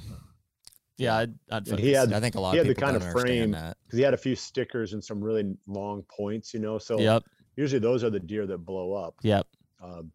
Yeah, 0.98 1.16
I'd, 1.18 1.34
I'd 1.52 1.68
And 1.68 1.80
he 1.80 1.92
had- 1.92 2.12
I 2.14 2.20
think 2.20 2.36
a 2.36 2.40
lot 2.40 2.54
he 2.54 2.60
of 2.60 2.66
had 2.66 2.72
the 2.72 2.76
people 2.76 2.88
kind 2.88 2.96
of 2.98 3.04
understand 3.04 3.28
frame- 3.28 3.52
that. 3.52 3.78
because 3.86 3.98
he 3.98 4.04
had 4.04 4.14
a 4.14 4.18
few 4.18 4.36
stickers 4.36 4.94
and 4.94 5.04
some 5.04 5.24
really 5.24 5.56
long 5.68 6.04
points. 6.04 6.54
You 6.54 6.60
know, 6.62 6.78
so 6.80 7.00
Yep. 7.00 7.24
usually 7.56 7.80
those 7.80 8.04
are 8.04 8.10
the 8.10 8.20
deer 8.20 8.48
that 8.48 8.60
blow 8.60 8.94
up. 8.94 9.16
Yep. 9.22 9.46
Um, 9.84 10.12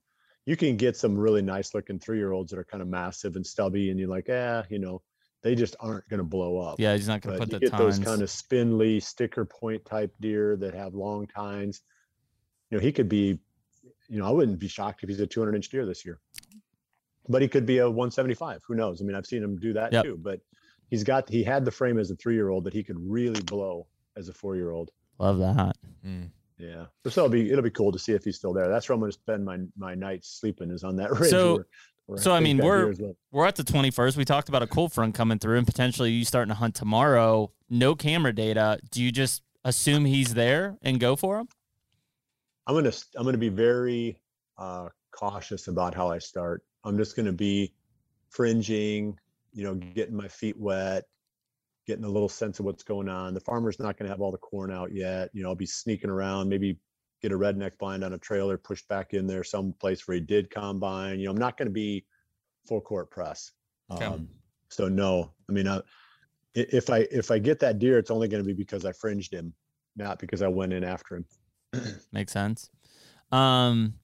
you 0.46 0.56
can 0.56 0.76
get 0.76 0.96
some 0.96 1.16
really 1.16 1.42
nice 1.42 1.74
looking 1.74 1.98
three 2.00 2.16
year 2.18 2.32
olds 2.32 2.50
that 2.50 2.58
are 2.58 2.64
kind 2.64 2.82
of 2.82 2.88
massive 2.88 3.36
and 3.36 3.46
stubby, 3.46 3.90
and 3.90 4.00
you're 4.00 4.08
like, 4.08 4.28
eh, 4.28 4.62
you 4.70 4.78
know, 4.80 5.02
they 5.42 5.54
just 5.54 5.76
aren't 5.80 6.08
going 6.08 6.18
to 6.18 6.24
blow 6.24 6.58
up. 6.58 6.80
Yeah, 6.80 6.94
he's 6.96 7.06
not 7.06 7.20
going 7.20 7.34
to 7.34 7.40
put 7.40 7.52
you 7.52 7.58
the 7.60 7.66
get 7.70 7.78
those 7.78 7.98
kind 7.98 8.22
of 8.22 8.30
spindly 8.30 8.98
sticker 9.00 9.44
point 9.44 9.84
type 9.84 10.12
deer 10.20 10.56
that 10.56 10.74
have 10.74 10.94
long 10.94 11.26
tines. 11.28 11.82
You 12.70 12.78
know, 12.78 12.82
he 12.82 12.90
could 12.90 13.08
be, 13.08 13.38
you 14.10 14.18
know, 14.18 14.26
I 14.26 14.30
wouldn't 14.30 14.58
be 14.58 14.68
shocked 14.68 15.02
if 15.02 15.08
he's 15.08 15.20
a 15.20 15.26
200 15.26 15.54
inch 15.54 15.68
deer 15.70 15.86
this 15.86 16.04
year, 16.04 16.18
but 17.28 17.40
he 17.42 17.48
could 17.48 17.64
be 17.64 17.78
a 17.78 17.88
175. 17.88 18.60
Who 18.66 18.74
knows? 18.74 19.00
I 19.00 19.04
mean, 19.04 19.14
I've 19.16 19.26
seen 19.26 19.42
him 19.42 19.56
do 19.58 19.72
that 19.74 19.92
Yep. 19.92 20.04
too, 20.04 20.18
but 20.20 20.40
he's 20.90 21.04
got, 21.04 21.28
he 21.28 21.42
had 21.44 21.64
the 21.64 21.70
frame 21.70 21.98
as 21.98 22.10
a 22.10 22.16
three 22.16 22.34
year 22.34 22.48
old 22.50 22.64
that 22.64 22.72
he 22.74 22.82
could 22.82 22.98
really 23.00 23.40
blow 23.42 23.86
as 24.16 24.28
a 24.28 24.32
four 24.34 24.56
year 24.56 24.70
old. 24.72 24.90
Love 25.18 25.38
that. 25.38 25.76
Mm. 26.04 26.30
Yeah. 26.58 26.86
So 27.08 27.24
it'll 27.24 27.28
be, 27.30 27.50
it'll 27.50 27.62
be 27.62 27.70
cool 27.70 27.92
to 27.92 27.98
see 27.98 28.12
if 28.12 28.24
he's 28.24 28.36
still 28.36 28.52
there. 28.52 28.68
That's 28.68 28.88
where 28.88 28.94
I'm 28.94 29.00
going 29.00 29.12
to 29.12 29.18
spend 29.18 29.44
my, 29.44 29.58
my 29.78 29.94
nights 29.94 30.38
sleeping 30.40 30.70
is 30.70 30.82
on 30.84 30.96
that 30.96 31.10
ridge. 31.18 31.30
So- 31.30 31.54
where- 31.56 31.66
where 32.06 32.18
so, 32.18 32.32
I 32.32 32.38
think 32.42 32.56
mean, 32.58 32.66
we're- 32.66 32.92
deer 32.92 33.12
We're 33.30 33.46
at 33.46 33.54
the 33.54 33.62
21st. 33.62 34.16
We 34.16 34.24
talked 34.24 34.48
about 34.48 34.62
a 34.62 34.66
cold 34.66 34.92
front 34.92 35.14
coming 35.14 35.38
through 35.38 35.58
and 35.58 35.66
potentially 35.66 36.10
you 36.10 36.24
starting 36.24 36.48
to 36.48 36.56
hunt 36.56 36.74
tomorrow. 36.74 37.52
No 37.68 37.94
camera 37.94 38.32
data. 38.34 38.80
Do 38.90 39.00
you 39.00 39.12
just 39.12 39.44
assume 39.64 40.06
he's 40.06 40.34
there 40.34 40.76
and 40.82 40.98
go 40.98 41.14
for 41.14 41.38
him? 41.38 41.48
I'm 42.70 42.76
gonna 42.76 42.92
I'm 43.16 43.24
gonna 43.24 43.36
be 43.36 43.48
very 43.48 44.22
uh, 44.56 44.90
cautious 45.10 45.66
about 45.66 45.92
how 45.92 46.08
I 46.08 46.18
start. 46.18 46.62
I'm 46.84 46.96
just 46.96 47.16
gonna 47.16 47.32
be 47.32 47.74
fringing, 48.28 49.18
you 49.52 49.64
know, 49.64 49.74
getting 49.74 50.14
my 50.14 50.28
feet 50.28 50.56
wet, 50.56 51.02
getting 51.88 52.04
a 52.04 52.08
little 52.08 52.28
sense 52.28 52.60
of 52.60 52.66
what's 52.66 52.84
going 52.84 53.08
on. 53.08 53.34
The 53.34 53.40
farmer's 53.40 53.80
not 53.80 53.96
gonna 53.98 54.08
have 54.08 54.20
all 54.20 54.30
the 54.30 54.38
corn 54.38 54.70
out 54.70 54.92
yet. 54.94 55.30
You 55.32 55.42
know, 55.42 55.48
I'll 55.48 55.56
be 55.56 55.66
sneaking 55.66 56.10
around, 56.10 56.48
maybe 56.48 56.78
get 57.20 57.32
a 57.32 57.34
redneck 57.36 57.76
blind 57.76 58.04
on 58.04 58.12
a 58.12 58.18
trailer, 58.18 58.56
pushed 58.56 58.86
back 58.86 59.14
in 59.14 59.26
there 59.26 59.42
someplace 59.42 60.06
where 60.06 60.14
he 60.14 60.20
did 60.20 60.48
combine. 60.48 61.18
You 61.18 61.24
know, 61.24 61.32
I'm 61.32 61.38
not 61.38 61.56
gonna 61.56 61.70
be 61.70 62.06
full 62.68 62.80
court 62.80 63.10
press. 63.10 63.50
Okay. 63.90 64.04
Um, 64.04 64.28
so 64.68 64.86
no, 64.86 65.32
I 65.48 65.52
mean, 65.52 65.66
uh, 65.66 65.82
i- 66.56 66.66
if 66.70 66.88
I 66.88 66.98
if 67.10 67.32
I 67.32 67.40
get 67.40 67.58
that 67.58 67.80
deer, 67.80 67.98
it's 67.98 68.12
only 68.12 68.28
gonna 68.28 68.44
be 68.44 68.52
because 68.54 68.84
I 68.84 68.92
fringed 68.92 69.34
him, 69.34 69.54
not 69.96 70.20
because 70.20 70.40
I 70.40 70.46
went 70.46 70.72
in 70.72 70.84
after 70.84 71.16
him. 71.16 71.24
Makes 72.12 72.32
sense. 72.32 72.70
Um, 73.32 73.94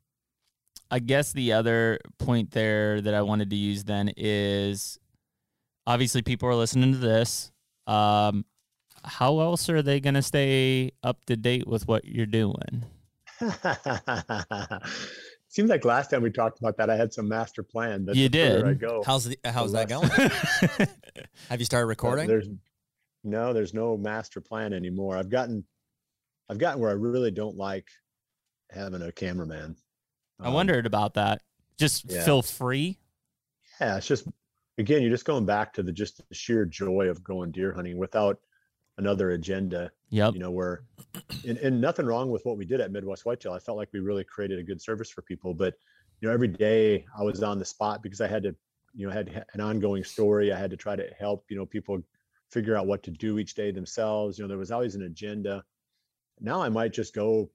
I 0.90 0.98
guess 1.00 1.32
the 1.32 1.52
other 1.52 1.98
point 2.18 2.52
there 2.52 3.00
that 3.00 3.14
I 3.14 3.22
wanted 3.22 3.50
to 3.50 3.56
use 3.56 3.84
then 3.84 4.12
is 4.16 4.98
obviously 5.86 6.22
people 6.22 6.48
are 6.48 6.54
listening 6.54 6.92
to 6.92 6.98
this. 6.98 7.50
Um, 7.86 8.44
how 9.04 9.40
else 9.40 9.68
are 9.68 9.82
they 9.82 10.00
going 10.00 10.14
to 10.14 10.22
stay 10.22 10.92
up 11.02 11.24
to 11.26 11.36
date 11.36 11.66
with 11.66 11.86
what 11.88 12.04
you're 12.04 12.26
doing? 12.26 12.84
Seems 15.48 15.70
like 15.70 15.84
last 15.84 16.10
time 16.10 16.22
we 16.22 16.30
talked 16.30 16.58
about 16.58 16.76
that, 16.78 16.90
I 16.90 16.96
had 16.96 17.12
some 17.12 17.28
master 17.28 17.62
plan. 17.62 18.04
But 18.04 18.16
You 18.16 18.28
the 18.28 18.38
further 18.38 18.66
I 18.66 18.68
did. 18.70 18.80
go, 18.80 19.02
How's 19.06 19.24
the, 19.24 19.38
how's 19.44 19.72
that 19.72 19.88
going? 19.88 20.08
Have 21.48 21.60
you 21.60 21.64
started 21.64 21.86
uh, 21.86 21.88
recording? 21.88 22.26
There's 22.26 22.48
no, 23.24 23.52
there's 23.52 23.72
no 23.72 23.96
master 23.96 24.40
plan 24.40 24.72
anymore. 24.72 25.16
I've 25.16 25.30
gotten, 25.30 25.64
I've 26.48 26.58
gotten 26.58 26.80
where 26.80 26.90
I 26.90 26.94
really 26.94 27.30
don't 27.30 27.56
like 27.56 27.88
having 28.70 29.02
a 29.02 29.12
cameraman. 29.12 29.76
I 30.40 30.48
Um, 30.48 30.54
wondered 30.54 30.86
about 30.86 31.14
that. 31.14 31.42
Just 31.78 32.10
yeah. 32.10 32.24
feel 32.24 32.42
free. 32.42 32.98
Yeah, 33.80 33.96
it's 33.98 34.06
just 34.06 34.26
again, 34.78 35.02
you're 35.02 35.10
just 35.10 35.24
going 35.24 35.46
back 35.46 35.72
to 35.74 35.82
the 35.82 35.92
just 35.92 36.16
the 36.28 36.34
sheer 36.34 36.64
joy 36.64 37.08
of 37.08 37.22
going 37.22 37.50
deer 37.52 37.72
hunting 37.72 37.98
without 37.98 38.38
another 38.98 39.30
agenda. 39.32 39.90
Yep. 40.10 40.34
you 40.34 40.38
know 40.38 40.52
where 40.52 40.84
and, 41.44 41.58
and 41.58 41.80
nothing 41.80 42.06
wrong 42.06 42.30
with 42.30 42.44
what 42.44 42.56
we 42.56 42.64
did 42.64 42.80
at 42.80 42.92
midwest 42.92 43.26
whitetail 43.26 43.52
i 43.52 43.58
felt 43.58 43.76
like 43.76 43.88
we 43.92 43.98
really 43.98 44.22
created 44.22 44.60
a 44.60 44.62
good 44.62 44.80
service 44.80 45.10
for 45.10 45.20
people 45.22 45.52
but 45.52 45.74
you 46.20 46.28
know 46.28 46.32
every 46.32 46.46
day 46.46 47.04
i 47.18 47.24
was 47.24 47.42
on 47.42 47.58
the 47.58 47.64
spot 47.64 48.04
because 48.04 48.20
i 48.20 48.28
had 48.28 48.44
to 48.44 48.54
you 48.94 49.04
know 49.04 49.12
had 49.12 49.44
an 49.54 49.60
ongoing 49.60 50.04
story 50.04 50.52
i 50.52 50.56
had 50.56 50.70
to 50.70 50.76
try 50.76 50.94
to 50.94 51.08
help 51.18 51.44
you 51.50 51.56
know 51.56 51.66
people 51.66 51.98
figure 52.52 52.76
out 52.76 52.86
what 52.86 53.02
to 53.02 53.10
do 53.10 53.40
each 53.40 53.54
day 53.56 53.72
themselves 53.72 54.38
you 54.38 54.44
know 54.44 54.48
there 54.48 54.58
was 54.58 54.70
always 54.70 54.94
an 54.94 55.02
agenda 55.02 55.64
now 56.40 56.62
i 56.62 56.68
might 56.68 56.92
just 56.92 57.14
go 57.14 57.50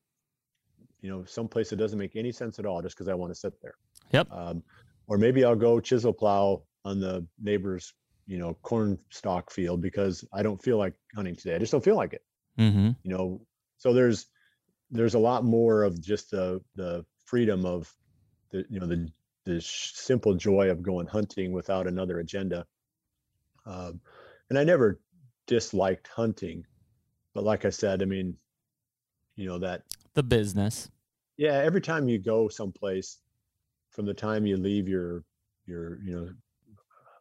you 1.02 1.10
know 1.10 1.24
someplace 1.26 1.70
that 1.70 1.78
doesn't 1.78 2.00
make 2.00 2.16
any 2.16 2.32
sense 2.32 2.60
at 2.60 2.66
all 2.66 2.82
just 2.82 2.96
because 2.96 3.08
i 3.08 3.14
want 3.14 3.32
to 3.32 3.40
sit 3.40 3.54
there 3.62 3.76
Yep. 4.12 4.28
um, 4.32 4.64
or 5.08 5.18
maybe 5.18 5.44
i'll 5.44 5.56
go 5.56 5.80
chisel 5.80 6.14
plow 6.14 6.64
on 6.86 7.00
the 7.00 7.26
neighbor's 7.42 7.94
you 8.28 8.38
know 8.38 8.56
corn 8.62 8.98
stalk 9.10 9.52
field 9.52 9.82
because 9.82 10.26
i 10.34 10.42
don't 10.44 10.62
feel 10.62 10.78
like 10.78 10.94
hunting 11.16 11.36
today 11.36 11.56
i 11.56 11.60
just 11.60 11.72
don't 11.72 11.84
feel 11.84 11.96
like 11.96 12.14
it 12.14 12.24
Mm-hmm. 12.60 12.90
you 13.04 13.12
know 13.16 13.42
so 13.78 13.94
there's 13.94 14.28
there's 14.92 15.14
a 15.14 15.20
lot 15.20 15.46
more 15.46 15.84
of 15.84 16.02
just 16.02 16.32
the 16.32 16.62
the 16.76 17.06
freedom 17.26 17.66
of 17.66 17.92
the 18.52 18.66
you 18.70 18.80
know 18.80 18.86
the 18.88 19.08
the 19.46 19.62
simple 19.62 20.34
joy 20.36 20.70
of 20.70 20.84
going 20.84 21.08
hunting 21.08 21.54
without 21.54 21.88
another 21.88 22.20
agenda 22.20 22.66
um, 23.66 24.02
and 24.50 24.60
i 24.60 24.64
never 24.66 25.00
disliked 25.48 26.08
hunting 26.10 26.66
but 27.34 27.44
like 27.46 27.64
i 27.66 27.70
said 27.70 28.02
i 28.02 28.06
mean 28.06 28.36
you 29.42 29.48
know 29.48 29.58
that 29.60 29.84
The 30.14 30.24
business. 30.24 30.90
yeah 31.38 31.54
every 31.56 31.82
time 31.82 32.08
you 32.08 32.20
go 32.20 32.48
someplace 32.48 33.20
from 33.90 34.06
the 34.06 34.14
time 34.14 34.46
you 34.46 34.58
leave 34.58 34.88
your 34.88 35.24
your 35.66 36.00
you 36.04 36.14
know 36.16 36.30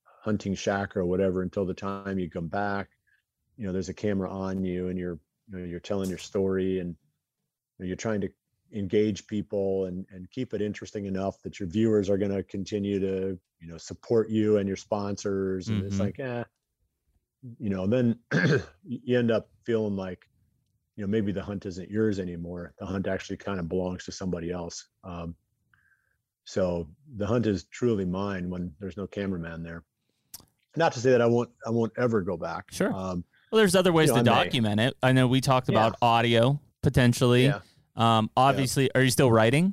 hunting 0.05 0.55
shack 0.55 0.97
or 0.97 1.05
whatever 1.07 1.43
until 1.43 1.65
the 1.65 1.75
time 1.75 2.19
you 2.19 2.29
come 2.31 2.49
back 2.49 2.91
you 3.57 3.67
know 3.67 3.73
there's 3.73 3.89
a 3.89 3.95
camera 3.95 4.31
on 4.31 4.65
you 4.65 4.89
and 4.89 4.99
you're 4.99 5.19
you 5.49 5.59
know 5.59 5.65
you're 5.65 5.81
telling 5.81 6.09
your 6.09 6.19
story 6.19 6.81
and 6.81 6.97
you're 7.79 7.97
trying 7.97 8.21
to 8.21 8.29
engage 8.75 9.27
people 9.27 9.87
and 9.87 10.07
and 10.11 10.31
keep 10.31 10.55
it 10.55 10.63
interesting 10.63 11.07
enough 11.07 11.41
that 11.43 11.59
your 11.61 11.69
viewers 11.69 12.11
are 12.11 12.19
going 12.19 12.33
to 12.33 12.43
continue 12.45 13.01
to 13.01 13.39
you 13.61 13.69
know 13.69 13.79
support 13.79 14.31
you 14.31 14.59
and 14.59 14.69
your 14.69 14.77
sponsors 14.77 15.71
and 15.71 15.83
it's 15.83 15.99
Mhm. 15.99 16.07
like 16.07 16.19
eh 16.21 16.45
you 17.59 17.71
know, 17.71 17.87
then 17.87 18.19
you 18.85 19.19
end 19.19 19.31
up 19.31 19.51
feeling 19.65 19.97
like, 19.97 20.27
you 21.01 21.07
know, 21.07 21.11
maybe 21.11 21.33
the 21.33 21.43
hunt 21.43 21.65
isn't 21.65 21.89
yours 21.91 22.19
anymore. 22.21 22.75
The 22.79 22.85
hunt 22.85 23.07
actually 23.09 23.39
kind 23.39 23.59
of 23.59 23.71
belongs 23.71 24.05
to 24.05 24.13
somebody 24.13 24.51
else. 24.53 24.87
Um, 25.03 25.35
so 26.45 26.87
the 27.17 27.27
hunt 27.27 27.47
is 27.47 27.65
truly 27.65 28.05
mine 28.05 28.51
when 28.51 28.71
there's 28.81 28.99
no 28.99 29.07
cameraman 29.07 29.63
there. 29.63 29.83
Not 30.77 30.93
to 30.93 31.01
say 31.01 31.11
that 31.13 31.23
I 31.23 31.27
won't, 31.27 31.49
I 31.67 31.71
won't 31.71 31.93
ever 31.97 32.21
go 32.21 32.37
back. 32.37 32.67
Sure. 32.71 32.93
Um, 32.93 33.25
Well, 33.51 33.61
there's 33.61 33.75
other 33.75 33.95
ways 33.95 34.09
know, 34.11 34.17
to 34.17 34.21
I 34.21 34.23
may. 34.25 34.45
document 34.45 34.79
it. 34.79 34.95
I 35.03 35.13
know 35.13 35.27
we 35.27 35.41
talked 35.41 35.71
Yeah. 35.71 35.79
about 35.79 35.97
audio 36.03 36.61
potentially. 36.83 37.47
yeah. 37.47 37.61
Um, 37.97 38.29
obviously, 38.37 38.91
are 38.95 39.01
you 39.03 39.11
still 39.11 39.31
writing? 39.33 39.73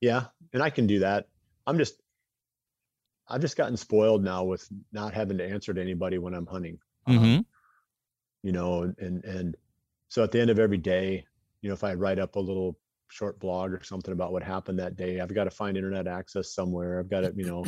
Yeah, 0.00 0.24
and 0.54 0.62
I 0.62 0.70
can 0.70 0.86
do 0.86 1.00
that. 1.00 1.28
I'm 1.66 1.76
just 1.76 2.00
I've 3.28 3.42
just 3.42 3.56
gotten 3.58 3.76
spoiled 3.76 4.24
now 4.24 4.44
with 4.44 4.66
not 4.90 5.12
having 5.12 5.36
to 5.36 5.44
answer 5.46 5.74
to 5.74 5.80
anybody 5.82 6.16
when 6.16 6.32
I'm 6.34 6.46
hunting. 6.46 6.78
Um, 7.06 7.18
Mm-hmm. 7.18 7.40
you 8.42 8.52
know, 8.52 8.82
and 8.98 9.22
and 9.24 9.54
so 10.08 10.22
at 10.22 10.30
the 10.30 10.40
end 10.40 10.50
of 10.50 10.58
every 10.58 10.78
day, 10.78 11.24
you 11.60 11.68
know, 11.68 11.74
if 11.74 11.84
I 11.84 11.94
write 11.94 12.18
up 12.18 12.36
a 12.36 12.40
little 12.40 12.78
short 13.08 13.38
blog 13.38 13.72
or 13.72 13.82
something 13.82 14.12
about 14.12 14.32
what 14.32 14.42
happened 14.42 14.78
that 14.78 14.96
day, 14.96 15.20
I've 15.20 15.34
got 15.34 15.44
to 15.44 15.50
find 15.50 15.76
internet 15.76 16.06
access 16.06 16.54
somewhere. 16.54 16.98
I've 16.98 17.08
got 17.10 17.20
to, 17.20 17.32
you 17.36 17.44
know, 17.44 17.64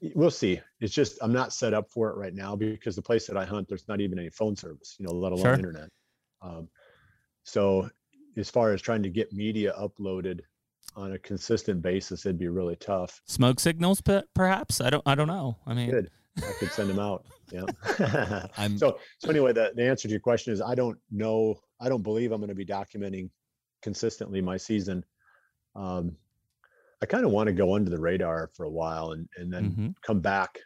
we'll 0.14 0.30
see. 0.30 0.60
It's 0.80 0.94
just 0.94 1.18
I'm 1.22 1.32
not 1.32 1.52
set 1.52 1.74
up 1.74 1.90
for 1.90 2.10
it 2.10 2.16
right 2.16 2.34
now 2.34 2.56
because 2.56 2.96
the 2.96 3.02
place 3.02 3.26
that 3.26 3.36
I 3.36 3.44
hunt, 3.44 3.68
there's 3.68 3.88
not 3.88 4.00
even 4.00 4.18
any 4.18 4.30
phone 4.30 4.56
service, 4.56 4.96
you 4.98 5.06
know, 5.06 5.12
let 5.12 5.32
alone 5.32 5.44
Sure. 5.44 5.54
internet. 5.54 5.88
Um, 6.42 6.68
so 7.44 7.88
as 8.36 8.50
far 8.50 8.72
as 8.72 8.82
trying 8.82 9.02
to 9.02 9.10
get 9.10 9.32
media 9.32 9.74
uploaded 9.78 10.40
on 10.96 11.12
a 11.12 11.18
consistent 11.18 11.82
basis, 11.82 12.26
it'd 12.26 12.38
be 12.38 12.48
really 12.48 12.76
tough. 12.76 13.20
Smoke 13.26 13.60
signals, 13.60 14.02
perhaps. 14.34 14.80
I 14.80 14.90
don't. 14.90 15.02
I 15.06 15.14
don't 15.14 15.28
know. 15.28 15.56
I 15.66 15.74
mean, 15.74 15.90
Good. 15.90 16.10
I 16.42 16.52
could 16.58 16.72
send 16.72 16.90
them 16.90 16.98
out. 16.98 17.24
Yeah. 17.52 18.46
I'm 18.56 18.78
so 18.78 18.98
so 19.18 19.28
anyway, 19.30 19.52
the, 19.52 19.72
the 19.74 19.84
answer 19.84 20.08
to 20.08 20.12
your 20.12 20.20
question 20.20 20.52
is 20.52 20.60
I 20.60 20.74
don't 20.74 20.98
know. 21.10 21.56
I 21.80 21.88
don't 21.88 22.02
believe 22.02 22.32
I'm 22.32 22.40
going 22.40 22.48
to 22.48 22.54
be 22.54 22.66
documenting 22.66 23.30
consistently 23.82 24.40
my 24.40 24.56
season. 24.56 25.04
Um, 25.74 26.16
I 27.02 27.06
kind 27.06 27.24
of 27.24 27.30
want 27.30 27.46
to 27.46 27.52
go 27.52 27.74
under 27.74 27.90
the 27.90 27.98
radar 27.98 28.50
for 28.54 28.64
a 28.64 28.70
while 28.70 29.12
and 29.12 29.28
and 29.36 29.52
then 29.52 29.70
mhm. 29.70 29.94
come 30.02 30.20
back. 30.20 30.58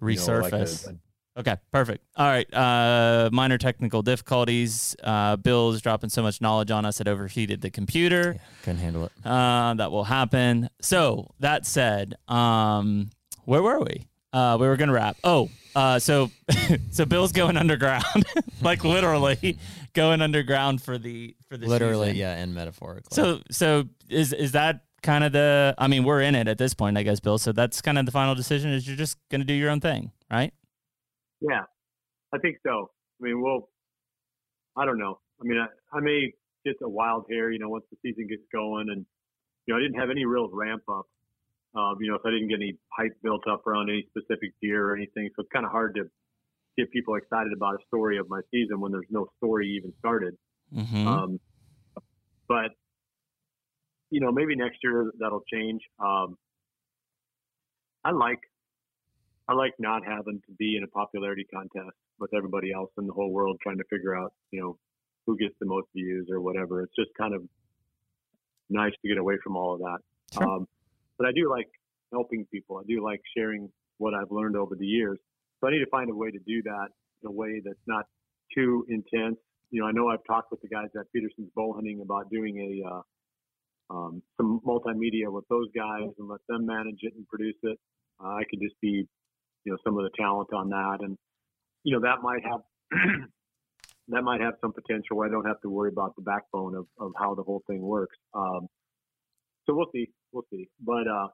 you 0.00 0.16
know, 0.16 0.38
like 0.38 0.52
a- 0.52 0.56
resurface. 0.56 0.88
a- 0.88 0.98
Okay, 1.36 1.56
perfect. 1.72 2.04
All 2.16 2.28
right. 2.28 2.46
Uh, 2.54 3.28
minor 3.32 3.58
technical 3.58 4.02
difficulties. 4.02 4.94
Uh, 5.02 5.34
Bill's 5.34 5.80
dropping 5.80 6.10
so 6.10 6.22
much 6.22 6.40
knowledge 6.40 6.70
on 6.70 6.84
us 6.84 7.00
it 7.00 7.08
overheated 7.08 7.60
the 7.60 7.70
computer. 7.70 8.34
yeah, 8.36 8.42
couldn't 8.62 8.78
handle 8.78 9.04
it. 9.06 9.12
Uh, 9.24 9.74
that 9.74 9.90
will 9.90 10.04
happen. 10.04 10.70
So 10.80 11.34
that 11.40 11.66
said, 11.66 12.14
um, 12.28 13.10
where 13.46 13.64
were 13.64 13.80
we? 13.80 14.06
Uh, 14.34 14.58
we 14.60 14.66
were 14.66 14.76
gonna 14.76 14.92
wrap. 14.92 15.16
Oh, 15.22 15.48
uh, 15.76 15.98
so 16.00 16.30
so 16.90 17.04
Bill's 17.06 17.30
going 17.32 17.56
underground, 17.56 18.04
like 18.62 18.84
literally 18.84 19.58
going 19.94 20.20
underground 20.20 20.82
for 20.82 20.98
the 20.98 21.36
for 21.48 21.56
the 21.56 21.68
Literally, 21.68 22.08
season. 22.08 22.18
yeah, 22.18 22.34
and 22.34 22.52
metaphorically. 22.52 23.14
So 23.14 23.40
so 23.50 23.84
is 24.08 24.32
is 24.32 24.52
that 24.52 24.80
kind 25.04 25.22
of 25.22 25.30
the? 25.32 25.74
I 25.78 25.86
mean, 25.86 26.02
we're 26.02 26.20
in 26.20 26.34
it 26.34 26.48
at 26.48 26.58
this 26.58 26.74
point, 26.74 26.98
I 26.98 27.04
guess, 27.04 27.20
Bill. 27.20 27.38
So 27.38 27.52
that's 27.52 27.80
kind 27.80 27.96
of 27.96 28.06
the 28.06 28.12
final 28.12 28.34
decision. 28.34 28.72
Is 28.72 28.88
you're 28.88 28.96
just 28.96 29.18
gonna 29.30 29.44
do 29.44 29.54
your 29.54 29.70
own 29.70 29.80
thing, 29.80 30.10
right? 30.30 30.52
Yeah, 31.40 31.62
I 32.34 32.38
think 32.38 32.56
so. 32.66 32.90
I 33.22 33.24
mean, 33.24 33.40
we'll. 33.40 33.68
I 34.76 34.84
don't 34.84 34.98
know. 34.98 35.20
I 35.40 35.44
mean, 35.44 35.58
I, 35.58 35.96
I 35.96 36.00
may 36.00 36.32
get 36.66 36.74
a 36.82 36.88
wild 36.88 37.26
hair, 37.30 37.52
you 37.52 37.60
know, 37.60 37.68
once 37.68 37.84
the 37.90 37.96
season 38.02 38.26
gets 38.26 38.42
going, 38.52 38.88
and 38.90 39.06
you 39.66 39.74
know, 39.74 39.78
I 39.78 39.82
didn't 39.82 40.00
have 40.00 40.10
any 40.10 40.24
real 40.24 40.48
ramp 40.52 40.82
up. 40.90 41.06
Um, 41.74 41.96
you 42.00 42.08
know, 42.08 42.16
if 42.16 42.22
I 42.24 42.30
didn't 42.30 42.48
get 42.48 42.56
any 42.56 42.76
hype 42.92 43.16
built 43.22 43.42
up 43.50 43.66
around 43.66 43.90
any 43.90 44.06
specific 44.08 44.52
deer 44.62 44.90
or 44.90 44.96
anything, 44.96 45.28
so 45.34 45.42
it's 45.42 45.50
kind 45.52 45.64
of 45.66 45.72
hard 45.72 45.94
to 45.96 46.04
get 46.76 46.90
people 46.92 47.16
excited 47.16 47.52
about 47.56 47.74
a 47.74 47.78
story 47.86 48.18
of 48.18 48.28
my 48.28 48.40
season 48.50 48.80
when 48.80 48.92
there's 48.92 49.10
no 49.10 49.26
story 49.38 49.68
even 49.76 49.92
started. 49.98 50.34
Mm-hmm. 50.72 51.06
Um, 51.06 51.40
but 52.48 52.70
you 54.10 54.20
know, 54.20 54.30
maybe 54.30 54.54
next 54.54 54.78
year 54.84 55.10
that'll 55.18 55.42
change. 55.52 55.82
Um, 55.98 56.36
I 58.04 58.12
like, 58.12 58.38
I 59.48 59.54
like 59.54 59.72
not 59.80 60.02
having 60.06 60.40
to 60.46 60.52
be 60.56 60.76
in 60.76 60.84
a 60.84 60.86
popularity 60.86 61.44
contest 61.52 61.96
with 62.20 62.32
everybody 62.32 62.72
else 62.72 62.90
in 62.96 63.08
the 63.08 63.12
whole 63.12 63.32
world 63.32 63.58
trying 63.60 63.78
to 63.78 63.84
figure 63.90 64.16
out, 64.16 64.32
you 64.52 64.60
know, 64.60 64.78
who 65.26 65.36
gets 65.36 65.54
the 65.58 65.66
most 65.66 65.88
views 65.96 66.28
or 66.30 66.40
whatever. 66.40 66.82
It's 66.82 66.94
just 66.96 67.10
kind 67.18 67.34
of 67.34 67.42
nice 68.70 68.92
to 69.02 69.08
get 69.08 69.18
away 69.18 69.34
from 69.42 69.56
all 69.56 69.74
of 69.74 69.80
that. 69.80 69.98
Sure. 70.32 70.48
Um, 70.48 70.68
but 71.18 71.26
I 71.26 71.32
do 71.32 71.50
like 71.50 71.68
helping 72.12 72.46
people. 72.52 72.78
I 72.78 72.82
do 72.86 73.02
like 73.04 73.20
sharing 73.36 73.68
what 73.98 74.14
I've 74.14 74.30
learned 74.30 74.56
over 74.56 74.74
the 74.74 74.86
years. 74.86 75.18
So 75.60 75.68
I 75.68 75.70
need 75.70 75.84
to 75.84 75.90
find 75.90 76.10
a 76.10 76.14
way 76.14 76.30
to 76.30 76.38
do 76.46 76.62
that 76.64 76.88
in 77.22 77.28
a 77.28 77.32
way 77.32 77.60
that's 77.64 77.86
not 77.86 78.06
too 78.54 78.84
intense. 78.88 79.36
You 79.70 79.80
know, 79.80 79.86
I 79.86 79.92
know 79.92 80.08
I've 80.08 80.24
talked 80.26 80.50
with 80.50 80.60
the 80.60 80.68
guys 80.68 80.88
at 80.98 81.10
Petersen's 81.12 81.50
Bow 81.56 81.72
Hunting 81.74 82.00
about 82.02 82.30
doing 82.30 82.58
a 82.58 82.94
uh, 82.94 83.02
um, 83.90 84.22
some 84.36 84.60
multimedia 84.66 85.30
with 85.30 85.44
those 85.48 85.68
guys 85.74 86.08
and 86.18 86.28
let 86.28 86.40
them 86.48 86.66
manage 86.66 87.00
it 87.02 87.14
and 87.16 87.26
produce 87.28 87.56
it. 87.62 87.78
Uh, 88.22 88.28
I 88.28 88.42
could 88.48 88.60
just 88.62 88.80
be, 88.80 89.06
you 89.64 89.72
know, 89.72 89.78
some 89.84 89.98
of 89.98 90.04
the 90.04 90.10
talent 90.16 90.52
on 90.52 90.68
that, 90.70 90.98
and 91.00 91.16
you 91.82 91.92
know 91.92 92.00
that 92.00 92.22
might 92.22 92.42
have 92.44 92.60
that 94.08 94.22
might 94.22 94.40
have 94.40 94.54
some 94.60 94.72
potential 94.72 95.16
where 95.16 95.28
I 95.28 95.30
don't 95.30 95.46
have 95.46 95.60
to 95.62 95.68
worry 95.68 95.90
about 95.90 96.14
the 96.16 96.22
backbone 96.22 96.74
of, 96.74 96.86
of 96.98 97.12
how 97.18 97.34
the 97.34 97.42
whole 97.42 97.62
thing 97.66 97.80
works. 97.80 98.16
Um, 98.34 98.68
so 99.66 99.74
we'll 99.74 99.90
see, 99.94 100.10
we'll 100.32 100.44
see. 100.50 100.68
But 100.80 101.06
uh, 101.08 101.28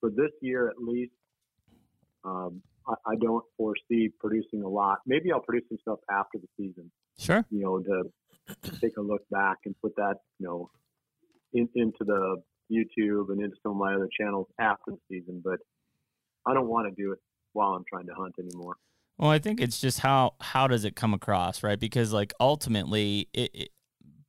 for 0.00 0.10
this 0.10 0.30
year 0.40 0.68
at 0.68 0.76
least, 0.78 1.12
um, 2.24 2.62
I, 2.88 2.94
I 3.06 3.14
don't 3.20 3.44
foresee 3.56 4.10
producing 4.20 4.62
a 4.62 4.68
lot. 4.68 4.98
Maybe 5.06 5.32
I'll 5.32 5.40
produce 5.40 5.68
some 5.68 5.78
stuff 5.82 5.98
after 6.10 6.38
the 6.38 6.48
season 6.56 6.90
Sure. 7.18 7.44
you 7.50 7.62
know, 7.62 7.80
to 7.80 8.70
take 8.80 8.96
a 8.96 9.00
look 9.00 9.22
back 9.30 9.58
and 9.64 9.74
put 9.80 9.94
that, 9.96 10.16
you 10.38 10.46
know, 10.46 10.70
in, 11.52 11.68
into 11.74 12.04
the 12.04 12.36
YouTube 12.72 13.30
and 13.30 13.42
into 13.42 13.56
some 13.62 13.72
of 13.72 13.78
my 13.78 13.94
other 13.94 14.08
channels 14.18 14.46
after 14.58 14.92
the 14.92 14.98
season. 15.08 15.40
But 15.44 15.60
I 16.46 16.54
don't 16.54 16.68
want 16.68 16.88
to 16.94 17.02
do 17.02 17.12
it 17.12 17.18
while 17.52 17.70
I'm 17.70 17.84
trying 17.88 18.06
to 18.06 18.14
hunt 18.14 18.34
anymore. 18.38 18.74
Well, 19.18 19.30
I 19.30 19.38
think 19.38 19.60
it's 19.60 19.80
just 19.80 20.00
how 20.00 20.34
how 20.40 20.66
does 20.66 20.84
it 20.84 20.96
come 20.96 21.14
across, 21.14 21.62
right? 21.62 21.78
Because 21.78 22.12
like 22.12 22.32
ultimately, 22.40 23.28
it, 23.32 23.50
it, 23.54 23.68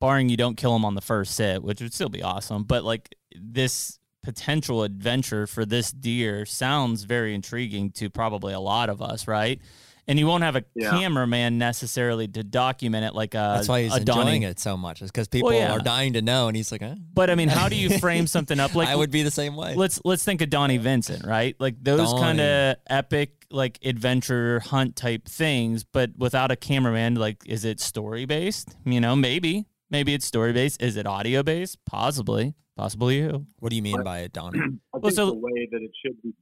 barring 0.00 0.28
you 0.28 0.36
don't 0.36 0.56
kill 0.56 0.74
him 0.74 0.84
on 0.84 0.94
the 0.94 1.00
first 1.00 1.34
sit, 1.34 1.62
which 1.62 1.80
would 1.80 1.94
still 1.94 2.08
be 2.08 2.22
awesome, 2.22 2.64
but 2.64 2.84
like 2.84 3.14
this 3.34 3.98
potential 4.22 4.82
adventure 4.82 5.46
for 5.46 5.64
this 5.64 5.92
deer 5.92 6.44
sounds 6.44 7.04
very 7.04 7.34
intriguing 7.34 7.90
to 7.92 8.10
probably 8.10 8.52
a 8.52 8.58
lot 8.60 8.88
of 8.88 9.00
us, 9.00 9.28
right? 9.28 9.60
And 10.08 10.18
you 10.18 10.26
won't 10.26 10.44
have 10.44 10.54
a 10.56 10.64
Yeah. 10.74 10.90
cameraman 10.90 11.58
necessarily 11.58 12.28
to 12.28 12.44
document 12.44 13.04
it 13.04 13.14
like 13.14 13.34
a 13.34 13.54
That's 13.56 13.68
why 13.68 13.82
he's 13.82 13.92
a 13.92 13.98
enjoying 13.98 14.42
Donnie. 14.42 14.44
it 14.44 14.60
so 14.60 14.76
much. 14.76 15.02
Is 15.02 15.10
because 15.10 15.26
people 15.28 15.52
yeah. 15.52 15.72
are 15.72 15.80
dying 15.80 16.12
to 16.12 16.22
know, 16.22 16.46
and 16.46 16.56
he's 16.56 16.70
like, 16.70 16.82
eh. 16.82 16.94
But 17.12 17.28
I 17.28 17.34
mean, 17.34 17.48
how 17.48 17.68
do 17.68 17.76
you 17.76 17.98
frame 17.98 18.26
something 18.28 18.60
up 18.60 18.74
like 18.76 18.88
I 18.88 18.94
would 18.94 19.10
be 19.10 19.22
the 19.22 19.32
same 19.32 19.56
way. 19.56 19.74
let's 19.74 20.00
let's 20.04 20.24
think 20.24 20.42
of 20.42 20.50
Donnie 20.50 20.76
Vincent, 20.78 21.24
right? 21.26 21.56
Like 21.58 21.76
those 21.82 22.12
kind 22.14 22.40
of 22.40 22.76
epic 22.88 23.46
like 23.50 23.78
adventure 23.84 24.60
hunt 24.60 24.96
type 24.96 25.28
things, 25.28 25.84
but 25.84 26.10
without 26.16 26.50
a 26.50 26.56
cameraman. 26.56 27.14
Like, 27.16 27.42
is 27.46 27.64
it 27.64 27.80
story 27.80 28.26
based? 28.26 28.76
You 28.84 29.00
know, 29.00 29.14
maybe 29.16 29.66
maybe 29.90 30.14
it's 30.14 30.24
story 30.26 30.52
based. 30.52 30.82
Is 30.82 30.96
it 30.96 31.06
audio 31.06 31.42
based? 31.42 31.78
Possibly, 31.84 32.54
possibly 32.76 33.18
you. 33.18 33.46
What 33.58 33.70
do 33.70 33.76
you 33.76 33.82
mean 33.82 34.02
by 34.02 34.20
it, 34.20 34.32
Donnie? 34.32 34.58
I 34.60 34.68
Well, 34.92 35.02
think 35.02 35.14
so- 35.14 35.26
the 35.30 35.34
way 35.38 35.68
that 35.72 35.82
it 35.82 35.90
should 36.04 36.20
be, 36.22 36.32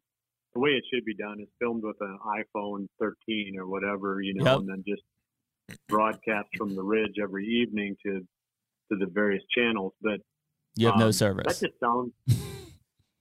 the 0.54 0.60
way 0.60 0.70
it 0.70 0.84
should 0.92 1.04
be 1.04 1.14
done 1.14 1.40
is 1.40 1.48
filmed 1.60 1.82
with 1.84 1.96
an 2.00 2.18
iPhone 2.26 2.86
13 3.00 3.56
or 3.58 3.66
whatever, 3.66 4.20
you 4.20 4.34
know, 4.34 4.44
Yep. 4.44 4.58
and 4.60 4.68
then 4.68 4.84
just 4.86 5.02
broadcast 5.88 6.48
from 6.56 6.74
the 6.76 6.82
ridge 6.82 7.14
every 7.22 7.46
evening 7.46 7.96
to 8.04 8.20
to 8.92 8.98
the 8.98 9.06
various 9.06 9.42
channels. 9.56 9.92
But 10.02 10.20
You 10.76 10.88
have 10.88 10.98
no 10.98 11.06
Um, 11.06 11.12
service. 11.12 11.58
That 11.60 11.66
just 11.68 11.80
sounds. 11.80 12.12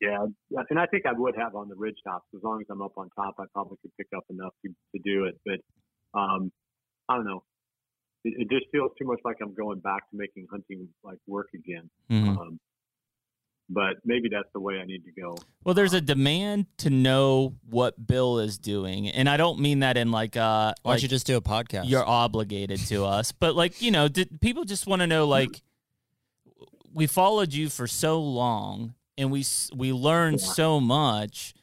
Yeah, 0.02 0.26
yeah, 0.50 0.64
and 0.70 0.78
I 0.78 0.86
think 0.88 1.06
I 1.06 1.14
would 1.14 1.34
have 1.38 1.56
on 1.56 1.70
the 1.70 1.76
ridge 1.76 1.96
tops 2.06 2.26
as 2.36 2.42
long 2.44 2.60
as 2.60 2.68
I'm 2.70 2.82
up 2.82 2.92
on 2.98 3.10
top. 3.16 3.36
I 3.40 3.46
probably 3.54 3.78
could 3.82 3.92
pick 3.98 4.08
up 4.14 4.26
enough 4.30 4.52
to, 4.66 4.70
to 4.94 5.02
do 5.02 5.24
it, 5.24 5.40
but 5.46 5.62
um, 6.20 6.52
I 7.08 7.16
don't 7.16 7.26
know. 7.26 7.44
It, 8.24 8.34
it 8.42 8.50
just 8.50 8.66
feels 8.72 8.92
too 9.00 9.06
much 9.06 9.20
like 9.26 9.38
I'm 9.42 9.54
going 9.54 9.80
back 9.80 10.10
to 10.12 10.16
making 10.18 10.48
hunting 10.52 10.88
like 11.04 11.18
work 11.28 11.48
again. 11.54 11.90
Mhm. 12.12 12.38
Um, 12.38 12.60
but 13.70 13.96
maybe 14.06 14.28
that's 14.30 14.50
the 14.54 14.60
way 14.60 14.76
I 14.80 14.86
need 14.86 15.04
to 15.06 15.12
go. 15.20 15.36
Well, 15.64 15.74
there's 15.74 15.94
a 15.94 16.02
demand 16.02 16.66
to 16.80 16.90
know 16.90 17.56
what 17.70 18.06
Bill 18.06 18.40
is 18.40 18.58
doing, 18.58 19.08
and 19.10 19.28
I 19.30 19.38
don't 19.38 19.60
mean 19.60 19.80
that 19.80 19.98
in 19.98 20.12
like 20.12 20.36
uh 20.38 20.74
Why 20.84 20.92
don't 20.92 20.94
like 20.96 21.02
you 21.04 21.08
just 21.08 21.26
do 21.26 21.38
a 21.38 21.42
podcast? 21.42 21.90
you're 21.90 22.06
obligated 22.08 22.80
to 22.88 23.06
us, 23.18 23.32
but 23.32 23.56
like 23.56 23.82
you 23.82 23.92
know, 23.92 24.08
did, 24.08 24.40
people 24.42 24.64
just 24.66 24.86
want 24.86 25.02
to 25.02 25.08
know 25.08 25.26
like 25.28 25.62
we 26.94 27.08
followed 27.08 27.54
you 27.54 27.70
for 27.70 27.88
so 27.88 28.22
long, 28.22 28.94
and 29.18 29.32
we 29.32 29.44
we 29.76 29.92
learned 29.94 30.40
Yeah. 30.42 30.48
so 30.48 30.80
much. 30.80 31.54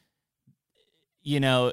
You 1.23 1.39
know, 1.39 1.71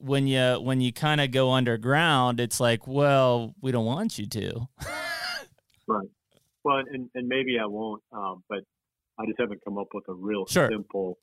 when 0.00 0.26
you 0.26 0.60
when 0.60 0.80
you 0.80 0.92
kind 0.92 1.20
of 1.20 1.30
go 1.30 1.50
underground, 1.52 2.40
it's 2.40 2.60
like, 2.60 2.86
well, 2.86 3.54
we 3.60 3.72
don't 3.72 3.86
want 3.86 4.18
you 4.18 4.26
to. 4.26 4.68
right. 5.86 6.08
Well, 6.64 6.78
and, 6.78 7.08
and 7.14 7.28
maybe 7.28 7.58
I 7.58 7.66
won't, 7.66 8.02
um, 8.12 8.42
but 8.48 8.60
I 9.18 9.26
just 9.26 9.38
haven't 9.40 9.64
come 9.64 9.78
up 9.78 9.88
with 9.94 10.04
a 10.08 10.14
real 10.14 10.46
Sure. 10.46 10.68
simple 10.70 11.18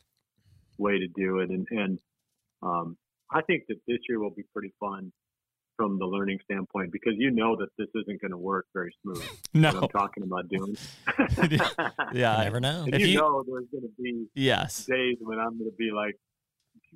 way 0.77 0.97
to 0.99 1.07
do 1.15 1.39
it. 1.39 1.49
And, 1.49 1.67
and 1.71 1.99
um, 2.63 2.97
I 3.31 3.41
think 3.41 3.63
that 3.69 3.77
this 3.87 3.99
year 4.09 4.19
will 4.19 4.31
be 4.35 4.43
pretty 4.53 4.73
fun. 4.79 5.11
from 5.77 5.99
the 5.99 6.05
learning 6.05 6.39
standpoint 6.45 6.89
because 6.91 7.13
you 7.17 7.29
know 7.31 7.55
that 7.57 7.67
this 7.77 7.89
isn't 8.01 8.21
going 8.21 8.31
to 8.31 8.37
work 8.37 8.65
very 8.73 8.93
smooth. 9.01 9.23
No. 9.53 9.69
What 9.73 9.83
I'm 9.83 9.89
talking 9.89 10.23
about 10.23 10.47
doing. 10.49 10.77
Yeah. 12.13 12.37
You 12.39 12.43
never 12.45 12.59
know. 12.61 12.83
And 12.85 12.95
If 12.95 13.01
you, 13.01 13.07
you- 13.07 13.19
know 13.19 13.43
there's 13.47 13.65
going 13.71 13.83
to 13.83 13.91
be 14.01 14.25
Yes. 14.35 14.85
days 14.85 15.17
when 15.21 15.37
I'm 15.37 15.57
going 15.59 15.69
to 15.69 15.75
be 15.77 15.91
like 15.91 16.15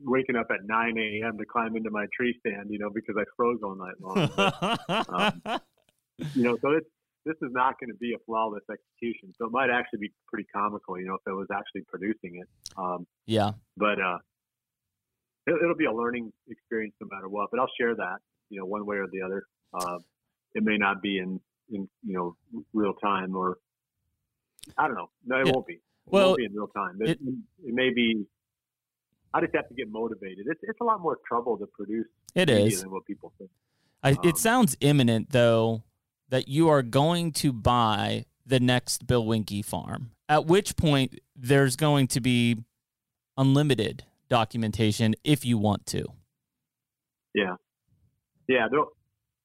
waking 0.03 0.35
up 0.35 0.47
at 0.51 0.65
9 0.65 0.97
a.m. 0.97 1.37
to 1.37 1.45
climb 1.45 1.75
into 1.75 1.89
my 1.91 2.05
tree 2.15 2.35
stand, 2.39 2.69
you 2.71 2.79
know, 2.79 2.89
because 2.89 3.15
I 3.17 3.23
froze 3.35 3.59
all 3.63 3.75
night 3.75 3.95
long. 3.99 4.29
But, 4.35 5.09
um, 5.09 5.41
you 6.35 6.43
know, 6.43 6.57
so 6.61 6.71
it's, 6.71 6.87
this 7.25 7.35
is 7.41 7.51
not 7.51 7.79
going 7.79 7.89
to 7.89 7.97
be 7.97 8.13
a 8.13 8.17
flawless 8.25 8.63
execution. 8.71 9.33
So 9.37 9.45
it 9.45 9.51
might 9.51 9.69
actually 9.69 9.99
be 9.99 10.11
pretty 10.27 10.47
comical, 10.53 10.97
you 10.99 11.05
know, 11.05 11.15
if 11.15 11.21
it 11.27 11.33
was 11.35 11.47
actually 11.53 11.81
producing 11.87 12.41
it. 12.41 12.47
Um, 12.77 13.05
yeah. 13.25 13.51
but 13.77 13.99
uh, 14.01 14.17
it, 15.45 15.55
it'll 15.61 15.75
be 15.75 15.85
a 15.85 15.91
learning 15.93 16.31
experience 16.49 16.95
no 17.01 17.07
matter 17.11 17.27
what. 17.27 17.49
But 17.51 17.59
I'll 17.59 17.71
share 17.79 17.95
that, 17.95 18.17
you 18.49 18.59
know, 18.59 18.65
one 18.65 18.85
way 18.85 18.97
or 18.97 19.07
the 19.11 19.21
other. 19.21 19.43
Uh, 19.73 19.97
it 20.55 20.63
may 20.63 20.77
not 20.77 21.01
be 21.01 21.19
in, 21.19 21.39
in 21.71 21.87
you 22.03 22.13
know 22.15 22.35
real 22.73 22.93
time, 22.93 23.35
or 23.35 23.57
I 24.77 24.87
don't 24.87 24.95
know. 24.95 25.09
No, 25.25 25.39
it 25.41 25.45
Yeah. 25.45 25.51
won't 25.53 25.67
be. 25.67 25.73
It 25.73 25.81
Well, 26.07 26.27
won't 26.27 26.37
be 26.37 26.45
in 26.45 26.53
real 26.53 26.67
time. 26.67 26.97
It, 27.01 27.09
it- 27.11 27.19
it, 27.65 27.73
may 27.73 27.91
be. 27.93 28.25
I 29.33 29.41
just 29.41 29.55
have 29.55 29.67
to 29.69 29.75
get 29.75 29.91
motivated. 29.91 30.45
It's 30.47 30.59
it's 30.63 30.79
a 30.81 30.83
lot 30.83 31.01
more 31.01 31.17
trouble 31.27 31.57
to 31.57 31.67
produce 31.67 32.07
It 32.35 32.49
is. 32.49 32.81
than 32.81 32.91
what 32.91 33.05
people 33.05 33.33
think. 33.37 33.49
I, 34.03 34.11
Um, 34.11 34.19
it 34.23 34.37
sounds 34.37 34.77
imminent 34.81 35.31
though 35.31 35.83
that 36.29 36.47
you 36.47 36.69
are 36.69 36.81
going 36.81 37.31
to 37.33 37.51
buy 37.51 38.25
the 38.45 38.59
next 38.59 39.07
Bill 39.07 39.25
Winke 39.25 39.63
farm. 39.63 40.11
At 40.27 40.45
which 40.45 40.75
point 40.75 41.19
there's 41.35 41.75
going 41.75 42.07
to 42.07 42.21
be 42.21 42.57
unlimited 43.37 44.03
documentation 44.29 45.15
if 45.23 45.45
you 45.45 45.57
want 45.57 45.85
to. 45.87 46.05
Yeah, 47.33 47.55
yeah. 48.47 48.67
There, 48.69 48.81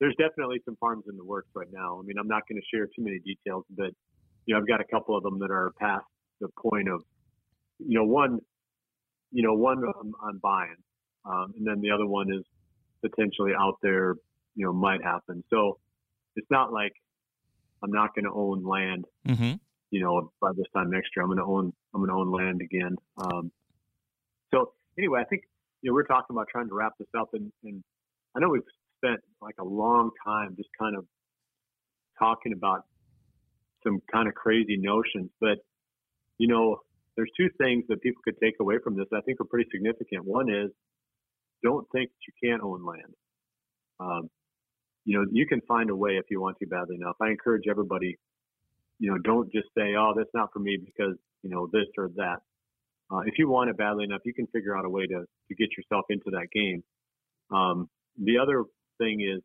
there's 0.01 0.17
definitely 0.17 0.61
some 0.65 0.77
farms 0.77 1.05
in 1.09 1.17
the 1.17 1.25
works 1.25 1.49
right 1.55 1.69
now. 1.73 1.99
I 1.99 2.03
mean, 2.03 2.17
I'm 2.19 2.29
not 2.29 2.43
going 2.49 2.61
to 2.61 2.67
share 2.77 2.87
too 2.87 3.03
many 3.03 3.19
details, 3.21 3.65
but 3.71 3.91
you 4.47 4.55
know, 4.55 4.61
I've 4.61 4.69
got 4.69 4.81
a 4.81 4.85
couple 4.85 5.17
of 5.17 5.23
them 5.23 5.39
that 5.41 5.51
are 5.51 5.73
past 5.79 6.05
the 6.41 6.49
point 6.61 6.89
of, 6.89 7.03
you 7.79 7.99
know, 7.99 8.05
one, 8.05 8.41
you 9.35 9.43
know, 9.43 9.53
one 9.53 9.83
I'm, 10.01 10.13
I'm 10.23 10.39
buying, 10.39 10.77
um, 11.27 11.53
and 11.59 11.67
then 11.67 11.81
the 11.81 11.91
other 11.91 12.07
one 12.07 12.33
is 12.33 12.45
potentially 13.03 13.53
out 13.59 13.75
there. 13.83 14.15
You 14.55 14.67
know, 14.67 14.73
might 14.73 15.03
happen. 15.03 15.43
So 15.51 15.79
it's 16.37 16.47
not 16.51 16.73
like 16.73 16.93
I'm 17.83 17.91
not 17.91 18.15
going 18.15 18.25
to 18.27 18.33
own 18.33 18.65
land. 18.65 19.05
Mm-hmm. 19.27 19.55
You 19.91 20.01
know, 20.01 20.33
by 20.41 20.53
this 20.57 20.67
time 20.73 20.91
next 20.91 21.11
year, 21.17 21.25
I'm 21.25 21.29
going 21.29 21.39
to 21.39 21.45
own 21.45 21.73
I'm 21.93 22.01
going 22.01 22.11
to 22.11 22.17
own 22.17 22.31
land 22.31 22.61
again. 22.63 22.95
Um, 23.19 23.51
so 24.53 24.73
anyway, 24.97 25.21
I 25.21 25.25
think 25.25 25.43
you 25.83 25.91
know 25.91 25.95
we're 25.95 26.07
talking 26.07 26.35
about 26.35 26.47
trying 26.51 26.69
to 26.69 26.75
wrap 26.75 26.93
this 26.99 27.09
up, 27.19 27.31
and, 27.33 27.51
and 27.65 27.83
I 28.37 28.41
know 28.41 28.49
we've 28.49 28.63
spent 28.99 29.21
like 29.43 29.57
a 29.59 29.65
long 29.65 30.11
time 30.25 30.55
just 30.57 30.71
kind 30.79 30.97
of 30.97 31.05
talking 32.21 32.53
about 32.53 32.85
some 33.83 34.01
kind 34.13 34.29
of 34.29 34.35
crazy 34.35 34.77
notions, 34.77 35.31
but 35.41 35.59
you 36.39 36.47
know, 36.47 36.79
there's 37.17 37.31
two 37.37 37.49
things 37.59 37.85
that 37.89 38.03
people 38.03 38.21
could 38.25 38.39
take 38.43 38.55
away 38.61 38.77
from 38.83 38.97
this. 38.97 39.07
that 39.11 39.19
I 39.19 39.21
think 39.21 39.41
are 39.41 39.45
pretty 39.45 39.69
significant. 39.73 40.25
One 40.25 40.51
is 40.51 40.71
don't 41.63 41.87
think 41.93 42.11
that 42.11 42.23
you 42.27 42.51
can't 42.51 42.63
own 42.63 42.85
land. 42.85 43.15
Um, 44.01 44.31
you 45.05 45.19
know, 45.19 45.27
you 45.31 45.47
can 45.47 45.61
find 45.69 45.91
a 45.91 45.97
way 45.97 46.13
if 46.13 46.25
you 46.31 46.41
want 46.41 46.59
to 46.61 46.67
badly 46.67 46.97
enough. 46.97 47.17
I 47.21 47.31
encourage 47.31 47.65
everybody, 47.69 48.19
you 48.99 49.11
know, 49.11 49.19
don't 49.19 49.51
just 49.53 49.69
say, 49.77 49.95
"Oh, 49.97 50.13
that's 50.17 50.33
not 50.35 50.53
for 50.53 50.59
me," 50.59 50.77
because 50.77 51.17
you 51.43 51.51
know 51.51 51.69
this 51.73 51.87
or 51.99 52.09
that. 52.17 52.39
Uh, 53.11 53.21
if 53.27 53.39
you 53.39 53.49
want 53.49 53.71
it 53.71 53.77
badly 53.77 54.05
enough, 54.05 54.23
you 54.25 54.35
can 54.35 54.47
figure 54.49 54.77
out 54.77 54.85
a 54.85 54.91
way 54.91 55.07
to 55.07 55.25
to 55.49 55.55
get 55.55 55.69
yourself 55.77 56.07
into 56.09 56.31
that 56.31 56.49
game. 56.53 56.83
Um, 57.51 57.89
the 58.17 58.39
other 58.39 58.65
thing 58.99 59.21
is 59.21 59.43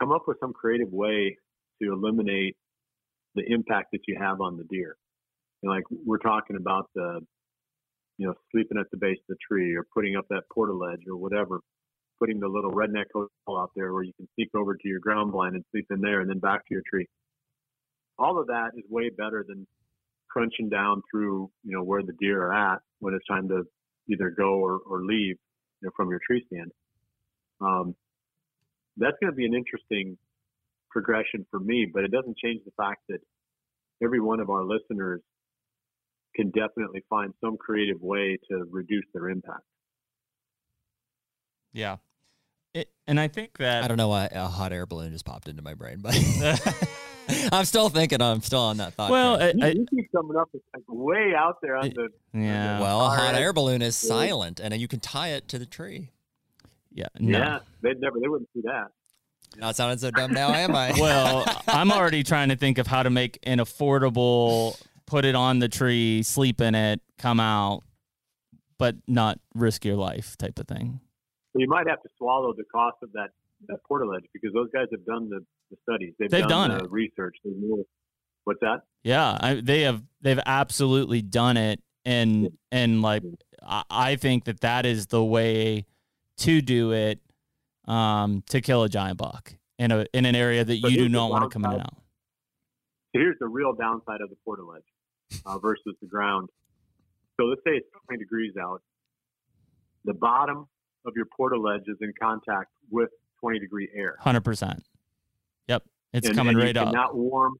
come 0.00 0.12
up 0.12 0.22
with 0.26 0.38
some 0.40 0.52
creative 0.52 0.92
way 0.92 1.36
to 1.82 1.92
eliminate 1.92 2.56
the 3.34 3.42
impact 3.46 3.88
that 3.92 4.00
you 4.06 4.16
have 4.20 4.40
on 4.40 4.56
the 4.56 4.64
deer. 4.64 4.96
You 5.62 5.68
know, 5.68 5.74
like 5.74 5.84
we're 5.90 6.18
talking 6.18 6.56
about 6.56 6.90
the, 6.94 7.20
you 8.18 8.26
know, 8.26 8.34
sleeping 8.50 8.78
at 8.78 8.90
the 8.90 8.96
base 8.96 9.18
of 9.18 9.36
the 9.36 9.36
tree 9.46 9.74
or 9.74 9.86
putting 9.94 10.16
up 10.16 10.26
that 10.30 10.42
portaledge 10.54 11.06
or 11.08 11.16
whatever, 11.16 11.60
putting 12.18 12.40
the 12.40 12.48
little 12.48 12.72
redneck 12.72 13.06
hotel 13.12 13.58
out 13.58 13.70
there 13.76 13.92
where 13.92 14.02
you 14.02 14.12
can 14.16 14.28
sneak 14.34 14.50
over 14.54 14.74
to 14.74 14.88
your 14.88 15.00
ground 15.00 15.32
blind 15.32 15.54
and 15.54 15.64
sleep 15.70 15.86
in 15.90 16.00
there 16.00 16.20
and 16.20 16.28
then 16.28 16.38
back 16.38 16.66
to 16.66 16.74
your 16.74 16.82
tree. 16.88 17.06
All 18.18 18.38
of 18.38 18.48
that 18.48 18.70
is 18.76 18.84
way 18.90 19.08
better 19.10 19.44
than 19.46 19.66
crunching 20.28 20.68
down 20.68 21.02
through, 21.10 21.50
you 21.64 21.76
know, 21.76 21.82
where 21.82 22.02
the 22.02 22.12
deer 22.20 22.42
are 22.46 22.74
at 22.74 22.80
when 22.98 23.14
it's 23.14 23.26
time 23.26 23.48
to 23.48 23.62
either 24.10 24.30
go 24.30 24.54
or, 24.54 24.80
or 24.88 25.02
leave 25.02 25.36
you 25.80 25.86
know, 25.86 25.90
from 25.96 26.10
your 26.10 26.20
tree 26.26 26.44
stand. 26.46 26.72
Um, 27.60 27.94
that's 28.96 29.16
going 29.20 29.32
to 29.32 29.36
be 29.36 29.46
an 29.46 29.54
interesting 29.54 30.18
progression 30.90 31.46
for 31.50 31.60
me, 31.60 31.86
but 31.92 32.04
it 32.04 32.10
doesn't 32.10 32.36
change 32.36 32.62
the 32.64 32.72
fact 32.76 33.00
that 33.08 33.18
every 34.02 34.20
one 34.20 34.40
of 34.40 34.50
our 34.50 34.64
listeners 34.64 35.20
can 36.34 36.50
definitely 36.50 37.04
find 37.10 37.32
some 37.40 37.56
creative 37.56 38.00
way 38.00 38.38
to 38.50 38.64
reduce 38.70 39.04
their 39.12 39.28
impact. 39.28 39.62
Yeah. 41.72 41.96
It, 42.74 42.88
and 43.06 43.20
I 43.20 43.28
think 43.28 43.58
that 43.58 43.84
I 43.84 43.88
don't 43.88 43.98
know 43.98 44.08
why 44.08 44.28
a 44.32 44.46
hot 44.46 44.72
air 44.72 44.86
balloon 44.86 45.12
just 45.12 45.24
popped 45.26 45.48
into 45.48 45.62
my 45.62 45.74
brain, 45.74 45.98
but 46.00 46.14
I'm 47.52 47.64
still 47.66 47.88
thinking. 47.90 48.22
I'm 48.22 48.40
still 48.40 48.60
on 48.60 48.78
that 48.78 48.94
thought. 48.94 49.10
well, 49.10 49.36
train. 49.36 49.62
I, 49.62 49.66
You, 49.66 49.72
I, 49.72 49.74
you 49.78 49.86
keep 49.90 50.10
coming 50.12 50.36
up 50.38 50.48
with 50.52 50.62
like 50.74 50.84
way 50.88 51.32
out 51.36 51.56
there 51.62 51.76
on 51.76 51.90
the 51.90 52.08
yeah, 52.32 52.80
well, 52.80 53.00
a 53.06 53.10
hot 53.10 53.34
air 53.34 53.52
balloon 53.52 53.82
is 53.82 54.02
Yeah. 54.02 54.08
silent, 54.08 54.58
and 54.60 54.74
you 54.78 54.88
can 54.88 55.00
tie 55.00 55.28
it 55.28 55.48
to 55.48 55.58
the 55.58 55.66
tree. 55.66 56.10
yeah, 56.92 57.08
no. 57.18 57.38
yeah. 57.38 57.58
They'd 57.82 58.00
never 58.00 58.18
they 58.20 58.28
wouldn't 58.28 58.48
see 58.54 58.62
that. 58.64 58.88
Not 59.58 59.76
sounding 59.76 59.98
so 59.98 60.10
dumb 60.10 60.32
now, 60.32 60.50
am 60.54 60.74
I? 60.74 60.92
Well, 60.98 61.44
I'm 61.68 61.92
already 61.92 62.22
trying 62.22 62.48
to 62.48 62.56
think 62.56 62.78
of 62.78 62.86
how 62.86 63.02
to 63.02 63.10
make 63.10 63.38
an 63.42 63.58
affordable, 63.58 64.80
put 65.12 65.26
it 65.26 65.34
on 65.34 65.58
the 65.58 65.68
tree, 65.68 66.22
sleep 66.22 66.58
in 66.62 66.74
it, 66.74 66.98
come 67.18 67.38
out, 67.38 67.82
but 68.78 68.96
not 69.06 69.38
risk 69.54 69.84
your 69.84 69.94
life 69.94 70.38
type 70.38 70.58
of 70.58 70.66
thing. 70.66 71.00
So 71.52 71.60
you 71.60 71.68
might 71.68 71.86
have 71.86 72.00
to 72.02 72.08
swallow 72.16 72.54
the 72.56 72.64
cost 72.64 72.96
of 73.02 73.12
that 73.12 73.28
that 73.68 73.78
portaledge 73.88 74.24
because 74.32 74.54
those 74.54 74.70
guys 74.74 74.86
have 74.90 75.04
done 75.04 75.28
the, 75.28 75.40
the 75.70 75.76
studies. 75.82 76.14
They've, 76.18 76.30
They've 76.30 76.48
done, 76.48 76.70
done 76.70 76.78
the 76.78 76.88
research. 76.88 77.36
They 77.44 77.50
know 77.54 77.84
what's 78.44 78.58
that? 78.60 78.80
Yeah, 79.04 79.36
I, 79.38 79.60
they 79.62 79.82
have 79.82 80.02
they've 80.22 80.40
absolutely 80.46 81.20
done 81.20 81.58
it, 81.58 81.80
and 82.06 82.48
and 82.72 83.02
like 83.02 83.22
I, 83.62 83.84
I 83.90 84.16
think 84.16 84.44
that 84.44 84.60
that 84.60 84.86
is 84.86 85.08
the 85.08 85.22
way 85.22 85.84
to 86.38 86.62
do 86.62 86.92
it, 86.92 87.20
um, 87.86 88.42
to 88.48 88.62
kill 88.62 88.82
a 88.82 88.88
giant 88.88 89.18
buck 89.18 89.54
in 89.78 89.92
a 89.92 90.06
in 90.14 90.24
an 90.24 90.34
area 90.34 90.64
that 90.64 90.76
you 90.76 90.96
do 90.96 91.08
not 91.10 91.30
want 91.30 91.42
to 91.44 91.50
come 91.50 91.66
in 91.66 91.72
and 91.72 91.82
out. 91.82 91.96
So 93.14 93.20
here's 93.20 93.36
the 93.38 93.46
real 93.46 93.74
downside 93.74 94.22
of 94.22 94.30
the 94.30 94.36
portaledge 94.48 94.88
uh, 95.46 95.58
versus 95.58 95.94
the 96.00 96.06
ground. 96.06 96.48
So 97.38 97.46
let's 97.46 97.62
say 97.64 97.72
it's 97.72 97.88
20 98.08 98.18
degrees 98.18 98.54
out. 98.60 98.82
The 100.04 100.14
bottom 100.14 100.66
of 101.06 101.14
your 101.16 101.26
portal 101.36 101.62
portaledge 101.62 101.88
is 101.88 101.96
in 102.00 102.12
contact 102.20 102.70
with 102.90 103.10
20 103.40 103.58
degree 103.58 103.88
air. 103.94 104.16
Hundred 104.20 104.44
percent. 104.44 104.84
Yep, 105.68 105.84
it's 106.12 106.28
and, 106.28 106.36
coming 106.36 106.54
and 106.54 106.64
right 106.64 106.74
you 106.74 106.80
up. 106.80 106.88
cannot 106.88 107.16
warm. 107.16 107.56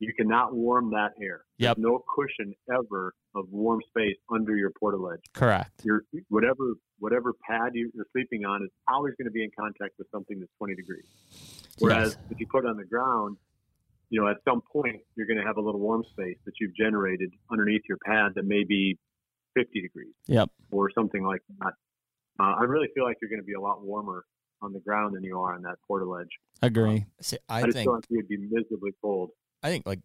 You 0.00 0.12
cannot 0.16 0.54
warm 0.54 0.90
that 0.90 1.12
air. 1.22 1.44
Yep. 1.58 1.76
There's 1.76 1.84
no 1.84 2.04
cushion 2.14 2.54
ever 2.70 3.14
of 3.34 3.46
warm 3.50 3.80
space 3.88 4.16
under 4.32 4.56
your 4.56 4.70
portal 4.70 5.00
portaledge. 5.00 5.22
Correct. 5.32 5.84
Your 5.84 6.02
whatever 6.28 6.74
whatever 6.98 7.32
pad 7.48 7.72
you, 7.74 7.90
you're 7.94 8.06
sleeping 8.12 8.44
on 8.44 8.62
is 8.62 8.70
always 8.88 9.14
going 9.18 9.26
to 9.26 9.32
be 9.32 9.44
in 9.44 9.50
contact 9.58 9.94
with 9.98 10.08
something 10.10 10.38
that's 10.38 10.52
20 10.58 10.74
degrees. 10.74 11.04
Whereas 11.78 12.16
if 12.30 12.40
you 12.40 12.46
put 12.46 12.64
it 12.64 12.68
on 12.68 12.76
the 12.76 12.84
ground, 12.84 13.36
you 14.10 14.20
know, 14.20 14.28
at 14.28 14.36
some 14.48 14.60
point 14.72 14.96
you're 15.16 15.26
going 15.26 15.38
to 15.38 15.44
have 15.44 15.56
a 15.56 15.60
little 15.60 15.80
warm 15.80 16.04
space 16.12 16.36
that 16.44 16.52
you've 16.60 16.74
generated 16.76 17.30
underneath 17.50 17.82
your 17.88 17.98
pad 18.04 18.32
that 18.36 18.44
may 18.44 18.64
be 18.64 18.98
50 19.56 19.80
degrees 19.82 20.12
Yep. 20.26 20.50
or 20.70 20.90
something 20.94 21.24
like 21.24 21.40
that. 21.60 21.72
Uh, 22.40 22.54
I 22.58 22.62
really 22.64 22.88
feel 22.94 23.04
like 23.04 23.16
you're 23.22 23.30
going 23.30 23.40
to 23.40 23.46
be 23.46 23.54
a 23.54 23.60
lot 23.60 23.84
warmer 23.84 24.24
on 24.62 24.72
the 24.72 24.80
ground 24.80 25.14
than 25.14 25.22
you 25.22 25.38
are 25.38 25.54
on 25.54 25.62
that 25.62 25.76
portaledge. 25.88 26.28
Agree. 26.62 27.06
See, 27.20 27.38
I, 27.48 27.58
I 27.60 27.62
just 27.64 27.74
think 27.74 27.86
feel 27.86 27.94
like 27.94 28.04
you'd 28.08 28.28
be 28.28 28.38
miserably 28.38 28.90
cold. 29.00 29.30
I 29.62 29.68
think 29.68 29.86
like 29.86 30.00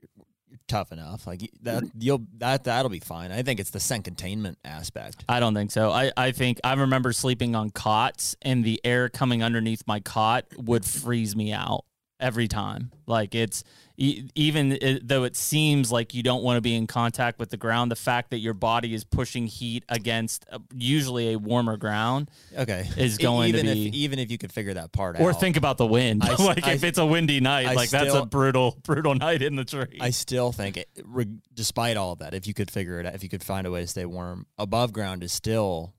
you're, 0.00 0.24
you're 0.50 0.58
tough 0.66 0.90
enough. 0.92 1.26
Like 1.26 1.48
that, 1.62 1.84
you'll 1.98 2.22
that 2.38 2.64
that'll 2.64 2.90
be 2.90 3.00
fine. 3.00 3.30
I 3.30 3.42
think 3.42 3.60
it's 3.60 3.70
the 3.70 3.80
scent 3.80 4.04
containment 4.04 4.58
aspect. 4.64 5.24
I 5.28 5.40
don't 5.40 5.54
think 5.54 5.70
so. 5.70 5.90
I, 5.90 6.10
I 6.16 6.32
think 6.32 6.58
I 6.64 6.74
remember 6.74 7.12
sleeping 7.12 7.54
on 7.54 7.70
cots 7.70 8.34
and 8.42 8.64
the 8.64 8.80
air 8.84 9.08
coming 9.08 9.42
underneath 9.42 9.82
my 9.86 10.00
cot 10.00 10.46
would 10.56 10.84
freeze 10.84 11.36
me 11.36 11.52
out 11.52 11.84
every 12.22 12.48
time. 12.48 12.92
Like 13.06 13.34
it's 13.34 13.64
even 13.98 14.78
though 15.02 15.24
it 15.24 15.36
seems 15.36 15.92
like 15.92 16.14
you 16.14 16.22
don't 16.22 16.42
want 16.42 16.56
to 16.56 16.60
be 16.62 16.74
in 16.74 16.86
contact 16.86 17.38
with 17.38 17.50
the 17.50 17.56
ground, 17.56 17.90
the 17.90 17.96
fact 17.96 18.30
that 18.30 18.38
your 18.38 18.54
body 18.54 18.94
is 18.94 19.04
pushing 19.04 19.46
heat 19.46 19.84
against 19.88 20.46
uh, 20.50 20.58
usually 20.74 21.34
a 21.34 21.38
warmer 21.38 21.76
ground 21.76 22.30
Okay, 22.56 22.88
is 22.96 23.18
going 23.18 23.52
to 23.52 23.62
be- 23.62 23.88
if 23.88 23.94
even 23.94 24.18
if 24.18 24.30
you 24.30 24.38
could 24.38 24.50
figure 24.50 24.74
that 24.74 24.92
part 24.92 25.16
or 25.16 25.18
out. 25.20 25.24
Or 25.24 25.32
think 25.34 25.56
about 25.56 25.76
the 25.76 25.86
wind. 25.86 26.22
I 26.24 26.34
like 26.42 26.66
I- 26.66 26.72
if 26.72 26.84
it's 26.84 26.98
a 26.98 27.04
windy 27.06 27.40
night, 27.40 27.66
I 27.66 27.74
like 27.74 27.90
that's 27.90 28.14
a 28.14 28.24
brutal 28.24 28.78
brutal 28.82 29.14
night 29.14 29.42
in 29.42 29.56
the 29.56 29.64
tree. 29.64 29.98
I 30.00 30.10
still 30.10 30.52
think, 30.52 30.78
it, 30.78 30.88
re- 31.04 31.26
despite 31.52 31.96
all 31.96 32.12
of 32.12 32.20
that, 32.20 32.32
if 32.34 32.46
you 32.46 32.54
could 32.54 32.70
figure 32.70 32.98
it 32.98 33.06
out, 33.06 33.14
if 33.14 33.22
you 33.22 33.28
could 33.28 33.44
find 33.44 33.66
a 33.66 33.70
way 33.70 33.82
to 33.82 33.86
stay 33.86 34.06
warm 34.06 34.46
above 34.56 34.92
ground, 34.92 35.22
is 35.22 35.32
still 35.32 35.92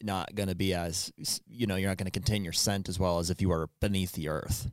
not 0.00 0.34
going 0.34 0.48
to 0.48 0.54
be 0.54 0.74
as 0.74 1.12
you 1.46 1.66
know 1.66 1.76
you're 1.76 1.88
not 1.88 1.96
going 1.96 2.06
to 2.06 2.10
contain 2.10 2.44
your 2.44 2.52
scent 2.52 2.88
as 2.88 2.98
well 2.98 3.18
as 3.18 3.30
if 3.30 3.40
you 3.40 3.48
were 3.48 3.68
beneath 3.80 4.12
the 4.12 4.28
earth. 4.28 4.70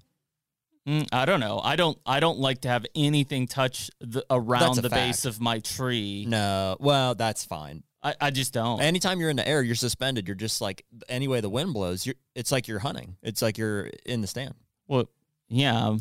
Mm, 0.88 1.08
I 1.12 1.26
don't 1.26 1.40
know. 1.40 1.60
I 1.64 1.76
don't. 1.76 1.98
I 2.06 2.20
don't 2.20 2.40
like 2.40 2.62
to 2.62 2.68
have 2.70 2.86
anything 2.96 3.48
touch 3.48 3.92
the, 4.00 4.26
around 4.30 4.78
a 4.78 4.82
the 4.82 4.90
base 4.90 5.26
of 5.26 5.40
my 5.40 5.60
tree. 5.60 6.26
No, 6.28 6.78
well 6.80 7.16
that's 7.16 7.44
fine. 7.46 7.84
I, 8.02 8.16
I 8.22 8.32
just 8.32 8.54
don't. 8.54 8.80
Anytime 8.82 9.20
you're 9.20 9.30
in 9.30 9.36
the 9.36 9.48
air, 9.48 9.62
you're 9.62 9.76
suspended. 9.76 10.28
You're 10.28 10.36
just 10.36 10.62
like 10.62 10.86
any 11.10 11.28
way 11.28 11.42
the 11.42 11.50
wind 11.50 11.74
blows. 11.74 12.06
You're 12.06 12.16
it's 12.34 12.52
like 12.52 12.68
you're 12.68 12.80
hunting. 12.80 13.18
It's 13.22 13.42
like 13.42 13.58
you're 13.58 13.90
in 14.06 14.22
the 14.22 14.28
stand. 14.28 14.56
well, 14.88 15.10
yeah. 15.50 15.96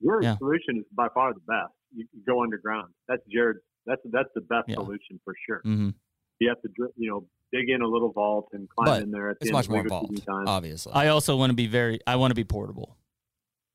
Your 0.00 0.22
Yeah. 0.22 0.36
solution 0.38 0.76
is 0.78 0.84
by 0.92 1.08
far 1.12 1.32
the 1.34 1.40
best. 1.40 1.72
You, 1.94 2.06
you 2.12 2.22
go 2.26 2.42
underground. 2.42 2.92
That's 3.08 3.22
Jared. 3.30 3.56
That's 3.86 4.00
that's 4.12 4.28
the 4.34 4.42
best 4.42 4.68
Yeah. 4.68 4.76
solution 4.76 5.18
for 5.24 5.34
sure. 5.46 5.60
hmm 5.64 5.90
You 6.38 6.48
have 6.50 6.62
to, 6.62 6.68
you 6.96 7.10
know, 7.10 7.26
dig 7.52 7.68
in 7.68 7.82
a 7.82 7.86
little 7.86 8.12
vault 8.12 8.48
and 8.52 8.68
climb 8.68 8.86
But 8.86 9.02
in 9.02 9.10
there. 9.10 9.30
At 9.30 9.40
the 9.40 9.44
It's 9.44 9.48
end 9.50 9.54
much 9.54 9.66
and 9.66 9.72
more 9.90 10.00
leave 10.02 10.10
involved, 10.20 10.48
obviously. 10.48 10.92
I 10.94 11.08
also 11.08 11.36
want 11.36 11.50
to 11.50 11.54
be 11.54 11.66
very. 11.66 11.98
I 12.06 12.16
want 12.16 12.30
to 12.30 12.34
be 12.36 12.44
portable. 12.44 12.96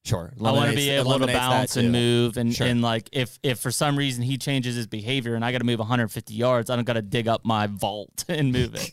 Sure. 0.06 0.34
I 0.44 0.52
want 0.52 0.70
to 0.72 0.76
be 0.76 0.90
able 0.90 1.06
to 1.06 1.10
eliminates 1.12 1.40
that 1.40 1.50
bounce 1.50 1.76
and 1.78 1.92
move 1.92 2.38
and, 2.38 2.54
Sure. 2.54 2.68
and 2.68 2.82
like 2.82 3.10
if 3.12 3.38
if 3.44 3.60
for 3.60 3.72
some 3.72 3.98
reason 3.98 4.24
he 4.24 4.38
changes 4.38 4.76
his 4.76 4.88
behavior 4.88 5.36
and 5.36 5.44
I 5.46 5.52
got 5.52 5.60
to 5.60 5.64
move 5.66 5.80
150 5.80 6.34
yards, 6.34 6.70
I 6.70 6.76
don't 6.76 6.86
got 6.86 6.94
to 6.94 7.02
dig 7.02 7.28
up 7.28 7.46
my 7.46 7.68
vault 7.68 8.26
and 8.30 8.52
move 8.52 8.76
it. 8.76 8.92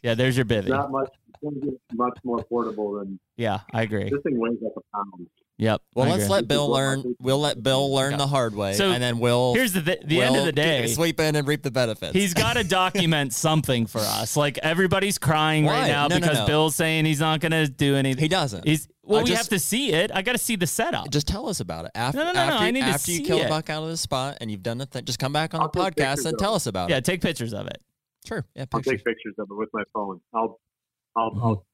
yeah, 0.02 0.14
there's 0.14 0.36
your 0.36 0.46
bivy. 0.46 0.68
Not 0.68 0.90
much. 0.90 1.10
it's 1.28 1.38
gonna 1.42 1.56
get 1.64 1.74
Much 1.92 2.18
more 2.24 2.42
portable 2.44 2.98
than 2.98 3.18
Yeah, 3.36 3.60
I 3.72 3.82
agree. 3.82 4.10
this 4.10 4.22
thing 4.22 4.38
weighs 4.38 4.58
like 4.60 4.72
a 4.76 4.96
pound. 4.96 5.28
Yep. 5.60 5.82
Well, 5.94 6.06
I 6.06 6.10
let's 6.10 6.22
agree. 6.24 6.34
let 6.34 6.46
Bill 6.48 6.70
learn. 6.70 7.16
We'll 7.18 7.40
let 7.40 7.60
Bill 7.62 7.92
learn 7.92 8.12
Yeah. 8.12 8.18
the 8.18 8.26
hard 8.28 8.54
way, 8.54 8.74
So, 8.74 8.92
and 8.92 9.02
then 9.02 9.18
we'll 9.18 9.54
Here's 9.54 9.72
the 9.72 9.82
th- 9.82 10.02
the 10.04 10.20
end 10.22 10.28
of 10.28 10.34
we'll 10.36 10.44
the 10.46 10.52
day. 10.52 10.86
sweep 10.86 11.18
in 11.18 11.34
and 11.34 11.48
reap 11.48 11.62
the 11.64 11.72
benefits. 11.72 12.12
He's 12.12 12.32
got 12.32 12.52
to 12.56 12.62
document 12.62 13.32
something 13.34 13.86
for 13.86 13.98
us. 13.98 14.36
Like 14.36 14.58
everybody's 14.58 15.18
crying 15.18 15.64
Why? 15.64 15.80
right 15.80 15.88
now 15.88 16.06
No, 16.06 16.16
no, 16.16 16.20
because 16.20 16.38
no. 16.38 16.46
Bill's 16.46 16.76
saying 16.76 17.06
he's 17.06 17.18
not 17.18 17.40
going 17.40 17.50
to 17.50 17.66
do 17.68 17.96
anything. 17.96 18.22
he 18.22 18.28
doesn't. 18.28 18.66
He's 18.68 18.86
well, 19.02 19.18
I 19.18 19.22
we 19.24 19.30
just- 19.30 19.38
have 19.38 19.48
to 19.48 19.58
see 19.58 19.92
it. 19.92 20.12
I 20.14 20.22
got 20.22 20.32
to 20.32 20.38
see 20.38 20.54
the 20.54 20.66
setup. 20.68 21.10
just 21.10 21.26
tell 21.26 21.48
us 21.48 21.58
about 21.58 21.86
it 21.86 21.90
after 21.96 22.18
No, 22.18 22.24
no, 22.26 22.32
no, 22.34 22.50
no, 22.50 22.56
I 22.56 22.70
need 22.70 22.82
to 22.82 22.86
after 22.86 23.10
you 23.10 23.16
see 23.18 23.24
kill 23.24 23.38
it. 23.38 23.46
a 23.46 23.48
buck 23.48 23.68
out 23.68 23.82
of 23.82 23.88
the 23.88 23.96
spot 23.96 24.38
and 24.40 24.52
you've 24.52 24.62
done 24.62 24.78
the 24.78 24.86
thing. 24.86 25.04
Just 25.06 25.18
come 25.18 25.32
back 25.32 25.54
on 25.54 25.60
I'll 25.62 25.70
the 25.70 25.78
podcast 25.80 26.24
and 26.24 26.38
tell 26.38 26.54
us 26.54 26.66
about 26.68 26.88
yeah, 26.88 26.96
it. 26.96 26.98
Yeah, 26.98 27.12
take 27.14 27.20
pictures 27.20 27.52
of 27.52 27.66
it. 27.66 27.82
Sure. 28.24 28.44
Yeah, 28.54 28.66
I'll 28.72 28.80
take 28.80 29.04
pictures 29.04 29.34
of 29.38 29.48
it 29.50 29.54
with 29.56 29.70
my 29.72 29.82
phone. 29.92 30.20
I'll, 30.32 30.60
I'll. 31.16 31.32
I'll, 31.42 31.64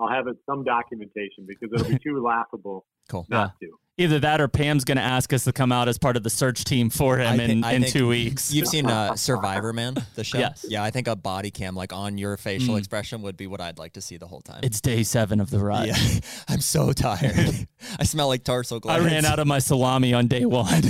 I'll 0.00 0.08
have 0.08 0.28
it 0.28 0.36
some 0.48 0.64
documentation 0.64 1.46
because 1.46 1.68
it'll 1.74 1.86
be 1.92 1.98
too 2.02 2.22
laughable 2.22 2.86
Cool. 3.08 3.26
not 3.28 3.58
to. 3.60 3.78
Either 3.96 4.18
that 4.18 4.40
or 4.40 4.48
Pam's 4.48 4.82
going 4.82 4.96
to 4.96 5.04
ask 5.04 5.32
us 5.32 5.44
to 5.44 5.52
come 5.52 5.70
out 5.70 5.86
as 5.88 5.98
part 5.98 6.16
of 6.16 6.24
the 6.24 6.30
search 6.30 6.64
team 6.64 6.90
for 6.90 7.16
him 7.18 7.38
I 7.38 7.44
in, 7.44 7.62
think- 7.62 7.66
in 7.72 7.84
two 7.84 8.08
weeks. 8.08 8.52
You've 8.52 8.66
seen 8.66 8.86
uh, 8.86 9.14
Survivor 9.16 9.72
Man, 9.72 9.94
the 10.16 10.24
show. 10.24 10.38
Yes. 10.38 10.66
Yeah, 10.68 10.82
I 10.82 10.90
think 10.90 11.06
a 11.06 11.14
body 11.14 11.52
cam 11.52 11.76
like 11.76 11.92
on 11.92 12.18
your 12.18 12.36
facial 12.36 12.74
Mm. 12.74 12.78
expression 12.78 13.22
would 13.22 13.36
be 13.36 13.46
what 13.46 13.60
I'd 13.60 13.78
like 13.78 13.92
to 13.92 14.00
see 14.00 14.16
the 14.16 14.26
whole 14.26 14.40
time. 14.40 14.58
It's 14.64 14.80
day 14.80 15.04
seven 15.04 15.38
of 15.40 15.48
the 15.50 15.60
ride. 15.60 15.86
yeah, 15.90 15.96
I'm 16.48 16.60
so 16.60 16.92
tired. 16.92 17.68
I 18.00 18.02
smell 18.02 18.26
like 18.26 18.42
tarso 18.42 18.80
I 18.84 18.98
ran 18.98 19.24
out 19.24 19.38
of 19.38 19.46
my 19.46 19.60
salami 19.60 20.12
on 20.12 20.26
day 20.26 20.44
one. 20.44 20.82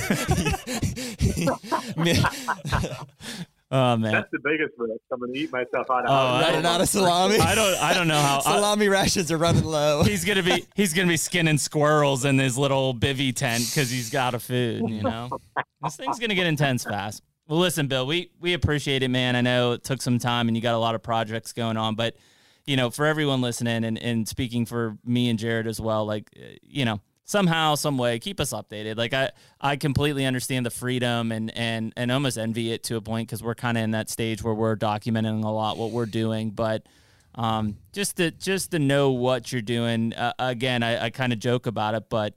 Oh 3.75 3.97
man. 3.97 4.13
That's 4.13 4.31
the 4.33 4.39
biggest 4.39 4.73
risk. 4.79 5.01
I'm 5.13 5.21
going 5.21 5.33
to 5.33 5.39
eat 5.39 5.53
myself 5.53 5.91
out 5.91 6.05
of 6.05 6.11
Oh, 6.11 6.13
house. 6.13 6.45
I- 6.45 6.49
Running 6.51 6.67
out 6.67 6.81
of 6.81 6.89
salami. 6.89 7.39
I 7.39 7.55
don't. 7.55 7.83
I 7.83 7.93
don't 7.95 8.09
know 8.09 8.19
how. 8.21 8.39
I- 8.47 8.57
salami 8.57 8.89
rations 8.89 9.31
are 9.33 9.37
running 9.37 9.65
low. 9.65 10.03
he's 10.03 10.25
gonna 10.25 10.43
be. 10.43 10.65
He's 10.75 10.93
gonna 10.95 11.09
be 11.09 11.17
skinning 11.17 11.59
squirrels 11.59 12.25
in 12.25 12.39
his 12.39 12.57
little 12.57 12.95
bivy 12.95 13.35
tent 13.35 13.65
because 13.69 13.91
he's 13.91 14.11
got 14.11 14.35
a 14.35 14.39
food. 14.39 14.89
You 14.89 15.03
know, 15.03 15.29
this 15.83 15.97
thing's 15.97 16.19
gonna 16.19 16.35
get 16.35 16.47
intense 16.47 16.85
fast. 16.85 17.23
Well, 17.47 17.59
listen, 17.59 17.89
Bill, 17.89 18.07
we 18.07 18.31
we 18.41 18.55
appreciate 18.55 19.03
it, 19.03 19.09
man. 19.09 19.37
I 19.37 19.41
know 19.43 19.73
it 19.73 19.85
took 19.85 20.01
some 20.01 20.19
time 20.19 20.49
and 20.49 20.57
you 20.57 20.63
got 20.63 20.75
a 20.75 20.79
lot 20.79 20.95
of 20.95 21.03
projects 21.03 21.53
going 21.53 21.77
on, 21.77 21.95
but 21.95 22.17
you 22.67 22.77
know, 22.77 22.89
for 22.91 23.05
everyone 23.05 23.41
listening 23.43 23.85
and 23.85 23.99
and 23.99 24.27
speaking 24.27 24.65
for 24.65 24.97
me 25.05 25.29
and 25.29 25.39
Jared 25.39 25.67
as 25.67 25.79
well, 25.81 26.07
like 26.07 26.31
uh, 26.39 26.55
you 26.63 26.87
know, 26.87 27.01
somehow, 27.25 27.75
some 27.75 27.99
way, 27.99 28.19
keep 28.19 28.39
us 28.41 28.53
updated. 28.53 28.97
Like 28.97 29.13
I 29.15 29.31
I 29.61 29.77
completely 29.77 30.27
understand 30.27 30.65
the 30.67 30.71
freedom 30.71 31.33
and 31.33 31.51
and 31.57 31.93
and 31.97 32.13
almost 32.13 32.39
envy 32.39 32.73
it 32.73 32.83
to 32.85 32.97
a 32.97 33.01
point 33.01 33.29
because 33.29 33.43
we're 33.43 33.55
kind 33.55 33.77
of 33.79 33.85
in 33.85 33.91
that 33.93 34.11
stage 34.11 34.43
where 34.43 34.55
we're 34.55 34.77
documenting 34.77 35.45
a 35.45 35.49
lot 35.49 35.77
what 35.77 35.91
we're 35.91 36.07
doing, 36.07 36.51
but 36.51 36.87
um, 37.37 37.79
just 37.93 38.17
to 38.19 38.31
just 38.31 38.71
to 38.71 38.79
know 38.79 39.11
what 39.11 39.51
you're 39.53 39.63
doing. 39.63 40.15
Uh, 40.15 40.33
again, 40.39 40.83
I, 40.83 41.07
I 41.07 41.11
kind 41.11 41.33
of 41.33 41.39
joke 41.41 41.67
about 41.67 41.95
it, 41.95 42.05
but 42.09 42.35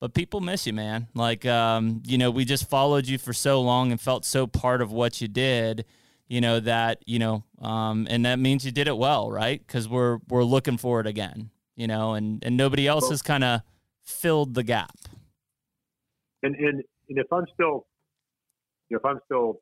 but 0.00 0.14
people 0.14 0.40
miss 0.40 0.66
you, 0.66 0.72
man. 0.72 1.06
Like 1.14 1.46
um, 1.46 2.02
you 2.06 2.18
know, 2.18 2.30
we 2.30 2.44
just 2.44 2.68
followed 2.68 3.06
you 3.06 3.18
for 3.18 3.32
so 3.32 3.60
long 3.60 3.92
and 3.92 4.00
felt 4.00 4.24
so 4.24 4.46
part 4.46 4.82
of 4.82 4.90
what 4.90 5.20
you 5.20 5.28
did. 5.28 5.84
You 6.26 6.40
know 6.40 6.60
that 6.60 7.02
you 7.06 7.18
know, 7.18 7.44
um, 7.60 8.06
and 8.08 8.24
that 8.24 8.38
means 8.38 8.64
you 8.64 8.72
did 8.72 8.88
it 8.88 8.96
well, 8.96 9.30
right? 9.30 9.64
Because 9.64 9.88
we're 9.88 10.18
we're 10.28 10.44
looking 10.44 10.78
for 10.78 11.00
it 11.00 11.06
again. 11.06 11.50
You 11.76 11.86
know, 11.86 12.14
and 12.14 12.44
and 12.44 12.56
nobody 12.56 12.86
else 12.88 13.02
Well- 13.02 13.10
has 13.10 13.22
kind 13.22 13.44
of 13.44 13.60
filled 14.04 14.54
the 14.54 14.62
gap. 14.62 14.96
and 16.42 16.54
and 16.56 16.82
and 17.08 17.18
if 17.18 17.26
I'm 17.32 17.44
still, 17.54 17.86
if 18.90 19.04
I'm 19.04 19.18
still 19.26 19.60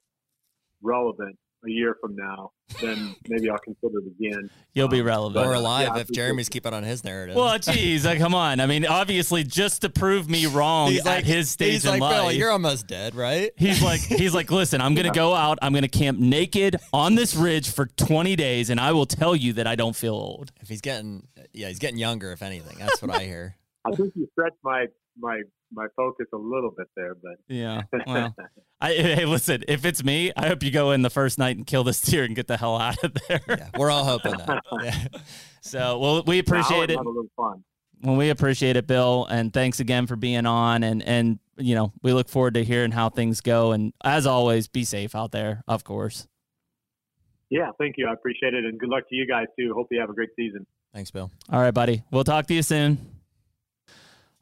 relevant 0.83 1.37
a 1.67 1.71
year 1.71 1.97
from 2.01 2.15
now, 2.15 2.53
then 2.81 3.17
maybe 3.29 3.51
I'll 3.51 3.59
consider 3.59 3.99
it 3.99 4.05
again. 4.21 4.49
You'll 4.75 4.87
be 4.87 5.01
Um, 5.01 5.07
relevant. 5.07 5.45
Or 5.45 5.55
alive 5.55 5.89
I 5.93 6.01
if 6.01 6.09
Jeremy's 6.13 6.49
keeping 6.51 6.73
on 6.73 6.85
his 6.85 7.03
narrative. 7.03 7.35
well, 7.35 7.59
geez, 7.59 8.05
like, 8.07 8.19
come 8.21 8.33
on. 8.35 8.61
I 8.61 8.67
mean, 8.67 8.87
obviously, 8.87 9.43
just 9.43 9.81
to 9.83 9.89
prove 9.89 10.29
me 10.31 10.47
wrong 10.47 10.91
he's 10.93 11.01
at 11.01 11.07
like 11.07 11.25
his 11.25 11.51
stage 11.51 11.73
He's 11.73 11.85
in 11.85 11.91
like, 11.93 12.01
life. 12.01 12.15
Bill, 12.23 12.33
you're 12.33 12.51
almost 12.53 12.87
dead, 12.87 13.17
right? 13.17 13.51
He's 13.57 13.83
like, 13.83 14.01
he's 14.07 14.35
like, 14.35 14.51
listen, 14.53 14.81
I'm 14.81 14.95
gonna 14.95 15.11
go 15.11 15.35
out. 15.35 15.59
I'm 15.61 15.73
gonna 15.73 15.89
camp 15.89 16.21
naked 16.21 16.77
on 16.93 17.17
this 17.17 17.35
ridge 17.35 17.71
for 17.71 17.87
20 17.87 18.37
days, 18.37 18.71
and 18.71 18.79
I 18.79 18.93
will 18.93 19.07
tell 19.07 19.35
you 19.35 19.55
that 19.55 19.67
I 19.67 19.75
don't 19.75 19.97
feel 19.97 20.15
old. 20.15 20.53
If 20.61 20.69
he's 20.69 20.81
getting, 20.83 21.27
yeah, 21.53 21.69
he's 21.69 21.81
getting 21.81 21.99
younger. 21.99 22.31
If 22.31 22.43
anything, 22.43 22.77
that's 22.79 23.03
what 23.03 23.11
I 23.11 23.25
hear. 23.25 23.57
I 23.93 23.97
think 23.97 24.13
you 24.17 24.29
stretched 24.33 24.57
my 24.63 24.87
my 25.19 25.43
my 25.73 25.87
focus 25.97 26.27
a 26.33 26.37
little 26.37 26.73
bit 26.77 26.87
there, 26.97 27.15
but 27.15 27.35
Yeah. 27.49 27.83
Well, 28.07 28.35
I, 28.81 28.93
hey, 28.93 29.25
listen, 29.25 29.65
if 29.67 29.85
it's 29.85 30.05
me, 30.05 30.33
I 30.37 30.47
hope 30.47 30.63
you 30.63 30.71
go 30.71 30.93
in 30.93 31.03
the 31.03 31.11
first 31.11 31.37
night 31.39 31.57
and 31.57 31.67
kill 31.67 31.83
this 31.85 32.01
deer 32.01 32.23
and 32.25 32.35
get 32.37 32.47
the 32.47 32.57
hell 32.57 32.77
out 32.79 33.03
of 33.03 33.13
there. 33.29 33.41
Yeah, 33.49 33.69
we're 33.77 33.91
all 33.91 34.05
hoping 34.05 34.37
that. 34.39 34.63
Yeah. 34.83 35.21
So, 35.61 35.99
well, 35.99 36.23
we 36.25 36.39
appreciate 36.39 36.91
it. 36.91 36.97
Have 36.97 37.05
a 37.05 37.09
little 37.09 37.29
fun. 37.37 37.65
Well, 38.03 38.15
we 38.17 38.31
appreciate 38.31 38.77
it, 38.77 38.87
Bill, 38.87 39.27
and 39.29 39.53
thanks 39.53 39.81
again 39.81 40.07
for 40.07 40.15
being 40.15 40.47
on. 40.47 40.85
And 40.85 41.03
and 41.03 41.41
you 41.57 41.75
know, 41.75 41.93
we 42.03 42.13
look 42.13 42.29
forward 42.29 42.55
to 42.55 42.63
hearing 42.65 42.93
how 42.93 43.11
things 43.11 43.41
go. 43.41 43.73
And 43.73 43.93
as 44.05 44.27
always, 44.27 44.69
be 44.69 44.85
safe 44.85 45.17
out 45.17 45.33
there, 45.33 45.65
of 45.67 45.83
course. 45.83 46.29
Yeah, 47.51 47.71
thank 47.79 47.97
you. 47.99 48.07
I 48.07 48.13
appreciate 48.13 48.55
it, 48.55 48.65
and 48.65 48.79
good 48.79 48.91
luck 48.91 49.09
to 49.09 49.17
you 49.17 49.27
guys 49.27 49.47
too. 49.59 49.73
Hope 49.75 49.89
you 49.91 49.99
have 50.01 50.11
a 50.11 50.15
great 50.15 50.31
season. 50.37 50.67
Thanks, 50.95 51.11
Bill. 51.11 51.31
All 51.51 51.61
right, 51.61 51.75
buddy. 51.75 52.05
We'll 52.13 52.25
talk 52.25 52.47
to 52.47 52.55
you 52.55 52.63
soon. 52.63 53.18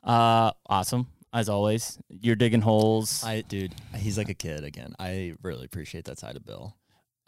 Uh, 0.06 0.52
awesome 0.68 1.08
as 1.36 1.50
always. 1.50 1.98
You're 2.08 2.34
digging 2.34 2.62
holes. 2.62 3.22
I, 3.22 3.42
dude, 3.42 3.74
he's 3.94 4.16
like 4.16 4.30
a 4.30 4.34
kid 4.34 4.64
again. 4.64 4.94
I 4.98 5.34
really 5.42 5.66
appreciate 5.66 6.06
that 6.06 6.18
side 6.18 6.34
of 6.34 6.44
Bill. 6.46 6.74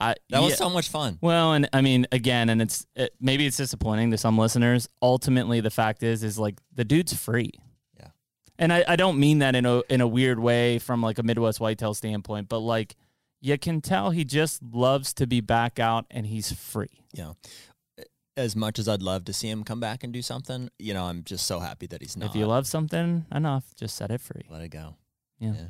I 0.01 0.15
That 0.31 0.41
yeah. 0.41 0.41
was 0.41 0.57
so 0.57 0.71
much 0.71 0.89
fun. 0.89 1.19
Well, 1.21 1.53
and 1.53 1.69
I 1.73 1.83
mean, 1.83 2.07
again, 2.11 2.49
and 2.49 2.63
it's 2.63 2.87
it, 2.95 3.15
maybe 3.21 3.47
it's 3.47 3.57
disappointing 3.57 4.11
to 4.13 4.19
some 4.19 4.39
listeners. 4.39 4.89
Ultimately, 5.03 5.61
the 5.61 5.71
fact 5.71 6.03
is, 6.03 6.23
is 6.23 6.39
like 6.39 6.59
the 6.75 6.85
dude's 6.85 7.13
free. 7.13 7.51
Yeah. 7.99 8.09
And 8.59 8.73
I, 8.73 8.85
I 8.89 8.97
don't 8.97 9.19
mean 9.19 9.41
that 9.41 9.55
in 9.55 9.67
a 9.67 9.83
in 9.91 10.01
a 10.01 10.07
weird 10.07 10.39
way 10.39 10.79
from 10.79 11.03
like 11.03 11.19
a 11.19 11.23
Midwest 11.23 11.61
whitetail 11.61 11.95
standpoint, 11.95 12.49
but 12.49 12.61
like 12.61 12.95
you 13.41 13.59
can 13.59 13.81
tell 13.81 14.11
he 14.11 14.25
just 14.25 14.63
loves 14.63 15.13
to 15.15 15.27
be 15.27 15.41
back 15.41 15.79
out 15.79 16.07
and 16.11 16.27
he's 16.27 16.53
free. 16.53 17.05
As 18.39 18.55
much 18.55 18.79
as 18.79 18.89
I'd 18.89 19.03
love 19.03 19.25
to 19.25 19.33
see 19.33 19.51
him 19.51 19.65
come 19.65 19.81
back 19.81 20.05
and 20.05 20.13
do 20.13 20.23
something, 20.23 20.71
you 20.79 20.95
know, 20.95 21.05
I'm 21.07 21.25
just 21.25 21.45
so 21.45 21.59
happy 21.59 21.87
that 21.89 22.01
he's 22.01 22.17
not. 22.17 22.31
If 22.31 22.37
you 22.37 22.47
love 22.47 22.67
something 22.69 23.27
enough, 23.35 23.65
just 23.77 23.97
set 23.97 24.11
it 24.13 24.21
free. 24.21 24.43
let 24.49 24.63
it 24.63 24.69
go. 24.69 24.95
Yeah. 25.41 25.53
Yeah. 25.55 25.63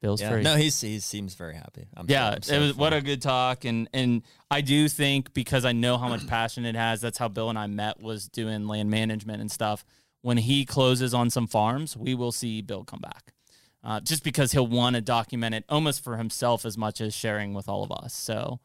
Bill's 0.00 0.20
Yeah. 0.20 0.30
free. 0.30 0.42
No, 0.42 0.56
he's 0.56 0.80
he 0.80 0.98
seems 1.00 1.34
very 1.34 1.54
happy. 1.54 1.86
I'm 1.96 2.06
yeah, 2.08 2.30
I'm 2.30 2.42
so 2.42 2.54
it 2.54 2.58
was 2.60 2.74
what 2.74 2.92
a 2.94 3.00
good 3.02 3.20
talk, 3.22 3.64
and 3.64 3.88
and 3.92 4.22
I 4.50 4.60
do 4.62 4.88
think 4.88 5.34
because 5.34 5.64
I 5.66 5.72
know 5.72 5.98
how 5.98 6.08
much 6.08 6.26
passion 6.38 6.64
it 6.64 6.74
has. 6.74 7.00
That's 7.00 7.18
how 7.18 7.28
Bill 7.28 7.50
and 7.50 7.58
I 7.58 7.66
met 7.66 8.00
was 8.00 8.28
doing 8.28 8.66
land 8.66 8.90
management 8.90 9.40
and 9.40 9.50
stuff. 9.50 9.84
When 10.22 10.38
he 10.38 10.64
closes 10.64 11.12
on 11.12 11.28
some 11.28 11.46
farms, 11.46 11.96
we 11.98 12.14
will 12.14 12.32
see 12.32 12.62
Bill 12.62 12.84
come 12.84 13.00
back, 13.00 13.34
uh, 13.82 14.00
just 14.00 14.24
because 14.24 14.52
he'll 14.52 14.66
want 14.66 14.96
to 14.96 15.02
document 15.02 15.54
it 15.54 15.64
almost 15.68 16.02
for 16.02 16.16
himself 16.16 16.64
as 16.64 16.78
much 16.78 17.02
as 17.02 17.14
sharing 17.14 17.52
with 17.52 17.68
all 17.68 17.82
of 17.82 17.92
us. 17.92 18.14
So, 18.14 18.60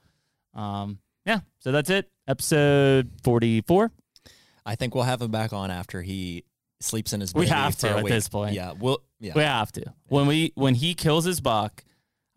um, 0.53 0.99
yeah, 1.25 1.39
so 1.59 1.71
that's 1.71 1.89
it. 1.89 2.09
Episode 2.27 3.09
forty 3.23 3.61
four. 3.61 3.91
I 4.65 4.75
think 4.75 4.93
we'll 4.95 5.03
have 5.03 5.21
him 5.21 5.31
back 5.31 5.51
on 5.53 5.71
after 5.71 6.01
he 6.01 6.43
sleeps 6.79 7.13
in 7.13 7.21
his. 7.21 7.33
We 7.33 7.41
baby 7.45 7.49
have 7.55 7.75
for 7.75 7.81
to 7.81 7.95
a 7.95 7.97
at 7.97 8.03
week. 8.03 8.13
this 8.13 8.29
point. 8.29 8.53
Yeah, 8.53 8.73
we'll. 8.79 8.99
Yeah, 9.19 9.33
We 9.35 9.41
have 9.41 9.71
to. 9.73 9.93
When 10.07 10.27
we 10.27 10.51
when 10.55 10.75
he 10.75 10.93
kills 10.93 11.25
his 11.25 11.41
buck, 11.41 11.83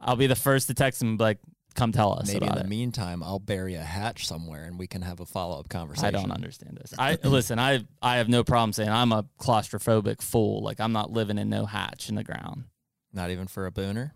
I'll 0.00 0.16
be 0.16 0.26
the 0.26 0.34
first 0.36 0.66
to 0.68 0.74
text 0.74 1.00
him 1.02 1.10
and 1.10 1.18
be 1.18 1.24
like, 1.24 1.38
"Come 1.76 1.92
tell 1.92 2.12
us 2.18 2.26
maybe 2.26 2.38
in 2.38 2.42
about 2.44 2.58
the 2.58 2.64
it." 2.64 2.68
meantime, 2.68 3.22
I'll 3.22 3.38
bury 3.38 3.74
a 3.74 3.82
hatch 3.84 4.26
somewhere 4.26 4.64
and 4.64 4.78
we 4.78 4.86
can 4.88 5.02
have 5.02 5.20
a 5.20 5.26
follow 5.26 5.60
up 5.60 5.68
conversation. 5.68 6.06
I 6.06 6.10
don't 6.10 6.32
understand 6.32 6.78
this. 6.80 6.92
I 6.98 7.18
listen. 7.22 7.58
I 7.60 7.84
I 8.00 8.16
have 8.16 8.28
no 8.28 8.42
problem 8.42 8.72
saying 8.72 8.88
I'm 8.88 9.12
a 9.12 9.24
claustrophobic 9.38 10.22
fool. 10.22 10.62
Like 10.62 10.80
I'm 10.80 10.92
not 10.92 11.12
living 11.12 11.38
in 11.38 11.48
no 11.50 11.66
hatch 11.66 12.08
in 12.08 12.16
the 12.16 12.24
ground. 12.24 12.64
Not 13.12 13.30
even 13.30 13.46
for 13.46 13.66
a 13.66 13.70
booner. 13.70 14.10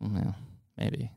Well, 0.00 0.34
maybe. 0.78 1.10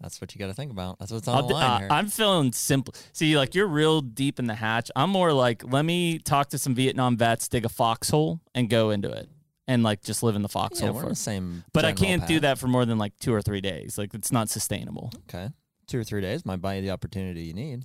That's 0.00 0.20
what 0.20 0.34
you 0.34 0.38
got 0.38 0.48
to 0.48 0.54
think 0.54 0.72
about. 0.72 0.98
That's 0.98 1.12
what's 1.12 1.28
on 1.28 1.46
the 1.46 1.54
line 1.54 1.70
uh, 1.70 1.78
here. 1.78 1.88
I'm 1.90 2.08
feeling 2.08 2.52
simple. 2.52 2.94
See, 3.12 3.36
like 3.36 3.54
you're 3.54 3.66
real 3.66 4.00
deep 4.00 4.38
in 4.38 4.46
the 4.46 4.54
hatch. 4.54 4.90
I'm 4.96 5.10
more 5.10 5.32
like, 5.32 5.62
let 5.70 5.84
me 5.84 6.18
talk 6.18 6.50
to 6.50 6.58
some 6.58 6.74
Vietnam 6.74 7.16
vets, 7.16 7.48
dig 7.48 7.64
a 7.64 7.68
foxhole, 7.68 8.40
and 8.54 8.68
go 8.68 8.90
into 8.90 9.10
it, 9.10 9.28
and 9.68 9.82
like 9.82 10.02
just 10.02 10.22
live 10.22 10.36
in 10.36 10.42
the 10.42 10.48
yeah, 10.48 10.52
foxhole 10.52 10.92
we're 10.92 11.02
in 11.04 11.08
the 11.10 11.14
same. 11.14 11.64
But 11.72 11.84
I 11.84 11.92
can't 11.92 12.26
do 12.26 12.40
that 12.40 12.58
for 12.58 12.66
more 12.66 12.84
than 12.84 12.98
like 12.98 13.16
two 13.20 13.32
or 13.32 13.40
three 13.40 13.60
days. 13.60 13.96
Like 13.96 14.14
it's 14.14 14.32
not 14.32 14.48
sustainable. 14.48 15.12
Okay, 15.28 15.50
two 15.86 16.00
or 16.00 16.04
three 16.04 16.20
days 16.20 16.44
might 16.44 16.60
buy 16.60 16.74
you 16.74 16.82
the 16.82 16.90
opportunity 16.90 17.42
you 17.42 17.54
need. 17.54 17.84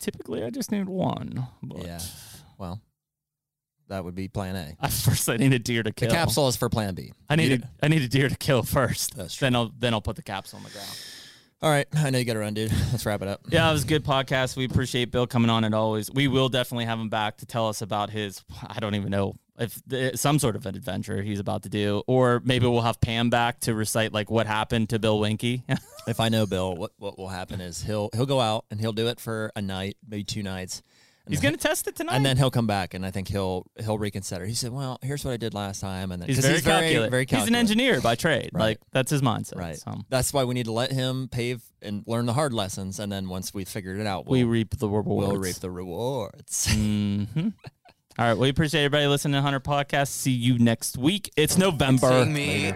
Typically, 0.00 0.42
I 0.42 0.50
just 0.50 0.72
need 0.72 0.88
one. 0.88 1.46
But 1.62 1.84
Yeah. 1.84 2.00
Well, 2.58 2.80
that 3.92 4.04
would 4.04 4.14
be 4.14 4.26
Plan 4.28 4.56
A. 4.56 4.76
I 4.80 4.88
first 4.88 5.28
I 5.28 5.36
need 5.36 5.52
a 5.52 5.58
deer 5.58 5.82
to 5.82 5.92
kill. 5.92 6.08
The 6.08 6.14
capsule 6.14 6.48
is 6.48 6.56
for 6.56 6.68
Plan 6.68 6.94
B. 6.94 7.12
I 7.28 7.36
need 7.36 7.62
a, 7.62 7.70
I 7.82 7.88
need 7.88 8.02
a 8.02 8.08
deer 8.08 8.28
to 8.28 8.36
kill 8.36 8.62
first. 8.62 9.16
That's 9.16 9.34
true. 9.34 9.46
Then 9.46 9.54
I'll 9.56 9.72
then 9.78 9.94
I'll 9.94 10.00
put 10.00 10.16
the 10.16 10.22
capsule 10.22 10.58
on 10.58 10.64
the 10.64 10.70
ground. 10.70 10.88
All 11.60 11.70
right, 11.70 11.86
I 11.94 12.10
know 12.10 12.18
you 12.18 12.24
got 12.24 12.32
to 12.32 12.40
run, 12.40 12.54
dude. 12.54 12.72
Let's 12.90 13.06
wrap 13.06 13.22
it 13.22 13.28
up. 13.28 13.42
Yeah, 13.48 13.68
it 13.68 13.72
was 13.72 13.84
a 13.84 13.86
good 13.86 14.04
podcast. 14.04 14.56
We 14.56 14.64
appreciate 14.64 15.12
Bill 15.12 15.28
coming 15.28 15.48
on 15.48 15.62
and 15.62 15.76
always. 15.76 16.10
We 16.10 16.26
will 16.26 16.48
definitely 16.48 16.86
have 16.86 16.98
him 16.98 17.08
back 17.08 17.36
to 17.36 17.46
tell 17.46 17.68
us 17.68 17.82
about 17.82 18.10
his. 18.10 18.42
I 18.66 18.80
don't 18.80 18.96
even 18.96 19.10
know 19.10 19.36
if 19.58 19.80
some 20.18 20.40
sort 20.40 20.56
of 20.56 20.66
an 20.66 20.74
adventure 20.74 21.22
he's 21.22 21.38
about 21.38 21.62
to 21.62 21.68
do, 21.68 22.02
or 22.08 22.42
maybe 22.44 22.66
we'll 22.66 22.80
have 22.80 23.00
Pam 23.00 23.30
back 23.30 23.60
to 23.60 23.74
recite 23.74 24.12
like 24.12 24.30
what 24.30 24.46
happened 24.48 24.88
to 24.88 24.98
Bill 24.98 25.20
Winke. 25.20 25.62
If 26.04 26.18
I 26.18 26.30
know 26.30 26.46
Bill, 26.46 26.74
what 26.74 26.90
what 26.98 27.16
will 27.16 27.28
happen 27.28 27.60
is 27.60 27.80
he'll 27.80 28.10
he'll 28.12 28.26
go 28.26 28.40
out 28.40 28.64
and 28.72 28.80
he'll 28.80 28.92
do 28.92 29.06
it 29.06 29.20
for 29.20 29.52
a 29.54 29.62
night, 29.62 29.96
maybe 30.04 30.24
two 30.24 30.42
nights. 30.42 30.82
And 31.24 31.32
he's 31.32 31.40
gonna 31.40 31.56
test 31.56 31.86
it 31.86 31.94
tonight. 31.94 32.16
and 32.16 32.26
then 32.26 32.36
he'll 32.36 32.50
come 32.50 32.66
back 32.66 32.94
and 32.94 33.06
I 33.06 33.10
think 33.12 33.28
he'll 33.28 33.64
he'll 33.82 33.96
reconsider. 33.98 34.44
He 34.44 34.54
said, 34.54 34.72
"Well, 34.72 34.98
here's 35.02 35.24
what 35.24 35.30
I 35.32 35.36
did 35.36 35.54
last 35.54 35.80
time," 35.80 36.10
and 36.10 36.20
then 36.20 36.28
he's 36.28 36.38
'cause 36.38 36.44
very, 36.44 36.54
he's 36.56 36.64
very 36.64 36.80
calculate. 36.82 37.10
very 37.12 37.26
He's 37.28 37.46
an 37.48 37.54
engineer 37.54 38.00
by 38.00 38.16
trade. 38.16 38.50
Right. 38.52 38.60
Like 38.62 38.78
that's 38.92 39.10
his 39.10 39.22
mindset. 39.22 39.56
Right. 39.56 39.76
So 39.76 40.00
That's 40.08 40.32
why 40.32 40.42
we 40.44 40.54
need 40.54 40.64
to 40.66 40.72
let 40.72 40.90
him 40.90 41.28
pave 41.28 41.62
and 41.80 42.02
learn 42.08 42.26
the 42.26 42.32
hard 42.32 42.52
lessons, 42.52 42.98
and 42.98 43.10
then 43.12 43.28
once 43.28 43.54
we 43.54 43.64
figured 43.64 44.00
it 44.00 44.06
out, 44.06 44.26
we'll, 44.26 44.40
we 44.40 44.44
reap 44.44 44.76
the 44.78 44.88
rewards. 44.88 45.28
we'll 45.30 45.38
reap 45.40 45.56
the 45.56 45.70
rewards. 45.70 46.66
hmm 46.72 47.24
All 48.18 48.26
right. 48.28 48.36
We 48.36 48.48
appreciate 48.48 48.84
everybody 48.84 49.06
listening 49.06 49.34
to 49.34 49.42
Hunter 49.42 49.60
Podcast. 49.60 50.08
See 50.08 50.32
you 50.32 50.58
next 50.58 50.98
week. 50.98 51.30
It's 51.36 51.56
November. 51.56 52.24
Take 52.24 52.28
me 52.34 52.72